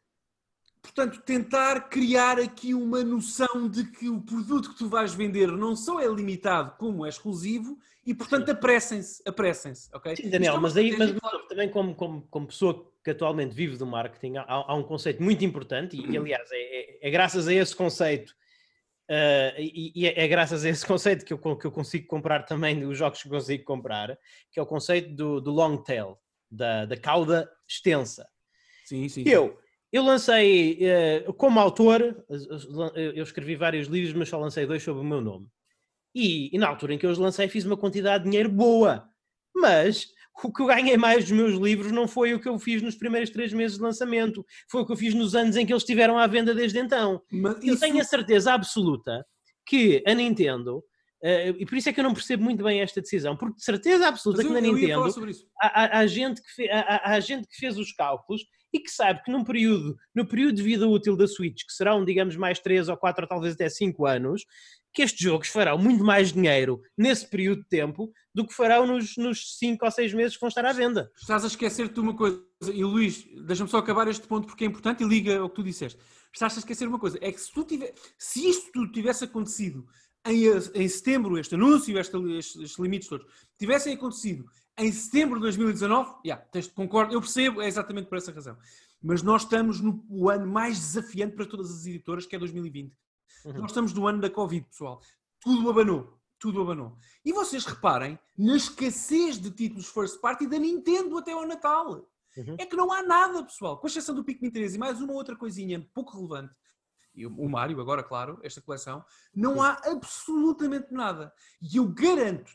portanto, 0.85 1.23
tentar 1.23 1.89
criar 1.89 2.39
aqui 2.39 2.75
uma 2.75 3.03
noção 3.03 3.69
de 3.69 3.85
que 3.85 4.11
o 4.11 4.21
produto 4.21 4.71
que 4.71 4.77
tu 4.77 4.87
vais 4.87 5.15
vender 5.15 5.49
não 5.49 5.75
só 5.75 5.99
é 5.99 6.07
limitado, 6.07 6.77
como 6.77 7.07
é 7.07 7.09
exclusivo 7.09 7.79
e, 8.07 8.13
portanto, 8.13 8.51
apressem-se, 8.51 9.23
apressem-se, 9.27 9.89
ok? 9.95 10.15
Sim, 10.15 10.29
Daniel, 10.29 10.57
é 10.57 10.61
mas 10.61 10.77
aí, 10.77 10.95
mas, 10.97 11.15
também 11.49 11.71
como, 11.71 11.95
como, 11.95 12.23
como 12.31 12.47
pessoa 12.47 12.93
que 13.03 13.11
atualmente 13.11 13.55
vive 13.55 13.79
do 13.79 13.87
marketing, 13.87 14.37
há, 14.37 14.45
há 14.47 14.75
um 14.75 14.83
conceito 14.83 15.23
muito 15.23 15.43
importante 15.43 15.97
e, 15.97 16.17
aliás, 16.17 16.49
é, 16.53 16.57
é, 16.57 17.09
é 17.09 17.11
graças 17.11 17.49
a 17.49 17.53
esse 17.53 17.75
conceito 17.75 18.35
Uh, 19.07 19.53
e, 19.61 19.93
e 19.95 20.07
é, 20.07 20.25
é, 20.25 20.27
graças 20.27 20.65
a 20.65 20.69
esse 20.71 20.81
conceito 20.89 21.27
que 21.27 21.33
eu, 21.35 21.39
que 21.39 21.67
eu 21.67 21.71
consigo 21.71 22.07
comprar 22.07 22.45
também 22.45 22.83
os 22.87 22.97
jogos 22.97 23.23
que 23.23 23.29
consigo 23.29 23.63
comprar, 23.63 24.19
que 24.51 24.59
é 24.59 24.63
o 24.63 24.67
conceito 24.67 25.15
do, 25.15 25.43
do 25.43 25.51
long 25.51 25.77
tail, 25.77 26.17
da, 26.51 26.87
da 26.87 26.97
cauda 26.97 27.47
extensa. 27.69 28.27
Sim, 28.87 29.07
sim. 29.11 29.23
Eu, 29.27 29.59
eu 29.95 30.03
lancei, 30.03 30.81
uh, 31.29 31.33
como 31.35 31.61
autor, 31.61 32.27
eu 32.97 33.23
escrevi 33.23 33.55
vários 33.55 33.87
livros, 33.87 34.13
mas 34.13 34.29
só 34.29 34.37
lancei 34.37 34.67
dois 34.67 34.83
sob 34.83 34.99
o 34.99 35.05
meu 35.05 35.21
nome. 35.21 35.47
E, 36.13 36.53
e 36.53 36.59
na 36.59 36.67
altura 36.67 36.95
em 36.95 36.99
que 36.99 37.07
eu 37.07 37.11
os 37.11 37.19
lancei, 37.19 37.47
fiz 37.47 37.65
uma 37.65 37.77
quantidade 37.77 38.25
de 38.25 38.31
dinheiro 38.31 38.49
boa. 38.49 39.09
Mas 39.55 40.09
o 40.43 40.53
que 40.53 40.63
eu 40.63 40.67
ganhei 40.67 40.97
mais 40.97 41.23
dos 41.23 41.31
meus 41.31 41.55
livros 41.61 41.93
não 41.93 42.09
foi 42.09 42.35
o 42.35 42.41
que 42.41 42.49
eu 42.49 42.59
fiz 42.59 42.83
nos 42.83 42.97
primeiros 42.97 43.31
três 43.31 43.53
meses 43.53 43.77
de 43.77 43.85
lançamento, 43.85 44.45
foi 44.69 44.83
o 44.83 44.87
que 44.87 44.91
eu 44.91 44.97
fiz 44.97 45.15
nos 45.15 45.37
anos 45.37 45.57
em 45.57 45.65
que 45.65 45.73
eles 45.73 45.85
estiveram 45.85 46.19
à 46.19 46.27
venda 46.27 46.53
desde 46.53 46.81
então. 46.81 47.23
Mas 47.31 47.63
eu 47.63 47.79
tenho 47.79 48.01
a 48.01 48.05
certeza 48.05 48.53
absoluta 48.53 49.25
que 49.65 50.03
a 50.05 50.13
Nintendo, 50.13 50.79
uh, 50.79 51.55
e 51.57 51.65
por 51.65 51.79
isso 51.79 51.89
é 51.89 51.93
que 51.93 52.01
eu 52.01 52.05
não 52.05 52.15
percebo 52.15 52.43
muito 52.43 52.65
bem 52.65 52.81
esta 52.81 53.01
decisão, 53.01 53.37
porque 53.37 53.59
de 53.59 53.65
certeza 53.65 54.09
absoluta 54.09 54.43
eu, 54.43 54.49
que 54.49 54.55
na 54.55 54.61
Nintendo 54.61 55.05
há, 55.63 55.67
há, 55.67 55.99
há, 56.01 56.07
gente 56.09 56.43
que 56.43 56.51
fe, 56.51 56.69
há, 56.69 57.13
há 57.13 57.21
gente 57.21 57.47
que 57.47 57.55
fez 57.55 57.79
os 57.79 57.93
cálculos 57.93 58.45
e 58.75 58.81
que 58.81 58.91
sabe 58.91 59.23
que 59.23 59.31
num 59.31 59.45
período, 59.45 59.97
no 60.13 60.27
período 60.27 60.57
de 60.57 60.63
vida 60.65 60.89
útil 60.89 61.17
da 61.17 61.29
Switch, 61.29 61.65
que 61.65 61.73
serão, 61.73 62.05
digamos, 62.05 62.35
mais 62.35 62.59
3 62.59 62.89
ou 62.89 62.97
4 62.97 63.23
ou 63.23 63.29
talvez 63.29 63.55
até 63.55 63.69
5 63.69 64.05
anos, 64.05 64.45
que 64.93 65.03
estes 65.03 65.21
jogos 65.21 65.47
farão 65.47 65.79
muito 65.79 66.03
mais 66.03 66.33
dinheiro 66.33 66.83
nesse 66.99 67.29
período 67.29 67.63
de 67.63 67.69
tempo 67.69 68.13
do 68.35 68.45
que 68.45 68.53
farão 68.53 68.85
nos, 68.85 69.17
nos 69.17 69.57
5 69.59 69.85
ou 69.85 69.91
6 69.93 70.13
meses 70.15 70.35
que 70.35 70.41
vão 70.41 70.49
estar 70.49 70.65
à 70.65 70.73
venda. 70.73 71.09
Estás 71.17 71.45
a 71.45 71.47
esquecer-te 71.47 71.95
de 71.95 72.01
uma 72.01 72.17
coisa, 72.17 72.43
e 72.73 72.83
Luís, 72.83 73.25
deixa-me 73.47 73.71
só 73.71 73.79
acabar 73.79 74.09
este 74.09 74.27
ponto 74.27 74.49
porque 74.49 74.65
é 74.65 74.67
importante 74.67 75.05
e 75.05 75.07
liga 75.07 75.39
ao 75.39 75.49
que 75.49 75.55
tu 75.55 75.63
disseste. 75.63 76.01
Estás 76.33 76.57
a 76.57 76.59
esquecer 76.59 76.89
uma 76.89 76.99
coisa, 76.99 77.17
é 77.21 77.31
que 77.31 77.41
se, 77.41 77.53
tu 77.53 77.63
tiver, 77.63 77.95
se 78.19 78.49
isto 78.49 78.73
tudo 78.73 78.91
tivesse 78.91 79.23
acontecido 79.23 79.87
em, 80.27 80.47
em 80.75 80.89
setembro, 80.89 81.39
este 81.39 81.55
anúncio, 81.55 81.97
este, 81.97 82.17
estes 82.39 82.77
limites 82.79 83.09
todos, 83.09 83.27
tivessem 83.57 83.95
acontecido 83.95 84.45
em 84.79 84.91
setembro 84.91 85.37
de 85.37 85.43
2019, 85.43 86.17
yeah, 86.27 86.45
concordo, 86.75 87.15
eu 87.15 87.21
percebo, 87.21 87.63
é 87.63 87.67
exatamente 87.67 88.09
por 88.09 88.19
essa 88.19 88.33
razão. 88.33 88.57
Mas 89.03 89.23
nós 89.23 89.43
estamos 89.43 89.81
no 89.81 90.31
ano 90.31 90.47
mais 90.47 90.79
desafiante 90.79 91.37
para 91.37 91.47
todas 91.47 91.71
as 91.71 91.87
editoras, 91.87 92.27
que 92.27 92.35
é 92.35 92.39
2020. 92.39 92.97
Uhum. 93.45 93.53
Nós 93.55 93.71
estamos 93.71 93.93
no 93.93 94.07
ano 94.07 94.21
da 94.21 94.31
Covid, 94.31 94.67
pessoal. 94.67 95.01
Tudo 95.41 95.69
abanou. 95.71 96.19
Tudo 96.39 96.63
abanou. 96.63 96.97
E 97.25 97.33
vocês 97.33 97.65
reparem 97.65 98.19
na 98.37 98.57
escassez 98.57 99.39
de 99.39 99.51
títulos 99.51 99.89
first 99.89 100.21
party 100.21 100.47
da 100.47 100.59
Nintendo 100.59 101.19
até 101.19 101.33
ao 101.33 101.47
Natal. 101.47 102.09
Uhum. 102.37 102.57
É 102.59 102.67
que 102.67 102.77
não 102.77 102.91
há 102.91 103.03
nada, 103.03 103.45
pessoal. 103.45 103.79
Com 103.79 103.87
exceção 103.87 104.15
do 104.15 104.25
Pikmin 104.25 104.51
3 104.51 104.75
e 104.75 104.79
mais 104.79 105.01
uma 105.01 105.13
outra 105.13 105.37
coisinha 105.37 105.87
pouco 105.95 106.17
relevante. 106.17 106.55
E 107.15 107.27
o 107.27 107.49
Mario, 107.49 107.81
agora, 107.81 108.03
claro, 108.03 108.41
esta 108.43 108.61
coleção. 108.61 109.05
Não 109.33 109.63
há 109.63 109.81
absolutamente 109.85 110.93
nada. 110.93 111.33
E 111.63 111.77
eu 111.77 111.87
garanto 111.87 112.51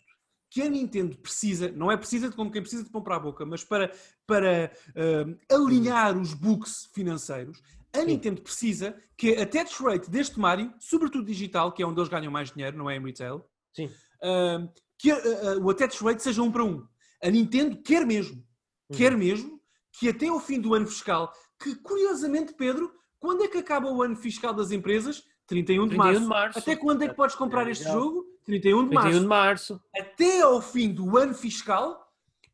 que 0.50 0.62
a 0.62 0.70
Nintendo 0.70 1.18
precisa, 1.18 1.72
não 1.72 1.92
é 1.92 1.98
precisa 1.98 2.30
de 2.30 2.36
como 2.36 2.52
quem 2.52 2.62
precisa 2.62 2.84
de 2.84 2.90
comprar 2.90 3.18
a 3.18 3.20
boca, 3.20 3.46
mas 3.46 3.64
para, 3.64 3.92
para 4.26 4.72
uh, 4.90 5.56
alinhar 5.56 6.18
os 6.18 6.34
books 6.34 6.90
financeiros, 6.94 7.62
a. 7.94 8.04
Nintendo 8.04 8.42
precisa 8.42 8.96
que 9.18 9.36
a 9.36 9.44
attach 9.44 9.82
rate 9.82 10.10
deste 10.10 10.40
Mario, 10.40 10.74
sobretudo 10.80 11.26
digital, 11.26 11.72
que 11.72 11.84
é 11.84 11.86
onde 11.86 12.00
eles 12.00 12.10
ganham 12.10 12.32
mais 12.32 12.52
dinheiro, 12.52 12.78
não 12.78 12.90
é 12.90 12.96
em 12.96 13.04
retail, 13.04 13.46
Sim. 13.76 13.86
Uh, 14.24 14.70
que 14.98 15.12
uh, 15.12 15.64
o 15.64 15.70
attach 15.70 16.04
rate 16.04 16.22
seja 16.22 16.42
um 16.42 16.52
para 16.52 16.64
um. 16.64 16.86
A 17.24 17.30
Nintendo 17.30 17.82
quer 17.82 18.06
mesmo, 18.06 18.36
uhum. 18.36 18.98
quer 18.98 19.16
mesmo 19.16 19.60
que 19.92 20.10
até 20.10 20.28
ao 20.28 20.40
fim 20.40 20.60
do 20.60 20.74
ano 20.74 20.88
fiscal, 20.88 21.32
que 21.62 21.76
curiosamente, 21.76 22.54
Pedro, 22.54 22.92
quando 23.20 23.44
é 23.44 23.48
que 23.48 23.58
acaba 23.58 23.92
o 23.92 24.02
ano 24.02 24.16
fiscal 24.16 24.54
das 24.54 24.72
empresas? 24.72 25.24
31 25.50 25.88
de, 25.88 25.90
31 25.90 25.98
março. 25.98 26.22
de 26.22 26.28
março. 26.28 26.60
Até 26.60 26.76
quando 26.76 27.02
é 27.02 27.10
que 27.10 27.16
podes 27.16 27.36
comprar 27.36 27.68
é 27.68 27.72
este 27.72 27.84
jogo? 27.84 28.26
31 28.46 28.84
de 28.84 28.90
31 28.90 28.94
março. 28.94 29.20
de 29.20 29.28
março. 29.28 29.82
Até 29.96 30.42
ao 30.42 30.62
fim 30.62 30.94
do 30.94 31.18
ano 31.18 31.34
fiscal, 31.34 32.08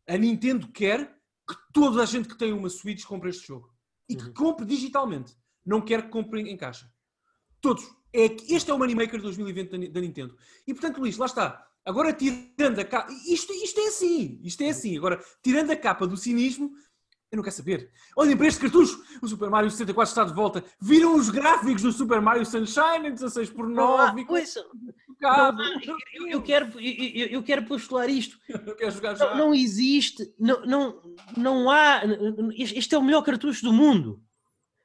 a 0.08 0.18
Nintendo 0.18 0.68
quer 0.70 1.14
que 1.48 1.56
toda 1.74 2.02
a 2.02 2.06
gente 2.06 2.28
que 2.28 2.38
tem 2.38 2.54
uma 2.54 2.70
Switch 2.70 3.04
compre 3.06 3.30
este 3.30 3.48
jogo 3.48 3.70
e 4.10 4.16
que 4.16 4.26
uhum. 4.26 4.34
compre 4.34 4.66
digitalmente. 4.66 5.36
Não 5.66 5.82
quer 5.82 6.04
que 6.04 6.10
compre 6.10 6.42
em 6.42 6.58
caixa. 6.58 6.90
Todos. 7.60 7.84
É 8.14 8.30
que 8.30 8.54
este 8.54 8.72
é 8.72 8.74
o 8.74 8.78
Moneymaker 8.78 9.18
de 9.18 9.24
2020 9.24 9.90
da, 9.90 10.00
Nintendo. 10.00 10.38
E 10.66 10.74
portanto, 10.74 11.00
Luís, 11.00 11.18
lá 11.18 11.26
está. 11.26 11.68
Agora 11.84 12.14
tirando 12.14 12.80
a 12.80 12.86
capa. 12.86 13.12
Isto, 13.28 13.54
isto 13.54 13.80
é 13.80 13.88
assim. 13.88 14.40
Isto 14.42 14.64
é 14.64 14.70
assim. 14.70 14.98
Agora, 14.98 15.22
tirando 15.44 15.72
a 15.72 15.76
capa 15.76 16.08
do 16.08 16.16
cinismo, 16.16 16.72
eu 17.36 17.38
não 17.38 17.44
quero 17.44 17.56
saber. 17.56 17.92
Olhem 18.16 18.36
para 18.36 18.48
este 18.48 18.62
cartucho. 18.62 19.04
O 19.22 19.28
Super 19.28 19.50
Mario 19.50 19.70
64 19.70 20.10
está 20.10 20.24
de 20.24 20.34
volta. 20.34 20.64
Viram 20.80 21.16
os 21.16 21.30
gráficos 21.30 21.82
do 21.82 21.92
Super 21.92 22.22
Mario 22.22 22.46
Sunshine 22.46 23.08
em 23.08 23.14
16 23.14 23.50
por 23.52 23.68
9. 23.68 24.24
Não, 25.22 25.58
eu, 26.14 26.28
eu, 26.28 26.42
quero, 26.42 26.80
eu, 26.80 27.28
eu, 27.28 27.44
quero 27.44 27.66
postular 27.66 28.10
isto. 28.10 28.38
Não, 29.38 29.38
não, 29.38 29.54
existe, 29.54 30.34
não, 30.40 30.66
não, 30.66 31.02
não 31.38 31.70
há. 31.72 32.02
Este 32.58 32.96
é 32.96 32.98
o 32.98 33.04
melhor 33.04 33.22
cartucho 33.22 33.64
do 33.64 33.74
mundo. 33.74 34.22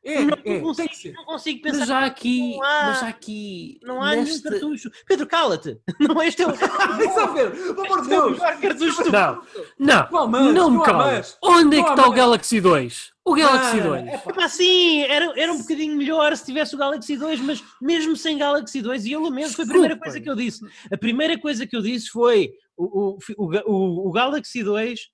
É, 0.02 0.24
não, 0.24 0.38
é, 0.44 0.60
consigo, 0.60 1.14
não 1.14 1.24
consigo 1.26 1.62
pensar. 1.62 1.78
Mas 1.78 1.88
já 1.88 2.06
aqui. 2.06 2.56
Não 2.56 2.64
há, 2.64 2.86
mas 2.86 3.00
já 3.00 3.08
aqui 3.08 3.80
não 3.82 4.02
há 4.02 4.16
neste... 4.16 4.42
nenhum 4.44 4.60
cartucho. 4.60 4.90
Pedro, 5.06 5.26
cala-te. 5.26 5.78
Não, 6.00 6.20
este 6.22 6.42
é 6.42 6.46
o. 6.46 6.52
Isso, 6.52 7.28
Pedro, 7.34 7.74
pelo 7.74 7.84
amor 7.84 8.02
de 8.02 8.08
Deus. 8.08 8.38
Cartucho 8.38 9.10
não, 9.10 9.42
não, 9.78 10.28
não, 10.28 10.52
não 10.52 10.70
me 10.70 10.84
calas. 10.84 11.36
Onde 11.42 11.78
é 11.78 11.82
que 11.82 11.90
está 11.90 12.08
o 12.08 12.12
Galaxy 12.12 12.60
2? 12.60 13.12
O 13.24 13.34
Galaxy 13.34 13.80
ah, 13.80 13.82
2. 13.82 14.06
É 14.06 14.18
pá, 14.18 14.48
sim, 14.48 15.02
era, 15.02 15.38
era 15.38 15.52
um 15.52 15.58
bocadinho 15.58 15.96
melhor 15.96 16.34
se 16.34 16.46
tivesse 16.46 16.74
o 16.74 16.78
Galaxy 16.78 17.16
2, 17.16 17.40
mas 17.40 17.62
mesmo 17.80 18.16
sem 18.16 18.38
Galaxy 18.38 18.80
2, 18.80 19.04
e 19.04 19.12
eu 19.12 19.22
lamento, 19.22 19.54
foi 19.54 19.64
a 19.64 19.68
primeira 19.68 19.98
coisa 19.98 20.20
que 20.20 20.30
eu 20.30 20.34
disse. 20.34 20.64
A 20.90 20.96
primeira 20.96 21.38
coisa 21.38 21.66
que 21.66 21.76
eu 21.76 21.82
disse 21.82 22.08
foi: 22.08 22.50
o, 22.76 23.18
o, 23.36 23.50
o, 23.66 24.08
o 24.08 24.12
Galaxy 24.12 24.62
2 24.62 25.10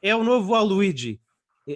é 0.00 0.16
o 0.16 0.24
novo 0.24 0.52
Waluigi. 0.52 1.20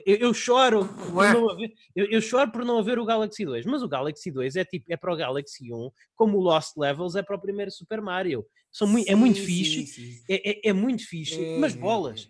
Eu, 0.06 0.16
eu 0.16 0.34
choro 0.34 0.86
por 0.86 1.24
não 1.32 1.50
haver, 1.50 1.72
eu, 1.94 2.06
eu, 2.06 2.20
choro 2.20 2.50
por 2.50 2.64
não 2.64 2.78
haver 2.78 2.98
o 2.98 3.04
Galaxy 3.04 3.44
2, 3.44 3.66
mas 3.66 3.82
o 3.82 3.88
Galaxy 3.88 4.30
2 4.30 4.56
é 4.56 4.64
tipo 4.64 4.86
é 4.92 4.96
para 4.96 5.12
o 5.12 5.16
Galaxy 5.16 5.72
1, 5.72 5.90
como 6.16 6.38
o 6.38 6.40
Lost 6.40 6.76
Levels 6.76 7.14
é 7.16 7.22
para 7.22 7.36
o 7.36 7.40
primeiro 7.40 7.70
Super 7.70 8.00
Mario. 8.00 8.44
São 8.72 8.88
muito, 8.88 9.08
é 9.08 9.14
muito 9.14 9.40
fixe, 9.40 9.86
sim, 9.86 10.12
sim. 10.12 10.24
É, 10.28 10.50
é, 10.50 10.70
é, 10.70 10.72
muito 10.72 11.06
fixe, 11.06 11.42
é, 11.42 11.58
mas 11.58 11.74
bolas, 11.74 12.28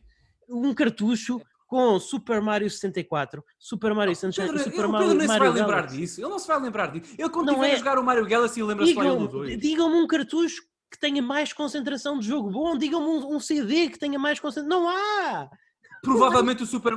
um 0.49 0.75
cartucho 0.75 1.41
com 1.67 1.99
Super 1.99 2.41
Mario 2.41 2.69
64, 2.69 3.43
Super 3.59 3.95
Mario 3.95 4.15
Sunshine 4.15 4.47
Pedro, 4.47 4.63
Super 4.63 4.87
Mario 4.89 5.09
Pedro 5.09 5.19
nem 5.19 5.29
se 5.29 5.39
vai 5.39 5.49
lembrar 5.49 5.77
Galaxy. 5.77 5.97
disso. 5.97 6.21
Ele 6.21 6.29
não 6.29 6.39
se 6.39 6.47
vai 6.47 6.61
lembrar 6.61 6.87
disso. 6.89 7.15
Ele 7.19 7.29
quando 7.31 7.49
estiver 7.49 7.71
é... 7.71 7.73
a 7.73 7.77
jogar 7.77 7.99
o 7.99 8.05
Mario 8.05 8.27
Galaxy 8.27 8.63
lembra-se 8.63 8.95
só 8.95 9.17
do 9.17 9.29
2. 9.29 9.59
Digam-me 9.59 9.97
um 9.97 10.07
cartucho 10.07 10.63
que 10.91 11.01
tenha 11.01 11.21
mais 11.21 11.53
concentração 11.53 12.19
de 12.19 12.29
jogo 12.29 12.51
bom, 12.51 12.79
digam-me 12.79 13.07
um, 13.07 13.35
um, 13.35 13.41
CD 13.41 13.89
que 13.89 13.99
tenha 13.99 14.19
mais 14.19 14.39
concentração. 14.39 14.81
Não 14.81 14.89
há! 14.89 15.51
Provavelmente 16.05 16.63
o 16.63 16.67
Super 16.67 16.95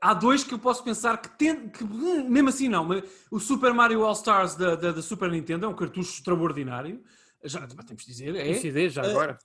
Há 0.00 0.14
dois 0.14 0.44
que 0.44 0.54
eu 0.54 0.58
posso 0.58 0.82
pensar 0.82 1.20
que, 1.20 1.28
tem, 1.38 1.68
que 1.68 1.84
mesmo 1.84 2.48
assim 2.48 2.68
não, 2.68 2.84
mas 2.84 3.02
o 3.30 3.38
Super 3.38 3.72
Mario 3.72 4.04
All 4.04 4.12
Stars 4.12 4.54
da, 4.54 4.74
da, 4.74 4.92
da 4.92 5.02
Super 5.02 5.30
Nintendo 5.30 5.66
é 5.66 5.68
um 5.68 5.74
cartucho 5.74 6.10
extraordinário. 6.10 7.02
Já 7.44 7.66
temos 7.66 8.04
de 8.04 8.10
dizer, 8.10 8.34
é. 8.34 8.54
CD, 8.54 8.88
já 8.88 9.02
uh, 9.02 9.10
agora. 9.10 9.38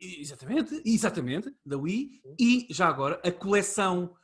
Exatamente, 0.00 0.82
exatamente, 0.84 1.54
da 1.64 1.76
Wii. 1.76 2.22
E 2.38 2.66
já 2.70 2.88
agora, 2.88 3.20
a 3.24 3.30
coleção, 3.30 4.14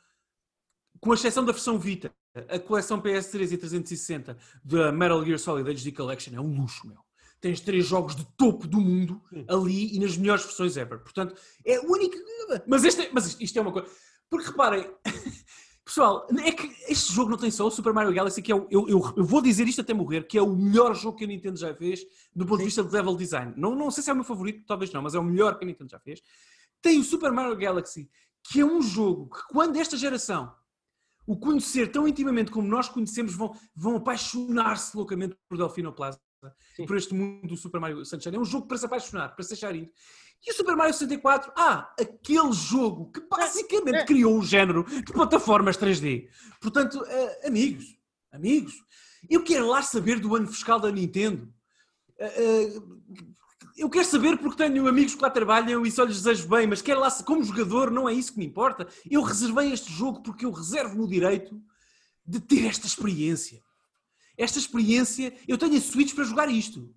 com 0.99 1.13
exceção 1.13 1.45
da 1.45 1.51
versão 1.51 1.77
Vita, 1.77 2.11
a 2.49 2.59
coleção 2.59 3.01
PS3 3.01 3.51
e 3.51 3.57
360 3.57 4.37
da 4.63 4.91
Metal 4.91 5.23
Gear 5.23 5.39
Solid 5.39 5.69
HD 5.69 5.91
Collection 5.91 6.35
é 6.35 6.41
um 6.41 6.55
luxo, 6.55 6.87
meu 6.87 7.07
tens 7.39 7.61
três 7.61 7.85
jogos 7.85 8.15
de 8.15 8.25
topo 8.35 8.67
do 8.67 8.79
mundo 8.79 9.21
ali 9.47 9.95
e 9.95 9.99
nas 9.99 10.17
melhores 10.17 10.43
versões 10.43 10.75
ever. 10.77 10.99
Portanto, 10.99 11.35
é 11.65 11.79
o 11.79 11.91
único. 11.91 12.17
Mas, 12.65 12.83
este, 12.83 13.03
é, 13.03 13.09
mas 13.11 13.37
isto 13.39 13.57
é 13.57 13.61
uma 13.61 13.71
coisa. 13.71 13.87
Porque 14.29 14.47
reparem, 14.47 14.89
pessoal, 15.85 16.27
é 16.43 16.51
que 16.51 16.67
este 16.91 17.13
jogo 17.13 17.31
não 17.31 17.37
tem 17.37 17.49
só 17.49 17.65
o 17.65 17.71
Super 17.71 17.93
Mario 17.93 18.13
Galaxy, 18.13 18.41
que 18.41 18.51
é 18.51 18.55
o, 18.55 18.67
eu, 18.69 18.87
eu, 18.87 19.13
eu, 19.17 19.23
vou 19.23 19.41
dizer 19.41 19.67
isto 19.67 19.81
até 19.81 19.93
morrer, 19.93 20.27
que 20.27 20.37
é 20.37 20.41
o 20.41 20.55
melhor 20.55 20.93
jogo 20.95 21.17
que 21.17 21.23
a 21.23 21.27
Nintendo 21.27 21.57
já 21.57 21.73
fez 21.73 22.01
do 22.35 22.45
ponto 22.45 22.59
de 22.59 22.65
vista 22.65 22.83
de 22.83 22.91
level 22.91 23.15
design. 23.15 23.53
Não, 23.55 23.75
não 23.75 23.89
sei 23.89 24.03
se 24.03 24.09
é 24.09 24.13
o 24.13 24.15
meu 24.15 24.25
favorito, 24.25 24.65
talvez 24.65 24.91
não, 24.91 25.01
mas 25.01 25.15
é 25.15 25.19
o 25.19 25.23
melhor 25.23 25.57
que 25.57 25.63
a 25.63 25.67
Nintendo 25.67 25.89
já 25.89 25.99
fez. 25.99 26.21
Tem 26.81 26.99
o 26.99 27.03
Super 27.03 27.31
Mario 27.31 27.55
Galaxy, 27.55 28.09
que 28.43 28.59
é 28.59 28.65
um 28.65 28.81
jogo 28.81 29.29
que, 29.29 29.41
quando 29.53 29.77
esta 29.77 29.97
geração 29.97 30.53
o 31.25 31.37
conhecer 31.37 31.91
tão 31.91 32.07
intimamente 32.07 32.51
como 32.51 32.67
nós 32.67 32.87
conhecemos, 32.87 33.35
vão, 33.35 33.53
vão 33.75 33.97
apaixonar-se 33.97 34.95
loucamente 34.95 35.35
por 35.49 35.57
Delfino 35.57 35.91
Plaza. 35.91 36.19
Sim. 36.75 36.85
por 36.85 36.95
este 36.95 37.13
mundo 37.15 37.47
do 37.47 37.57
Super 37.57 37.81
Mario 37.81 38.05
Sunshine. 38.05 38.35
É 38.35 38.39
um 38.39 38.45
jogo 38.45 38.67
para 38.67 38.77
se 38.77 38.85
apaixonar, 38.85 39.35
para 39.35 39.43
se 39.43 39.53
achar 39.53 39.75
ir. 39.75 39.91
E 40.45 40.51
o 40.51 40.53
Super 40.53 40.75
Mario 40.75 40.93
64, 40.93 41.51
ah, 41.55 41.93
aquele 41.99 42.53
jogo 42.53 43.11
que 43.11 43.19
basicamente 43.21 43.97
é. 43.97 44.05
criou 44.05 44.37
um 44.37 44.43
género 44.43 44.83
de 44.83 45.11
plataformas 45.11 45.77
3D. 45.77 46.29
Portanto, 46.61 46.99
uh, 46.99 47.47
amigos, 47.47 47.97
amigos, 48.31 48.73
eu 49.29 49.43
quero 49.43 49.67
lá 49.67 49.81
saber 49.81 50.19
do 50.19 50.35
ano 50.35 50.47
fiscal 50.47 50.79
da 50.79 50.91
Nintendo. 50.91 51.51
Uh, 52.19 52.97
eu 53.75 53.89
quero 53.89 54.05
saber 54.05 54.37
porque 54.37 54.57
tenho 54.57 54.87
amigos 54.87 55.15
que 55.15 55.21
lá 55.21 55.29
trabalham 55.29 55.85
e 55.85 55.91
só 55.91 56.03
lhes 56.03 56.17
desejo 56.17 56.47
bem, 56.47 56.65
mas 56.65 56.81
quero 56.81 56.99
lá, 56.99 57.11
como 57.23 57.43
jogador, 57.43 57.91
não 57.91 58.07
é 58.07 58.13
isso 58.13 58.33
que 58.33 58.39
me 58.39 58.45
importa. 58.45 58.87
Eu 59.09 59.21
reservei 59.21 59.71
este 59.71 59.91
jogo 59.91 60.23
porque 60.23 60.45
eu 60.45 60.51
reservo-me 60.51 61.03
o 61.03 61.07
direito 61.07 61.61
de 62.25 62.39
ter 62.39 62.65
esta 62.65 62.87
experiência 62.87 63.61
esta 64.37 64.59
experiência, 64.59 65.33
eu 65.47 65.57
tenho 65.57 65.75
a 65.75 65.81
Switch 65.81 66.13
para 66.13 66.23
jogar 66.23 66.47
isto. 66.49 66.93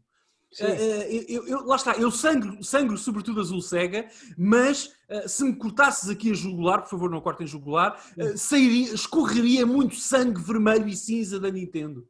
Uh, 0.59 0.65
uh, 0.65 1.27
eu, 1.29 1.47
eu, 1.47 1.65
lá 1.65 1.77
está, 1.77 1.93
eu 1.93 2.11
sangro, 2.11 2.63
sangro 2.65 2.99
sobretudo 2.99 3.41
azul 3.41 3.63
cega, 3.63 4.09
mas 4.37 4.87
uh, 5.09 5.29
se 5.29 5.45
me 5.45 5.55
cortasses 5.55 6.11
aqui 6.11 6.33
a 6.33 6.35
jugular, 6.35 6.83
por 6.83 6.91
favor 6.91 7.09
não 7.09 7.21
cortem 7.21 7.47
jugular, 7.47 8.03
sairia, 8.37 8.93
escorreria 8.93 9.65
muito 9.65 9.95
sangue 9.95 10.43
vermelho 10.43 10.89
e 10.89 10.97
cinza 10.97 11.39
da 11.39 11.51
Nintendo. 11.51 12.05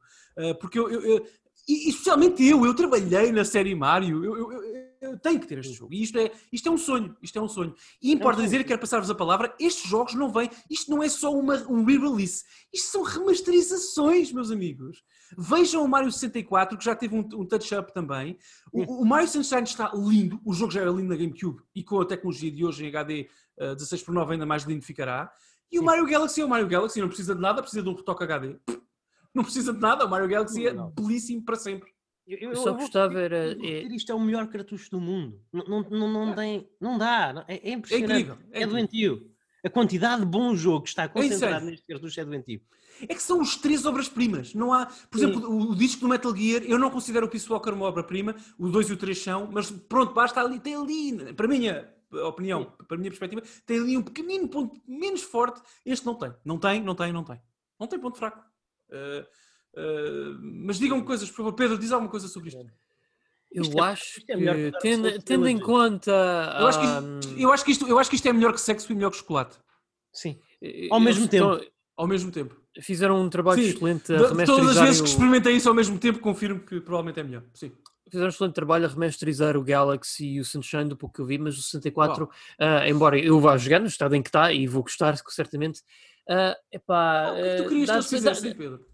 porque 0.58 0.78
eu, 0.78 0.88
eu, 0.90 1.26
e 1.68 1.90
especialmente 1.90 2.42
eu, 2.42 2.64
eu 2.64 2.74
trabalhei 2.74 3.30
na 3.30 3.44
série 3.44 3.74
Mario, 3.74 4.24
eu, 4.24 4.36
eu, 4.36 4.62
eu, 5.02 5.18
tenho 5.18 5.38
que 5.38 5.46
ter 5.46 5.58
este 5.58 5.74
jogo. 5.74 5.92
E 5.92 6.02
isto 6.02 6.18
é, 6.18 6.30
isto 6.50 6.68
é 6.68 6.72
um 6.72 6.78
sonho, 6.78 7.16
isto 7.22 7.38
é 7.38 7.42
um 7.42 7.48
sonho. 7.48 7.74
E 8.02 8.10
importa 8.10 8.42
dizer, 8.42 8.64
quero 8.64 8.80
passar-vos 8.80 9.10
a 9.10 9.14
palavra, 9.14 9.54
estes 9.60 9.88
jogos 9.88 10.14
não 10.14 10.32
vêm, 10.32 10.50
isto 10.68 10.90
não 10.90 11.02
é 11.02 11.08
só 11.08 11.32
uma, 11.32 11.56
um 11.68 11.84
re-release, 11.84 12.42
isto 12.72 12.90
são 12.90 13.02
remasterizações, 13.02 14.32
meus 14.32 14.50
amigos. 14.50 15.04
Vejam 15.36 15.84
o 15.84 15.88
Mario 15.88 16.10
64, 16.10 16.76
que 16.76 16.84
já 16.84 16.94
teve 16.94 17.14
um, 17.14 17.20
um 17.20 17.46
touch-up 17.46 17.92
também. 17.92 18.38
O, 18.72 19.02
o, 19.02 19.04
Mario 19.06 19.28
Sunshine 19.28 19.62
está 19.62 19.92
lindo, 19.94 20.40
o 20.44 20.52
jogo 20.52 20.72
já 20.72 20.80
era 20.80 20.90
lindo 20.90 21.08
na 21.08 21.16
GameCube 21.16 21.62
e 21.74 21.82
com 21.82 22.00
a 22.00 22.06
tecnologia 22.06 22.50
de 22.50 22.64
hoje 22.64 22.84
em 22.84 22.88
HD 22.88 23.28
uh, 23.60 23.74
16 23.74 24.02
por 24.02 24.14
9 24.14 24.32
ainda 24.32 24.46
mais 24.46 24.64
lindo 24.64 24.84
ficará. 24.84 25.32
E 25.70 25.78
o 25.78 25.82
Mario 25.82 26.06
Galaxy 26.06 26.40
é 26.40 26.44
o 26.44 26.48
Mario 26.48 26.66
Galaxy, 26.66 27.00
não 27.00 27.08
precisa 27.08 27.34
de 27.34 27.40
nada, 27.40 27.62
precisa 27.62 27.82
de 27.82 27.88
um 27.88 27.94
retoque 27.94 28.24
HD. 28.24 28.56
Não 29.32 29.44
precisa 29.44 29.72
de 29.72 29.78
nada, 29.78 30.04
o 30.04 30.10
Mario 30.10 30.28
Galaxy 30.28 30.66
é 30.66 30.72
belíssimo 30.72 31.44
para 31.44 31.54
sempre. 31.54 31.88
Eu, 32.26 32.38
eu, 32.38 32.50
eu 32.50 32.56
só 32.56 32.72
gostava 32.72 33.20
era. 33.20 33.52
É... 33.52 33.82
Isto 33.82 34.12
é 34.12 34.14
o 34.14 34.20
melhor 34.20 34.48
cartucho 34.48 34.90
do 34.90 35.00
mundo. 35.00 35.40
Não, 35.52 35.64
não, 35.64 35.90
não, 35.90 36.26
não, 36.26 36.34
tem, 36.34 36.68
não 36.80 36.98
dá. 36.98 37.44
É, 37.46 37.70
é 37.70 37.72
impressionante. 37.72 38.12
É, 38.12 38.20
incrível, 38.20 38.38
é, 38.52 38.62
é 38.62 38.66
doentio. 38.66 39.30
A 39.64 39.70
quantidade 39.70 40.22
de 40.22 40.26
bom 40.26 40.54
jogo 40.56 40.82
que 40.82 40.88
está 40.88 41.04
é 41.04 41.08
concentrado 41.08 41.66
neste 41.66 41.86
cartucho 41.86 42.20
é 42.20 42.24
doentio 42.24 42.60
é 43.08 43.14
que 43.14 43.22
são 43.22 43.40
os 43.40 43.56
três 43.56 43.84
obras-primas. 43.86 44.54
Não 44.54 44.72
há, 44.72 44.86
por 44.86 45.18
Sim. 45.18 45.26
exemplo, 45.26 45.50
o, 45.50 45.70
o, 45.70 45.74
disco 45.74 46.00
do 46.00 46.08
Metal 46.08 46.34
Gear, 46.36 46.62
eu 46.64 46.78
não 46.78 46.90
considero 46.90 47.26
o 47.26 47.28
Peace 47.28 47.50
Walker 47.50 47.70
uma 47.70 47.86
obra-prima, 47.86 48.34
o 48.58 48.68
2 48.68 48.90
e 48.90 48.92
o 48.92 48.96
3 48.96 49.22
são, 49.22 49.48
mas 49.52 49.70
pronto, 49.70 50.12
basta 50.12 50.40
ali, 50.40 50.58
tem 50.58 50.74
ali, 50.74 51.34
para 51.34 51.46
a 51.46 51.48
minha 51.48 51.94
opinião, 52.26 52.64
Sim. 52.64 52.84
para 52.86 52.96
a 52.96 52.98
minha 52.98 53.10
perspectiva, 53.10 53.42
tem 53.64 53.78
ali 53.78 53.96
um 53.96 54.02
pequenino 54.02 54.48
ponto 54.48 54.80
menos 54.86 55.22
forte, 55.22 55.60
este 55.84 56.04
não 56.04 56.14
tem. 56.14 56.32
Não 56.44 56.58
tem, 56.58 56.82
não 56.82 56.94
tem, 56.94 57.12
não 57.12 57.24
tem. 57.24 57.40
Não 57.78 57.86
tem 57.86 57.98
ponto 57.98 58.18
fraco. 58.18 58.44
Uh, 58.90 59.22
uh, 59.80 60.38
mas 60.42 60.78
digam-me 60.78 61.04
coisas, 61.04 61.28
por 61.30 61.36
favor. 61.38 61.52
Pedro, 61.54 61.78
diz 61.78 61.92
alguma 61.92 62.10
coisa 62.10 62.28
sobre 62.28 62.48
isto. 62.48 62.60
Eu 63.50 63.62
isto 63.62 63.78
é- 63.78 63.82
acho 63.82 64.20
é, 64.20 64.70
que, 64.70 64.78
tendo, 64.80 65.22
tendo 65.22 65.48
em 65.48 65.58
conta. 65.58 66.10
Eu 66.60 66.66
acho, 66.66 66.78
que 66.78 66.86
isto, 66.86 67.38
eu, 67.38 67.52
acho 67.52 67.64
que 67.64 67.70
isto, 67.72 67.88
eu 67.88 67.98
acho 67.98 68.10
que 68.10 68.16
isto 68.16 68.28
é 68.28 68.32
melhor 68.32 68.52
que 68.52 68.60
sexo 68.60 68.90
e 68.92 68.94
melhor 68.94 69.10
que 69.10 69.16
chocolate. 69.16 69.56
Sim. 70.12 70.38
Ao 70.90 71.00
mesmo 71.00 71.26
tempo. 71.26 71.60
Ao 72.00 72.06
mesmo 72.06 72.30
tempo. 72.30 72.56
Fizeram 72.80 73.20
um 73.20 73.28
trabalho 73.28 73.62
Sim, 73.62 73.68
excelente 73.68 74.10
a 74.10 74.16
remasterizar. 74.16 74.56
Todas 74.56 74.76
as 74.78 74.82
vezes 74.82 75.00
que 75.02 75.08
experimentei 75.08 75.52
isso 75.54 75.68
ao 75.68 75.74
mesmo 75.74 75.98
tempo, 75.98 76.18
confirmo 76.18 76.60
que 76.60 76.80
provavelmente 76.80 77.20
é 77.20 77.22
melhor. 77.22 77.42
Sim. 77.52 77.72
Fizeram 78.08 78.26
um 78.26 78.30
excelente 78.30 78.54
trabalho 78.54 78.86
a 78.86 78.88
remasterizar 78.88 79.54
o 79.54 79.62
Galaxy 79.62 80.24
e 80.24 80.40
o 80.40 80.44
Sunshine 80.44 80.88
do 80.88 80.96
pouco 80.96 81.16
que 81.16 81.20
eu 81.20 81.26
vi, 81.26 81.36
mas 81.36 81.58
o 81.58 81.62
64, 81.62 82.24
uh, 82.24 82.28
embora 82.88 83.18
eu 83.18 83.38
vá 83.38 83.54
jogar 83.58 83.80
no 83.80 83.86
estado 83.86 84.14
em 84.14 84.22
que 84.22 84.30
está 84.30 84.50
e 84.50 84.66
vou 84.66 84.82
gostar 84.82 85.14
certamente. 85.28 85.80
Uh, 86.26 86.56
epá, 86.72 87.32
oh, 87.32 87.34
o 87.34 87.36
que 87.36 87.62
tu 87.62 87.68
querias 87.68 87.90
que 87.90 87.96
eles 87.96 88.08
fizessem, 88.08 88.54
Pedro? 88.56 88.86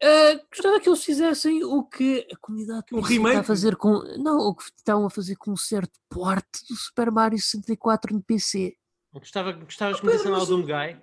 Uh, 0.00 0.40
gostava 0.48 0.80
que 0.80 0.88
eles 0.88 1.04
fizessem 1.04 1.64
o 1.64 1.82
que 1.82 2.28
a 2.32 2.36
comunidade 2.36 2.84
um 2.92 3.00
está 3.00 3.40
a 3.40 3.42
fazer 3.42 3.74
com. 3.74 4.02
Não, 4.18 4.38
o 4.38 4.54
que 4.54 4.62
estão 4.62 5.04
a 5.04 5.10
fazer 5.10 5.34
com 5.34 5.50
um 5.50 5.56
certo 5.56 5.98
porte 6.08 6.64
do 6.68 6.76
Super 6.76 7.10
Mario 7.10 7.38
64 7.38 8.14
no 8.14 8.22
PC. 8.22 8.76
Gostava, 9.12 9.52
gostavas 9.52 9.98
que 9.98 10.06
me 10.06 10.12
dissem 10.12 10.30
lá 10.30 10.44
do 10.44 10.62
Guy? 10.62 11.00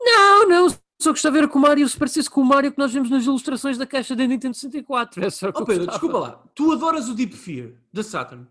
Não, 0.00 0.48
não, 0.48 0.68
só 1.00 1.10
gostava 1.10 1.36
de 1.36 1.42
ver 1.42 1.48
que 1.50 1.56
o 1.56 1.60
Mario 1.60 1.88
se 1.88 1.96
parecesse 1.96 2.28
com 2.28 2.40
o 2.42 2.44
Mario 2.44 2.72
que 2.72 2.78
nós 2.78 2.92
vemos 2.92 3.08
nas 3.08 3.24
ilustrações 3.24 3.78
da 3.78 3.86
caixa 3.86 4.14
da 4.14 4.26
Nintendo 4.26 4.54
64. 4.54 5.24
É 5.24 5.30
só 5.30 5.48
oh, 5.48 5.64
Pedro, 5.64 5.86
desculpa 5.86 6.18
lá, 6.18 6.44
tu 6.54 6.72
adoras 6.72 7.08
o 7.08 7.14
Deep 7.14 7.34
Fear 7.34 7.72
da 7.92 8.02
Saturn. 8.02 8.46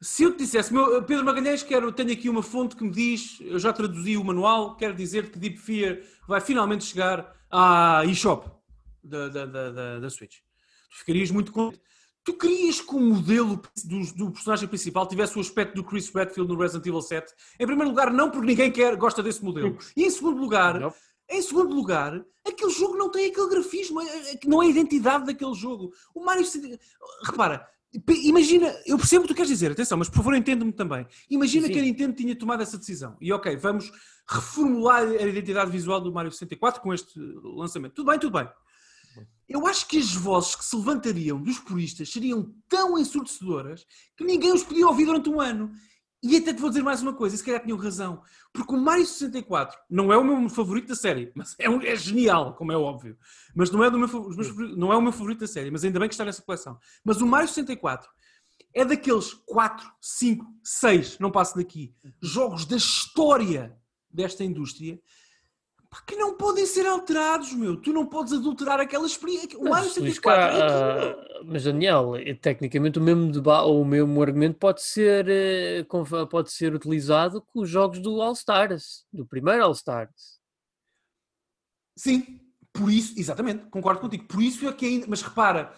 Se 0.00 0.22
eu 0.22 0.30
te 0.30 0.38
dissesse, 0.38 0.72
meu, 0.72 1.02
Pedro 1.02 1.24
Magalhães, 1.24 1.64
quero, 1.64 1.90
tenho 1.90 2.12
aqui 2.12 2.28
uma 2.28 2.42
fonte 2.42 2.76
que 2.76 2.84
me 2.84 2.90
diz, 2.90 3.38
eu 3.40 3.58
já 3.58 3.72
traduzi 3.72 4.16
o 4.16 4.22
manual, 4.22 4.76
quero 4.76 4.94
dizer 4.94 5.28
que 5.28 5.38
Deep 5.38 5.58
Fear 5.58 6.00
vai 6.28 6.40
finalmente 6.40 6.84
chegar 6.84 7.34
à 7.50 8.04
eShop 8.04 8.48
da, 9.02 9.28
da, 9.28 9.46
da, 9.46 9.98
da, 9.98 10.10
Switch. 10.10 10.36
Tu 10.90 10.98
ficarias 10.98 11.32
muito 11.32 11.50
contente. 11.50 11.82
Tu 12.28 12.34
querias 12.34 12.78
que 12.78 12.94
o 12.94 13.00
modelo 13.00 13.58
do, 13.86 14.12
do, 14.12 14.30
personagem 14.30 14.68
principal 14.68 15.06
tivesse 15.08 15.38
o 15.38 15.40
aspecto 15.40 15.74
do 15.74 15.82
Chris 15.82 16.10
Redfield 16.10 16.52
no 16.52 16.60
Resident 16.60 16.84
Evil 16.84 17.00
7? 17.00 17.32
Em 17.58 17.64
primeiro 17.64 17.88
lugar, 17.88 18.12
não 18.12 18.30
porque 18.30 18.46
ninguém 18.46 18.70
quer, 18.70 18.96
gosta 18.96 19.22
desse 19.22 19.42
modelo. 19.42 19.78
E 19.96 20.04
em 20.04 20.10
segundo 20.10 20.38
lugar, 20.38 20.78
não. 20.78 20.92
em 21.30 21.40
segundo 21.40 21.74
lugar, 21.74 22.22
aquele 22.46 22.70
jogo 22.70 22.98
não 22.98 23.10
tem 23.10 23.30
aquele 23.30 23.48
grafismo, 23.48 24.02
é, 24.02 24.32
é, 24.32 24.38
não 24.44 24.62
é 24.62 24.66
a 24.66 24.68
identidade 24.68 25.24
daquele 25.24 25.54
jogo. 25.54 25.90
O 26.14 26.22
Mario. 26.22 26.46
Repara, 27.24 27.66
Imagina, 28.10 28.78
eu 28.84 28.98
percebo 28.98 29.24
o 29.24 29.26
que 29.26 29.32
tu 29.32 29.36
queres 29.36 29.48
dizer, 29.48 29.72
atenção, 29.72 29.96
mas 29.96 30.10
por 30.10 30.16
favor 30.16 30.34
entenda-me 30.34 30.72
também. 30.72 31.06
Imagina 31.30 31.66
Sim. 31.66 31.72
que 31.72 31.78
a 31.78 31.82
Nintendo 31.82 32.12
tinha 32.12 32.36
tomado 32.36 32.62
essa 32.62 32.76
decisão 32.76 33.16
e 33.22 33.32
ok, 33.32 33.56
vamos 33.56 33.90
reformular 34.28 35.02
a 35.04 35.22
identidade 35.22 35.70
visual 35.70 35.98
do 35.98 36.12
Mario 36.12 36.30
64 36.30 36.82
com 36.82 36.92
este 36.92 37.18
lançamento. 37.42 37.94
Tudo 37.94 38.10
bem, 38.10 38.18
tudo 38.18 38.38
bem. 38.38 38.46
Eu 39.48 39.66
acho 39.66 39.88
que 39.88 39.98
as 39.98 40.14
vozes 40.14 40.54
que 40.54 40.64
se 40.64 40.76
levantariam 40.76 41.42
dos 41.42 41.58
puristas 41.58 42.12
seriam 42.12 42.54
tão 42.68 42.98
ensurdecedoras 42.98 43.86
que 44.16 44.24
ninguém 44.24 44.52
os 44.52 44.62
podia 44.62 44.86
ouvir 44.86 45.06
durante 45.06 45.30
um 45.30 45.40
ano. 45.40 45.70
E 46.22 46.36
até 46.36 46.52
te 46.52 46.60
vou 46.60 46.68
dizer 46.68 46.82
mais 46.82 47.00
uma 47.00 47.14
coisa, 47.14 47.34
e 47.34 47.38
se 47.38 47.44
calhar 47.44 47.62
tinham 47.62 47.78
razão. 47.78 48.20
Porque 48.52 48.74
o 48.74 48.76
Mario 48.76 49.06
64 49.06 49.78
não 49.88 50.12
é 50.12 50.18
o 50.18 50.24
meu 50.24 50.48
favorito 50.50 50.88
da 50.88 50.96
série, 50.96 51.30
mas 51.34 51.54
é, 51.58 51.70
um, 51.70 51.80
é 51.80 51.94
genial, 51.94 52.54
como 52.56 52.72
é 52.72 52.76
óbvio. 52.76 53.16
Mas 53.54 53.70
não 53.70 53.84
é, 53.84 53.90
do 53.90 53.98
meu, 53.98 54.08
não 54.76 54.92
é 54.92 54.96
o 54.96 55.02
meu 55.02 55.12
favorito 55.12 55.40
da 55.40 55.46
série, 55.46 55.70
mas 55.70 55.84
ainda 55.84 56.00
bem 56.00 56.08
que 56.08 56.14
está 56.14 56.24
nessa 56.24 56.42
coleção. 56.42 56.78
Mas 57.04 57.22
o 57.22 57.26
Mario 57.26 57.48
64 57.48 58.10
é 58.74 58.84
daqueles 58.84 59.32
4, 59.46 59.90
5, 60.00 60.44
6, 60.62 61.18
não 61.20 61.30
passo 61.30 61.56
daqui, 61.56 61.94
jogos 62.20 62.66
da 62.66 62.76
história 62.76 63.76
desta 64.10 64.44
indústria 64.44 65.00
que 66.06 66.16
não 66.16 66.36
podem 66.36 66.66
ser 66.66 66.86
alterados, 66.86 67.52
meu. 67.54 67.76
Tu 67.76 67.92
não 67.92 68.06
podes 68.06 68.32
adulterar 68.32 68.78
aquela 68.78 69.06
experiência. 69.06 69.58
O 69.58 69.68
Mario 69.68 69.88
64 69.88 70.42
é 70.42 71.12
uh, 71.12 71.44
Mas 71.46 71.64
Daniel, 71.64 72.14
é, 72.16 72.34
tecnicamente 72.34 72.98
o 72.98 73.02
mesmo 73.02 73.32
debate, 73.32 73.66
ou 73.66 73.80
o 73.80 73.84
mesmo 73.84 74.20
argumento 74.20 74.58
pode 74.58 74.82
ser, 74.82 75.26
uh, 75.26 76.26
pode 76.26 76.52
ser 76.52 76.74
utilizado 76.74 77.40
com 77.40 77.60
os 77.60 77.70
jogos 77.70 78.00
do 78.00 78.20
All 78.20 78.32
Stars, 78.32 79.06
do 79.12 79.26
primeiro 79.26 79.64
All 79.64 79.72
Stars. 79.72 80.38
Sim, 81.96 82.40
por 82.72 82.92
isso, 82.92 83.18
exatamente, 83.18 83.66
concordo 83.70 84.00
contigo. 84.00 84.26
Por 84.26 84.42
isso 84.42 84.68
é 84.68 84.72
que 84.72 84.86
ainda. 84.86 85.06
Mas 85.08 85.22
repara, 85.22 85.72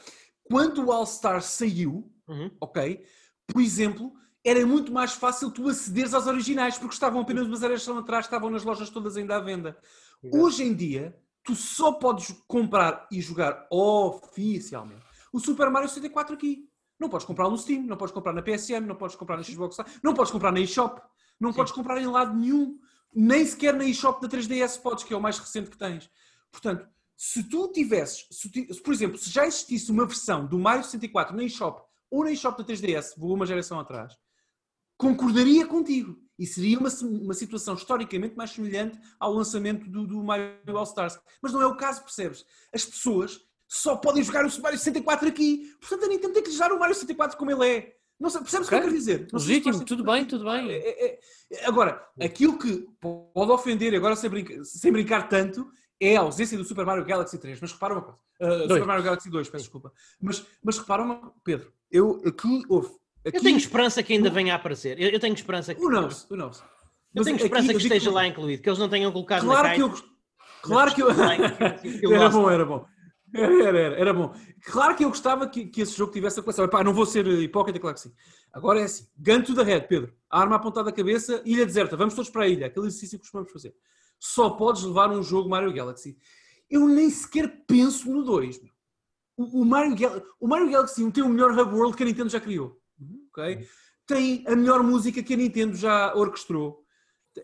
quando 0.45 0.85
o 0.85 0.93
All 0.93 1.05
Stars 1.05 1.47
saiu, 1.47 2.13
uhum. 2.27 2.51
ok, 2.61 3.05
por 3.47 3.63
exemplo, 3.63 4.13
era 4.45 4.65
muito 4.67 4.91
mais 4.93 5.13
fácil 5.13 5.51
tu 5.51 5.69
acederes 5.69 6.15
aos 6.15 6.27
originais, 6.27 6.79
porque 6.79 6.95
estavam 6.95 7.21
apenas 7.21 7.47
umas 7.47 7.61
geração 7.61 7.99
atrás, 7.99 8.25
estavam 8.27 8.51
nas 8.51 8.65
lojas 8.65 8.89
todas 8.91 9.17
ainda 9.17 9.37
à 9.37 9.41
venda. 9.41 9.77
Exato. 10.23 10.43
Hoje 10.43 10.63
em 10.65 10.75
dia, 10.75 11.19
tu 11.45 11.55
só 11.55 11.93
podes 11.93 12.35
comprar 12.49 13.07
e 13.11 13.21
jogar 13.21 13.67
oficialmente 13.71 15.03
o 15.33 15.39
Super 15.39 15.71
Mario 15.71 15.89
64 15.89 16.35
aqui. 16.35 16.69
Não 16.99 17.09
podes 17.09 17.27
comprar 17.27 17.49
no 17.49 17.57
Steam, 17.57 17.83
não 17.83 17.97
podes 17.97 18.13
comprar 18.13 18.33
na 18.33 18.43
PSN, 18.43 18.81
não 18.87 18.97
podes 18.97 19.17
comprar 19.17 19.37
na 19.37 19.43
Xbox 19.43 19.77
Live, 19.79 19.93
não 20.03 20.13
podes 20.13 20.31
comprar 20.33 20.53
na 20.53 20.61
eShop, 20.61 21.01
não 21.39 21.51
Sim. 21.51 21.57
podes 21.57 21.73
comprar 21.73 21.99
em 22.01 22.07
lado 22.07 22.37
nenhum. 22.37 22.79
Nem 23.15 23.45
sequer 23.47 23.75
na 23.75 23.85
eShop 23.85 24.21
da 24.21 24.29
3DS 24.29 24.81
podes, 24.81 25.05
que 25.05 25.13
é 25.15 25.17
o 25.17 25.21
mais 25.21 25.39
recente 25.39 25.71
que 25.71 25.79
tens. 25.79 26.11
Portanto, 26.53 26.87
se 27.17 27.43
tu 27.45 27.69
tivesses, 27.73 28.27
se 28.31 28.51
ti- 28.51 28.73
se, 28.73 28.81
por 28.83 28.93
exemplo, 28.93 29.17
se 29.19 29.31
já 29.31 29.47
existisse 29.47 29.91
uma 29.91 30.05
versão 30.07 30.47
do 30.47 30.59
Mario 30.59 30.85
64 30.85 31.35
na 31.37 31.43
eShop 31.45 31.83
ou 32.11 32.25
na 32.25 32.33
eShop 32.33 32.59
da 32.59 32.65
3DS, 32.65 33.15
vou 33.17 33.35
uma 33.35 33.47
geração 33.47 33.81
atrás, 33.81 34.15
concordaria 35.01 35.67
contigo. 35.67 36.19
E 36.39 36.47
seria 36.47 36.79
uma, 36.79 36.91
uma 37.03 37.35
situação 37.35 37.75
historicamente 37.75 38.37
mais 38.37 38.51
semelhante 38.51 38.99
ao 39.19 39.33
lançamento 39.33 39.89
do, 39.89 40.07
do 40.07 40.23
Mario 40.23 40.55
All 40.69 40.85
Stars. 40.85 41.19
Mas 41.43 41.53
não 41.53 41.63
é 41.63 41.67
o 41.67 41.77
caso, 41.77 42.03
percebes? 42.03 42.45
As 42.73 42.85
pessoas 42.85 43.41
só 43.67 43.97
podem 43.97 44.23
jogar 44.23 44.45
o 44.45 44.61
Mario 44.61 44.79
64 44.79 45.29
aqui. 45.29 45.75
Portanto, 45.81 46.05
a 46.05 46.09
Nintendo 46.09 46.35
tem 46.35 46.43
que 46.43 46.51
lhes 46.51 46.59
dar 46.59 46.73
o 46.73 46.79
Mario 46.79 46.95
64 46.95 47.37
como 47.39 47.51
ele 47.51 47.67
é. 47.67 47.97
Não 48.19 48.29
sei, 48.29 48.43
percebes 48.43 48.67
o 48.67 48.71
que 48.71 48.77
eu 48.77 48.81
quero 48.81 48.93
dizer? 48.93 49.29
Não 49.33 49.39
se 49.39 49.49
Legítimo, 49.49 49.75
faz 49.75 49.85
tudo 49.87 50.05
bem, 50.05 50.25
tudo 50.27 50.45
bem. 50.45 50.71
É- 50.71 51.07
é- 51.07 51.21
é- 51.53 51.67
Agora, 51.67 52.07
aquilo 52.21 52.59
que 52.59 52.87
pode 53.01 53.51
ofender, 53.51 53.95
agora 53.95 54.15
sem 54.15 54.29
brincar, 54.29 54.63
sem 54.65 54.93
brincar 54.93 55.29
tanto, 55.29 55.71
é 55.99 56.17
a 56.17 56.21
ausência 56.21 56.59
do 56.59 56.65
Super 56.65 56.85
Mario 56.85 57.05
Galaxy 57.07 57.39
3. 57.39 57.59
Mas 57.61 57.73
repara 57.73 57.95
uma 57.95 58.03
coisa. 58.03 58.19
Uh. 58.41 58.69
Super 58.69 58.87
Mario 58.87 59.05
Galaxy 59.05 59.31
2, 59.31 59.49
peço 59.49 59.65
desculpa. 59.65 59.93
Mas, 60.21 60.45
mas 60.63 60.79
repara 60.79 61.03
uma 61.03 61.33
Pedro, 61.43 61.73
eu 61.91 62.21
aqui 62.27 62.63
houve. 62.69 62.91
Aqui, 63.27 63.37
Eu 63.37 63.43
tenho 63.43 63.57
esperança 63.57 64.03
que 64.03 64.13
ainda 64.13 64.31
venha 64.31 64.55
a 64.55 64.57
aparecer. 64.57 64.99
Eu, 65.01 65.11
eu 65.11 65.21
tenho 65.21 65.35
esperança 65.35 65.75
que. 65.75 65.81
Who 65.83 65.91
knows? 65.91 66.27
Who 66.31 66.37
knows? 66.37 66.63
Eu 67.15 67.25
tenho 67.25 67.37
aqui 67.37 67.45
esperança 67.45 67.73
eu 67.73 67.77
que 67.77 67.83
esteja 67.83 68.11
lá 68.11 68.27
incluído, 68.27 68.63
que 68.63 68.69
eles 68.69 68.79
não 68.79 68.89
tenham 68.89 69.13
colocado 69.13 69.45
Claro 69.45 69.69
na 69.69 69.75
que 69.75 69.83
eu. 69.83 69.95
Claro 70.63 70.95
que 70.95 71.03
eu. 71.03 71.09
Era 72.15 72.29
bom, 72.29 72.51
era 72.51 72.65
bom. 72.65 72.87
Era, 73.33 73.63
era, 73.79 73.79
era, 73.97 74.15
bom. 74.15 74.35
Claro 74.65 74.97
que 74.97 75.05
eu 75.05 75.09
gostava 75.09 75.49
que, 75.49 75.67
que 75.67 75.83
esse 75.83 75.97
jogo 75.97 76.13
tivesse 76.13 76.41
a 76.41 76.43
coleção. 76.43 76.65
Epá, 76.65 76.83
não 76.83 76.93
vou 76.93 77.07
ser 77.07 77.27
hipócrita, 77.27 77.79
claro 77.79 77.95
que 77.95 78.03
sim. 78.03 78.13
Agora 78.53 78.81
é 78.81 78.85
assim: 78.85 79.07
gun 79.17 79.43
to 79.43 79.55
the 79.55 79.63
head, 79.63 79.87
Pedro. 79.87 80.13
Arma 80.29 80.57
apontada 80.57 80.91
à 80.91 80.93
cabeça, 80.93 81.41
ilha 81.45 81.65
deserta. 81.65 81.97
Vamos 81.97 82.15
todos 82.15 82.31
para 82.31 82.43
a 82.43 82.49
ilha. 82.49 82.67
Aquele 82.67 82.87
exercício 82.87 83.19
que 83.19 83.23
costumamos 83.23 83.53
fazer. 83.53 83.75
Só 84.19 84.51
podes 84.51 84.83
levar 84.83 85.11
um 85.11 85.23
jogo 85.23 85.49
Mario 85.49 85.73
Galaxy. 85.73 86.17
Eu 86.69 86.87
nem 86.89 87.09
sequer 87.11 87.65
penso 87.67 88.11
no 88.13 88.23
2. 88.25 88.63
meu. 88.63 88.71
O, 89.37 89.63
o 89.63 89.65
Mario, 89.65 89.97
Gal- 89.97 90.23
o 90.39 90.47
Mario 90.49 90.71
Galaxy 90.71 91.03
1 91.03 91.11
tem 91.11 91.25
o 91.25 91.29
melhor 91.29 91.53
hub 91.59 91.75
world 91.75 91.97
que 91.97 92.03
a 92.03 92.07
Nintendo 92.07 92.29
já 92.29 92.41
criou. 92.41 92.80
Ok? 93.33 93.67
Tem 94.07 94.45
a 94.47 94.57
melhor 94.57 94.83
música 94.83 95.23
que 95.23 95.35
a 95.35 95.37
Nintendo 95.37 95.77
já 95.77 96.15
orquestrou. 96.15 96.85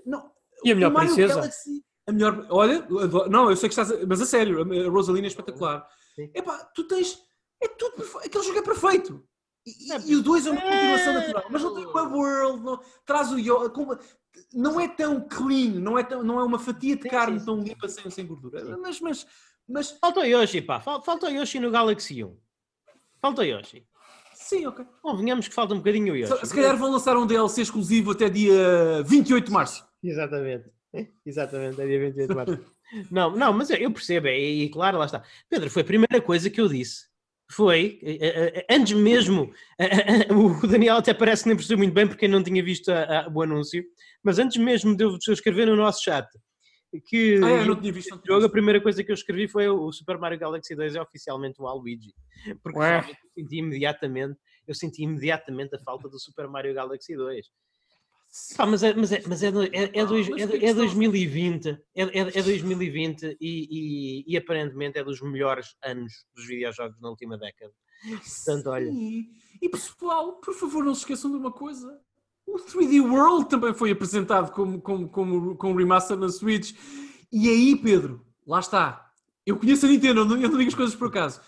Não, 0.04 0.30
E 0.64 0.72
a 0.72 0.74
melhor 0.74 0.90
Mario 0.92 1.14
princesa? 1.14 1.34
Galaxy, 1.36 1.84
a 2.08 2.12
melhor. 2.12 2.46
Olha, 2.50 2.86
não, 3.30 3.50
eu 3.50 3.56
sei 3.56 3.68
que 3.68 3.72
estás. 3.78 3.90
a- 3.92 4.06
Mas 4.06 4.20
a 4.20 4.26
sério, 4.26 4.60
a 4.62 4.90
Rosalina 4.90 5.26
é 5.26 5.28
espetacular. 5.28 5.86
Sim. 6.14 6.30
Epá, 6.34 6.58
tu 6.74 6.84
tens. 6.88 7.18
É 7.62 7.68
tudo 7.68 7.96
perfeito. 7.96 8.26
Aquele 8.26 8.44
jogo 8.44 8.58
é 8.58 8.62
perfeito. 8.62 9.24
E, 9.66 9.92
É, 9.92 10.00
e- 10.06 10.16
o 10.16 10.22
2 10.22 10.46
é 10.46 10.50
uma 10.50 10.60
continuação 10.60 11.12
é. 11.12 11.14
natural. 11.14 11.44
Mas 11.50 11.62
não 11.62 11.74
tem 11.74 11.86
uma 11.86 12.02
world, 12.08 12.62
não, 12.64 12.80
traz 13.04 13.32
o 13.32 13.38
Yoda. 13.38 13.70
como- 13.70 13.98
não 14.52 14.78
é 14.80 14.86
tão 14.88 15.20
clean, 15.26 15.80
não 15.80 15.98
é, 15.98 16.04
tão, 16.04 16.22
não 16.22 16.38
é 16.38 16.44
uma 16.44 16.58
fatia 16.58 16.96
de 16.96 17.02
Sim, 17.02 17.08
carne 17.08 17.38
sim, 17.40 17.46
tão 17.46 17.60
limpa 17.60 17.88
sem, 17.88 18.10
sem 18.10 18.26
gordura. 18.26 18.76
Mas, 18.78 19.00
mas, 19.00 19.26
mas. 19.68 19.90
Falta 19.92 20.20
o 20.20 20.24
Yoshi, 20.24 20.60
pá. 20.62 20.80
Fal- 20.80 21.02
Falta 21.02 21.26
o 21.26 21.30
Yoshi 21.30 21.58
no 21.60 21.70
Galaxy 21.70 22.22
1. 22.24 22.36
Falta 23.20 23.42
o 23.42 23.44
Yoshi. 23.44 23.86
Sim, 24.48 24.66
ok. 24.66 24.84
Convenhamos 25.02 25.48
que 25.48 25.54
falta 25.54 25.74
um 25.74 25.78
bocadinho 25.78 26.12
o 26.12 26.16
Yoshi. 26.16 26.38
Se, 26.40 26.46
se 26.46 26.54
calhar 26.54 26.76
vão 26.76 26.90
lançar 26.92 27.16
um 27.16 27.26
DLC 27.26 27.62
exclusivo 27.62 28.12
até 28.12 28.28
dia 28.28 29.02
28 29.04 29.46
de 29.46 29.52
março. 29.52 29.84
Exatamente. 30.02 30.64
Exatamente, 31.24 31.80
é 31.80 31.86
dia 31.86 31.98
28 32.00 32.28
de 32.28 32.34
março. 32.34 32.58
não, 33.10 33.36
não, 33.36 33.52
mas 33.52 33.68
eu- 33.70 33.76
eu 33.76 33.90
percebo, 33.90 34.28
é- 34.28 34.38
e, 34.38 34.68
claro, 34.70 34.98
lá 34.98 35.04
está. 35.06 35.22
Pedro, 35.50 35.68
foi 35.70 35.82
a 35.82 35.84
primeira 35.84 36.20
coisa 36.20 36.48
que 36.48 36.60
eu 36.60 36.68
disse. 36.68 37.06
Foi, 37.50 37.98
eh, 38.02 38.18
eh, 38.20 38.52
eh, 38.68 38.74
antes 38.74 38.92
mesmo, 38.96 39.52
o 40.62 40.66
Daniel 40.66 40.96
até 40.96 41.12
parece 41.14 41.42
que 41.44 41.48
nem 41.48 41.56
percebeu 41.56 41.78
muito 41.78 41.92
bem 41.94 42.06
porque 42.06 42.26
não 42.26 42.42
tinha 42.42 42.62
visto 42.62 42.88
a- 42.90 43.26
a- 43.26 43.28
o 43.32 43.42
anúncio, 43.42 43.84
mas 44.22 44.38
antes 44.38 44.56
mesmo 44.56 44.96
eu 44.98 45.16
de 45.18 45.28
eu 45.30 45.34
escrever 45.34 45.66
no 45.66 45.76
nosso 45.76 46.02
chat 46.02 46.26
que 47.06 47.40
Ah, 47.42 47.50
é, 47.50 47.62
eu 47.62 47.66
não 47.66 47.80
tinha 47.80 47.92
visto. 47.92 48.08
jogo, 48.10 48.34
a 48.34 48.38
visto. 48.38 48.50
primeira 48.50 48.80
coisa 48.80 49.02
que 49.04 49.10
eu 49.10 49.14
escrevi 49.14 49.48
foi 49.48 49.68
o 49.68 49.90
Super 49.92 50.18
Mario 50.18 50.38
Galaxy 50.38 50.74
2 50.74 50.94
é 50.94 51.02
oficialmente 51.02 51.60
o 51.60 51.64
Waluigi. 51.64 52.14
Porque 52.62 52.78
eu 52.78 53.14
senti 53.42 53.56
imediatamente, 53.58 54.38
eu 54.66 54.74
senti 54.74 55.02
imediatamente 55.02 55.74
a 55.76 55.78
falta 55.80 56.08
do 56.08 56.18
Super 56.18 56.48
Mario 56.48 56.74
Galaxy 56.74 57.14
2. 57.16 57.46
Pá, 58.56 58.66
mas 58.66 58.82
é, 58.82 58.92
mas 58.92 59.12
é, 59.12 59.22
mas 59.26 59.42
é, 59.42 59.50
do- 59.50 59.62
é, 59.62 59.90
é, 59.94 60.04
dois- 60.04 60.28
é, 60.28 60.42
é 60.42 60.46
questão- 60.46 60.74
2020, 60.74 61.68
é, 61.94 62.02
é, 62.02 62.18
é 62.38 62.42
2020 62.42 63.36
e, 63.40 63.46
e, 64.20 64.24
e 64.26 64.36
aparentemente 64.36 64.98
é 64.98 65.04
dos 65.04 65.20
melhores 65.22 65.74
anos 65.82 66.12
dos 66.34 66.46
videojogos 66.46 67.00
na 67.00 67.08
última 67.08 67.38
década. 67.38 67.72
Portanto, 68.44 68.66
olha. 68.68 68.90
Sim. 68.92 69.26
E 69.62 69.68
pessoal, 69.70 70.38
por 70.40 70.52
favor, 70.54 70.84
não 70.84 70.94
se 70.94 71.00
esqueçam 71.00 71.30
de 71.30 71.36
uma 71.38 71.50
coisa. 71.52 71.98
O 72.46 72.58
3D 72.58 73.00
World 73.02 73.48
também 73.48 73.74
foi 73.74 73.90
apresentado 73.90 74.52
como, 74.52 74.80
como, 74.80 75.08
como, 75.08 75.56
como 75.56 75.78
remaster 75.78 76.16
na 76.16 76.28
Switch. 76.28 76.74
E 77.32 77.48
aí, 77.48 77.76
Pedro, 77.76 78.24
lá 78.46 78.60
está. 78.60 79.10
Eu 79.44 79.56
conheço 79.56 79.86
a 79.86 79.88
Nintendo, 79.88 80.20
eu 80.20 80.24
não, 80.24 80.36
eu 80.36 80.48
não 80.48 80.58
digo 80.58 80.68
as 80.68 80.74
coisas 80.74 80.94
por 80.94 81.08
acaso. 81.08 81.40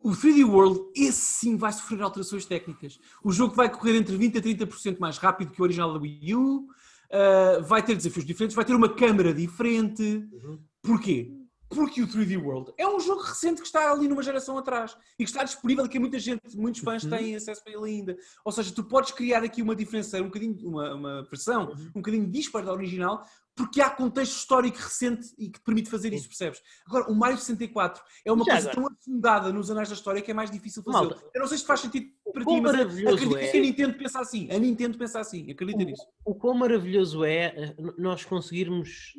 O 0.00 0.10
3D 0.10 0.48
World, 0.48 0.80
esse 0.94 1.20
sim 1.20 1.56
vai 1.56 1.72
sofrer 1.72 2.00
alterações 2.02 2.46
técnicas. 2.46 2.98
O 3.22 3.32
jogo 3.32 3.54
vai 3.54 3.68
correr 3.68 3.96
entre 3.96 4.16
20% 4.16 4.38
a 4.38 4.66
30% 4.66 4.98
mais 4.98 5.18
rápido 5.18 5.50
que 5.50 5.60
o 5.60 5.64
original 5.64 5.92
da 5.92 5.98
Wii 5.98 6.34
U. 6.34 6.60
uh, 6.60 7.62
vai 7.64 7.82
ter 7.82 7.94
desafios 7.96 8.24
diferentes, 8.24 8.54
vai 8.54 8.64
ter 8.64 8.74
uma 8.74 8.88
câmara 8.88 9.34
diferente. 9.34 10.02
Uhum. 10.32 10.58
Porquê? 10.82 11.37
Porque 11.68 12.00
o 12.02 12.06
3D 12.08 12.42
World 12.42 12.72
é 12.78 12.88
um 12.88 12.98
jogo 12.98 13.20
recente 13.20 13.60
que 13.60 13.66
está 13.66 13.92
ali 13.92 14.08
numa 14.08 14.22
geração 14.22 14.56
atrás 14.56 14.96
e 15.18 15.24
que 15.24 15.30
está 15.30 15.44
disponível 15.44 15.84
e 15.84 15.88
que 15.88 15.98
muita 15.98 16.18
gente, 16.18 16.56
muitos 16.56 16.80
fãs 16.80 17.04
Uhum. 17.04 17.10
têm 17.10 17.36
acesso 17.36 17.62
a 17.66 17.70
ele 17.70 17.84
ainda. 17.84 18.16
Ou 18.44 18.50
seja, 18.52 18.72
tu 18.74 18.82
podes 18.84 19.12
criar 19.12 19.42
aqui 19.44 19.60
uma 19.60 19.76
diferença, 19.76 20.18
um 20.20 20.24
bocadinho, 20.26 20.56
uma, 20.66 20.94
uma 20.94 21.22
versão 21.24 21.68
Uhum. 21.68 21.86
um 21.88 22.00
bocadinho 22.00 22.26
dispara 22.30 22.64
da 22.66 22.72
original, 22.72 23.22
porque 23.54 23.80
há 23.82 23.90
contexto 23.90 24.36
histórico 24.36 24.78
recente 24.78 25.28
e 25.36 25.50
que 25.50 25.58
te 25.58 25.64
permite 25.64 25.90
fazer 25.90 26.12
isso, 26.14 26.28
percebes? 26.28 26.62
Agora, 26.86 27.10
o 27.10 27.14
Mario 27.14 27.36
64 27.36 28.02
é 28.24 28.32
uma 28.32 28.44
Já 28.44 28.52
coisa 28.52 28.70
agora? 28.70 28.86
tão 28.88 28.96
afundada 28.96 29.52
nos 29.52 29.70
anais 29.70 29.88
da 29.88 29.94
história 29.96 30.22
que 30.22 30.30
é 30.30 30.34
mais 30.34 30.50
difícil 30.50 30.82
fazê-lo. 30.82 31.10
Malta, 31.10 31.30
Eu 31.34 31.40
não 31.40 31.48
sei 31.48 31.58
se 31.58 31.66
faz 31.66 31.80
sentido 31.80 32.06
para 32.32 32.44
ti, 32.44 32.60
mas 32.60 32.74
acredito 32.76 33.36
é. 33.36 33.50
que 33.50 33.58
a 33.58 33.60
Nintendo 33.60 33.98
pensa 33.98 34.20
assim. 34.20 34.48
A 34.50 34.58
Nintendo 34.58 34.96
pensa 34.96 35.18
assim, 35.20 35.50
acredita 35.50 35.84
nisso. 35.84 36.06
O 36.24 36.34
quão 36.36 36.54
maravilhoso 36.54 37.24
é 37.24 37.46
eh, 37.46 37.76
nós 37.98 38.24
conseguirmos, 38.24 39.12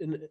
eh, 0.00 0.30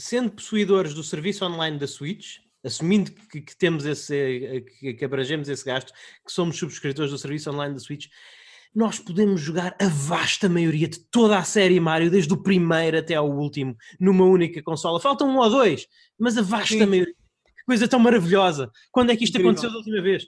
sendo 0.00 0.30
possuidores 0.30 0.94
do 0.94 1.02
serviço 1.02 1.44
online 1.44 1.78
da 1.78 1.86
Switch, 1.86 2.36
assumindo 2.64 3.10
que, 3.30 3.40
que 3.40 3.56
temos 3.56 3.84
esse, 3.84 4.64
que, 4.78 4.94
que 4.94 5.04
abrangemos 5.04 5.48
esse 5.48 5.64
gasto, 5.64 5.92
que 5.92 6.32
somos 6.32 6.56
subscritores 6.56 7.10
do 7.10 7.18
serviço 7.18 7.50
online 7.50 7.74
da 7.74 7.80
Switch, 7.80 8.06
nós 8.74 8.98
podemos 8.98 9.40
jogar 9.40 9.74
a 9.80 9.88
vasta 9.88 10.48
maioria 10.48 10.86
de 10.86 11.00
toda 11.10 11.38
a 11.38 11.42
série 11.42 11.80
Mario, 11.80 12.10
desde 12.10 12.32
o 12.32 12.42
primeiro 12.42 12.98
até 12.98 13.14
ao 13.14 13.30
último, 13.30 13.76
numa 13.98 14.24
única 14.24 14.62
consola. 14.62 15.00
Faltam 15.00 15.28
um 15.28 15.38
ou 15.38 15.50
dois, 15.50 15.86
mas 16.18 16.36
a 16.36 16.42
vasta 16.42 16.74
Sim. 16.74 16.86
maioria. 16.86 17.14
Que 17.14 17.64
coisa 17.66 17.88
tão 17.88 17.98
maravilhosa! 17.98 18.70
Quando 18.92 19.10
é 19.10 19.16
que 19.16 19.24
isto 19.24 19.34
Incrível. 19.34 19.50
aconteceu 19.50 19.70
da 19.70 19.78
última 19.78 20.02
vez? 20.02 20.26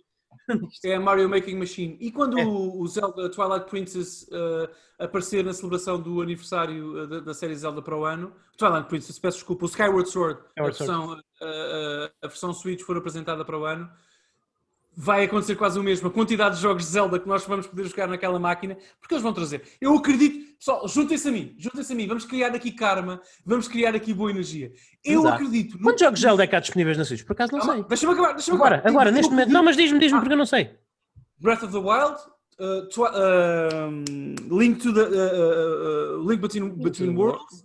É 0.84 0.94
a 0.94 1.00
Mario 1.00 1.28
Making 1.28 1.56
Machine. 1.56 1.96
E 2.00 2.10
quando 2.10 2.38
É. 2.38 2.44
o, 2.44 2.86
Zelda 2.86 3.28
Twilight 3.30 3.68
Princess 3.68 4.22
uh, 4.28 4.68
aparecer 4.98 5.44
na 5.44 5.52
celebração 5.52 6.00
do 6.00 6.20
aniversário 6.20 7.04
uh, 7.04 7.06
da, 7.06 7.20
da 7.20 7.34
série 7.34 7.54
Zelda 7.54 7.82
para 7.82 7.96
o 7.96 8.04
ano, 8.04 8.32
Twilight 8.56 8.88
Princess, 8.88 9.18
peço 9.18 9.38
desculpa, 9.38 9.64
o 9.64 9.68
Skyward 9.68 10.08
Sword, 10.08 10.40
Skyward 10.48 10.76
a, 10.76 10.78
versão, 10.78 11.12
uh, 11.12 11.16
uh, 11.16 12.10
a 12.22 12.28
versão 12.28 12.52
Switch 12.52 12.82
for 12.82 12.96
apresentada 12.96 13.44
para 13.44 13.58
o 13.58 13.64
ano, 13.64 13.90
vai 15.02 15.24
acontecer 15.24 15.56
quase 15.56 15.78
o 15.78 15.82
mesmo. 15.82 16.08
A 16.08 16.10
quantidade 16.10 16.56
de 16.56 16.62
jogos 16.62 16.84
de 16.84 16.90
Zelda 16.90 17.18
que 17.18 17.26
nós 17.26 17.44
vamos 17.46 17.66
poder 17.66 17.86
jogar 17.86 18.06
naquela 18.06 18.38
máquina, 18.38 18.76
porque 19.00 19.14
eles 19.14 19.22
vão 19.22 19.32
trazer. 19.32 19.62
Eu 19.80 19.94
acredito, 19.96 20.54
pessoal, 20.58 20.86
juntem-se 20.86 21.26
a 21.26 21.32
mim, 21.32 21.54
juntem-se 21.58 21.92
a 21.92 21.96
mim, 21.96 22.06
vamos 22.06 22.26
criar 22.26 22.48
aqui 22.54 22.70
karma, 22.70 23.20
vamos 23.46 23.66
criar 23.66 23.94
aqui 23.94 24.12
boa 24.12 24.30
energia. 24.30 24.70
Eu 25.02 25.20
Exato. 25.20 25.34
acredito. 25.36 25.78
no- 25.78 25.84
Quantos 25.84 26.00
jogos 26.02 26.20
de 26.20 26.26
Zelda 26.26 26.44
é 26.44 26.46
que 26.46 26.54
há 26.56 26.60
disponíveis 26.60 26.98
na 26.98 27.04
Switch? 27.06 27.24
Por 27.24 27.32
acaso 27.32 27.52
não 27.52 27.60
Calma, 27.60 27.74
sei. 27.76 27.84
Deixa-me 27.84 28.12
acabar, 28.12 28.32
deixa-me 28.34 28.56
Agora, 28.56 28.74
acabar. 28.76 28.90
agora, 28.90 29.08
Eu 29.08 29.12
neste 29.14 29.30
momento. 29.30 29.48
Não, 29.50 29.62
mas 29.62 29.76
diz-me, 29.76 29.98
diz-me, 29.98 30.18
Ah. 30.18 30.20
porque 30.20 30.34
eu 30.34 30.38
não 30.38 30.46
sei. 30.46 30.70
Breath 31.38 31.62
of 31.62 31.72
the 31.72 31.78
Wild, 31.78 32.16
uh, 32.60 33.88
um, 33.88 34.58
Link 34.58 34.80
to 34.82 34.92
the 34.92 35.00
uh, 35.00 36.18
uh, 36.18 36.20
uh, 36.20 36.28
Link 36.28 36.42
Between, 36.42 36.68
Between 36.76 37.16
Worlds 37.16 37.64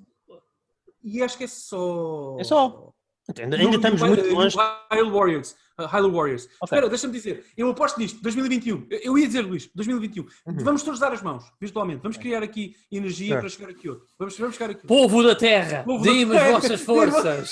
e 1.03 1.21
acho 1.21 1.37
que 1.37 1.43
é 1.43 1.47
só. 1.47 2.37
É 2.39 2.43
só. 2.45 2.93
Ainda, 3.27 3.57
No- 3.57 3.63
ainda 3.63 3.71
no 3.71 3.75
estamos 3.77 4.01
Hy- 4.01 4.07
muito 4.07 4.23
no 4.27 4.33
longe. 4.35 4.57
Hyrule 4.91 5.11
Warriors. 5.11 5.55
Uh, 5.79 5.85
Hyrule 5.87 6.13
Warriors. 6.15 6.45
Ok. 6.45 6.65
Espera, 6.65 6.87
deixa-me 6.89 7.13
dizer. 7.13 7.43
Eu 7.57 7.69
aposto 7.69 7.99
nisto. 7.99 8.21
2021. 8.21 8.85
Eu, 8.89 8.99
eu 8.99 9.17
ia 9.17 9.27
dizer, 9.27 9.41
Luís, 9.41 9.69
2021. 9.75 10.23
Uhum. 10.45 10.57
Vamos 10.63 10.83
todos 10.83 10.99
dar 10.99 11.11
as 11.11 11.21
mãos, 11.21 11.43
virtualmente. 11.59 12.01
Vamos 12.01 12.17
criar 12.17 12.43
aqui 12.43 12.75
energia 12.91 13.29
Certo. 13.29 13.39
para 13.41 13.49
chegar 13.49 13.69
aqui 13.71 13.89
outro. 13.89 14.05
Vamos, 14.17 14.37
vamos 14.37 14.55
chegar 14.55 14.69
aqui 14.69 14.75
outro. 14.77 14.87
Povo 14.87 15.23
da 15.23 15.35
terra, 15.35 15.83
deem-me 16.03 16.37
as 16.37 16.51
vossas 16.51 16.81
forças. 16.81 17.51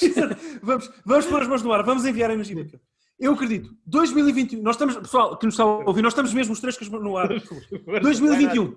vamos, 0.62 0.90
vamos 1.06 1.26
pôr 1.26 1.42
as 1.42 1.48
mãos 1.48 1.64
no 1.64 1.74
ar. 1.74 1.84
Vamos 1.84 2.06
enviar 2.06 2.30
energia 2.32 2.56
para 2.56 2.64
aqui. 2.64 2.80
Eu 3.20 3.34
acredito. 3.34 3.70
2021. 3.86 4.62
Nós 4.62 4.76
estamos, 4.76 4.96
pessoal, 4.98 5.38
que 5.38 5.46
nos 5.46 5.56
está 5.56 5.64
a 5.64 5.68
ouvir, 5.68 6.02
nós 6.02 6.14
estamos 6.14 6.34
mesmo 6.34 6.54
os 6.54 6.60
três 6.60 6.78
no 6.90 7.18
ar. 7.18 7.30
2021. 8.02 8.76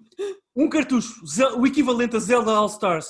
Um 0.57 0.69
cartucho, 0.69 1.15
o 1.59 1.67
equivalente 1.67 2.17
a 2.17 2.19
Zelda 2.19 2.51
All 2.53 2.67
Stars, 2.67 3.09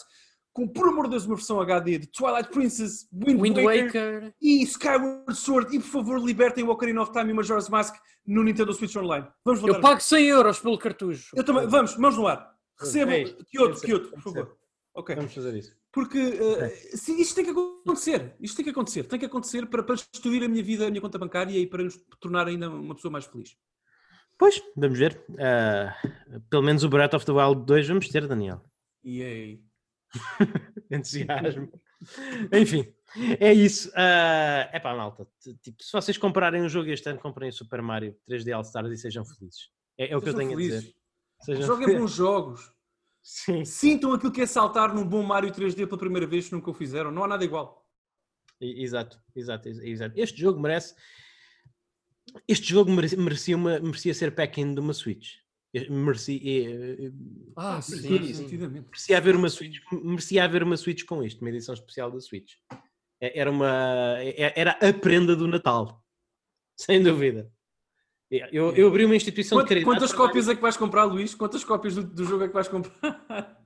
com, 0.56 0.66
por 0.66 0.88
amor 0.88 1.04
de 1.04 1.10
Deus, 1.10 1.26
uma 1.26 1.36
versão 1.36 1.60
HD 1.60 1.98
de 1.98 2.06
Twilight 2.06 2.48
Princess, 2.48 3.06
Wind, 3.12 3.38
Wind 3.38 3.58
Waker, 3.58 3.84
Waker, 3.84 4.34
e 4.40 4.62
Skyward 4.62 5.34
Sword. 5.34 5.76
E 5.76 5.78
por 5.78 5.86
favor, 5.86 6.18
libertem 6.18 6.64
o 6.64 6.70
Ocarina 6.70 7.02
of 7.02 7.12
Time 7.12 7.30
e 7.30 7.34
Majora's 7.34 7.68
Mask 7.68 7.94
no 8.26 8.42
Nintendo 8.42 8.72
Switch 8.72 8.96
Online. 8.96 9.26
Vamos 9.44 9.62
Eu 9.62 9.82
pago 9.82 10.00
100 10.00 10.26
euros 10.28 10.58
pelo 10.58 10.78
cartucho. 10.78 11.36
Eu 11.36 11.44
também. 11.44 11.66
Vamos, 11.66 11.94
vamos 11.94 12.16
no 12.16 12.26
ar. 12.26 12.50
Recebam. 12.80 13.22
Kyoto, 13.50 13.80
Kyoto, 13.82 14.10
por 14.12 14.22
favor. 14.22 14.56
Ok. 14.94 15.14
Vamos 15.14 15.34
fazer 15.34 15.54
isso. 15.54 15.76
Porque 15.92 16.18
uh, 16.18 16.96
sim, 16.96 17.20
isto 17.20 17.34
tem 17.34 17.44
que 17.44 17.50
acontecer. 17.50 18.34
Isto 18.40 18.56
tem 18.56 18.64
que 18.64 18.70
acontecer. 18.70 19.04
Tem 19.04 19.18
que 19.18 19.26
acontecer 19.26 19.66
para, 19.66 19.82
para 19.82 19.96
destruir 19.96 20.42
a 20.42 20.48
minha 20.48 20.62
vida, 20.62 20.86
a 20.86 20.90
minha 20.90 21.02
conta 21.02 21.18
bancária 21.18 21.58
e 21.58 21.66
para 21.66 21.84
nos 21.84 21.98
tornar 22.18 22.46
ainda 22.46 22.70
uma 22.70 22.94
pessoa 22.94 23.12
mais 23.12 23.26
feliz. 23.26 23.58
Pois, 24.38 24.62
vamos 24.74 24.98
ver. 24.98 25.22
Uh, 25.30 26.40
pelo 26.48 26.62
menos 26.62 26.82
o 26.82 26.88
Breath 26.88 27.12
of 27.12 27.26
the 27.26 27.32
Wild 27.32 27.66
2 27.66 27.88
vamos 27.88 28.08
ter, 28.08 28.26
Daniel. 28.26 28.62
Yay. 29.04 29.65
Entusiasmo. 30.90 31.70
Enfim, 32.52 32.92
é 33.40 33.52
isso. 33.52 33.88
Uh, 33.90 34.68
é 34.72 34.80
pá, 34.80 34.94
malta. 34.94 35.26
Tipo, 35.62 35.82
se 35.82 35.92
vocês 35.92 36.18
comprarem 36.18 36.62
um 36.62 36.68
jogo 36.68 36.90
este 36.90 37.08
ano, 37.08 37.18
comprem 37.18 37.48
o 37.48 37.52
Super 37.52 37.82
Mario 37.82 38.16
3D 38.28 38.54
All 38.54 38.62
Stars 38.62 38.90
e 38.90 38.96
sejam 38.96 39.24
felizes. 39.24 39.70
É, 39.98 40.12
é 40.12 40.16
o 40.16 40.20
que 40.20 40.28
eu 40.28 40.34
tenho 40.34 40.50
felizes. 40.50 40.76
a 40.76 40.80
dizer. 40.80 40.96
Sejam 41.42 41.66
Joguem 41.66 41.98
bons 41.98 42.12
jogos. 42.12 42.72
Sim. 43.22 43.64
Sintam 43.64 44.12
aquilo 44.12 44.30
que 44.30 44.42
é 44.42 44.46
saltar 44.46 44.94
num 44.94 45.04
bom 45.04 45.22
Mario 45.22 45.50
3D 45.50 45.86
pela 45.86 45.98
primeira 45.98 46.26
vez 46.26 46.48
que 46.48 46.54
nunca 46.54 46.70
o 46.70 46.74
fizeram. 46.74 47.10
Não 47.10 47.24
há 47.24 47.28
nada 47.28 47.44
igual. 47.44 47.84
Exato, 48.60 49.20
exato, 49.34 49.68
exato. 49.68 50.18
Este 50.18 50.40
jogo 50.40 50.60
merece. 50.60 50.94
Este 52.46 52.68
jogo 52.68 52.90
merecia, 52.90 53.56
uma, 53.56 53.78
merecia 53.80 54.14
ser 54.14 54.34
pack-in 54.34 54.74
de 54.74 54.80
uma 54.80 54.92
Switch. 54.92 55.38
Merecia, 55.90 56.40
eh, 56.40 57.12
ah, 57.56 57.80
sim, 57.80 58.32
sim. 58.32 58.58
merecia 58.58 59.18
haver 59.18 59.36
uma 59.36 59.48
Switch, 59.48 59.78
merecia 59.92 60.44
haver 60.44 60.62
uma 60.62 60.76
Switch 60.76 61.04
com 61.04 61.22
isto, 61.22 61.40
uma 61.40 61.50
edição 61.50 61.74
especial 61.74 62.10
da 62.10 62.20
Switch. 62.20 62.54
É, 63.20 63.40
era 63.40 63.50
uma 63.50 64.16
é, 64.18 64.52
era 64.54 64.72
a 64.72 64.92
prenda 64.92 65.34
do 65.34 65.46
Natal, 65.46 66.02
sem 66.78 67.02
dúvida. 67.02 67.50
Eu, 68.30 68.74
eu 68.74 68.88
abri 68.88 69.04
uma 69.04 69.14
instituição 69.14 69.56
Quanto, 69.56 69.68
de 69.68 69.74
caridade. 69.74 69.94
Quantas 69.94 70.12
cópias 70.12 70.48
é 70.48 70.54
que 70.56 70.60
vais 70.60 70.76
comprar, 70.76 71.04
Luís? 71.04 71.34
Quantas 71.34 71.62
cópias 71.62 71.94
do, 71.94 72.02
do 72.02 72.24
jogo 72.24 72.42
é 72.42 72.48
que 72.48 72.54
vais 72.54 72.66
comprar? 72.66 73.56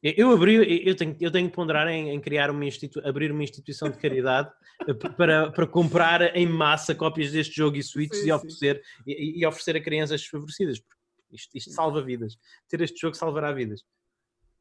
Eu 0.00 0.30
abri, 0.30 0.86
eu 0.86 0.94
tenho, 0.94 1.16
eu 1.20 1.30
tenho 1.30 1.48
que 1.48 1.54
ponderar 1.54 1.88
em, 1.88 2.10
em 2.10 2.20
criar 2.20 2.50
uma 2.50 2.64
institu, 2.64 3.00
abrir 3.04 3.32
uma 3.32 3.42
instituição 3.42 3.90
de 3.90 3.98
caridade 3.98 4.48
eh, 4.86 4.94
para, 4.94 5.50
para 5.50 5.66
comprar 5.66 6.36
em 6.36 6.46
massa 6.46 6.94
cópias 6.94 7.32
deste 7.32 7.56
jogo 7.56 7.76
e 7.76 7.82
suítes 7.82 8.24
e 8.24 8.30
oferecer, 8.30 8.80
e, 9.04 9.40
e, 9.40 9.46
oferecer 9.46 9.74
a 9.74 9.80
crianças 9.80 10.20
desfavorecidas. 10.20 10.80
Isto, 11.30 11.56
isto 11.56 11.70
salva 11.72 12.02
vidas. 12.02 12.36
Ter 12.68 12.80
este 12.80 13.00
jogo 13.00 13.16
salvará 13.16 13.52
vidas. 13.52 13.84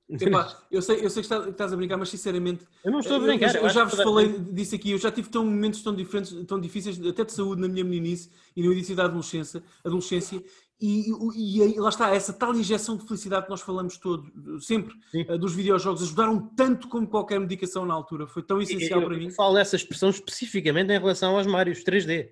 Epá, 0.09 0.57
eu, 0.71 0.81
sei, 0.81 1.03
eu 1.03 1.09
sei 1.09 1.21
que 1.21 1.33
estás 1.49 1.73
a 1.73 1.75
brincar, 1.75 1.97
mas 1.97 2.09
sinceramente. 2.09 2.65
Eu 2.83 2.91
não 2.91 2.99
estou 2.99 3.17
a 3.17 3.19
brincar. 3.19 3.53
Eu, 3.55 3.63
eu, 3.63 3.69
já 3.69 3.83
vos 3.83 4.01
falei 4.01 4.39
disso 4.39 4.73
aqui. 4.73 4.91
Eu 4.91 4.97
já 4.97 5.11
tive 5.11 5.29
tão 5.29 5.45
momentos 5.45 5.81
tão 5.81 5.93
diferentes, 5.93 6.33
tão 6.45 6.59
difíceis, 6.61 7.05
até 7.05 7.25
de 7.25 7.33
saúde 7.33 7.61
na 7.61 7.67
minha 7.67 7.83
meninice 7.83 8.31
e 8.55 8.63
no 8.63 8.71
início 8.71 8.95
da 8.95 9.03
adolescência, 9.03 9.61
adolescência 9.83 10.41
e, 10.79 11.09
e, 11.35 11.75
e, 11.75 11.79
lá 11.79 11.89
está, 11.89 12.13
essa 12.13 12.31
tal 12.31 12.53
injeção 12.53 12.95
de 12.97 13.07
felicidade 13.07 13.45
que 13.45 13.49
nós 13.49 13.61
falamos 13.61 13.97
todo, 13.97 14.31
sempre, 14.61 14.93
Sim. 15.11 15.25
Eh, 15.27 15.37
dos 15.37 15.55
videojogos, 15.55 16.03
ajudaram 16.03 16.39
tanto 16.55 16.87
como 16.87 17.07
qualquer 17.07 17.39
medicação 17.39 17.83
na 17.83 17.95
altura. 17.95 18.27
Foi 18.27 18.43
tão 18.43 18.61
essencial 18.61 19.01
eu, 19.01 19.07
para 19.07 19.17
mim. 19.17 19.25
Eu 19.25 19.31
falo 19.31 19.55
dessa 19.55 19.75
expressão 19.75 20.09
especificamente 20.09 20.91
em 20.91 20.99
relação 20.99 21.35
aos 21.35 21.47
Marios 21.47 21.83
3D. 21.83 22.31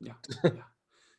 Yeah, 0.00 0.20
yeah. 0.44 0.71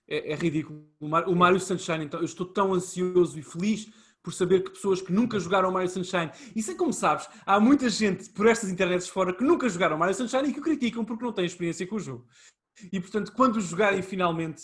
É, 0.08 0.34
é, 0.34 0.36
ridículo. 0.36 0.86
O 1.00 1.36
Mario 1.36 1.60
Sunshine, 1.60 2.06
então, 2.06 2.20
eu 2.20 2.26
estou 2.26 2.46
tão 2.46 2.74
ansioso 2.74 3.40
e 3.40 3.44
feliz 3.44 3.90
por 4.22 4.34
saber 4.34 4.64
que 4.64 4.72
pessoas 4.72 5.02
que 5.02 5.12
nunca 5.12 5.38
jogaram 5.38 5.72
Mario 5.72 5.90
Sunshine, 5.90 6.32
e 6.56 6.64
sei 6.64 6.76
como 6.76 6.94
sabes, 6.94 7.28
há 7.46 7.60
muita 7.60 7.90
gente 7.90 8.30
por 8.30 8.48
estas 8.48 8.70
internets 8.70 9.10
fora 9.10 9.34
que 9.34 9.44
nunca 9.44 9.68
jogaram 9.68 9.98
Mario 9.98 10.16
Sunshine 10.16 10.50
e 10.50 10.54
que 10.54 10.60
o 10.60 10.64
criticam 10.64 11.04
porque 11.04 11.26
não 11.26 11.34
têm 11.34 11.46
experiência 11.46 11.86
com 11.86 11.98
o 11.98 12.00
jogo. 12.00 12.26
E 12.92 13.00
portanto, 13.00 13.34
quando 13.34 13.60
jogarem 13.60 14.02
finalmente, 14.02 14.64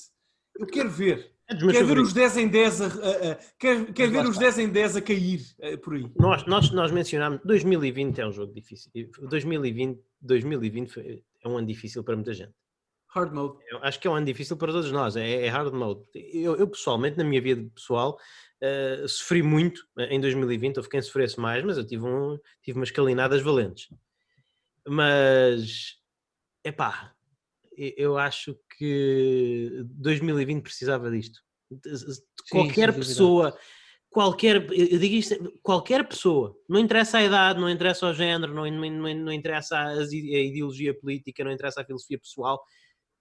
eu 0.57 0.65
quero 0.65 0.89
ver. 0.89 1.31
É 1.47 1.55
quero 1.55 1.87
ver 1.87 1.97
os 1.97 2.13
10 2.13 2.37
em 2.37 2.47
10 2.47 2.81
a, 2.81 2.85
a, 2.85 2.89
a 2.89 3.35
quer, 3.57 3.91
quer 3.91 4.09
ver 4.09 4.25
os 4.25 4.37
10 4.37 4.59
em 4.59 4.69
10 4.69 4.97
a 4.97 5.01
cair 5.01 5.41
a, 5.61 5.77
por 5.77 5.95
aí. 5.95 6.05
Nós, 6.15 6.45
nós, 6.45 6.71
nós 6.71 6.91
mencionámos 6.91 7.39
2020 7.43 8.19
é 8.19 8.27
um 8.27 8.31
jogo 8.31 8.53
difícil. 8.53 8.91
2020, 9.29 9.99
2020 10.21 10.89
foi, 10.89 11.23
é 11.43 11.47
um 11.47 11.57
ano 11.57 11.65
difícil 11.65 12.03
para 12.03 12.15
muita 12.15 12.33
gente. 12.33 12.53
Hard 13.09 13.33
mode. 13.33 13.57
Eu 13.69 13.83
acho 13.83 13.99
que 13.99 14.07
é 14.07 14.11
um 14.11 14.15
ano 14.15 14.25
difícil 14.25 14.55
para 14.55 14.71
todos 14.71 14.91
nós, 14.91 15.15
é, 15.15 15.45
é 15.45 15.49
hard 15.49 15.73
mode. 15.73 16.01
Eu, 16.13 16.55
eu, 16.55 16.67
pessoalmente, 16.67 17.17
na 17.17 17.23
minha 17.23 17.41
vida 17.41 17.67
pessoal, 17.73 18.19
uh, 18.61 19.07
sofri 19.07 19.41
muito 19.41 19.81
em 19.97 20.19
2020, 20.19 20.77
houve 20.77 20.89
quem 20.89 21.01
sofresse 21.01 21.39
mais, 21.39 21.63
mas 21.63 21.77
eu 21.77 21.85
tive, 21.85 22.05
um, 22.05 22.37
tive 22.61 22.77
umas 22.77 22.91
calinadas 22.91 23.41
valentes. 23.41 23.87
Mas, 24.87 25.95
é 26.63 26.71
pá, 26.71 27.13
eu 27.75 28.17
acho 28.17 28.55
que 28.77 29.83
2020 29.85 30.61
precisava 30.61 31.09
disto. 31.09 31.39
Qualquer 32.51 32.93
sim, 32.93 32.99
pessoa, 32.99 33.57
qualquer, 34.09 34.55
eu 34.71 34.99
digo 34.99 35.15
isto, 35.15 35.53
qualquer 35.63 36.07
pessoa, 36.07 36.55
não 36.67 36.79
interessa 36.79 37.19
a 37.19 37.23
idade, 37.23 37.59
não 37.59 37.69
interessa 37.69 38.07
o 38.07 38.13
género, 38.13 38.53
não, 38.53 38.69
não, 38.69 39.13
não 39.15 39.31
interessa 39.31 39.77
a, 39.77 39.87
a 39.89 40.03
ideologia 40.03 40.93
política, 40.93 41.43
não 41.43 41.51
interessa 41.51 41.81
a 41.81 41.85
filosofia 41.85 42.19
pessoal, 42.19 42.63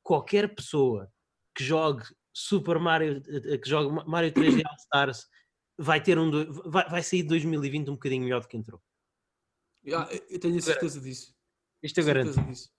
qualquer 0.09 0.55
pessoa 0.55 1.13
que 1.55 1.63
jogue 1.63 2.03
Super 2.33 2.79
Mario, 2.79 3.23
eh, 3.29 3.59
que 3.59 3.69
jogue 3.69 3.95
Mario 4.09 4.33
3D 4.33 4.63
All 4.65 4.77
Stars, 4.79 5.27
vai 5.77 6.03
ter 6.03 6.19
um 6.19 6.31
vai, 6.71 6.89
vai 6.89 7.03
sair 7.03 7.23
de 7.23 7.29
2020 7.29 7.91
um 7.91 7.93
bocadinho 7.93 8.23
melhor 8.23 8.41
do 8.41 8.49
que 8.49 8.57
entrou. 8.57 8.81
eu 9.85 10.41
tenho 10.41 10.57
a 10.57 10.63
certeza 10.63 10.99
disso. 10.99 11.35
Isto 11.83 12.01
eu 12.01 12.07
garanto. 12.07 12.41
Disso. 12.41 12.71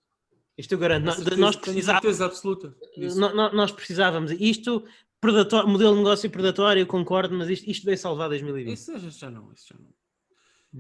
Isto 0.57 0.71
eu 0.73 0.79
garanto. 0.79 1.11
Certeza, 1.11 1.37
nós 1.37 1.55
precisávamos, 1.55 2.21
absoluta. 2.21 2.75
Nós, 2.97 3.53
nós 3.53 3.71
precisávamos. 3.71 4.31
Isto, 4.31 4.83
predatório, 5.21 5.69
modelo 5.69 5.93
de 5.93 5.99
negócio 5.99 6.29
predatório, 6.31 6.81
eu 6.81 6.87
concordo, 6.87 7.37
mas 7.37 7.47
isto, 7.47 7.69
isto 7.69 7.85
veio 7.85 7.97
salvar 7.97 8.29
2020. 8.29 8.73
Isso 8.73 8.97
já 9.11 9.29
não, 9.29 9.53
isso 9.53 9.67
já 9.67 9.77
não. 9.77 9.93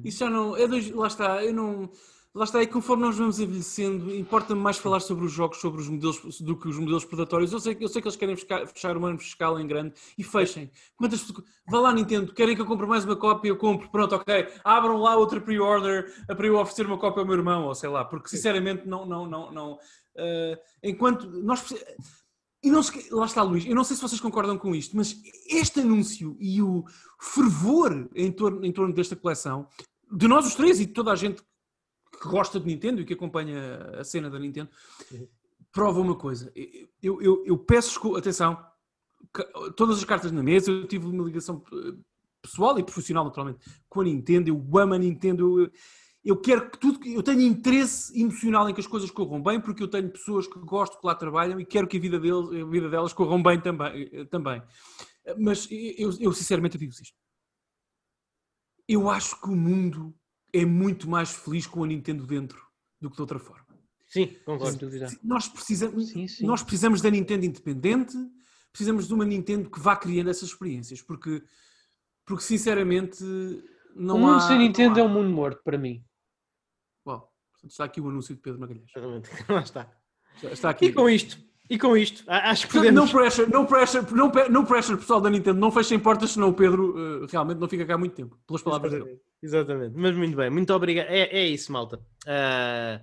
Isso 0.03 0.19
já 0.19 0.29
não. 0.29 0.57
É 0.57 0.67
dois, 0.67 0.89
lá 0.89 1.07
está, 1.07 1.45
eu 1.45 1.53
não 1.53 1.91
lá 2.33 2.43
está, 2.43 2.61
e 2.61 2.67
conforme 2.67 3.03
nós 3.03 3.17
vamos 3.17 3.39
envelhecendo, 3.39 4.13
importa-me 4.15 4.61
mais 4.61 4.77
falar 4.77 4.99
sobre 4.99 5.25
os 5.25 5.31
jogos, 5.31 5.59
sobre 5.59 5.81
os 5.81 5.89
modelos, 5.89 6.39
do 6.41 6.55
que 6.55 6.67
os 6.67 6.77
modelos 6.77 7.03
predatórios. 7.03 7.51
Eu 7.51 7.59
sei, 7.59 7.75
eu 7.79 7.87
sei 7.87 8.01
que 8.01 8.07
eles 8.07 8.15
querem 8.15 8.35
fechar 8.35 8.95
o 8.95 9.05
ano 9.05 9.17
fiscal 9.17 9.59
em 9.59 9.67
grande 9.67 9.93
e 10.17 10.23
fechem. 10.23 10.71
Quantas. 10.95 11.25
Vá 11.67 11.79
lá, 11.79 11.93
Nintendo, 11.93 12.33
querem 12.33 12.55
que 12.55 12.61
eu 12.61 12.65
compre 12.65 12.85
mais 12.85 13.03
uma 13.03 13.15
cópia? 13.15 13.49
Eu 13.49 13.57
compro, 13.57 13.89
pronto, 13.89 14.15
ok. 14.15 14.47
Abram 14.63 14.97
lá 14.97 15.15
outra 15.15 15.41
pre-order 15.41 16.13
para 16.27 16.47
eu 16.47 16.57
oferecer 16.57 16.85
uma 16.85 16.97
cópia 16.97 17.21
ao 17.21 17.27
meu 17.27 17.35
irmão, 17.35 17.65
ou 17.65 17.75
sei 17.75 17.89
lá, 17.89 18.05
porque 18.05 18.29
sinceramente 18.29 18.87
não. 18.87 19.05
não, 19.05 19.27
não, 19.27 19.51
não 19.51 19.73
uh, 19.73 20.57
enquanto 20.83 21.27
nós. 21.41 21.73
E 22.61 22.69
não 22.69 22.83
se, 22.83 23.09
lá 23.09 23.25
está, 23.25 23.41
Luís, 23.41 23.65
eu 23.65 23.73
não 23.73 23.85
sei 23.85 23.95
se 23.95 24.01
vocês 24.01 24.19
concordam 24.19 24.57
com 24.57 24.75
isto, 24.75 24.95
mas 24.95 25.15
este 25.47 25.79
anúncio 25.79 26.35
e 26.41 26.61
o 26.61 26.83
fervor 27.17 28.09
em 28.13 28.29
torno, 28.31 28.65
em 28.65 28.71
torno 28.71 28.93
desta 28.93 29.15
coleção, 29.15 29.65
de 30.11 30.27
nós 30.27 30.45
os 30.45 30.55
três 30.55 30.79
e 30.79 30.85
de 30.85 30.91
toda 30.91 31.11
a 31.11 31.15
gente 31.15 31.41
que 32.19 32.27
gosta 32.27 32.59
de 32.59 32.65
Nintendo 32.65 33.01
e 33.01 33.05
que 33.05 33.13
acompanha 33.13 33.99
a 33.99 34.03
cena 34.03 34.29
da 34.29 34.39
Nintendo, 34.39 34.69
prova 35.71 35.99
uma 35.99 36.15
coisa. 36.15 36.51
Eu, 37.01 37.21
eu, 37.21 37.43
eu 37.45 37.57
peço 37.57 38.15
atenção, 38.15 38.57
todas 39.75 39.97
as 39.97 40.03
cartas 40.03 40.31
na 40.31 40.43
mesa, 40.43 40.71
eu 40.71 40.87
tive 40.87 41.05
uma 41.05 41.23
ligação 41.23 41.63
eh, 41.71 41.93
pessoal 42.41 42.77
e 42.79 42.83
profissional, 42.83 43.25
naturalmente, 43.25 43.59
com 43.87 44.01
a 44.01 44.03
Nintendo, 44.03 44.49
eu 44.49 44.79
amo 44.79 44.93
a 44.93 44.97
Nintendo, 44.97 45.61
eu, 45.61 45.71
eu 46.23 46.37
quero 46.37 46.69
que 46.69 46.77
tudo, 46.77 47.05
eu 47.07 47.23
tenho 47.23 47.41
interesse 47.41 48.19
emocional 48.19 48.69
em 48.69 48.73
que 48.73 48.81
as 48.81 48.87
coisas 48.87 49.09
corram 49.11 49.41
bem, 49.41 49.59
porque 49.59 49.83
eu 49.83 49.87
tenho 49.87 50.09
pessoas 50.09 50.47
que 50.47 50.59
gosto 50.59 50.99
que 50.99 51.05
lá 51.05 51.15
trabalham 51.15 51.59
e 51.59 51.65
quero 51.65 51.87
que 51.87 51.97
a 51.97 51.99
vida, 51.99 52.19
deles, 52.19 52.49
a 52.49 52.65
vida 52.65 52.89
delas 52.89 53.13
corram 53.13 53.41
bem 53.41 53.59
também. 53.59 54.09
Eh, 54.11 54.25
também. 54.25 54.61
Mas 55.37 55.67
eu, 55.71 56.11
eu 56.19 56.33
sinceramente 56.33 56.77
digo 56.77 56.91
isto. 56.91 57.15
Eu 58.87 59.09
acho 59.09 59.39
que 59.39 59.47
o 59.47 59.55
mundo 59.55 60.15
é 60.53 60.65
muito 60.65 61.09
mais 61.09 61.31
feliz 61.31 61.67
com 61.67 61.83
a 61.83 61.87
Nintendo 61.87 62.25
dentro 62.25 62.61
do 62.99 63.09
que 63.09 63.15
de 63.15 63.21
outra 63.21 63.39
forma. 63.39 63.67
Sim, 64.07 64.35
concordo. 64.43 64.89
Nós 65.23 65.47
precisamos, 65.47 66.09
sim, 66.09 66.27
sim. 66.27 66.45
nós 66.45 66.63
precisamos 66.63 67.01
da 67.01 67.11
Nintendo 67.11 67.45
independente, 67.45 68.17
precisamos 68.71 69.07
de 69.07 69.13
uma 69.13 69.25
Nintendo 69.25 69.69
que 69.69 69.79
vá 69.79 69.95
criando 69.95 70.29
essas 70.29 70.49
experiências, 70.49 71.01
porque, 71.01 71.43
porque 72.25 72.43
sinceramente 72.43 73.23
não 73.95 74.15
o 74.15 74.19
mundo 74.19 74.35
há, 74.35 74.39
sem 74.41 74.57
Nintendo 74.57 74.99
é 74.99 75.03
um 75.03 75.09
mundo 75.09 75.29
morto 75.29 75.61
para 75.63 75.77
mim. 75.77 76.03
Bom, 77.05 77.27
está 77.63 77.83
aqui 77.85 78.01
o 78.01 78.09
anúncio 78.09 78.35
de 78.35 78.41
Pedro 78.41 78.59
Magalhães. 78.59 78.91
Lá 79.47 79.61
está. 79.61 80.01
está 80.43 80.69
aqui. 80.71 80.87
E 80.87 80.93
com 80.93 81.07
isto, 81.07 81.39
e 81.69 81.77
com 81.77 81.95
isto, 81.95 82.23
acho 82.27 82.67
que 82.67 82.73
podemos... 82.73 82.99
Não 82.99 83.07
pressure, 83.07 83.51
não 83.51 83.65
pressure, 83.65 84.05
não, 84.13 84.31
não 84.49 84.65
pressure 84.65 84.97
pessoal 84.97 85.21
da 85.21 85.29
Nintendo, 85.29 85.59
não 85.59 85.71
fechem 85.71 85.99
portas, 85.99 86.31
senão 86.31 86.49
o 86.49 86.53
Pedro 86.53 87.23
uh, 87.23 87.27
realmente 87.27 87.59
não 87.59 87.69
fica 87.69 87.85
cá 87.85 87.97
muito 87.97 88.15
tempo, 88.15 88.39
pelas 88.47 88.63
palavras 88.63 88.91
dele. 88.91 89.19
Exatamente, 89.41 89.93
mas 89.95 90.15
muito 90.15 90.35
bem, 90.35 90.49
muito 90.49 90.73
obrigado. 90.73 91.07
É, 91.07 91.21
é 91.21 91.45
isso, 91.45 91.71
malta. 91.71 91.97
Uh, 92.25 92.99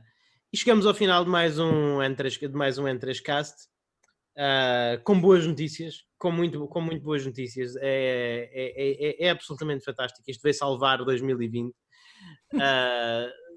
e 0.52 0.56
chegamos 0.56 0.84
ao 0.84 0.94
final 0.94 1.24
de 1.24 1.30
mais 1.30 1.58
um 1.58 1.98
N3, 1.98 2.48
de 2.48 2.56
mais 2.56 2.78
um 2.78 2.84
N3Cast. 2.84 3.54
uh, 4.36 5.02
com 5.04 5.20
boas 5.20 5.46
notícias, 5.46 6.04
com 6.18 6.32
muito, 6.32 6.66
com 6.66 6.80
muito 6.80 7.02
boas 7.02 7.24
notícias. 7.24 7.76
É, 7.76 8.50
é, 8.52 9.24
é, 9.24 9.26
é 9.26 9.30
absolutamente 9.30 9.84
fantástico. 9.84 10.24
Isto 10.28 10.42
veio 10.42 10.54
salvar 10.54 11.04
2020. 11.04 11.68
Uh, 11.68 11.74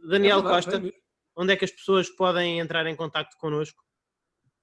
Daniel 0.07 0.41
verdade, 0.41 0.65
Costa, 0.65 0.94
onde 1.36 1.53
é 1.53 1.56
que 1.56 1.65
as 1.65 1.72
pessoas 1.72 2.10
podem 2.10 2.60
entrar 2.60 2.86
em 2.86 2.95
contato 2.95 3.36
connosco? 3.38 3.84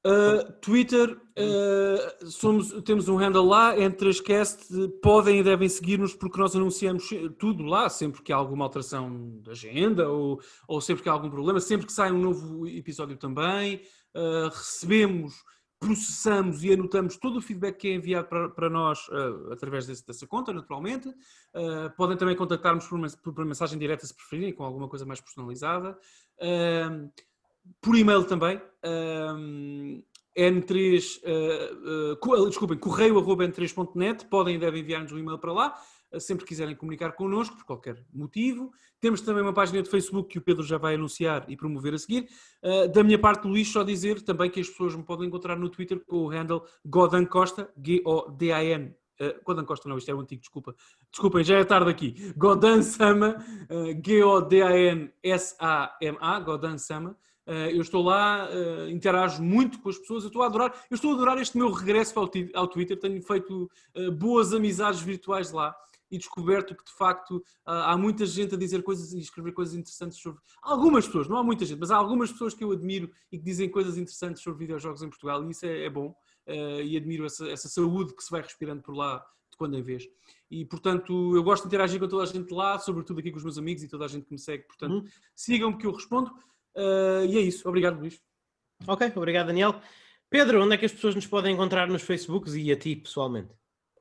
Uh, 0.06 0.52
Twitter, 0.60 1.20
uh, 1.36 2.30
somos, 2.30 2.70
temos 2.84 3.08
um 3.08 3.16
handle 3.16 3.44
lá, 3.44 3.76
entre 3.76 4.08
as 4.08 4.20
cast, 4.20 4.64
podem 5.02 5.40
e 5.40 5.42
devem 5.42 5.68
seguir-nos 5.68 6.14
porque 6.14 6.38
nós 6.38 6.54
anunciamos 6.54 7.10
tudo 7.40 7.64
lá, 7.64 7.88
sempre 7.88 8.22
que 8.22 8.32
há 8.32 8.36
alguma 8.36 8.64
alteração 8.64 9.40
da 9.42 9.50
agenda 9.50 10.08
ou, 10.08 10.40
ou 10.68 10.80
sempre 10.80 11.02
que 11.02 11.08
há 11.08 11.12
algum 11.12 11.28
problema, 11.28 11.58
sempre 11.58 11.86
que 11.86 11.92
sai 11.92 12.12
um 12.12 12.20
novo 12.20 12.68
episódio 12.68 13.16
também. 13.16 13.82
Uh, 14.14 14.48
recebemos, 14.48 15.42
processamos 15.80 16.62
e 16.62 16.72
anotamos 16.72 17.16
todo 17.16 17.38
o 17.38 17.42
feedback 17.42 17.76
que 17.76 17.88
é 17.88 17.94
enviado 17.94 18.28
para, 18.28 18.48
para 18.48 18.70
nós 18.70 19.08
através 19.50 19.88
desse, 19.88 20.06
dessa 20.06 20.26
conta, 20.26 20.52
naturalmente. 20.52 21.12
podem 21.98 22.16
também 22.16 22.34
contactar-nos 22.34 22.86
por, 22.86 23.34
por, 23.34 23.44
mensagem 23.44 23.78
direta 23.78 24.06
se 24.06 24.14
preferirem, 24.14 24.54
com 24.54 24.64
alguma 24.64 24.88
coisa 24.88 25.04
mais 25.04 25.20
personalizada 25.20 25.98
por 27.80 27.96
e-mail 27.96 28.24
também. 28.24 28.60
Um, 28.84 30.02
N3, 30.36 31.20
uh, 31.24 32.30
uh, 32.30 32.48
desculpem, 32.48 32.76
correio.n3.net, 32.76 34.26
podem 34.26 34.56
e 34.56 34.58
devem 34.58 34.82
enviar-nos 34.82 35.10
um 35.10 35.18
e-mail 35.18 35.38
para 35.38 35.52
lá, 35.52 35.74
uh, 36.12 36.20
sempre 36.20 36.44
quiserem 36.44 36.76
comunicar 36.76 37.12
connosco, 37.12 37.56
por 37.56 37.64
qualquer 37.64 38.04
motivo. 38.12 38.70
Temos 39.00 39.22
também 39.22 39.42
uma 39.42 39.54
página 39.54 39.82
de 39.82 39.88
Facebook 39.88 40.28
que 40.28 40.38
o 40.38 40.42
Pedro 40.42 40.62
já 40.62 40.76
vai 40.76 40.94
anunciar 40.94 41.46
e 41.48 41.56
promover 41.56 41.94
a 41.94 41.98
seguir. 41.98 42.28
Uh, 42.62 42.86
da 42.92 43.02
minha 43.02 43.18
parte, 43.18 43.48
Luís, 43.48 43.72
só 43.72 43.82
dizer 43.82 44.20
também 44.22 44.50
que 44.50 44.60
as 44.60 44.68
pessoas 44.68 44.94
me 44.94 45.02
podem 45.02 45.26
encontrar 45.26 45.56
no 45.56 45.70
Twitter 45.70 46.04
com 46.04 46.16
o 46.16 46.28
handle 46.28 46.62
Godan 46.84 47.24
Costa, 47.24 47.72
G-O-D-A-N. 47.82 48.94
Uh, 49.18 49.42
Godan 49.42 49.64
Costa, 49.64 49.88
não, 49.88 49.96
isto 49.96 50.10
é 50.10 50.14
o 50.14 50.20
antigo, 50.20 50.42
desculpa. 50.42 50.76
Desculpem, 51.10 51.42
já 51.42 51.58
é 51.58 51.64
tarde 51.64 51.90
aqui. 51.90 52.34
Godan 52.36 52.82
Sama, 52.82 53.42
uh, 53.70 53.98
G-O-D-A-N-S-A-M-A, 54.04 56.40
Godan 56.40 56.76
Sama. 56.76 57.16
Uh, 57.46 57.70
eu 57.70 57.80
estou 57.80 58.02
lá, 58.02 58.48
uh, 58.50 58.88
interajo 58.88 59.40
muito 59.40 59.78
com 59.78 59.88
as 59.88 59.96
pessoas, 59.96 60.24
eu 60.24 60.28
estou 60.28 60.42
a 60.42 60.46
adorar, 60.46 60.74
eu 60.90 60.96
estou 60.96 61.12
a 61.12 61.14
adorar 61.14 61.38
este 61.38 61.56
meu 61.56 61.70
regresso 61.70 62.18
ao, 62.18 62.66
Twitter, 62.66 62.98
tenho 62.98 63.22
feito 63.22 63.70
uh, 63.94 64.10
boas 64.10 64.52
amizades 64.52 65.00
virtuais 65.00 65.52
lá 65.52 65.74
e 66.10 66.18
descoberto 66.18 66.74
que 66.74 66.84
de 66.84 66.92
facto 66.92 67.42
há 67.64 67.98
muita 67.98 68.24
gente 68.24 68.54
a 68.54 68.58
dizer 68.58 68.80
coisas 68.84 69.12
e 69.12 69.18
escrever 69.18 69.50
coisas 69.50 69.74
interessantes 69.74 70.18
sobre. 70.18 70.40
Algumas 70.62 71.04
pessoas, 71.04 71.26
não 71.26 71.36
há 71.36 71.42
muita 71.42 71.64
gente, 71.64 71.80
mas 71.80 71.90
há 71.90 71.96
algumas 71.96 72.30
pessoas 72.30 72.54
que 72.54 72.62
eu 72.62 72.70
admiro 72.70 73.10
e 73.32 73.36
que 73.36 73.44
dizem 73.44 73.68
coisas 73.68 73.96
interessantes 73.96 74.40
sobre 74.40 74.60
videojogos 74.60 75.02
em 75.02 75.08
Portugal 75.08 75.44
e 75.44 75.50
isso 75.50 75.66
é, 75.66 75.84
é 75.84 75.90
bom 75.90 76.14
e 76.46 76.96
admiro 76.96 77.26
essa, 77.26 77.48
essa 77.48 77.68
saúde 77.68 78.14
que 78.14 78.22
se 78.22 78.30
vai 78.30 78.40
respirando 78.40 78.82
por 78.82 78.94
lá 78.94 79.18
de 79.50 79.56
quando 79.56 79.76
em 79.76 79.82
vez. 79.82 80.06
E, 80.48 80.64
portanto, 80.64 81.34
eu 81.34 81.42
gosto 81.42 81.64
de 81.64 81.68
interagir 81.68 81.98
com 81.98 82.06
toda 82.06 82.22
a 82.22 82.26
gente 82.26 82.54
lá, 82.54 82.78
sobretudo 82.78 83.18
aqui 83.18 83.32
com 83.32 83.38
os 83.38 83.42
meus 83.42 83.58
amigos 83.58 83.82
e 83.82 83.88
toda 83.88 84.04
a 84.04 84.08
gente 84.08 84.26
que 84.26 84.32
me 84.32 84.38
segue. 84.38 84.62
Portanto, 84.64 84.92
uhum. 84.92 85.04
sigam-me 85.34 85.76
que 85.76 85.86
eu 85.86 85.92
respondo. 85.92 86.32
Uh, 86.76 87.24
e 87.24 87.38
é 87.38 87.40
isso. 87.40 87.68
Obrigado, 87.68 87.98
Luís. 87.98 88.20
Ok, 88.86 89.10
obrigado, 89.16 89.46
Daniel. 89.46 89.80
Pedro, 90.28 90.62
onde 90.62 90.74
é 90.74 90.78
que 90.78 90.84
as 90.84 90.92
pessoas 90.92 91.14
nos 91.14 91.26
podem 91.26 91.54
encontrar 91.54 91.88
nos 91.88 92.02
Facebooks 92.02 92.54
e 92.54 92.70
a 92.70 92.76
ti 92.76 92.96
pessoalmente? 92.96 93.50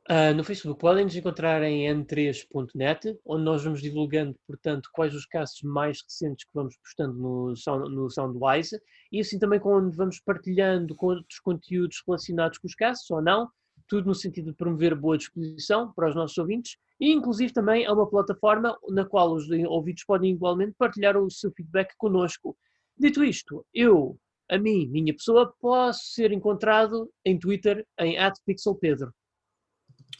Uh, 0.08 0.36
no 0.36 0.44
Facebook 0.44 0.80
podem 0.80 1.04
nos 1.04 1.16
encontrar 1.16 1.64
em 1.64 1.88
n3.net, 1.88 3.18
onde 3.26 3.44
nós 3.44 3.64
vamos 3.64 3.82
divulgando, 3.82 4.36
portanto, 4.46 4.90
quais 4.94 5.16
os 5.16 5.26
casos 5.26 5.64
mais 5.64 6.04
recentes 6.04 6.46
que 6.46 6.52
vamos 6.54 6.78
postando 6.78 7.14
no, 7.18 7.56
sound, 7.56 7.90
no 7.90 8.08
Soundwise 8.08 8.80
e 9.12 9.20
assim 9.20 9.40
também 9.40 9.60
onde 9.64 9.98
vamos 9.98 10.20
partilhando 10.20 10.96
com 10.96 11.08
outros 11.08 11.40
conteúdos 11.40 12.04
relacionados 12.06 12.60
com 12.60 12.68
os 12.68 12.76
casos 12.76 13.10
ou 13.10 13.20
não, 13.20 13.50
tudo 13.88 14.07
no 14.07 14.16
sentido 14.16 14.52
de 14.52 14.57
promover 14.57 14.95
boa 14.95 15.18
disposição 15.18 15.91
para 15.94 16.10
os 16.10 16.16
nossos 16.16 16.38
ouvintes 16.38 16.78
e 16.99 17.12
inclusive 17.12 17.52
também 17.53 17.84
é 17.84 17.91
uma 17.91 18.10
plataforma 18.10 18.78
na 18.90 19.06
qual 19.06 19.34
os 19.34 19.49
ouvintes 19.49 20.06
podem 20.06 20.32
igualmente 20.32 20.74
partilhar 20.78 21.18
o 21.18 21.30
seu 21.30 21.52
feedback 21.52 21.94
connosco. 21.98 22.57
Dito 22.98 23.24
isto, 23.24 23.66
eu, 23.74 24.18
a 24.49 24.57
mim, 24.57 24.88
minha 24.88 25.14
pessoa, 25.14 25.53
posso 25.60 26.14
ser 26.14 26.32
encontrado 26.32 27.12
em 27.26 27.38
Twitter 27.38 27.86
em 27.99 28.16
@pixelpedro. 28.45 29.14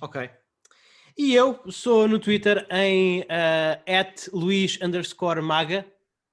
Ok. 0.02 0.30
E 1.18 1.34
eu 1.34 1.60
sou 1.72 2.10
no 2.10 2.20
Twitter 2.20 2.68
em 2.70 3.22
uh, 3.22 4.38
Luís 4.38 4.78
underscore 4.82 5.42
Maga, 5.42 5.86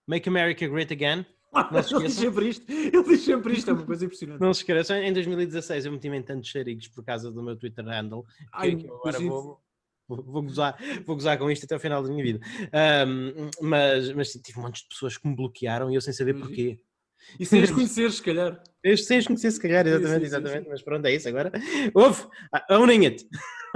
Make 0.09 0.28
America 0.28 0.66
Great 0.66 0.92
Again. 0.92 1.24
Não 1.70 1.82
se 1.82 1.94
ele 1.94 2.06
diz 2.06 2.14
sempre 2.14 2.48
isto, 2.48 2.70
ele 2.70 3.04
diz 3.04 3.24
sempre 3.24 3.52
isto, 3.52 3.70
é 3.70 3.74
uma 3.74 3.84
coisa 3.84 4.04
impressionante. 4.04 4.40
Não 4.40 4.54
se 4.54 4.60
esqueçam, 4.60 4.96
em 4.96 5.12
2016 5.12 5.84
eu 5.84 5.92
meti-me 5.92 6.16
em 6.16 6.22
tantos 6.22 6.48
xerigos 6.48 6.88
por 6.88 7.04
causa 7.04 7.30
do 7.30 7.42
meu 7.42 7.56
Twitter 7.56 7.84
handle, 7.84 8.24
Ai, 8.52 8.74
que 8.74 8.86
agora 8.86 9.18
vou, 9.18 9.60
vou, 10.08 10.42
gozar, 10.42 10.78
vou 11.04 11.14
gozar 11.14 11.38
com 11.38 11.50
isto 11.50 11.64
até 11.64 11.76
o 11.76 11.80
final 11.80 12.02
da 12.02 12.08
minha 12.08 12.24
vida. 12.24 12.40
Um, 13.06 13.50
mas, 13.60 14.12
mas 14.12 14.32
tive 14.32 14.58
um 14.58 14.62
monte 14.62 14.82
de 14.82 14.88
pessoas 14.88 15.18
que 15.18 15.28
me 15.28 15.36
bloquearam 15.36 15.90
e 15.90 15.94
eu 15.94 16.00
sem 16.00 16.12
saber 16.12 16.34
uhum. 16.34 16.40
porquê. 16.40 16.80
E 17.38 17.44
sem 17.44 17.62
as 17.62 17.70
conhecer, 17.70 18.10
se 18.10 18.22
calhar. 18.22 18.62
Sem 18.96 19.18
as 19.18 19.26
conhecer, 19.26 19.50
se 19.50 19.60
calhar, 19.60 19.86
exatamente, 19.86 20.24
exatamente. 20.24 20.68
Mas 20.68 20.82
pronto, 20.82 21.06
é 21.06 21.14
isso 21.14 21.28
agora. 21.28 21.52
Ouve, 21.94 22.26
owning 22.70 23.06
it. 23.06 23.26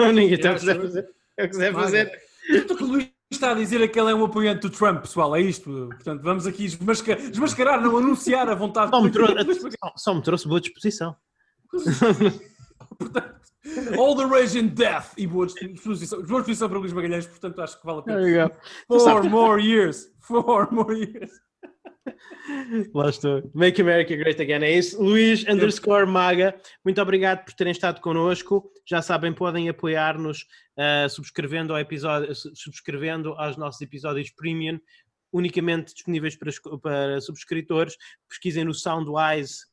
Owning 0.00 0.32
it, 0.32 0.46
é 0.46 0.50
o 0.50 0.54
que 0.54 0.60
quiser 0.60 0.80
fazer. 0.80 1.08
É 1.36 1.44
o 1.44 1.46
que 1.46 1.50
quiser 1.50 1.72
fazer. 1.74 2.22
O 2.70 2.76
que 2.76 2.84
o 2.84 2.86
Luís 2.86 3.15
está 3.36 3.52
a 3.52 3.54
dizer 3.54 3.80
é 3.80 3.88
que 3.88 3.98
ele 3.98 4.10
é 4.10 4.14
um 4.14 4.24
apoiante 4.24 4.62
do 4.62 4.70
Trump, 4.70 5.02
pessoal, 5.02 5.34
é 5.36 5.40
isto. 5.40 5.88
Portanto, 5.90 6.22
vamos 6.22 6.46
aqui 6.46 6.64
desmascarar, 6.64 7.30
desmascarar 7.30 7.80
não 7.80 7.96
anunciar 7.96 8.48
a 8.48 8.54
vontade. 8.54 8.90
Só 8.90 9.00
me, 9.00 9.10
só 9.96 10.14
me 10.14 10.22
trouxe 10.22 10.48
boa 10.48 10.60
disposição. 10.60 11.16
Portanto, 12.98 13.36
All 13.98 14.14
the 14.14 14.26
rage 14.26 14.56
in 14.56 14.68
death 14.68 15.12
e 15.18 15.26
boa 15.26 15.46
disposição, 15.46 16.22
boa 16.22 16.40
disposição 16.40 16.68
para 16.68 16.78
Luís 16.78 16.92
Magalhães, 16.92 17.26
portanto 17.26 17.60
acho 17.60 17.80
que 17.80 17.86
vale 17.86 17.98
a 17.98 18.02
pena. 18.02 18.52
Four 18.86 19.24
more 19.24 19.60
years. 19.60 20.08
Four 20.20 20.68
more 20.70 20.94
years. 20.94 21.30
Lá 22.94 23.08
estou. 23.08 23.50
Make 23.54 23.80
America 23.80 24.14
Great 24.16 24.40
Again. 24.40 24.64
É 24.64 24.78
isso. 24.78 25.02
Luís 25.02 25.44
underscore 25.48 26.06
Maga, 26.06 26.54
muito 26.84 27.00
obrigado 27.00 27.44
por 27.44 27.52
terem 27.54 27.72
estado 27.72 28.00
connosco. 28.00 28.70
Já 28.88 29.02
sabem, 29.02 29.32
podem 29.32 29.68
apoiar-nos 29.68 30.46
uh, 30.78 31.08
subscrevendo, 31.08 31.72
ao 31.72 31.80
episódio, 31.80 32.32
subscrevendo 32.34 33.32
aos 33.34 33.56
nossos 33.56 33.80
episódios 33.80 34.30
premium, 34.30 34.78
unicamente 35.32 35.94
disponíveis 35.94 36.36
para, 36.36 36.52
para 36.80 37.20
subscritores. 37.20 37.96
Pesquisem 38.28 38.64
no 38.64 38.74
Soundwise 38.74 39.64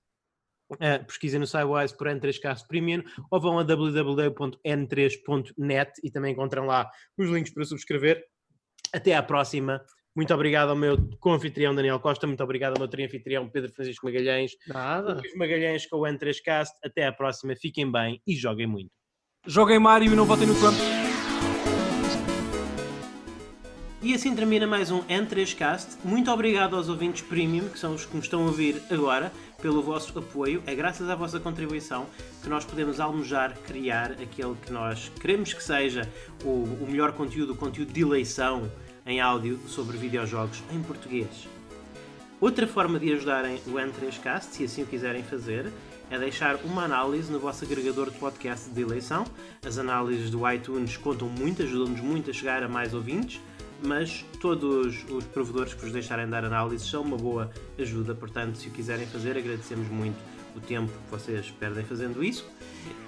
Uh, 0.74 1.06
pesquisem 1.06 1.40
no 1.40 1.46
SciWise 1.46 1.96
por 1.96 2.08
N3Cast 2.08 2.66
Premium 2.68 3.04
ou 3.30 3.40
vão 3.40 3.60
a 3.60 3.64
www.n3.net 3.64 5.92
e 6.02 6.10
também 6.10 6.34
encontram 6.34 6.66
lá 6.66 6.90
os 7.16 7.30
links 7.30 7.54
para 7.54 7.64
subscrever. 7.64 8.26
Até 8.92 9.16
à 9.16 9.22
próxima. 9.22 9.86
Muito 10.16 10.32
obrigado 10.32 10.70
ao 10.70 10.76
meu 10.76 10.96
co-anfitrião 11.20 11.74
Daniel 11.74 12.00
Costa, 12.00 12.28
muito 12.28 12.44
obrigado 12.44 12.74
ao 12.74 12.80
meu 12.80 12.88
tri-anfitrião 12.88 13.50
Pedro 13.50 13.72
Francisco 13.72 14.06
Magalhães. 14.06 14.52
Nada. 14.68 15.16
Luís 15.16 15.36
Magalhães 15.36 15.88
com 15.88 15.98
o 15.98 16.02
N3Cast. 16.02 16.70
Até 16.84 17.08
à 17.08 17.12
próxima. 17.12 17.56
Fiquem 17.56 17.92
bem 17.92 18.22
e 18.28 18.36
joguem 18.36 18.68
muito. 18.68 18.92
Joguem 19.48 19.80
Mario 19.80 20.14
e 20.14 20.16
não 20.16 20.26
votem 20.26 20.46
no 20.46 20.54
Trump. 20.54 20.76
E 24.04 24.14
assim 24.14 24.36
termina 24.36 24.68
mais 24.68 24.92
um 24.92 25.02
N3Cast. 25.04 25.98
Muito 26.04 26.30
obrigado 26.30 26.76
aos 26.76 26.90
ouvintes 26.90 27.24
premium, 27.24 27.68
que 27.70 27.80
são 27.80 27.96
os 27.96 28.06
que 28.06 28.14
me 28.16 28.22
estão 28.22 28.44
a 28.44 28.46
ouvir 28.46 28.80
agora, 28.92 29.32
pelo 29.62 29.82
vosso 29.82 30.20
apoio. 30.20 30.62
É 30.68 30.76
graças 30.76 31.10
à 31.10 31.16
vossa 31.16 31.40
contribuição 31.40 32.06
que 32.44 32.50
nós 32.50 32.64
podemos 32.66 33.00
almojar 33.00 33.58
criar 33.66 34.12
aquele 34.12 34.56
que 34.64 34.72
nós 34.72 35.12
queremos 35.20 35.54
que 35.54 35.64
seja 35.64 36.08
o, 36.44 36.50
o 36.50 36.88
melhor 36.88 37.14
conteúdo, 37.14 37.54
o 37.54 37.56
conteúdo 37.56 37.92
de 37.92 38.02
eleição 38.02 38.70
em 39.06 39.22
áudio 39.22 39.60
sobre 39.68 39.98
videojogos 39.98 40.64
em 40.72 40.82
português. 40.82 41.48
Outra 42.40 42.68
forma 42.68 43.00
de 43.00 43.14
ajudarem 43.14 43.62
o 43.68 43.72
N3Cast, 43.72 44.52
se 44.52 44.64
assim 44.64 44.84
o 44.84 44.86
quiserem 44.86 45.24
fazer, 45.24 45.72
é 46.10 46.20
deixar 46.20 46.58
uma 46.66 46.84
análise 46.84 47.32
no 47.32 47.40
vosso 47.40 47.64
agregador 47.64 48.10
de 48.10 48.18
podcast 48.18 48.70
de 48.70 48.82
eleição. 48.82 49.26
As 49.66 49.78
análises 49.78 50.30
do 50.30 50.50
iTunes 50.52 50.98
contam 50.98 51.30
muito, 51.30 51.64
ajudam-nos 51.64 52.02
muito 52.02 52.30
a 52.30 52.34
chegar 52.34 52.64
a 52.64 52.68
mais 52.68 52.94
ouvintes 52.94 53.40
mas 53.86 54.26
todos 54.40 55.04
os 55.10 55.26
provedores 55.26 55.74
que 55.74 55.82
vos 55.82 55.92
deixarem 55.92 56.28
dar 56.28 56.46
análises 56.46 56.90
são 56.90 57.02
uma 57.02 57.18
boa 57.18 57.52
ajuda, 57.78 58.16
portanto, 58.16 58.58
se 58.58 58.70
o 58.70 58.72
quiserem 58.72 59.06
fazer, 59.06 59.38
agradecemos 59.38 59.90
muito 59.90 60.16
o 60.56 60.60
tempo 60.60 60.92
que 60.92 61.12
vocês 61.12 61.52
perdem 61.60 61.84
fazendo 61.84 62.24
isso. 62.24 62.46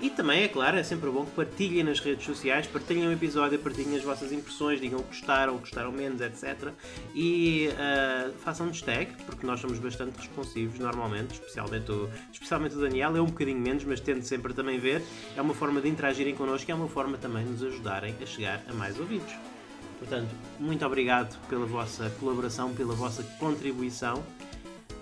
E 0.02 0.10
também, 0.10 0.44
é 0.44 0.48
claro, 0.48 0.78
é 0.78 0.84
sempre 0.84 1.10
bom 1.10 1.26
que 1.26 1.32
partilhem 1.32 1.84
nas 1.84 2.00
redes 2.00 2.26
sociais, 2.26 2.68
partilhem 2.68 3.08
o 3.08 3.12
episódio, 3.12 3.58
partilhem 3.60 3.96
as 3.96 4.04
vossas 4.04 4.32
impressões, 4.32 4.80
digam 4.80 5.00
o 5.00 5.04
que 5.04 5.10
gostaram, 5.10 5.54
o 5.54 5.56
que 5.58 5.64
gostaram 5.64 5.92
menos, 5.92 6.22
etc. 6.22 6.70
E 7.14 7.70
uh, 7.70 8.34
façam-nos 8.40 8.82
tag, 8.82 9.12
porque 9.26 9.46
nós 9.46 9.60
somos 9.60 9.80
bastante 9.80 10.18
responsivos 10.18 10.80
normalmente, 10.80 11.34
especialmente 11.34 11.92
o, 11.92 12.10
especialmente 12.32 12.76
o 12.76 12.80
Daniel, 12.80 13.16
é 13.16 13.22
um 13.22 13.26
bocadinho 13.26 13.60
menos, 13.60 13.84
mas 13.84 14.00
tendo 14.00 14.24
sempre 14.24 14.54
também 14.54 14.80
ver. 14.80 15.02
É 15.36 15.42
uma 15.42 15.54
forma 15.54 15.82
de 15.82 15.90
interagirem 15.90 16.36
connosco 16.36 16.70
e 16.70 16.72
é 16.72 16.76
uma 16.76 16.88
forma 16.88 17.18
também 17.18 17.44
de 17.44 17.52
nos 17.52 17.64
ajudarem 17.64 18.16
a 18.22 18.26
chegar 18.26 18.64
a 18.70 18.74
mais 18.74 19.00
ouvidos. 19.00 19.34
Portanto, 20.00 20.30
muito 20.60 20.86
obrigado 20.86 21.38
pela 21.48 21.66
vossa 21.66 22.10
colaboração, 22.20 22.74
pela 22.74 22.94
vossa 22.94 23.24
contribuição. 23.40 24.24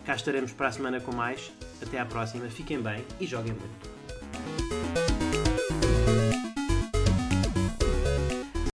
Cá 0.05 0.15
estaremos 0.15 0.51
para 0.51 0.67
a 0.67 0.71
semana 0.71 0.99
com 0.99 1.13
mais. 1.13 1.51
Até 1.81 1.99
à 1.99 2.05
próxima. 2.05 2.45
Fiquem 2.49 2.81
bem 2.81 3.03
e 3.19 3.25
joguem 3.25 3.53
muito. 3.53 5.12